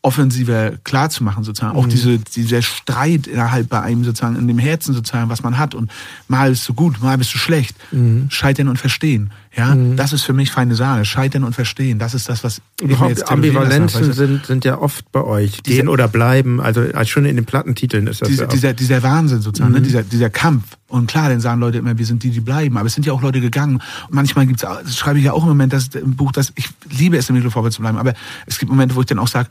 offensiver 0.00 0.72
klar 0.84 1.10
zu 1.10 1.24
machen, 1.24 1.42
sozusagen. 1.42 1.76
Mhm. 1.76 1.84
Auch 1.84 1.88
diese, 1.88 2.18
dieser 2.18 2.62
Streit 2.62 3.26
innerhalb 3.26 3.68
bei 3.68 3.80
einem 3.80 4.04
sozusagen 4.04 4.36
in 4.36 4.46
dem 4.46 4.58
Herzen 4.58 4.94
sozusagen, 4.94 5.28
was 5.28 5.42
man 5.42 5.58
hat. 5.58 5.74
Und 5.74 5.90
mal 6.28 6.50
bist 6.50 6.68
du 6.68 6.74
gut, 6.74 7.02
mal 7.02 7.18
bist 7.18 7.34
du 7.34 7.38
schlecht. 7.38 7.76
Mhm. 7.90 8.26
Scheitern 8.30 8.68
und 8.68 8.78
verstehen. 8.78 9.30
Ja, 9.56 9.74
mhm. 9.74 9.96
das 9.96 10.12
ist 10.12 10.22
für 10.22 10.32
mich 10.32 10.52
feine 10.52 10.76
Sahne. 10.76 11.04
Scheitern 11.04 11.42
und 11.42 11.54
verstehen. 11.54 11.98
Das 11.98 12.14
ist 12.14 12.28
das, 12.28 12.44
was 12.44 12.62
Überhaupt 12.80 13.28
Ambivalenzen 13.28 14.06
du? 14.06 14.12
sind, 14.12 14.46
sind 14.46 14.64
ja 14.64 14.78
oft 14.78 15.10
bei 15.10 15.24
euch. 15.24 15.62
Dieser, 15.62 15.78
Gehen 15.78 15.88
oder 15.88 16.06
bleiben. 16.06 16.60
Also 16.60 16.84
schon 17.04 17.24
in 17.24 17.34
den 17.34 17.44
Plattentiteln 17.44 18.06
ist 18.06 18.22
das 18.22 18.28
dieser, 18.28 18.44
ja 18.44 18.48
dieser, 18.48 18.72
dieser 18.74 19.02
Wahnsinn 19.02 19.40
sozusagen, 19.40 19.72
ne? 19.72 19.80
Mhm. 19.80 19.84
dieser, 19.84 20.04
dieser 20.04 20.30
Kampf. 20.30 20.76
Und 20.86 21.08
klar, 21.08 21.28
dann 21.28 21.40
sagen 21.40 21.60
Leute 21.60 21.78
immer, 21.78 21.98
wir 21.98 22.06
sind 22.06 22.22
die, 22.22 22.30
die 22.30 22.40
bleiben. 22.40 22.76
Aber 22.76 22.86
es 22.86 22.94
sind 22.94 23.04
ja 23.04 23.12
auch 23.12 23.20
Leute 23.20 23.40
gegangen. 23.40 23.76
Und 24.06 24.14
manchmal 24.14 24.46
gibt's, 24.46 24.62
das 24.62 24.96
schreibe 24.96 25.18
ich 25.18 25.24
ja 25.24 25.32
auch 25.32 25.42
im 25.42 25.48
Moment, 25.48 25.72
das 25.72 25.88
im 25.88 26.14
Buch, 26.14 26.30
dass 26.30 26.52
ich 26.54 26.68
liebe 26.88 27.16
es, 27.16 27.28
im 27.28 27.34
Mikro 27.34 27.50
vorwärts 27.50 27.74
zu 27.76 27.82
bleiben. 27.82 27.98
Aber 27.98 28.14
es 28.46 28.60
gibt 28.60 28.70
Momente, 28.70 28.94
wo 28.94 29.00
ich 29.00 29.06
dann 29.06 29.18
auch 29.18 29.28
sage, 29.28 29.48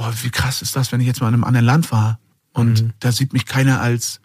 boah, 0.00 0.14
wie 0.22 0.30
krass 0.30 0.62
ist 0.62 0.74
das, 0.76 0.92
wenn 0.92 1.00
ich 1.00 1.06
jetzt 1.06 1.20
mal 1.20 1.28
in 1.28 1.34
einem 1.34 1.44
anderen 1.44 1.66
Land 1.66 1.92
war 1.92 2.18
und 2.54 2.82
mhm. 2.82 2.92
da 3.00 3.12
sieht 3.12 3.34
mich 3.34 3.44
keiner 3.44 3.82
als 3.82 4.20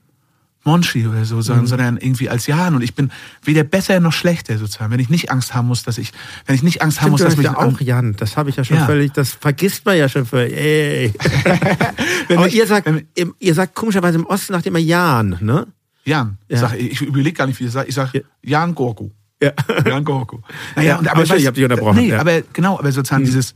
Monchi 0.63 1.05
oder 1.05 1.25
so, 1.25 1.41
sondern, 1.41 1.65
mhm. 1.65 1.67
sondern 1.67 1.97
irgendwie 1.97 2.29
als 2.29 2.47
Jan. 2.47 2.75
Und 2.75 2.81
ich 2.81 2.95
bin 2.95 3.11
weder 3.43 3.65
besser 3.65 3.99
noch 3.99 4.13
schlechter 4.13 4.57
sozusagen. 4.57 4.91
Wenn 4.91 5.01
ich 5.01 5.09
nicht 5.09 5.29
Angst 5.31 5.53
haben 5.53 5.67
muss, 5.67 5.83
dass 5.83 5.97
ich, 5.97 6.13
wenn 6.45 6.55
ich 6.55 6.63
nicht 6.63 6.81
Angst 6.81 7.01
haben 7.01 7.11
muss, 7.11 7.21
dass 7.21 7.35
mich 7.35 7.45
ja 7.45 7.57
auch 7.57 7.81
Jan. 7.81 8.15
Das 8.15 8.37
habe 8.37 8.49
ich 8.49 8.55
ja 8.55 8.63
schon 8.63 8.77
ja. 8.77 8.85
völlig, 8.85 9.11
das 9.11 9.31
vergisst 9.31 9.85
man 9.85 9.97
ja 9.97 10.07
schon 10.07 10.25
völlig. 10.25 10.57
Ey. 10.57 11.13
Aber 12.29 12.47
ich, 12.47 12.55
ihr 12.55 12.67
sagt, 12.67 12.87
wenn, 12.87 13.05
ihr 13.37 13.53
sagt 13.53 13.75
komischerweise 13.75 14.17
im 14.17 14.25
Osten 14.25 14.53
nach 14.53 14.61
dem 14.61 14.77
Jan, 14.77 15.37
ne? 15.41 15.67
Jan. 16.05 16.37
Ja. 16.47 16.59
Sag, 16.59 16.79
ich 16.79 17.01
überlege 17.01 17.33
gar 17.33 17.47
nicht, 17.47 17.59
wie 17.59 17.65
ich 17.65 17.71
sage. 17.71 17.89
Ich 17.89 17.95
sage 17.95 18.23
Jan 18.41 18.73
Gorko. 18.73 19.11
Ja. 19.43 19.51
Jan 19.85 20.05
Gorko. 20.05 20.41
Naja, 20.77 20.97
und, 20.97 21.07
aber, 21.09 21.23
aber 21.23 21.35
ich 21.35 21.45
habe 21.45 21.55
dich 21.55 21.65
unterbrochen. 21.65 21.97
Nee, 21.97 22.09
ja. 22.09 22.21
aber 22.21 22.41
genau, 22.53 22.79
aber 22.79 22.91
sozusagen 22.93 23.23
mhm. 23.23 23.27
dieses 23.27 23.55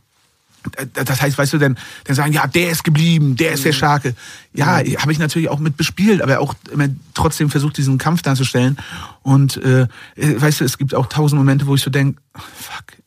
das 0.93 1.21
heißt, 1.21 1.37
weißt 1.37 1.53
du, 1.53 1.57
denn, 1.57 1.77
dann 2.05 2.15
sagen, 2.15 2.33
ja, 2.33 2.47
der 2.47 2.71
ist 2.71 2.83
geblieben, 2.83 3.35
der 3.35 3.53
ist 3.53 3.63
der 3.65 3.71
mhm. 3.71 3.77
Starke. 3.77 4.15
Ja, 4.53 4.81
mhm. 4.83 4.97
habe 4.97 5.11
ich 5.11 5.19
natürlich 5.19 5.49
auch 5.49 5.59
mit 5.59 5.77
bespielt, 5.77 6.21
aber 6.21 6.39
auch 6.39 6.55
immer 6.71 6.87
trotzdem 7.13 7.49
versucht, 7.49 7.77
diesen 7.77 7.97
Kampf 7.97 8.21
darzustellen. 8.21 8.77
Und 9.21 9.57
äh, 9.57 9.87
weißt 10.15 10.61
du, 10.61 10.65
es 10.65 10.77
gibt 10.77 10.93
auch 10.93 11.07
tausend 11.07 11.39
Momente, 11.39 11.67
wo 11.67 11.75
ich 11.75 11.81
so 11.81 11.89
denke, 11.89 12.21
fuck, 12.33 12.97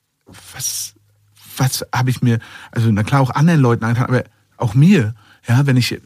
was, 0.54 0.94
was 1.56 1.84
habe 1.94 2.10
ich 2.10 2.22
mir, 2.22 2.38
also 2.70 2.90
na 2.90 3.02
klar 3.02 3.20
auch 3.20 3.30
anderen 3.30 3.60
Leuten 3.60 3.84
angetan, 3.84 4.08
aber 4.08 4.24
auch 4.56 4.74
mir. 4.74 5.14
Ja, 5.48 5.66
wenn 5.66 5.76
ich, 5.76 6.00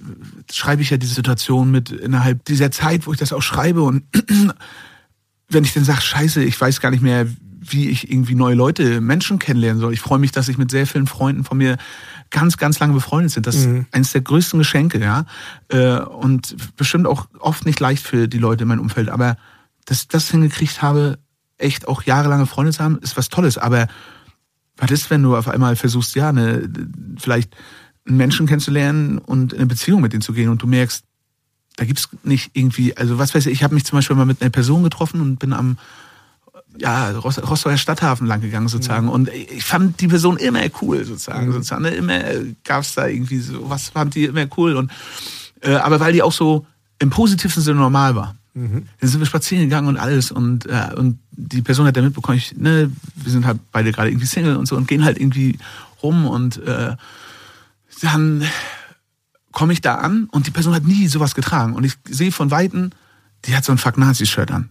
schreibe 0.51 0.81
ich 0.81 0.89
ja 0.89 0.97
diese 0.97 1.15
Situation 1.15 1.71
mit 1.71 1.91
innerhalb 1.91 2.45
dieser 2.47 2.71
Zeit, 2.71 3.07
wo 3.07 3.13
ich 3.13 3.19
das 3.19 3.35
auch 3.35 3.43
schreibe 3.43 3.83
und 3.83 4.03
wenn 5.49 5.65
ich 5.65 5.75
dann 5.75 5.85
sage, 5.85 6.01
scheiße, 6.01 6.43
ich 6.43 6.59
weiß 6.59 6.81
gar 6.81 6.91
nicht 6.91 7.03
mehr, 7.03 7.27
wie 7.73 7.89
ich 7.89 8.11
irgendwie 8.11 8.35
neue 8.35 8.55
Leute, 8.55 9.01
Menschen 9.01 9.39
kennenlernen 9.39 9.81
soll. 9.81 9.93
Ich 9.93 10.01
freue 10.01 10.19
mich, 10.19 10.33
dass 10.33 10.49
ich 10.49 10.59
mit 10.59 10.71
sehr 10.71 10.87
vielen 10.87 11.07
Freunden 11.07 11.45
von 11.45 11.59
mir 11.59 11.77
ganz, 12.31 12.57
ganz 12.57 12.79
lange 12.79 12.95
befreundet 12.95 13.33
sind. 13.33 13.47
Das 13.47 13.67
mhm. 13.67 13.81
ist 13.81 13.87
eines 13.95 14.13
der 14.13 14.21
größten 14.21 14.59
Geschenke, 14.59 15.01
ja. 15.01 15.27
Äh, 15.69 16.01
und 16.01 16.57
bestimmt 16.77 17.07
auch 17.07 17.29
oft 17.39 17.67
nicht 17.67 17.81
leicht 17.81 18.03
für 18.03 18.29
die 18.29 18.39
Leute 18.39 18.63
in 18.63 18.69
meinem 18.69 18.81
Umfeld. 18.81 19.09
Aber 19.09 19.37
dass 19.85 20.03
ich 20.03 20.09
das 20.09 20.31
hingekriegt 20.31 20.83
habe, 20.83 21.19
echt 21.59 21.89
auch 21.89 22.03
jahrelange 22.03 22.47
Freunde 22.47 22.73
zu 22.73 22.83
haben, 22.83 22.99
ist 22.99 23.17
was 23.17 23.29
Tolles. 23.29 23.59
Aber 23.59 23.89
was 24.77 24.91
ist, 24.91 25.11
wenn 25.11 25.23
du 25.23 25.37
auf 25.37 25.49
einmal 25.49 25.77
versuchst, 25.77 26.15
ja, 26.15 26.29
eine, 26.29 26.69
vielleicht 27.19 27.57
einen 28.07 28.17
Menschen 28.17 28.47
kennenzulernen 28.47 29.19
und 29.19 29.53
in 29.53 29.61
eine 29.61 29.67
Beziehung 29.67 30.01
mit 30.01 30.13
denen 30.13 30.23
zu 30.23 30.33
gehen 30.33 30.49
und 30.51 30.63
du 30.63 30.67
merkst, 30.67 31.05
da 31.77 31.85
gibt's 31.85 32.09
nicht 32.25 32.51
irgendwie, 32.55 32.97
also 32.97 33.19
was 33.19 33.35
weiß 33.35 33.47
ich, 33.47 33.53
ich 33.53 33.63
habe 33.63 33.75
mich 33.75 33.85
zum 33.85 33.99
Beispiel 33.99 34.17
mal 34.17 34.25
mit 34.25 34.41
einer 34.41 34.51
Person 34.51 34.83
getroffen 34.83 35.21
und 35.21 35.39
bin 35.39 35.53
am 35.53 35.79
ja, 36.79 37.11
Rostocker 37.11 37.77
Stadthafen 37.77 38.27
lang 38.27 38.41
gegangen 38.41 38.69
sozusagen. 38.69 39.07
Mhm. 39.07 39.13
Und 39.13 39.29
ich 39.29 39.65
fand 39.65 40.01
die 40.01 40.09
Person 40.09 40.37
immer 40.37 40.61
cool 40.83 41.05
sozusagen. 41.05 41.49
Mhm. 41.49 41.53
sozusagen 41.53 41.83
ne? 41.83 41.91
Immer 41.91 42.21
gab's 42.65 42.95
da 42.95 43.07
irgendwie 43.07 43.39
so, 43.39 43.69
was 43.69 43.91
fand 43.91 44.15
die 44.15 44.25
immer 44.25 44.47
cool. 44.57 44.77
Und 44.77 44.91
äh, 45.61 45.75
aber 45.75 46.01
weil 46.01 46.13
die 46.13 46.23
auch 46.23 46.33
so 46.33 46.67
im 46.99 47.11
positivsten 47.11 47.63
Sinne 47.63 47.81
normal 47.81 48.15
war. 48.15 48.37
Mhm. 48.55 48.87
Dann 49.01 49.11
sind 49.11 49.21
wir 49.21 49.27
spazieren 49.27 49.65
gegangen 49.65 49.89
und 49.89 49.99
alles. 49.99 50.31
Und, 50.31 50.67
äh, 50.67 50.95
und 50.97 51.19
die 51.31 51.63
Person 51.63 51.87
hat 51.87 51.97
dann 51.97 52.05
mitbekommen, 52.05 52.39
ich, 52.39 52.57
ne, 52.57 52.91
wir 53.15 53.33
sind 53.33 53.47
halt 53.47 53.59
beide 53.71 53.93
gerade 53.93 54.11
irgendwie 54.11 54.27
Single 54.27 54.57
und 54.57 54.67
so 54.67 54.77
und 54.77 54.89
gehen 54.89 55.05
halt 55.05 55.19
irgendwie 55.19 55.59
rum 56.03 56.27
und 56.27 56.59
äh, 56.59 56.97
dann 58.01 58.45
komme 59.53 59.73
ich 59.73 59.81
da 59.81 59.97
an 59.97 60.29
und 60.31 60.47
die 60.47 60.51
Person 60.51 60.75
hat 60.75 60.85
nie 60.85 61.07
sowas 61.09 61.35
getragen. 61.35 61.75
Und 61.75 61.85
ich 61.85 61.95
sehe 62.09 62.33
von 62.33 62.51
Weitem, 62.51 62.91
die 63.45 63.57
hat 63.57 63.65
so 63.65 63.73
ein 63.73 63.79
Fuck 63.79 63.99
Nazi-Shirt 63.99 64.51
an. 64.51 64.69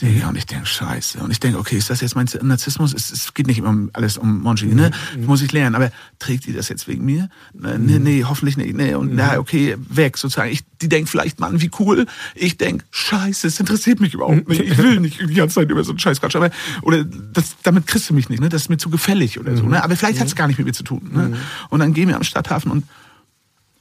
Digga, 0.00 0.28
und 0.28 0.36
ich 0.36 0.46
denke, 0.46 0.66
scheiße. 0.66 1.18
Und 1.18 1.30
ich 1.30 1.40
denke, 1.40 1.58
okay, 1.58 1.76
ist 1.76 1.90
das 1.90 2.00
jetzt 2.00 2.14
mein 2.16 2.26
Narzissmus? 2.42 2.94
Es, 2.94 3.10
es 3.10 3.34
geht 3.34 3.46
nicht 3.46 3.58
immer 3.58 3.68
um 3.68 3.90
alles 3.92 4.16
um 4.16 4.40
Monchi, 4.40 4.66
ne? 4.66 4.90
Mhm. 5.16 5.26
Muss 5.26 5.42
ich 5.42 5.52
lernen. 5.52 5.74
Aber 5.74 5.90
trägt 6.18 6.46
die 6.46 6.52
das 6.52 6.68
jetzt 6.68 6.88
wegen 6.88 7.04
mir? 7.04 7.28
Nee, 7.52 7.98
mhm. 7.98 8.02
nee, 8.02 8.24
hoffentlich 8.24 8.56
nicht. 8.56 8.74
Nee, 8.74 8.94
und 8.94 9.10
mhm. 9.10 9.16
na, 9.16 9.38
okay, 9.38 9.76
weg 9.78 10.16
sozusagen. 10.16 10.50
Ich, 10.50 10.62
die 10.80 10.88
denkt 10.88 11.10
vielleicht, 11.10 11.38
Mann, 11.38 11.60
wie 11.60 11.70
cool. 11.78 12.06
Ich 12.34 12.56
denke, 12.56 12.84
scheiße, 12.90 13.46
es 13.46 13.60
interessiert 13.60 14.00
mich 14.00 14.14
überhaupt 14.14 14.48
nicht. 14.48 14.60
Ich 14.60 14.78
will 14.78 15.00
nicht 15.00 15.20
die 15.20 15.34
ganze 15.34 15.56
Zeit 15.56 15.70
über 15.70 15.84
so 15.84 15.92
einen 15.92 15.98
Scheiß 15.98 16.20
quatschen. 16.20 16.42
Aber, 16.42 16.54
oder 16.82 17.04
das, 17.04 17.56
damit 17.62 17.86
kriegst 17.86 18.08
du 18.08 18.14
mich 18.14 18.28
nicht, 18.28 18.40
ne? 18.40 18.48
Das 18.48 18.62
ist 18.62 18.68
mir 18.70 18.78
zu 18.78 18.90
gefällig 18.90 19.38
oder 19.38 19.56
so, 19.56 19.64
ne? 19.64 19.68
Mhm. 19.68 19.74
Aber 19.82 19.96
vielleicht 19.96 20.20
hat 20.20 20.26
es 20.26 20.34
gar 20.34 20.46
nicht 20.46 20.58
mit 20.58 20.66
mir 20.66 20.72
zu 20.72 20.84
tun, 20.84 21.10
ne? 21.12 21.28
Mhm. 21.28 21.36
Und 21.68 21.80
dann 21.80 21.92
gehen 21.92 22.08
wir 22.08 22.16
am 22.16 22.24
Stadthafen 22.24 22.70
und, 22.70 22.84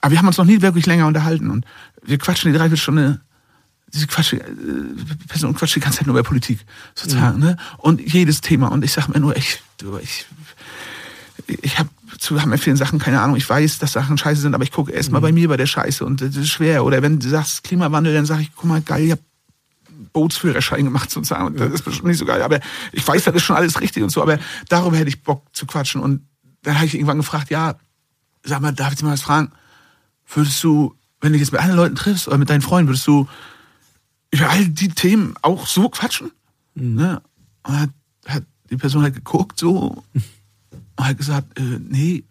aber 0.02 0.12
wir 0.12 0.20
haben 0.20 0.28
uns 0.28 0.38
noch 0.38 0.46
nie 0.46 0.62
wirklich 0.62 0.86
länger 0.86 1.08
unterhalten 1.08 1.50
und 1.50 1.66
wir 2.04 2.18
quatschen 2.18 2.52
die 2.52 2.58
Dreiviertelstunde 2.58 3.22
diese 3.94 4.08
Quatsch, 4.08 4.34
äh, 4.34 4.40
Person 5.28 5.56
quatscht 5.56 5.76
die 5.76 5.80
ganze 5.80 6.00
Zeit 6.00 6.08
nur 6.08 6.16
über 6.18 6.28
Politik, 6.28 6.60
sozusagen, 6.96 7.38
mhm. 7.38 7.44
ne? 7.44 7.58
Und 7.78 8.02
jedes 8.02 8.42
Thema. 8.42 8.72
Und 8.72 8.84
ich 8.84 8.92
sage 8.92 9.12
mir 9.12 9.20
nur, 9.20 9.36
ich, 9.36 9.62
ich, 10.02 10.26
ich 11.62 11.80
habe 11.80 11.90
zu 12.18 12.42
haben 12.42 12.56
vielen 12.58 12.76
Sachen 12.76 13.00
keine 13.00 13.22
Ahnung. 13.22 13.36
Ich 13.38 13.50
weiß, 13.50 13.80
dass 13.80 13.94
Sachen 13.94 14.18
scheiße 14.18 14.42
sind, 14.42 14.54
aber 14.54 14.64
ich 14.64 14.72
gucke 14.72 14.92
erst 14.92 15.12
mal 15.12 15.20
mhm. 15.20 15.24
bei 15.24 15.32
mir 15.32 15.48
bei 15.48 15.58
der 15.58 15.66
Scheiße 15.66 16.06
und 16.06 16.22
das 16.22 16.36
ist 16.36 16.50
schwer. 16.50 16.84
Oder 16.84 17.02
wenn 17.02 17.20
du 17.20 17.30
sagst 17.30 17.64
Klimawandel, 17.64 18.14
dann 18.14 18.26
sage 18.26 18.42
ich, 18.42 18.52
guck 18.56 18.66
mal, 18.66 18.82
geil, 18.82 19.06
ich 19.06 19.12
hab 19.12 19.20
Bootsführerschein 20.14 20.84
gemacht 20.84 21.12
sozusagen. 21.12 21.48
Und 21.48 21.60
das 21.60 21.72
ist 21.72 21.84
bestimmt 21.84 22.08
nicht 22.08 22.18
so 22.18 22.26
geil. 22.26 22.42
Aber 22.42 22.60
ich 22.92 23.08
weiß, 23.08 23.24
das 23.24 23.36
ist 23.36 23.44
schon 23.44 23.56
alles 23.56 23.80
richtig 23.80 24.04
und 24.04 24.10
so. 24.10 24.22
Aber 24.22 24.40
darüber 24.68 24.98
hätte 24.98 25.10
ich 25.10 25.24
Bock 25.24 25.46
zu 25.54 25.66
quatschen. 25.66 26.02
Und 26.02 26.26
dann 26.64 26.76
habe 26.76 26.86
ich 26.86 26.96
irgendwann 26.96 27.18
gefragt, 27.18 27.50
ja, 27.50 27.76
sag 28.44 28.62
mal, 28.62 28.72
darf 28.72 28.90
ich 28.90 28.96
dich 28.96 29.04
mal 29.04 29.14
was 29.14 29.22
fragen? 29.22 29.52
Würdest 30.34 30.64
du, 30.64 30.96
wenn 31.22 31.34
du 31.34 31.40
jetzt 31.40 31.52
mit 31.52 31.62
anderen 31.62 31.80
Leuten 31.80 31.96
triffst 31.96 32.28
oder 32.28 32.38
mit 32.38 32.50
deinen 32.50 32.62
Freunden, 32.62 32.90
würdest 32.90 33.08
du 33.08 33.28
über 34.32 34.50
all 34.50 34.66
die 34.68 34.90
Themen 34.90 35.36
auch 35.42 35.68
so 35.68 35.90
quatschen. 35.90 36.32
Mhm. 36.76 36.96
Ne? 36.96 37.22
Und 37.64 37.80
hat, 37.80 37.90
hat 38.28 38.44
die 38.70 38.78
Person 38.78 39.04
halt 39.04 39.16
geguckt 39.16 39.60
so 39.60 40.04
und 40.14 41.06
hat 41.08 41.18
gesagt, 41.18 41.58
äh, 41.60 41.80
nee. 41.80 42.24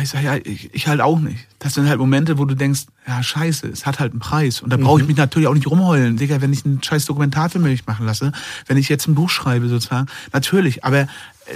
Ich 0.00 0.10
sage, 0.10 0.26
ja, 0.26 0.36
ich, 0.36 0.72
ich 0.72 0.86
halt 0.86 1.00
auch 1.00 1.18
nicht. 1.18 1.48
Das 1.58 1.74
sind 1.74 1.88
halt 1.88 1.98
Momente, 1.98 2.38
wo 2.38 2.44
du 2.44 2.54
denkst, 2.54 2.82
ja, 3.08 3.20
scheiße, 3.20 3.66
es 3.66 3.84
hat 3.84 3.98
halt 3.98 4.12
einen 4.12 4.20
Preis. 4.20 4.62
Und 4.62 4.70
da 4.70 4.76
brauche 4.76 5.00
ich 5.00 5.02
Mhm. 5.02 5.08
mich 5.08 5.16
natürlich 5.16 5.48
auch 5.48 5.54
nicht 5.54 5.66
rumheulen. 5.66 6.16
Digga, 6.16 6.40
wenn 6.40 6.52
ich 6.52 6.64
einen 6.64 6.80
scheiß 6.80 7.04
Dokumentarfilm 7.06 7.64
mich 7.64 7.84
machen 7.84 8.06
lasse, 8.06 8.30
wenn 8.66 8.76
ich 8.76 8.88
jetzt 8.88 9.08
ein 9.08 9.16
Buch 9.16 9.28
schreibe 9.28 9.68
sozusagen, 9.68 10.06
natürlich. 10.32 10.84
Aber 10.84 11.00
äh, 11.00 11.06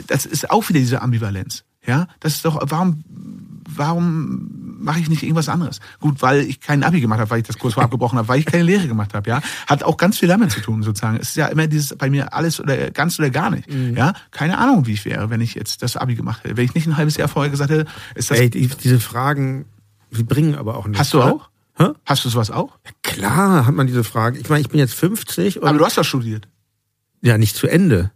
das 0.08 0.26
ist 0.26 0.50
auch 0.50 0.68
wieder 0.68 0.80
diese 0.80 1.02
Ambivalenz. 1.02 1.62
Ja, 1.86 2.08
das 2.18 2.34
ist 2.34 2.44
doch, 2.44 2.58
warum, 2.62 3.04
warum 3.68 4.71
mache 4.82 5.00
ich 5.00 5.08
nicht 5.08 5.22
irgendwas 5.22 5.48
anderes? 5.48 5.80
Gut, 6.00 6.20
weil 6.22 6.40
ich 6.42 6.60
kein 6.60 6.82
Abi 6.84 7.00
gemacht 7.00 7.20
habe, 7.20 7.30
weil 7.30 7.40
ich 7.40 7.46
das 7.46 7.58
Kurs 7.58 7.76
abgebrochen 7.78 8.18
habe, 8.18 8.28
weil 8.28 8.38
ich 8.40 8.46
keine 8.46 8.62
Lehre 8.64 8.86
gemacht 8.88 9.14
habe, 9.14 9.28
ja. 9.30 9.40
Hat 9.66 9.82
auch 9.82 9.96
ganz 9.96 10.18
viel 10.18 10.28
damit 10.28 10.50
zu 10.50 10.60
tun, 10.60 10.82
sozusagen. 10.82 11.16
Es 11.16 11.30
ist 11.30 11.36
ja 11.36 11.46
immer 11.46 11.66
dieses, 11.66 11.96
bei 11.96 12.10
mir 12.10 12.34
alles 12.34 12.60
oder 12.60 12.90
ganz 12.90 13.18
oder 13.18 13.30
gar 13.30 13.50
nicht. 13.50 13.70
Mhm. 13.72 13.96
Ja, 13.96 14.12
keine 14.30 14.58
Ahnung, 14.58 14.86
wie 14.86 14.92
ich 14.92 15.04
wäre, 15.04 15.30
wenn 15.30 15.40
ich 15.40 15.54
jetzt 15.54 15.82
das 15.82 15.96
Abi 15.96 16.14
gemacht 16.14 16.44
hätte. 16.44 16.56
Wenn 16.56 16.64
ich 16.64 16.74
nicht 16.74 16.86
ein 16.86 16.96
halbes 16.96 17.16
Jahr 17.16 17.28
vorher 17.28 17.50
gesagt 17.50 17.70
hätte, 17.70 17.88
ist 18.14 18.30
das, 18.30 18.38
Ey, 18.38 18.50
die, 18.50 18.66
diese 18.68 19.00
Fragen, 19.00 19.64
die 20.10 20.24
bringen 20.24 20.54
aber 20.56 20.76
auch 20.76 20.86
nichts. 20.86 21.00
hast 21.00 21.14
du 21.14 21.22
auch? 21.22 21.48
Hä? 21.78 21.88
Hast 22.04 22.24
du 22.24 22.28
sowas 22.28 22.50
auch? 22.50 22.78
Klar 23.02 23.66
hat 23.66 23.74
man 23.74 23.86
diese 23.86 24.04
Fragen. 24.04 24.38
Ich 24.38 24.48
meine, 24.50 24.60
ich 24.60 24.68
bin 24.68 24.78
jetzt 24.78 24.94
50 24.94 25.62
und 25.62 25.68
Aber 25.68 25.78
du 25.78 25.84
hast 25.86 25.96
doch 25.96 26.04
studiert. 26.04 26.48
ja 27.22 27.38
nicht 27.38 27.56
zu 27.56 27.66
Ende. 27.66 28.10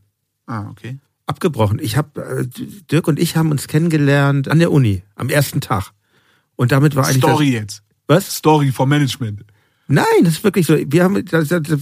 Ah, 0.47 0.69
okay. 0.71 0.99
Abgebrochen. 1.25 1.79
Ich 1.81 1.97
habe 1.97 2.23
äh, 2.23 2.47
Dirk 2.91 3.09
und 3.09 3.19
ich 3.19 3.37
haben 3.37 3.51
uns 3.51 3.67
kennengelernt 3.67 4.49
an 4.49 4.59
der 4.59 4.71
Uni 4.73 5.03
am 5.17 5.29
ersten 5.29 5.61
Tag. 5.61 5.91
Und 6.57 6.73
damit 6.73 6.97
war 6.97 7.07
eigentlich 7.07 7.19
Story 7.19 7.53
jetzt. 7.53 7.83
Das, 8.07 8.17
was? 8.17 8.35
Story 8.37 8.73
vom 8.73 8.89
Management. 8.89 9.45
Nein, 9.89 10.05
das 10.23 10.35
ist 10.35 10.45
wirklich 10.45 10.67
so. 10.67 10.77
Wir 10.77 11.05
haben 11.05 11.25
das, 11.25 11.49
das, 11.49 11.63
das, 11.63 11.81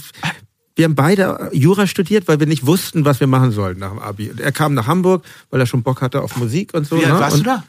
wir 0.76 0.84
haben 0.84 0.94
beide 0.94 1.50
Jura 1.52 1.86
studiert, 1.86 2.28
weil 2.28 2.40
wir 2.40 2.46
nicht 2.46 2.66
wussten, 2.66 3.04
was 3.04 3.20
wir 3.20 3.26
machen 3.26 3.52
sollten 3.52 3.80
nach 3.80 3.90
dem 3.90 4.00
Abi. 4.00 4.30
Und 4.30 4.40
er 4.40 4.52
kam 4.52 4.74
nach 4.74 4.86
Hamburg, 4.86 5.24
weil 5.50 5.60
er 5.60 5.66
schon 5.66 5.82
Bock 5.82 6.02
hatte 6.02 6.20
auf 6.22 6.36
Musik 6.36 6.74
und 6.74 6.86
so. 6.86 6.98
Wie 6.98 7.04
alt 7.04 7.14
ne? 7.14 7.20
warst 7.20 7.36
und 7.36 7.46
du 7.46 7.50
da? 7.50 7.64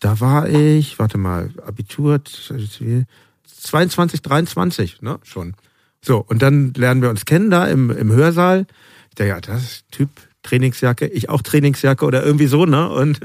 Da 0.00 0.20
war 0.20 0.48
ich, 0.48 0.98
warte 0.98 1.18
mal, 1.18 1.50
Abitur 1.66 2.20
22, 2.24 4.22
23, 4.22 5.02
ne, 5.02 5.18
schon. 5.24 5.54
So, 6.00 6.18
und 6.18 6.42
dann 6.42 6.72
lernen 6.74 7.02
wir 7.02 7.10
uns 7.10 7.24
kennen 7.24 7.50
da 7.50 7.66
im, 7.66 7.90
im 7.90 8.12
Hörsaal. 8.12 8.66
Ich 9.08 9.16
dachte, 9.16 9.28
ja, 9.28 9.40
das 9.40 9.62
ist 9.62 9.84
Typ 9.90 10.10
Trainingsjacke, 10.48 11.06
ich 11.06 11.28
auch 11.28 11.42
Trainingsjacke 11.42 12.04
oder 12.04 12.24
irgendwie 12.24 12.46
so, 12.46 12.64
ne? 12.64 12.88
Und, 12.88 13.20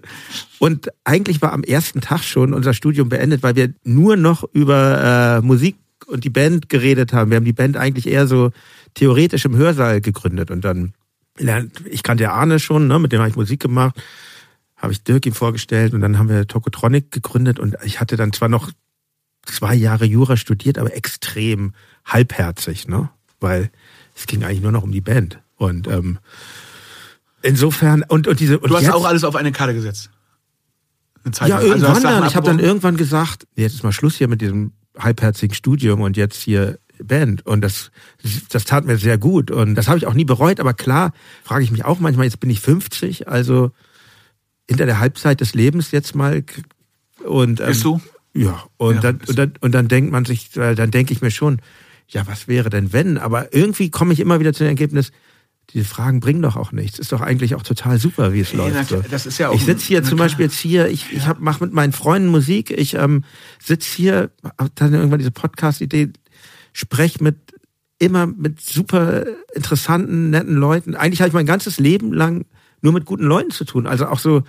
und 0.59 0.89
eigentlich 1.03 1.41
war 1.41 1.53
am 1.53 1.63
ersten 1.63 2.01
Tag 2.01 2.23
schon 2.23 2.53
unser 2.53 2.73
Studium 2.73 3.09
beendet, 3.09 3.43
weil 3.43 3.55
wir 3.55 3.73
nur 3.83 4.15
noch 4.15 4.43
über 4.53 5.39
äh, 5.39 5.45
Musik 5.45 5.75
und 6.07 6.23
die 6.23 6.29
Band 6.29 6.69
geredet 6.69 7.13
haben. 7.13 7.31
Wir 7.31 7.37
haben 7.37 7.45
die 7.45 7.53
Band 7.53 7.77
eigentlich 7.77 8.07
eher 8.07 8.27
so 8.27 8.51
theoretisch 8.93 9.45
im 9.45 9.55
Hörsaal 9.55 10.01
gegründet 10.01 10.51
und 10.51 10.63
dann 10.63 10.93
ich 11.89 12.03
kannte 12.03 12.31
Arne 12.31 12.59
schon, 12.59 12.85
ne, 12.87 12.99
mit 12.99 13.11
dem 13.11 13.19
habe 13.19 13.29
ich 13.29 13.35
Musik 13.35 13.59
gemacht 13.59 13.99
habe 14.83 14.91
ich 14.91 15.01
Dirk 15.01 15.25
ihm 15.25 15.33
vorgestellt 15.33 15.93
und 15.93 16.01
dann 16.01 16.19
haben 16.19 16.27
wir 16.27 16.45
Tokotronic 16.45 17.09
gegründet 17.09 17.57
und 17.57 17.77
ich 17.85 18.01
hatte 18.01 18.17
dann 18.17 18.33
zwar 18.33 18.49
noch 18.49 18.69
zwei 19.45 19.73
Jahre 19.73 20.03
Jura 20.03 20.35
studiert, 20.35 20.77
aber 20.77 20.93
extrem 20.93 21.73
halbherzig, 22.03 22.89
ne? 22.89 23.09
Weil 23.39 23.71
es 24.13 24.27
ging 24.27 24.43
eigentlich 24.43 24.61
nur 24.61 24.73
noch 24.73 24.83
um 24.83 24.91
die 24.91 24.99
Band. 24.99 25.39
Und 25.55 25.87
ähm, 25.87 26.19
insofern, 27.43 28.03
und, 28.07 28.27
und 28.27 28.39
diese. 28.39 28.59
Und 28.59 28.69
Du 28.69 28.75
hast 28.75 28.83
jetzt, 28.83 28.93
auch 28.93 29.05
alles 29.05 29.23
auf 29.23 29.35
eine 29.35 29.51
Karte 29.51 29.73
gesetzt. 29.73 30.09
Eine 31.23 31.33
Zeit 31.33 31.49
Ja, 31.49 31.59
lang. 31.59 31.71
Also 31.71 31.85
irgendwann 31.85 32.01
Sachen 32.01 32.19
dann. 32.19 32.29
Ich 32.29 32.35
habe 32.35 32.45
dann 32.47 32.59
irgendwann 32.59 32.97
gesagt, 32.97 33.47
jetzt 33.55 33.75
ist 33.75 33.83
mal 33.83 33.91
Schluss 33.91 34.15
hier 34.15 34.27
mit 34.27 34.41
diesem 34.41 34.73
halbherzigen 34.97 35.55
Studium 35.55 36.01
und 36.01 36.17
jetzt 36.17 36.41
hier 36.41 36.79
Band. 37.01 37.45
Und 37.45 37.61
das, 37.61 37.91
das 38.49 38.65
tat 38.65 38.85
mir 38.85 38.97
sehr 38.97 39.17
gut. 39.17 39.51
Und 39.51 39.75
das 39.75 39.87
habe 39.87 39.97
ich 39.97 40.07
auch 40.07 40.13
nie 40.13 40.25
bereut. 40.25 40.59
Aber 40.59 40.73
klar, 40.73 41.13
frage 41.43 41.63
ich 41.63 41.71
mich 41.71 41.85
auch 41.85 41.99
manchmal, 41.99 42.25
jetzt 42.25 42.39
bin 42.39 42.49
ich 42.49 42.59
50, 42.59 43.27
also 43.27 43.71
hinter 44.67 44.85
der 44.85 44.99
Halbzeit 44.99 45.41
des 45.41 45.53
Lebens 45.53 45.91
jetzt 45.91 46.15
mal. 46.15 46.43
Und, 47.23 47.59
ähm, 47.59 47.67
Bist 47.67 47.83
du? 47.83 48.01
Ja, 48.33 48.63
und, 48.77 48.95
Ja, 48.95 49.01
dann, 49.01 49.21
und, 49.27 49.37
dann, 49.37 49.53
und 49.59 49.71
dann 49.73 49.87
denkt 49.87 50.11
man 50.11 50.25
sich, 50.25 50.55
äh, 50.57 50.75
dann 50.75 50.91
denke 50.91 51.13
ich 51.13 51.21
mir 51.21 51.31
schon, 51.31 51.61
ja, 52.07 52.25
was 52.27 52.47
wäre 52.47 52.69
denn 52.69 52.93
wenn? 52.93 53.17
Aber 53.17 53.53
irgendwie 53.53 53.89
komme 53.89 54.13
ich 54.13 54.19
immer 54.19 54.39
wieder 54.39 54.53
zu 54.53 54.63
dem 54.63 54.69
Ergebnis, 54.69 55.11
diese 55.73 55.85
Fragen 55.85 56.19
bringen 56.19 56.41
doch 56.41 56.55
auch 56.55 56.71
nichts. 56.71 56.99
Ist 56.99 57.11
doch 57.11 57.21
eigentlich 57.21 57.55
auch 57.55 57.63
total 57.63 57.99
super, 57.99 58.33
wie 58.33 58.41
es 58.41 58.53
na 58.53 58.67
läuft. 58.67 58.89
so. 58.89 59.03
das 59.09 59.25
ist 59.25 59.39
ja 59.39 59.49
auch 59.49 59.55
ich 59.55 59.65
sitze 59.65 59.87
hier 59.87 60.01
na 60.01 60.07
zum 60.07 60.17
klar. 60.17 60.27
Beispiel 60.27 60.45
jetzt 60.45 60.59
hier, 60.59 60.87
ich, 60.87 61.11
ich 61.11 61.25
hab, 61.25 61.39
mache 61.39 61.63
mit 61.63 61.73
meinen 61.73 61.93
Freunden 61.93 62.29
Musik, 62.29 62.71
ich 62.71 62.93
ähm, 62.93 63.23
sitze 63.61 63.95
hier, 63.95 64.31
hab 64.43 64.75
dann 64.75 64.93
irgendwann 64.93 65.19
diese 65.19 65.31
Podcast-Idee, 65.31 66.09
sprech 66.73 67.21
mit 67.21 67.37
immer 67.99 68.27
mit 68.27 68.59
super 68.61 69.25
interessanten, 69.53 70.29
netten 70.29 70.55
Leuten. 70.55 70.95
Eigentlich 70.95 71.21
habe 71.21 71.29
ich 71.29 71.33
mein 71.33 71.45
ganzes 71.45 71.79
Leben 71.79 72.13
lang 72.13 72.45
nur 72.81 72.93
mit 72.93 73.05
guten 73.05 73.23
Leuten 73.23 73.51
zu 73.51 73.65
tun. 73.65 73.87
Also 73.87 74.07
auch 74.07 74.19
so 74.19 74.43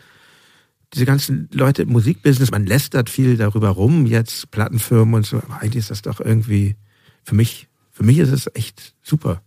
diese 0.93 1.07
ganzen 1.07 1.49
Leute 1.53 1.83
im 1.83 1.91
Musikbusiness, 1.91 2.51
man 2.51 2.67
lästert 2.67 3.11
viel 3.11 3.37
darüber 3.37 3.71
rum, 3.71 4.07
jetzt 4.07 4.51
Plattenfirmen 4.51 5.15
und 5.15 5.27
so, 5.27 5.39
aber 5.39 5.61
eigentlich 5.61 5.85
ist 5.85 5.91
das 5.91 6.03
doch 6.03 6.21
irgendwie, 6.21 6.77
für 7.23 7.35
mich, 7.35 7.69
für 7.91 8.05
mich 8.05 8.19
ist 8.19 8.31
es 8.31 8.51
echt 8.55 8.95
super. 9.03 9.43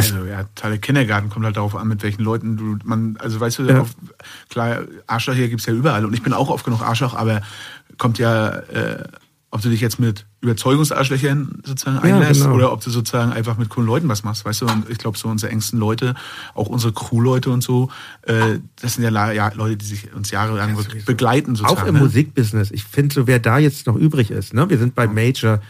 Also 0.00 0.24
ja, 0.26 0.44
Teil 0.54 0.70
der 0.72 0.80
Kindergarten 0.80 1.28
kommt 1.30 1.44
halt 1.44 1.56
darauf 1.56 1.74
an, 1.76 1.88
mit 1.88 2.02
welchen 2.02 2.22
Leuten 2.22 2.56
du, 2.56 2.78
man, 2.84 3.16
also 3.18 3.38
weißt 3.40 3.58
du, 3.60 3.62
Ja. 3.64 3.80
auf, 3.80 3.90
klar, 4.48 4.82
Arschloch 5.06 5.34
hier 5.34 5.48
gibt's 5.48 5.66
ja 5.66 5.72
überall 5.72 6.04
und 6.04 6.12
ich 6.14 6.22
bin 6.22 6.32
auch 6.32 6.48
oft 6.50 6.64
genug 6.64 6.82
Arschloch, 6.82 7.14
aber 7.14 7.40
kommt 7.98 8.18
ja, 8.18 8.48
äh, 8.50 9.04
ob 9.52 9.62
du 9.62 9.68
dich 9.68 9.80
jetzt 9.80 9.98
mit 9.98 10.26
Überzeugungsarschlöchern 10.42 11.62
sozusagen 11.64 11.96
Ja, 12.06 12.14
einlässt 12.14 12.42
genau. 12.42 12.54
oder 12.54 12.72
ob 12.72 12.82
du 12.82 12.90
sozusagen 12.90 13.32
einfach 13.32 13.58
mit 13.58 13.68
coolen 13.68 13.86
Leuten 13.88 14.08
was 14.08 14.22
machst, 14.22 14.44
weißt 14.44 14.60
du, 14.62 14.66
und 14.66 14.88
ich 14.88 14.98
glaube 14.98 15.18
so 15.18 15.28
unsere 15.28 15.50
engsten 15.50 15.78
Leute, 15.78 16.14
auch 16.54 16.68
unsere 16.68 16.92
Crew-Leute 16.92 17.50
und 17.50 17.62
so, 17.62 17.90
äh, 18.22 18.58
das 18.80 18.94
sind 18.94 19.04
ja, 19.04 19.10
la- 19.10 19.32
ja 19.32 19.50
Leute, 19.54 19.76
die 19.76 19.84
sich 19.86 20.12
uns 20.14 20.30
jahrelang 20.30 20.76
Ja, 20.76 20.84
begleiten 21.04 21.56
sozusagen. 21.56 21.80
Auch 21.82 21.86
im 21.88 21.94
ne? 21.94 22.00
Musikbusiness. 22.00 22.70
Ich 22.70 22.84
finde 22.84 23.14
so, 23.14 23.26
wer 23.26 23.38
da 23.40 23.58
jetzt 23.58 23.86
noch 23.86 23.96
übrig 23.96 24.30
ist, 24.30 24.54
ne? 24.54 24.70
Wir 24.70 24.78
sind 24.78 24.94
bei 24.94 25.06
Major. 25.08 25.60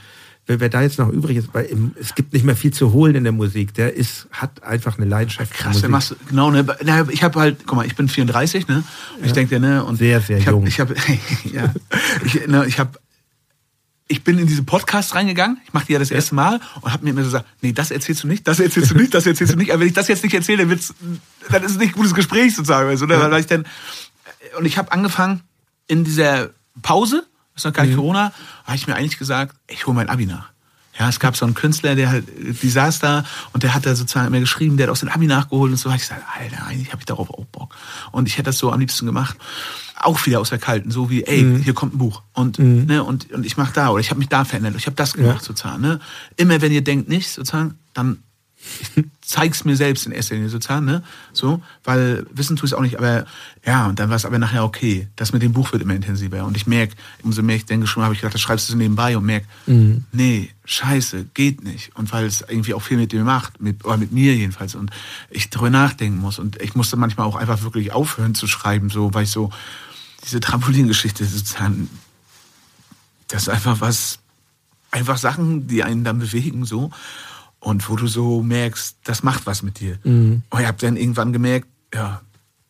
Wer, 0.51 0.59
wer 0.59 0.68
da 0.68 0.82
jetzt 0.82 0.98
noch 0.98 1.09
übrig 1.09 1.36
ist, 1.36 1.53
bei, 1.53 1.64
im, 1.64 1.92
es 1.94 2.16
gibt 2.16 2.32
nicht 2.32 2.44
mehr 2.44 2.57
viel 2.57 2.72
zu 2.72 2.92
holen 2.92 3.14
in 3.14 3.22
der 3.22 3.32
Musik. 3.32 3.72
Der 3.74 3.94
ist, 3.94 4.26
hat 4.32 4.64
einfach 4.64 4.98
eine 4.98 5.07
Leidenschaft. 5.07 5.55
Krass, 5.55 5.80
der 5.80 5.88
machst 5.88 6.11
du, 6.11 6.16
genau, 6.28 6.51
ne? 6.51 6.66
Na, 6.82 7.09
Ich 7.09 7.22
habe 7.22 7.38
halt, 7.38 7.59
guck 7.68 7.76
mal, 7.76 7.86
ich 7.86 7.94
bin 7.94 8.09
34, 8.09 8.66
ne? 8.66 8.82
Und 9.16 9.26
ich 9.26 9.30
denke, 9.30 9.61
ne? 9.61 9.84
Und 9.84 9.98
Sehr, 9.98 10.20
sehr 10.20 10.38
ich 10.38 10.46
hab, 10.48 10.55
jung. 10.55 10.66
Ich 10.66 10.80
habe, 10.80 10.96
ja, 11.53 11.72
ich, 12.24 12.48
ne, 12.48 12.64
ich 12.66 12.80
habe, 12.80 12.98
ich 14.09 14.24
bin 14.24 14.40
in 14.40 14.48
diesen 14.48 14.66
Podcast 14.66 15.14
reingegangen. 15.14 15.59
Ich 15.64 15.72
mache 15.72 15.86
die 15.86 15.92
ja 15.92 16.01
das 16.01 16.11
erste 16.11 16.34
Mal 16.34 16.59
und 16.80 16.92
habe 16.92 17.05
mir 17.05 17.11
immer 17.11 17.20
so 17.20 17.26
gesagt, 17.26 17.46
nee, 17.62 17.70
das 17.70 17.92
erzählst 17.92 18.24
du 18.24 18.26
nicht, 18.26 18.48
das 18.48 18.59
erzählst 18.59 18.90
du 18.90 18.96
nicht, 18.96 19.14
das 19.14 19.26
erzählst 19.26 19.53
du 19.53 19.57
nicht. 19.57 19.70
Aber 19.70 19.78
wenn 19.78 19.86
ich 19.86 19.94
das 19.94 20.09
jetzt 20.09 20.24
nicht 20.24 20.34
erzähle, 20.34 20.59
dann 20.62 20.70
wird's, 20.70 20.92
dann 21.48 21.62
ist 21.62 21.70
es 21.70 21.78
nicht 21.78 21.90
ein 21.90 21.96
gutes 21.96 22.12
Gespräch 22.12 22.57
sozusagen, 22.57 22.88
weißt 22.88 23.03
du, 23.03 23.05
oder? 23.05 23.30
Weil 23.30 23.38
ich 23.38 23.46
dann, 23.46 23.66
und 24.59 24.64
ich 24.64 24.78
habe 24.78 24.90
angefangen 24.90 25.42
in 25.86 26.03
dieser 26.03 26.51
Pause, 26.82 27.24
ist 27.61 27.64
noch 27.64 27.72
gar 27.72 27.84
nicht 27.86 27.96
Corona, 27.96 28.32
habe 28.64 28.76
ich 28.76 28.86
mir 28.86 28.94
eigentlich 28.94 29.18
gesagt, 29.18 29.56
ich 29.68 29.86
hole 29.86 29.94
mein 29.94 30.08
Abi 30.08 30.26
nach. 30.26 30.50
Ja, 30.98 31.08
es 31.08 31.20
gab 31.20 31.36
so 31.36 31.46
einen 31.46 31.54
Künstler, 31.54 31.94
der 31.94 32.11
halt, 32.11 32.26
die 32.62 32.68
saß 32.68 32.98
da 32.98 33.24
und 33.52 33.62
der 33.62 33.74
hat 33.74 33.86
da 33.86 33.94
sozusagen 33.94 34.26
immer 34.26 34.40
geschrieben, 34.40 34.76
der 34.76 34.86
hat 34.86 34.92
auch 34.92 34.96
sein 34.96 35.08
Abi 35.08 35.26
nachgeholt 35.26 35.70
und 35.70 35.78
so. 35.78 35.88
Da 35.88 35.94
ich 35.94 36.02
gesagt, 36.02 36.22
Alter, 36.38 36.66
eigentlich 36.66 36.92
habe 36.92 37.00
ich 37.00 37.06
darauf 37.06 37.30
auch 37.30 37.46
Bock. 37.46 37.74
Und 38.12 38.28
ich 38.28 38.34
hätte 38.34 38.46
das 38.46 38.58
so 38.58 38.70
am 38.70 38.80
liebsten 38.80 39.06
gemacht. 39.06 39.36
Auch 39.96 40.26
wieder 40.26 40.40
aus 40.40 40.50
der 40.50 40.58
Kalten, 40.58 40.90
so 40.90 41.08
wie, 41.08 41.24
ey, 41.24 41.62
hier 41.62 41.74
kommt 41.74 41.94
ein 41.94 41.98
Buch 41.98 42.22
und 42.32 42.58
ne 42.58 43.04
und 43.04 43.30
und 43.32 43.44
ich 43.44 43.58
mache 43.58 43.74
da 43.74 43.90
oder 43.90 44.00
ich 44.00 44.11
habe 44.11 44.18
mich 44.18 44.30
da 44.30 44.44
verändert, 44.46 44.74
ich 44.76 44.86
habe 44.86 44.96
das 44.96 45.12
gemacht 45.12 45.44
sozusagen. 45.44 45.82
Ne? 45.82 46.00
Immer 46.36 46.61
wenn 46.62 46.72
ihr 46.72 46.82
denkt 46.82 47.08
nicht 47.08 47.30
sozusagen, 47.30 47.78
dann 47.92 48.22
ich 48.96 49.04
zeig's 49.20 49.64
mir 49.64 49.76
selbst 49.76 50.06
in 50.06 50.12
erster 50.12 50.34
Linie 50.34 50.50
sozusagen, 50.50 50.84
ne? 50.84 51.02
So, 51.32 51.62
weil 51.84 52.26
wissen 52.32 52.56
tue 52.56 52.66
ich 52.66 52.74
auch 52.74 52.82
nicht, 52.82 52.98
aber 52.98 53.24
ja, 53.64 53.86
und 53.86 53.98
dann 53.98 54.08
war 54.08 54.16
es 54.16 54.24
aber 54.24 54.38
nachher 54.38 54.64
okay. 54.64 55.08
Das 55.16 55.32
mit 55.32 55.42
dem 55.42 55.52
Buch 55.52 55.72
wird 55.72 55.82
immer 55.82 55.94
intensiver. 55.94 56.44
Und 56.44 56.56
ich 56.56 56.66
merke, 56.66 56.96
umso 57.22 57.42
mehr 57.42 57.56
ich 57.56 57.66
denke 57.66 57.86
schon, 57.86 58.02
habe 58.02 58.14
ich 58.14 58.20
gedacht, 58.20 58.34
das 58.34 58.40
schreibst 58.40 58.68
du 58.68 58.72
so 58.72 58.78
nebenbei 58.78 59.16
und 59.16 59.24
merk, 59.24 59.44
nee, 60.12 60.50
scheiße, 60.64 61.26
geht 61.34 61.62
nicht. 61.62 61.96
Und 61.96 62.12
weil 62.12 62.26
es 62.26 62.42
irgendwie 62.42 62.74
auch 62.74 62.82
viel 62.82 62.96
mit 62.96 63.12
dir 63.12 63.24
macht, 63.24 63.61
mit, 63.61 63.84
oder 63.84 63.96
mit 63.96 64.12
mir 64.12 64.34
jedenfalls, 64.34 64.74
und 64.74 64.90
ich 65.30 65.50
darüber 65.50 65.70
nachdenken 65.70 66.18
muss. 66.18 66.38
Und 66.38 66.61
ich 66.61 66.74
musste 66.74 66.96
manchmal 66.96 67.26
auch 67.26 67.36
einfach 67.36 67.62
wirklich 67.62 67.92
aufhören 67.92 68.34
zu 68.34 68.46
schreiben, 68.46 68.90
so, 68.90 69.14
weil 69.14 69.24
ich 69.24 69.30
so, 69.30 69.50
diese 70.24 70.40
Trampolingeschichte 70.40 71.24
sozusagen, 71.24 71.88
das 73.28 73.42
ist 73.42 73.48
einfach 73.48 73.80
was, 73.80 74.18
einfach 74.90 75.18
Sachen, 75.18 75.66
die 75.66 75.82
einen 75.82 76.04
dann 76.04 76.18
bewegen, 76.18 76.64
so. 76.64 76.90
Und 77.61 77.88
wo 77.88 77.96
du 77.96 78.06
so 78.06 78.42
merkst, 78.42 78.96
das 79.04 79.22
macht 79.22 79.46
was 79.46 79.62
mit 79.62 79.80
dir. 79.80 79.98
Und 80.04 80.42
ich 80.58 80.66
habe 80.66 80.78
dann 80.80 80.96
irgendwann 80.96 81.32
gemerkt, 81.32 81.68
ja, 81.94 82.22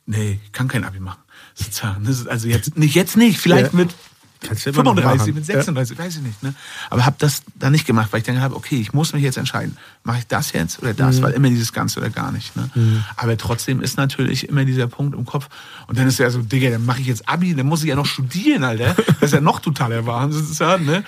nee, 0.07 0.41
ich 0.45 0.53
kann 0.53 0.69
kein 0.69 0.85
Abi 0.85 1.01
machen. 1.01 1.21
Sozusagen. 1.55 2.05
Das 2.05 2.27
also 2.27 2.49
jetzt 2.49 2.77
nicht, 2.77 2.95
jetzt 2.95 3.17
nicht, 3.17 3.39
vielleicht 3.39 3.73
Ja. 3.73 3.79
mit 3.79 3.95
Kannst 4.43 4.65
du 4.65 4.71
immer 4.71 4.83
noch 4.83 4.95
35, 4.95 5.21
machen. 5.21 5.35
mit 5.35 5.45
36, 5.45 5.99
weiß 5.99 6.17
ich 6.17 6.23
nicht. 6.23 6.43
Ne? 6.43 6.55
Aber 6.89 7.05
habe 7.05 7.17
das 7.19 7.43
dann 7.57 7.73
nicht 7.73 7.87
gemacht, 7.87 8.11
weil 8.11 8.21
ich 8.21 8.25
dann 8.25 8.37
gedacht 8.37 8.51
habe, 8.53 8.57
okay, 8.57 8.81
ich 8.81 8.95
muss 8.95 9.13
mich 9.13 9.23
jetzt 9.23 9.37
entscheiden. 9.37 9.77
Mache 10.03 10.21
ich 10.21 10.27
das 10.29 10.53
jetzt 10.53 10.81
oder 10.81 10.95
das? 10.95 11.19
Mhm. 11.19 11.23
Weil 11.23 11.33
immer 11.33 11.51
dieses 11.51 11.75
Ganze 11.75 12.01
oder 12.01 12.09
gar 12.09 12.33
nicht. 12.33 12.57
Ne? 12.57 12.71
Aber 13.17 13.37
trotzdem 13.37 13.83
ist 13.83 13.99
natürlich 13.99 14.49
immer 14.49 14.65
dieser 14.65 14.87
Punkt 14.87 15.15
im 15.15 15.27
Kopf. 15.27 15.49
Und 15.89 15.99
dann 15.99 16.07
ist 16.07 16.19
ja 16.19 16.31
so, 16.31 16.41
Digga, 16.41 16.71
dann 16.71 16.87
mache 16.87 17.03
ich 17.03 17.07
jetzt 17.07 17.29
Abi, 17.29 17.55
dann 17.55 17.67
muss 17.67 17.83
ich 17.83 17.91
ja 17.91 17.97
noch 17.97 18.07
studieren, 18.07 18.65
Alter. 18.65 18.95
Das 18.95 19.25
ist 19.25 19.35
ja 19.35 19.43
noch 19.43 19.61
totaler 19.61 20.07
Wahnsinn. 20.07 20.87
Ne? 20.87 21.05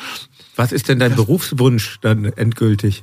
Was 0.56 0.72
ist 0.72 0.88
denn 0.88 0.98
dein 0.98 1.14
Berufswunsch 1.16 2.00
dann 2.02 2.26
endgültig? 2.26 3.02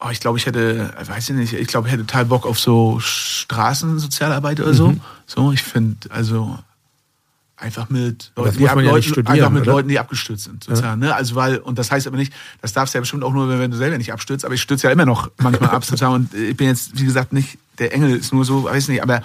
Oh, 0.00 0.08
ich 0.10 0.20
glaube, 0.20 0.38
ich 0.38 0.46
hätte, 0.46 0.94
weiß 1.06 1.30
ich 1.30 1.36
nicht, 1.36 1.52
ich 1.54 1.66
glaube, 1.66 1.88
ich 1.88 1.92
hätte 1.92 2.06
total 2.06 2.26
Bock 2.26 2.46
auf 2.46 2.58
so 2.60 3.00
Straßensozialarbeit 3.00 4.60
oder 4.60 4.72
so. 4.72 4.94
So, 5.26 5.50
ich 5.50 5.62
finde, 5.62 6.08
also 6.10 6.56
einfach 7.56 7.90
mit 7.90 8.30
Leuten, 8.36 8.58
die, 8.58 8.68
ab, 8.68 8.76
ja 8.76 8.90
Leuten, 8.92 9.26
einfach 9.26 9.50
mit 9.50 9.62
oder? 9.62 9.72
Leuten, 9.72 9.88
die 9.88 9.98
abgestürzt 9.98 10.44
sind, 10.44 10.64
sozusagen. 10.64 11.00
Ne? 11.00 11.14
Also 11.14 11.34
weil, 11.34 11.58
und 11.58 11.78
das 11.78 11.90
heißt 11.90 12.06
aber 12.06 12.16
nicht, 12.16 12.32
das 12.60 12.72
darfst 12.72 12.94
du 12.94 12.98
ja 12.98 13.00
bestimmt 13.00 13.24
auch 13.24 13.32
nur, 13.32 13.48
wenn 13.48 13.70
du 13.70 13.76
selber 13.76 13.98
nicht 13.98 14.12
abstürzt, 14.12 14.44
aber 14.44 14.54
ich 14.54 14.62
stürze 14.62 14.86
ja 14.86 14.92
immer 14.92 15.06
noch 15.06 15.30
manchmal 15.38 15.70
ab, 15.70 15.84
sozusagen. 15.84 16.14
Und 16.14 16.34
ich 16.34 16.56
bin 16.56 16.68
jetzt, 16.68 16.98
wie 16.98 17.04
gesagt, 17.04 17.32
nicht, 17.32 17.58
der 17.78 17.92
Engel 17.92 18.16
ist 18.16 18.32
nur 18.32 18.44
so, 18.44 18.64
weiß 18.64 18.88
nicht, 18.88 19.02
aber 19.02 19.22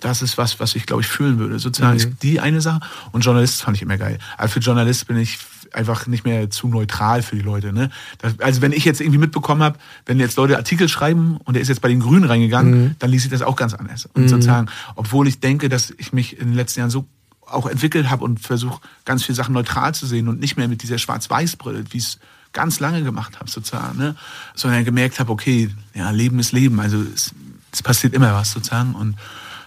das 0.00 0.22
ist 0.22 0.38
was, 0.38 0.60
was 0.60 0.74
ich, 0.76 0.86
glaube 0.86 1.02
ich, 1.02 1.08
fühlen 1.08 1.38
würde. 1.38 1.58
Sozusagen 1.58 1.96
ist 1.96 2.10
die 2.22 2.38
eine 2.38 2.60
Sache. 2.60 2.80
Und 3.12 3.24
Journalist 3.24 3.62
fand 3.62 3.76
ich 3.76 3.82
immer 3.82 3.96
geil. 3.96 4.18
Also 4.36 4.54
für 4.54 4.60
Journalist 4.60 5.06
bin 5.06 5.16
ich 5.16 5.38
einfach 5.74 6.06
nicht 6.06 6.24
mehr 6.24 6.50
zu 6.50 6.68
neutral 6.68 7.22
für 7.22 7.36
die 7.36 7.42
Leute. 7.42 7.72
Ne? 7.72 7.90
Das, 8.18 8.38
also 8.40 8.62
wenn 8.62 8.72
ich 8.72 8.84
jetzt 8.84 9.00
irgendwie 9.00 9.18
mitbekommen 9.18 9.62
habe, 9.62 9.78
wenn 10.06 10.20
jetzt 10.20 10.36
Leute 10.36 10.56
Artikel 10.56 10.88
schreiben 10.88 11.38
und 11.44 11.56
er 11.56 11.62
ist 11.62 11.68
jetzt 11.68 11.80
bei 11.80 11.88
den 11.88 12.00
Grünen 12.00 12.24
reingegangen, 12.24 12.96
dann 12.98 13.10
ließ 13.10 13.24
ich 13.24 13.30
das 13.30 13.42
auch 13.42 13.56
ganz 13.56 13.74
anders. 13.74 14.06
Und 14.14 14.28
sozusagen, 14.28 14.68
obwohl 14.94 15.28
ich 15.28 15.40
denke, 15.40 15.68
dass 15.68 15.92
ich 15.96 16.12
mich 16.12 16.38
in 16.38 16.48
den 16.48 16.54
letzten 16.54 16.80
Jahren 16.80 16.90
so 16.90 17.06
auch 17.46 17.66
entwickelt 17.66 18.10
habe 18.10 18.24
und 18.24 18.40
versuche 18.40 18.80
ganz 19.04 19.24
viele 19.24 19.36
Sachen 19.36 19.52
neutral 19.52 19.94
zu 19.94 20.06
sehen 20.06 20.28
und 20.28 20.40
nicht 20.40 20.56
mehr 20.56 20.68
mit 20.68 20.82
dieser 20.82 20.98
Schwarz-Weiß-Brille, 20.98 21.84
wie 21.90 21.98
es 21.98 22.18
ganz 22.52 22.80
lange 22.80 23.02
gemacht 23.02 23.38
habe 23.38 23.50
sozusagen, 23.50 23.98
ne? 23.98 24.16
sondern 24.54 24.84
gemerkt 24.84 25.20
habe, 25.20 25.30
okay, 25.30 25.70
ja, 25.92 26.10
Leben 26.10 26.38
ist 26.38 26.52
Leben, 26.52 26.80
also 26.80 27.02
es, 27.02 27.34
es 27.72 27.82
passiert 27.82 28.14
immer 28.14 28.32
was 28.32 28.52
sozusagen 28.52 28.94
und 28.94 29.16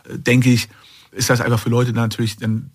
äh, 0.09 0.17
denke 0.17 0.49
ich, 0.49 0.69
ist 1.11 1.29
das 1.29 1.41
einfach 1.41 1.59
für 1.59 1.69
Leute 1.69 1.93
natürlich 1.93 2.37
dann 2.37 2.71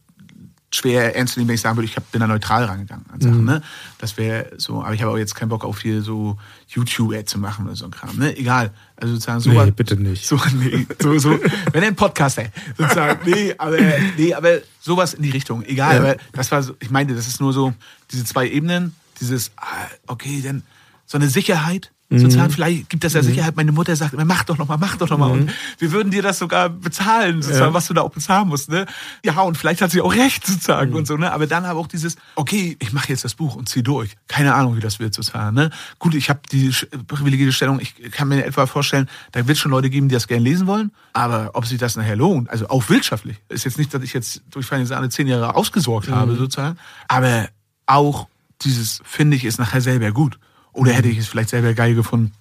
schwer 0.75 1.15
ernst 1.15 1.35
zu 1.35 1.41
nehmen, 1.41 1.49
wenn 1.49 1.55
ich 1.55 1.61
sagen 1.61 1.77
würde, 1.77 1.87
ich 1.87 1.97
hab, 1.97 2.11
bin 2.13 2.21
da 2.21 2.27
neutral 2.27 2.65
rangegangen 2.65 3.05
an 3.13 3.21
Sachen. 3.21 3.45
Ne? 3.45 3.63
Das 3.99 4.17
wäre 4.17 4.51
so, 4.57 4.83
aber 4.83 4.95
ich 4.95 5.03
habe 5.03 5.13
auch 5.13 5.19
jetzt 5.19 5.35
keinen 5.35 5.51
Bock 5.51 5.65
auf 5.65 5.81
hier 5.81 6.03
so 6.03 6.39
YouTube-Ad 6.69 7.27
zu 7.27 7.39
machen 7.39 7.67
oder 7.67 7.77
so 7.77 7.85
ein 7.85 7.91
Kram. 7.91 8.17
Ne? 8.17 8.37
Egal. 8.37 8.73
Also 8.97 9.15
sozusagen 9.15 9.41
so 9.41 9.51
Nee, 9.51 9.71
bitte 9.71 9.97
nicht. 9.97 10.27
So, 10.27 10.41
nee, 10.55 10.87
so, 10.99 11.19
so, 11.19 11.39
wenn 11.73 11.85
ein 11.85 11.95
Podcast, 11.95 12.39
ey, 12.39 12.49
sozusagen, 12.79 13.21
nee, 13.31 13.55
aber, 13.59 13.77
nee, 14.17 14.33
aber 14.33 14.61
sowas 14.81 15.15
in 15.15 15.23
die 15.23 15.31
Richtung. 15.31 15.63
Egal, 15.65 15.95
Ja. 15.97 16.01
aber 16.01 16.17
das 16.33 16.51
war 16.51 16.63
so, 16.63 16.75
ich 16.81 16.91
meinte, 16.91 17.15
das 17.15 17.27
ist 17.27 17.41
nur 17.41 17.53
so, 17.53 17.75
diese 18.11 18.25
zwei 18.25 18.49
Ebenen, 18.49 18.95
dieses, 19.21 19.51
ah, 19.57 19.67
okay, 20.07 20.41
dann 20.43 20.63
so 21.07 21.19
eine 21.19 21.29
Sicherheit, 21.29 21.91
sozusagen, 22.21 22.51
vielleicht 22.51 22.89
gibt 22.91 23.05
das 23.05 23.13
ja 23.13 23.23
Sicherheit. 23.23 23.57
Meine 23.57 23.73
Mutter 23.73 23.95
sagt 23.97 24.15
immer, 24.15 24.25
mach 24.25 24.45
doch 24.45 24.59
noch 24.59 24.69
mal, 24.69 24.77
mach 24.77 24.97
doch 24.97 25.09
noch 25.09 25.19
mal. 25.19 25.31
Und 25.31 25.51
wir 25.79 25.93
würden 25.93 26.11
dir 26.11 26.23
das 26.23 26.39
sogar 26.39 26.69
bezahlen, 26.69 27.43
sozusagen, 27.43 27.71
Ja. 27.71 27.75
was 27.75 27.87
du 27.87 27.95
da 27.95 28.03
auch 28.03 28.11
bezahlen 28.11 28.49
musst, 28.49 28.71
ne? 28.71 28.87
Ja, 29.25 29.41
und 29.43 29.57
vielleicht 29.57 29.81
hat 29.83 29.91
sie 29.91 30.01
auch 30.01 30.15
recht, 30.15 30.47
sozusagen, 30.47 30.95
und 30.95 31.07
so, 31.07 31.17
ne? 31.17 31.33
Aber 31.33 31.47
dann 31.47 31.65
aber 31.65 31.81
auch 31.81 31.87
dieses, 31.87 32.17
okay, 32.35 32.77
ich 32.81 32.93
mache 32.93 33.09
jetzt 33.09 33.25
das 33.25 33.35
Buch 33.35 33.57
und 33.57 33.69
zieh 33.69 33.83
durch. 33.83 34.15
Keine 34.29 34.55
Ahnung, 34.55 34.77
wie 34.77 34.81
das 34.81 34.99
wird, 34.99 35.15
sozusagen, 35.15 35.55
ne? 35.55 35.71
Gut, 35.99 36.15
ich 36.15 36.29
habe 36.31 36.41
die 36.51 36.73
privilegierte 37.07 37.53
Stellung, 37.53 37.81
ich 37.81 37.95
kann 38.11 38.29
mir 38.29 38.45
etwa 38.45 38.67
vorstellen, 38.67 39.09
da 39.33 39.47
wird 39.47 39.59
schon 39.59 39.71
Leute 39.71 39.91
geben, 39.91 40.09
die 40.09 40.15
das 40.15 40.27
gerne 40.29 40.43
lesen 40.45 40.67
wollen, 40.67 40.93
aber 41.13 41.51
ob 41.55 41.67
sich 41.67 41.79
das 41.79 41.97
nachher 41.97 42.17
lohnt, 42.17 42.51
also 42.51 42.69
auch 42.69 42.89
wirtschaftlich, 42.89 43.37
ist 43.49 43.65
jetzt 43.65 43.79
nicht, 43.79 43.93
dass 43.95 44.03
ich 44.03 44.13
jetzt 44.13 44.43
durch 44.51 44.67
Feine 44.67 44.87
Sahne 44.87 45.09
zehn 45.09 45.27
Jahre 45.27 45.55
ausgesorgt 45.55 46.09
habe, 46.11 46.37
sozusagen, 46.37 46.79
aber 47.09 47.49
auch 47.87 48.29
dieses, 48.63 49.01
finde 49.05 49.37
ich, 49.37 49.45
ist 49.45 49.59
nachher 49.59 49.81
selber 49.81 50.13
gut. 50.13 50.39
Oder 50.73 50.93
hätte 50.93 51.09
ich 51.09 51.19
es 51.19 51.29
vielleicht 51.29 51.51
selber 51.51 51.75
geil 51.75 51.95
gefunden, 51.95 52.33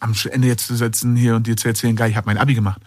am 0.00 0.14
Ende 0.30 0.48
jetzt 0.48 0.66
zu 0.66 0.76
sitzen 0.76 1.16
hier 1.16 1.36
und 1.36 1.46
dir 1.46 1.56
zu 1.56 1.68
erzählen, 1.68 1.96
geil, 1.96 2.10
ich 2.10 2.16
habe 2.16 2.26
mein 2.26 2.38
Abi 2.38 2.54
gemacht. 2.54 2.80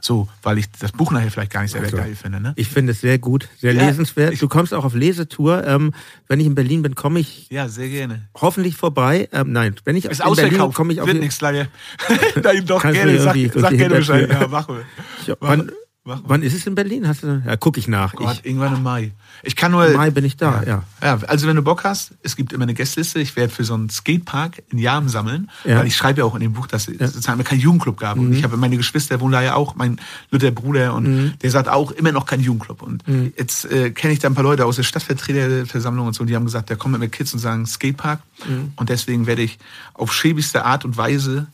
So, 0.00 0.28
weil 0.42 0.58
ich 0.58 0.70
das 0.70 0.92
Buch 0.92 1.12
nachher 1.12 1.30
vielleicht 1.30 1.50
gar 1.50 1.62
nicht 1.62 1.70
selber 1.70 1.86
Also, 1.86 1.96
geil 1.96 2.14
finde. 2.14 2.38
Ne? 2.38 2.52
Ich 2.56 2.68
finde 2.68 2.92
es 2.92 3.00
sehr 3.00 3.18
gut, 3.18 3.48
sehr 3.58 3.72
Ja, 3.72 3.86
lesenswert. 3.86 4.40
Du 4.40 4.48
kommst 4.48 4.74
auch 4.74 4.84
auf 4.84 4.92
Lesetour. 4.94 5.66
Ähm, 5.66 5.94
wenn 6.28 6.40
ich 6.40 6.46
in 6.46 6.54
Berlin 6.54 6.82
bin, 6.82 6.94
komme 6.94 7.20
ich 7.20 7.46
Ja, 7.48 7.68
sehr 7.68 7.88
gerne. 7.88 8.28
hoffentlich 8.34 8.76
vorbei. 8.76 9.30
Ähm, 9.32 9.52
nein, 9.52 9.76
wenn 9.86 9.96
ich 9.96 10.04
Ist 10.04 10.20
in 10.20 10.26
Berlin 10.26 10.44
ausverkauft, 10.44 10.76
komme 10.76 10.92
ich 10.92 11.00
auf 11.00 11.06
wird 11.06 11.20
nichts 11.20 11.40
leider. 11.40 11.68
Nein, 12.42 12.66
doch, 12.66 12.82
gerne, 12.82 13.18
sag, 13.18 13.34
sag 13.54 13.70
gerne 13.70 13.94
Bescheid. 13.94 14.28
Ja, 14.30 14.46
mach 14.46 14.68
mal. 14.68 14.84
Ja, 15.26 15.36
wann, 15.40 15.58
Mach 15.60 15.64
mal. 15.66 15.72
Wann 16.04 16.42
ist 16.42 16.54
es 16.54 16.66
in 16.66 16.74
Berlin? 16.74 17.08
Hast 17.08 17.22
du, 17.22 17.42
ja, 17.46 17.56
gucke 17.56 17.80
ich 17.80 17.88
nach. 17.88 18.14
Gott, 18.14 18.36
Ich, 18.40 18.46
irgendwann 18.46 18.74
im 18.76 18.82
Mai. 18.82 19.12
Ich 19.42 19.56
kann 19.56 19.72
nur. 19.72 19.86
Im 19.86 19.96
Mai 19.96 20.10
bin 20.10 20.24
ich 20.24 20.36
da, 20.36 20.62
ja. 20.62 20.82
Ja, 21.02 21.18
also 21.26 21.46
wenn 21.46 21.56
du 21.56 21.62
Bock 21.62 21.82
hast, 21.84 22.12
es 22.22 22.36
gibt 22.36 22.52
immer 22.52 22.64
eine 22.64 22.74
Gästeliste. 22.74 23.20
Ich 23.20 23.34
werde 23.36 23.52
für 23.52 23.64
so 23.64 23.74
einen 23.74 23.88
Skatepark 23.90 24.62
in 24.70 24.78
Jarm 24.78 25.08
sammeln, 25.08 25.50
Ja. 25.64 25.74
Mhm. 25.76 25.78
weil 25.80 25.86
ich 25.86 25.96
schreibe 25.96 26.20
ja 26.20 26.24
auch 26.26 26.34
in 26.34 26.40
dem 26.42 26.52
Buch, 26.52 26.66
dass 26.66 26.88
es 26.88 26.98
sozusagen 27.14 27.42
keinen 27.44 27.60
Jugendclub 27.60 27.96
gab. 27.98 28.18
Und 28.18 28.32
ich 28.34 28.44
habe 28.44 28.56
meine 28.58 28.76
Geschwister 28.76 29.20
wohnen 29.20 29.32
da 29.32 29.42
ja 29.42 29.54
auch, 29.54 29.76
mein 29.76 29.98
Luther 30.30 30.50
Bruder 30.50 30.94
und 30.94 31.04
Mhm. 31.04 31.32
der 31.42 31.50
sagt 31.50 31.68
auch 31.68 31.90
immer 31.90 32.12
noch 32.12 32.26
kein 32.26 32.40
Jugendclub. 32.40 32.82
Und 32.82 33.02
jetzt 33.36 33.64
äh, 33.66 33.90
kenne 33.90 34.12
ich 34.12 34.18
da 34.18 34.28
ein 34.28 34.34
paar 34.34 34.44
Leute 34.44 34.66
aus 34.66 34.76
der 34.76 34.82
Stadtvertreterversammlung 34.82 36.06
und 36.06 36.14
so, 36.14 36.24
die 36.24 36.34
haben 36.36 36.44
gesagt, 36.44 36.70
da 36.70 36.74
kommen 36.76 36.92
mit 36.92 37.00
mir 37.00 37.08
Kids 37.08 37.32
und 37.32 37.38
sagen 37.40 37.66
Skatepark. 37.66 38.20
Mhm. 38.46 38.72
Und 38.76 38.88
deswegen 38.90 39.26
werde 39.26 39.42
ich 39.42 39.58
auf 39.94 40.12
schäbigste 40.12 40.64
Art 40.64 40.84
und 40.84 40.96
Weise 40.96 41.46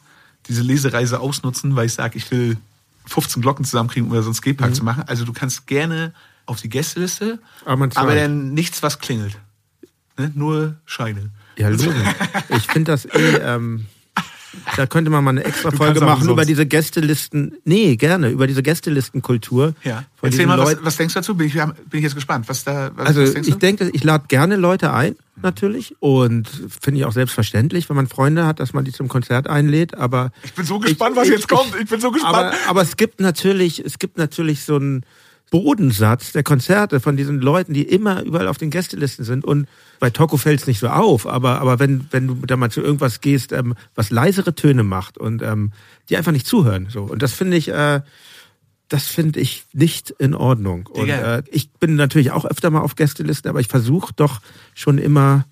diese 0.49 0.63
Lesereise 0.63 1.21
ausnutzen, 1.21 1.77
weil 1.77 1.87
ich 1.87 1.93
sage, 1.95 2.17
ich 2.19 2.31
will 2.31 2.57
15 3.07 3.43
Glocken 3.43 3.65
zusammenkriegen, 3.65 4.09
um 4.09 4.15
da 4.15 4.23
so 4.23 4.29
einen 4.29 4.35
Skatepark 4.35 4.75
zu 4.75 4.85
machen. 4.85 5.05
Also 5.07 5.25
du 5.25 5.33
kannst 5.33 5.67
gerne 5.67 6.13
auf 6.47 6.61
die 6.61 6.69
Gästeliste, 6.69 7.39
Aber 7.65 7.89
aber 7.95 8.15
dann 8.15 8.53
nichts, 8.55 8.83
was 8.83 8.99
klingelt. 8.99 9.39
Ne? 10.19 10.33
Nur 10.35 10.77
Scheine. 10.85 11.31
ja, 11.57 11.69
logisch. 11.69 11.95
ich 12.49 12.67
finde 12.67 12.93
das 12.93 13.07
eh. 13.07 13.37
Ähm, 13.43 13.87
da 14.77 14.87
könnte 14.87 15.11
man 15.11 15.23
mal 15.23 15.31
eine 15.31 15.45
extra 15.45 15.71
Folge 15.71 16.01
machen 16.01 16.29
über 16.29 16.45
diese 16.45 16.67
Gästelisten. 16.67 17.57
Nee, 17.65 17.97
gerne 17.97 18.29
über 18.31 18.47
diese 18.47 18.63
Gästelistenkultur. 18.63 19.75
Ja. 19.85 20.05
Von 20.17 20.31
Erzähl 20.31 20.47
mal, 20.47 20.59
was, 20.59 20.77
was 20.83 20.97
denkst 20.97 21.15
du 21.15 21.21
dazu? 21.21 21.35
Bin 21.37 21.47
ich, 21.47 21.55
bin 21.55 21.73
ich 21.93 22.03
jetzt 22.03 22.15
gespannt. 22.15 22.49
Was 22.49 22.65
da, 22.65 22.91
was, 22.95 23.09
Also 23.09 23.23
was 23.23 23.35
ich 23.35 23.55
du? 23.55 23.59
denke, 23.59 23.91
ich 23.93 24.05
lade 24.05 24.25
gerne 24.29 24.57
Leute 24.57 24.93
ein, 24.93 25.17
natürlich. 25.43 25.95
Und 26.01 26.49
finde 26.81 27.01
ich 27.01 27.07
auch 27.07 27.13
selbstverständlich, 27.13 27.89
wenn 27.89 27.97
man 27.97 28.07
Freunde 28.09 28.47
hat, 28.47 28.61
dass 28.61 28.73
man 28.73 28.85
die 28.85 28.93
zum 28.93 29.09
Konzert 29.09 29.49
einlädt. 29.49 29.95
Aber 29.97 30.33
Ich 30.43 30.55
bin 30.55 30.65
so 30.65 30.79
gespannt, 30.79 31.17
was 31.17 31.29
jetzt 31.29 31.49
kommt. 31.49 31.75
Ich 31.81 31.89
bin 31.89 32.01
so 32.01 32.11
gespannt. 32.11 32.35
Aber, 32.35 32.53
aber 32.69 32.83
es 32.83 32.97
gibt 32.97 33.21
natürlich, 33.21 33.85
es 33.85 33.99
gibt 33.99 34.19
natürlich 34.19 34.65
so 34.65 34.77
einen 34.77 35.05
Bodensatz 35.51 36.33
der 36.33 36.43
Konzerte 36.43 37.01
von 37.01 37.17
diesen 37.17 37.41
Leuten, 37.41 37.75
die 37.75 37.83
immer 37.83 38.23
überall 38.23 38.49
auf 38.49 38.59
den 38.59 38.71
Gästelisten 38.71 39.25
sind. 39.25 39.45
Und 39.45 39.69
bei 39.99 40.11
Toko 40.11 40.37
fällt 40.37 40.61
es 40.61 40.67
nicht 40.67 40.79
so 40.79 40.89
auf, 40.89 41.27
aber, 41.27 41.61
aber 41.61 41.79
wenn, 41.79 42.07
wenn 42.13 42.29
du 42.29 42.35
da 42.47 42.57
mal 42.57 42.71
zu 42.71 42.81
irgendwas 42.81 43.21
gehst, 43.21 43.53
ähm, 43.53 43.75
was 43.95 44.11
leisere 44.11 44.55
Töne 44.55 44.85
macht 44.85 45.19
und 45.19 45.43
ähm, 45.43 45.73
die 46.09 46.17
einfach 46.17 46.33
nicht 46.33 46.47
zuhören. 46.47 46.87
So. 46.89 47.03
Und 47.03 47.23
das 47.23 47.33
finde 47.33 47.57
ich, 47.57 47.69
äh, 47.69 48.01
das 48.89 49.07
finde 49.07 49.41
ich 49.41 49.65
nicht 49.73 50.11
in 50.11 50.35
Ordnung. 50.35 50.87
Und 50.87 51.09
äh, 51.09 51.43
ich 51.51 51.71
bin 51.73 51.97
natürlich 51.97 52.31
auch 52.31 52.45
öfter 52.45 52.71
mal 52.71 52.81
auf 52.81 52.95
Gästelisten, 52.97 53.49
aber 53.49 53.61
ich 53.61 53.69
versuche 53.69 54.13
doch 54.15 54.41
schon 54.75 54.99
immer 54.99 55.45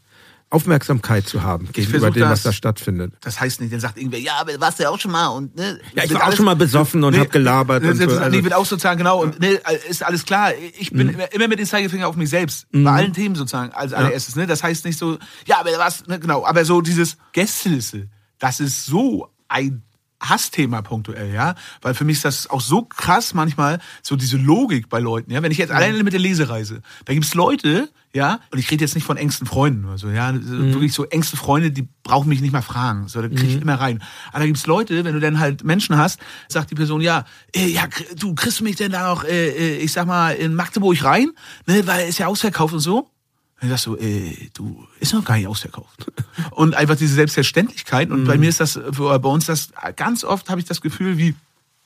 Aufmerksamkeit 0.50 1.28
zu 1.28 1.42
haben 1.42 1.70
gegenüber 1.72 2.10
dem, 2.10 2.22
was 2.28 2.42
da 2.42 2.52
stattfindet. 2.52 3.12
das 3.20 3.38
heißt 3.40 3.60
nicht, 3.60 3.72
dann 3.72 3.80
sagt 3.80 3.98
irgendwer, 3.98 4.18
ja, 4.18 4.32
aber 4.40 4.58
warst 4.60 4.78
du 4.78 4.84
ja 4.84 4.88
auch 4.90 4.98
schon 4.98 5.10
mal 5.12 5.28
und 5.28 5.54
ne. 5.56 5.78
Ja, 5.94 6.04
ich 6.04 6.14
war 6.14 6.26
auch 6.26 6.32
schon 6.32 6.46
mal 6.46 6.56
besoffen 6.56 7.04
und 7.04 7.18
hab 7.18 7.30
gelabert 7.30 7.82
Ne, 7.82 7.90
und 7.90 7.96
so, 7.98 8.06
nee, 8.06 8.12
also- 8.16 8.44
wird 8.44 8.54
auch 8.54 8.64
sozusagen 8.66 8.98
genau 8.98 9.20
und 9.22 9.38
ne, 9.40 9.60
ist 9.88 10.02
alles 10.02 10.24
klar. 10.24 10.52
Ich 10.78 10.90
Mhm. 10.92 10.96
bin 10.98 11.08
immer, 11.10 11.32
immer 11.32 11.48
mit 11.48 11.58
dem 11.58 11.66
Zeigefinger 11.66 12.08
auf 12.08 12.16
mich 12.16 12.30
selbst 12.30 12.66
bei 12.72 12.90
allen 12.90 13.12
Themen 13.12 13.34
sozusagen 13.34 13.72
als 13.72 13.92
allererstes. 13.92 14.36
Ne, 14.36 14.46
das 14.46 14.62
heißt 14.62 14.84
nicht 14.86 14.98
so, 14.98 15.18
ja, 15.46 15.58
aber 15.60 15.70
was, 15.78 16.06
ne, 16.06 16.18
genau, 16.18 16.46
aber 16.46 16.64
so 16.64 16.80
dieses 16.80 17.16
Gästeliste, 17.32 18.08
das 18.38 18.60
ist 18.60 18.86
so 18.86 19.28
ein 19.48 19.82
Hassthema 20.20 20.82
punktuell, 20.82 21.32
ja, 21.32 21.54
weil 21.80 21.94
für 21.94 22.04
mich 22.04 22.16
ist 22.16 22.24
das 22.24 22.50
auch 22.50 22.60
so 22.60 22.82
krass 22.82 23.34
manchmal 23.34 23.78
so 24.02 24.16
diese 24.16 24.36
Logik 24.36 24.88
bei 24.88 24.98
Leuten, 24.98 25.30
ja, 25.30 25.42
wenn 25.42 25.52
ich 25.52 25.58
jetzt 25.58 25.70
alleine 25.70 26.02
mit 26.02 26.12
der 26.12 26.20
Lesereise, 26.20 26.82
da 27.04 27.14
gibt's 27.14 27.34
Leute, 27.34 27.88
ja, 28.12 28.40
und 28.50 28.58
ich 28.58 28.70
rede 28.70 28.84
jetzt 28.84 28.94
nicht 28.94 29.04
von 29.04 29.16
engsten 29.16 29.46
Freunden 29.46 29.84
oder 29.84 29.98
so, 29.98 30.08
ja, 30.08 30.32
wirklich 30.34 30.92
so 30.92 31.04
engste 31.04 31.36
Freunde, 31.36 31.70
die 31.70 31.86
brauchen 32.02 32.28
mich 32.28 32.40
nicht 32.40 32.52
mal 32.52 32.62
fragen, 32.62 33.06
so, 33.06 33.22
da 33.22 33.28
krieg 33.28 33.44
ich 33.44 33.60
immer 33.60 33.74
rein. 33.74 34.02
Aber 34.30 34.40
da 34.40 34.46
gibt's 34.46 34.66
Leute, 34.66 35.04
wenn 35.04 35.14
du 35.14 35.20
dann 35.20 35.38
halt 35.38 35.62
Menschen 35.62 35.96
hast, 35.96 36.18
sagt 36.48 36.70
die 36.70 36.74
Person, 36.74 37.00
ja, 37.00 37.24
äh, 37.54 37.66
ja, 37.66 37.84
du 38.16 38.34
kriegst 38.34 38.60
du 38.60 38.64
mich 38.64 38.76
denn 38.76 38.92
da 38.92 39.10
noch, 39.10 39.24
äh, 39.24 39.48
äh, 39.48 39.76
ich 39.76 39.92
sag 39.92 40.06
mal, 40.06 40.34
in 40.34 40.54
Magdeburg 40.54 41.04
rein, 41.04 41.30
ne, 41.66 41.86
weil 41.86 42.08
ist 42.08 42.18
ja 42.18 42.26
ausverkauft 42.26 42.74
und 42.74 42.80
so. 42.80 43.10
Ich 43.60 43.68
sag 43.68 43.78
so, 43.78 43.98
äh, 43.98 44.50
du, 44.54 44.86
ist 45.00 45.12
noch 45.12 45.24
gar 45.24 45.36
nicht 45.36 45.48
ausverkauft. 45.48 46.10
Und 46.52 46.74
einfach 46.74 46.96
diese 46.96 47.14
Selbstverständlichkeit. 47.14 48.10
Und 48.10 48.24
bei 48.24 48.38
mir 48.38 48.48
ist 48.48 48.60
das, 48.60 48.78
bei 48.96 49.16
uns 49.16 49.46
das, 49.46 49.70
ganz 49.96 50.22
oft 50.22 50.48
habe 50.48 50.60
ich 50.60 50.66
das 50.66 50.80
Gefühl, 50.80 51.18
wie 51.18 51.34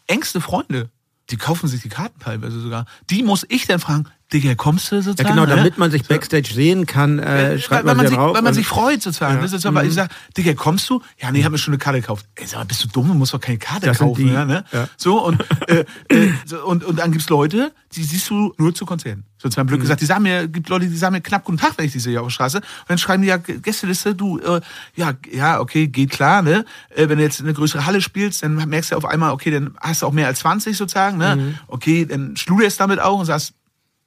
engste 0.07 0.41
Freunde, 0.41 0.91
die 1.31 1.37
kaufen 1.37 1.69
sich 1.69 1.81
die 1.81 1.89
Karten 1.89 2.21
teilweise 2.21 2.61
sogar. 2.61 2.87
Die 3.09 3.23
muss 3.23 3.47
ich 3.49 3.67
dann 3.67 3.81
fragen, 3.81 4.07
Digga, 4.33 4.55
kommst 4.55 4.91
du 4.91 4.97
Ja, 4.97 5.03
sozusagen? 5.03 5.35
genau, 5.35 5.47
ne? 5.47 5.57
damit 5.57 5.77
man 5.79 5.91
sich 5.91 6.05
Backstage 6.09 6.53
sehen 6.55 6.87
kann, 6.87 7.19
äh, 7.19 7.59
schreibt 7.59 7.85
weil, 7.85 7.95
man, 7.95 7.97
man 7.99 8.07
sich, 8.07 8.17
drauf. 8.17 8.35
weil 8.35 8.43
man 8.43 8.55
sich 8.55 8.67
freut 8.67 9.03
sozusagen. 9.03 9.35
Ja. 9.37 9.41
Ne? 9.43 9.49
Sozusagen, 9.49 9.75
weil 9.75 9.87
ich 9.87 9.95
sag, 9.95 10.11
Digga, 10.37 10.55
kommst 10.55 10.89
du? 10.89 11.03
Ja, 11.21 11.31
nee, 11.31 11.41
ich 11.41 11.45
hab 11.45 11.53
mir 11.53 11.59
schon 11.59 11.73
eine 11.73 11.79
Karte 11.79 12.01
gekauft. 12.01 12.27
Ey, 12.37 12.47
sag 12.47 12.59
mal, 12.61 12.65
bist 12.65 12.83
du 12.85 12.89
dumm? 12.89 13.09
Du 13.09 13.15
musst 13.15 13.35
doch 13.35 13.41
keine 13.41 13.59
Karte 13.59 13.87
Das 13.87 13.99
kaufen. 13.99 14.25
die. 14.27 14.33
Ja, 14.33 14.45
ne? 14.45 14.65
Ja. 14.73 14.89
So, 14.97 15.23
und, 15.25 15.45
äh, 15.69 15.85
äh, 16.09 16.33
so, 16.47 16.65
und, 16.65 16.83
und 16.85 16.99
dann 16.99 17.13
gibt's 17.13 17.29
Leute, 17.29 17.73
die 17.95 18.05
siehst 18.05 18.31
du 18.31 18.55
nur 18.57 18.75
zu 18.75 18.87
Konzerten. 18.87 19.25
Sozusagen 19.37 19.67
Mhm. 19.67 19.71
blöd 19.71 19.81
gesagt. 19.81 20.01
Die 20.01 20.07
sagen 20.07 20.23
mir, 20.23 20.49
gibt 20.49 20.69
Leute, 20.69 20.87
die 20.87 20.97
sagen 20.97 21.15
mir 21.15 21.21
knapp 21.21 21.45
guten 21.45 21.59
Tag, 21.59 21.73
wenn 21.77 21.85
ich 21.85 21.93
die 21.93 21.99
sehe 21.99 22.19
auf 22.21 22.27
der 22.29 22.31
Straße. 22.31 22.59
Und 22.59 22.65
dann 22.89 22.99
schreiben 22.99 23.23
die 23.23 23.29
ja 23.29 23.37
Gästeliste, 23.37 24.15
du, 24.15 24.39
äh, 24.39 24.61
ja, 24.95 25.13
ja, 25.31 25.61
okay, 25.61 25.89
geht 25.89 26.11
klar, 26.11 26.43
ne? 26.43 26.65
Äh, 26.95 27.09
wenn 27.09 27.19
du 27.19 27.25
jetzt 27.25 27.41
eine 27.41 27.53
größere 27.53 27.85
Halle 27.85 28.01
spielst, 28.01 28.43
dann 28.43 28.55
merkst 28.55 28.93
du 28.93 28.97
auf 28.97 29.05
einmal, 29.05 29.33
okay, 29.33 29.51
dann 29.51 29.75
hast 29.81 30.03
du 30.03 30.07
auch 30.07 30.13
mehr 30.13 30.27
als 30.29 30.39
20 30.41 30.77
sozusagen, 30.77 31.19
ne? 31.19 31.37
Mhm. 31.37 31.55
Okay, 31.67 32.07
dann 32.07 32.37
schluderst 32.37 32.81
damit 32.81 33.01
auch 33.01 33.19
und 33.19 33.27
sagst, 33.27 33.53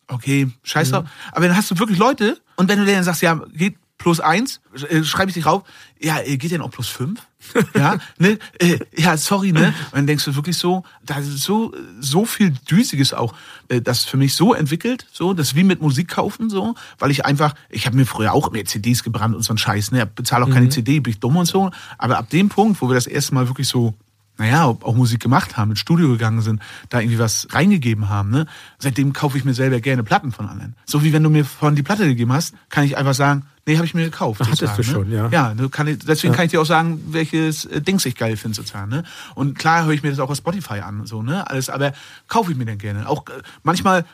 okay, 0.07 0.49
scheiß 0.64 0.90
Mhm. 0.90 0.91
drauf. 0.94 1.06
Aber 1.32 1.48
dann 1.48 1.56
hast 1.57 1.72
du 1.72 1.80
wirklich 1.80 1.98
Leute, 1.98 2.40
und 2.56 2.69
wenn 2.69 2.80
du 2.80 2.86
denen 2.86 3.03
sagst, 3.03 3.22
ja, 3.22 3.36
geht, 3.53 3.76
plus 3.98 4.19
eins, 4.19 4.60
äh, 4.90 5.03
schreibe 5.03 5.30
ich 5.30 5.36
dich 5.36 5.45
rauf, 5.45 5.64
ja, 5.99 6.19
äh, 6.19 6.36
geht 6.38 6.52
denn 6.52 6.61
auch 6.61 6.69
plus 6.69 6.90
fünf? 6.90 7.22
ja, 7.76 7.98
ne, 8.18 8.38
äh, 8.60 8.80
ja, 8.95 9.15
sorry, 9.18 9.52
ne? 9.52 9.68
Und 9.91 9.94
dann 9.95 10.07
denkst 10.07 10.26
du 10.26 10.36
wirklich 10.36 10.57
so, 10.57 10.84
da 11.03 11.19
ist 11.19 11.40
so, 11.40 11.73
so 11.99 12.26
viel 12.26 12.52
Düsiges 12.69 13.14
auch, 13.14 13.34
das 13.69 14.03
für 14.03 14.18
mich 14.18 14.36
so 14.36 14.53
entwickelt, 14.53 15.06
so, 15.14 15.34
das 15.34 15.56
wie 15.56 15.64
mit 15.64 15.82
Musik 15.82 16.10
kaufen, 16.10 16.49
so, 16.49 16.76
weil 16.99 17.11
ich 17.11 17.23
einfach, 17.26 17.56
ich 17.69 17.86
habe 17.86 17.95
mir 17.95 18.06
früher 18.06 18.34
auch 18.34 18.52
mehr 18.52 18.65
CDs 18.65 19.02
gebrannt 19.03 19.34
und 19.36 19.44
so 19.44 19.53
ein 19.53 19.57
Scheiß, 19.57 19.91
ne, 19.91 20.06
bezahle 20.06 20.44
auch 20.45 20.49
keine 20.49 20.65
Mhm. 20.65 20.72
CD, 20.72 20.99
bin 20.99 21.11
ich 21.11 21.19
dumm 21.19 21.38
und 21.38 21.45
so, 21.45 21.72
aber 21.98 22.18
ab 22.18 22.30
dem 22.32 22.49
Punkt, 22.49 22.82
wo 22.82 22.90
wir 22.90 22.95
das 22.95 23.07
erste 23.07 23.34
Mal 23.34 23.48
wirklich 23.48 23.68
so 23.68 23.94
naja, 24.38 24.66
auch 24.66 24.95
Musik 24.95 25.22
gemacht 25.22 25.57
haben, 25.57 25.72
ins 25.72 25.80
Studio 25.80 26.10
gegangen 26.10 26.41
sind, 26.41 26.62
da 26.90 26.99
irgendwie 26.99 27.20
was 27.20 27.48
reingegeben 27.52 28.10
haben, 28.10 28.32
ne? 28.32 28.45
Seitdem 28.80 29.14
kaufe 29.14 29.38
ich 29.38 29.45
mir 29.45 29.53
selber 29.53 29.80
gerne 29.80 30.03
Platten 30.03 30.32
von 30.32 30.48
anderen. 30.48 30.76
So 30.86 31.03
wie 31.03 31.14
wenn 31.14 31.24
du 31.24 31.30
mir 31.30 31.45
von 31.45 31.76
die 31.76 31.84
Platte 31.84 32.06
gegeben 32.06 32.34
hast, 32.34 32.53
kann 32.70 32.84
ich 32.84 32.98
einfach 32.98 33.14
sagen, 33.14 33.45
nee, 33.66 33.78
habe 33.78 33.86
ich 33.86 33.94
mir 33.94 34.03
gekauft. 34.03 34.41
Hattest 34.41 34.78
du 34.78 34.84
schon, 34.84 35.10
ne? 35.10 35.16
ja. 35.16 35.30
Ja, 35.30 35.53
du 35.53 35.70
kann 35.70 35.88
ich, 35.88 35.99
deswegen 35.99 36.34
Ja. 36.34 36.38
kann 36.38 36.45
ich 36.45 36.52
dir 36.52 36.62
auch 36.62 36.66
sagen, 36.66 37.02
welches 37.10 37.66
äh, 37.66 37.82
Dings 37.82 38.06
ich 38.06 38.16
geil 38.16 38.38
finde 38.38 38.56
sozusagen, 38.56 38.90
ne? 38.90 39.03
Und 39.36 39.57
klar 39.57 39.86
höre 39.86 39.94
ich 39.94 40.03
mir 40.03 40.10
das 40.10 40.20
auch 40.20 40.30
auf 40.30 40.38
Spotify 40.38 40.80
an, 40.82 41.06
so, 41.06 41.24
ne? 41.24 41.49
Alles, 41.49 41.70
aber 41.70 41.94
kaufe 42.28 42.52
ich 42.52 42.57
mir 42.57 42.66
dann 42.66 42.78
gerne. 42.78 43.07
Auch 43.07 43.26
äh, 43.28 43.41
manchmal 43.64 44.06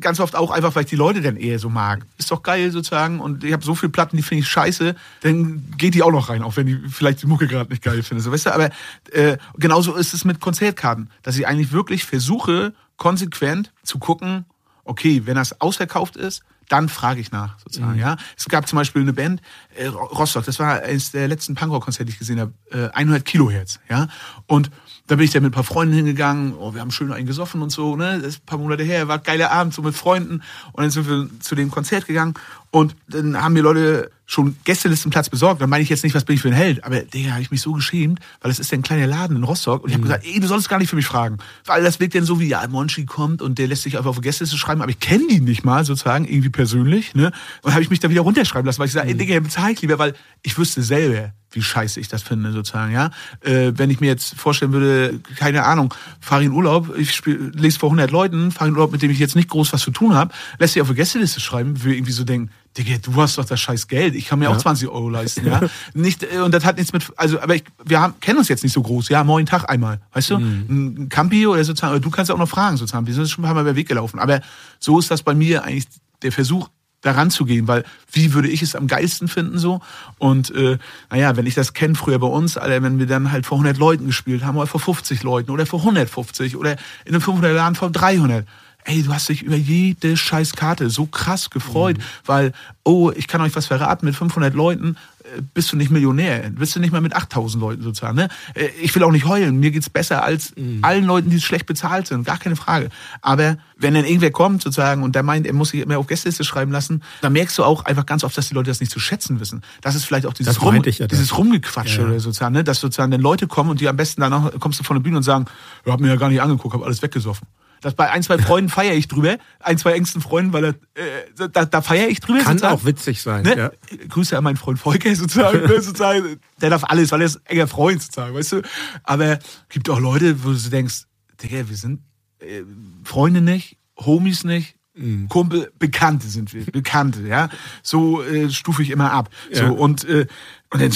ganz 0.00 0.20
oft 0.20 0.36
auch 0.36 0.50
einfach, 0.50 0.74
weil 0.74 0.84
ich 0.84 0.90
die 0.90 0.96
Leute 0.96 1.20
dann 1.20 1.36
eher 1.36 1.58
so 1.58 1.68
mag. 1.68 2.04
Ist 2.18 2.30
doch 2.30 2.42
geil 2.42 2.70
sozusagen 2.70 3.20
und 3.20 3.44
ich 3.44 3.52
habe 3.52 3.64
so 3.64 3.74
viele 3.74 3.90
Platten, 3.90 4.16
die 4.16 4.22
finde 4.22 4.42
ich 4.42 4.48
scheiße, 4.48 4.94
dann 5.20 5.64
geht 5.76 5.94
die 5.94 6.02
auch 6.02 6.12
noch 6.12 6.28
rein, 6.28 6.42
auch 6.42 6.56
wenn 6.56 6.66
die 6.66 6.78
vielleicht 6.88 7.22
die 7.22 7.26
Mucke 7.26 7.46
gerade 7.46 7.70
nicht 7.70 7.82
geil 7.82 8.02
finde. 8.02 8.22
So, 8.22 8.32
weißt 8.32 8.46
du, 8.46 8.54
aber 8.54 8.70
äh, 9.12 9.38
genauso 9.56 9.94
ist 9.94 10.14
es 10.14 10.24
mit 10.24 10.40
Konzertkarten, 10.40 11.10
dass 11.22 11.36
ich 11.36 11.46
eigentlich 11.46 11.72
wirklich 11.72 12.04
versuche, 12.04 12.74
konsequent 12.96 13.72
zu 13.82 13.98
gucken, 13.98 14.44
okay, 14.84 15.22
wenn 15.24 15.36
das 15.36 15.60
ausverkauft 15.60 16.16
ist, 16.16 16.42
dann 16.68 16.88
frage 16.88 17.20
ich 17.20 17.32
nach, 17.32 17.58
sozusagen, 17.58 17.98
ja. 17.98 18.16
Es 18.36 18.48
gab 18.48 18.66
zum 18.66 18.78
Beispiel 18.78 19.02
eine 19.02 19.12
Band, 19.12 19.42
äh, 19.76 19.88
Rostock, 19.88 20.44
das 20.44 20.58
war 20.58 20.80
eines 20.82 21.10
der 21.10 21.28
letzten 21.28 21.54
Punkrock-Konzerte, 21.54 22.06
die 22.06 22.12
ich 22.12 22.18
gesehen 22.18 22.40
habe, 22.40 22.52
äh, 22.70 22.88
100 22.94 23.24
Kilohertz, 23.24 23.78
ja. 23.90 24.08
Und 24.46 24.70
da 25.12 25.16
bin 25.16 25.26
ich 25.26 25.30
dann 25.30 25.42
mit 25.42 25.50
ein 25.50 25.54
paar 25.54 25.62
Freunden 25.62 25.92
hingegangen, 25.92 26.54
oh, 26.58 26.72
wir 26.72 26.80
haben 26.80 26.90
schön 26.90 27.12
einen 27.12 27.26
gesoffen 27.26 27.60
und 27.60 27.68
so, 27.68 27.96
ne, 27.96 28.18
das 28.18 28.28
ist 28.28 28.42
ein 28.44 28.46
paar 28.46 28.56
Monate 28.56 28.82
her, 28.82 29.08
war 29.08 29.18
ein 29.18 29.22
geiler 29.22 29.52
Abend, 29.52 29.74
so 29.74 29.82
mit 29.82 29.94
Freunden. 29.94 30.42
Und 30.72 30.82
dann 30.82 30.90
sind 30.90 31.06
wir 31.06 31.28
zu 31.38 31.54
dem 31.54 31.70
Konzert 31.70 32.06
gegangen. 32.06 32.32
Und 32.70 32.96
dann 33.08 33.36
haben 33.36 33.52
mir 33.52 33.60
Leute 33.60 34.10
schon 34.32 34.56
Gästelistenplatz 34.64 35.28
besorgt. 35.28 35.60
Dann 35.60 35.68
meine 35.68 35.82
ich 35.82 35.90
jetzt 35.90 36.04
nicht, 36.04 36.14
was 36.14 36.24
bin 36.24 36.36
ich 36.36 36.42
für 36.42 36.48
ein 36.48 36.54
Held, 36.54 36.84
aber 36.84 37.00
Digga, 37.00 37.32
habe 37.32 37.42
ich 37.42 37.50
mich 37.50 37.60
so 37.60 37.72
geschämt, 37.72 38.18
weil 38.40 38.50
es 38.50 38.58
ist 38.58 38.70
ja 38.70 38.78
ein 38.78 38.82
kleiner 38.82 39.06
Laden 39.06 39.36
in 39.36 39.44
Rostock 39.44 39.82
und 39.82 39.90
ich 39.90 39.94
habe 39.94 40.04
gesagt, 40.04 40.24
ey, 40.24 40.40
du 40.40 40.46
sollst 40.46 40.70
gar 40.70 40.78
nicht 40.78 40.88
für 40.88 40.96
mich 40.96 41.06
fragen, 41.06 41.36
weil 41.66 41.82
das 41.82 42.00
wirkt 42.00 42.14
dann 42.14 42.24
so 42.24 42.40
wie, 42.40 42.48
ja, 42.48 42.66
Monchi 42.66 43.04
kommt 43.04 43.42
und 43.42 43.58
der 43.58 43.68
lässt 43.68 43.82
sich 43.82 43.98
einfach 43.98 44.10
auf 44.10 44.20
Gästeliste 44.20 44.56
schreiben, 44.56 44.80
aber 44.80 44.90
ich 44.90 45.00
kenne 45.00 45.26
die 45.28 45.40
nicht 45.40 45.64
mal 45.64 45.84
sozusagen, 45.84 46.24
irgendwie 46.24 46.48
persönlich, 46.48 47.14
ne, 47.14 47.30
und 47.60 47.72
habe 47.72 47.82
ich 47.82 47.90
mich 47.90 48.00
da 48.00 48.08
wieder 48.08 48.22
runterschreiben 48.22 48.64
lassen, 48.64 48.78
weil 48.78 48.86
ich 48.86 48.92
sage, 48.92 49.08
ey, 49.08 49.14
Digga, 49.14 49.38
bezahl 49.38 49.72
ich 49.72 49.82
lieber, 49.82 49.98
weil 49.98 50.14
ich 50.42 50.56
wüsste 50.56 50.82
selber, 50.82 51.32
wie 51.50 51.62
scheiße 51.62 52.00
ich 52.00 52.08
das 52.08 52.22
finde, 52.22 52.52
sozusagen, 52.52 52.92
ja. 52.92 53.10
Äh, 53.40 53.72
wenn 53.76 53.90
ich 53.90 54.00
mir 54.00 54.06
jetzt 54.06 54.34
vorstellen 54.34 54.72
würde, 54.72 55.20
keine 55.36 55.64
Ahnung, 55.64 55.92
fahre 56.20 56.44
in 56.44 56.52
Urlaub, 56.52 56.96
ich 56.96 57.14
spiel, 57.14 57.52
lese 57.54 57.78
vor 57.78 57.90
100 57.90 58.10
Leuten, 58.10 58.50
fahre 58.50 58.70
in 58.70 58.76
Urlaub, 58.76 58.92
mit 58.92 59.02
dem 59.02 59.10
ich 59.10 59.18
jetzt 59.18 59.36
nicht 59.36 59.50
groß 59.50 59.74
was 59.74 59.82
zu 59.82 59.90
tun 59.90 60.14
habe, 60.14 60.32
lässt 60.58 60.72
sich 60.72 60.80
auf 60.80 60.88
die 60.88 60.94
Gästeliste 60.94 61.40
schreiben, 61.40 61.82
würde 61.82 61.96
irgendwie 61.96 62.12
so 62.12 62.24
denken, 62.24 62.50
Digga, 62.76 62.96
du 63.02 63.14
hast 63.16 63.36
doch 63.36 63.44
das 63.44 63.60
scheiß 63.60 63.86
Geld, 63.86 64.14
ich 64.14 64.26
kann 64.26 64.38
mir 64.38 64.48
auch 64.48 64.56
20 64.56 64.88
Euro 64.88 65.10
leisten, 65.10 65.46
ja. 65.46 65.60
nicht, 65.94 66.22
äh, 66.22 66.38
und 66.38 66.54
das 66.54 66.64
hat 66.64 66.78
nichts 66.78 66.92
mit, 66.92 67.04
also, 67.16 67.38
aber 67.40 67.54
ich, 67.54 67.64
wir 67.84 68.00
haben, 68.00 68.14
kennen 68.20 68.38
uns 68.38 68.48
jetzt 68.48 68.62
nicht 68.62 68.72
so 68.72 68.82
groß, 68.82 69.10
ja, 69.10 69.24
moin 69.24 69.44
Tag 69.44 69.68
einmal, 69.68 70.00
weißt 70.12 70.30
du, 70.30 70.36
ein 70.36 71.08
Campi 71.10 71.46
oder 71.46 71.62
sozusagen, 71.64 71.92
oder 71.92 72.00
du 72.00 72.10
kannst 72.10 72.30
auch 72.30 72.38
noch 72.38 72.48
fragen, 72.48 72.78
sozusagen, 72.78 73.06
wir 73.06 73.12
sind 73.14 73.28
schon 73.28 73.44
ein 73.44 73.46
paar 73.46 73.54
Mal 73.54 73.60
über 73.60 73.72
den 73.72 73.76
Weg 73.76 73.88
gelaufen, 73.88 74.18
aber 74.18 74.40
so 74.78 74.98
ist 74.98 75.10
das 75.10 75.22
bei 75.22 75.34
mir 75.34 75.64
eigentlich 75.64 75.86
der 76.22 76.32
Versuch, 76.32 76.68
daran 77.02 77.30
zu 77.30 77.44
gehen, 77.44 77.68
weil 77.68 77.84
wie 78.10 78.32
würde 78.32 78.48
ich 78.48 78.62
es 78.62 78.74
am 78.74 78.86
geilsten 78.86 79.28
finden 79.28 79.58
so? 79.58 79.80
Und 80.18 80.54
äh, 80.54 80.78
naja, 81.10 81.36
wenn 81.36 81.46
ich 81.46 81.54
das 81.54 81.74
kenne 81.74 81.94
früher 81.94 82.18
bei 82.18 82.28
uns, 82.28 82.56
Alter, 82.56 82.82
wenn 82.82 82.98
wir 82.98 83.06
dann 83.06 83.30
halt 83.30 83.44
vor 83.44 83.58
100 83.58 83.76
Leuten 83.76 84.06
gespielt 84.06 84.44
haben 84.44 84.56
oder 84.56 84.66
vor 84.66 84.80
50 84.80 85.22
Leuten 85.22 85.50
oder 85.50 85.66
vor 85.66 85.80
150 85.80 86.56
oder 86.56 86.76
in 87.04 87.12
einem 87.12 87.20
500 87.20 87.54
Laden 87.54 87.74
vor 87.74 87.90
300 87.90 88.46
Ey, 88.84 89.02
du 89.02 89.12
hast 89.12 89.28
dich 89.28 89.42
über 89.42 89.56
jede 89.56 90.16
scheiß 90.16 90.54
Karte 90.56 90.90
so 90.90 91.06
krass 91.06 91.50
gefreut, 91.50 91.96
weil, 92.26 92.52
oh, 92.84 93.12
ich 93.14 93.28
kann 93.28 93.40
euch 93.40 93.54
was 93.54 93.66
verraten, 93.66 94.06
mit 94.06 94.16
500 94.16 94.54
Leuten 94.54 94.96
äh, 95.36 95.40
bist 95.54 95.70
du 95.72 95.76
nicht 95.76 95.92
Millionär, 95.92 96.50
bist 96.50 96.74
du 96.74 96.80
nicht 96.80 96.90
mal 96.92 97.00
mit 97.00 97.14
8000 97.14 97.60
Leuten 97.60 97.82
sozusagen. 97.82 98.16
Ne? 98.16 98.28
Äh, 98.54 98.66
Ich 98.82 98.92
will 98.96 99.04
auch 99.04 99.12
nicht 99.12 99.24
heulen, 99.26 99.60
mir 99.60 99.70
geht's 99.70 99.88
besser 99.88 100.24
als 100.24 100.52
allen 100.82 101.04
Leuten, 101.04 101.30
die 101.30 101.40
schlecht 101.40 101.66
bezahlt 101.66 102.08
sind, 102.08 102.24
gar 102.26 102.38
keine 102.38 102.56
Frage. 102.56 102.88
Aber 103.20 103.56
wenn 103.76 103.94
dann 103.94 104.04
irgendwer 104.04 104.32
kommt 104.32 104.62
sozusagen 104.62 105.04
und 105.04 105.14
der 105.14 105.22
meint, 105.22 105.46
er 105.46 105.52
muss 105.52 105.68
sich 105.70 105.86
mehr 105.86 106.00
auf 106.00 106.08
Gästeliste 106.08 106.42
schreiben 106.42 106.72
lassen, 106.72 107.02
dann 107.20 107.32
merkst 107.34 107.56
du 107.58 107.62
auch 107.64 107.84
einfach 107.84 108.04
ganz 108.04 108.24
oft, 108.24 108.36
dass 108.36 108.48
die 108.48 108.54
Leute 108.54 108.70
das 108.70 108.80
nicht 108.80 108.90
zu 108.90 108.98
schätzen 108.98 109.38
wissen. 109.38 109.62
Das 109.80 109.94
ist 109.94 110.04
vielleicht 110.06 110.26
auch 110.26 110.34
dieses, 110.34 110.60
Rum, 110.60 110.82
ich 110.84 110.98
ja 110.98 111.06
dieses 111.06 111.38
Rumgequatsche 111.38 112.02
Ja. 112.02 112.18
sozusagen, 112.18 112.54
ne? 112.54 112.64
dass 112.64 112.80
sozusagen 112.80 113.12
dann 113.12 113.20
Leute 113.20 113.46
kommen 113.46 113.70
und 113.70 113.80
die 113.80 113.88
am 113.88 113.96
besten 113.96 114.20
danach 114.22 114.50
kommst 114.58 114.80
du 114.80 114.84
von 114.84 114.96
der 114.96 115.02
Bühne 115.02 115.18
und 115.18 115.22
sagen, 115.22 115.44
ja, 115.86 115.92
hab 115.92 116.00
mir 116.00 116.08
ja 116.08 116.16
gar 116.16 116.28
nicht 116.30 116.42
angeguckt, 116.42 116.74
hab 116.74 116.82
alles 116.82 117.00
weggesoffen. 117.00 117.46
Das 117.82 117.94
bei 117.94 118.10
ein, 118.10 118.22
zwei 118.22 118.38
Freunden 118.38 118.70
feiere 118.70 118.94
ich 118.94 119.08
drüber, 119.08 119.36
ein, 119.60 119.76
zwei 119.76 119.92
engsten 119.92 120.22
Freunden, 120.22 120.52
weil 120.52 120.64
er, 120.64 120.70
äh, 120.94 121.48
da, 121.52 121.64
da 121.66 121.82
feiere 121.82 122.08
ich 122.08 122.20
drüber. 122.20 122.38
Kann 122.38 122.56
sozusagen. 122.58 122.80
auch 122.80 122.84
witzig 122.86 123.20
sein, 123.20 123.42
Ne? 123.42 123.56
ja. 123.58 123.70
Grüße 124.08 124.38
an 124.38 124.44
meinen 124.44 124.56
Freund 124.56 124.78
Volker 124.78 125.14
sozusagen, 125.14 125.60
ne, 125.66 125.80
sozusagen. 125.80 126.38
Der 126.60 126.70
darf 126.70 126.84
alles, 126.84 127.12
weil 127.12 127.20
er 127.20 127.26
ist 127.26 127.40
enger 127.44 127.66
Freund 127.66 128.00
sozusagen, 128.00 128.34
weißt 128.34 128.52
du. 128.52 128.62
Aber 129.02 129.38
gibt 129.68 129.90
auch 129.90 130.00
Leute, 130.00 130.42
wo 130.44 130.52
du 130.52 130.70
denkst, 130.70 131.02
Digga, 131.42 131.68
wir 131.68 131.76
sind 131.76 132.00
äh, 132.38 132.62
Freunde 133.04 133.40
nicht, 133.42 133.76
Homies 133.98 134.44
nicht, 134.44 134.76
Mhm. 134.94 135.26
Kumpel, 135.30 135.72
Bekannte 135.78 136.26
sind 136.26 136.52
wir, 136.52 136.66
Bekannte, 136.66 137.26
ja. 137.26 137.48
So 137.82 138.22
äh, 138.22 138.50
stufe 138.50 138.82
ich 138.82 138.90
immer 138.90 139.10
ab. 139.10 139.30
Ja. 139.50 139.68
So 139.68 139.72
und 139.74 140.04
und, 140.04 140.04
äh, 140.04 140.26
und 140.70 140.82
dann 140.82 140.92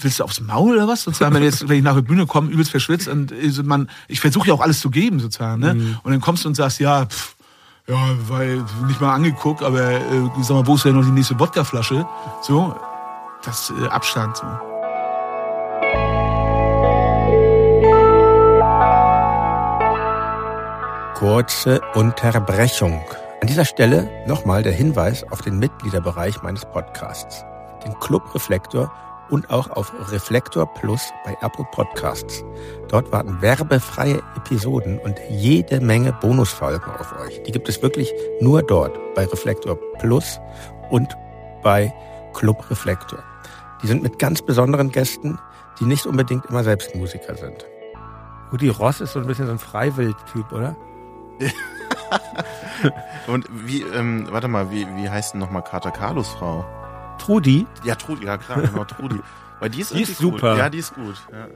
willst 0.00 0.20
du 0.20 0.24
aufs 0.24 0.40
Maul 0.40 0.76
oder 0.76 0.88
was? 0.88 1.02
Sozusagen, 1.02 1.34
wenn, 1.34 1.42
jetzt, 1.42 1.68
wenn 1.68 1.78
ich 1.78 1.82
nach 1.82 1.94
der 1.94 2.02
Bühne 2.02 2.26
komme, 2.26 2.50
übelst 2.50 2.70
verschwitzt 2.70 3.08
und 3.08 3.32
äh, 3.32 3.62
man, 3.62 3.88
ich 4.06 4.20
versuche 4.20 4.48
ja 4.48 4.54
auch 4.54 4.60
alles 4.60 4.80
zu 4.80 4.90
geben 4.90 5.20
sozusagen, 5.20 5.60
ne? 5.60 5.74
Mhm. 5.74 5.98
Und 6.02 6.12
dann 6.12 6.20
kommst 6.20 6.44
du 6.44 6.48
und 6.48 6.54
sagst, 6.54 6.80
ja, 6.80 7.06
pff, 7.06 7.36
ja, 7.88 7.96
weil 8.28 8.64
nicht 8.86 9.00
mal 9.00 9.14
angeguckt, 9.14 9.62
aber 9.62 9.80
äh, 9.80 10.02
sag 10.42 10.56
mal, 10.56 10.66
wo 10.66 10.74
ist 10.74 10.84
denn 10.84 10.94
noch 10.94 11.04
die 11.04 11.10
nächste 11.10 11.38
Wodkaflasche? 11.40 12.06
So, 12.42 12.76
das 13.44 13.72
äh, 13.82 13.86
Abstand. 13.88 14.36
So. 14.36 14.46
Kurze 21.14 21.80
Unterbrechung. 21.94 23.00
An 23.40 23.48
dieser 23.48 23.64
Stelle 23.64 24.10
nochmal 24.26 24.62
der 24.62 24.72
Hinweis 24.72 25.24
auf 25.32 25.40
den 25.40 25.58
Mitgliederbereich 25.58 26.42
meines 26.42 26.64
Podcasts, 26.64 27.44
den 27.84 27.98
Club 28.00 28.34
Reflektor 28.34 28.92
und 29.30 29.50
auch 29.50 29.70
auf 29.70 29.92
Reflektor 30.12 30.66
Plus 30.74 31.12
bei 31.24 31.36
Apple 31.40 31.66
Podcasts. 31.72 32.44
Dort 32.88 33.12
warten 33.12 33.40
werbefreie 33.40 34.22
Episoden 34.36 34.98
und 34.98 35.18
jede 35.30 35.80
Menge 35.80 36.12
Bonusfolgen 36.12 36.92
auf 36.94 37.18
euch. 37.20 37.42
Die 37.42 37.52
gibt 37.52 37.68
es 37.68 37.82
wirklich 37.82 38.12
nur 38.40 38.62
dort 38.62 38.98
bei 39.14 39.24
Reflektor 39.24 39.76
Plus 39.98 40.40
und 40.90 41.16
bei 41.62 41.92
Club 42.34 42.70
Reflektor. 42.70 43.18
Die 43.82 43.86
sind 43.86 44.02
mit 44.02 44.18
ganz 44.18 44.42
besonderen 44.42 44.90
Gästen, 44.90 45.38
die 45.80 45.84
nicht 45.84 46.06
unbedingt 46.06 46.46
immer 46.46 46.64
selbst 46.64 46.94
Musiker 46.94 47.36
sind. 47.36 47.66
Rudi 48.52 48.68
Ross 48.68 49.00
ist 49.00 49.12
so 49.12 49.20
ein 49.20 49.26
bisschen 49.26 49.46
so 49.46 49.52
ein 49.52 49.58
Freiwild-Typ, 49.58 50.52
oder? 50.52 50.76
Und 53.26 53.46
wie, 53.50 53.82
ähm, 53.82 54.26
warte 54.30 54.48
mal, 54.48 54.70
wie, 54.70 54.86
wie 54.96 55.10
heißt 55.10 55.34
denn 55.34 55.40
nochmal 55.40 55.62
Kater 55.62 55.90
Carlos 55.90 56.28
Frau? 56.28 56.64
Trudi, 57.18 57.66
Ja, 57.84 57.94
Trudi, 57.94 58.26
ja 58.26 58.36
klar, 58.38 58.62
genau, 58.62 58.84
Trudi. 58.84 59.18
Weil 59.60 59.70
die 59.70 59.80
ist, 59.80 59.92
Die 59.94 60.02
ist 60.02 60.18
super. 60.18 60.50
Gut. 60.52 60.58
Ja, 60.58 60.70
die 60.70 60.78
ist 60.78 60.94
gut. 60.94 61.14
Ja. 61.32 61.48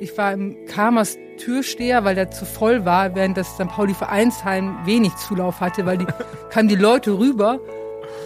Ich 0.00 0.16
war 0.18 0.32
im 0.32 0.56
Kamers 0.66 1.16
Türsteher, 1.38 2.04
weil 2.04 2.14
der 2.14 2.30
zu 2.30 2.44
voll 2.46 2.84
war, 2.84 3.14
während 3.14 3.36
das 3.36 3.48
St. 3.54 3.68
Pauli 3.68 3.94
Vereinsheim 3.94 4.76
wenig 4.84 5.14
Zulauf 5.16 5.60
hatte, 5.60 5.86
weil 5.86 5.98
die 5.98 6.06
kamen 6.50 6.68
die 6.68 6.74
Leute 6.76 7.18
rüber, 7.18 7.60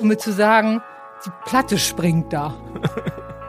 um 0.01 0.09
mir 0.09 0.17
zu 0.19 0.33
sagen, 0.33 0.81
die 1.27 1.31
Platte 1.47 1.79
springt 1.79 2.33
da. 2.33 2.55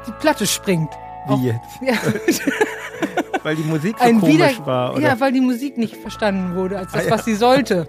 Die 0.08 0.12
Platte 0.20 0.48
springt. 0.48 0.90
wie 1.28 1.48
jetzt? 1.48 1.82
Ja, 1.82 1.94
Weil 3.44 3.56
die 3.56 3.64
Musik 3.64 3.96
so 3.98 4.04
ein 4.04 4.20
komisch 4.20 4.36
wieder, 4.58 4.66
war, 4.66 4.94
oder? 4.94 5.02
ja, 5.02 5.20
weil 5.22 5.32
die 5.32 5.40
Musik 5.40 5.78
nicht 5.78 5.96
verstanden 5.96 6.56
wurde 6.56 6.78
als 6.78 6.92
das, 6.92 7.04
Ah, 7.06 7.08
ja. 7.08 7.12
was 7.12 7.24
sie 7.26 7.36
sollte. 7.36 7.88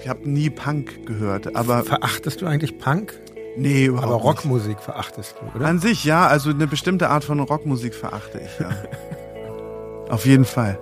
Ich 0.00 0.08
habe 0.08 0.28
nie 0.28 0.50
Punk 0.50 1.06
gehört, 1.06 1.54
aber 1.54 1.84
Verachtest 1.84 2.40
du 2.42 2.46
eigentlich 2.46 2.78
Punk? 2.78 3.20
Nee, 3.56 3.84
überhaupt 3.86 4.06
Aber 4.06 4.16
nicht. 4.16 4.24
Rockmusik 4.24 4.80
verachtest 4.80 5.34
du, 5.40 5.56
oder? 5.56 5.66
An 5.66 5.78
sich 5.78 6.04
ja, 6.04 6.26
also 6.26 6.50
eine 6.50 6.66
bestimmte 6.66 7.08
Art 7.10 7.24
von 7.24 7.40
Rockmusik 7.40 7.94
verachte 7.94 8.40
ich, 8.40 8.58
ja. 8.60 8.70
Auf 10.10 10.26
jeden 10.26 10.44
Fall. 10.44 10.78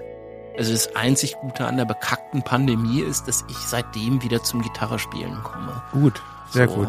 Also 0.58 0.72
das 0.72 0.94
einzig 0.96 1.36
Gute 1.40 1.66
an 1.66 1.76
der 1.76 1.84
bekackten 1.84 2.42
Pandemie 2.42 3.00
ist, 3.00 3.28
dass 3.28 3.44
ich 3.48 3.56
seitdem 3.56 4.22
wieder 4.22 4.42
zum 4.42 4.60
Gitarrespielen 4.62 5.42
komme. 5.42 5.82
Gut, 5.92 6.20
sehr 6.50 6.68
So. 6.68 6.74
gut. 6.74 6.88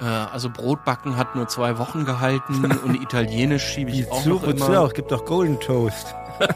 Äh, 0.00 0.04
also 0.04 0.48
Brotbacken 0.50 1.16
hat 1.16 1.34
nur 1.34 1.48
zwei 1.48 1.78
Wochen 1.78 2.04
gehalten 2.04 2.64
und 2.84 2.94
Italienisch 3.02 3.64
schiebe 3.64 3.90
ich 3.90 4.10
auch 4.10 4.24
noch 4.24 4.40
Suche 4.40 4.50
immer. 4.52 4.66
zu, 4.66 4.72
es 4.86 4.94
gibt 4.94 5.10
doch 5.12 5.24
Golden 5.24 5.58
Toast. 5.60 6.14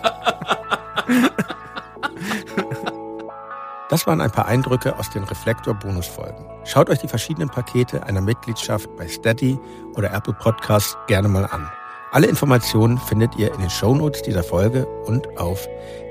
Das 3.88 4.06
waren 4.06 4.20
ein 4.20 4.32
paar 4.32 4.46
Eindrücke 4.46 4.98
aus 4.98 5.08
den 5.10 5.24
Reflektor-Bonusfolgen. 5.24 6.44
Schaut 6.64 6.90
euch 6.90 6.98
die 6.98 7.08
verschiedenen 7.08 7.48
Pakete 7.48 8.02
einer 8.02 8.20
Mitgliedschaft 8.20 8.94
bei 8.96 9.06
Steady 9.06 9.56
oder 9.94 10.12
Apple 10.12 10.34
Podcasts 10.34 10.98
gerne 11.06 11.28
mal 11.28 11.46
an. 11.46 11.70
Alle 12.10 12.26
Informationen 12.26 12.98
findet 12.98 13.36
ihr 13.36 13.54
in 13.54 13.60
den 13.60 13.70
Shownotes 13.70 14.22
dieser 14.22 14.42
Folge 14.42 14.88
und 15.06 15.38
auf 15.38 15.68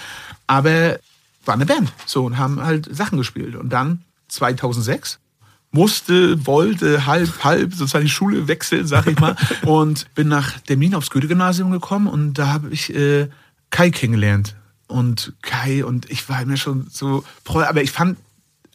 aber 0.47 0.99
war 1.45 1.55
eine 1.55 1.65
Band, 1.65 1.91
so, 2.05 2.25
und 2.25 2.37
haben 2.37 2.61
halt 2.61 2.87
Sachen 2.93 3.17
gespielt. 3.17 3.55
Und 3.55 3.69
dann 3.69 4.03
2006 4.29 5.19
musste, 5.71 6.45
wollte 6.47 7.05
halb, 7.05 7.43
halb 7.43 7.73
sozusagen 7.73 8.05
die 8.05 8.11
Schule 8.11 8.47
wechseln, 8.47 8.87
sag 8.87 9.07
ich 9.07 9.19
mal. 9.19 9.35
und 9.65 10.13
bin 10.15 10.27
nach 10.27 10.59
Termin 10.61 10.95
aufs 10.95 11.09
Goethe-Gymnasium 11.09 11.71
gekommen 11.71 12.07
und 12.07 12.35
da 12.35 12.47
habe 12.47 12.69
ich 12.69 12.93
äh, 12.95 13.29
Kai 13.69 13.91
kennengelernt. 13.91 14.55
Und 14.87 15.33
Kai 15.41 15.83
und 15.83 16.09
ich 16.09 16.29
war 16.29 16.45
mir 16.45 16.57
schon 16.57 16.87
so, 16.91 17.23
aber 17.45 17.81
ich 17.81 17.91
fand, 17.91 18.17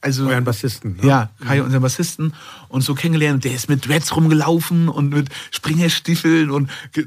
also. 0.01 0.29
Euren 0.29 0.45
Bassisten. 0.45 0.97
Ne? 0.97 1.07
Ja, 1.07 1.31
Kai, 1.45 1.63
unseren 1.63 1.83
Bassisten, 1.83 2.35
und 2.69 2.83
so 2.83 2.95
kennengelernt. 2.95 3.45
Der 3.45 3.55
ist 3.55 3.69
mit 3.69 3.87
Dreads 3.87 4.15
rumgelaufen 4.17 4.89
und 4.89 5.11
mit 5.11 5.29
Springerstiefeln 5.51 6.51
und 6.51 6.71
äh, 6.97 7.03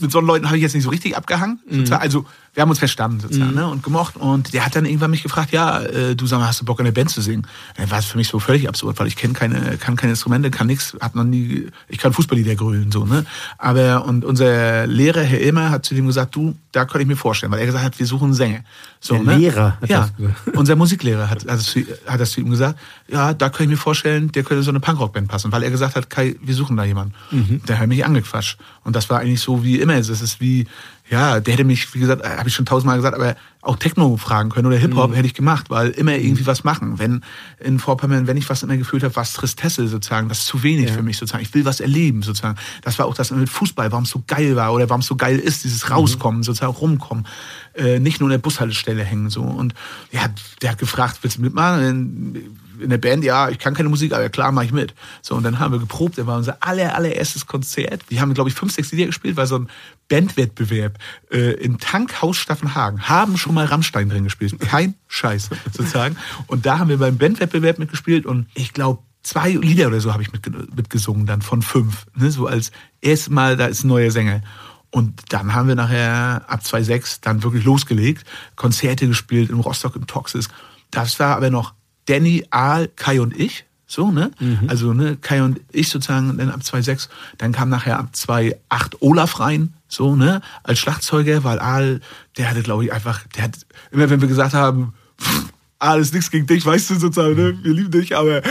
mit 0.00 0.10
so 0.10 0.20
Leuten 0.20 0.46
habe 0.46 0.56
ich 0.56 0.62
jetzt 0.62 0.74
nicht 0.74 0.84
so 0.84 0.90
richtig 0.90 1.16
abgehangen. 1.16 1.60
Sozusagen. 1.68 2.02
Also 2.02 2.26
wir 2.54 2.60
haben 2.60 2.68
uns 2.68 2.78
verstanden 2.78 3.20
sozusagen 3.20 3.54
ne, 3.54 3.66
und 3.66 3.82
gemocht. 3.82 4.16
Und 4.16 4.52
der 4.52 4.66
hat 4.66 4.76
dann 4.76 4.84
irgendwann 4.84 5.10
mich 5.10 5.22
gefragt, 5.22 5.52
ja, 5.52 5.80
äh, 5.80 6.14
du 6.14 6.26
sag 6.26 6.38
mal, 6.38 6.48
hast 6.48 6.60
du 6.60 6.66
Bock 6.66 6.78
in 6.80 6.84
der 6.84 6.92
Band 6.92 7.08
zu 7.08 7.22
singen? 7.22 7.46
Dann 7.76 7.90
war 7.90 7.98
es 7.98 8.04
für 8.04 8.18
mich 8.18 8.28
so 8.28 8.38
völlig 8.40 8.68
absurd, 8.68 8.98
weil 8.98 9.06
ich 9.06 9.16
kenne 9.16 9.32
keine, 9.32 9.78
kann 9.78 9.96
keine 9.96 10.12
Instrumente, 10.12 10.50
kann 10.50 10.66
nichts, 10.66 10.94
hab 11.00 11.14
noch 11.14 11.24
nie, 11.24 11.68
ich 11.88 11.96
kann 11.96 12.12
Fußballlieder 12.12 12.54
grölen 12.54 12.92
so 12.92 13.06
ne. 13.06 13.24
Aber 13.56 14.04
und 14.04 14.24
unser 14.24 14.86
Lehrer 14.86 15.22
Herr 15.22 15.40
Ilmer 15.40 15.70
hat 15.70 15.86
zu 15.86 15.94
dem 15.94 16.06
gesagt, 16.06 16.34
du, 16.34 16.54
da 16.72 16.84
könnte 16.84 17.02
ich 17.02 17.08
mir 17.08 17.16
vorstellen, 17.16 17.52
weil 17.52 17.60
er 17.60 17.66
gesagt 17.66 17.84
hat, 17.84 17.98
wir 17.98 18.06
suchen 18.06 18.34
Sänger. 18.34 18.64
So, 19.00 19.14
Der 19.14 19.24
ne? 19.24 19.36
Lehrer 19.36 19.78
hat 19.80 19.88
ja, 19.88 20.08
das 20.18 20.54
unser 20.54 20.76
Musiklehrer 20.76 21.30
hat, 21.30 21.40
hat, 21.40 21.48
das 21.48 21.64
zu, 21.64 21.80
hat 22.06 22.20
das 22.20 22.32
zu 22.32 22.40
ihm 22.42 22.50
gesagt. 22.50 22.78
Ja, 23.08 23.32
da 23.32 23.48
kann 23.48 23.64
ich 23.64 23.70
mir 23.70 23.76
vorstellen, 23.78 24.30
der 24.30 24.42
könnte 24.42 24.62
so 24.62 24.70
eine 24.70 24.80
Punkrock-Band 24.80 25.28
passen, 25.28 25.50
weil 25.52 25.62
er 25.62 25.70
gesagt 25.70 25.96
hat, 25.96 26.10
Kai, 26.10 26.36
wir 26.42 26.54
suchen 26.54 26.76
da 26.76 26.84
jemanden. 26.84 27.14
Mhm. 27.30 27.62
Der 27.66 27.78
hat 27.78 27.88
mich 27.88 28.04
angequatscht. 28.04 28.58
Und 28.84 28.94
das 28.94 29.08
war 29.08 29.20
eigentlich 29.20 29.40
so 29.40 29.64
wie 29.64 29.80
immer. 29.80 29.94
Es 29.94 30.08
ist 30.08 30.40
wie, 30.40 30.66
ja, 31.12 31.38
der 31.40 31.52
hätte 31.54 31.64
mich, 31.64 31.94
wie 31.94 32.00
gesagt, 32.00 32.24
habe 32.26 32.48
ich 32.48 32.54
schon 32.54 32.64
tausendmal 32.66 32.96
gesagt, 32.96 33.14
aber 33.14 33.36
auch 33.60 33.76
Techno 33.76 34.16
fragen 34.16 34.48
können 34.50 34.66
oder 34.66 34.76
Hip-Hop 34.78 35.10
Mhm. 35.10 35.14
hätte 35.14 35.26
ich 35.26 35.34
gemacht, 35.34 35.70
weil 35.70 35.90
immer 35.90 36.16
irgendwie 36.16 36.46
was 36.46 36.64
machen. 36.64 36.98
Wenn 36.98 37.22
in 37.60 37.78
Vorpommern, 37.78 38.26
wenn 38.26 38.36
ich 38.36 38.48
was 38.48 38.62
immer 38.64 38.76
gefühlt 38.76 39.04
habe, 39.04 39.14
was 39.14 39.34
Tristesse 39.34 39.86
sozusagen, 39.86 40.28
das 40.28 40.38
ist 40.40 40.46
zu 40.46 40.62
wenig 40.64 40.90
für 40.90 41.02
mich 41.02 41.18
sozusagen. 41.18 41.44
Ich 41.44 41.54
will 41.54 41.64
was 41.64 41.78
erleben 41.80 42.22
sozusagen. 42.22 42.58
Das 42.82 42.98
war 42.98 43.06
auch 43.06 43.14
das 43.14 43.30
mit 43.30 43.48
Fußball, 43.48 43.92
warum 43.92 44.04
es 44.04 44.10
so 44.10 44.24
geil 44.26 44.56
war 44.56 44.72
oder 44.72 44.88
warum 44.88 45.00
es 45.02 45.06
so 45.06 45.14
geil 45.14 45.38
ist, 45.38 45.62
dieses 45.62 45.86
Mhm. 45.88 45.94
Rauskommen, 45.94 46.42
sozusagen 46.42 46.72
rumkommen. 46.72 47.26
Äh, 47.74 48.00
nicht 48.00 48.18
nur 48.20 48.28
in 48.28 48.32
der 48.32 48.38
Bushaltestelle 48.38 49.04
hängen 49.04 49.30
so. 49.30 49.42
Und 49.42 49.74
ja, 50.10 50.22
der 50.62 50.70
hat 50.72 50.78
gefragt, 50.78 51.18
willst 51.22 51.36
du 51.38 51.42
mitmachen? 51.42 52.56
In, 52.80 52.90
der 52.90 52.98
Band, 52.98 53.22
ja, 53.22 53.48
ich 53.48 53.60
kann 53.60 53.74
keine 53.74 53.88
Musik, 53.90 54.12
aber 54.12 54.28
klar, 54.28 54.50
mache 54.50 54.64
ich 54.64 54.72
mit. 54.72 54.92
So, 55.20 55.36
und 55.36 55.44
dann 55.44 55.60
haben 55.60 55.70
wir 55.70 55.78
geprobt, 55.78 56.18
das 56.18 56.26
war 56.26 56.36
unser 56.36 56.56
aller, 56.60 56.96
allererstes 56.96 57.46
Konzert. 57.46 58.02
Wir 58.08 58.20
haben, 58.20 58.34
glaube 58.34 58.50
ich, 58.50 58.56
fünf, 58.56 58.72
sechs 58.72 58.90
Lieder 58.90 59.06
gespielt, 59.06 59.36
war 59.36 59.46
so 59.46 59.56
ein 59.56 59.68
Bandwettbewerb 60.12 60.98
äh, 61.30 61.52
im 61.54 61.78
Tankhaus 61.78 62.36
Staffenhagen. 62.36 63.08
Haben 63.08 63.38
schon 63.38 63.54
mal 63.54 63.64
Rammstein 63.64 64.10
drin 64.10 64.24
gespielt. 64.24 64.60
Kein 64.60 64.94
Scheiß, 65.08 65.48
sozusagen. 65.72 66.16
Und 66.46 66.66
da 66.66 66.78
haben 66.78 66.90
wir 66.90 66.98
beim 66.98 67.16
Bandwettbewerb 67.16 67.78
mitgespielt 67.78 68.26
und 68.26 68.46
ich 68.54 68.74
glaube, 68.74 69.02
zwei 69.22 69.50
Lieder 69.52 69.86
oder 69.86 70.00
so 70.00 70.12
habe 70.12 70.22
ich 70.22 70.28
mitge- 70.30 70.68
mitgesungen, 70.76 71.24
dann 71.26 71.40
von 71.40 71.62
fünf. 71.62 72.06
Ne? 72.14 72.30
So 72.30 72.46
als 72.46 72.72
erstes 73.00 73.30
Mal, 73.30 73.56
da 73.56 73.66
ist 73.66 73.84
ein 73.84 73.88
neuer 73.88 74.10
Sänger. 74.10 74.42
Und 74.90 75.32
dann 75.32 75.54
haben 75.54 75.68
wir 75.68 75.74
nachher 75.76 76.42
ab 76.48 76.62
2006 76.62 77.22
dann 77.22 77.42
wirklich 77.42 77.64
losgelegt, 77.64 78.24
Konzerte 78.56 79.06
gespielt 79.06 79.48
in 79.48 79.60
Rostock 79.60 79.96
im 79.96 80.06
Toxis. 80.06 80.48
Das 80.90 81.18
war 81.20 81.36
aber 81.36 81.48
noch 81.48 81.72
Danny, 82.04 82.44
Aal, 82.50 82.88
Kai 82.96 83.20
und 83.22 83.34
ich. 83.34 83.64
So, 83.86 84.10
ne? 84.10 84.30
Also, 84.68 84.92
ne, 84.94 85.16
Kai 85.20 85.42
und 85.42 85.60
ich 85.70 85.88
sozusagen 85.90 86.36
dann 86.38 86.50
ab 86.50 86.62
2006. 86.64 87.08
Dann 87.38 87.52
kam 87.52 87.68
nachher 87.68 87.98
ab 87.98 88.08
2008 88.16 89.00
Olaf 89.02 89.38
rein, 89.38 89.74
so, 89.92 90.16
ne? 90.16 90.40
Als 90.62 90.78
Schlagzeuger, 90.78 91.44
weil 91.44 91.58
Aal, 91.58 92.00
der 92.36 92.50
hatte, 92.50 92.62
glaube 92.62 92.84
ich, 92.84 92.92
einfach, 92.92 93.26
der 93.36 93.44
hat, 93.44 93.66
immer 93.90 94.08
wenn 94.08 94.20
wir 94.20 94.28
gesagt 94.28 94.54
haben, 94.54 94.94
pff, 95.20 95.52
alles 95.82 96.12
nichts 96.12 96.30
gegen 96.30 96.46
dich, 96.46 96.64
weißt 96.64 96.90
du 96.90 96.94
sozusagen, 96.94 97.34
ne? 97.34 97.58
wir 97.60 97.74
lieben 97.74 97.90
dich, 97.90 98.16
aber 98.16 98.38
äh, 98.38 98.42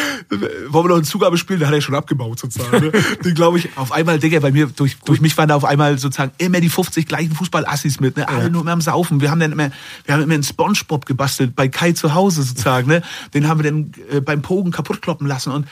wollen 0.68 0.86
wir 0.86 0.90
noch 0.90 0.96
eine 0.96 1.04
Zugabe 1.04 1.38
spielen, 1.38 1.62
da 1.62 1.68
hat 1.68 1.74
er 1.74 1.82
schon 1.82 1.96
abgebaut 1.96 2.40
sozusagen. 2.40 2.88
Ne? 2.88 2.92
Den 3.24 3.34
glaube 3.34 3.58
ich, 3.58 3.70
auf 3.78 3.92
einmal, 3.94 4.20
Digga, 4.20 4.40
bei 4.40 4.52
mir, 4.52 4.68
durch, 4.68 4.98
durch 5.00 5.22
mich 5.22 5.38
waren 5.38 5.48
da 5.48 5.56
auf 5.56 5.64
einmal 5.64 5.98
sozusagen 5.98 6.34
immer 6.38 6.60
die 6.60 6.70
50 6.70 7.08
gleichen 7.08 7.34
Fußballassis 7.34 8.02
mit, 8.02 8.18
ne? 8.18 8.28
alle 8.28 8.50
nur 8.50 8.62
immer 8.62 8.72
am 8.72 8.82
Saufen. 8.82 9.22
Wir 9.22 9.32
haben 9.32 9.40
dann 9.40 9.54
immer, 9.54 9.72
wir 10.06 10.14
haben 10.14 10.24
immer 10.24 10.34
einen 10.34 10.44
Spongebob 10.44 11.06
gebastelt, 11.06 11.56
bei 11.56 11.70
Kai 11.70 11.94
zu 11.94 12.14
Hause 12.14 12.44
sozusagen, 12.44 12.90
ne? 12.90 13.02
den 13.34 13.48
haben 13.48 13.64
wir 13.64 13.72
dann 13.72 13.92
äh, 14.12 14.20
beim 14.20 14.42
Pogen 14.42 14.72
kaputt 14.72 15.02
kloppen 15.02 15.26
lassen 15.26 15.52
und 15.52 15.68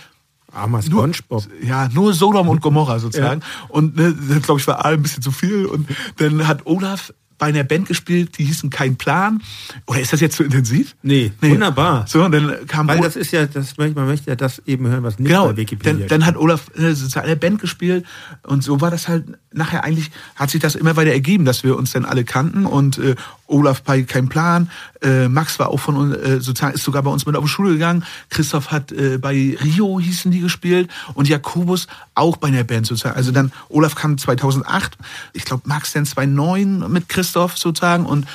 Armer 0.52 0.82
nur, 0.90 1.14
Spongebob. 1.14 1.48
ja, 1.62 1.90
nur 1.90 2.14
Sodom 2.14 2.50
und 2.50 2.62
Gomorra 2.62 3.00
sozusagen. 3.00 3.42
Und 3.68 3.96
ne, 3.96 4.14
glaube 4.42 4.60
ich, 4.60 4.68
war 4.68 4.84
all 4.86 4.94
ein 4.94 5.02
bisschen 5.02 5.22
zu 5.22 5.32
viel. 5.32 5.66
Und 5.66 5.88
dann 6.18 6.48
hat 6.48 6.66
Olaf 6.66 7.14
bei 7.40 7.48
einer 7.48 7.64
Band 7.64 7.88
gespielt, 7.88 8.38
die 8.38 8.44
hießen 8.44 8.70
Kein 8.70 8.98
Plan. 8.98 9.42
Oder 9.88 10.02
ist 10.02 10.14
das 10.14 10.20
jetzt 10.20 10.36
zu 10.36 10.44
intensiv? 10.44 10.96
Nee, 11.02 11.32
wunderbar. 11.42 12.06
So, 12.08 12.24
und 12.24 12.34
dann 12.34 12.68
kam 12.68 12.88
Weil 12.88 13.00
das 13.00 13.16
ist 13.16 13.32
ja, 13.32 13.48
das, 13.48 13.78
man 13.78 13.94
möchte 13.94 14.30
ja 14.30 14.36
das 14.36 14.62
eben 14.66 14.86
hören, 14.88 15.04
was 15.04 15.18
nicht 15.18 15.30
Genau, 15.30 15.48
bei 15.48 15.58
Wikipedia 15.58 15.94
dann, 15.94 16.08
dann 16.08 16.26
hat 16.26 16.36
Olaf 16.36 16.70
äh, 16.76 16.94
sozusagen 16.94 17.26
eine 17.26 17.38
Band 17.38 17.62
gespielt 17.62 18.06
und 18.46 18.62
so 18.62 18.82
war 18.82 18.92
das 18.92 19.08
halt 19.08 19.26
nachher 19.54 19.84
eigentlich, 19.86 20.12
hat 20.36 20.52
sich 20.52 20.62
das 20.62 20.76
immer 20.76 20.96
weiter 20.98 21.12
ergeben, 21.12 21.46
dass 21.46 21.64
wir 21.64 21.78
uns 21.78 21.94
dann 21.94 22.06
alle 22.06 22.26
kannten 22.26 22.66
und 22.66 22.98
äh, 22.98 23.16
Olaf 23.50 23.82
bei 23.82 24.04
Kein 24.04 24.30
Plan, 24.30 24.70
äh, 25.02 25.28
Max 25.28 25.60
war 25.60 25.70
auch 25.70 25.80
von 25.80 25.96
uns, 25.98 26.16
äh, 26.16 26.40
sozusagen, 26.40 26.74
ist 26.76 26.84
sogar 26.84 27.04
bei 27.04 27.10
uns 27.12 27.26
mit 27.26 27.36
auf 27.36 27.44
die 27.44 27.50
Schule 27.50 27.74
gegangen, 27.74 28.04
Christoph 28.30 28.72
hat 28.72 28.92
äh, 28.92 29.18
bei 29.18 29.58
Rio 29.64 30.00
hießen 30.00 30.32
die 30.32 30.40
gespielt 30.40 30.90
und 31.16 31.28
Jakobus 31.28 31.88
auch 32.16 32.38
bei 32.38 32.50
einer 32.50 32.64
Band 32.64 32.86
sozusagen. 32.88 33.16
Also 33.16 33.32
dann, 33.32 33.52
Olaf 33.70 33.96
kam 33.96 34.18
2008, 34.18 34.98
ich 35.34 35.46
glaube 35.46 35.64
Max 35.66 35.94
dann 35.94 36.06
2009 36.06 36.92
mit 36.92 37.10
Christoph 37.10 37.58
sozusagen 37.58 38.06
und 38.06 38.26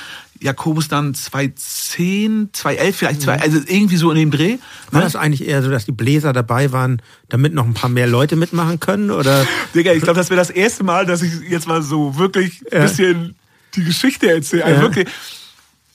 Jakobus 0.40 0.88
dann 0.88 1.14
2010, 1.14 2.50
2011 2.52 2.96
vielleicht, 2.96 3.22
zwei, 3.22 3.40
also 3.40 3.58
irgendwie 3.66 3.96
so 3.96 4.10
in 4.10 4.18
dem 4.18 4.30
Dreh. 4.30 4.58
War 4.90 5.00
ne? 5.00 5.04
das 5.06 5.16
eigentlich 5.16 5.46
eher 5.46 5.62
so, 5.62 5.70
dass 5.70 5.84
die 5.86 5.92
Bläser 5.92 6.32
dabei 6.32 6.72
waren, 6.72 7.00
damit 7.28 7.54
noch 7.54 7.64
ein 7.64 7.72
paar 7.74 7.88
mehr 7.88 8.06
Leute 8.06 8.36
mitmachen 8.36 8.80
können? 8.80 9.10
Oder 9.10 9.46
Digga, 9.74 9.92
ich 9.92 10.02
glaube, 10.02 10.18
das 10.18 10.30
wäre 10.30 10.38
das 10.38 10.50
erste 10.50 10.84
Mal, 10.84 11.06
dass 11.06 11.22
ich 11.22 11.32
jetzt 11.48 11.66
mal 11.66 11.82
so 11.82 12.18
wirklich 12.18 12.62
ein 12.72 12.78
Ja. 12.78 12.82
bisschen 12.82 13.36
die 13.76 13.84
Geschichte 13.84 14.30
erzähle. 14.30 14.64
Also 14.64 14.76
Ja. 14.76 14.82
wirklich. 14.82 15.08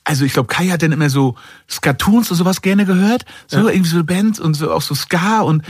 also 0.04 0.26
ich 0.26 0.34
glaube, 0.34 0.48
Kai 0.48 0.68
hat 0.70 0.82
dann 0.82 0.92
immer 0.92 1.10
so 1.10 1.36
Skatoons 1.70 2.32
und 2.32 2.38
sowas 2.38 2.62
gerne 2.62 2.86
gehört. 2.86 3.26
So 3.48 3.68
irgendwie 3.70 3.90
so 3.90 4.04
Bands 4.04 4.40
und 4.40 4.54
so 4.56 4.72
auch 4.74 4.82
so 4.82 4.96
Ska 4.96 5.42
und 5.42 5.64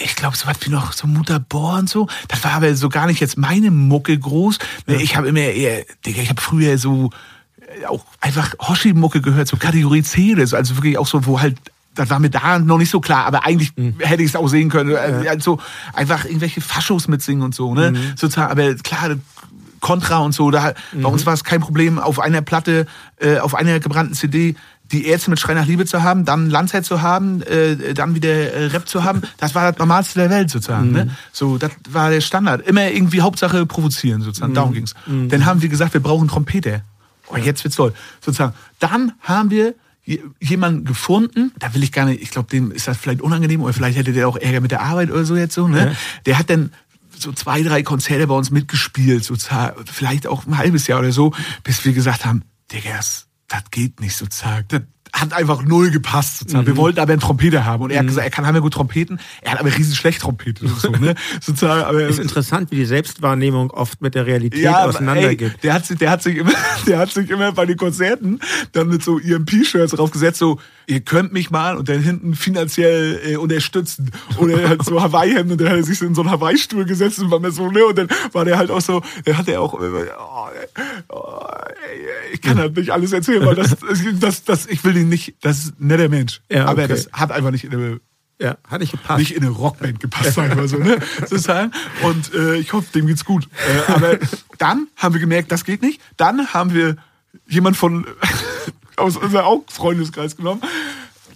ich 0.00 0.14
glaube, 0.16 0.36
so 0.36 0.46
was 0.46 0.56
wie 0.62 0.70
noch 0.70 0.92
so 0.92 1.06
Mutter 1.06 1.40
Bohr 1.40 1.78
und 1.78 1.88
so. 1.88 2.08
Das 2.28 2.44
war 2.44 2.52
aber 2.52 2.74
so 2.74 2.88
gar 2.88 3.06
nicht 3.06 3.20
jetzt 3.20 3.36
meine 3.38 3.70
Mucke 3.70 4.16
groß. 4.18 4.58
Ne, 4.86 5.02
Ich 5.02 5.16
habe 5.16 5.28
immer 5.28 5.40
eher, 5.40 5.84
Digga, 6.06 6.22
ich 6.22 6.28
habe 6.28 6.40
früher 6.40 6.78
so 6.78 7.10
äh, 7.82 7.86
auch 7.86 8.04
einfach 8.20 8.54
Hoshi-Mucke 8.60 9.20
gehört, 9.20 9.48
so 9.48 9.56
Kategorie 9.56 10.02
C 10.02 10.34
oder 10.34 10.46
so. 10.46 10.56
Also 10.56 10.76
wirklich 10.76 10.98
auch 10.98 11.06
so, 11.06 11.26
wo 11.26 11.40
halt, 11.40 11.56
das 11.94 12.10
war 12.10 12.20
mir 12.20 12.30
da 12.30 12.58
noch 12.60 12.78
nicht 12.78 12.90
so 12.90 13.00
klar, 13.00 13.24
aber 13.26 13.44
eigentlich 13.44 13.72
hätte 13.98 14.22
ich 14.22 14.28
es 14.28 14.36
auch 14.36 14.46
sehen 14.46 14.68
können. 14.68 14.90
Ja. 14.90 15.30
Also 15.32 15.58
einfach 15.94 16.24
irgendwelche 16.26 16.60
Faschos 16.60 17.08
mitsingen 17.08 17.42
und 17.42 17.54
so, 17.54 17.74
ne? 17.74 17.92
Sozusagen, 18.14 18.52
aber 18.52 18.74
klar, 18.76 19.16
Contra 19.80 20.18
und 20.18 20.32
so, 20.32 20.50
da, 20.50 20.72
bei 20.92 21.08
uns 21.08 21.24
war 21.26 21.34
es 21.34 21.44
kein 21.44 21.60
Problem, 21.60 21.98
auf 21.98 22.18
einer 22.18 22.42
Platte, 22.42 22.86
äh, 23.18 23.38
auf 23.38 23.54
einer 23.54 23.80
gebrannten 23.80 24.14
CD 24.14 24.54
die 24.90 25.06
Ärzte 25.06 25.28
mit 25.28 25.38
Schrei 25.38 25.52
nach 25.52 25.66
Liebe 25.66 25.84
zu 25.84 26.02
haben, 26.02 26.24
dann 26.24 26.48
Landzeit 26.48 26.84
zu 26.86 27.02
haben, 27.02 27.42
äh, 27.42 27.92
dann 27.92 28.14
wieder 28.14 28.30
äh, 28.54 28.66
Rap 28.68 28.88
zu 28.88 29.04
haben, 29.04 29.20
das 29.36 29.54
war 29.54 29.70
das 29.70 29.78
Normalste 29.78 30.18
der 30.18 30.30
Welt 30.30 30.48
sozusagen. 30.50 30.92
Ne? 30.92 31.10
So, 31.30 31.58
das 31.58 31.72
war 31.90 32.08
der 32.10 32.22
Standard. 32.22 32.66
Immer 32.66 32.90
irgendwie 32.90 33.20
Hauptsache 33.20 33.66
provozieren 33.66 34.22
sozusagen. 34.22 34.54
Darum 34.54 34.72
ging's. 34.72 34.94
Dann 35.06 35.44
haben 35.44 35.60
wir 35.60 35.68
gesagt, 35.68 35.92
wir 35.92 36.00
brauchen 36.02 36.26
Trompeter. 36.28 36.80
Oh, 37.28 37.36
jetzt 37.36 37.62
wird's 37.64 37.76
toll. 37.76 37.92
Sozusagen. 38.24 38.54
Dann 38.78 39.12
haben 39.20 39.50
wir 39.50 39.74
je- 40.06 40.22
jemanden 40.40 40.86
gefunden, 40.86 41.52
da 41.58 41.74
will 41.74 41.82
ich 41.82 41.92
gar 41.92 42.06
nicht, 42.06 42.22
ich 42.22 42.30
glaube, 42.30 42.48
dem 42.48 42.70
ist 42.72 42.88
das 42.88 42.96
vielleicht 42.96 43.20
unangenehm 43.20 43.60
oder 43.60 43.74
vielleicht 43.74 43.98
hätte 43.98 44.14
der 44.14 44.26
auch 44.26 44.38
Ärger 44.38 44.62
mit 44.62 44.70
der 44.70 44.80
Arbeit 44.80 45.10
oder 45.10 45.26
so 45.26 45.36
jetzt 45.36 45.52
so, 45.54 45.68
ne? 45.68 45.94
Der 46.24 46.38
hat 46.38 46.48
dann 46.48 46.72
so 47.22 47.32
zwei, 47.32 47.62
drei 47.62 47.82
Konzerte 47.82 48.26
bei 48.26 48.34
uns 48.34 48.50
mitgespielt, 48.50 49.24
sozusagen, 49.24 49.84
vielleicht 49.86 50.26
auch 50.26 50.46
ein 50.46 50.58
halbes 50.58 50.86
Jahr 50.86 51.00
oder 51.00 51.12
so, 51.12 51.32
bis 51.64 51.84
wir 51.84 51.92
gesagt 51.92 52.24
haben, 52.24 52.42
Digga, 52.72 52.96
das, 52.96 53.26
das 53.48 53.64
geht 53.70 54.00
nicht 54.00 54.16
sozusagen. 54.16 54.66
Das 54.68 54.82
hat 55.12 55.32
einfach 55.32 55.62
null 55.62 55.90
gepasst 55.90 56.38
sozusagen. 56.38 56.66
Wir 56.66 56.76
wollten 56.76 57.00
aber 57.00 57.12
einen 57.12 57.20
Trompeter 57.20 57.64
haben 57.64 57.82
und 57.82 57.90
er 57.90 58.00
hat 58.00 58.06
gesagt, 58.06 58.26
er 58.26 58.30
kann 58.30 58.46
haben 58.46 58.54
ja 58.54 58.60
gut 58.60 58.74
Trompeten, 58.74 59.20
er 59.42 59.52
hat 59.52 59.60
aber 59.60 59.74
riesen 59.74 59.94
schlecht 59.94 60.20
Trompeten 60.20 60.68
so, 60.68 60.90
ne? 60.90 61.14
sozusagen, 61.40 61.84
aber 61.84 62.06
Ist 62.06 62.18
interessant, 62.18 62.70
wie 62.70 62.76
die 62.76 62.84
Selbstwahrnehmung 62.84 63.70
oft 63.70 64.00
mit 64.00 64.14
der 64.14 64.26
Realität 64.26 64.62
ja, 64.62 64.84
auseinandergeht. 64.84 65.54
Ey, 65.54 65.60
der 65.62 65.74
hat 65.74 65.86
sich, 65.86 65.98
der 65.98 66.10
hat 66.10 66.22
sich 66.22 66.36
immer, 66.36 66.52
der 66.86 66.98
hat 66.98 67.10
sich 67.10 67.30
immer 67.30 67.52
bei 67.52 67.66
den 67.66 67.76
Konzerten 67.76 68.40
dann 68.72 68.88
mit 68.88 69.02
so 69.02 69.18
EMP-Shirts 69.18 69.92
draufgesetzt, 69.92 70.38
so, 70.38 70.60
ihr 70.88 71.00
könnt 71.00 71.32
mich 71.32 71.50
mal 71.50 71.76
und 71.76 71.88
dann 71.88 72.00
hinten 72.00 72.34
finanziell 72.34 73.20
äh, 73.24 73.36
unterstützen. 73.36 74.10
Oder 74.38 74.68
halt 74.68 74.84
so 74.84 75.00
Hawaii-Hemden 75.00 75.52
und 75.52 75.60
dann 75.60 75.68
hat 75.68 75.76
er 75.76 75.84
sich 75.84 75.98
so 75.98 76.06
in 76.06 76.14
so 76.14 76.22
einen 76.22 76.30
Hawaii-Stuhl 76.30 76.86
gesetzt 76.86 77.18
und 77.18 77.30
war 77.30 77.38
mir 77.40 77.52
so, 77.52 77.70
ne, 77.70 77.84
und 77.84 77.98
dann 77.98 78.08
war 78.32 78.44
der 78.46 78.56
halt 78.56 78.70
auch 78.70 78.80
so, 78.80 79.02
dann 79.24 79.36
hat 79.36 79.48
er 79.48 79.60
auch, 79.60 79.80
äh, 79.80 80.06
oh, 80.18 80.48
oh, 81.10 81.46
ich 82.32 82.40
kann 82.40 82.58
halt 82.58 82.76
nicht 82.76 82.90
alles 82.90 83.12
erzählen, 83.12 83.44
weil 83.44 83.54
das, 83.54 83.76
das, 84.18 84.44
das, 84.44 84.66
ich 84.66 84.82
will 84.82 84.96
ihn 84.96 85.10
nicht, 85.10 85.34
das 85.42 85.58
ist 85.58 85.80
ein 85.80 85.88
netter 85.88 86.08
Mensch. 86.08 86.40
Ja, 86.50 86.64
Aber 86.64 86.84
okay. 86.84 86.94
das 86.94 87.10
hat 87.12 87.32
einfach 87.32 87.50
nicht 87.50 87.64
in 87.64 87.74
eine 87.74 88.00
Ja, 88.40 88.56
hat 88.66 88.80
nicht 88.80 88.92
gepasst. 88.92 89.18
nicht 89.18 89.34
in 89.34 89.42
eine 89.42 89.52
Rockband 89.52 90.00
gepasst, 90.00 90.34
sagen 90.34 90.56
wir 90.56 90.68
so, 90.68 90.78
ne? 90.78 90.98
Sozusagen. 91.20 91.70
Und 92.02 92.32
äh, 92.32 92.56
ich 92.56 92.72
hoffe, 92.72 92.86
dem 92.94 93.06
geht's 93.06 93.26
gut. 93.26 93.46
Äh, 93.88 93.92
aber 93.92 94.18
dann 94.56 94.86
haben 94.96 95.14
wir 95.14 95.20
gemerkt, 95.20 95.52
das 95.52 95.64
geht 95.66 95.82
nicht. 95.82 96.00
Dann 96.16 96.46
haben 96.54 96.72
wir 96.72 96.96
jemand 97.46 97.76
von 97.76 98.06
aus 98.98 99.16
unserem 99.16 99.44
auch 99.44 99.64
Freundeskreis 99.68 100.36
genommen. 100.36 100.62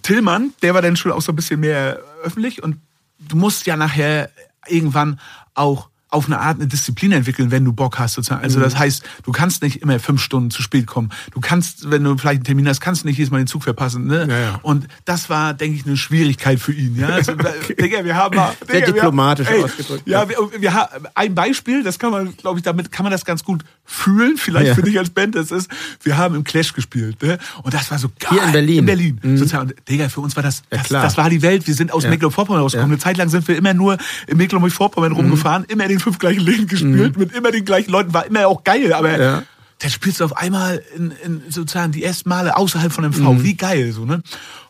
Tillmann, 0.01 0.53
der 0.61 0.73
war 0.73 0.81
dann 0.81 0.97
schon 0.97 1.11
auch 1.11 1.21
so 1.21 1.31
ein 1.31 1.35
bisschen 1.35 1.59
mehr 1.59 1.99
öffentlich 2.23 2.61
und 2.61 2.77
du 3.19 3.35
musst 3.35 3.65
ja 3.65 3.77
nachher 3.77 4.29
irgendwann 4.67 5.19
auch 5.53 5.89
auf 6.13 6.27
eine 6.27 6.39
Art 6.39 6.57
eine 6.59 6.67
Disziplin 6.67 7.11
entwickeln, 7.11 7.49
wenn 7.51 7.65
du 7.65 7.73
Bock 7.73 7.97
hast 7.99 8.13
sozusagen. 8.13 8.43
Also 8.43 8.59
das 8.59 8.77
heißt, 8.77 9.03
du 9.23 9.31
kannst 9.31 9.63
nicht 9.63 9.81
immer 9.81 9.99
fünf 9.99 10.21
Stunden 10.21 10.51
zu 10.51 10.61
spät 10.61 10.85
kommen. 10.87 11.09
Du 11.31 11.39
kannst, 11.41 11.89
wenn 11.89 12.03
du 12.03 12.15
vielleicht 12.17 12.37
einen 12.37 12.43
Termin 12.43 12.67
hast, 12.67 12.79
kannst 12.81 13.03
du 13.03 13.07
nicht 13.07 13.17
jedes 13.17 13.31
Mal 13.31 13.39
den 13.39 13.47
Zug 13.47 13.63
verpassen. 13.63 14.05
Ne? 14.05 14.27
Ja, 14.29 14.39
ja. 14.39 14.59
Und 14.61 14.87
das 15.05 15.29
war, 15.29 15.53
denke 15.53 15.77
ich, 15.77 15.85
eine 15.85 15.97
Schwierigkeit 15.97 16.59
für 16.59 16.71
ihn. 16.71 16.95
Ja? 16.97 17.07
Also, 17.07 17.33
Digga, 17.79 18.05
wir 18.05 18.15
haben 18.15 18.35
mal, 18.35 18.53
Sehr 18.67 18.75
Digga, 18.75 18.87
wir 18.87 18.93
diplomatisch 18.93 19.47
haben, 19.47 19.55
ey, 19.55 19.63
ausgedrückt, 19.63 20.03
Ja, 20.07 20.29
wir, 20.29 20.37
wir 20.59 20.73
haben 20.73 21.05
ein 21.15 21.35
Beispiel, 21.35 21.83
das 21.83 21.97
kann 21.99 22.11
man, 22.11 22.37
glaube 22.37 22.59
ich, 22.59 22.63
damit 22.63 22.91
kann 22.91 23.03
man 23.03 23.11
das 23.11 23.25
ganz 23.25 23.43
gut 23.43 23.63
fühlen, 23.83 24.37
vielleicht 24.37 24.67
Ja. 24.67 24.75
für 24.75 24.83
dich 24.83 24.97
als 24.99 25.09
Band. 25.09 25.35
Das 25.35 25.51
ist, 25.51 25.69
wir 26.03 26.15
haben 26.17 26.35
im 26.35 26.43
Clash 26.43 26.73
gespielt, 26.73 27.21
ne? 27.23 27.37
Und 27.63 27.73
das 27.73 27.89
war 27.91 27.97
so 27.97 28.09
geil. 28.19 28.29
Hier 28.31 28.43
in 28.43 28.51
Berlin. 28.51 28.77
In 28.79 28.85
Berlin. 28.85 29.19
Sozusagen. 29.23 29.69
Und, 29.71 29.89
Digga, 29.89 30.09
für 30.09 30.21
uns 30.21 30.35
war 30.35 30.43
das, 30.43 30.61
das, 30.69 30.87
das 30.89 31.17
war 31.17 31.29
die 31.29 31.41
Welt. 31.41 31.65
Wir 31.67 31.73
sind 31.73 31.91
aus. 31.91 32.03
Mecklenburg-Vorpommern 32.03 32.61
rausgekommen. 32.61 32.91
Eine 32.93 33.01
Zeit 33.01 33.17
lang 33.17 33.29
sind 33.29 33.47
wir 33.47 33.57
immer 33.57 33.73
nur 33.73 33.97
in 34.27 34.37
Mecklenburg-Vorpommern 34.37 35.11
Mhm. 35.11 35.17
rumgefahren, 35.17 35.63
immer 35.69 35.87
den 35.87 35.99
fünf 36.03 36.19
gleichen 36.19 36.41
Läden 36.41 36.67
gespielt, 36.67 37.17
mit 37.17 37.33
immer 37.33 37.51
den 37.51 37.65
gleichen 37.65 37.91
Leuten, 37.91 38.13
war 38.13 38.25
immer 38.25 38.47
auch 38.47 38.63
geil, 38.63 38.93
aber 38.93 39.19
Ja. 39.19 39.43
dann 39.79 39.89
spielst 39.91 40.19
du 40.19 40.25
auf 40.25 40.37
einmal 40.37 40.81
in, 40.95 41.11
in 41.23 41.41
sozusagen 41.49 41.91
die 41.91 42.03
ersten 42.03 42.29
Male 42.29 42.55
außerhalb 42.55 42.91
von 42.91 43.05
MV. 43.05 43.19
Mhm. 43.19 43.43
Wie 43.43 43.55
geil, 43.55 43.91
so, 43.91 44.05
ne? 44.05 44.21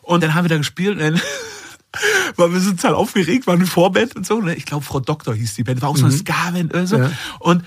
Und 0.02 0.22
dann 0.22 0.34
haben 0.34 0.44
wir 0.44 0.48
da 0.48 0.58
gespielt 0.58 0.98
und 0.98 1.00
dann 1.00 1.20
weil 2.36 2.52
wir 2.52 2.60
sind 2.60 2.80
total 2.80 2.94
aufgeregt, 2.96 3.46
war 3.46 3.54
eine 3.54 3.66
Vorband 3.66 4.16
und 4.16 4.26
so. 4.26 4.40
Ne? 4.40 4.54
Ich 4.54 4.66
glaube, 4.66 4.84
Frau 4.84 5.00
Doktor 5.00 5.34
hieß 5.34 5.54
die 5.54 5.64
Band, 5.64 5.82
war 5.82 5.88
auch 5.90 5.96
so 5.96 6.06
eine 6.06 6.14
Ska-Band 6.14 6.74
oder 6.74 6.86
so. 6.86 6.98
Mhm. 6.98 7.04
Ja. 7.04 7.10
Und 7.38 7.64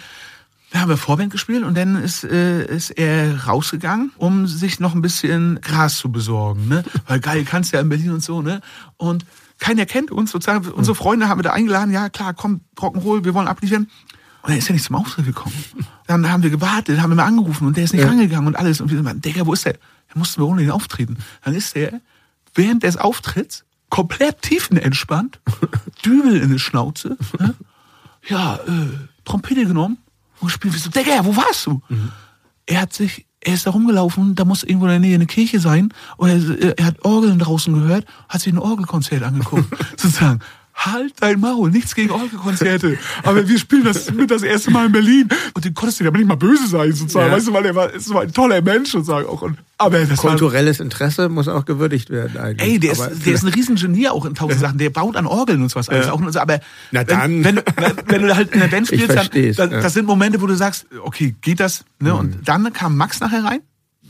da 0.71 0.79
haben 0.81 0.89
wir 0.89 0.97
Vorband 0.97 1.31
gespielt 1.31 1.63
und 1.63 1.77
dann 1.77 1.95
ist, 1.95 2.25
äh, 2.25 2.65
ist 2.65 2.91
er 2.91 3.45
rausgegangen, 3.45 4.11
um 4.17 4.47
sich 4.47 4.79
noch 4.81 4.93
ein 4.95 5.01
bisschen 5.01 5.61
Gras 5.61 5.97
zu 5.97 6.11
besorgen. 6.11 6.67
Ne? 6.67 6.83
Weil 7.07 7.21
geil, 7.21 7.45
kannst 7.45 7.71
ja 7.71 7.79
in 7.79 7.87
Berlin 7.87 8.11
und 8.11 8.23
so. 8.23 8.41
ne 8.41 8.59
Und 8.97 9.25
keiner 9.59 9.85
kennt 9.85 10.11
uns 10.11 10.31
sozusagen. 10.31 10.67
Unsere 10.69 10.95
Freunde 10.95 11.29
haben 11.29 11.39
wir 11.39 11.43
da 11.43 11.53
eingeladen. 11.53 11.91
Ja, 11.91 12.09
klar, 12.09 12.33
komm, 12.33 12.61
Rock'n'Roll, 12.77 13.23
wir 13.23 13.33
wollen 13.33 13.47
abliefern. 13.47 13.89
Und 14.43 14.51
dann 14.51 14.57
ist 14.57 14.69
er 14.69 14.73
nicht 14.73 14.85
zum 14.85 14.95
Auftritt 14.95 15.25
gekommen. 15.25 15.55
Dann 16.05 16.29
haben 16.31 16.43
wir 16.43 16.49
gewartet, 16.49 17.01
haben 17.01 17.11
wir 17.11 17.15
mal 17.15 17.25
angerufen 17.25 17.67
und 17.67 17.75
der 17.75 17.83
ist 17.83 17.93
nicht 17.93 18.05
rangegangen 18.05 18.47
und 18.47 18.55
alles. 18.55 18.79
Und 18.79 18.89
wir 18.89 19.01
sind 19.01 19.25
Digga, 19.25 19.45
wo 19.45 19.53
ist 19.53 19.65
der? 19.65 19.73
Der 19.73 20.17
mussten 20.17 20.41
wir 20.41 20.47
ohne 20.47 20.63
ihn 20.63 20.71
auftreten. 20.71 21.17
Dann 21.43 21.53
ist 21.53 21.75
der 21.75 21.99
während 22.53 22.83
des 22.83 22.97
Auftritts 22.97 23.65
komplett 23.89 24.41
tiefenentspannt, 24.41 25.39
Dübel 26.05 26.37
in 26.37 26.51
die 26.51 26.59
Schnauze, 26.59 27.17
ne? 27.39 27.55
ja, 28.27 28.55
äh, 28.55 28.87
Trompete 29.25 29.65
genommen 29.65 29.97
und 30.39 30.47
gespielt. 30.47 30.73
Wir 30.73 30.79
so, 30.79 30.89
Digga, 30.89 31.25
wo 31.25 31.35
warst 31.35 31.65
du? 31.65 31.81
Er 32.65 32.81
hat 32.81 32.93
sich, 32.93 33.25
er 33.41 33.53
ist 33.53 33.67
da 33.67 33.71
rumgelaufen, 33.71 34.35
da 34.35 34.45
muss 34.45 34.63
irgendwo 34.63 34.85
in 34.85 34.91
der 34.91 34.99
Nähe 34.99 35.15
eine 35.15 35.25
Kirche 35.25 35.59
sein, 35.59 35.93
und 36.17 36.29
er, 36.29 36.77
er 36.77 36.85
hat 36.85 37.05
Orgeln 37.05 37.39
draußen 37.39 37.73
gehört, 37.73 38.05
hat 38.27 38.41
sich 38.41 38.53
ein 38.53 38.59
Orgelkonzert 38.59 39.23
angeguckt. 39.23 39.65
Sozusagen, 39.97 40.39
halt 40.77 41.13
dein 41.19 41.39
Maul, 41.39 41.71
nichts 41.71 41.95
gegen 41.95 42.11
Orgelkonzerte, 42.11 42.97
aber 43.23 43.47
wir 43.47 43.59
spielen 43.59 43.83
das 43.83 44.11
mit 44.13 44.31
das 44.31 44.43
erste 44.43 44.71
Mal 44.71 44.85
in 44.85 44.91
Berlin. 44.91 45.29
Und 45.53 45.65
den 45.65 45.73
konntest 45.73 45.99
du 45.99 46.03
ja 46.03 46.11
nicht 46.11 46.27
mal 46.27 46.35
böse 46.35 46.67
sein, 46.67 46.93
sozusagen, 46.93 47.27
Ja. 47.27 47.35
weißt 47.35 47.47
du, 47.47 47.53
weil 47.53 47.65
er 47.65 47.75
war, 47.75 47.91
ist 47.93 48.11
ein 48.11 48.31
toller 48.31 48.61
Mensch, 48.61 48.91
sozusagen 48.91 49.27
auch. 49.27 49.41
Und, 49.41 49.57
aber 49.77 49.99
das 49.99 50.23
war, 50.23 50.31
Kulturelles 50.31 50.79
Interesse 50.79 51.29
muss 51.29 51.47
auch 51.47 51.65
gewürdigt 51.65 52.09
werden 52.09 52.37
eigentlich. 52.37 52.67
Ey, 52.69 52.79
der 52.79 52.91
ist, 52.93 53.25
der 53.25 53.33
ist 53.33 53.43
ein 53.43 53.49
Riesengenieur 53.49 54.13
auch 54.13 54.25
in 54.25 54.35
tausend 54.35 54.59
Sachen. 54.59 54.77
Der 54.77 54.89
baut 54.89 55.15
an 55.15 55.25
Orgeln 55.25 55.61
und 55.61 55.69
sowas 55.69 55.89
alles. 55.89 56.07
Ja. 56.07 56.13
Auch, 56.13 56.21
aber 56.35 56.59
Na 56.91 57.03
dann. 57.03 57.43
Wenn, 57.43 57.55
wenn, 57.57 57.95
du, 57.95 58.03
wenn 58.07 58.21
du 58.21 58.35
halt 58.35 58.51
in 58.53 58.59
der 58.59 58.67
Band 58.67 58.87
spielst, 58.87 59.09
dann, 59.09 59.29
das. 59.31 59.69
Mhm. 59.69 59.83
das 59.83 59.93
sind 59.93 60.05
Momente, 60.05 60.41
wo 60.41 60.47
du 60.47 60.55
sagst, 60.55 60.85
okay, 61.03 61.35
geht 61.41 61.59
das? 61.59 61.85
Ne? 61.99 62.13
Und 62.13 62.47
dann 62.47 62.71
kam 62.73 62.97
Max 62.97 63.19
nachher 63.19 63.43
rein. 63.43 63.61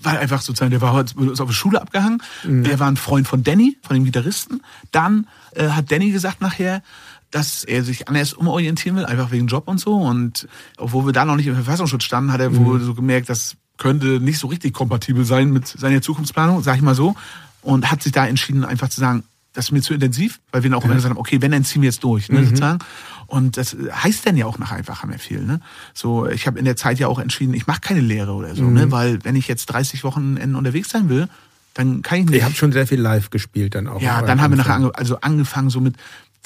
Weil 0.03 0.17
einfach 0.17 0.41
sozusagen, 0.41 0.71
der 0.71 0.81
war 0.81 0.93
heute 0.93 1.19
mit 1.19 1.29
uns 1.29 1.41
auf 1.41 1.47
der 1.49 1.55
Schule 1.55 1.81
abgehangen. 1.81 2.21
Mhm. 2.43 2.63
Der 2.63 2.79
war 2.79 2.87
ein 2.87 2.97
Freund 2.97 3.27
von 3.27 3.43
Danny, 3.43 3.77
von 3.81 3.95
dem 3.95 4.05
Gitarristen. 4.05 4.61
Dann 4.91 5.27
äh, 5.55 5.69
hat 5.69 5.91
Danny 5.91 6.11
gesagt 6.11 6.39
nachher, 6.41 6.83
dass 7.31 7.63
er 7.63 7.83
sich 7.83 8.07
anders 8.07 8.33
umorientieren 8.33 8.95
will, 8.97 9.05
einfach 9.05 9.31
wegen 9.31 9.47
Job 9.47 9.67
und 9.67 9.79
so. 9.79 9.95
Und 9.95 10.47
obwohl 10.77 11.05
wir 11.07 11.13
da 11.13 11.25
noch 11.25 11.35
nicht 11.35 11.47
im 11.47 11.55
Verfassungsschutz 11.55 12.03
standen, 12.03 12.31
hat 12.31 12.39
er 12.39 12.51
Mhm. 12.51 12.65
wohl 12.65 12.79
so 12.79 12.93
gemerkt, 12.93 13.29
das 13.29 13.55
könnte 13.77 14.19
nicht 14.19 14.39
so 14.39 14.47
richtig 14.47 14.73
kompatibel 14.73 15.25
sein 15.25 15.51
mit 15.51 15.67
seiner 15.67 16.01
Zukunftsplanung, 16.01 16.63
sag 16.63 16.77
ich 16.77 16.81
mal 16.81 16.95
so. 16.95 17.15
Und 17.61 17.91
hat 17.91 18.01
sich 18.01 18.11
da 18.11 18.25
entschieden, 18.25 18.63
einfach 18.65 18.89
zu 18.89 18.99
sagen, 18.99 19.23
das 19.53 19.65
ist 19.65 19.71
mir 19.71 19.81
zu 19.81 19.93
intensiv, 19.95 20.39
weil 20.51 20.61
wir 20.63 20.69
dann 20.69 20.79
auch 20.79 20.85
immer 20.85 20.93
gesagt 20.93 21.09
haben, 21.13 21.19
okay, 21.19 21.41
wenn, 21.41 21.51
dann 21.51 21.63
ziehen 21.65 21.81
wir 21.81 21.87
jetzt 21.87 22.03
durch, 22.03 22.29
ne, 22.29 22.43
sozusagen. 22.45 22.79
Und 23.27 23.57
das 23.57 23.75
heißt 23.91 24.25
dann 24.25 24.37
ja 24.37 24.45
auch 24.45 24.57
nach 24.57 24.71
einfach 24.71 25.03
haben 25.03 25.11
wir 25.11 25.19
viel, 25.19 25.41
ne? 25.41 25.59
So, 25.93 26.27
ich 26.27 26.47
habe 26.47 26.57
in 26.57 26.65
der 26.65 26.75
Zeit 26.75 26.97
ja 26.97 27.07
auch 27.07 27.19
entschieden, 27.19 27.53
ich 27.53 27.67
mache 27.67 27.81
keine 27.81 27.99
Lehre 27.99 28.33
oder 28.33 28.55
so, 28.55 28.63
ne? 28.63 28.91
Weil 28.91 29.23
wenn 29.23 29.35
ich 29.35 29.47
jetzt 29.47 29.67
30 29.67 30.03
Wochenenden 30.03 30.55
unterwegs 30.55 30.89
sein 30.89 31.09
will, 31.09 31.27
dann 31.73 32.01
kann 32.01 32.19
ich 32.19 32.25
nicht. 32.25 32.39
Ihr 32.39 32.45
habt 32.45 32.57
schon 32.57 32.71
sehr 32.71 32.87
viel 32.87 32.99
live 32.99 33.29
gespielt 33.29 33.75
dann 33.75 33.87
auch. 33.87 34.01
Ja, 34.01 34.21
dann 34.21 34.41
haben 34.41 34.51
wir 34.51 34.57
nachher 34.57 34.73
ange 34.73 34.95
also 34.95 35.19
angefangen 35.21 35.69
so 35.69 35.79
mit 35.79 35.95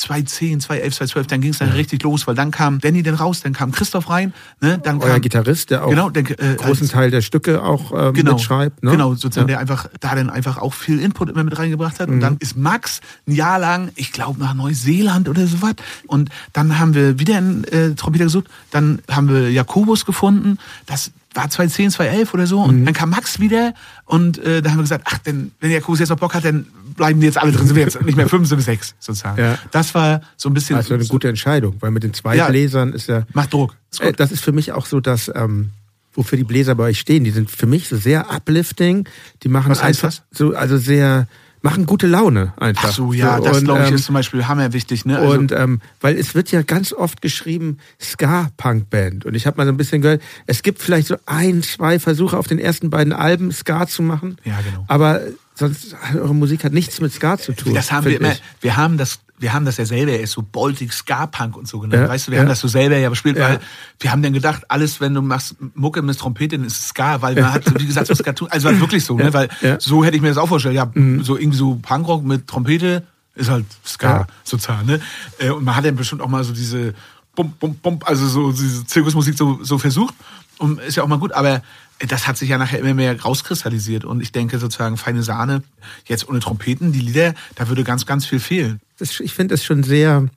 210, 0.01 0.59
211, 0.61 0.95
212, 0.95 1.27
dann 1.27 1.41
ging 1.41 1.51
es 1.51 1.59
dann 1.59 1.69
richtig 1.69 2.03
los, 2.03 2.27
weil 2.27 2.35
dann 2.35 2.51
kam 2.51 2.79
Danny 2.79 3.01
dann 3.03 3.15
raus, 3.15 3.41
dann 3.41 3.53
kam 3.53 3.71
Christoph 3.71 4.09
rein, 4.09 4.33
ne? 4.59 4.77
Dann 4.83 4.99
Euer 5.01 5.13
kam 5.13 5.21
Gitarrist, 5.21 5.69
der 5.71 5.85
auch 5.85 5.89
Genau, 5.89 6.09
der, 6.09 6.23
äh, 6.39 6.55
großen 6.55 6.89
Teil 6.89 7.11
der 7.11 7.21
Stücke 7.21 7.63
auch 7.63 7.91
ähm, 7.95 8.13
genau, 8.13 8.33
mitschreibt. 8.33 8.83
Ne? 8.83 8.91
Genau, 8.91 9.13
sozusagen, 9.15 9.47
Ja. 9.49 9.55
der 9.55 9.59
einfach 9.59 9.87
da 9.99 10.15
dann 10.15 10.29
einfach 10.29 10.57
auch 10.57 10.73
viel 10.73 10.99
Input 10.99 11.29
immer 11.29 11.43
mit 11.43 11.57
reingebracht 11.57 11.99
hat. 11.99 12.09
Und 12.09 12.17
Mhm. 12.17 12.21
dann 12.21 12.37
ist 12.39 12.57
Max 12.57 13.01
ein 13.27 13.33
Jahr 13.33 13.59
lang, 13.59 13.91
ich 13.95 14.11
glaube, 14.11 14.39
nach 14.39 14.53
Neuseeland 14.53 15.29
oder 15.29 15.47
sowas. 15.47 15.73
Und 16.07 16.29
dann 16.53 16.79
haben 16.79 16.93
wir 16.93 17.19
wieder 17.19 17.37
einen 17.37 17.63
äh, 17.65 17.95
Trompeter 17.95 18.25
gesucht. 18.25 18.45
Dann 18.71 18.99
haben 19.09 19.29
wir 19.29 19.51
Jakobus 19.51 20.05
gefunden. 20.05 20.57
Das 20.85 21.11
war 21.33 21.49
2010, 21.49 21.91
2011 21.91 22.33
oder 22.33 22.45
so. 22.47 22.59
Mhm. 22.63 22.69
Und 22.69 22.85
dann 22.85 22.93
kam 22.93 23.09
Max 23.11 23.39
wieder. 23.39 23.73
Und 24.05 24.37
äh, 24.39 24.61
da 24.61 24.71
haben 24.71 24.77
wir 24.77 24.83
gesagt, 24.83 25.05
ach, 25.09 25.19
denn, 25.19 25.51
wenn 25.61 25.71
Jakobus 25.71 25.99
jetzt 25.99 26.09
noch 26.09 26.17
Bock 26.17 26.33
hat, 26.33 26.43
dann 26.43 26.65
bleiben 27.01 27.19
die 27.19 27.25
jetzt 27.25 27.39
alle 27.39 27.51
drin. 27.51 27.65
Sind 27.65 27.75
wir 27.75 27.81
jetzt 27.83 27.99
nicht 28.03 28.15
mehr 28.15 28.29
fünf, 28.29 28.47
sind 28.47 28.59
wir 28.59 28.63
sechs, 28.63 28.93
sozusagen. 28.99 29.41
Ja. 29.41 29.57
Das 29.71 29.95
war 29.95 30.21
so 30.37 30.49
ein 30.49 30.53
bisschen... 30.53 30.75
Also 30.75 30.93
eine 30.93 31.03
gute 31.07 31.29
Entscheidung, 31.29 31.77
weil 31.79 31.89
mit 31.89 32.03
den 32.03 32.13
zwei 32.13 32.35
Ja. 32.35 32.47
Bläsern 32.47 32.93
ist 32.93 33.07
ja. 33.07 33.23
Macht 33.33 33.51
Druck. 33.51 33.75
Ist. 33.91 34.01
Äh, 34.01 34.13
Das 34.13 34.31
ist 34.31 34.43
für 34.43 34.51
mich 34.51 34.71
auch 34.71 34.85
so, 34.85 34.99
dass 34.99 35.31
ähm, 35.33 35.71
wofür 36.13 36.37
die 36.37 36.43
Bläser 36.43 36.75
bei 36.75 36.83
euch 36.83 36.99
stehen. 36.99 37.23
Die 37.23 37.31
sind 37.31 37.49
für 37.49 37.65
mich 37.65 37.87
so 37.87 37.97
sehr 37.97 38.31
uplifting. 38.31 39.09
Die 39.41 39.49
machen 39.49 39.71
Was 39.71 39.81
heißt 39.81 40.03
einfach 40.03 40.21
so, 40.29 40.53
also 40.53 40.77
sehr, 40.77 41.27
machen 41.61 41.85
gute 41.85 42.07
Laune 42.07 42.53
einfach. 42.57 42.89
Ach 42.89 42.93
so, 42.93 43.13
ja, 43.13 43.39
das 43.39 43.59
und, 43.59 43.65
glaube 43.65 43.83
ich 43.83 43.89
ähm, 43.89 43.95
ist 43.95 44.05
zum 44.05 44.15
Beispiel 44.15 44.47
hammer 44.47 44.73
wichtig. 44.73 45.05
Ne? 45.05 45.19
Also, 45.19 45.37
und 45.37 45.51
ähm, 45.51 45.81
weil 45.99 46.17
es 46.17 46.33
wird 46.35 46.51
ja 46.51 46.61
ganz 46.63 46.93
oft 46.93 47.21
geschrieben 47.21 47.77
Ska-Punk-Band. 48.01 49.25
Und 49.25 49.35
ich 49.35 49.45
habe 49.45 49.57
mal 49.57 49.65
so 49.65 49.71
ein 49.71 49.77
bisschen 49.77 50.01
gehört, 50.01 50.21
es 50.47 50.63
gibt 50.63 50.81
vielleicht 50.81 51.07
so 51.07 51.17
ein, 51.25 51.61
zwei 51.63 51.99
Versuche 51.99 52.37
auf 52.37 52.47
den 52.47 52.59
ersten 52.59 52.89
beiden 52.89 53.13
Alben 53.13 53.51
Ska 53.51 53.87
zu 53.87 54.01
machen. 54.01 54.37
Ja, 54.43 54.59
genau. 54.61 54.85
Aber 54.87 55.21
sonst 55.55 55.95
hat 56.01 56.15
eure 56.15 56.35
Musik 56.35 56.63
hat 56.63 56.73
nichts 56.73 56.99
mit 56.99 57.13
Ska 57.13 57.37
zu 57.37 57.53
tun. 57.53 57.73
das 57.73 57.91
haben 57.91 58.05
wir 58.05 58.19
immer, 58.19 58.31
ich. 58.31 58.41
wir 58.61 58.77
haben 58.77 58.97
das, 58.97 59.19
wir 59.41 59.53
haben 59.53 59.65
das 59.65 59.77
ja 59.77 59.85
selber 59.85 60.11
erst 60.11 60.33
so 60.33 60.43
Baltic 60.43 60.93
Ska-Punk 60.93 61.57
und 61.57 61.67
so 61.67 61.79
genannt. 61.79 62.03
Ja, 62.03 62.09
weißt 62.09 62.27
du, 62.27 62.31
wir 62.31 62.37
ja. 62.37 62.43
haben 62.43 62.49
das 62.49 62.59
so 62.59 62.67
selber 62.67 62.97
ja 62.97 63.09
gespielt, 63.09 63.37
Ja. 63.37 63.49
weil 63.49 63.59
wir 63.99 64.11
haben 64.11 64.21
dann 64.21 64.33
gedacht, 64.33 64.63
alles, 64.69 65.01
wenn 65.01 65.13
du 65.13 65.21
machst 65.21 65.55
Mucke 65.73 66.01
mit 66.01 66.17
Trompete, 66.19 66.57
dann 66.57 66.65
ist 66.67 66.77
es 66.77 66.87
Ska, 66.89 67.21
weil 67.21 67.35
man 67.35 67.51
hat, 67.53 67.79
wie 67.79 67.85
gesagt, 67.85 68.07
so 68.07 68.15
Ska, 68.15 68.33
also 68.49 68.69
war 68.69 68.79
wirklich 68.79 69.03
so, 69.03 69.17
ne? 69.17 69.33
Weil. 69.33 69.49
Mhm. 69.61 69.77
so 69.79 70.03
hätte 70.05 70.15
ich 70.15 70.21
mir 70.21 70.29
das 70.29 70.37
auch 70.37 70.47
vorgestellt. 70.47 70.75
Ja, 70.75 70.91
so 71.23 71.37
irgendwie 71.37 71.57
so 71.57 71.75
Punkrock 71.81 72.23
mit 72.23 72.47
Trompete 72.47 73.03
ist 73.35 73.49
halt 73.49 73.65
Ska, 73.85 74.27
sozusagen, 74.43 74.85
ne? 74.85 74.99
Äh, 75.39 75.49
Und 75.49 75.63
man 75.63 75.75
hat 75.75 75.85
dann 75.85 75.95
bestimmt 75.95 76.21
auch 76.21 76.27
mal 76.29 76.43
so 76.43 76.53
diese 76.53 76.93
Bum, 77.35 77.53
Bum, 77.59 77.75
Bum, 77.75 77.99
also 78.05 78.27
so 78.27 78.51
diese 78.51 78.85
Zirkusmusik 78.85 79.37
so, 79.37 79.59
so 79.63 79.77
versucht. 79.77 80.13
Und 80.57 80.79
ist 80.81 80.95
ja 80.97 81.03
auch 81.03 81.07
mal 81.07 81.17
gut, 81.17 81.31
aber 81.31 81.63
das 82.07 82.27
hat 82.27 82.37
sich 82.37 82.49
ja 82.49 82.57
nachher 82.57 82.79
immer 82.79 82.93
mehr 82.93 83.19
rauskristallisiert. 83.19 84.05
Und 84.05 84.21
ich 84.21 84.31
denke 84.31 84.59
sozusagen, 84.59 84.97
feine 84.97 85.23
Sahne, 85.23 85.63
jetzt 86.05 86.27
ohne 86.27 86.39
Trompeten, 86.39 86.91
die 86.91 86.99
Lieder, 86.99 87.33
da 87.55 87.67
würde 87.67 87.83
ganz, 87.83 88.05
ganz 88.05 88.25
viel 88.25 88.39
fehlen. 88.39 88.79
Das, 89.01 89.19
ich 89.19 89.33
finde 89.33 89.55
es 89.55 89.63
schon 89.63 89.83
sehr 89.83 90.27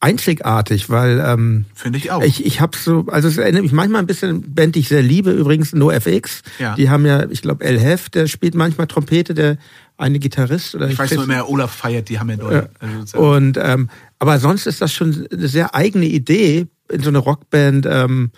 einzigartig, 0.00 0.90
weil 0.90 1.22
ähm, 1.26 1.64
Finde 1.74 1.98
ich 1.98 2.10
auch. 2.10 2.22
ich, 2.22 2.44
ich 2.44 2.60
habe 2.60 2.76
so, 2.76 3.06
also 3.08 3.26
es 3.28 3.38
erinnert 3.38 3.62
mich 3.62 3.72
manchmal 3.72 4.02
ein 4.02 4.06
bisschen 4.06 4.54
Band, 4.54 4.74
die 4.74 4.80
ich 4.80 4.88
sehr 4.88 5.02
liebe, 5.02 5.30
übrigens 5.30 5.72
NoFX. 5.72 6.42
Ja. 6.58 6.74
Die 6.74 6.90
haben 6.90 7.06
ja, 7.06 7.28
ich 7.30 7.40
glaube, 7.42 7.64
El 7.64 7.80
Hef, 7.80 8.10
der 8.10 8.26
spielt 8.26 8.54
manchmal 8.54 8.86
Trompete, 8.86 9.32
der 9.34 9.56
eine 9.96 10.18
Gitarrist 10.18 10.74
oder 10.74 10.88
ich 10.88 10.98
weiß 10.98 11.08
krieg's- 11.10 11.16
nur 11.16 11.24
immer, 11.24 11.48
Olaf 11.48 11.72
feiert, 11.74 12.08
die 12.10 12.18
haben 12.18 12.28
ja 12.30 12.36
dort. 12.36 12.70
Also. 12.80 13.18
Und 13.18 13.56
ähm, 13.60 13.88
aber 14.18 14.38
sonst 14.38 14.66
ist 14.66 14.80
das 14.82 14.92
schon 14.92 15.26
eine 15.32 15.48
sehr 15.48 15.74
eigene 15.74 16.06
Idee, 16.06 16.66
in 16.92 17.00
so 17.02 17.08
eine 17.08 17.18
Rockband 17.18 17.86
ähm, 17.88 18.30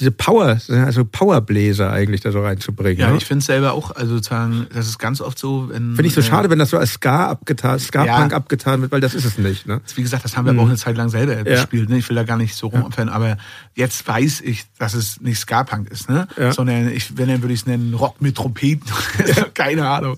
diese 0.00 0.10
Power, 0.10 0.58
also 0.68 1.04
Powerbläser 1.04 1.92
eigentlich 1.92 2.22
da 2.22 2.32
so 2.32 2.40
reinzubringen. 2.42 2.98
ja, 2.98 3.10
ne? 3.10 3.18
ich 3.18 3.26
finde 3.26 3.40
es 3.40 3.46
selber 3.46 3.74
auch, 3.74 3.94
also 3.94 4.14
sozusagen, 4.14 4.66
das 4.72 4.88
ist 4.88 4.98
ganz 4.98 5.20
oft 5.20 5.38
so, 5.38 5.68
wenn. 5.68 5.94
Finde 5.94 6.06
ich 6.06 6.14
so 6.14 6.22
äh, 6.22 6.24
schade, 6.24 6.48
wenn 6.48 6.58
das 6.58 6.70
so 6.70 6.78
als 6.78 6.94
Ska 6.94 7.28
abgetan, 7.28 7.78
Ska-Punk 7.78 8.30
Ja. 8.32 8.36
abgetan 8.36 8.80
wird, 8.80 8.90
weil 8.90 9.00
das 9.02 9.14
ist 9.14 9.26
es 9.26 9.36
nicht. 9.38 9.66
Ne? 9.66 9.80
Wie 9.94 10.02
gesagt, 10.02 10.24
das 10.24 10.36
haben 10.36 10.46
wir 10.46 10.52
aber 10.52 10.62
auch 10.62 10.68
eine 10.68 10.76
Zeit 10.76 10.96
lang 10.96 11.10
selber 11.10 11.44
gespielt. 11.44 11.90
Ne? 11.90 11.98
Ich 11.98 12.08
will 12.08 12.16
da 12.16 12.24
gar 12.24 12.38
nicht 12.38 12.54
so 12.54 12.68
rumopfern, 12.68 13.10
aber 13.10 13.36
jetzt 13.74 14.08
weiß 14.08 14.40
ich, 14.40 14.64
dass 14.78 14.94
es 14.94 15.20
nicht 15.20 15.38
Ska-Punk 15.38 15.90
ist, 15.90 16.08
ne? 16.08 16.26
Ja. 16.36 16.52
sondern 16.52 16.88
ich, 16.88 17.16
wenn 17.18 17.28
dann 17.28 17.42
würde 17.42 17.52
ich 17.52 17.60
es 17.60 17.66
nennen 17.66 17.92
Rock 17.94 18.22
mit 18.22 18.36
Trompeten. 18.36 18.90
Keine 19.54 19.86
Ahnung. 19.88 20.16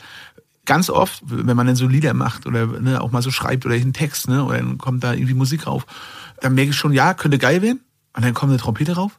Ganz 0.65 0.91
oft, 0.91 1.23
wenn 1.27 1.57
man 1.57 1.67
dann 1.67 1.75
so 1.75 1.89
Lieder 1.89 2.15
macht 2.15 2.47
oder 2.47 2.67
ne, 2.67 3.01
auch 3.01 3.11
mal 3.11 3.21
so 3.21 3.33
schreibt 3.33 3.67
oder 3.67 3.75
einen 3.75 3.93
Text, 3.93 4.29
ne, 4.29 4.45
oder 4.45 4.59
dann 4.59 4.79
kommt 4.79 5.03
da 5.03 5.13
irgendwie 5.13 5.35
Musik 5.35 5.67
rauf, 5.67 5.87
dann 6.41 6.55
merke 6.55 6.71
ich 6.71 6.77
schon, 6.77 6.93
ja, 6.93 7.15
könnte 7.15 7.39
geil 7.39 7.63
werden. 7.63 7.81
Und 8.15 8.25
dann 8.25 8.35
kommt 8.35 8.53
eine 8.53 8.61
Trompete 8.61 8.95
rauf 8.95 9.19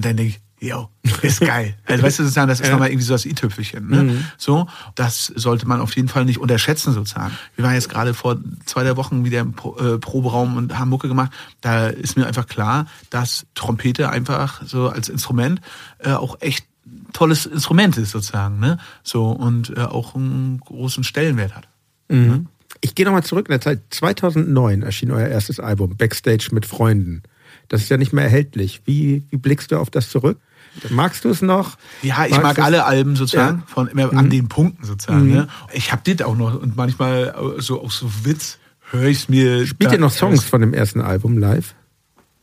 und 0.00 0.06
dann 0.06 0.16
denke 0.16 0.36
ich, 0.36 0.40
Jo, 0.62 0.88
ist 1.20 1.40
geil. 1.46 1.74
Also 1.86 2.02
weißt 2.02 2.18
du, 2.18 2.22
sozusagen, 2.22 2.48
das 2.48 2.60
ist 2.60 2.70
nochmal 2.70 2.88
irgendwie 2.88 3.04
so 3.04 3.14
das 3.14 3.26
i-Tüpfelchen. 3.26 3.88
Ne? 3.88 4.02
Mhm. 4.02 4.24
So, 4.36 4.66
das 4.94 5.26
sollte 5.34 5.66
man 5.66 5.80
auf 5.80 5.94
jeden 5.94 6.08
Fall 6.08 6.26
nicht 6.26 6.38
unterschätzen 6.38 6.92
sozusagen. 6.92 7.36
Wir 7.56 7.64
waren 7.64 7.74
jetzt 7.74 7.88
gerade 7.88 8.12
vor 8.12 8.38
zwei, 8.66 8.82
drei 8.82 8.96
Wochen 8.96 9.24
wieder 9.24 9.40
im 9.40 9.54
Pro, 9.54 9.76
äh, 9.78 9.98
Proberaum 9.98 10.56
und 10.56 10.78
haben 10.78 10.90
Mucke 10.90 11.08
gemacht. 11.08 11.32
Da 11.62 11.88
ist 11.88 12.16
mir 12.16 12.26
einfach 12.26 12.46
klar, 12.46 12.86
dass 13.08 13.46
Trompete 13.54 14.10
einfach 14.10 14.62
so 14.64 14.88
als 14.88 15.08
Instrument 15.08 15.62
äh, 15.98 16.12
auch 16.12 16.36
echt 16.40 16.66
tolles 17.12 17.46
Instrument 17.46 17.96
ist 17.96 18.10
sozusagen. 18.10 18.60
Ne? 18.60 18.78
So 19.02 19.30
und 19.30 19.76
äh, 19.76 19.80
auch 19.80 20.14
einen 20.14 20.60
großen 20.60 21.04
Stellenwert 21.04 21.56
hat. 21.56 21.68
Ich 22.82 22.94
gehe 22.94 23.04
nochmal 23.04 23.24
zurück 23.24 23.48
in 23.48 23.52
der 23.52 23.60
Zeit. 23.60 23.80
2009 23.90 24.82
erschien 24.82 25.10
euer 25.10 25.28
erstes 25.28 25.60
Album, 25.60 25.96
Backstage 25.96 26.48
mit 26.52 26.66
Freunden. 26.66 27.22
Das 27.70 27.80
ist 27.82 27.88
ja 27.88 27.96
nicht 27.96 28.12
mehr 28.12 28.24
erhältlich. 28.24 28.82
Wie, 28.84 29.22
wie 29.30 29.36
blickst 29.38 29.70
du 29.72 29.78
auf 29.78 29.88
das 29.90 30.10
zurück? 30.10 30.38
Magst 30.90 31.24
du 31.24 31.30
es 31.30 31.40
noch? 31.40 31.78
Ja, 32.02 32.24
ich 32.26 32.32
Magst 32.32 32.42
mag 32.42 32.58
alle 32.58 32.84
Alben 32.84 33.16
sozusagen, 33.16 33.58
Ja. 33.60 33.66
von 33.66 33.86
immer 33.88 34.12
an 34.12 34.28
den 34.28 34.48
Punkten 34.48 34.84
sozusagen. 34.84 35.28
Ne? 35.30 35.48
Ich 35.72 35.90
hab 35.92 36.04
das 36.04 36.20
auch 36.22 36.36
noch 36.36 36.60
und 36.60 36.76
manchmal 36.76 37.34
äh, 37.58 37.60
so 37.62 37.80
auch 37.82 37.90
so 37.90 38.10
Witz 38.24 38.58
höre 38.90 39.06
ich 39.06 39.28
mir. 39.28 39.66
Spielt 39.66 39.92
ihr 39.92 39.98
noch 39.98 40.12
Songs 40.12 40.44
von 40.44 40.60
dem 40.60 40.74
ersten 40.74 41.00
Album 41.00 41.38
live? 41.38 41.74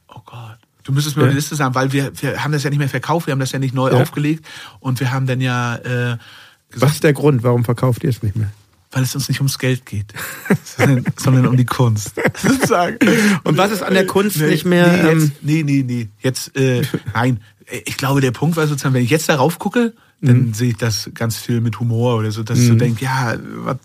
Oh 0.09 0.19
Gott. 0.25 0.57
Du 0.83 0.93
müsstest 0.93 1.17
mir 1.17 1.23
Ja. 1.23 1.29
die 1.29 1.35
Liste 1.35 1.55
sagen, 1.55 1.75
weil 1.75 1.91
wir, 1.91 2.11
wir 2.21 2.43
haben 2.43 2.53
das 2.53 2.63
ja 2.63 2.69
nicht 2.69 2.79
mehr 2.79 2.87
verkauft, 2.89 3.27
wir 3.27 3.33
haben 3.33 3.39
das 3.41 3.51
ja 3.51 3.59
nicht 3.59 3.75
neu 3.75 3.91
Ja. 3.91 4.01
aufgelegt 4.01 4.45
und 4.79 4.99
wir 5.01 5.11
haben 5.11 5.25
dann 5.27 5.41
ja 5.41 5.75
äh, 5.75 6.17
gesagt, 6.69 6.81
Was 6.81 6.91
ist 6.93 7.03
der 7.03 7.13
Grund? 7.13 7.43
Warum 7.43 7.65
verkauft 7.65 8.03
ihr 8.05 8.09
es 8.09 8.23
nicht 8.23 8.35
mehr? 8.37 8.51
Weil 8.91 9.03
es 9.03 9.15
uns 9.15 9.27
nicht 9.27 9.39
ums 9.39 9.59
Geld 9.59 9.85
geht, 9.85 10.13
sondern, 10.63 11.05
sondern 11.17 11.47
um 11.47 11.57
die 11.57 11.65
Kunst. 11.65 12.13
sozusagen. 12.41 12.97
Und 13.43 13.57
was 13.57 13.71
ist 13.71 13.83
an 13.83 13.93
der 13.93 14.07
Kunst 14.07 14.37
nee, 14.37 14.47
nicht 14.47 14.65
mehr, 14.65 14.87
Nee, 14.87 15.09
ähm, 15.09 15.19
jetzt, 15.19 15.43
nee, 15.43 15.63
nee, 15.63 15.83
nee. 15.85 16.09
Jetzt, 16.19 16.55
äh, 16.55 16.83
nein. 17.13 17.41
Ich 17.85 17.97
glaube, 17.97 18.21
der 18.21 18.31
Punkt 18.31 18.55
war 18.55 18.65
sozusagen, 18.65 18.93
wenn 18.93 19.03
ich 19.03 19.09
jetzt 19.09 19.27
darauf 19.27 19.59
gucke, 19.59 19.93
dann 20.19 20.53
sehe 20.53 20.69
ich 20.69 20.77
das 20.77 21.11
ganz 21.13 21.37
viel 21.37 21.61
mit 21.61 21.79
Humor 21.79 22.17
oder 22.17 22.31
so, 22.31 22.41
dass 22.41 22.57
ich 22.57 22.67
so 22.67 22.73
denke, 22.75 23.05
ja, 23.05 23.35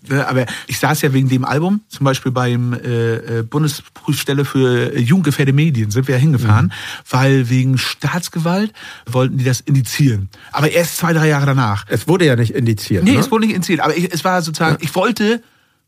ne? 0.09 0.27
aber 0.27 0.45
ich 0.65 0.79
saß 0.79 1.01
ja 1.03 1.13
wegen 1.13 1.29
dem 1.29 1.45
Album, 1.45 1.81
zum 1.89 2.05
Beispiel 2.05 2.31
beim 2.31 2.73
äh, 2.73 3.39
äh, 3.39 3.43
Bundesprüfstelle 3.43 4.43
für 4.43 4.93
äh, 4.95 4.99
jugendgefährdete 4.99 5.55
Medien, 5.55 5.91
sind 5.91 6.07
wir 6.07 6.15
ja 6.15 6.21
hingefahren, 6.21 6.73
weil 7.09 7.49
wegen 7.49 7.77
Staatsgewalt 7.77 8.73
wollten 9.05 9.37
die 9.37 9.43
das 9.43 9.61
indizieren. 9.61 10.29
Aber 10.51 10.71
erst 10.71 10.97
zwei, 10.97 11.13
drei 11.13 11.27
Jahre 11.27 11.45
danach. 11.45 11.85
Es 11.87 12.07
wurde 12.07 12.25
ja 12.25 12.35
nicht 12.35 12.55
indiziert. 12.55 13.03
Nee, 13.03 13.13
ne? 13.13 13.19
es 13.19 13.29
wurde 13.29 13.45
nicht 13.45 13.55
initiiert, 13.55 13.81
aber 13.81 13.95
ich, 13.95 14.11
es 14.11 14.23
war 14.23 14.41
sozusagen, 14.41 14.77
ich 14.81 14.95
wollte, 14.95 15.43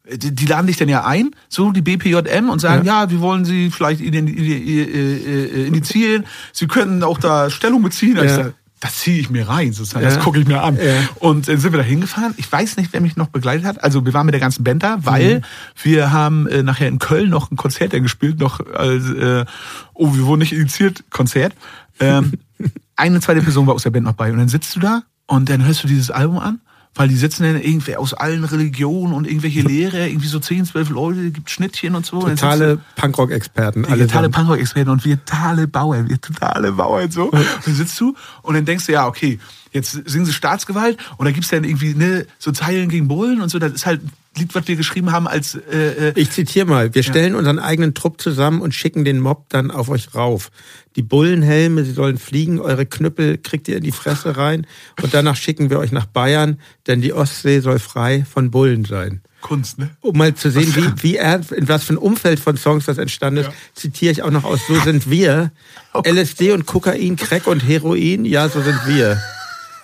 die, 0.08 0.46
laden 0.46 0.68
dich 0.68 0.78
dann 0.78 0.90
ja 0.90 1.06
ein, 1.06 1.32
so 1.50 1.72
die 1.72 1.82
BPJM 1.82 2.50
und 2.50 2.60
sagen, 2.60 2.86
ja, 2.86 3.10
wir 3.10 3.20
wollen 3.20 3.46
sie 3.46 3.72
vielleicht 3.72 4.00
ident- 4.02 4.30
i- 4.30 4.54
i- 4.54 4.84
i- 4.84 5.68
initiieren, 5.68 6.26
sie 6.54 6.68
können 6.68 7.02
auch 7.02 7.18
da 7.18 7.50
Stellung 7.50 7.82
beziehen. 7.82 8.20
Also 8.20 8.42
Ja. 8.42 8.52
Das 8.86 8.98
ziehe 8.98 9.20
ich 9.20 9.30
mir 9.30 9.48
rein, 9.50 9.74
sozusagen, 9.74 10.06
das 10.06 10.20
gucke 10.20 10.40
ich 10.40 10.48
mir 10.48 10.62
an. 10.62 10.78
Und 11.20 11.48
dann 11.48 11.58
sind 11.58 11.74
wir 11.74 11.80
da 11.80 11.84
hingefahren. 11.84 12.34
Ich 12.38 12.52
weiß 12.52 12.78
nicht, 12.78 12.94
wer 12.94 13.02
mich 13.02 13.16
noch 13.16 13.28
begleitet 13.28 13.66
hat. 13.66 13.84
Also 13.84 14.06
wir 14.06 14.14
waren 14.14 14.26
mit 14.26 14.34
der 14.34 14.40
ganzen 14.40 14.64
Band 14.64 14.84
da, 14.84 14.98
weil 15.00 15.38
Mhm. 15.38 15.42
wir 15.84 16.12
haben 16.12 16.48
äh, 16.48 16.62
nachher 16.62 16.88
in 16.88 17.00
Köln 17.00 17.30
noch 17.30 17.50
ein 17.52 17.58
Konzert 17.58 17.92
gespielt, 17.92 18.40
noch 18.40 18.60
als, 18.74 19.10
äh, 19.10 19.46
oh, 19.94 20.14
wir 20.16 20.26
wurden 20.26 20.40
nicht 20.40 20.54
initiiert, 20.54 21.04
Konzert. 21.10 21.54
Ähm, 22.00 22.34
eine 22.96 23.20
zweite 23.22 23.42
Person 23.42 23.66
war 23.68 23.74
aus 23.74 23.84
der 23.84 23.90
Band 23.90 24.06
noch 24.06 24.14
bei. 24.14 24.32
Und 24.32 24.38
dann 24.38 24.50
sitzt 24.50 24.76
du 24.76 24.80
da 24.80 25.02
und 25.26 25.50
dann 25.50 25.66
hörst 25.66 25.84
du 25.84 25.88
dieses 25.88 26.12
Album 26.12 26.38
an, 26.38 26.60
weil 26.96 27.10
die 27.10 27.16
sitzen 27.16 27.44
dann 27.44 27.62
irgendwie 27.62 27.96
aus 27.98 28.14
allen 28.14 28.46
Religionen 28.46 29.14
und 29.14 29.28
irgendwelche 29.28 29.62
Lehrer, 29.62 30.08
irgendwie 30.08 30.28
so 30.28 30.40
10, 30.40 30.66
12 30.66 30.90
Leute, 30.90 31.32
gibt 31.32 31.50
Schnittchen 31.50 31.94
und 31.94 32.06
so. 32.06 32.22
Totale 32.22 32.80
Punkrock-Experten. 32.96 33.84
totale. 33.84 34.30
Punkrock-Experten 34.30 34.90
und 34.90 35.04
wir 35.06 35.24
totale 35.24 35.68
Bauern, 35.68 36.10
wir 36.10 36.20
totale 36.20 36.72
Bauern 36.72 37.12
so. 37.12 37.26
Und 37.32 37.46
dann 37.66 37.76
sitzt 37.76 38.00
du 38.00 38.16
und 38.42 38.56
dann 38.56 38.66
denkst 38.66 38.86
du, 38.86 38.94
ja, 38.94 39.08
okay, 39.08 39.40
jetzt 39.72 39.92
singen 40.06 40.26
sie 40.26 40.34
Staatsgewalt 40.34 40.98
und 41.18 41.26
da 41.26 41.32
gibt's 41.32 41.50
dann 41.50 41.66
irgendwie 41.66 41.94
ne, 41.94 42.26
so 42.40 42.52
Zeilen 42.52 42.90
gegen 42.90 43.08
Bullen 43.08 43.42
und 43.42 43.50
so. 43.50 43.60
Das 43.60 43.74
ist 43.74 43.86
halt 43.86 44.02
Lied, 44.38 44.54
was 44.54 44.68
wir 44.68 44.76
geschrieben 44.76 45.12
haben 45.12 45.28
als 45.28 45.56
äh, 45.56 46.10
äh, 46.10 46.14
Ich 46.16 46.32
zitiere 46.32 46.66
mal. 46.66 46.94
Wir 46.94 47.04
stellen 47.04 47.36
unseren 47.36 47.60
eigenen 47.60 47.94
Trupp 47.94 48.22
zusammen 48.22 48.62
und 48.62 48.74
schicken 48.74 49.06
den 49.06 49.20
Mob 49.20 49.46
dann 49.50 49.72
auf 49.72 49.90
euch 49.90 50.14
rauf. 50.14 50.52
Die 50.96 51.02
Bullenhelme, 51.02 51.84
sie 51.84 51.92
sollen 51.92 52.18
fliegen, 52.18 52.60
eure 52.60 52.86
Knüppel 52.86 53.38
kriegt 53.38 53.68
ihr 53.68 53.78
in 53.78 53.84
die 53.84 53.92
Fresse 53.92 54.38
rein 54.38 54.68
und 55.02 55.14
danach 55.14 55.36
schicken 55.36 55.70
wir 55.70 55.80
euch 55.80 55.92
nach 55.92 56.06
Bayern, 56.06 56.60
denn 56.88 57.02
die 57.02 57.14
Ostsee 57.14 57.60
soll 57.60 57.80
frei 57.80 58.26
von 58.30 58.52
Bullen 58.52 58.86
sein. 58.86 59.22
Kunst, 59.42 59.78
ne? 59.78 59.92
Um 60.02 60.18
mal 60.18 60.34
zu 60.34 60.50
sehen, 60.50 60.76
wie, 60.76 61.04
wie 61.04 61.16
er, 61.18 61.40
in 61.52 61.68
was 61.68 61.84
für 61.84 61.94
ein 61.94 61.98
Umfeld 61.98 62.40
von 62.40 62.58
Songs 62.58 62.86
das 62.86 62.98
entstanden 62.98 63.42
ist, 63.42 63.52
zitiere 63.76 64.12
ich 64.12 64.24
auch 64.24 64.32
noch 64.32 64.44
aus 64.44 64.62
So 64.68 64.80
sind 64.80 65.10
wir. 65.10 65.52
LSD 66.04 66.52
und 66.52 66.66
Kokain, 66.66 67.16
Crack 67.16 67.46
und 67.46 67.60
Heroin, 67.60 68.26
ja, 68.26 68.50
so 68.50 68.62
sind 68.62 68.80
wir. 68.88 69.22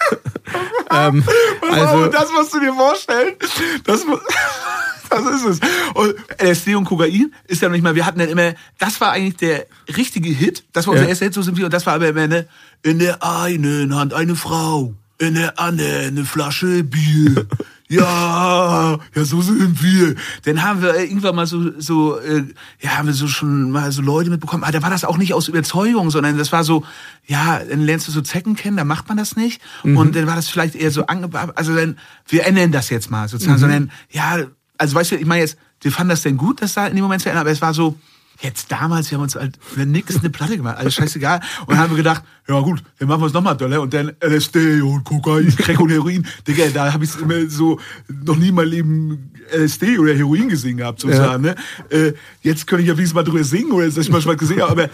ähm, 0.93 1.23
Also, 1.71 2.07
das 2.07 2.31
musst 2.31 2.53
du 2.53 2.59
dir 2.59 2.73
vorstellen. 2.73 3.35
Das, 3.83 4.05
das 5.09 5.25
ist 5.25 5.45
es. 5.45 5.59
Und 5.93 6.15
LSD 6.41 6.75
und 6.75 6.85
Kokain 6.85 7.33
ist 7.47 7.61
ja 7.61 7.67
noch 7.67 7.73
nicht 7.73 7.83
mal, 7.83 7.95
wir 7.95 8.05
hatten 8.05 8.19
dann 8.19 8.29
immer, 8.29 8.53
das 8.79 8.99
war 9.01 9.11
eigentlich 9.11 9.37
der 9.37 9.65
richtige 9.95 10.29
Hit. 10.29 10.63
Das 10.73 10.87
war 10.87 10.93
unser 10.93 11.03
Ja. 11.05 11.09
erster 11.09 11.25
Hit, 11.25 11.33
so 11.33 11.41
sind 11.41 11.57
wir. 11.57 11.65
Und 11.65 11.73
das 11.73 11.85
war 11.85 11.95
aber 11.95 12.07
immer, 12.09 12.27
ne, 12.27 12.47
in 12.83 12.99
der 12.99 13.23
einen 13.23 13.95
Hand 13.95 14.13
eine 14.13 14.35
Frau, 14.35 14.93
in 15.17 15.35
der 15.35 15.59
anderen 15.59 16.17
eine 16.17 16.25
Flasche 16.25 16.83
Bier. 16.83 17.45
Ja, 17.91 18.99
ja, 19.15 19.25
so 19.25 19.41
sind 19.41 19.83
wir. 19.83 20.15
Dann 20.45 20.63
haben 20.63 20.81
wir 20.81 20.95
irgendwann 20.95 21.35
mal 21.35 21.45
so, 21.45 21.79
so, 21.79 22.17
äh, 22.19 22.43
ja, 22.79 22.97
haben 22.97 23.07
wir 23.07 23.13
so 23.13 23.27
schon 23.27 23.69
mal 23.69 23.91
so 23.91 24.01
Leute 24.01 24.29
mitbekommen. 24.29 24.63
Aber 24.63 24.71
da 24.71 24.81
war 24.81 24.89
das 24.89 25.03
auch 25.03 25.17
nicht 25.17 25.33
aus 25.33 25.49
Überzeugung, 25.49 26.09
sondern 26.09 26.37
das 26.37 26.51
war 26.53 26.63
so, 26.63 26.85
ja, 27.27 27.59
dann 27.59 27.81
lernst 27.81 28.07
du 28.07 28.11
so 28.13 28.21
Zecken 28.21 28.55
kennen, 28.55 28.77
dann 28.77 28.87
macht 28.87 29.09
man 29.09 29.17
das 29.17 29.35
nicht. 29.35 29.61
Und 29.97 30.15
dann 30.15 30.25
war 30.25 30.37
das 30.37 30.47
vielleicht 30.47 30.75
eher 30.75 30.89
so 30.91 31.05
angebaut. 31.07 31.51
Also 31.55 31.75
dann, 31.75 31.97
wir 32.29 32.45
ändern 32.45 32.71
das 32.71 32.89
jetzt 32.89 33.11
mal 33.11 33.27
sozusagen, 33.27 33.57
sondern, 33.59 33.91
ja, 34.09 34.37
also 34.77 34.95
weißt 34.95 35.11
du, 35.11 35.15
ich 35.17 35.25
meine 35.25 35.41
jetzt, 35.41 35.57
wir 35.81 35.91
fanden 35.91 36.11
das 36.11 36.21
denn 36.21 36.37
gut, 36.37 36.61
dass 36.61 36.73
da 36.75 36.87
in 36.87 36.95
dem 36.95 37.03
Moment 37.03 37.21
zu 37.21 37.29
ändern, 37.29 37.41
aber 37.41 37.51
es 37.51 37.61
war 37.61 37.73
so, 37.73 37.97
Jetzt 38.41 38.71
damals, 38.71 39.11
wir 39.11 39.17
haben 39.17 39.23
uns 39.23 39.35
halt 39.35 39.57
für 39.61 39.85
nix 39.85 40.17
eine 40.17 40.29
Platte 40.29 40.57
gemacht, 40.57 40.77
alles 40.77 40.95
scheißegal. 40.95 41.41
Und 41.61 41.71
dann 41.71 41.79
haben 41.79 41.91
wir 41.91 41.97
gedacht, 41.97 42.23
ja 42.47 42.59
gut, 42.59 42.81
dann 42.97 43.07
machen 43.07 43.21
wir 43.21 43.27
es 43.27 43.33
nochmal 43.33 43.55
doller. 43.55 43.81
Und 43.81 43.93
dann 43.93 44.13
LSD 44.19 44.81
und 44.81 45.03
Kokain, 45.03 45.55
Crack 45.55 45.79
und 45.79 45.89
Heroin. 45.89 46.25
Digga, 46.47 46.65
da 46.73 46.91
habe 46.91 47.05
ich 47.05 47.15
immer 47.19 47.47
so 47.47 47.79
noch 48.25 48.37
nie 48.37 48.49
in 48.49 48.55
meinem 48.55 48.69
Leben 48.69 49.31
LSD 49.55 49.99
oder 49.99 50.13
Heroin 50.13 50.49
gesehen 50.49 50.77
gehabt, 50.77 51.01
sozusagen. 51.01 51.43
Ne? 51.43 51.55
Äh, 51.89 52.13
jetzt 52.41 52.65
könnte 52.67 52.81
ich 52.83 52.89
ja 52.89 52.95
wenigstens 52.95 53.15
mal 53.15 53.23
drüber 53.23 53.43
singen 53.43 53.71
oder 53.71 53.85
dass 53.85 53.97
ich 53.97 54.09
mal 54.09 54.21
schon 54.21 54.31
was 54.31 54.39
gesehen 54.39 54.61
habe, 54.61 54.71
aber 54.71 54.89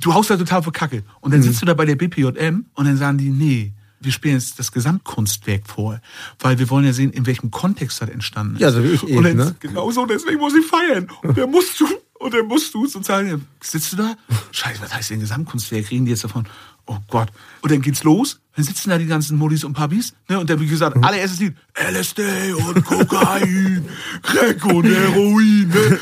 du 0.00 0.12
haust 0.12 0.30
da 0.30 0.36
total 0.36 0.62
vor 0.62 0.72
Kacke. 0.72 1.02
Und 1.20 1.32
dann 1.32 1.42
sitzt 1.42 1.62
du 1.62 1.66
da 1.66 1.74
bei 1.74 1.84
der 1.84 1.96
BPJM 1.96 2.66
und 2.74 2.84
dann 2.84 2.96
sagen 2.96 3.18
die, 3.18 3.30
nee, 3.30 3.72
wir 4.04 4.12
spielen 4.12 4.34
jetzt 4.34 4.58
das 4.58 4.70
Gesamtkunstwerk 4.70 5.66
vor, 5.66 6.00
weil 6.38 6.58
wir 6.58 6.68
wollen 6.70 6.84
ja 6.84 6.92
sehen, 6.92 7.10
in 7.10 7.26
welchem 7.26 7.50
Kontext 7.50 8.00
das 8.02 8.08
entstanden 8.08 8.56
ist. 8.56 8.60
Ja, 8.60 8.70
so 8.70 8.84
wie 8.84 8.88
ich 8.88 9.02
eben, 9.04 9.18
Und 9.18 9.24
dann, 9.24 9.36
ne? 9.36 9.56
genau 9.60 9.90
so, 9.90 10.06
deswegen 10.06 10.38
muss 10.38 10.54
ich 10.54 10.66
feiern. 10.66 11.08
Und 11.22 11.38
dann 11.38 11.50
musst 11.50 11.80
du, 11.80 11.86
und 12.24 12.32
dann 12.32 12.46
musst 12.46 12.72
du 12.72 12.86
sozusagen, 12.86 13.46
sitzt 13.62 13.92
du 13.92 13.96
da, 13.96 14.16
scheiße, 14.50 14.80
was 14.80 14.94
heißt 14.94 15.10
denn 15.10 15.20
Gesamtkunstwerk, 15.20 15.90
reden 15.90 16.06
die 16.06 16.12
jetzt 16.12 16.24
davon, 16.24 16.46
oh 16.86 16.96
Gott. 17.08 17.28
Und 17.60 17.70
dann 17.70 17.82
geht's 17.82 18.02
los, 18.02 18.40
dann 18.56 18.64
sitzen 18.64 18.88
da 18.88 18.96
die 18.96 19.04
ganzen 19.06 19.36
Modis 19.36 19.62
und 19.62 19.74
Puppies, 19.74 20.14
ne, 20.28 20.40
und 20.40 20.48
dann, 20.48 20.58
wie 20.58 20.66
gesagt, 20.66 20.96
Mhm. 20.96 21.04
allererstes 21.04 21.40
Lied, 21.40 21.54
LSD 21.74 22.52
und 22.54 22.82
Kokain, 22.84 23.86
Crack 24.22 24.64
und 24.64 24.84
Heroin, 24.86 25.68
ne. 25.68 25.98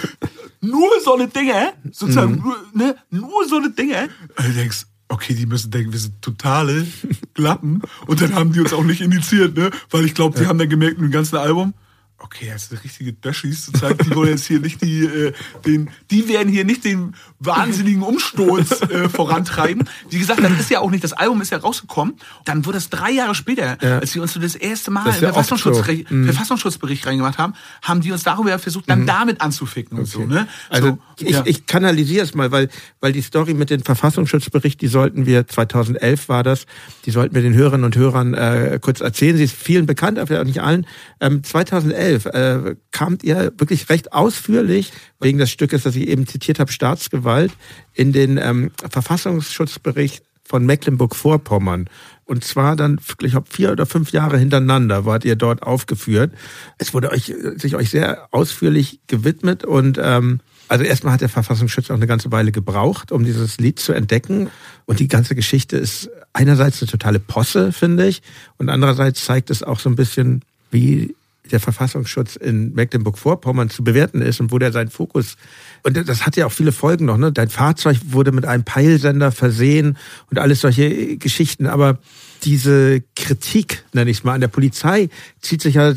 Nur 0.60 0.90
so 1.04 1.14
eine 1.14 1.26
Dinge, 1.26 1.72
sozusagen, 1.90 2.34
Mhm. 2.36 2.54
ne, 2.74 2.96
nur 3.10 3.48
so 3.48 3.56
eine 3.56 3.70
Dinge. 3.70 4.08
Und 4.38 4.46
du 4.46 4.52
denkst, 4.52 4.86
okay, 5.08 5.34
die 5.34 5.46
müssen 5.46 5.72
denken, 5.72 5.92
wir 5.92 5.98
sind 5.98 6.22
totale 6.22 6.86
Glappen. 7.34 7.82
Und 8.06 8.22
dann 8.22 8.34
haben 8.36 8.52
die 8.52 8.60
uns 8.60 8.72
auch 8.72 8.84
nicht 8.84 9.00
initiiert, 9.00 9.56
ne? 9.56 9.70
Weil 9.90 10.04
ich 10.04 10.14
glaube, 10.14 10.38
die 10.38 10.46
haben 10.46 10.58
dann 10.58 10.68
gemerkt, 10.68 10.98
im 11.00 11.10
ganzen 11.10 11.36
Album, 11.36 11.74
okay, 12.22 12.50
das 12.52 12.68
sind 12.68 12.82
richtige 12.84 13.12
Döschis, 13.12 13.66
sozusagen, 13.66 13.98
die 13.98 14.14
wollen 14.14 14.30
jetzt 14.30 14.46
hier 14.46 14.60
nicht 14.60 14.80
die, 14.82 15.04
äh, 15.04 15.32
den, 15.66 15.90
die 16.10 16.28
werden 16.28 16.52
hier 16.52 16.64
nicht 16.64 16.84
den 16.84 17.14
wahnsinnigen 17.38 18.02
Umsturz 18.02 18.80
äh, 18.82 19.08
vorantreiben. 19.08 19.88
Wie 20.10 20.18
gesagt, 20.18 20.42
das 20.42 20.52
ist 20.58 20.70
ja 20.70 20.80
auch 20.80 20.90
nicht, 20.90 21.04
das 21.04 21.12
Album 21.12 21.40
ist 21.40 21.50
ja 21.50 21.58
rausgekommen, 21.58 22.14
dann 22.44 22.64
wurde 22.64 22.78
es 22.78 22.90
drei 22.90 23.10
Jahre 23.10 23.34
später, 23.34 23.78
Ja. 23.82 23.98
als 23.98 24.14
wir 24.14 24.22
uns 24.22 24.32
so 24.32 24.40
das 24.40 24.54
erste 24.54 24.90
Mal 24.90 25.04
Das 25.04 25.20
ja 25.20 25.28
oft 25.28 25.34
Verfassungsschutz, 25.34 25.86
so. 26.08 26.14
Mhm. 26.14 26.24
Verfassungsschutzbericht 26.26 27.06
reingemacht 27.06 27.38
haben, 27.38 27.54
haben 27.82 28.00
die 28.00 28.12
uns 28.12 28.22
darüber 28.22 28.58
versucht, 28.58 28.88
dann 28.88 29.06
damit 29.06 29.40
anzuficken 29.40 29.98
und 29.98 30.06
so, 30.06 30.24
ne? 30.24 30.46
Also 30.68 30.88
so, 30.88 30.98
ich, 31.18 31.30
ja. 31.30 31.42
ich 31.44 31.66
kanalisiere 31.66 32.24
es 32.24 32.34
mal, 32.34 32.50
weil, 32.50 32.68
weil 33.00 33.12
die 33.12 33.22
Story 33.22 33.54
mit 33.54 33.70
dem 33.70 33.82
Verfassungsschutzbericht, 33.82 34.80
die 34.80 34.88
sollten 34.88 35.26
wir, 35.26 35.46
2011 35.46 36.28
war 36.28 36.42
das, 36.42 36.66
die 37.06 37.10
sollten 37.10 37.34
wir 37.34 37.42
den 37.42 37.54
Hörerinnen 37.54 37.84
und 37.84 37.96
Hörern 37.96 38.34
äh, 38.34 38.78
kurz 38.80 39.00
erzählen. 39.00 39.36
Sie 39.36 39.44
ist 39.44 39.54
vielen 39.54 39.86
bekannt, 39.86 40.18
aber 40.18 40.44
nicht 40.44 40.62
allen. 40.62 40.86
Ähm, 41.20 41.42
2011 41.42 42.11
äh, 42.14 42.76
kamt 42.90 43.22
ihr 43.24 43.52
wirklich 43.56 43.88
recht 43.88 44.12
ausführlich, 44.12 44.92
wegen 45.20 45.38
des 45.38 45.50
Stückes, 45.50 45.82
das 45.82 45.96
ich 45.96 46.08
eben 46.08 46.26
zitiert 46.26 46.58
habe, 46.58 46.72
Staatsgewalt, 46.72 47.52
in 47.94 48.12
den 48.12 48.38
ähm, 48.38 48.70
Verfassungsschutzbericht 48.88 50.24
von 50.44 50.66
Mecklenburg-Vorpommern. 50.66 51.88
Und 52.24 52.44
zwar 52.44 52.76
dann, 52.76 53.00
ich 53.22 53.30
glaube, 53.30 53.46
vier 53.50 53.72
oder 53.72 53.86
fünf 53.86 54.12
Jahre 54.12 54.38
hintereinander 54.38 55.04
wart 55.04 55.24
ihr 55.24 55.36
dort 55.36 55.62
aufgeführt. 55.62 56.32
Es 56.78 56.94
wurde 56.94 57.10
euch, 57.10 57.34
sich 57.56 57.76
euch 57.76 57.90
sehr 57.90 58.28
ausführlich 58.32 59.00
gewidmet 59.06 59.64
und 59.64 59.98
ähm, 60.02 60.40
also 60.68 60.84
erstmal 60.84 61.12
hat 61.12 61.20
der 61.20 61.28
Verfassungsschutz 61.28 61.90
auch 61.90 61.96
eine 61.96 62.06
ganze 62.06 62.32
Weile 62.32 62.50
gebraucht, 62.50 63.12
um 63.12 63.24
dieses 63.24 63.58
Lied 63.58 63.78
zu 63.78 63.92
entdecken. 63.92 64.48
Und 64.86 65.00
die 65.00 65.08
ganze 65.08 65.34
Geschichte 65.34 65.76
ist 65.76 66.08
einerseits 66.32 66.80
eine 66.80 66.90
totale 66.90 67.20
Posse, 67.20 67.72
finde 67.72 68.06
ich, 68.06 68.22
und 68.56 68.70
andererseits 68.70 69.24
zeigt 69.24 69.50
es 69.50 69.62
auch 69.62 69.78
so 69.78 69.90
ein 69.90 69.96
bisschen, 69.96 70.42
wie 70.70 71.14
der 71.50 71.60
Verfassungsschutz 71.60 72.36
in 72.36 72.72
Mecklenburg-Vorpommern 72.72 73.68
zu 73.68 73.82
bewerten 73.82 74.22
ist 74.22 74.40
und 74.40 74.52
wo 74.52 74.58
der 74.58 74.72
seinen 74.72 74.90
Fokus 74.90 75.36
und 75.82 75.96
das 75.96 76.24
hat 76.24 76.36
ja 76.36 76.46
auch 76.46 76.52
viele 76.52 76.72
Folgen 76.72 77.06
noch, 77.06 77.16
ne? 77.16 77.32
Dein 77.32 77.48
Fahrzeug 77.48 77.98
wurde 78.06 78.30
mit 78.30 78.46
einem 78.46 78.64
Peilsender 78.64 79.32
versehen 79.32 79.96
und 80.30 80.38
alles 80.38 80.60
solche 80.60 81.16
Geschichten, 81.16 81.66
aber 81.66 81.98
diese 82.44 83.02
Kritik, 83.16 83.84
nenne 83.92 84.10
ich 84.10 84.18
es 84.18 84.24
mal, 84.24 84.34
an 84.34 84.40
der 84.40 84.48
Polizei 84.48 85.08
zieht 85.40 85.62
sich 85.62 85.74
ja 85.74 85.94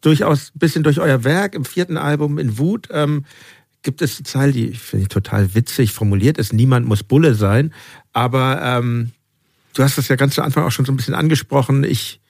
durchaus 0.00 0.52
ein 0.54 0.58
bisschen 0.58 0.82
durch 0.82 0.98
euer 1.00 1.24
Werk. 1.24 1.54
Im 1.54 1.64
vierten 1.66 1.98
Album 1.98 2.38
in 2.38 2.56
Wut 2.56 2.88
ähm, 2.90 3.26
gibt 3.82 4.00
es 4.00 4.16
die 4.16 4.22
Zeile, 4.22 4.52
die 4.52 4.72
finde 4.72 5.02
ich 5.02 5.08
total 5.08 5.54
witzig 5.54 5.92
formuliert 5.92 6.38
ist, 6.38 6.52
niemand 6.52 6.86
muss 6.86 7.02
Bulle 7.02 7.34
sein, 7.34 7.74
aber 8.12 8.60
ähm, 8.62 9.12
du 9.74 9.82
hast 9.82 9.98
das 9.98 10.08
ja 10.08 10.16
ganz 10.16 10.34
zu 10.34 10.42
Anfang 10.42 10.64
auch 10.64 10.72
schon 10.72 10.84
so 10.84 10.92
ein 10.92 10.96
bisschen 10.96 11.14
angesprochen, 11.14 11.84
ich 11.84 12.20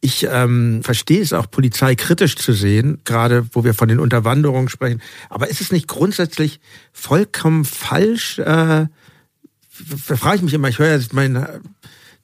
ich 0.00 0.26
ähm, 0.30 0.82
verstehe 0.82 1.20
es 1.20 1.32
auch, 1.32 1.50
Polizei 1.50 1.94
kritisch 1.94 2.36
zu 2.36 2.52
sehen, 2.52 3.00
gerade 3.04 3.46
wo 3.52 3.64
wir 3.64 3.74
von 3.74 3.88
den 3.88 3.98
Unterwanderungen 3.98 4.68
sprechen. 4.68 5.02
Aber 5.28 5.48
ist 5.48 5.60
es 5.60 5.72
nicht 5.72 5.88
grundsätzlich 5.88 6.60
vollkommen 6.92 7.64
falsch? 7.64 8.38
Äh, 8.38 8.86
frage 9.68 10.36
ich 10.36 10.42
mich 10.42 10.54
immer, 10.54 10.68
ich 10.68 10.78
höre 10.78 10.96
ja 10.96 11.04
mein 11.12 11.46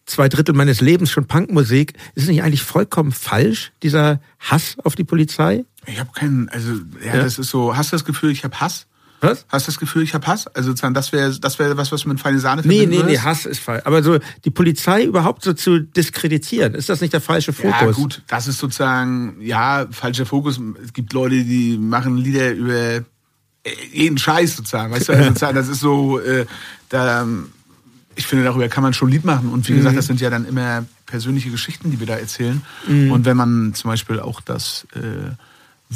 zwei 0.07 0.29
Drittel 0.29 0.55
meines 0.55 0.81
Lebens 0.81 1.11
schon 1.11 1.27
Punkmusik. 1.27 1.95
Ist 2.15 2.25
es 2.25 2.29
nicht 2.29 2.43
eigentlich 2.43 2.63
vollkommen 2.63 3.13
falsch, 3.13 3.73
dieser 3.83 4.21
Hass 4.39 4.77
auf 4.85 4.95
die 4.95 5.05
Polizei? 5.05 5.65
Ich 5.87 5.99
habe 5.99 6.11
keinen, 6.15 6.49
also 6.51 6.73
ja, 7.05 7.17
Ja. 7.17 7.23
das 7.23 7.39
ist 7.39 7.51
so. 7.51 7.77
Hast 7.77 7.93
du 7.93 7.97
das 7.97 8.05
Gefühl, 8.05 8.31
ich 8.31 8.45
habe 8.45 8.61
Hass? 8.61 8.87
Was? 9.25 9.47
Hast 9.49 9.67
du 9.67 9.73
das 9.73 9.79
Gefühl, 9.79 10.03
ich 10.03 10.15
habe 10.15 10.27
Hass? 10.27 10.47
Also 10.49 10.71
sozusagen, 10.71 10.95
das 10.95 11.13
wäre, 11.13 11.39
das 11.39 11.59
wäre 11.59 11.77
was, 11.77 11.91
was 11.93 12.05
mit 12.07 12.21
feine 12.21 12.39
Sahne 12.39 12.63
Nee, 12.65 12.87
nee, 12.87 13.03
nee? 13.03 13.19
Hass 13.19 13.47
ist 13.47 13.61
falsch. 13.61 13.83
Aber 13.85 14.03
so 14.03 14.19
die 14.45 14.51
Polizei 14.51 15.05
überhaupt 15.05 15.43
so 15.45 15.53
zu 15.53 15.81
diskreditieren, 15.81 16.75
ist 16.75 16.89
das 16.89 17.01
nicht 17.01 17.13
der 17.13 17.21
falsche 17.21 17.53
Fokus? 17.53 17.81
Ja, 17.81 17.91
gut, 17.93 18.23
das 18.29 18.47
ist 18.47 18.59
sozusagen, 18.59 19.37
ja, 19.41 19.87
falscher 19.91 20.27
Fokus. 20.27 20.61
Es 20.85 20.93
gibt 20.93 21.13
Leute, 21.13 21.45
die 21.45 21.77
machen 21.79 22.17
Lieder 22.17 22.53
über 22.53 22.75
äh, 22.75 23.03
jeden 23.93 24.19
Scheiß 24.19 24.57
sozusagen. 24.57 24.93
Weißt 24.93 25.09
du, 25.09 25.13
also 25.13 25.25
sozusagen, 25.29 25.55
das 25.57 25.69
ist 25.69 25.81
so, 25.81 26.21
äh, 26.21 26.47
da, 26.89 27.27
ich 28.17 28.27
finde, 28.27 28.45
darüber 28.45 28.69
kann 28.69 28.83
man 28.83 28.93
schon 28.95 29.09
ein 29.09 29.13
Lied 29.13 29.25
machen. 29.25 29.49
Und 29.51 29.67
wie 29.69 29.73
Mhm. 29.73 29.77
gesagt, 29.79 29.97
das 29.97 30.07
sind 30.07 30.21
ja 30.21 30.31
dann 30.31 30.45
immer 30.47 30.85
persönliche 31.07 31.51
Geschichten, 31.51 31.91
die 31.91 32.01
wir 32.01 32.07
da 32.07 32.17
erzählen. 32.17 32.63
Und 32.87 33.25
wenn 33.25 33.37
man 33.37 33.75
zum 33.75 33.91
Beispiel 33.91 34.21
auch 34.21 34.41
das 34.41 34.87
äh, 34.95 35.01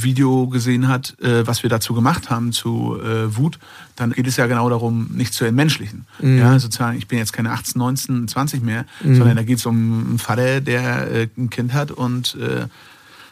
Video 0.03 0.49
gesehen 0.49 0.89
hat, 0.89 1.17
äh, 1.21 1.47
was 1.47 1.63
wir 1.63 1.71
dazu 1.71 1.95
gemacht 1.95 2.31
haben 2.31 2.53
zu 2.53 2.99
äh, 3.01 3.37
Wut, 3.37 3.59
dann 3.97 4.13
geht 4.13 4.27
es 4.27 4.37
ja 4.37 4.47
genau 4.47 4.69
darum, 4.71 5.11
nicht 5.13 5.35
zu 5.35 5.45
entmenschlichen. 5.45 6.07
Ja, 6.39 6.59
sozusagen, 6.59 6.99
ich 6.99 7.09
bin 7.09 7.19
jetzt 7.19 7.33
keine 7.33 7.51
18, 7.51 7.79
19, 7.79 8.29
20 8.29 8.63
mehr, 8.63 8.85
sondern 9.03 9.37
da 9.37 9.43
geht 9.43 9.59
es 9.59 9.67
um 9.67 10.07
einen 10.09 10.19
Vater, 10.19 10.61
der 10.61 11.11
äh, 11.11 11.29
ein 11.37 11.51
Kind 11.51 11.73
hat 11.73 11.91
und 11.91 12.37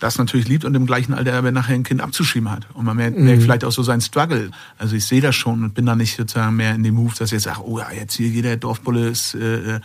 das 0.01 0.19
natürlich 0.19 0.49
liebt 0.49 0.65
und 0.65 0.75
im 0.75 0.87
gleichen 0.87 1.15
Alter 1.15 1.35
aber 1.35 1.53
nachher 1.53 1.75
ein 1.75 1.83
Kind 1.83 2.01
abzuschieben 2.01 2.51
hat. 2.51 2.67
Und 2.75 2.85
man 2.85 2.97
merkt, 2.97 3.19
merkt 3.19 3.43
vielleicht 3.43 3.65
auch 3.65 3.73
so 3.73 3.83
seinen 3.83 4.01
Struggle. 4.01 4.51
Also 4.79 4.97
ich 4.97 5.07
sehe 5.07 5.21
das 5.21 5.35
schon 5.35 5.63
und 5.63 5.75
bin 5.75 5.87
da 5.87 5.97
nicht 5.97 6.17
sozusagen 6.17 6.57
mehr 6.57 6.75
in 6.75 6.83
dem 6.83 6.95
Move, 6.95 7.15
dass 7.19 7.29
ich 7.29 7.33
jetzt 7.33 7.45
sage, 7.45 7.61
oh 7.65 7.79
ja, 7.79 7.91
jetzt 7.93 8.15
hier 8.15 8.29
jeder 8.29 8.57
Dorfbulle 8.57 9.09
ist 9.09 9.35
äh, 9.35 9.81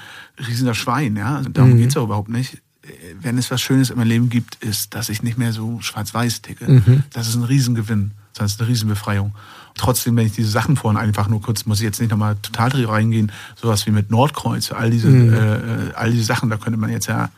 riesiger 0.48 0.74
Schwein. 0.74 1.16
Ja, 1.16 1.38
also 1.38 1.50
darum 1.50 1.78
geht's 1.78 1.96
auch 1.98 2.06
überhaupt 2.06 2.30
nicht. 2.30 2.62
Wenn 3.22 3.38
es 3.38 3.52
was 3.52 3.62
Schönes 3.62 3.90
in 3.92 3.98
meinem 3.98 4.08
Leben 4.08 4.30
gibt, 4.30 4.56
ist, 4.64 4.96
dass 4.96 5.10
ich 5.10 5.22
nicht 5.22 5.38
mehr 5.38 5.54
so 5.54 5.80
schwarz-weiß 5.82 6.42
ticke. 6.42 6.66
Das 7.14 7.28
ist 7.28 7.36
ein 7.36 7.44
Riesengewinn. 7.44 8.12
Das 8.34 8.54
ist 8.54 8.62
eine 8.62 8.70
Riesenbefreiung. 8.70 9.36
Trotzdem, 9.76 10.16
wenn 10.16 10.26
ich 10.26 10.34
diese 10.34 10.50
Sachen 10.50 10.76
vorhin 10.78 11.00
einfach 11.00 11.28
nur 11.28 11.42
kurz, 11.42 11.66
muss 11.66 11.80
ich 11.80 11.84
jetzt 11.84 12.00
nicht 12.00 12.12
nochmal 12.12 12.38
total 12.42 12.72
reingehen, 12.86 13.32
sowas 13.56 13.86
wie 13.86 13.92
mit 13.92 14.10
Nordkreuz, 14.10 14.72
all 14.72 14.90
diese, 14.90 15.10
äh, 15.10 15.90
äh, 15.90 15.94
all 15.94 16.12
diese 16.12 16.24
Sachen, 16.24 16.50
da 16.50 16.58
könnte 16.58 16.80
man 16.80 16.90
jetzt 16.90 17.08
ja 17.08 17.30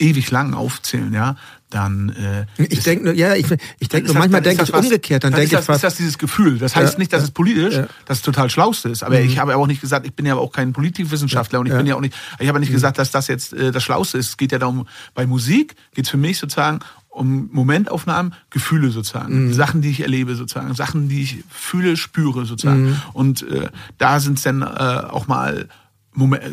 ewig 0.00 0.30
lang 0.30 0.54
aufzählen, 0.54 1.12
ja, 1.12 1.36
dann 1.68 2.08
äh, 2.10 2.46
Ich 2.68 2.82
denke 2.82 3.04
nur, 3.04 3.14
ja, 3.14 3.34
ich, 3.36 3.46
ich 3.78 3.88
denke 3.88 4.06
nur, 4.06 4.14
das- 4.14 4.20
manchmal 4.20 4.42
denke 4.42 4.62
ich 4.64 4.70
das 4.70 4.76
was- 4.76 4.84
umgekehrt, 4.86 5.22
dann 5.22 5.30
dann 5.32 5.40
denke 5.40 5.54
ist 5.54 5.60
ich 5.60 5.66
das, 5.66 5.66
fast, 5.66 5.76
ist 5.78 5.82
das 5.84 5.94
dieses 5.96 6.18
Gefühl. 6.18 6.58
Das 6.58 6.74
heißt 6.74 6.94
Ja, 6.94 6.98
nicht, 6.98 7.12
dass 7.12 7.20
ja, 7.20 7.24
es 7.26 7.30
politisch, 7.30 7.74
ja. 7.74 7.86
dass 8.06 8.18
es 8.18 8.22
total 8.24 8.50
schlauste 8.50 8.88
ist. 8.88 9.02
Aber 9.04 9.20
ich 9.20 9.38
habe 9.38 9.56
auch 9.56 9.66
nicht 9.68 9.80
gesagt, 9.80 10.04
ich 10.06 10.14
bin 10.14 10.26
ja 10.26 10.34
auch 10.34 10.50
kein 10.52 10.72
Politikwissenschaftler 10.72 11.60
und 11.60 11.66
ich 11.66 11.72
bin 11.72 11.86
ja 11.86 11.94
auch 11.94 12.00
nicht, 12.00 12.14
ich 12.40 12.48
habe 12.48 12.58
nicht 12.58 12.72
gesagt, 12.72 12.98
dass 12.98 13.12
das 13.12 13.28
jetzt 13.28 13.52
äh, 13.52 13.70
das 13.70 13.82
Schlauste 13.84 14.18
ist. 14.18 14.30
Es 14.30 14.36
geht 14.36 14.50
ja 14.50 14.58
darum, 14.58 14.88
bei 15.14 15.26
Musik 15.26 15.76
geht 15.94 16.06
es 16.06 16.10
für 16.10 16.16
mich 16.16 16.38
sozusagen 16.38 16.80
um 17.08 17.48
Momentaufnahmen, 17.52 18.34
Gefühle 18.50 18.90
sozusagen, 18.90 19.52
Sachen, 19.52 19.82
die 19.82 19.90
ich 19.90 20.00
erlebe 20.00 20.36
sozusagen, 20.36 20.74
Sachen, 20.74 21.08
die 21.08 21.22
ich 21.22 21.44
fühle, 21.50 21.96
spüre 21.96 22.46
sozusagen. 22.46 23.00
Und 23.12 23.42
äh, 23.42 23.68
da 23.98 24.20
sind 24.20 24.38
es 24.38 24.44
dann 24.44 24.62
äh, 24.62 24.64
auch 24.66 25.26
mal 25.26 25.66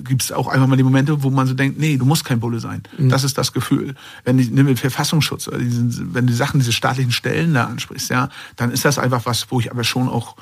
gibt 0.03 0.23
es 0.23 0.31
auch 0.31 0.47
einfach 0.47 0.67
mal 0.67 0.75
die 0.75 0.84
Momente, 0.84 1.23
wo 1.23 1.29
man 1.29 1.47
so 1.47 1.53
denkt, 1.53 1.79
nee, 1.79 1.97
du 1.97 2.05
musst 2.05 2.25
kein 2.25 2.39
Bulle 2.39 2.59
sein. 2.59 2.84
Das 2.97 3.23
ist 3.23 3.38
das 3.38 3.53
Gefühl. 3.53 3.95
Wenn 4.23 4.38
ich 4.38 4.51
nimm 4.51 4.67
den 4.67 4.77
Verfassungsschutz, 4.77 5.47
oder 5.47 5.57
diesen, 5.57 6.13
wenn 6.13 6.27
du 6.27 6.31
die 6.31 6.38
Sachen, 6.38 6.59
diese 6.59 6.71
staatlichen 6.71 7.11
Stellen 7.11 7.53
da 7.53 7.65
ansprichst, 7.65 8.09
ja, 8.09 8.29
dann 8.55 8.71
ist 8.71 8.85
das 8.85 8.99
einfach 8.99 9.25
was, 9.25 9.47
wo 9.49 9.59
ich 9.59 9.71
aber 9.71 9.84
schon 9.84 10.09
auch 10.09 10.35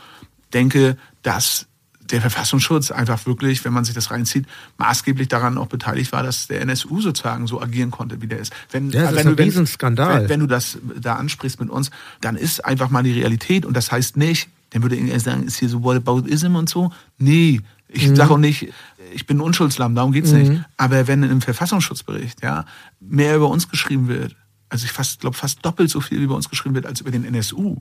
denke, 0.53 0.97
dass 1.23 1.67
der 2.11 2.21
Verfassungsschutz 2.21 2.91
einfach 2.91 3.25
wirklich, 3.25 3.65
wenn 3.65 3.73
man 3.73 3.83
sich 3.83 3.95
das 3.95 4.11
reinzieht, 4.11 4.45
maßgeblich 4.77 5.27
daran 5.27 5.57
auch 5.57 5.67
beteiligt 5.67 6.11
war, 6.11 6.23
dass 6.23 6.47
der 6.47 6.61
NSU 6.61 7.01
sozusagen 7.01 7.47
so 7.47 7.61
agieren 7.61 7.91
konnte, 7.91 8.21
wie 8.21 8.27
der 8.27 8.39
ist. 8.39 8.53
Wenn, 8.71 8.91
Ja, 8.91 9.03
das 9.03 9.11
ist 9.11 9.17
wenn 9.17 9.27
ein 9.27 9.35
du, 9.35 9.43
Riesenskandal. 9.43 10.21
Wenn, 10.23 10.29
wenn 10.29 10.39
du 10.41 10.47
das 10.47 10.77
da 10.99 11.15
ansprichst 11.15 11.59
mit 11.59 11.69
uns, 11.69 11.89
dann 12.21 12.35
ist 12.35 12.63
einfach 12.63 12.89
mal 12.89 13.03
die 13.03 13.13
Realität 13.13 13.65
und 13.65 13.75
das 13.75 13.91
heißt 13.91 14.17
nicht, 14.17 14.49
dann 14.71 14.83
würde 14.83 14.95
ich 14.95 15.23
sagen, 15.23 15.43
ist 15.43 15.57
hier 15.57 15.69
so 15.69 15.83
Whataboutism 15.83 16.55
und 16.55 16.69
so. 16.69 16.91
Nee, 17.17 17.61
ich 17.88 18.07
Mhm. 18.10 18.16
sage 18.16 18.34
auch 18.34 18.38
nicht, 18.38 18.68
ich 19.14 19.26
bin 19.26 19.38
ein 19.38 19.41
Unschuldslamm, 19.41 19.95
darum 19.95 20.12
geht's 20.12 20.32
nicht. 20.32 20.52
Aber 20.78 21.07
wenn 21.07 21.24
im 21.24 21.41
Verfassungsschutzbericht 21.41 22.44
ja 22.44 22.66
mehr 22.99 23.36
über 23.36 23.49
uns 23.49 23.70
geschrieben 23.70 24.07
wird, 24.07 24.36
also 24.70 24.86
ich 24.86 24.91
fast, 24.91 25.20
glaube 25.22 25.38
fast 25.38 25.64
doppelt 25.66 25.90
so 25.90 26.02
viel 26.02 26.20
wie 26.20 26.28
bei 26.28 26.36
uns 26.36 26.49
geschrieben 26.49 26.76
wird 26.76 26.86
als 26.86 27.02
über 27.02 27.12
den 27.12 27.24
NSU. 27.26 27.78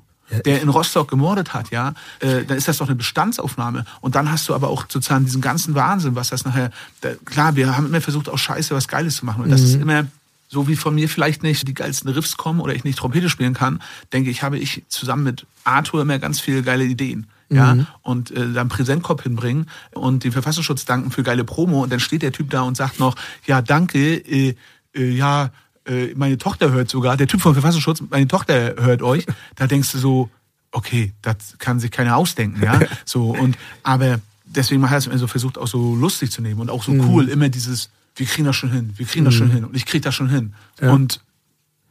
Der 0.47 0.63
in 0.63 0.71
Rostock 0.71 1.11
gemordet 1.11 1.53
hat, 1.53 1.71
ja, 1.71 1.93
äh, 2.21 2.45
dann 2.45 2.57
ist 2.57 2.67
das 2.67 2.79
doch 2.79 2.87
eine 2.87 2.97
Bestandsaufnahme. 2.97 3.85
Und 4.01 4.15
dann 4.15 4.33
hast 4.33 4.49
du 4.49 4.55
aber 4.55 4.69
auch 4.69 4.87
sozusagen 4.89 5.27
diesen 5.27 5.43
ganzen 5.43 5.75
Wahnsinn, 5.75 6.15
was 6.15 6.31
das 6.31 6.47
nachher. 6.47 6.71
Da, 7.03 7.11
klar, 7.27 7.57
wir 7.57 7.77
haben 7.77 7.87
immer 7.89 8.01
versucht, 8.01 8.31
aus 8.31 8.41
Scheiße 8.41 8.75
was 8.75 8.89
Geiles 8.89 9.17
zu 9.17 9.27
machen. 9.27 9.43
Und 9.45 9.51
das 9.51 9.61
ist 9.61 9.75
immer 9.75 10.07
so 10.49 10.67
wie 10.67 10.77
von 10.77 10.95
mir 10.95 11.11
vielleicht 11.11 11.43
nicht 11.43 11.69
die 11.69 11.75
geilsten 11.75 12.09
Riffs 12.11 12.39
kommen 12.39 12.61
oder 12.61 12.75
ich 12.75 12.85
nicht 12.85 12.99
Trompete 12.99 13.29
spielen 13.29 13.53
kann, 13.53 13.83
denke 14.15 14.31
ich, 14.31 14.43
habe 14.43 14.57
ich 14.59 14.85
zusammen 14.89 15.25
mit 15.25 15.47
Arthur 15.65 16.01
immer 16.03 16.19
ganz 16.19 16.41
viele 16.41 16.63
geile 16.63 16.85
Ideen. 16.85 17.27
Ja, 17.51 17.77
und 18.03 18.31
äh, 18.31 18.53
dann 18.53 18.69
Präsentkorb 18.69 19.23
hinbringen 19.23 19.66
und 19.93 20.25
den 20.25 20.33
Verfassungsschutz 20.33 20.87
danken 20.87 21.11
für 21.11 21.23
geile 21.23 21.45
Promo. 21.45 21.83
Und 21.83 21.93
dann 21.93 22.01
steht 22.01 22.23
der 22.23 22.33
Typ 22.33 22.51
da 22.51 22.62
und 22.62 22.77
sagt 22.77 22.99
noch, 22.99 23.16
ja, 23.47 23.62
danke, 23.62 24.16
äh, 24.16 24.57
äh, 24.95 25.11
ja, 25.11 25.51
äh, 25.87 26.15
meine 26.15 26.39
Tochter 26.39 26.71
hört 26.73 26.89
sogar, 26.89 27.16
der 27.16 27.27
Typ 27.27 27.41
vom 27.41 27.53
Verfassungsschutz, 27.53 28.03
meine 28.11 28.29
Tochter 28.29 28.75
hört 28.79 29.03
euch, 29.03 29.27
da 29.57 29.66
denkst 29.66 29.93
du 29.93 29.99
so, 29.99 30.31
okay, 30.73 31.12
das 31.23 31.57
kann 31.59 31.79
sich 31.79 31.91
keiner 31.91 32.16
ausdenken, 32.16 32.62
ja, 32.62 32.81
so 33.05 33.31
und 33.31 33.57
aber 33.83 34.21
deswegen 34.45 34.83
hat 34.85 34.93
er 34.93 34.99
es 34.99 35.07
immer 35.07 35.19
so 35.19 35.27
versucht, 35.27 35.59
auch 35.59 35.66
so 35.66 35.95
lustig 35.95 36.31
zu 36.31 36.43
nehmen 36.43 36.61
und 36.61 36.71
auch 36.71 36.83
so 36.83 36.93
cool, 36.93 37.29
immer 37.29 37.49
dieses, 37.49 37.91
wir 38.16 38.27
kriegen 38.27 38.47
das 38.47 38.57
schon 38.57 38.73
hin, 38.73 38.95
wir 38.97 39.07
kriegen 39.07 39.25
das 39.25 39.35
schon 39.35 39.51
hin 39.51 39.65
und 39.65 39.77
ich 39.77 39.87
krieg 39.87 40.03
das 40.03 40.15
schon 40.15 40.29
hin. 40.29 40.55
Und 40.81 41.21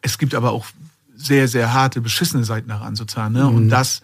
es 0.01 0.17
gibt 0.17 0.35
aber 0.35 0.51
auch 0.51 0.65
sehr, 1.15 1.47
sehr 1.47 1.73
harte, 1.73 2.01
beschissene 2.01 2.43
Seiten 2.43 2.69
daran 2.69 2.95
sozusagen, 2.95 3.34
ne? 3.34 3.47
und 3.47 3.69
das 3.69 3.99
äh, 3.99 4.01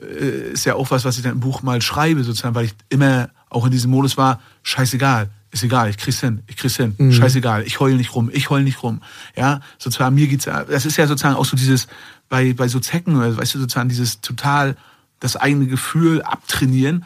ist 0.00 0.64
ja 0.64 0.74
auch 0.74 0.90
was, 0.90 1.04
was 1.04 1.16
ich 1.16 1.22
dann 1.22 1.32
im 1.32 1.40
Buch 1.40 1.62
mal 1.62 1.82
schreibe, 1.82 2.24
sozusagen, 2.24 2.54
weil 2.54 2.66
ich 2.66 2.74
immer 2.88 3.30
auch 3.48 3.66
in 3.66 3.70
diesem 3.70 3.90
Modus 3.90 4.16
war, 4.16 4.40
scheißegal, 4.62 5.30
ist 5.50 5.62
egal, 5.62 5.90
ich 5.90 5.98
krieg's 5.98 6.20
hin, 6.20 6.42
ich 6.46 6.56
krieg's 6.56 6.76
hin, 6.76 6.94
scheißegal, 7.12 7.64
ich 7.64 7.80
heul 7.80 7.96
nicht 7.96 8.14
rum, 8.14 8.30
ich 8.32 8.50
heul 8.50 8.62
nicht 8.62 8.82
rum. 8.82 9.02
Ja, 9.36 9.60
sozusagen, 9.78 10.14
mir 10.14 10.28
geht's, 10.28 10.44
das 10.44 10.86
ist 10.86 10.96
ja 10.96 11.06
sozusagen 11.06 11.34
auch 11.36 11.44
so 11.44 11.56
dieses, 11.56 11.88
bei, 12.28 12.52
bei 12.52 12.68
so 12.68 12.78
Zecken, 12.78 13.16
oder 13.16 13.36
weißt 13.36 13.54
du, 13.54 13.58
sozusagen 13.58 13.88
dieses 13.88 14.20
total, 14.20 14.76
das 15.18 15.36
eigene 15.36 15.66
Gefühl 15.66 16.22
abtrainieren. 16.22 17.04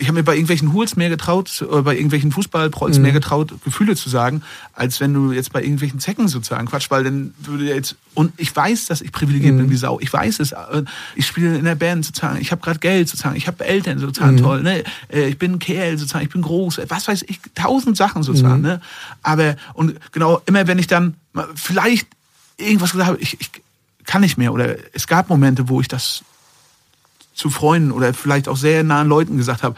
Ich 0.00 0.08
habe 0.08 0.18
mir 0.18 0.24
bei 0.24 0.32
irgendwelchen 0.32 0.72
Hools 0.72 0.96
mehr 0.96 1.10
getraut, 1.10 1.62
oder 1.68 1.82
bei 1.82 1.94
irgendwelchen 1.94 2.32
Fußballprolls 2.32 2.98
mehr 2.98 3.12
getraut, 3.12 3.52
Gefühle 3.64 3.94
zu 3.96 4.08
sagen, 4.08 4.42
als 4.72 4.98
wenn 4.98 5.12
du 5.12 5.30
jetzt 5.30 5.52
bei 5.52 5.62
irgendwelchen 5.62 6.00
Zecken 6.00 6.26
sozusagen 6.26 6.66
quatsch, 6.66 6.90
weil 6.90 7.04
dann 7.04 7.34
würde 7.38 7.66
jetzt, 7.66 7.96
und 8.14 8.32
ich 8.38 8.56
weiß, 8.56 8.86
dass 8.86 9.02
ich 9.02 9.12
privilegiert 9.12 9.56
bin 9.58 9.70
wie 9.70 9.76
Sau, 9.76 10.00
ich 10.00 10.10
weiß 10.10 10.40
es, 10.40 10.52
äh, 10.52 10.84
ich 11.16 11.26
spiele 11.26 11.58
in 11.58 11.66
der 11.66 11.74
Band 11.74 12.06
sozusagen, 12.06 12.40
ich 12.40 12.50
habe 12.50 12.62
gerade 12.62 12.78
Geld 12.78 13.10
sozusagen, 13.10 13.36
ich 13.36 13.46
habe 13.46 13.62
Eltern 13.62 13.98
sozusagen, 13.98 14.38
toll, 14.42 14.62
ne? 14.62 14.84
Äh, 15.12 15.28
ich 15.28 15.38
bin 15.38 15.52
ein 15.52 15.58
Kerl 15.58 15.98
sozusagen, 15.98 16.24
ich 16.24 16.32
bin 16.32 16.40
groß, 16.40 16.80
was 16.88 17.06
weiß 17.06 17.24
ich, 17.28 17.38
tausend 17.54 17.96
Sachen 17.98 18.22
sozusagen, 18.22 18.62
ne? 18.62 18.80
Aber, 19.22 19.56
und 19.74 19.94
genau, 20.12 20.40
immer 20.46 20.66
wenn 20.66 20.78
ich 20.78 20.86
dann 20.86 21.14
vielleicht 21.54 22.08
irgendwas 22.56 22.92
gesagt 22.92 23.08
habe, 23.08 23.20
ich, 23.20 23.38
ich 23.38 23.50
kann 24.04 24.22
nicht 24.22 24.38
mehr, 24.38 24.52
oder 24.52 24.76
es 24.94 25.06
gab 25.06 25.28
Momente, 25.28 25.68
wo 25.68 25.80
ich 25.80 25.88
das 25.88 26.22
zu 27.40 27.48
Freunden 27.48 27.90
oder 27.90 28.12
vielleicht 28.12 28.48
auch 28.48 28.56
sehr 28.56 28.84
nahen 28.84 29.08
Leuten 29.08 29.38
gesagt 29.38 29.62
habe, 29.62 29.74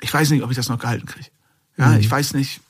ich 0.00 0.12
weiß 0.12 0.30
nicht, 0.30 0.42
ob 0.42 0.50
ich 0.50 0.56
das 0.56 0.68
noch 0.68 0.80
gehalten 0.80 1.06
kriege. 1.06 1.26
Ja, 1.76 1.96
ich 1.96 2.10
weiß 2.10 2.34
nicht, 2.34 2.60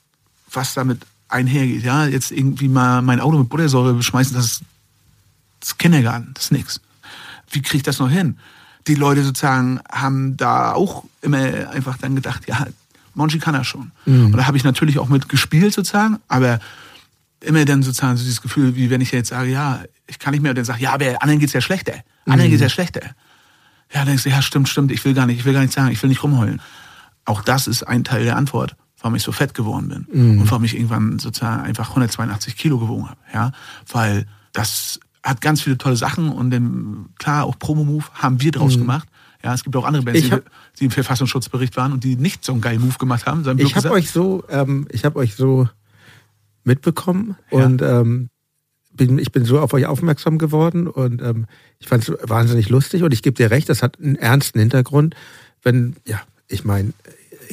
was 0.53 0.75
damit 0.75 1.01
einhergeht. 1.29 1.83
Ja, 1.83 2.05
jetzt 2.07 2.31
irgendwie 2.31 2.69
mal 2.69 3.01
mein 3.01 3.19
Auto 3.19 3.39
mit 3.39 3.49
Buttersäure 3.49 3.95
beschmeißen, 3.95 4.35
das 4.37 4.45
ist, 4.45 4.63
das 5.61 5.79
Kindergarten, 5.79 6.33
das 6.35 6.45
ist 6.45 6.53
nix. 6.53 6.81
Wie 7.51 7.63
kriege 7.63 7.79
ich 7.79 7.83
das 7.83 7.99
noch 7.99 8.11
hin? 8.11 8.39
Die 8.87 8.95
Leute 8.95 9.25
sozusagen 9.25 9.81
haben 9.91 10.37
da 10.37 10.73
auch 10.73 11.05
immer 11.23 11.71
einfach 11.71 11.97
dann 11.97 12.15
gedacht, 12.15 12.47
ja, 12.47 12.67
Monchi 13.15 13.39
kann 13.39 13.55
er 13.55 13.65
schon. 13.65 13.91
Und 14.05 14.37
da 14.37 14.47
habe 14.47 14.59
ich 14.59 14.65
natürlich 14.65 14.99
auch 14.99 15.09
mit 15.09 15.31
gespielt 15.31 15.73
sozusagen, 15.73 16.19
aber 16.29 16.61
immer 17.41 17.65
dann 17.65 17.83
sozusagen 17.83 18.19
so 18.19 18.23
dieses 18.23 18.43
Gefühl, 18.43 18.77
wie 18.77 18.91
wenn 18.91 19.01
ich 19.01 19.13
jetzt 19.13 19.31
sage, 19.31 19.51
ja, 19.51 19.81
ich 20.07 20.19
kann 20.19 20.33
nicht 20.33 20.43
mehr 20.43 20.51
und 20.51 20.57
dann 20.57 20.67
sage, 20.67 20.83
ja, 20.83 20.93
aber 20.93 21.23
anderen 21.23 21.41
geht's 21.41 21.55
ja 21.55 21.63
schlechter. 21.63 21.95
Anderen 22.27 22.51
geht's 22.51 22.63
ja 22.63 22.69
schlechter. 22.69 23.15
Ja, 23.93 24.01
dann 24.01 24.07
denkst 24.09 24.23
du, 24.25 24.31
ja, 24.31 24.41
stimmt, 24.43 24.69
stimmt, 24.69 24.93
ich 24.93 25.05
will 25.05 25.15
gar 25.15 25.27
nicht, 25.27 25.39
ich 25.41 25.45
will 25.45 25.53
gar 25.53 25.63
nicht 25.63 25.73
sagen, 25.73 25.91
ich 25.91 26.01
will 26.03 26.09
nicht 26.11 26.23
rumheulen. 26.23 26.61
Auch 27.25 27.43
das 27.43 27.67
ist 27.67 27.83
ein 27.83 28.05
Teil 28.05 28.25
der 28.25 28.37
Antwort, 28.37 28.77
warum 29.01 29.15
ich 29.17 29.23
so 29.23 29.33
fett 29.33 29.53
geworden 29.55 29.89
bin. 29.89 30.39
Und 30.41 30.51
warum 30.51 30.65
ich 30.65 30.75
irgendwann 30.75 31.19
sozusagen 31.19 31.63
einfach 31.63 31.89
182 31.91 32.57
Kilo 32.57 32.79
gewogen 32.79 33.09
habe. 33.09 33.21
Ja, 33.35 33.53
weil 33.93 34.27
das 34.53 35.01
hat 35.23 35.41
ganz 35.41 35.61
viele 35.63 35.77
tolle 35.77 35.97
Sachen 35.97 36.31
und 36.31 36.51
dann, 36.51 37.07
klar, 37.19 37.45
auch 37.45 37.59
Promo-Move 37.59 38.05
haben 38.15 38.41
wir 38.41 38.53
draus 38.53 38.77
gemacht. 38.79 39.09
Ja, 39.43 39.55
es 39.55 39.65
gibt 39.65 39.75
auch 39.77 39.85
andere 39.85 40.03
Bands, 40.03 40.31
hab- 40.31 40.51
die 40.79 40.85
im 40.87 40.91
Verfassungsschutzbericht 40.91 41.77
waren 41.77 41.93
und 41.93 42.05
die 42.05 42.17
nicht 42.17 42.45
so 42.45 42.53
einen 42.53 42.61
geilen 42.61 42.81
Move 42.81 42.97
gemacht 42.99 43.27
haben. 43.27 43.43
Ich 43.59 43.75
habe 43.77 43.91
euch 43.91 44.11
so, 44.11 44.45
ähm, 44.49 44.87
ich 44.91 45.05
habe 45.05 45.19
euch 45.19 45.35
so 45.35 45.69
mitbekommen 46.65 47.37
Ja. 47.51 47.65
und 47.65 47.83
ähm, 47.83 48.29
bin, 49.07 49.19
ich 49.19 49.33
bin 49.33 49.45
so 49.45 49.59
auf 49.59 49.73
euch 49.73 49.87
aufmerksam 49.87 50.37
geworden 50.37 50.87
und 50.87 51.23
ähm, 51.23 51.47
ich 51.79 51.89
fand 51.89 52.07
es 52.07 52.15
wahnsinnig 52.23 52.69
lustig 52.69 53.03
und 53.03 53.15
ich 53.15 53.23
gebe 53.23 53.35
dir 53.35 53.51
recht, 53.51 53.69
das 53.69 53.83
hat 53.83 53.99
einen 53.99 54.17
ernsten 54.17 54.59
Hintergrund. 54.59 55.15
Wenn, 55.63 55.97
ja, 56.07 56.21
ich 56.49 56.65
meine, 56.65 56.93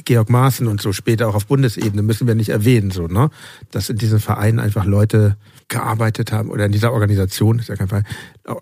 Georg 0.03 0.29
Maaßen 0.29 0.67
und 0.67 0.81
so 0.81 0.91
später 0.91 1.27
auch 1.27 1.35
auf 1.35 1.47
Bundesebene 1.47 2.01
müssen 2.01 2.27
wir 2.27 2.35
nicht 2.35 2.49
erwähnen, 2.49 2.91
so, 2.91 3.07
ne? 3.07 3.29
Dass 3.71 3.89
in 3.89 3.97
diesen 3.97 4.19
Vereinen 4.19 4.59
einfach 4.59 4.85
Leute 4.85 5.37
gearbeitet 5.69 6.31
haben 6.31 6.49
oder 6.49 6.65
in 6.65 6.71
dieser 6.71 6.93
Organisation, 6.93 7.59
ist 7.59 7.69
ja 7.69 7.75
kein 7.75 7.87
Fall, 7.87 8.03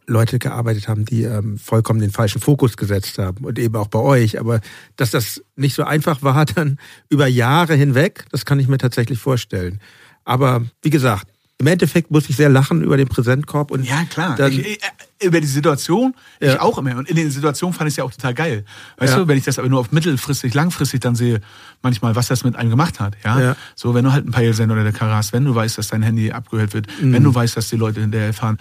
Leute 0.08 0.40
gearbeitet 0.40 0.88
haben, 0.88 1.06
die 1.06 1.24
ähm, 1.24 1.58
vollkommen 1.58 2.00
den 2.00 2.12
falschen 2.12 2.42
Fokus 2.42 2.78
gesetzt 2.78 3.18
haben 3.18 3.46
und 3.46 3.60
eben 3.60 3.76
auch 3.76 3.88
bei 3.88 4.00
euch. 4.00 4.40
Aber 4.40 4.62
dass 4.96 5.12
das 5.12 5.44
nicht 5.56 5.76
so 5.76 5.84
einfach 5.84 6.22
war, 6.22 6.46
dann 6.56 6.78
über 7.10 7.28
Jahre 7.28 7.74
hinweg, 7.74 8.26
das 8.32 8.46
kann 8.46 8.60
ich 8.60 8.68
mir 8.68 8.78
tatsächlich 8.78 9.20
vorstellen. 9.20 9.80
Aber 10.24 10.64
wie 10.82 10.90
gesagt, 10.90 11.28
im 11.66 11.72
Endeffekt 11.72 12.12
muss 12.12 12.30
ich 12.30 12.36
sehr 12.36 12.50
lachen 12.50 12.82
über 12.84 12.96
den 12.96 13.08
Präsentkorb 13.08 13.72
und 13.72 13.84
Ja, 13.84 14.04
klar. 14.06 14.40
Ich, 14.50 14.60
ich, 14.60 14.84
äh, 14.84 15.26
über 15.26 15.42
die 15.42 15.48
Situation, 15.48 16.14
Ja. 16.40 16.54
ich 16.54 16.60
auch 16.60 16.78
immer. 16.78 16.96
Und 16.96 17.10
in 17.10 17.16
den 17.16 17.32
Situationen 17.32 17.74
fand 17.74 17.88
ich 17.88 17.94
es 17.94 17.98
ja 17.98 18.04
auch 18.04 18.12
total 18.12 18.34
geil. 18.36 18.66
Weißt 18.98 19.14
Ja. 19.14 19.20
du, 19.20 19.28
wenn 19.28 19.38
ich 19.38 19.44
das 19.46 19.58
aber 19.58 19.68
nur 19.68 19.80
auf 19.80 19.92
mittelfristig, 19.92 20.54
langfristig 20.54 21.02
dann 21.02 21.16
sehe, 21.16 21.42
manchmal, 21.82 22.16
was 22.16 22.28
das 22.28 22.44
mit 22.44 22.56
einem 22.56 22.70
gemacht 22.70 23.00
hat. 23.00 23.16
Ja. 23.24 23.40
Ja. 23.40 23.56
So, 23.76 23.96
wenn 23.96 24.04
du 24.06 24.12
halt 24.14 24.28
ein 24.28 24.32
Peilsender 24.32 24.76
oder 24.76 24.84
der 24.84 24.94
Karas, 24.94 25.34
wenn 25.34 25.44
du 25.46 25.56
weißt, 25.56 25.78
dass 25.80 25.88
dein 25.88 26.04
Handy 26.04 26.32
abgehört 26.32 26.74
wird, 26.76 26.86
Mhm. 27.02 27.14
wenn 27.14 27.24
du 27.24 27.34
weißt, 27.34 27.58
dass 27.58 27.70
die 27.70 27.78
Leute 27.78 28.00
hinterher 28.02 28.34
fahren, 28.34 28.58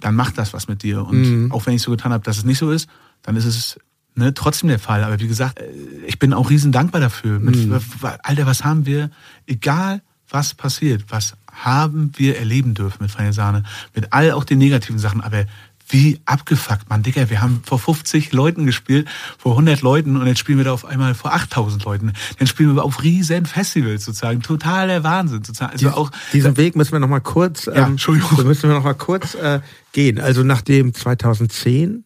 dann 0.00 0.14
macht 0.14 0.38
das 0.38 0.54
was 0.54 0.68
mit 0.68 0.82
dir. 0.82 1.04
Und 1.04 1.20
Mhm. 1.44 1.52
auch 1.52 1.66
wenn 1.66 1.74
ich 1.74 1.82
so 1.82 1.90
getan 1.90 2.12
habe, 2.12 2.24
dass 2.24 2.38
es 2.38 2.44
nicht 2.44 2.58
so 2.58 2.70
ist, 2.70 2.88
dann 3.22 3.36
ist 3.36 3.44
es 3.44 3.78
ne, 4.14 4.32
trotzdem 4.34 4.68
der 4.68 4.78
Fall. 4.80 5.04
Aber 5.04 5.20
wie 5.20 5.28
gesagt, 5.28 5.60
äh, 5.60 5.64
ich 6.06 6.18
bin 6.18 6.32
auch 6.32 6.48
riesen 6.50 6.72
dankbar 6.72 7.00
dafür. 7.00 7.38
Mit, 7.38 7.54
Mhm. 7.56 7.78
Alter, 8.24 8.46
was 8.46 8.64
haben 8.64 8.84
wir, 8.86 9.10
egal 9.46 10.00
was 10.30 10.54
passiert, 10.54 11.04
was 11.08 11.34
haben 11.64 12.12
wir 12.16 12.38
erleben 12.38 12.74
dürfen 12.74 12.98
mit 13.02 13.10
Feine 13.10 13.32
Sahne, 13.32 13.62
mit 13.94 14.12
all 14.12 14.32
auch 14.32 14.44
den 14.44 14.58
negativen 14.58 14.98
Sachen, 14.98 15.20
aber 15.20 15.44
wie 15.90 16.20
abgefuckt, 16.26 16.90
man, 16.90 17.02
Digga, 17.02 17.30
wir 17.30 17.40
haben 17.40 17.62
vor 17.64 17.78
50 17.78 18.32
Leuten 18.32 18.66
gespielt, 18.66 19.08
vor 19.38 19.52
100 19.52 19.80
Leuten 19.80 20.16
und 20.16 20.26
jetzt 20.26 20.38
spielen 20.38 20.58
wir 20.58 20.64
da 20.64 20.72
auf 20.72 20.84
einmal 20.84 21.14
vor 21.14 21.32
8000 21.32 21.84
Leuten. 21.84 22.12
Dann 22.38 22.46
spielen 22.46 22.74
wir 22.76 22.84
auf 22.84 23.02
riesen 23.02 23.46
Festivals 23.46 24.04
sozusagen, 24.04 24.42
totaler 24.42 25.02
Wahnsinn 25.02 25.44
sozusagen. 25.44 25.72
Also 25.72 25.90
auch 25.90 26.10
diesen 26.32 26.56
Weg 26.56 26.76
müssen 26.76 26.92
wir 26.92 27.00
noch 27.00 27.08
mal 27.08 27.20
kurz, 27.20 27.66
Ja, 27.66 27.86
ähm, 27.86 27.92
Entschuldigung. 27.92 28.46
müssen 28.46 28.68
wir 28.68 28.76
noch 28.76 28.84
mal 28.84 28.94
kurz 28.94 29.34
äh, 29.34 29.60
gehen. 29.92 30.20
Also 30.20 30.42
nachdem 30.42 30.92
2010 30.92 32.04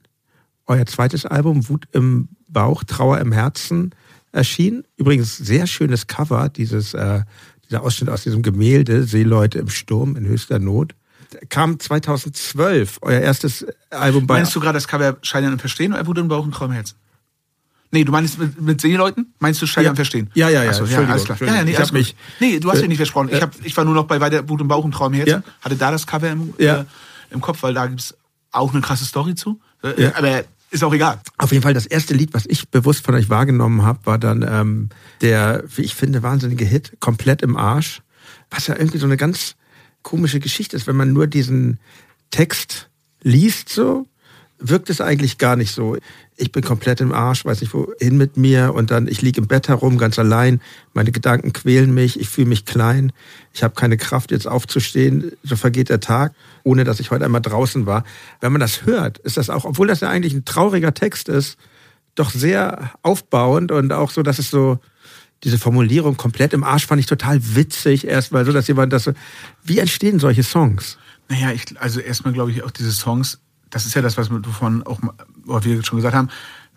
euer 0.66 0.86
zweites 0.86 1.26
Album 1.26 1.68
Wut 1.68 1.88
im 1.92 2.28
Bauch, 2.48 2.84
Trauer 2.84 3.18
im 3.18 3.32
Herzen 3.32 3.94
erschien, 4.30 4.84
übrigens 4.96 5.36
sehr 5.36 5.66
schönes 5.66 6.06
Cover, 6.06 6.48
dieses 6.48 6.94
äh, 6.94 7.22
dieser 7.72 7.82
Ausschnitt 7.82 8.10
aus 8.10 8.22
diesem 8.22 8.42
Gemälde 8.42 9.04
Seeleute 9.04 9.58
im 9.58 9.68
Sturm 9.70 10.14
in 10.16 10.26
höchster 10.26 10.58
Not, 10.58 10.94
kam 11.48 11.80
2012 11.80 12.98
euer 13.00 13.20
erstes 13.20 13.64
Album 13.90 14.26
bei 14.26 14.34
Meinst 14.34 14.54
du 14.54 14.60
gerade 14.60 14.74
das 14.74 14.86
Cover 14.86 15.16
Scheitern 15.22 15.52
und 15.52 15.58
Verstehen 15.60 15.94
oder 15.94 16.06
Wut 16.06 16.18
im 16.18 16.28
Bauch 16.28 16.44
und 16.44 16.52
Traum 16.52 16.68
im 16.70 16.74
Herzen? 16.74 16.96
Nee, 17.90 18.04
du 18.04 18.12
meinst 18.12 18.38
mit, 18.38 18.60
mit 18.60 18.80
Seeleuten? 18.80 19.32
Meinst 19.38 19.60
du 19.62 19.66
Scheitern 19.66 19.84
Ja. 19.84 19.90
und 19.90 19.96
Verstehen? 19.96 20.30
Ja, 20.34 20.48
ja, 20.50 20.64
ja, 20.64 20.70
Achso, 20.70 20.84
ja, 20.84 20.98
alles 21.04 21.24
klar. 21.24 21.38
Ja, 21.40 21.46
ja, 21.56 21.64
nee. 21.64 21.72
Ich 21.72 21.78
hab 21.80 21.92
mich-. 21.92 22.14
Nee, 22.40 22.58
du 22.60 22.70
hast 22.70 22.78
äh, 22.78 22.80
mich 22.82 22.88
nicht 22.90 22.96
versprochen. 22.98 23.28
Ich, 23.30 23.36
äh, 23.36 23.40
hab, 23.40 23.52
ich 23.64 23.74
war 23.76 23.84
nur 23.86 23.94
noch 23.94 24.04
bei 24.04 24.20
weiter 24.20 24.46
Wut 24.48 24.60
im 24.60 24.68
Bauch 24.68 24.84
und 24.84 24.92
Traum 24.92 25.12
im 25.14 25.18
Herzen. 25.20 25.42
Ja. 25.46 25.52
Hatte 25.62 25.76
da 25.76 25.90
das 25.90 26.06
Cover 26.06 26.30
im, 26.30 26.52
Ja. 26.58 26.80
äh, 26.80 26.84
im 27.30 27.40
Kopf, 27.40 27.62
weil 27.62 27.72
da 27.74 27.86
gibt's 27.86 28.14
auch 28.50 28.72
eine 28.72 28.82
krasse 28.82 29.04
Story 29.06 29.34
zu. 29.34 29.60
Äh, 29.82 30.02
Ja. 30.02 30.12
Aber 30.16 30.44
ist 30.72 30.82
auch 30.82 30.94
egal. 30.94 31.20
Auf 31.38 31.52
jeden 31.52 31.62
Fall 31.62 31.74
das 31.74 31.86
erste 31.86 32.14
Lied, 32.14 32.32
was 32.34 32.46
ich 32.46 32.68
bewusst 32.68 33.04
von 33.04 33.14
euch 33.14 33.28
wahrgenommen 33.28 33.82
habe, 33.82 34.06
war 34.06 34.18
dann 34.18 34.44
ähm, 34.48 34.88
der, 35.20 35.64
wie 35.76 35.82
ich 35.82 35.94
finde, 35.94 36.22
wahnsinnige 36.22 36.64
Hit, 36.64 36.96
komplett 36.98 37.42
im 37.42 37.56
Arsch. 37.56 38.02
Was 38.50 38.66
ja 38.66 38.76
irgendwie 38.76 38.98
so 38.98 39.06
eine 39.06 39.16
ganz 39.16 39.54
komische 40.02 40.40
Geschichte 40.40 40.76
ist, 40.76 40.86
wenn 40.86 40.96
man 40.96 41.12
nur 41.12 41.26
diesen 41.26 41.78
Text 42.30 42.88
liest, 43.22 43.68
so 43.68 44.06
wirkt 44.68 44.90
es 44.90 45.00
eigentlich 45.00 45.38
gar 45.38 45.56
nicht 45.56 45.72
so. 45.72 45.96
Ich 46.36 46.52
bin 46.52 46.62
komplett 46.62 47.00
im 47.00 47.12
Arsch, 47.12 47.44
weiß 47.44 47.60
nicht 47.60 47.74
wohin 47.74 48.16
mit 48.16 48.36
mir 48.36 48.74
und 48.74 48.90
dann 48.90 49.08
ich 49.08 49.22
liege 49.22 49.40
im 49.40 49.46
Bett 49.46 49.68
herum 49.68 49.98
ganz 49.98 50.18
allein, 50.18 50.60
meine 50.94 51.12
Gedanken 51.12 51.52
quälen 51.52 51.92
mich, 51.92 52.18
ich 52.18 52.28
fühle 52.28 52.48
mich 52.48 52.64
klein, 52.64 53.12
ich 53.52 53.62
habe 53.62 53.74
keine 53.74 53.96
Kraft 53.96 54.30
jetzt 54.30 54.46
aufzustehen, 54.46 55.32
so 55.42 55.56
vergeht 55.56 55.88
der 55.88 56.00
Tag, 56.00 56.34
ohne 56.62 56.84
dass 56.84 57.00
ich 57.00 57.10
heute 57.10 57.24
einmal 57.24 57.42
draußen 57.42 57.86
war. 57.86 58.04
Wenn 58.40 58.52
man 58.52 58.60
das 58.60 58.86
hört, 58.86 59.18
ist 59.18 59.36
das 59.36 59.50
auch, 59.50 59.64
obwohl 59.64 59.86
das 59.86 60.00
ja 60.00 60.08
eigentlich 60.08 60.32
ein 60.34 60.44
trauriger 60.44 60.94
Text 60.94 61.28
ist, 61.28 61.58
doch 62.14 62.30
sehr 62.30 62.92
aufbauend 63.02 63.72
und 63.72 63.92
auch 63.92 64.10
so, 64.10 64.22
dass 64.22 64.38
es 64.38 64.50
so 64.50 64.78
diese 65.44 65.58
Formulierung 65.58 66.16
komplett 66.16 66.52
im 66.52 66.62
Arsch 66.64 66.86
fand 66.86 67.00
ich 67.00 67.06
total 67.06 67.40
witzig 67.56 68.06
erstmal 68.06 68.44
so, 68.44 68.52
dass 68.52 68.68
jemand 68.68 68.92
das 68.92 69.04
so, 69.04 69.12
wie 69.64 69.78
entstehen 69.78 70.18
solche 70.18 70.42
Songs? 70.42 70.98
Naja, 71.28 71.50
ich, 71.52 71.64
also 71.80 72.00
erstmal 72.00 72.32
glaube 72.32 72.50
ich 72.50 72.62
auch 72.62 72.70
diese 72.70 72.92
Songs, 72.92 73.40
das 73.72 73.86
ist 73.86 73.94
ja 73.94 74.02
das, 74.02 74.16
was 74.16 74.30
wir 74.30 74.40
vorhin 74.44 74.84
auch, 74.84 75.00
was 75.44 75.64
wir 75.64 75.82
schon 75.82 75.96
gesagt 75.96 76.14
haben, 76.14 76.28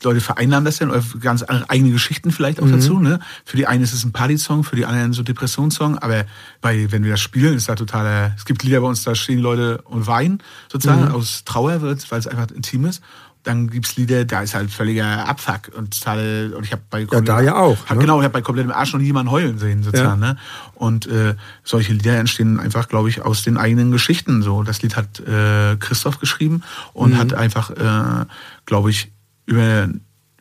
Leute 0.03 0.19
vereinnahmen 0.19 0.65
das 0.65 0.77
dann 0.77 0.91
oder 0.91 1.01
ganz 1.19 1.43
eigene 1.47 1.91
Geschichten 1.91 2.31
vielleicht 2.31 2.61
auch 2.61 2.69
dazu. 2.69 2.99
Ne? 2.99 3.19
Für 3.45 3.57
die 3.57 3.65
einen 3.65 3.83
ist 3.83 3.93
es 3.93 4.03
ein 4.03 4.11
Party-Song, 4.11 4.63
für 4.63 4.75
die 4.75 4.85
anderen 4.85 5.13
so 5.13 5.23
Depressionssong, 5.23 5.97
aber 5.99 6.25
bei, 6.61 6.91
wenn 6.91 7.03
wir 7.03 7.11
das 7.11 7.21
spielen, 7.21 7.55
ist 7.55 7.69
da 7.69 7.75
totaler, 7.75 8.33
es 8.35 8.45
gibt 8.45 8.63
Lieder 8.63 8.81
bei 8.81 8.87
uns, 8.87 9.03
da 9.03 9.15
stehen 9.15 9.39
Leute 9.39 9.81
und 9.83 10.05
weinen 10.05 10.43
sozusagen, 10.71 11.07
aus 11.11 11.43
Trauer 11.45 11.81
weil 11.81 11.95
es 11.95 12.27
einfach 12.27 12.51
intim 12.51 12.85
ist. 12.85 13.01
Dann 13.45 13.69
gibt's 13.69 13.95
Lieder, 13.95 14.25
da 14.25 14.41
ist 14.41 14.55
halt 14.55 14.71
völliger 14.71 15.27
Abfuck 15.27 15.71
und 15.77 15.97
total, 15.97 16.51
und 16.57 16.65
ich 16.65 16.71
habe 16.71 16.81
bei 16.89 17.05
da 17.05 17.41
ja 17.41 17.55
auch, 17.55 17.77
Hab, 17.85 17.97
ne? 17.97 18.01
Genau, 18.01 18.19
ich 18.19 18.23
habe 18.23 18.33
bei 18.33 18.41
komplettem 18.41 18.71
Arsch 18.71 18.91
noch 18.93 18.99
nie 18.99 19.05
jemanden 19.05 19.31
heulen 19.31 19.57
sehen 19.59 19.83
sozusagen. 19.83 20.19
Ne? 20.19 20.35
Und 20.73 21.05
äh, 21.07 21.35
solche 21.63 21.93
Lieder 21.93 22.17
entstehen 22.17 22.59
einfach, 22.59 22.89
glaube 22.89 23.07
ich, 23.09 23.21
aus 23.21 23.43
den 23.43 23.57
eigenen 23.57 23.91
Geschichten. 23.91 24.41
So, 24.41 24.63
das 24.63 24.81
Lied 24.81 24.95
hat 24.97 25.19
äh, 25.19 25.77
Christoph 25.77 26.19
geschrieben 26.19 26.63
und 26.93 27.11
Mhm. 27.11 27.17
hat 27.17 27.33
einfach, 27.33 27.69
äh, 27.69 28.25
glaube 28.65 28.89
ich, 28.89 29.11
über 29.45 29.89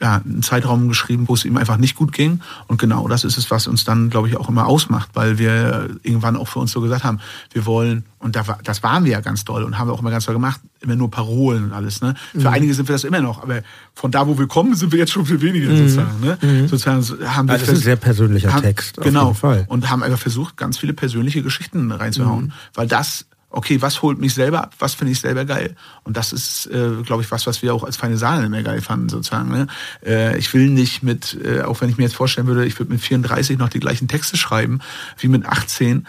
ja, 0.05 0.21
einen 0.23 0.43
Zeitraum 0.43 0.89
geschrieben, 0.89 1.27
wo 1.29 1.35
es 1.35 1.47
ihm 1.47 1.57
einfach 1.57 1.79
nicht 1.79 1.95
gut 1.97 2.13
ging. 2.13 2.41
Und 2.67 2.79
genau 2.79 3.09
das 3.09 3.25
ist 3.25 3.39
es, 3.39 3.51
was 3.51 3.67
uns 3.67 3.85
dann, 3.85 4.11
glaube 4.11 4.29
ich, 4.29 4.37
auch 4.37 4.51
immer 4.51 4.67
ausmacht, 4.67 5.09
weil 5.15 5.39
wir 5.39 5.89
irgendwann 6.03 6.37
auch 6.37 6.47
für 6.47 6.59
uns 6.59 6.73
so 6.73 6.83
gesagt 6.83 7.05
haben, 7.05 7.21
wir 7.55 7.65
wollen, 7.65 8.05
und 8.19 8.37
das 8.37 8.83
waren 8.83 9.05
wir 9.07 9.13
ja 9.13 9.21
ganz 9.21 9.45
doll 9.47 9.63
und 9.65 9.79
haben 9.79 9.89
wir 9.89 9.95
auch 9.95 10.01
immer 10.01 10.11
ganz 10.11 10.27
toll 10.27 10.35
gemacht, 10.35 10.61
immer 10.81 10.95
nur 10.95 11.11
Parolen 11.11 11.65
und 11.65 11.73
alles. 11.73 12.03
Ne? 12.03 12.15
Für 12.33 12.39
Mhm. 12.41 12.47
einige 12.49 12.75
sind 12.75 12.87
wir 12.87 12.95
das 12.95 13.05
immer 13.05 13.23
noch, 13.23 13.43
aber 13.43 13.63
von 13.95 14.11
da, 14.11 14.27
wo 14.29 14.39
wir 14.39 14.47
kommen, 14.47 14.75
sind 14.75 14.93
wir 14.93 14.99
jetzt 14.99 15.13
schon 15.13 15.25
viel 15.25 15.41
weniger 15.41 15.75
sozusagen. 15.75 16.21
Ne? 16.21 16.37
Sozusagen 16.69 17.03
haben 17.03 17.15
wir 17.17 17.43
Mhm. 17.45 17.51
Also 17.51 17.53
das 17.53 17.63
ist 17.63 17.69
ein 17.71 17.77
sehr 17.85 17.97
persönlicher 17.97 18.53
haben, 18.53 18.63
Text, 18.63 19.01
genau. 19.01 19.35
Und 19.69 19.89
haben 19.89 20.03
einfach 20.03 20.19
versucht, 20.19 20.59
ganz 20.59 20.77
viele 20.77 20.93
persönliche 20.93 21.43
Geschichten 21.43 21.87
Mhm. 21.87 21.93
reinzuhauen. 21.93 22.53
Weil 22.75 22.89
das, 22.89 23.25
okay, 23.55 23.81
was 23.81 24.03
holt 24.03 24.19
mich 24.19 24.35
selber 24.35 24.65
ab? 24.65 24.75
Was 24.79 24.95
finde 24.95 25.13
ich 25.13 25.21
selber 25.21 25.45
geil? 25.45 25.77
Und 26.03 26.17
das 26.17 26.33
ist, 26.33 26.67
äh, 26.67 27.03
glaube 27.05 27.23
ich, 27.23 27.31
was, 27.31 27.47
was 27.47 27.63
wir 27.63 27.73
auch 27.73 27.85
als 27.85 27.97
feine 27.97 28.17
Sahne 28.17 28.47
immer 28.47 28.63
geil 28.63 28.81
fanden, 28.81 29.09
sozusagen. 29.09 29.49
Ne? 29.51 29.67
Äh, 30.05 30.37
ich 30.39 30.53
will 30.53 30.69
nicht 30.69 31.03
mit, 31.03 31.39
äh, 31.43 31.63
auch 31.63 31.81
wenn 31.81 31.89
ich 31.89 31.97
mir 31.97 32.05
jetzt 32.05 32.17
vorstellen 32.17 32.49
würde, 32.49 32.67
ich 32.67 32.79
würde 32.79 32.93
mit 32.93 33.01
34 33.01 33.57
noch 33.57 33.69
die 33.69 33.81
gleichen 33.81 34.09
Texte 34.09 34.37
schreiben 34.37 34.81
wie 35.19 35.29
mit 35.29 35.47
18, 35.47 36.07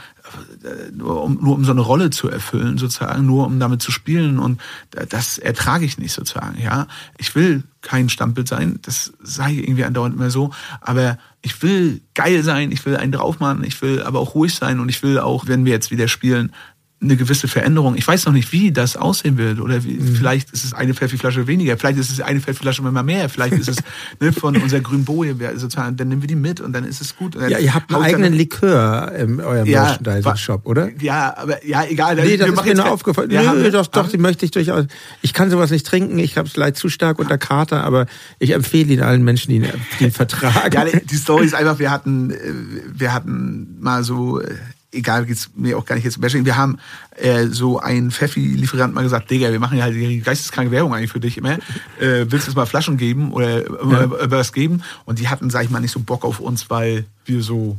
äh, 0.63 0.91
nur 0.91 1.23
um, 1.23 1.39
nur 1.41 1.53
um 1.53 1.63
so 1.63 1.71
eine 1.71 1.81
Rolle 1.81 2.09
zu 2.09 2.29
erfüllen, 2.29 2.79
sozusagen, 2.79 3.25
nur 3.25 3.45
um 3.45 3.59
damit 3.59 3.81
zu 3.81 3.91
spielen. 3.91 4.39
Und 4.39 4.59
das 5.09 5.37
ertrage 5.37 5.85
ich 5.85 5.99
nicht, 5.99 6.13
sozusagen. 6.13 6.59
Ja, 6.59 6.87
Ich 7.17 7.35
will 7.35 7.63
kein 7.81 8.09
Stammbild 8.09 8.47
sein, 8.47 8.79
das 8.81 9.13
sei 9.21 9.53
irgendwie 9.53 9.83
andauernd 9.83 10.15
immer 10.15 10.31
so, 10.31 10.49
aber 10.81 11.19
ich 11.43 11.61
will 11.61 12.01
geil 12.15 12.41
sein, 12.41 12.71
ich 12.71 12.83
will 12.87 12.97
einen 12.97 13.11
draufmachen, 13.11 13.63
ich 13.63 13.79
will 13.83 14.01
aber 14.01 14.19
auch 14.19 14.33
ruhig 14.33 14.55
sein 14.55 14.79
und 14.79 14.89
ich 14.89 15.03
will 15.03 15.19
auch, 15.19 15.45
wenn 15.45 15.65
wir 15.65 15.73
jetzt 15.73 15.91
wieder 15.91 16.07
spielen, 16.07 16.51
eine 17.01 17.17
gewisse 17.17 17.47
Veränderung. 17.49 17.95
Ich 17.97 18.07
weiß 18.07 18.25
noch 18.25 18.33
nicht, 18.33 18.51
wie 18.53 18.71
das 18.71 18.95
aussehen 18.95 19.37
wird. 19.37 19.59
Oder 19.59 19.83
wie, 19.83 19.93
Mhm. 19.95 20.15
vielleicht 20.15 20.51
ist 20.51 20.63
es 20.63 20.73
eine 20.73 20.93
Pfeffiflasche 20.93 21.45
weniger, 21.45 21.77
vielleicht 21.77 21.99
ist 21.99 22.09
es 22.09 22.21
eine 22.21 22.39
Pfeffiflasche 22.39 22.81
immer 22.81 23.03
mehr, 23.03 23.27
vielleicht 23.29 23.53
ist 23.53 23.67
es 23.67 23.77
ne, 24.21 24.31
von 24.31 24.55
unserer 24.57 24.79
grünen 24.79 25.03
Boje, 25.03 25.37
wer- 25.37 25.59
sozusagen, 25.59 25.97
dann 25.97 26.07
nehmen 26.07 26.21
wir 26.21 26.27
die 26.27 26.35
mit 26.37 26.61
und 26.61 26.71
dann 26.73 26.85
ist 26.85 27.01
es 27.01 27.15
gut. 27.15 27.35
Ja, 27.35 27.59
ihr 27.59 27.73
habt 27.73 27.93
einen 27.93 28.01
eigenen 28.01 28.33
Likör 28.33 29.11
in 29.11 29.41
eurem 29.41 29.67
Ja, 29.67 29.83
Merchandising-Shop, 29.83 30.61
oder? 30.65 30.89
Ja, 31.01 31.35
aber 31.37 31.63
ja, 31.67 31.83
egal. 31.85 32.15
Nee, 32.15 32.23
wir 32.29 32.37
das 32.37 32.49
ist 32.49 32.65
mir 32.65 32.75
nur 32.75 32.89
aufgefallen. 32.89 33.29
Ja, 33.29 33.53
Nö, 33.53 33.69
doch, 33.71 33.87
doch, 33.87 34.07
die 34.09 34.17
möchte 34.17 34.45
ich 34.45 34.51
durchaus. 34.51 34.85
Ich 35.21 35.33
kann 35.33 35.51
sowas 35.51 35.71
nicht 35.71 35.85
trinken, 35.85 36.17
ich 36.17 36.37
habe 36.37 36.47
es 36.47 36.55
leid 36.55 36.77
zu 36.77 36.87
stark 36.89 37.19
unter 37.19 37.37
Kater, 37.37 37.83
aber 37.83 38.05
ich 38.39 38.51
empfehle 38.51 38.93
ihn 38.93 39.01
allen 39.01 39.23
Menschen, 39.23 39.49
die 39.49 39.57
ihn, 39.57 39.67
die 39.99 40.05
ihn 40.05 40.11
vertragen. 40.11 40.73
Ja, 40.73 40.85
die 40.85 41.15
Story 41.17 41.45
ist 41.45 41.55
einfach, 41.55 41.77
wir 41.77 41.91
hatten, 41.91 42.31
äh, 42.31 42.35
wir 42.93 43.13
hatten 43.13 43.75
mal 43.81 44.03
so, 44.03 44.39
äh, 44.39 44.55
egal, 44.95 45.25
geht's 45.25 45.49
mir 45.55 45.77
auch 45.77 45.85
gar 45.85 45.95
nicht 45.95 46.05
jetzt 46.05 46.19
Bashing, 46.19 46.45
wir 46.45 46.57
haben 46.57 46.77
äh, 47.17 47.47
so 47.47 47.79
einen 47.79 48.11
Pfeffi-Lieferant 48.11 48.93
mal 48.93 49.03
gesagt, 49.03 49.29
Digga, 49.29 49.51
wir 49.51 49.59
machen 49.59 49.77
ja 49.77 49.83
halt 49.83 49.95
die 49.95 50.21
geisteskranke 50.21 50.71
Werbung 50.71 50.93
eigentlich 50.93 51.11
für 51.11 51.19
dich 51.19 51.37
immer. 51.37 51.53
Äh, 51.99 52.25
willst 52.29 52.47
du 52.47 52.51
uns 52.51 52.55
mal 52.55 52.65
Flaschen 52.65 52.97
geben 52.97 53.31
oder 53.31 53.59
äh, 53.59 54.23
äh, 54.23 54.31
was 54.31 54.53
geben? 54.53 54.83
Und 55.05 55.19
die 55.19 55.27
hatten, 55.27 55.49
sag 55.49 55.63
ich 55.63 55.69
mal, 55.69 55.79
nicht 55.79 55.91
so 55.91 55.99
Bock 55.99 56.25
auf 56.25 56.39
uns, 56.39 56.69
weil 56.69 57.05
wir 57.25 57.41
so 57.41 57.77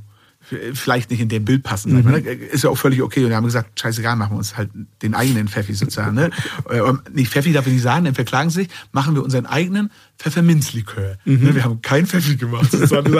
vielleicht 0.74 1.10
nicht 1.10 1.20
in 1.20 1.28
dem 1.28 1.44
Bild 1.44 1.62
passen. 1.62 1.92
mal, 1.92 2.02
ne? 2.02 2.18
Ist 2.18 2.64
ja 2.64 2.70
auch 2.70 2.78
völlig 2.78 3.02
okay. 3.02 3.24
Und 3.24 3.30
wir 3.30 3.36
haben 3.36 3.44
gesagt, 3.44 3.78
scheißegal, 3.80 4.16
machen 4.16 4.32
wir 4.32 4.38
uns 4.38 4.56
halt 4.56 4.70
den 5.02 5.14
eigenen 5.14 5.48
Pfeffi 5.48 5.74
sozusagen. 5.74 6.14
Ne? 6.14 6.30
Äh, 6.70 6.80
nicht 7.12 7.30
Pfeffi 7.30 7.52
darf 7.52 7.66
ich 7.66 7.74
nicht 7.74 7.82
sagen, 7.82 8.04
dann 8.04 8.14
verklagen 8.14 8.50
sie 8.50 8.62
sich. 8.62 8.68
Machen 8.90 9.14
wir 9.14 9.22
unseren 9.22 9.46
eigenen 9.46 9.90
Pfefferminzlikör. 10.18 11.18
Ne? 11.24 11.54
Wir 11.54 11.64
haben 11.64 11.80
kein 11.80 12.06
Pfeffi 12.06 12.36
gemacht. 12.36 12.70
sozusagen. 12.72 13.14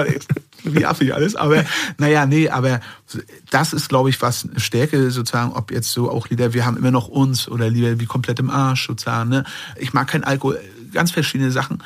Wie 0.65 0.85
affig 0.85 1.15
alles. 1.15 1.37
Aber 1.37 1.65
naja, 1.99 2.27
nee, 2.27 2.49
aber 2.49 2.81
das 3.51 3.73
ist, 3.73 3.89
glaube 3.89 4.11
ich, 4.11 4.21
was 4.21 4.49
eine 4.49 4.59
Stärke 4.59 5.11
sozusagen, 5.11 5.53
ob 5.53 5.71
jetzt 5.71 5.93
so 5.93 6.11
auch 6.11 6.29
Lieder, 6.29 6.55
wir 6.55 6.67
haben 6.67 6.77
immer 6.77 6.91
noch 6.91 7.09
uns 7.09 7.49
oder 7.49 7.71
Lieder 7.71 8.01
wie 8.01 8.07
komplett 8.07 8.41
im 8.41 8.51
Arsch 8.51 8.87
sozusagen. 8.87 9.31
Ne? 9.31 9.45
Ich 9.77 9.93
mag 9.93 10.09
kein 10.09 10.25
Alkohol, 10.25 10.59
ganz 10.93 11.11
verschiedene 11.11 11.53
Sachen 11.53 11.83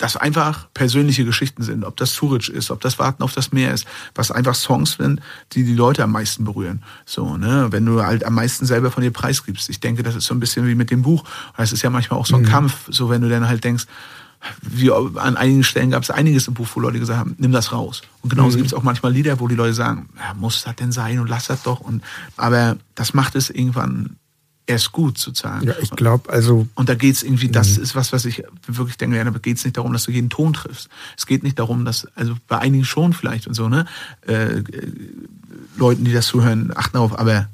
das 0.00 0.16
einfach 0.16 0.68
persönliche 0.72 1.26
Geschichten 1.26 1.62
sind, 1.62 1.84
ob 1.84 1.98
das 1.98 2.14
Zurich 2.14 2.48
ist, 2.48 2.70
ob 2.70 2.80
das 2.80 2.98
Warten 2.98 3.22
auf 3.22 3.34
das 3.34 3.52
Meer 3.52 3.74
ist, 3.74 3.86
was 4.14 4.30
einfach 4.30 4.54
Songs 4.54 4.92
sind, 4.92 5.20
die 5.52 5.62
die 5.62 5.74
Leute 5.74 6.02
am 6.02 6.12
meisten 6.12 6.44
berühren. 6.44 6.82
So, 7.04 7.36
ne, 7.36 7.68
wenn 7.70 7.84
du 7.84 8.02
halt 8.02 8.24
am 8.24 8.34
meisten 8.34 8.64
selber 8.64 8.90
von 8.90 9.02
dir 9.02 9.10
preisgibst. 9.10 9.68
Ich 9.68 9.78
denke, 9.78 10.02
das 10.02 10.14
ist 10.14 10.24
so 10.24 10.34
ein 10.34 10.40
bisschen 10.40 10.66
wie 10.66 10.74
mit 10.74 10.90
dem 10.90 11.02
Buch. 11.02 11.24
Das 11.56 11.72
ist 11.72 11.82
ja 11.82 11.90
manchmal 11.90 12.18
auch 12.18 12.24
so 12.24 12.36
ein 12.36 12.46
Kampf, 12.46 12.88
so 12.88 13.10
wenn 13.10 13.20
du 13.20 13.28
dann 13.28 13.46
halt 13.46 13.62
denkst, 13.62 13.86
wie 14.62 14.90
an 14.90 15.36
einigen 15.36 15.64
Stellen 15.64 15.90
gab 15.90 16.02
es 16.02 16.10
einiges 16.10 16.48
im 16.48 16.54
Buch, 16.54 16.66
wo 16.72 16.80
Leute 16.80 16.98
gesagt 16.98 17.18
haben, 17.18 17.34
nimm 17.36 17.52
das 17.52 17.72
raus. 17.72 18.00
Und 18.22 18.30
genauso 18.30 18.56
gibt 18.56 18.68
es 18.68 18.74
auch 18.74 18.82
manchmal 18.82 19.12
Lieder, 19.12 19.38
wo 19.38 19.48
die 19.48 19.54
Leute 19.54 19.74
sagen, 19.74 20.08
ja, 20.16 20.32
muss 20.32 20.62
das 20.64 20.76
denn 20.76 20.92
sein 20.92 21.20
und 21.20 21.28
lass 21.28 21.48
das 21.48 21.62
doch. 21.62 21.80
Und 21.80 22.02
aber 22.38 22.78
das 22.94 23.12
macht 23.12 23.34
es 23.34 23.50
irgendwann 23.50 24.16
erst 24.70 24.92
gut 24.92 25.18
sozusagen. 25.18 25.66
Ja, 25.66 25.74
ich 25.80 25.90
glaube, 25.90 26.30
also 26.30 26.66
Und 26.74 26.88
da 26.88 26.94
geht's 26.94 27.22
irgendwie, 27.22 27.48
das 27.48 27.76
ist 27.76 27.94
was, 27.94 28.12
was 28.12 28.24
ich 28.24 28.42
wirklich 28.66 28.96
denke, 28.96 29.22
da 29.22 29.30
geht's 29.30 29.64
nicht 29.64 29.76
darum, 29.76 29.92
dass 29.92 30.04
du 30.04 30.12
jeden 30.12 30.30
Ton 30.30 30.52
triffst. 30.52 30.88
Es 31.16 31.26
geht 31.26 31.42
nicht 31.42 31.58
darum, 31.58 31.84
dass, 31.84 32.06
also 32.14 32.36
bei 32.48 32.58
einigen 32.58 32.84
schon 32.84 33.12
vielleicht 33.12 33.46
und 33.46 33.54
so, 33.54 33.68
ne? 33.68 33.86
Äh, 34.26 34.58
äh, 34.58 34.62
Leuten, 35.76 36.04
die 36.04 36.12
das 36.12 36.26
zuhören, 36.26 36.72
achten 36.76 36.94
darauf, 36.94 37.18
aber 37.18 37.48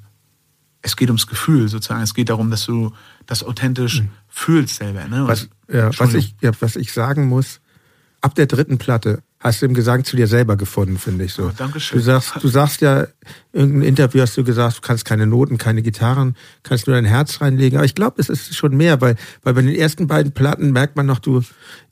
es 0.83 0.97
geht 0.97 1.09
ums 1.09 1.27
Gefühl 1.27 1.69
sozusagen. 1.69 2.03
Es 2.03 2.15
geht 2.15 2.29
darum, 2.29 2.51
dass 2.51 2.65
du 2.65 2.93
das 3.27 3.43
authentisch 3.43 4.03
fühlst 4.29 4.77
selber. 4.77 5.07
Ne? 5.07 5.23
Und- 5.23 5.29
was, 5.29 5.49
ja, 5.73 5.91
was, 5.99 6.15
ich, 6.15 6.35
ja, 6.41 6.53
was 6.61 6.77
ich 6.77 6.93
sagen 6.93 7.29
muss, 7.29 7.61
ab 8.21 8.35
der 8.35 8.47
dritten 8.47 8.79
Platte 8.79 9.23
hast 9.47 9.63
du 9.63 9.67
im 9.67 9.75
Gesang 9.75 10.05
zu 10.05 10.17
dir 10.17 10.27
selber 10.27 10.57
gefunden, 10.57 10.99
finde 10.99 11.25
ich 11.25 11.33
so. 11.33 11.45
Oh, 11.45 11.53
Dankeschön. 11.57 11.99
Du 11.99 12.05
sagst, 12.05 12.33
du 12.41 12.49
sagst 12.49 12.81
ja, 12.81 13.07
irgendein 13.53 13.83
Interview 13.83 14.21
hast 14.21 14.37
du 14.37 14.45
gesagt, 14.45 14.79
du 14.79 14.81
kannst 14.81 15.05
keine 15.05 15.27
Noten, 15.27 15.57
keine 15.57 15.83
Gitarren, 15.83 16.37
kannst 16.63 16.87
nur 16.87 16.97
dein 16.97 17.05
Herz 17.05 17.41
reinlegen. 17.41 17.79
Aber 17.79 17.87
ich 17.87 17.95
glaube, 17.95 18.21
es 18.21 18.29
ist 18.29 18.55
schon 18.55 18.77
mehr, 18.77 19.01
weil, 19.01 19.17
weil 19.43 19.55
bei 19.55 19.63
den 19.63 19.75
ersten 19.75 20.07
beiden 20.07 20.33
Platten 20.33 20.73
merkt 20.73 20.97
man 20.97 21.07
noch, 21.07 21.21
du 21.21 21.43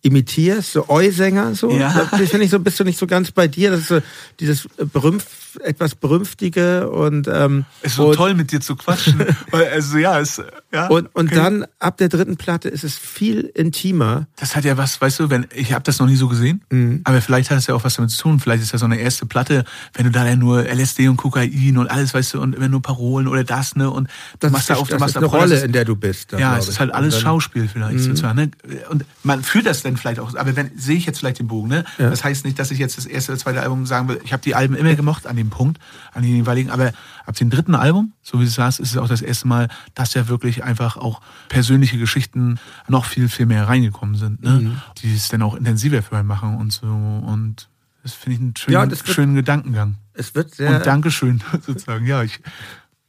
imitierst, 0.03 0.73
so 0.73 0.89
Eu-Sänger, 0.89 1.55
so. 1.55 1.71
Ja. 1.71 2.09
Das 2.11 2.31
finde 2.31 2.45
ich 2.45 2.51
so, 2.51 2.59
bist 2.59 2.79
du 2.81 2.85
nicht 2.85 2.99
so 2.99 3.07
ganz 3.07 3.31
bei 3.31 3.49
dir. 3.49 3.71
Das 3.71 3.81
ist 3.81 3.89
so 3.89 4.01
dieses 4.41 4.69
Berümpf, 4.93 5.25
etwas 5.63 5.95
Berümpftige 5.95 6.91
und, 6.91 7.29
ähm, 7.29 7.65
ist 7.83 7.97
so 7.97 8.09
und, 8.09 8.17
toll, 8.17 8.35
mit 8.35 8.53
dir 8.53 8.61
zu 8.61 8.77
quatschen. 8.77 9.23
Weil, 9.51 9.69
also 9.69 9.99
ja, 9.99 10.19
es, 10.21 10.43
ja. 10.73 10.87
und, 10.89 11.07
und 11.15 11.27
okay. 11.27 11.35
dann 11.35 11.67
ab 11.79 11.97
der 11.99 12.09
dritten 12.09 12.37
Platte 12.37 12.69
ist 12.69 12.85
es 12.85 12.97
viel 12.97 13.41
intimer. 13.41 14.27
Das 14.37 14.57
hat 14.57 14.65
ja 14.65 14.77
was, 14.77 15.01
weißt 15.01 15.21
du, 15.21 15.31
wenn 15.31 15.47
ich 15.55 15.73
habe 15.73 15.83
das 15.85 15.99
noch 15.99 16.07
nie 16.07 16.17
so 16.17 16.29
gesehen, 16.29 16.63
Mhm. 16.71 17.01
aber 17.05 17.21
vielleicht 17.21 17.51
hat 17.51 17.59
es 17.59 17.67
ja 17.67 17.75
auch 17.75 17.85
was 17.85 17.95
damit 17.95 18.11
zu 18.11 18.23
tun. 18.23 18.41
Vielleicht 18.41 18.63
ist 18.63 18.73
ja 18.73 18.79
so 18.79 18.85
eine 18.87 18.97
erste 18.99 19.27
Platte, 19.27 19.65
wenn 19.95 20.05
du 20.07 20.11
da 20.11 20.27
ja 20.27 20.37
nur 20.37 20.65
LSD 20.69 21.09
und 21.09 21.17
Kokain 21.17 21.77
und 21.79 21.89
alles, 21.91 22.15
weißt 22.15 22.35
du, 22.35 22.41
und 22.41 22.55
immer 22.55 22.69
nur 22.69 22.81
Parolen 22.83 23.29
oder 23.29 23.45
das, 23.45 23.77
ne, 23.77 23.91
und 23.91 24.09
Das 24.41 24.51
machst 24.53 24.65
ist, 24.65 24.71
da 24.71 24.75
auf, 24.81 24.89
du 24.89 24.93
das 24.95 25.01
machst 25.01 25.13
ist 25.13 25.17
eine 25.19 25.27
Rolle, 25.27 25.51
das 25.51 25.59
ist- 25.59 25.65
in 25.65 25.73
der 25.73 25.85
du 25.85 25.97
bist. 25.97 26.33
dann, 26.33 26.41
ja, 26.41 26.57
es 26.57 26.69
ist 26.69 26.81
halt 26.81 26.93
alles 26.93 27.17
Mhm. 27.17 27.21
Schauspiel 27.21 27.69
vielleicht 27.69 28.01
sozusagen. 28.01 28.37
Ne? 28.37 28.51
Und 28.91 29.05
man 29.23 29.43
fühlt 29.43 29.67
das 29.67 29.83
dann 29.83 29.97
vielleicht 29.97 30.19
auch. 30.21 30.35
Aber 30.35 30.57
wenn 30.57 30.71
sehe 30.77 30.97
ich 30.97 31.07
jetzt 31.07 31.19
vielleicht 31.19 31.39
den 31.39 31.49
Bogen. 31.49 31.69
Ne? 31.69 31.85
Ja. 31.99 32.11
Das 32.11 32.25
heißt 32.25 32.45
nicht, 32.45 32.59
dass 32.59 32.71
ich 32.71 32.79
jetzt 32.79 32.97
das 32.99 33.07
erste 33.07 33.33
oder 33.33 33.39
zweite 33.41 33.61
Album 33.63 33.87
sagen 33.87 34.09
will. 34.09 34.21
Ich 34.25 34.33
habe 34.33 34.43
die 34.43 34.55
Alben 34.55 34.75
immer 34.75 34.95
gemocht 34.95 35.27
an 35.27 35.37
dem 35.37 35.44
Punkt, 35.51 35.79
an 36.13 36.23
den 36.23 36.35
jeweiligen. 36.37 36.71
Aber 36.71 36.93
ab 37.27 37.35
dem 37.37 37.51
dritten 37.51 37.75
Album, 37.75 38.13
so 38.23 38.41
wie 38.41 38.45
du 38.45 38.51
sagst, 38.51 38.81
ist 38.81 38.91
es 38.93 38.97
auch 38.97 39.09
das 39.09 39.23
erste 39.23 39.47
Mal, 39.49 39.69
dass 39.95 40.15
ja 40.15 40.29
wirklich 40.29 40.65
einfach 40.65 40.97
auch 40.97 41.21
persönliche 41.49 41.99
Geschichten 41.99 42.59
noch 42.89 43.05
viel 43.05 43.29
viel 43.29 43.47
mehr 43.47 43.69
reingekommen 43.69 44.15
sind, 44.17 44.43
ne? 44.43 44.51
Mhm. 44.61 44.81
die 45.03 45.15
es 45.15 45.29
dann 45.29 45.43
auch 45.43 45.55
intensiver 45.55 46.03
für 46.03 46.17
einen 46.17 46.29
machen 46.29 46.57
und 46.57 46.73
so. 46.73 46.87
Und 46.87 47.69
das 48.03 48.13
finde 48.13 48.35
ich 48.37 48.41
einen 48.43 48.57
schönen, 48.57 48.73
Ja, 48.75 48.91
wird- 48.91 49.07
schönen 49.09 49.35
Gedankengang. 49.35 49.97
Es 50.13 50.35
wird 50.35 50.55
sehr. 50.55 50.77
Und 50.77 50.87
Dankeschön 50.87 51.43
sozusagen. 51.67 52.07
Ja, 52.07 52.23
ich. 52.23 52.41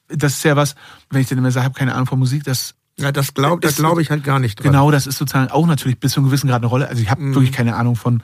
Das 0.07 0.33
ist 0.33 0.43
ja 0.43 0.55
was, 0.55 0.75
wenn 1.09 1.21
ich 1.21 1.27
dann 1.27 1.37
immer 1.39 1.51
sage, 1.51 1.63
ich 1.63 1.65
habe 1.69 1.79
keine 1.79 1.93
Ahnung 1.95 2.05
von 2.07 2.19
Musik, 2.19 2.43
das 2.43 2.75
ja, 2.97 3.11
das 3.11 3.33
glaube 3.33 3.59
das 3.61 3.71
ist- 3.71 3.77
glaub 3.79 3.99
ich 3.99 4.09
halt 4.09 4.23
gar 4.23 4.39
nicht 4.39 4.57
dran. 4.59 4.71
Genau, 4.71 4.89
das 4.89 5.05
ist 5.05 5.17
sozusagen 5.17 5.51
auch 5.51 5.67
natürlich 5.67 5.99
bis 5.99 6.13
zu 6.13 6.19
einem 6.21 6.27
gewissen 6.29 6.47
Grad 6.47 6.61
eine 6.61 6.67
Rolle. 6.67 6.87
Also 6.87 7.01
ich 7.01 7.09
habe 7.11 7.21
Mhm. 7.21 7.35
wirklich 7.35 7.51
keine 7.51 7.75
Ahnung 7.75 7.95
von. 7.97 8.23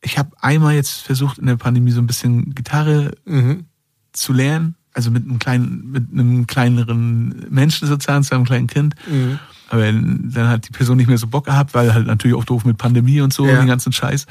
Ich 0.00 0.18
habe 0.18 0.30
einmal 0.40 0.74
jetzt 0.74 1.00
versucht 1.02 1.38
in 1.38 1.46
der 1.46 1.56
Pandemie 1.56 1.90
so 1.90 2.00
ein 2.00 2.06
bisschen 2.06 2.54
Gitarre 2.54 3.12
Mhm. 3.24 3.64
zu 4.12 4.32
lernen. 4.32 4.74
also 4.94 5.12
mit 5.12 5.22
einem 5.28 5.38
kleinen, 5.38 5.92
mit 5.92 6.10
einem 6.12 6.46
kleineren 6.48 7.46
Menschen 7.50 7.86
sozusagen, 7.86 8.24
zu 8.24 8.34
einem 8.34 8.44
kleinen 8.44 8.66
Kind. 8.66 8.96
Mhm. 9.08 9.38
Aber 9.68 9.82
dann 9.92 10.48
hat 10.48 10.66
die 10.66 10.72
Person 10.72 10.96
nicht 10.96 11.06
mehr 11.06 11.18
so 11.18 11.28
Bock 11.28 11.44
gehabt, 11.44 11.72
weil 11.72 11.94
halt 11.94 12.06
natürlich 12.08 12.36
auch 12.36 12.44
doof 12.44 12.64
mit 12.64 12.78
Pandemie 12.78 13.20
und 13.20 13.32
so 13.32 13.46
Ja. 13.46 13.52
und 13.52 13.58
den 13.60 13.68
ganzen 13.68 13.92
Scheiß. 13.92 14.26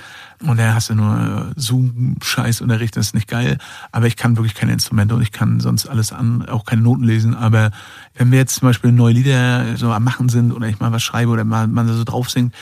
Und 0.45 0.57
dann 0.59 0.73
hast 0.73 0.89
du 0.89 0.95
nur 0.95 1.53
äh, 1.55 1.59
Zoom-Scheiß-Unterricht, 1.59 2.97
das 2.97 3.07
ist 3.07 3.13
nicht 3.13 3.27
geil. 3.29 3.59
Aber 3.93 4.07
ich 4.07 4.17
kann 4.17 4.35
wirklich 4.35 4.55
keine 4.55 4.73
Instrumente 4.73 5.15
und 5.15 5.21
ich 5.21 5.31
kann 5.31 5.59
sonst 5.61 5.85
alles 5.87 6.11
an, 6.11 6.45
auch 6.49 6.65
keine 6.65 6.81
Noten 6.81 7.03
lesen. 7.03 7.33
Aber 7.33 7.71
wenn 8.15 8.31
wir 8.31 8.39
jetzt 8.39 8.55
zum 8.55 8.67
Beispiel 8.67 8.91
neue 8.91 9.13
Lieder 9.13 9.77
so 9.77 9.91
am 9.93 10.03
Machen 10.03 10.27
sind 10.27 10.51
oder 10.51 10.67
ich 10.67 10.79
mal 10.79 10.91
was 10.91 11.03
schreibe 11.03 11.31
oder 11.31 11.45
mal, 11.45 11.67
man 11.67 11.87
so 11.87 12.03
drauf 12.03 12.29
singt, 12.29 12.53
äh, 12.53 12.57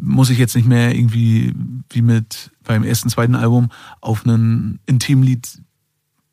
muss 0.00 0.30
ich 0.30 0.38
jetzt 0.38 0.56
nicht 0.56 0.68
mehr 0.68 0.94
irgendwie 0.94 1.54
wie 1.90 2.02
mit 2.02 2.50
beim 2.64 2.84
ersten, 2.84 3.08
zweiten 3.08 3.34
Album 3.34 3.70
auf 4.00 4.24
einen 4.24 4.80
Intimlied 4.86 5.60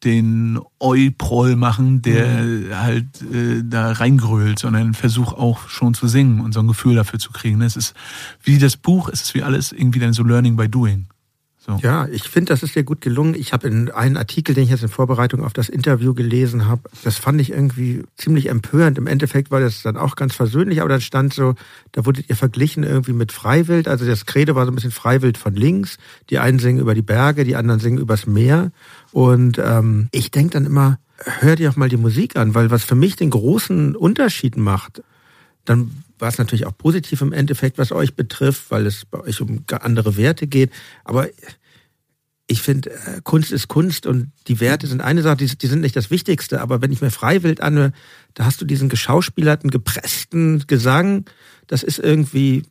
den 0.04 0.60
Oi-Proll 0.80 1.56
machen, 1.56 2.02
der 2.02 2.82
halt 2.82 3.22
äh, 3.22 3.64
da 3.64 3.92
reingrölt, 3.94 4.60
sondern 4.60 4.94
versuch 4.94 5.34
auch 5.34 5.70
schon 5.70 5.94
zu 5.94 6.08
singen 6.08 6.42
und 6.42 6.54
so 6.54 6.60
ein 6.60 6.68
Gefühl 6.68 6.96
dafür 6.96 7.20
zu 7.20 7.32
kriegen. 7.32 7.62
Es 7.62 7.76
ist 7.76 7.94
wie 8.44 8.58
das 8.58 8.76
Buch, 8.76 9.10
es 9.10 9.22
ist 9.22 9.34
wie 9.34 9.44
alles 9.44 9.72
irgendwie 9.72 10.00
dann 10.00 10.14
so 10.14 10.24
Learning 10.24 10.56
by 10.56 10.68
Doing. 10.68 11.08
So. 11.66 11.80
Ja, 11.82 12.08
ich 12.10 12.24
finde, 12.24 12.52
das 12.52 12.62
ist 12.62 12.76
dir 12.76 12.84
gut 12.84 13.00
gelungen. 13.00 13.36
Ich 13.36 13.54
habe 13.54 13.70
in 13.70 13.90
einen 13.90 14.18
Artikel, 14.18 14.54
den 14.54 14.66
ich 14.66 14.70
jetzt 14.70 14.84
in 14.84 14.90
Vorbereitung 14.90 15.46
auf 15.46 15.54
das 15.54 15.70
Interview 15.70 16.14
gelesen 16.14 16.68
habe, 16.68 16.90
das 17.06 17.18
fand 17.18 17.40
ich 17.40 17.52
irgendwie 17.52 18.04
ziemlich 18.18 18.50
empörend. 18.50 18.98
Im 18.98 19.08
Endeffekt 19.08 19.50
war 19.50 19.62
das 19.62 19.82
dann 19.82 19.96
auch 19.96 20.18
ganz 20.18 20.36
versöhnlich, 20.36 20.82
aber 20.82 20.90
dann 20.90 21.00
stand 21.00 21.34
so, 21.34 21.56
da 21.94 22.06
wurdet 22.06 22.28
ihr 22.28 22.36
verglichen 22.36 22.84
irgendwie 22.84 23.14
mit 23.14 23.32
Freiwild. 23.32 23.88
Also 23.88 24.06
das 24.06 24.26
Credo 24.26 24.56
war 24.56 24.66
so 24.66 24.74
ein 24.74 24.76
bisschen 24.76 24.92
Freiwild 24.92 25.38
von 25.38 25.56
links. 25.56 26.00
Die 26.30 26.38
einen 26.38 26.60
singen 26.60 26.82
über 26.82 26.96
die 26.96 27.02
Berge, 27.02 27.46
die 27.46 27.56
anderen 27.56 27.80
singen 27.80 27.98
übers 27.98 28.28
Meer. 28.28 28.74
Und 29.14 29.58
ähm, 29.58 30.10
ich 30.12 30.32
denk 30.32 30.52
dann 30.52 30.66
immer, 30.66 31.00
hör 31.18 31.56
dir 31.56 31.70
auch 31.70 31.78
mal 31.78 31.88
die 31.88 31.96
Musik 31.96 32.36
an, 32.36 32.56
weil 32.56 32.72
was 32.72 32.84
für 32.84 32.96
mich 32.96 33.16
den 33.16 33.30
großen 33.30 33.96
Unterschied 33.96 34.58
macht, 34.58 35.02
dann 35.64 36.03
war 36.24 36.30
es 36.30 36.38
natürlich 36.38 36.66
auch 36.66 36.78
positiv 36.78 37.20
im 37.20 37.34
Endeffekt, 37.34 37.78
was 37.78 37.92
euch 37.92 38.16
betrifft, 38.16 38.72
weil 38.72 38.88
es 38.88 39.04
bei 39.04 39.20
euch 39.20 39.42
um 39.42 39.66
andere 39.68 40.16
Werte 40.16 40.48
geht. 40.48 40.72
Aber 41.04 41.28
ich 42.48 42.62
finde, 42.62 42.92
äh, 42.92 43.20
Kunst 43.24 43.52
ist 43.52 43.68
Kunst 43.68 44.08
und 44.08 44.32
die 44.48 44.62
Werte 44.62 44.88
sind 44.88 45.02
eine 45.02 45.22
Sache, 45.22 45.36
die, 45.36 45.68
sind 45.68 45.82
nicht 45.82 45.98
das 45.98 46.12
Wichtigste. 46.12 46.62
Aber 46.62 46.82
wenn 46.82 46.94
ich 46.94 47.02
mir 47.02 47.12
Freiwild 47.12 47.60
anhöre, 47.60 47.92
da 48.36 48.46
hast 48.46 48.62
du 48.62 48.66
diesen 48.66 48.88
geschauspielerten, 48.88 49.70
gepressten 49.70 50.64
Gesang. 50.66 51.26
Das 51.68 51.84
ist 51.84 52.00
irgendwie, 52.00 52.64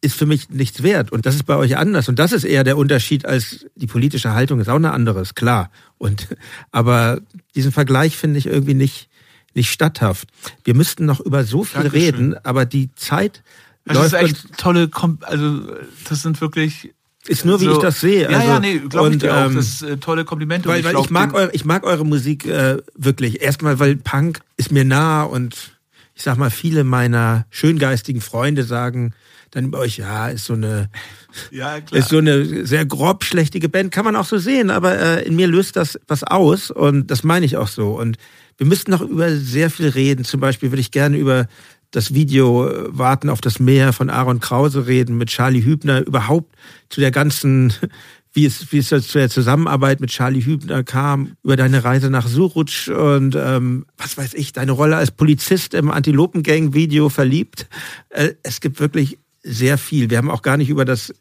ist 0.00 0.14
für 0.14 0.26
mich 0.26 0.48
nichts 0.50 0.84
wert. 0.84 1.10
Und 1.10 1.26
das 1.26 1.34
ist 1.34 1.46
bei 1.46 1.56
euch 1.56 1.76
anders. 1.76 2.08
Und 2.08 2.20
das 2.20 2.30
ist 2.30 2.44
eher 2.44 2.62
der 2.62 2.76
Unterschied 2.76 3.26
als 3.26 3.66
die 3.74 3.88
politische 3.88 4.34
Haltung 4.34 4.60
ist 4.60 4.68
auch 4.68 4.76
eine 4.76 4.92
andere, 4.92 5.20
ist 5.20 5.34
klar. 5.34 5.72
Und, 5.96 6.28
aber 6.70 7.20
diesen 7.56 7.72
Vergleich 7.72 8.16
finde 8.16 8.38
ich 8.38 8.46
irgendwie 8.46 8.74
nicht, 8.74 9.08
nicht 9.54 9.70
statthaft. 9.70 10.28
Wir 10.64 10.74
müssten 10.74 11.04
noch 11.06 11.20
über 11.20 11.44
so 11.44 11.64
viel 11.64 11.82
Dankeschön. 11.82 12.14
reden, 12.14 12.36
aber 12.44 12.64
die 12.64 12.94
Zeit 12.94 13.42
Das 13.84 13.96
läuft 13.96 14.06
ist 14.14 14.20
echt 14.46 14.58
tolle, 14.58 14.88
Kom 14.88 15.18
also 15.22 15.60
das 16.08 16.22
sind 16.22 16.40
wirklich 16.40 16.92
ist 17.26 17.44
nur 17.44 17.60
wie 17.60 17.64
so- 17.66 17.72
ich 17.72 17.78
das 17.78 18.00
sehe. 18.00 18.30
Ja, 18.30 18.38
also, 18.38 18.48
ja, 18.48 18.60
nee, 18.60 18.78
glaube 18.78 19.10
ich 19.12 19.18
dir 19.18 19.34
auch. 19.36 19.46
ähm, 19.46 19.56
Das 19.56 19.66
ist 19.68 19.82
äh, 19.82 19.96
tolle 19.98 20.24
Komplimente. 20.24 20.68
Weil, 20.68 20.82
weil 20.84 20.92
glaub, 20.92 21.04
ich 21.04 21.10
mag 21.10 21.34
eure, 21.34 21.50
ich 21.52 21.64
mag 21.64 21.84
eure 21.84 22.04
Musik 22.06 22.46
äh, 22.46 22.78
wirklich. 22.94 23.42
Erstmal, 23.42 23.78
weil 23.78 23.96
Punk 23.96 24.40
ist 24.56 24.72
mir 24.72 24.84
nah 24.84 25.24
und 25.24 25.72
ich 26.14 26.22
sag 26.22 26.36
mal, 26.38 26.50
viele 26.50 26.84
meiner 26.84 27.46
schöngeistigen 27.50 28.20
Freunde 28.22 28.64
sagen 28.64 29.12
dann 29.50 29.64
über 29.66 29.78
euch, 29.78 29.96
ja, 29.98 30.28
ist 30.28 30.44
so 30.44 30.52
eine, 30.54 30.90
ja, 31.50 31.80
klar. 31.80 31.98
ist 32.00 32.08
so 32.10 32.18
eine 32.18 32.66
sehr 32.66 32.84
grob 32.84 33.24
schlechtige 33.24 33.68
Band, 33.70 33.92
kann 33.92 34.04
man 34.04 34.14
auch 34.16 34.26
so 34.26 34.36
sehen, 34.38 34.70
aber 34.70 34.98
äh, 34.98 35.22
in 35.26 35.36
mir 35.36 35.46
löst 35.48 35.76
das 35.76 35.98
was 36.06 36.22
aus 36.24 36.70
und 36.70 37.10
das 37.10 37.24
meine 37.24 37.46
ich 37.46 37.56
auch 37.56 37.68
so. 37.68 37.98
Und 37.98 38.16
wir 38.58 38.66
müssten 38.66 38.90
noch 38.90 39.00
über 39.00 39.34
sehr 39.36 39.70
viel 39.70 39.88
reden. 39.88 40.24
Zum 40.24 40.40
Beispiel 40.40 40.70
würde 40.70 40.80
ich 40.80 40.90
gerne 40.90 41.16
über 41.16 41.46
das 41.90 42.12
Video 42.12 42.68
äh, 42.68 42.86
Warten 42.90 43.30
auf 43.30 43.40
das 43.40 43.60
Meer 43.60 43.92
von 43.92 44.10
Aaron 44.10 44.40
Krause 44.40 44.86
reden, 44.86 45.16
mit 45.16 45.30
Charlie 45.30 45.64
Hübner, 45.64 46.04
überhaupt 46.06 46.54
zu 46.90 47.00
der 47.00 47.10
ganzen, 47.10 47.72
wie 48.32 48.44
es, 48.44 48.70
wie 48.72 48.78
es 48.78 48.88
zu 48.88 49.18
der 49.18 49.30
Zusammenarbeit 49.30 50.00
mit 50.00 50.10
Charlie 50.10 50.44
Hübner 50.44 50.84
kam, 50.84 51.36
über 51.42 51.56
deine 51.56 51.84
Reise 51.84 52.10
nach 52.10 52.26
Suruc 52.26 52.88
und 52.88 53.34
ähm, 53.36 53.86
was 53.96 54.18
weiß 54.18 54.34
ich, 54.34 54.52
deine 54.52 54.72
Rolle 54.72 54.96
als 54.96 55.12
Polizist 55.12 55.72
im 55.72 55.90
Antilopengang-Video 55.90 57.08
verliebt. 57.08 57.68
Äh, 58.10 58.34
es 58.42 58.60
gibt 58.60 58.80
wirklich 58.80 59.18
sehr 59.42 59.78
viel. 59.78 60.10
Wir 60.10 60.18
haben 60.18 60.30
auch 60.30 60.42
gar 60.42 60.56
nicht 60.56 60.68
über 60.68 60.84
das 60.84 61.14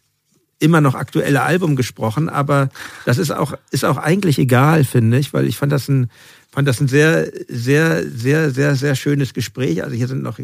immer 0.59 0.81
noch 0.81 0.95
aktuelle 0.95 1.43
Album 1.43 1.75
gesprochen, 1.75 2.29
aber 2.29 2.69
das 3.05 3.19
ist 3.19 3.31
auch, 3.31 3.53
ist 3.71 3.85
auch 3.85 3.97
eigentlich 3.97 4.39
egal, 4.39 4.83
finde 4.83 5.19
ich, 5.19 5.31
weil 5.33 5.47
ich 5.47 5.57
fand 5.57 5.71
das 5.71 5.87
ein, 5.87 6.09
fand 6.57 6.67
das 6.67 6.81
ein 6.81 6.87
sehr, 6.87 7.31
sehr, 7.47 8.09
sehr, 8.09 8.49
sehr, 8.49 8.75
sehr 8.75 8.95
schönes 8.95 9.35
Gespräch. 9.35 9.83
Also 9.83 9.95
hier 9.95 10.07
sind 10.07 10.23
noch 10.23 10.39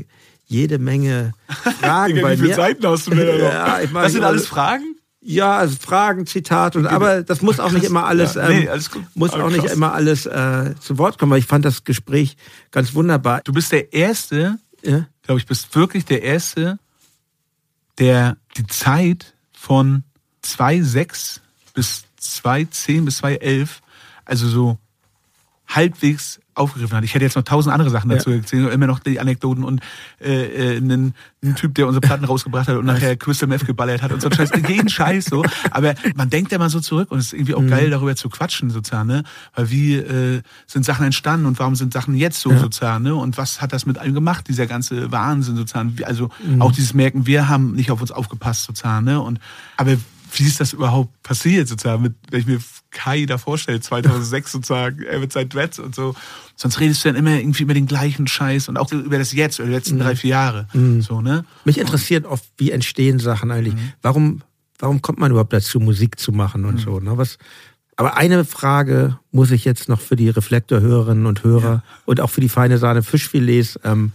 jede 0.46 0.78
Menge 0.78 1.34
Fragen 1.82 2.14
Digga, 2.14 2.28
bei 2.28 2.34
wie 2.34 2.38
viele 2.38 2.50
mir. 2.50 2.56
Seiten 2.56 2.86
hast 2.86 3.08
du 3.08 3.12
denn 3.16 3.26
da 3.26 3.34
noch? 3.34 3.40
Ja, 3.52 3.82
ich 3.82 3.92
meine, 3.92 4.04
das 4.06 4.14
sind 4.14 4.24
alles 4.24 4.46
Fragen? 4.46 4.96
Ja, 5.22 5.58
also 5.58 5.76
Fragen, 5.82 6.28
Zitate, 6.28 6.78
und, 6.78 6.86
aber 6.86 7.24
das 7.24 7.42
muss 7.42 7.60
auch 7.60 7.72
nicht 7.72 7.86
immer 7.86 8.06
alles, 8.06 8.36
Ja, 8.36 8.48
nee, 8.48 8.66
ähm, 8.66 8.70
alles 8.70 8.92
gut. 8.92 9.02
muss 9.16 9.32
auch 9.32 9.50
nicht 9.50 9.62
krass. 9.64 9.74
immer 9.74 9.94
alles 9.94 10.28
äh, 10.28 10.76
zu 10.80 11.00
Wort 11.00 11.18
kommen, 11.18 11.32
weil 11.32 11.40
ich 11.40 11.48
fand 11.48 11.66
das 11.66 11.84
Gespräch 11.84 12.38
ganz 12.70 12.94
wunderbar. 12.94 13.42
Du 13.44 13.52
bist 13.52 13.72
der 13.72 13.92
Erste, 13.92 14.60
Ja? 14.84 15.08
glaube 15.24 15.40
ich, 15.40 15.48
bist 15.48 15.74
wirklich 15.76 16.06
der 16.06 16.22
Erste, 16.22 16.78
der 17.98 18.38
die 18.56 18.68
Zeit 18.68 19.34
von 19.52 20.04
2,6 20.46 21.40
bis 21.74 22.04
2,10 22.22 23.06
bis 23.06 23.24
2,11, 23.24 23.68
also 24.26 24.48
so 24.48 24.78
halbwegs 25.76 26.40
aufgegriffen 26.56 26.98
hat. 26.98 27.04
Ich 27.04 27.14
hätte 27.14 27.26
jetzt 27.26 27.36
noch 27.36 27.44
tausend 27.44 27.74
andere 27.74 27.90
Sachen 27.90 28.10
dazu 28.10 28.30
erzählt, 28.30 28.72
immer 28.72 28.88
noch 28.88 29.00
die 29.00 29.20
Anekdoten 29.20 29.64
und 29.64 29.82
äh, 30.22 30.76
äh, 30.76 30.78
einen, 30.78 31.16
einen 31.42 31.56
Typ, 31.56 31.74
der 31.76 31.88
unsere 31.88 32.02
Platten 32.02 32.26
rausgebracht 32.26 32.68
hat 32.68 32.78
und 32.78 32.86
nachher 32.86 33.16
Crystal 33.16 33.50
Meth 33.50 33.66
geballert 33.66 34.02
hat 34.02 34.12
und 34.12 34.22
so 34.22 34.30
Scheiß, 34.30 34.52
jeden 34.68 34.90
Scheiß 34.90 35.26
so. 35.26 35.44
Aber 35.72 35.96
man 36.16 36.30
denkt 36.30 36.52
ja 36.52 36.60
mal 36.60 36.70
so 36.70 36.80
zurück 36.80 37.12
und 37.12 37.20
es 37.20 37.28
ist 37.28 37.34
irgendwie 37.34 37.56
auch 37.56 37.66
geil, 37.66 37.90
darüber 37.90 38.16
zu 38.16 38.30
quatschen 38.30 38.70
sozusagen, 38.70 39.08
ne? 39.08 39.24
Weil 39.56 39.72
wie 39.72 39.96
äh, 39.96 40.42
sind 40.68 40.86
Sachen 40.86 41.06
entstanden 41.06 41.46
und 41.46 41.58
warum 41.60 41.76
sind 41.76 41.94
Sachen 41.94 42.16
jetzt 42.16 42.40
so 42.40 42.56
sozusagen, 42.56 43.04
ne? 43.04 43.16
Und 43.16 43.38
was 43.38 43.62
hat 43.62 43.74
das 43.74 43.86
mit 43.86 43.98
allem 43.98 44.14
gemacht, 44.14 44.48
dieser 44.48 44.68
ganze 44.68 45.12
Wahnsinn 45.12 45.56
sozusagen? 45.56 45.96
Also 46.04 46.30
auch 46.60 46.72
dieses 46.72 46.94
Merken, 46.94 47.26
wir 47.26 47.50
haben 47.50 47.74
nicht 47.74 47.90
auf 47.90 48.02
uns 48.02 48.12
aufgepasst 48.12 48.66
sozusagen, 48.66 49.06
ne? 49.06 49.20
Und 49.20 49.40
aber 49.78 49.98
wie 50.36 50.44
ist 50.44 50.60
das 50.60 50.74
überhaupt 50.74 51.22
passiert, 51.24 51.68
sozusagen, 51.68 52.02
mit, 52.02 52.16
wenn 52.30 52.40
ich 52.40 52.48
mir 52.48 52.60
Kai 52.94 53.26
da 53.26 53.38
vorstelle, 53.38 53.82
2006 53.82 54.52
sozusagen, 54.52 55.04
er 55.04 55.20
mit 55.20 55.34
seinen 55.34 55.50
Dreads 55.50 55.80
und 55.80 55.94
so. 55.94 56.16
Sonst 56.56 56.80
redest 56.80 57.04
du 57.04 57.10
dann 57.10 57.18
immer 57.18 57.32
irgendwie 57.32 57.64
über 57.64 57.74
den 57.74 57.88
gleichen 57.88 58.28
Scheiß 58.28 58.70
und 58.70 58.78
auch 58.78 58.92
über 58.92 59.18
das 59.18 59.34
Jetzt, 59.34 59.60
über 59.60 59.68
die 59.68 59.74
letzten 59.74 60.00
drei, 60.00 60.16
vier 60.16 60.30
Jahre. 60.30 60.68
So, 61.00 61.22
ne? 61.22 61.46
Mich 61.66 61.78
interessiert 61.78 62.26
oft, 62.26 62.46
wie 62.58 62.72
entstehen 62.72 63.20
Sachen 63.20 63.52
eigentlich. 63.52 63.74
Warum, 64.02 64.42
warum 64.80 65.02
kommt 65.02 65.20
man 65.20 65.32
überhaupt 65.32 65.54
dazu, 65.54 65.80
Musik 65.80 66.20
zu 66.20 66.32
machen 66.32 66.66
und 66.66 66.80
so? 66.80 67.00
Ne? 67.00 67.18
Was, 67.18 67.38
aber 67.96 68.18
eine 68.18 68.46
Frage 68.46 69.20
muss 69.32 69.52
ich 69.52 69.66
jetzt 69.66 69.90
noch 69.90 70.00
für 70.00 70.16
die 70.16 70.30
Reflektorhörerinnen 70.30 71.26
und 71.26 71.44
Hörer 71.44 71.84
und 72.06 72.22
auch 72.22 72.30
für 72.30 72.42
die 72.42 72.50
feine 72.50 72.78
Sahne 72.78 73.04
Fischfilets, 73.04 73.80
ähm, 73.84 74.12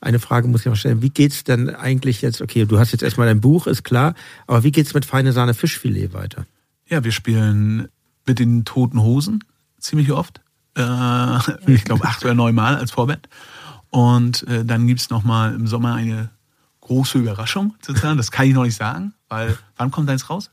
eine 0.00 0.18
Frage 0.18 0.46
muss 0.46 0.60
ich 0.60 0.66
noch 0.66 0.76
stellen. 0.76 1.02
Wie 1.02 1.10
geht's 1.10 1.44
denn 1.44 1.70
eigentlich 1.70 2.22
jetzt? 2.22 2.42
Okay, 2.42 2.66
du 2.66 2.78
hast 2.78 2.92
jetzt 2.92 3.02
erstmal 3.02 3.26
dein 3.26 3.40
Buch, 3.40 3.66
ist 3.66 3.82
klar, 3.82 4.14
aber 4.46 4.62
wie 4.62 4.70
geht's 4.70 4.94
mit 4.94 5.04
feine 5.04 5.32
Sahne 5.32 5.54
Fischfilet 5.54 6.12
weiter? 6.12 6.46
Ja, 6.88 7.02
wir 7.02 7.12
spielen 7.12 7.88
mit 8.26 8.38
den 8.38 8.64
Toten 8.64 9.00
Hosen 9.00 9.44
ziemlich 9.78 10.12
oft. 10.12 10.40
Äh, 10.76 11.38
ich 11.66 11.84
glaube 11.84 12.04
acht 12.04 12.24
oder 12.24 12.34
neun 12.34 12.54
Mal 12.54 12.76
als 12.76 12.90
Vorband. 12.90 13.28
Und 13.90 14.46
äh, 14.48 14.64
dann 14.64 14.86
gibt's 14.86 15.10
noch 15.10 15.22
mal 15.22 15.54
im 15.54 15.66
Sommer 15.66 15.94
eine 15.94 16.30
große 16.80 17.18
Überraschung 17.18 17.74
sozusagen. 17.80 18.16
Das 18.16 18.30
kann 18.30 18.46
ich 18.46 18.54
noch 18.54 18.64
nicht 18.64 18.76
sagen, 18.76 19.14
weil 19.28 19.58
wann 19.76 19.90
kommt 19.90 20.08
deins 20.08 20.28
raus? 20.30 20.50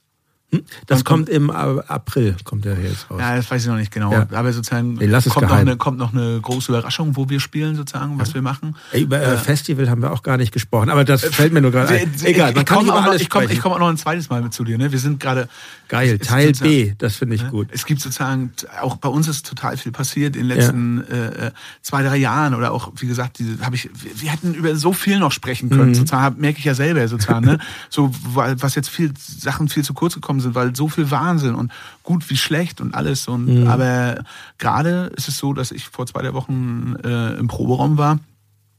Das 0.88 1.00
Wann 1.00 1.04
kommt 1.04 1.30
im 1.30 1.50
April, 1.50 2.36
kommt 2.44 2.66
der 2.66 2.80
jetzt 2.80 3.10
raus. 3.10 3.20
Ja, 3.20 3.36
das 3.36 3.50
weiß 3.50 3.62
ich 3.64 3.68
noch 3.68 3.78
nicht 3.78 3.92
genau. 3.92 4.12
Ja. 4.12 4.28
Aber 4.32 4.52
sozusagen 4.54 4.94
Nee, 4.94 5.08
kommt, 5.30 5.42
noch 5.50 5.52
eine, 5.52 5.78
kommt 5.78 5.98
noch 5.98 6.14
eine 6.14 6.40
große 6.42 6.72
Überraschung, 6.72 7.16
wo 7.16 7.30
wir 7.30 7.40
spielen 7.40 7.76
sozusagen, 7.76 8.20
was 8.20 8.34
wir 8.34 8.42
machen. 8.42 8.76
Über 8.94 9.22
äh, 9.22 9.38
Festival 9.38 9.90
haben 9.90 10.02
wir 10.02 10.12
auch 10.12 10.24
gar 10.24 10.38
nicht 10.38 10.52
gesprochen, 10.52 10.90
aber 10.90 11.04
das 11.04 11.24
fällt 11.24 11.54
mir 11.54 11.62
nur 11.62 11.72
gerade 11.72 11.90
ein. 11.94 12.12
Egal, 12.24 12.52
man 12.54 12.62
ich 12.62 12.66
kann 12.66 12.84
über 12.84 12.94
auch, 12.96 13.02
noch- 13.02 13.08
alles 13.10 13.22
ich 13.22 13.30
komm, 13.30 13.44
ich 13.50 13.64
auch 13.66 13.80
noch 13.80 13.90
ein 13.90 13.98
zweites 13.98 14.30
Mal 14.30 14.42
mit 14.42 14.54
zu 14.54 14.64
dir. 14.64 14.78
Ne? 14.78 14.92
Wir 14.92 15.00
sind 15.00 15.20
gerade 15.20 15.48
Geil, 15.88 16.18
es- 16.20 16.28
Teil 16.28 16.52
B, 16.54 16.94
das 16.98 17.16
finde 17.18 17.36
ich 17.36 17.44
Ne? 17.44 17.50
gut. 17.50 17.68
Es 17.72 17.86
gibt 17.86 18.02
sozusagen, 18.02 18.52
auch 18.82 18.98
bei 18.98 19.10
uns 19.10 19.28
ist 19.28 19.46
total 19.48 19.78
viel 19.78 19.92
passiert 19.92 20.36
in 20.36 20.48
den 20.48 20.58
letzten 20.58 21.04
äh, 21.08 21.48
äh, 21.48 21.52
zwei, 21.82 22.04
drei 22.04 22.18
Jahren 22.18 22.54
oder 22.56 22.72
auch, 22.72 22.92
wie 22.98 23.08
gesagt, 23.08 23.40
diese 23.40 23.60
habe 23.64 23.76
ich, 23.76 23.90
wir, 24.16 24.32
hätten 24.32 24.54
über 24.54 24.76
so 24.76 24.94
viel 24.94 25.20
noch 25.20 25.32
sprechen 25.32 25.70
können, 25.70 25.90
Mhm. 25.90 25.96
sozusagen, 25.96 26.24
hab- 26.24 26.38
merke 26.38 26.60
ich 26.60 26.66
ja 26.66 26.74
selber 26.74 27.08
sozusagen, 27.08 27.46
ne? 27.46 27.58
So, 27.90 28.12
was 28.34 28.76
jetzt 28.76 28.90
viel 28.90 29.14
Sachen 29.18 29.70
viel 29.70 29.84
zu 29.84 29.94
kurz 29.94 30.16
gekommen 30.16 30.40
sind, 30.40 30.43
weil 30.56 30.76
so 30.76 30.88
viel 30.90 31.10
Wahnsinn 31.12 31.56
und 31.56 31.72
gut 32.04 32.30
wie 32.30 32.38
schlecht 32.38 32.82
und 32.82 32.94
alles. 32.94 33.28
Und 33.28 33.46
Mhm. 33.62 33.68
aber 33.68 34.24
gerade 34.58 35.12
ist 35.16 35.28
es 35.28 35.38
so, 35.38 35.54
dass 35.54 35.72
ich 35.72 35.88
vor 35.90 36.06
zwei, 36.08 36.22
drei 36.22 36.34
Wochen 36.34 36.96
äh, 37.04 37.34
im 37.36 37.48
Proberaum 37.48 37.98
war. 37.98 38.20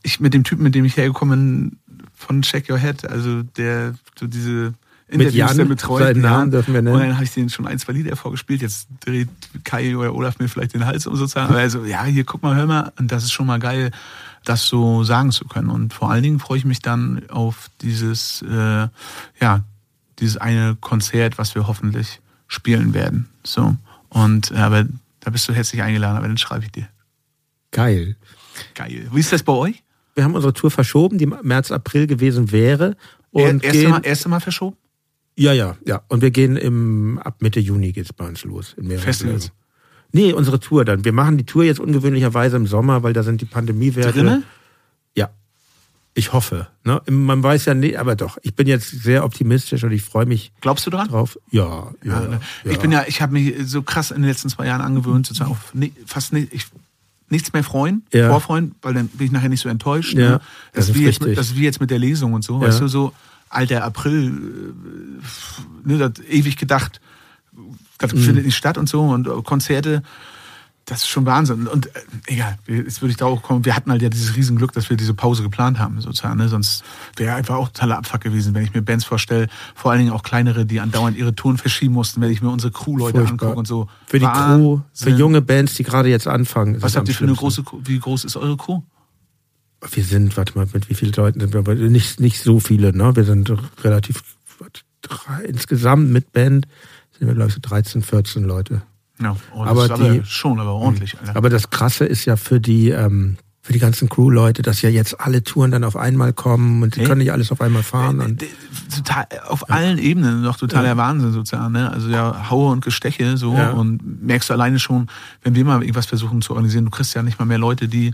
Ich 0.02 0.20
mit 0.20 0.34
dem 0.34 0.44
Typen, 0.44 0.62
mit 0.62 0.74
dem 0.74 0.84
ich 0.84 0.96
hergekommen 0.96 1.70
bin, 1.70 1.78
von 2.14 2.42
Check 2.42 2.70
Your 2.70 2.78
Head, 2.78 3.08
also 3.08 3.42
der 3.42 3.94
so 4.18 4.26
diese 4.26 4.74
Interviews 5.08 5.34
Jan, 5.34 5.58
dann 5.58 5.68
betreut. 5.68 6.02
seinen. 6.02 6.22
Namen 6.22 6.50
dürfen 6.50 6.72
wir 6.74 6.80
nennen. 6.82 6.96
Und 6.96 7.02
dann 7.02 7.14
habe 7.14 7.24
ich 7.24 7.32
denen 7.32 7.50
schon 7.50 7.66
ein, 7.66 7.78
zwei 7.78 7.92
Lieder 7.92 8.16
vorgespielt. 8.16 8.62
Jetzt 8.62 8.88
dreht 9.04 9.28
Kai 9.62 9.96
oder 9.96 10.14
Olaf 10.14 10.38
mir 10.38 10.48
vielleicht 10.48 10.74
den 10.74 10.86
Hals 10.86 11.06
um 11.06 11.14
sozusagen. 11.16 11.50
Aber 11.50 11.58
also, 11.58 11.84
ja, 11.84 12.04
hier 12.04 12.24
guck 12.24 12.42
mal, 12.42 12.56
hör 12.56 12.66
mal. 12.66 12.92
Und 12.98 13.12
das 13.12 13.24
ist 13.24 13.32
schon 13.32 13.46
mal 13.46 13.58
geil, 13.58 13.90
das 14.44 14.66
so 14.66 15.04
sagen 15.04 15.30
zu 15.30 15.44
können. 15.46 15.68
Und 15.68 15.92
vor 15.92 16.10
allen 16.10 16.22
Dingen 16.22 16.38
freue 16.38 16.58
ich 16.58 16.64
mich 16.64 16.80
dann 16.80 17.22
auf 17.28 17.70
dieses, 17.82 18.42
äh, 18.42 18.88
ja, 19.40 19.60
dieses 20.18 20.36
eine 20.36 20.76
Konzert, 20.80 21.38
was 21.38 21.54
wir 21.54 21.66
hoffentlich 21.66 22.20
spielen 22.46 22.94
werden. 22.94 23.28
So. 23.44 23.76
Und 24.08 24.50
äh, 24.52 24.56
aber 24.56 24.86
da 25.20 25.30
bist 25.30 25.48
du 25.48 25.52
herzlich 25.52 25.82
eingeladen, 25.82 26.16
aber 26.16 26.28
dann 26.28 26.38
schreibe 26.38 26.64
ich 26.64 26.72
dir. 26.72 26.88
Geil. 27.70 28.16
Geil. 28.74 29.08
Wie 29.12 29.20
ist 29.20 29.32
das 29.32 29.42
bei 29.42 29.52
euch? 29.52 29.82
Wir 30.14 30.22
haben 30.24 30.34
unsere 30.34 30.52
Tour 30.52 30.70
verschoben, 30.70 31.18
die 31.18 31.26
März, 31.26 31.72
April 31.72 32.06
gewesen 32.06 32.52
wäre. 32.52 32.96
Und 33.32 33.42
Er, 33.42 33.64
erste, 33.64 33.70
gehen, 33.70 33.90
mal, 33.90 34.00
erste 34.06 34.28
Mal 34.28 34.40
verschoben? 34.40 34.76
ja, 35.36 35.52
ja, 35.52 35.76
ja. 35.84 36.02
Und 36.08 36.22
wir 36.22 36.30
gehen 36.30 36.56
im, 36.56 37.18
ab 37.18 37.42
Mitte 37.42 37.58
Juni 37.58 37.90
geht's 37.90 38.12
bei 38.12 38.26
uns 38.28 38.44
los. 38.44 38.76
Festivals? 38.98 39.50
Nee, 40.12 40.32
unsere 40.32 40.60
Tour 40.60 40.84
dann. 40.84 41.04
Wir 41.04 41.12
machen 41.12 41.36
die 41.38 41.44
Tour 41.44 41.64
jetzt 41.64 41.80
ungewöhnlicherweise 41.80 42.56
im 42.56 42.68
Sommer, 42.68 43.02
weil 43.02 43.12
da 43.12 43.24
sind 43.24 43.40
die 43.40 43.46
Pandemiewerte. 43.46 44.12
Drinne? 44.12 44.44
Ich 46.16 46.32
hoffe. 46.32 46.68
Ne? 46.84 47.02
Man 47.10 47.42
weiß 47.42 47.64
ja 47.64 47.74
nicht, 47.74 47.98
aber 47.98 48.14
doch. 48.14 48.38
Ich 48.42 48.54
bin 48.54 48.68
jetzt 48.68 48.88
sehr 49.02 49.24
optimistisch 49.24 49.82
und 49.82 49.90
ich 49.90 50.02
freue 50.02 50.26
mich 50.26 50.52
Glaubst 50.60 50.86
du 50.86 50.90
dran? 50.90 51.08
drauf. 51.08 51.36
Ja, 51.50 51.92
ja. 52.04 52.12
Ja, 52.12 52.20
ne? 52.28 52.40
ja. 52.64 52.70
Ich 52.70 52.78
bin 52.78 52.92
ja, 52.92 53.04
ich 53.08 53.20
habe 53.20 53.32
mich 53.32 53.54
so 53.68 53.82
krass 53.82 54.10
in 54.12 54.22
den 54.22 54.28
letzten 54.30 54.48
zwei 54.48 54.66
Jahren 54.66 54.80
angewöhnt, 54.80 55.26
sozusagen 55.26 55.50
auf 55.50 55.74
ni 55.74 55.92
fast 56.06 56.32
ni 56.32 56.46
ich, 56.52 56.66
nichts 57.30 57.52
mehr 57.52 57.64
freuen, 57.64 58.04
Ja. 58.12 58.28
vorfreuen, 58.30 58.76
weil 58.82 58.94
dann 58.94 59.08
bin 59.08 59.26
ich 59.26 59.32
nachher 59.32 59.48
nicht 59.48 59.60
so 59.60 59.68
enttäuscht. 59.68 60.14
Ja, 60.14 60.18
ne? 60.30 60.40
das 60.72 60.86
das, 60.86 60.88
ist 60.90 60.94
wie 60.94 61.00
jetzt, 61.00 61.08
richtig. 61.16 61.26
mit- 61.28 61.38
das 61.38 61.56
wie 61.56 61.62
jetzt 61.64 61.80
mit 61.80 61.90
der 61.90 61.98
Lesung 61.98 62.32
und 62.32 62.44
so, 62.44 62.60
Ja. 62.60 62.68
weißt 62.68 62.80
du, 62.80 62.86
so 62.88 63.12
alter 63.48 63.82
April, 63.82 64.72
äh, 65.84 65.88
ne, 65.88 65.98
das 65.98 66.24
ewig 66.28 66.56
gedacht, 66.56 67.00
das 67.98 68.12
Mhm. 68.14 68.18
findet 68.18 68.46
nicht 68.46 68.56
statt 68.56 68.78
und 68.78 68.88
so 68.88 69.02
und 69.02 69.26
äh, 69.26 69.30
Konzerte, 69.42 70.02
das 70.86 71.02
ist 71.02 71.08
schon 71.08 71.24
Wahnsinn. 71.24 71.66
Und 71.66 71.86
äh, 71.86 71.90
egal, 72.26 72.58
jetzt 72.66 73.00
würde 73.00 73.12
ich 73.12 73.16
darauf 73.16 73.42
kommen, 73.42 73.64
wir 73.64 73.74
hatten 73.74 73.90
halt 73.90 74.02
ja 74.02 74.08
dieses 74.08 74.36
Riesenglück, 74.36 74.72
dass 74.72 74.90
wir 74.90 74.96
diese 74.96 75.14
Pause 75.14 75.42
geplant 75.42 75.78
haben, 75.78 76.00
sozusagen. 76.00 76.38
Ne? 76.38 76.48
Sonst 76.48 76.84
wäre 77.16 77.34
einfach 77.34 77.56
auch 77.56 77.68
totaler 77.68 77.98
Abfuck 77.98 78.20
gewesen, 78.20 78.54
wenn 78.54 78.64
ich 78.64 78.74
mir 78.74 78.82
Bands 78.82 79.04
vorstelle, 79.04 79.48
vor 79.74 79.90
allen 79.90 80.00
Dingen 80.00 80.12
auch 80.12 80.22
kleinere, 80.22 80.66
die 80.66 80.80
andauernd 80.80 81.16
ihre 81.16 81.34
Touren 81.34 81.56
verschieben 81.56 81.94
mussten, 81.94 82.20
wenn 82.20 82.30
ich 82.30 82.42
mir 82.42 82.50
unsere 82.50 82.72
Crew-Leute 82.72 83.20
angucke 83.20 83.54
und 83.54 83.66
so. 83.66 83.88
Für 84.06 84.18
die 84.18 84.26
Crew, 84.26 84.80
für 84.92 85.06
Wahnsinn. 85.06 85.18
junge 85.18 85.42
Bands, 85.42 85.74
die 85.74 85.84
gerade 85.84 86.08
jetzt 86.08 86.28
anfangen. 86.28 86.82
Was 86.82 86.96
habt 86.96 87.08
ihr 87.08 87.14
für 87.14 87.24
eine 87.24 87.34
große 87.34 87.62
Crew? 87.62 87.80
Wie 87.84 87.98
groß 87.98 88.24
ist 88.24 88.36
eure 88.36 88.56
Crew? 88.56 88.82
Wir 89.90 90.04
sind, 90.04 90.36
warte 90.36 90.56
mal, 90.56 90.66
mit 90.72 90.88
wie 90.88 90.94
vielen 90.94 91.12
Leuten 91.12 91.40
sind 91.40 91.54
wir? 91.54 91.74
Nicht, 91.74 92.20
nicht 92.20 92.42
so 92.42 92.58
viele, 92.58 92.96
ne? 92.96 93.14
Wir 93.16 93.24
sind 93.24 93.52
relativ, 93.82 94.22
insgesamt 95.46 96.10
mit 96.10 96.32
Band 96.32 96.66
sind 97.18 97.28
wir, 97.28 97.34
glaube 97.34 97.48
ich, 97.48 97.54
so 97.54 97.60
13, 97.62 98.02
14 98.02 98.44
Leute. 98.44 98.82
Ja, 99.22 99.36
oh, 99.54 99.62
Aber 99.64 99.84
aber 99.84 100.10
die- 100.10 100.24
schon, 100.24 100.58
aber 100.60 100.72
ordentlich. 100.72 101.16
Alter. 101.20 101.36
Aber 101.36 101.48
das 101.50 101.70
Krasse 101.70 102.04
ist 102.04 102.24
ja 102.24 102.36
für 102.36 102.60
die, 102.60 102.90
ähm, 102.90 103.36
für 103.62 103.72
die 103.72 103.78
ganzen 103.78 104.08
Crew-Leute, 104.10 104.60
dass 104.62 104.82
ja 104.82 104.90
jetzt 104.90 105.18
alle 105.20 105.42
Touren 105.42 105.70
dann 105.70 105.84
auf 105.84 105.96
einmal 105.96 106.32
kommen 106.34 106.82
und 106.82 106.96
die 106.96 107.00
Hey. 107.00 107.06
können 107.06 107.20
nicht 107.20 107.32
alles 107.32 107.50
auf 107.52 107.60
einmal 107.62 107.82
fahren. 107.82 108.20
Äh, 108.20 108.24
Und 108.24 108.42
d- 108.42 108.48
total, 108.94 109.26
auf 109.48 109.70
allen 109.70 109.98
Ebenen 109.98 110.42
noch 110.42 110.56
totaler 110.58 110.96
Wahnsinn 110.98 111.32
sozusagen. 111.32 111.72
Ne? 111.72 111.90
Also 111.90 112.08
ja, 112.10 112.50
Haue 112.50 112.72
und 112.72 112.84
Gesteche 112.84 113.36
so 113.38 113.54
Ja. 113.54 113.70
und 113.70 114.22
merkst 114.24 114.50
du 114.50 114.54
alleine 114.54 114.78
schon, 114.78 115.06
wenn 115.42 115.54
wir 115.54 115.64
mal 115.64 115.80
irgendwas 115.80 116.06
versuchen 116.06 116.42
zu 116.42 116.50
organisieren, 116.52 116.84
du 116.84 116.90
kriegst 116.90 117.14
ja 117.14 117.22
nicht 117.22 117.38
mal 117.38 117.46
mehr 117.46 117.58
Leute, 117.58 117.88
die 117.88 118.12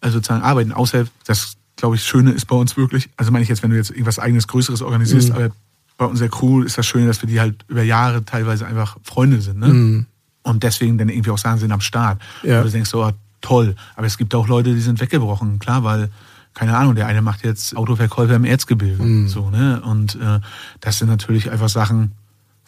also 0.00 0.16
sozusagen 0.18 0.42
arbeiten. 0.42 0.72
Außer 0.72 1.04
das, 1.26 1.54
glaube 1.76 1.94
ich, 1.96 2.02
Schöne 2.04 2.32
ist 2.32 2.46
bei 2.46 2.56
uns 2.56 2.76
wirklich, 2.76 3.08
also 3.16 3.30
meine 3.30 3.42
ich 3.44 3.48
jetzt, 3.48 3.62
wenn 3.62 3.70
du 3.70 3.76
jetzt 3.76 3.90
irgendwas 3.90 4.18
eigenes 4.18 4.48
Größeres 4.48 4.82
organisierst, 4.82 5.28
Mhm. 5.28 5.34
aber 5.36 5.48
bei 5.96 6.06
unserer 6.06 6.28
Crew 6.28 6.62
ist 6.62 6.76
das 6.78 6.86
Schöne, 6.86 7.06
dass 7.06 7.22
wir 7.22 7.28
die 7.28 7.38
halt 7.40 7.64
über 7.68 7.82
Jahre 7.82 8.24
teilweise 8.24 8.66
einfach 8.66 8.96
Freunde 9.04 9.40
sind. 9.42 9.58
Ne? 9.60 10.06
Und 10.48 10.62
deswegen 10.62 10.98
dann 10.98 11.08
irgendwie 11.08 11.30
auch 11.30 11.38
sagen, 11.38 11.58
sind 11.58 11.72
am 11.72 11.80
Start. 11.80 12.20
Ja. 12.42 12.58
Und 12.58 12.66
du 12.66 12.70
denkst 12.72 12.90
so, 12.90 13.02
ah, 13.02 13.12
toll. 13.40 13.74
Aber 13.96 14.06
es 14.06 14.18
gibt 14.18 14.34
auch 14.34 14.48
Leute, 14.48 14.74
die 14.74 14.80
sind 14.80 15.00
weggebrochen, 15.00 15.58
klar, 15.58 15.84
weil, 15.84 16.10
keine 16.54 16.76
Ahnung, 16.76 16.94
der 16.94 17.06
eine 17.06 17.22
macht 17.22 17.44
jetzt 17.44 17.76
Autoverkäufer 17.76 18.34
im 18.34 18.44
Erzgebirge. 18.44 19.02
Mhm. 19.02 19.28
So, 19.28 19.50
ne? 19.50 19.80
Und 19.84 20.16
äh, 20.16 20.40
das 20.80 20.98
sind 20.98 21.08
natürlich 21.08 21.50
einfach 21.50 21.68
Sachen, 21.68 22.12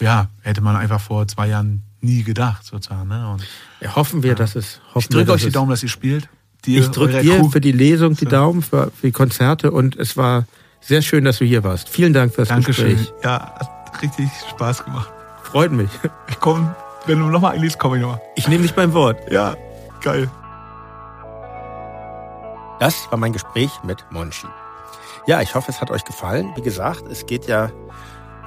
ja, 0.01 0.29
hätte 0.43 0.61
man 0.61 0.77
einfach 0.77 1.01
vor 1.01 1.27
zwei 1.27 1.49
Jahren 1.49 1.83
nie 2.01 2.23
gedacht, 2.23 2.65
sozusagen. 2.65 3.09
Ne? 3.09 3.29
Und 3.31 3.47
ja, 3.81 3.95
hoffen 3.97 4.23
wir, 4.23 4.35
dass 4.35 4.57
es. 4.57 4.81
Hoffen 4.95 4.99
ich 5.01 5.09
drücke 5.09 5.33
euch 5.33 5.43
die 5.43 5.51
Daumen, 5.51 5.71
dass 5.71 5.83
ihr 5.83 5.89
spielt. 5.89 6.29
Dir, 6.65 6.81
Ich 6.81 6.89
drücke 6.89 7.21
dir 7.21 7.39
Crew. 7.39 7.49
für 7.51 7.61
die 7.61 7.73
Lesung 7.73 8.17
die 8.17 8.27
Daumen, 8.27 8.63
für, 8.63 8.91
für 8.91 9.07
die 9.07 9.13
Konzerte 9.13 9.71
und 9.71 9.97
es 9.97 10.17
war 10.17 10.45
sehr 10.81 11.03
schön, 11.03 11.25
dass 11.25 11.39
du 11.39 11.45
hier 11.45 11.65
warst. 11.65 11.89
Vielen 11.89 12.13
Dank 12.13 12.35
fürs 12.35 12.49
Dankeschön. 12.49 12.97
Gespräch. 12.97 13.13
Ja, 13.25 13.55
hat 13.59 14.03
richtig 14.03 14.29
Spaß 14.51 14.85
gemacht. 14.85 15.11
Freut 15.43 15.73
mich. 15.73 15.91
Ich 16.29 16.39
komme, 16.39 16.75
wenn 17.07 17.19
du 17.19 17.27
nochmal 17.27 17.55
einliest, 17.55 17.79
komme 17.79 17.97
ich 17.97 18.03
nochmal. 18.03 18.21
Ich 18.37 18.47
nehme 18.49 18.63
dich 18.63 18.75
beim 18.75 18.93
Wort. 18.93 19.31
Ja, 19.31 19.55
geil. 20.01 20.31
Das 22.79 23.11
war 23.11 23.19
mein 23.19 23.33
Gespräch 23.33 23.71
mit 23.83 24.05
Monchi. 24.11 24.47
Ja, 25.27 25.41
ich 25.43 25.55
hoffe, 25.55 25.71
es 25.71 25.81
hat 25.81 25.91
euch 25.91 26.05
gefallen. 26.05 26.53
Wie 26.57 26.63
gesagt, 26.63 27.05
es 27.11 27.27
geht 27.27 27.47
ja 27.47 27.71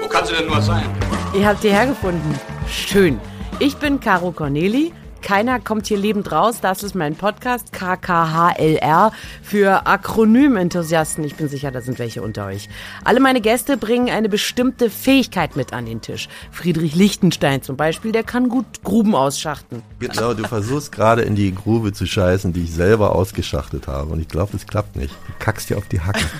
Wo 0.00 0.08
kann 0.08 0.26
sie 0.26 0.34
denn 0.34 0.48
nur 0.48 0.60
sein? 0.60 0.84
Ihr 1.32 1.46
habt 1.46 1.60
hierher 1.60 1.86
gefunden. 1.86 2.38
Schön. 2.66 3.20
Ich 3.60 3.76
bin 3.76 4.00
Caro 4.00 4.32
Corneli. 4.32 4.92
Keiner 5.22 5.60
kommt 5.60 5.86
hier 5.86 5.96
lebend 5.96 6.32
raus. 6.32 6.56
Das 6.60 6.82
ist 6.82 6.94
mein 6.94 7.14
Podcast 7.14 7.72
KKHLR 7.72 9.12
für 9.42 9.86
Akronymenthusiasten. 9.86 11.22
Ich 11.24 11.36
bin 11.36 11.48
sicher, 11.48 11.70
da 11.70 11.80
sind 11.80 11.98
welche 11.98 12.22
unter 12.22 12.46
euch. 12.46 12.68
Alle 13.04 13.20
meine 13.20 13.40
Gäste 13.40 13.76
bringen 13.76 14.10
eine 14.10 14.28
bestimmte 14.28 14.90
Fähigkeit 14.90 15.54
mit 15.56 15.72
an 15.72 15.86
den 15.86 16.00
Tisch. 16.00 16.28
Friedrich 16.50 16.96
Lichtenstein 16.96 17.62
zum 17.62 17.76
Beispiel, 17.76 18.10
der 18.10 18.24
kann 18.24 18.48
gut 18.48 18.82
Gruben 18.82 19.14
ausschachten. 19.14 19.82
Genau, 20.00 20.34
du 20.34 20.42
versuchst 20.42 20.90
gerade 20.90 21.22
in 21.22 21.36
die 21.36 21.54
Grube 21.54 21.92
zu 21.92 22.04
scheißen, 22.04 22.52
die 22.52 22.64
ich 22.64 22.72
selber 22.72 23.14
ausgeschachtet 23.14 23.86
habe. 23.86 24.12
Und 24.12 24.20
ich 24.20 24.28
glaube, 24.28 24.56
es 24.56 24.66
klappt 24.66 24.96
nicht. 24.96 25.14
Du 25.28 25.32
kackst 25.38 25.70
dir 25.70 25.78
auf 25.78 25.88
die 25.88 26.00
Hacken. 26.00 26.22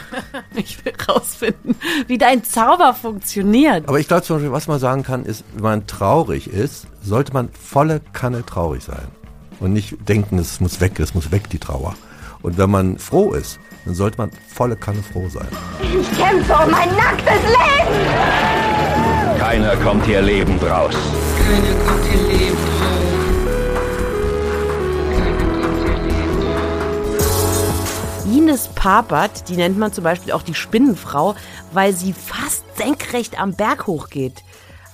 Ich 0.55 0.85
will 0.85 0.93
rausfinden, 1.09 1.77
wie 2.09 2.19
dein 2.19 2.45
Zauber 2.45 2.95
funktioniert. 2.95 3.89
Aber 3.89 3.99
ich 3.99 4.09
glaube 4.09 4.23
zum 4.23 4.37
Beispiel, 4.37 4.53
was 4.53 4.67
man 4.67 4.79
sagen 4.79 5.03
kann, 5.03 5.25
ist, 5.25 5.45
wenn 5.55 5.63
man 5.63 5.87
traurig 5.87 6.49
ist, 6.49 6.87
sollte 7.03 7.33
man 7.33 7.49
volle 7.51 8.01
Kanne 8.13 8.47
traurig 8.47 8.85
sein. 8.85 9.09
Und 9.61 9.73
nicht 9.73 10.09
denken, 10.09 10.39
es 10.39 10.61
muss 10.61 10.81
weg, 10.81 10.99
es 11.01 11.15
muss 11.15 11.31
weg, 11.31 11.51
die 11.51 11.59
Trauer. 11.59 11.95
Und 12.43 12.59
wenn 12.59 12.71
man 12.71 12.99
froh 12.99 13.33
ist, 13.33 13.61
dann 13.85 13.95
sollte 13.95 14.19
man 14.19 14.31
volle 14.49 14.77
Kanne 14.77 15.03
froh 15.03 15.29
sein. 15.29 15.49
Ich 15.81 16.19
kämpfe 16.19 16.53
um 16.53 16.71
mein 16.71 16.89
nacktes 16.97 17.43
Leben! 17.43 18.07
Keiner 19.39 19.77
kommt 19.77 20.05
hier 20.07 20.23
lebend 20.23 20.63
raus. 20.63 20.95
Ines 28.25 28.69
Papert, 28.69 29.49
die 29.49 29.57
nennt 29.57 29.79
man 29.79 29.93
zum 29.93 30.05
Beispiel 30.05 30.33
auch 30.33 30.43
die 30.43 30.55
Spinnenfrau, 30.55 31.35
weil 31.73 31.93
sie 31.93 32.13
fast 32.13 32.65
senkrecht 32.77 33.41
am 33.41 33.55
Berg 33.55 33.87
hochgeht. 33.87 34.43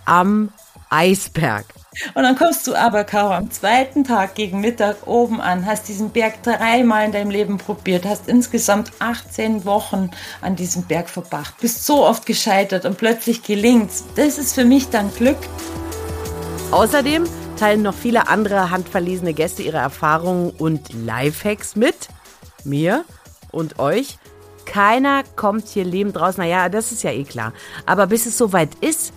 Am 0.05 0.51
Eisberg. 0.90 1.64
Und 2.14 2.22
dann 2.22 2.36
kommst 2.36 2.66
du 2.66 2.74
aber, 2.74 3.04
Caro, 3.04 3.32
am 3.32 3.50
zweiten 3.50 4.04
Tag 4.04 4.34
gegen 4.34 4.60
Mittag 4.60 5.06
oben 5.06 5.40
an, 5.40 5.66
hast 5.66 5.88
diesen 5.88 6.10
Berg 6.10 6.42
dreimal 6.42 7.04
in 7.04 7.12
deinem 7.12 7.30
Leben 7.30 7.58
probiert, 7.58 8.04
hast 8.04 8.28
insgesamt 8.28 8.92
18 8.98 9.64
Wochen 9.64 10.10
an 10.40 10.56
diesem 10.56 10.84
Berg 10.84 11.08
verbracht, 11.08 11.54
bist 11.60 11.84
so 11.84 12.04
oft 12.04 12.26
gescheitert 12.26 12.84
und 12.84 12.98
plötzlich 12.98 13.42
gelingt's. 13.42 14.04
Das 14.16 14.38
ist 14.38 14.54
für 14.54 14.64
mich 14.64 14.90
dann 14.90 15.12
Glück. 15.14 15.38
Außerdem 16.70 17.24
teilen 17.56 17.82
noch 17.82 17.94
viele 17.94 18.28
andere 18.28 18.70
handverlesene 18.70 19.34
Gäste 19.34 19.62
ihre 19.62 19.78
Erfahrungen 19.78 20.50
und 20.50 20.92
Lifehacks 20.92 21.76
mit 21.76 22.08
mir 22.64 23.04
und 23.50 23.78
euch. 23.78 24.18
Keiner 24.64 25.24
kommt 25.34 25.66
hier 25.66 25.84
lebend 25.84 26.20
raus. 26.20 26.36
Naja, 26.36 26.68
das 26.68 26.92
ist 26.92 27.02
ja 27.02 27.10
eh 27.10 27.24
klar. 27.24 27.52
Aber 27.86 28.06
bis 28.06 28.26
es 28.26 28.36
soweit 28.36 28.74
ist, 28.82 29.12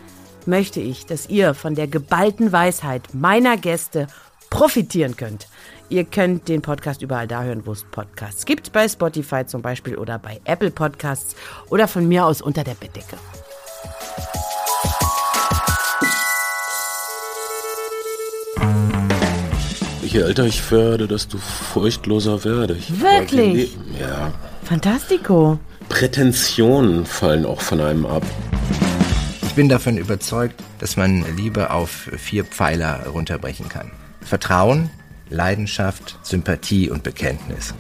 möchte 0.48 0.80
ich, 0.80 1.06
dass 1.06 1.30
ihr 1.30 1.54
von 1.54 1.76
der 1.76 1.88
geballten 1.88 2.52
Weisheit 2.52 3.14
meiner 3.14 3.58
Gäste 3.58 4.08
profitieren 4.50 5.16
könnt. 5.16 5.48
Ihr 5.90 6.06
könnt 6.06 6.48
den 6.48 6.62
Podcast 6.62 7.02
überall 7.02 7.28
da 7.28 7.44
hören, 7.44 7.66
wo 7.66 7.74
es 7.74 7.84
Podcasts 7.84 8.46
gibt, 8.46 8.72
bei 8.72 8.88
Spotify 8.88 9.46
zum 9.46 9.62
Beispiel 9.62 9.98
oder 9.98 10.20
bei 10.20 10.40
Apple 10.46 10.72
Podcasts 10.72 11.36
oder 11.70 11.88
von 11.88 12.08
mir 12.08 12.26
aus 12.26 12.42
unter 12.42 12.64
der 12.64 12.76
Bettdecke. 12.76 13.18
Je 20.04 20.20
älter 20.20 20.46
ich 20.46 20.72
werde, 20.72 21.08
desto 21.08 21.38
furchtloser 21.38 22.44
werde 22.44 22.76
ich. 22.76 23.02
Wirklich? 23.02 23.78
Ja. 24.00 24.34
Fantastico. 24.64 25.58
Prätensionen 25.88 27.06
fallen 27.06 27.46
auch 27.46 27.62
von 27.62 27.80
einem 27.80 28.06
ab. 28.06 28.24
Ich 29.52 29.56
bin 29.56 29.68
davon 29.68 29.98
überzeugt, 29.98 30.64
dass 30.80 30.96
man 30.96 31.26
Liebe 31.36 31.72
auf 31.72 32.10
vier 32.16 32.46
Pfeiler 32.46 33.06
runterbrechen 33.08 33.68
kann. 33.68 33.92
Vertrauen, 34.22 34.90
Leidenschaft, 35.30 36.18
Sympathie 36.22 36.90
und 36.90 37.04
Bekenntnis. 37.04 37.74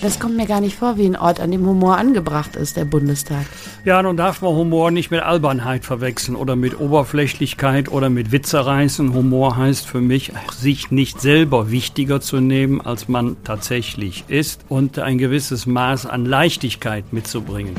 Das 0.00 0.18
kommt 0.18 0.34
mir 0.34 0.46
gar 0.46 0.62
nicht 0.62 0.74
vor 0.74 0.96
wie 0.96 1.04
ein 1.04 1.14
Ort, 1.14 1.40
an 1.40 1.50
dem 1.50 1.66
Humor 1.66 1.98
angebracht 1.98 2.56
ist, 2.56 2.78
der 2.78 2.86
Bundestag. 2.86 3.44
Ja, 3.84 4.02
nun 4.02 4.16
darf 4.16 4.40
man 4.40 4.54
Humor 4.54 4.90
nicht 4.90 5.10
mit 5.10 5.20
Albernheit 5.20 5.84
verwechseln 5.84 6.36
oder 6.36 6.56
mit 6.56 6.80
Oberflächlichkeit 6.80 7.90
oder 7.90 8.08
mit 8.08 8.32
Witzereißen. 8.32 9.12
Humor 9.12 9.58
heißt 9.58 9.86
für 9.86 10.00
mich, 10.00 10.32
sich 10.56 10.90
nicht 10.90 11.20
selber 11.20 11.70
wichtiger 11.70 12.22
zu 12.22 12.40
nehmen, 12.40 12.80
als 12.80 13.08
man 13.08 13.36
tatsächlich 13.44 14.24
ist 14.28 14.62
und 14.70 14.98
ein 14.98 15.18
gewisses 15.18 15.66
Maß 15.66 16.06
an 16.06 16.24
Leichtigkeit 16.24 17.12
mitzubringen. 17.12 17.76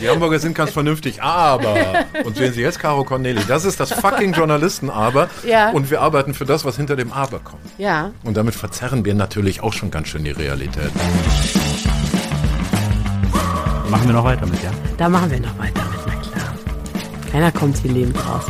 Die 0.00 0.08
Hamburger 0.08 0.38
sind 0.38 0.54
ganz 0.54 0.72
vernünftig, 0.72 1.22
aber, 1.22 2.04
und 2.24 2.36
sehen 2.36 2.52
Sie 2.52 2.60
jetzt 2.60 2.78
Caro 2.78 3.02
Corneli, 3.04 3.40
das 3.48 3.64
ist 3.64 3.80
das 3.80 3.92
fucking 3.92 4.34
Journalisten-Aber. 4.34 5.30
Ja. 5.46 5.70
Und 5.70 5.90
wir 5.90 6.02
arbeiten 6.02 6.34
für 6.34 6.44
das, 6.44 6.64
was 6.66 6.76
hinter 6.76 6.96
dem 6.96 7.12
Aber 7.12 7.38
kommt. 7.38 7.62
Ja. 7.78 8.10
Und 8.22 8.36
damit 8.36 8.54
verzerren 8.54 9.04
wir 9.04 9.14
natürlich 9.14 9.62
auch 9.62 9.72
schon 9.72 9.90
ganz 9.90 10.08
schön 10.08 10.24
die 10.24 10.32
Realität. 10.32 10.90
Machen 13.88 14.06
wir 14.06 14.14
noch 14.14 14.24
weiter 14.24 14.46
mit, 14.46 14.62
ja? 14.62 14.70
Da 14.98 15.08
machen 15.08 15.30
wir 15.30 15.40
noch 15.40 15.58
weiter 15.58 15.82
mit, 15.90 16.00
na 16.06 16.14
klar. 16.14 16.54
Keiner 17.32 17.52
kommt 17.52 17.78
hier 17.78 17.92
lebend 17.92 18.16
raus. 18.18 18.44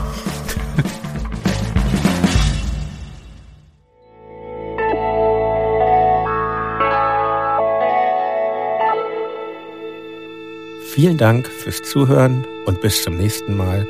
Vielen 10.96 11.18
Dank 11.18 11.46
fürs 11.46 11.82
Zuhören 11.82 12.46
und 12.64 12.80
bis 12.80 13.02
zum 13.02 13.18
nächsten 13.18 13.54
Mal. 13.54 13.86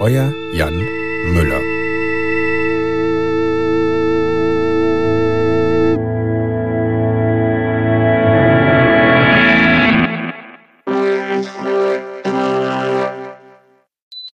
Euer 0.00 0.32
Jan 0.54 0.74
Müller. 1.34 1.60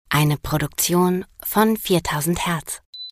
Eine 0.09 0.37
Produktion 0.41 1.25
von 1.43 1.77
4000 1.77 2.47
Hertz. 2.47 2.83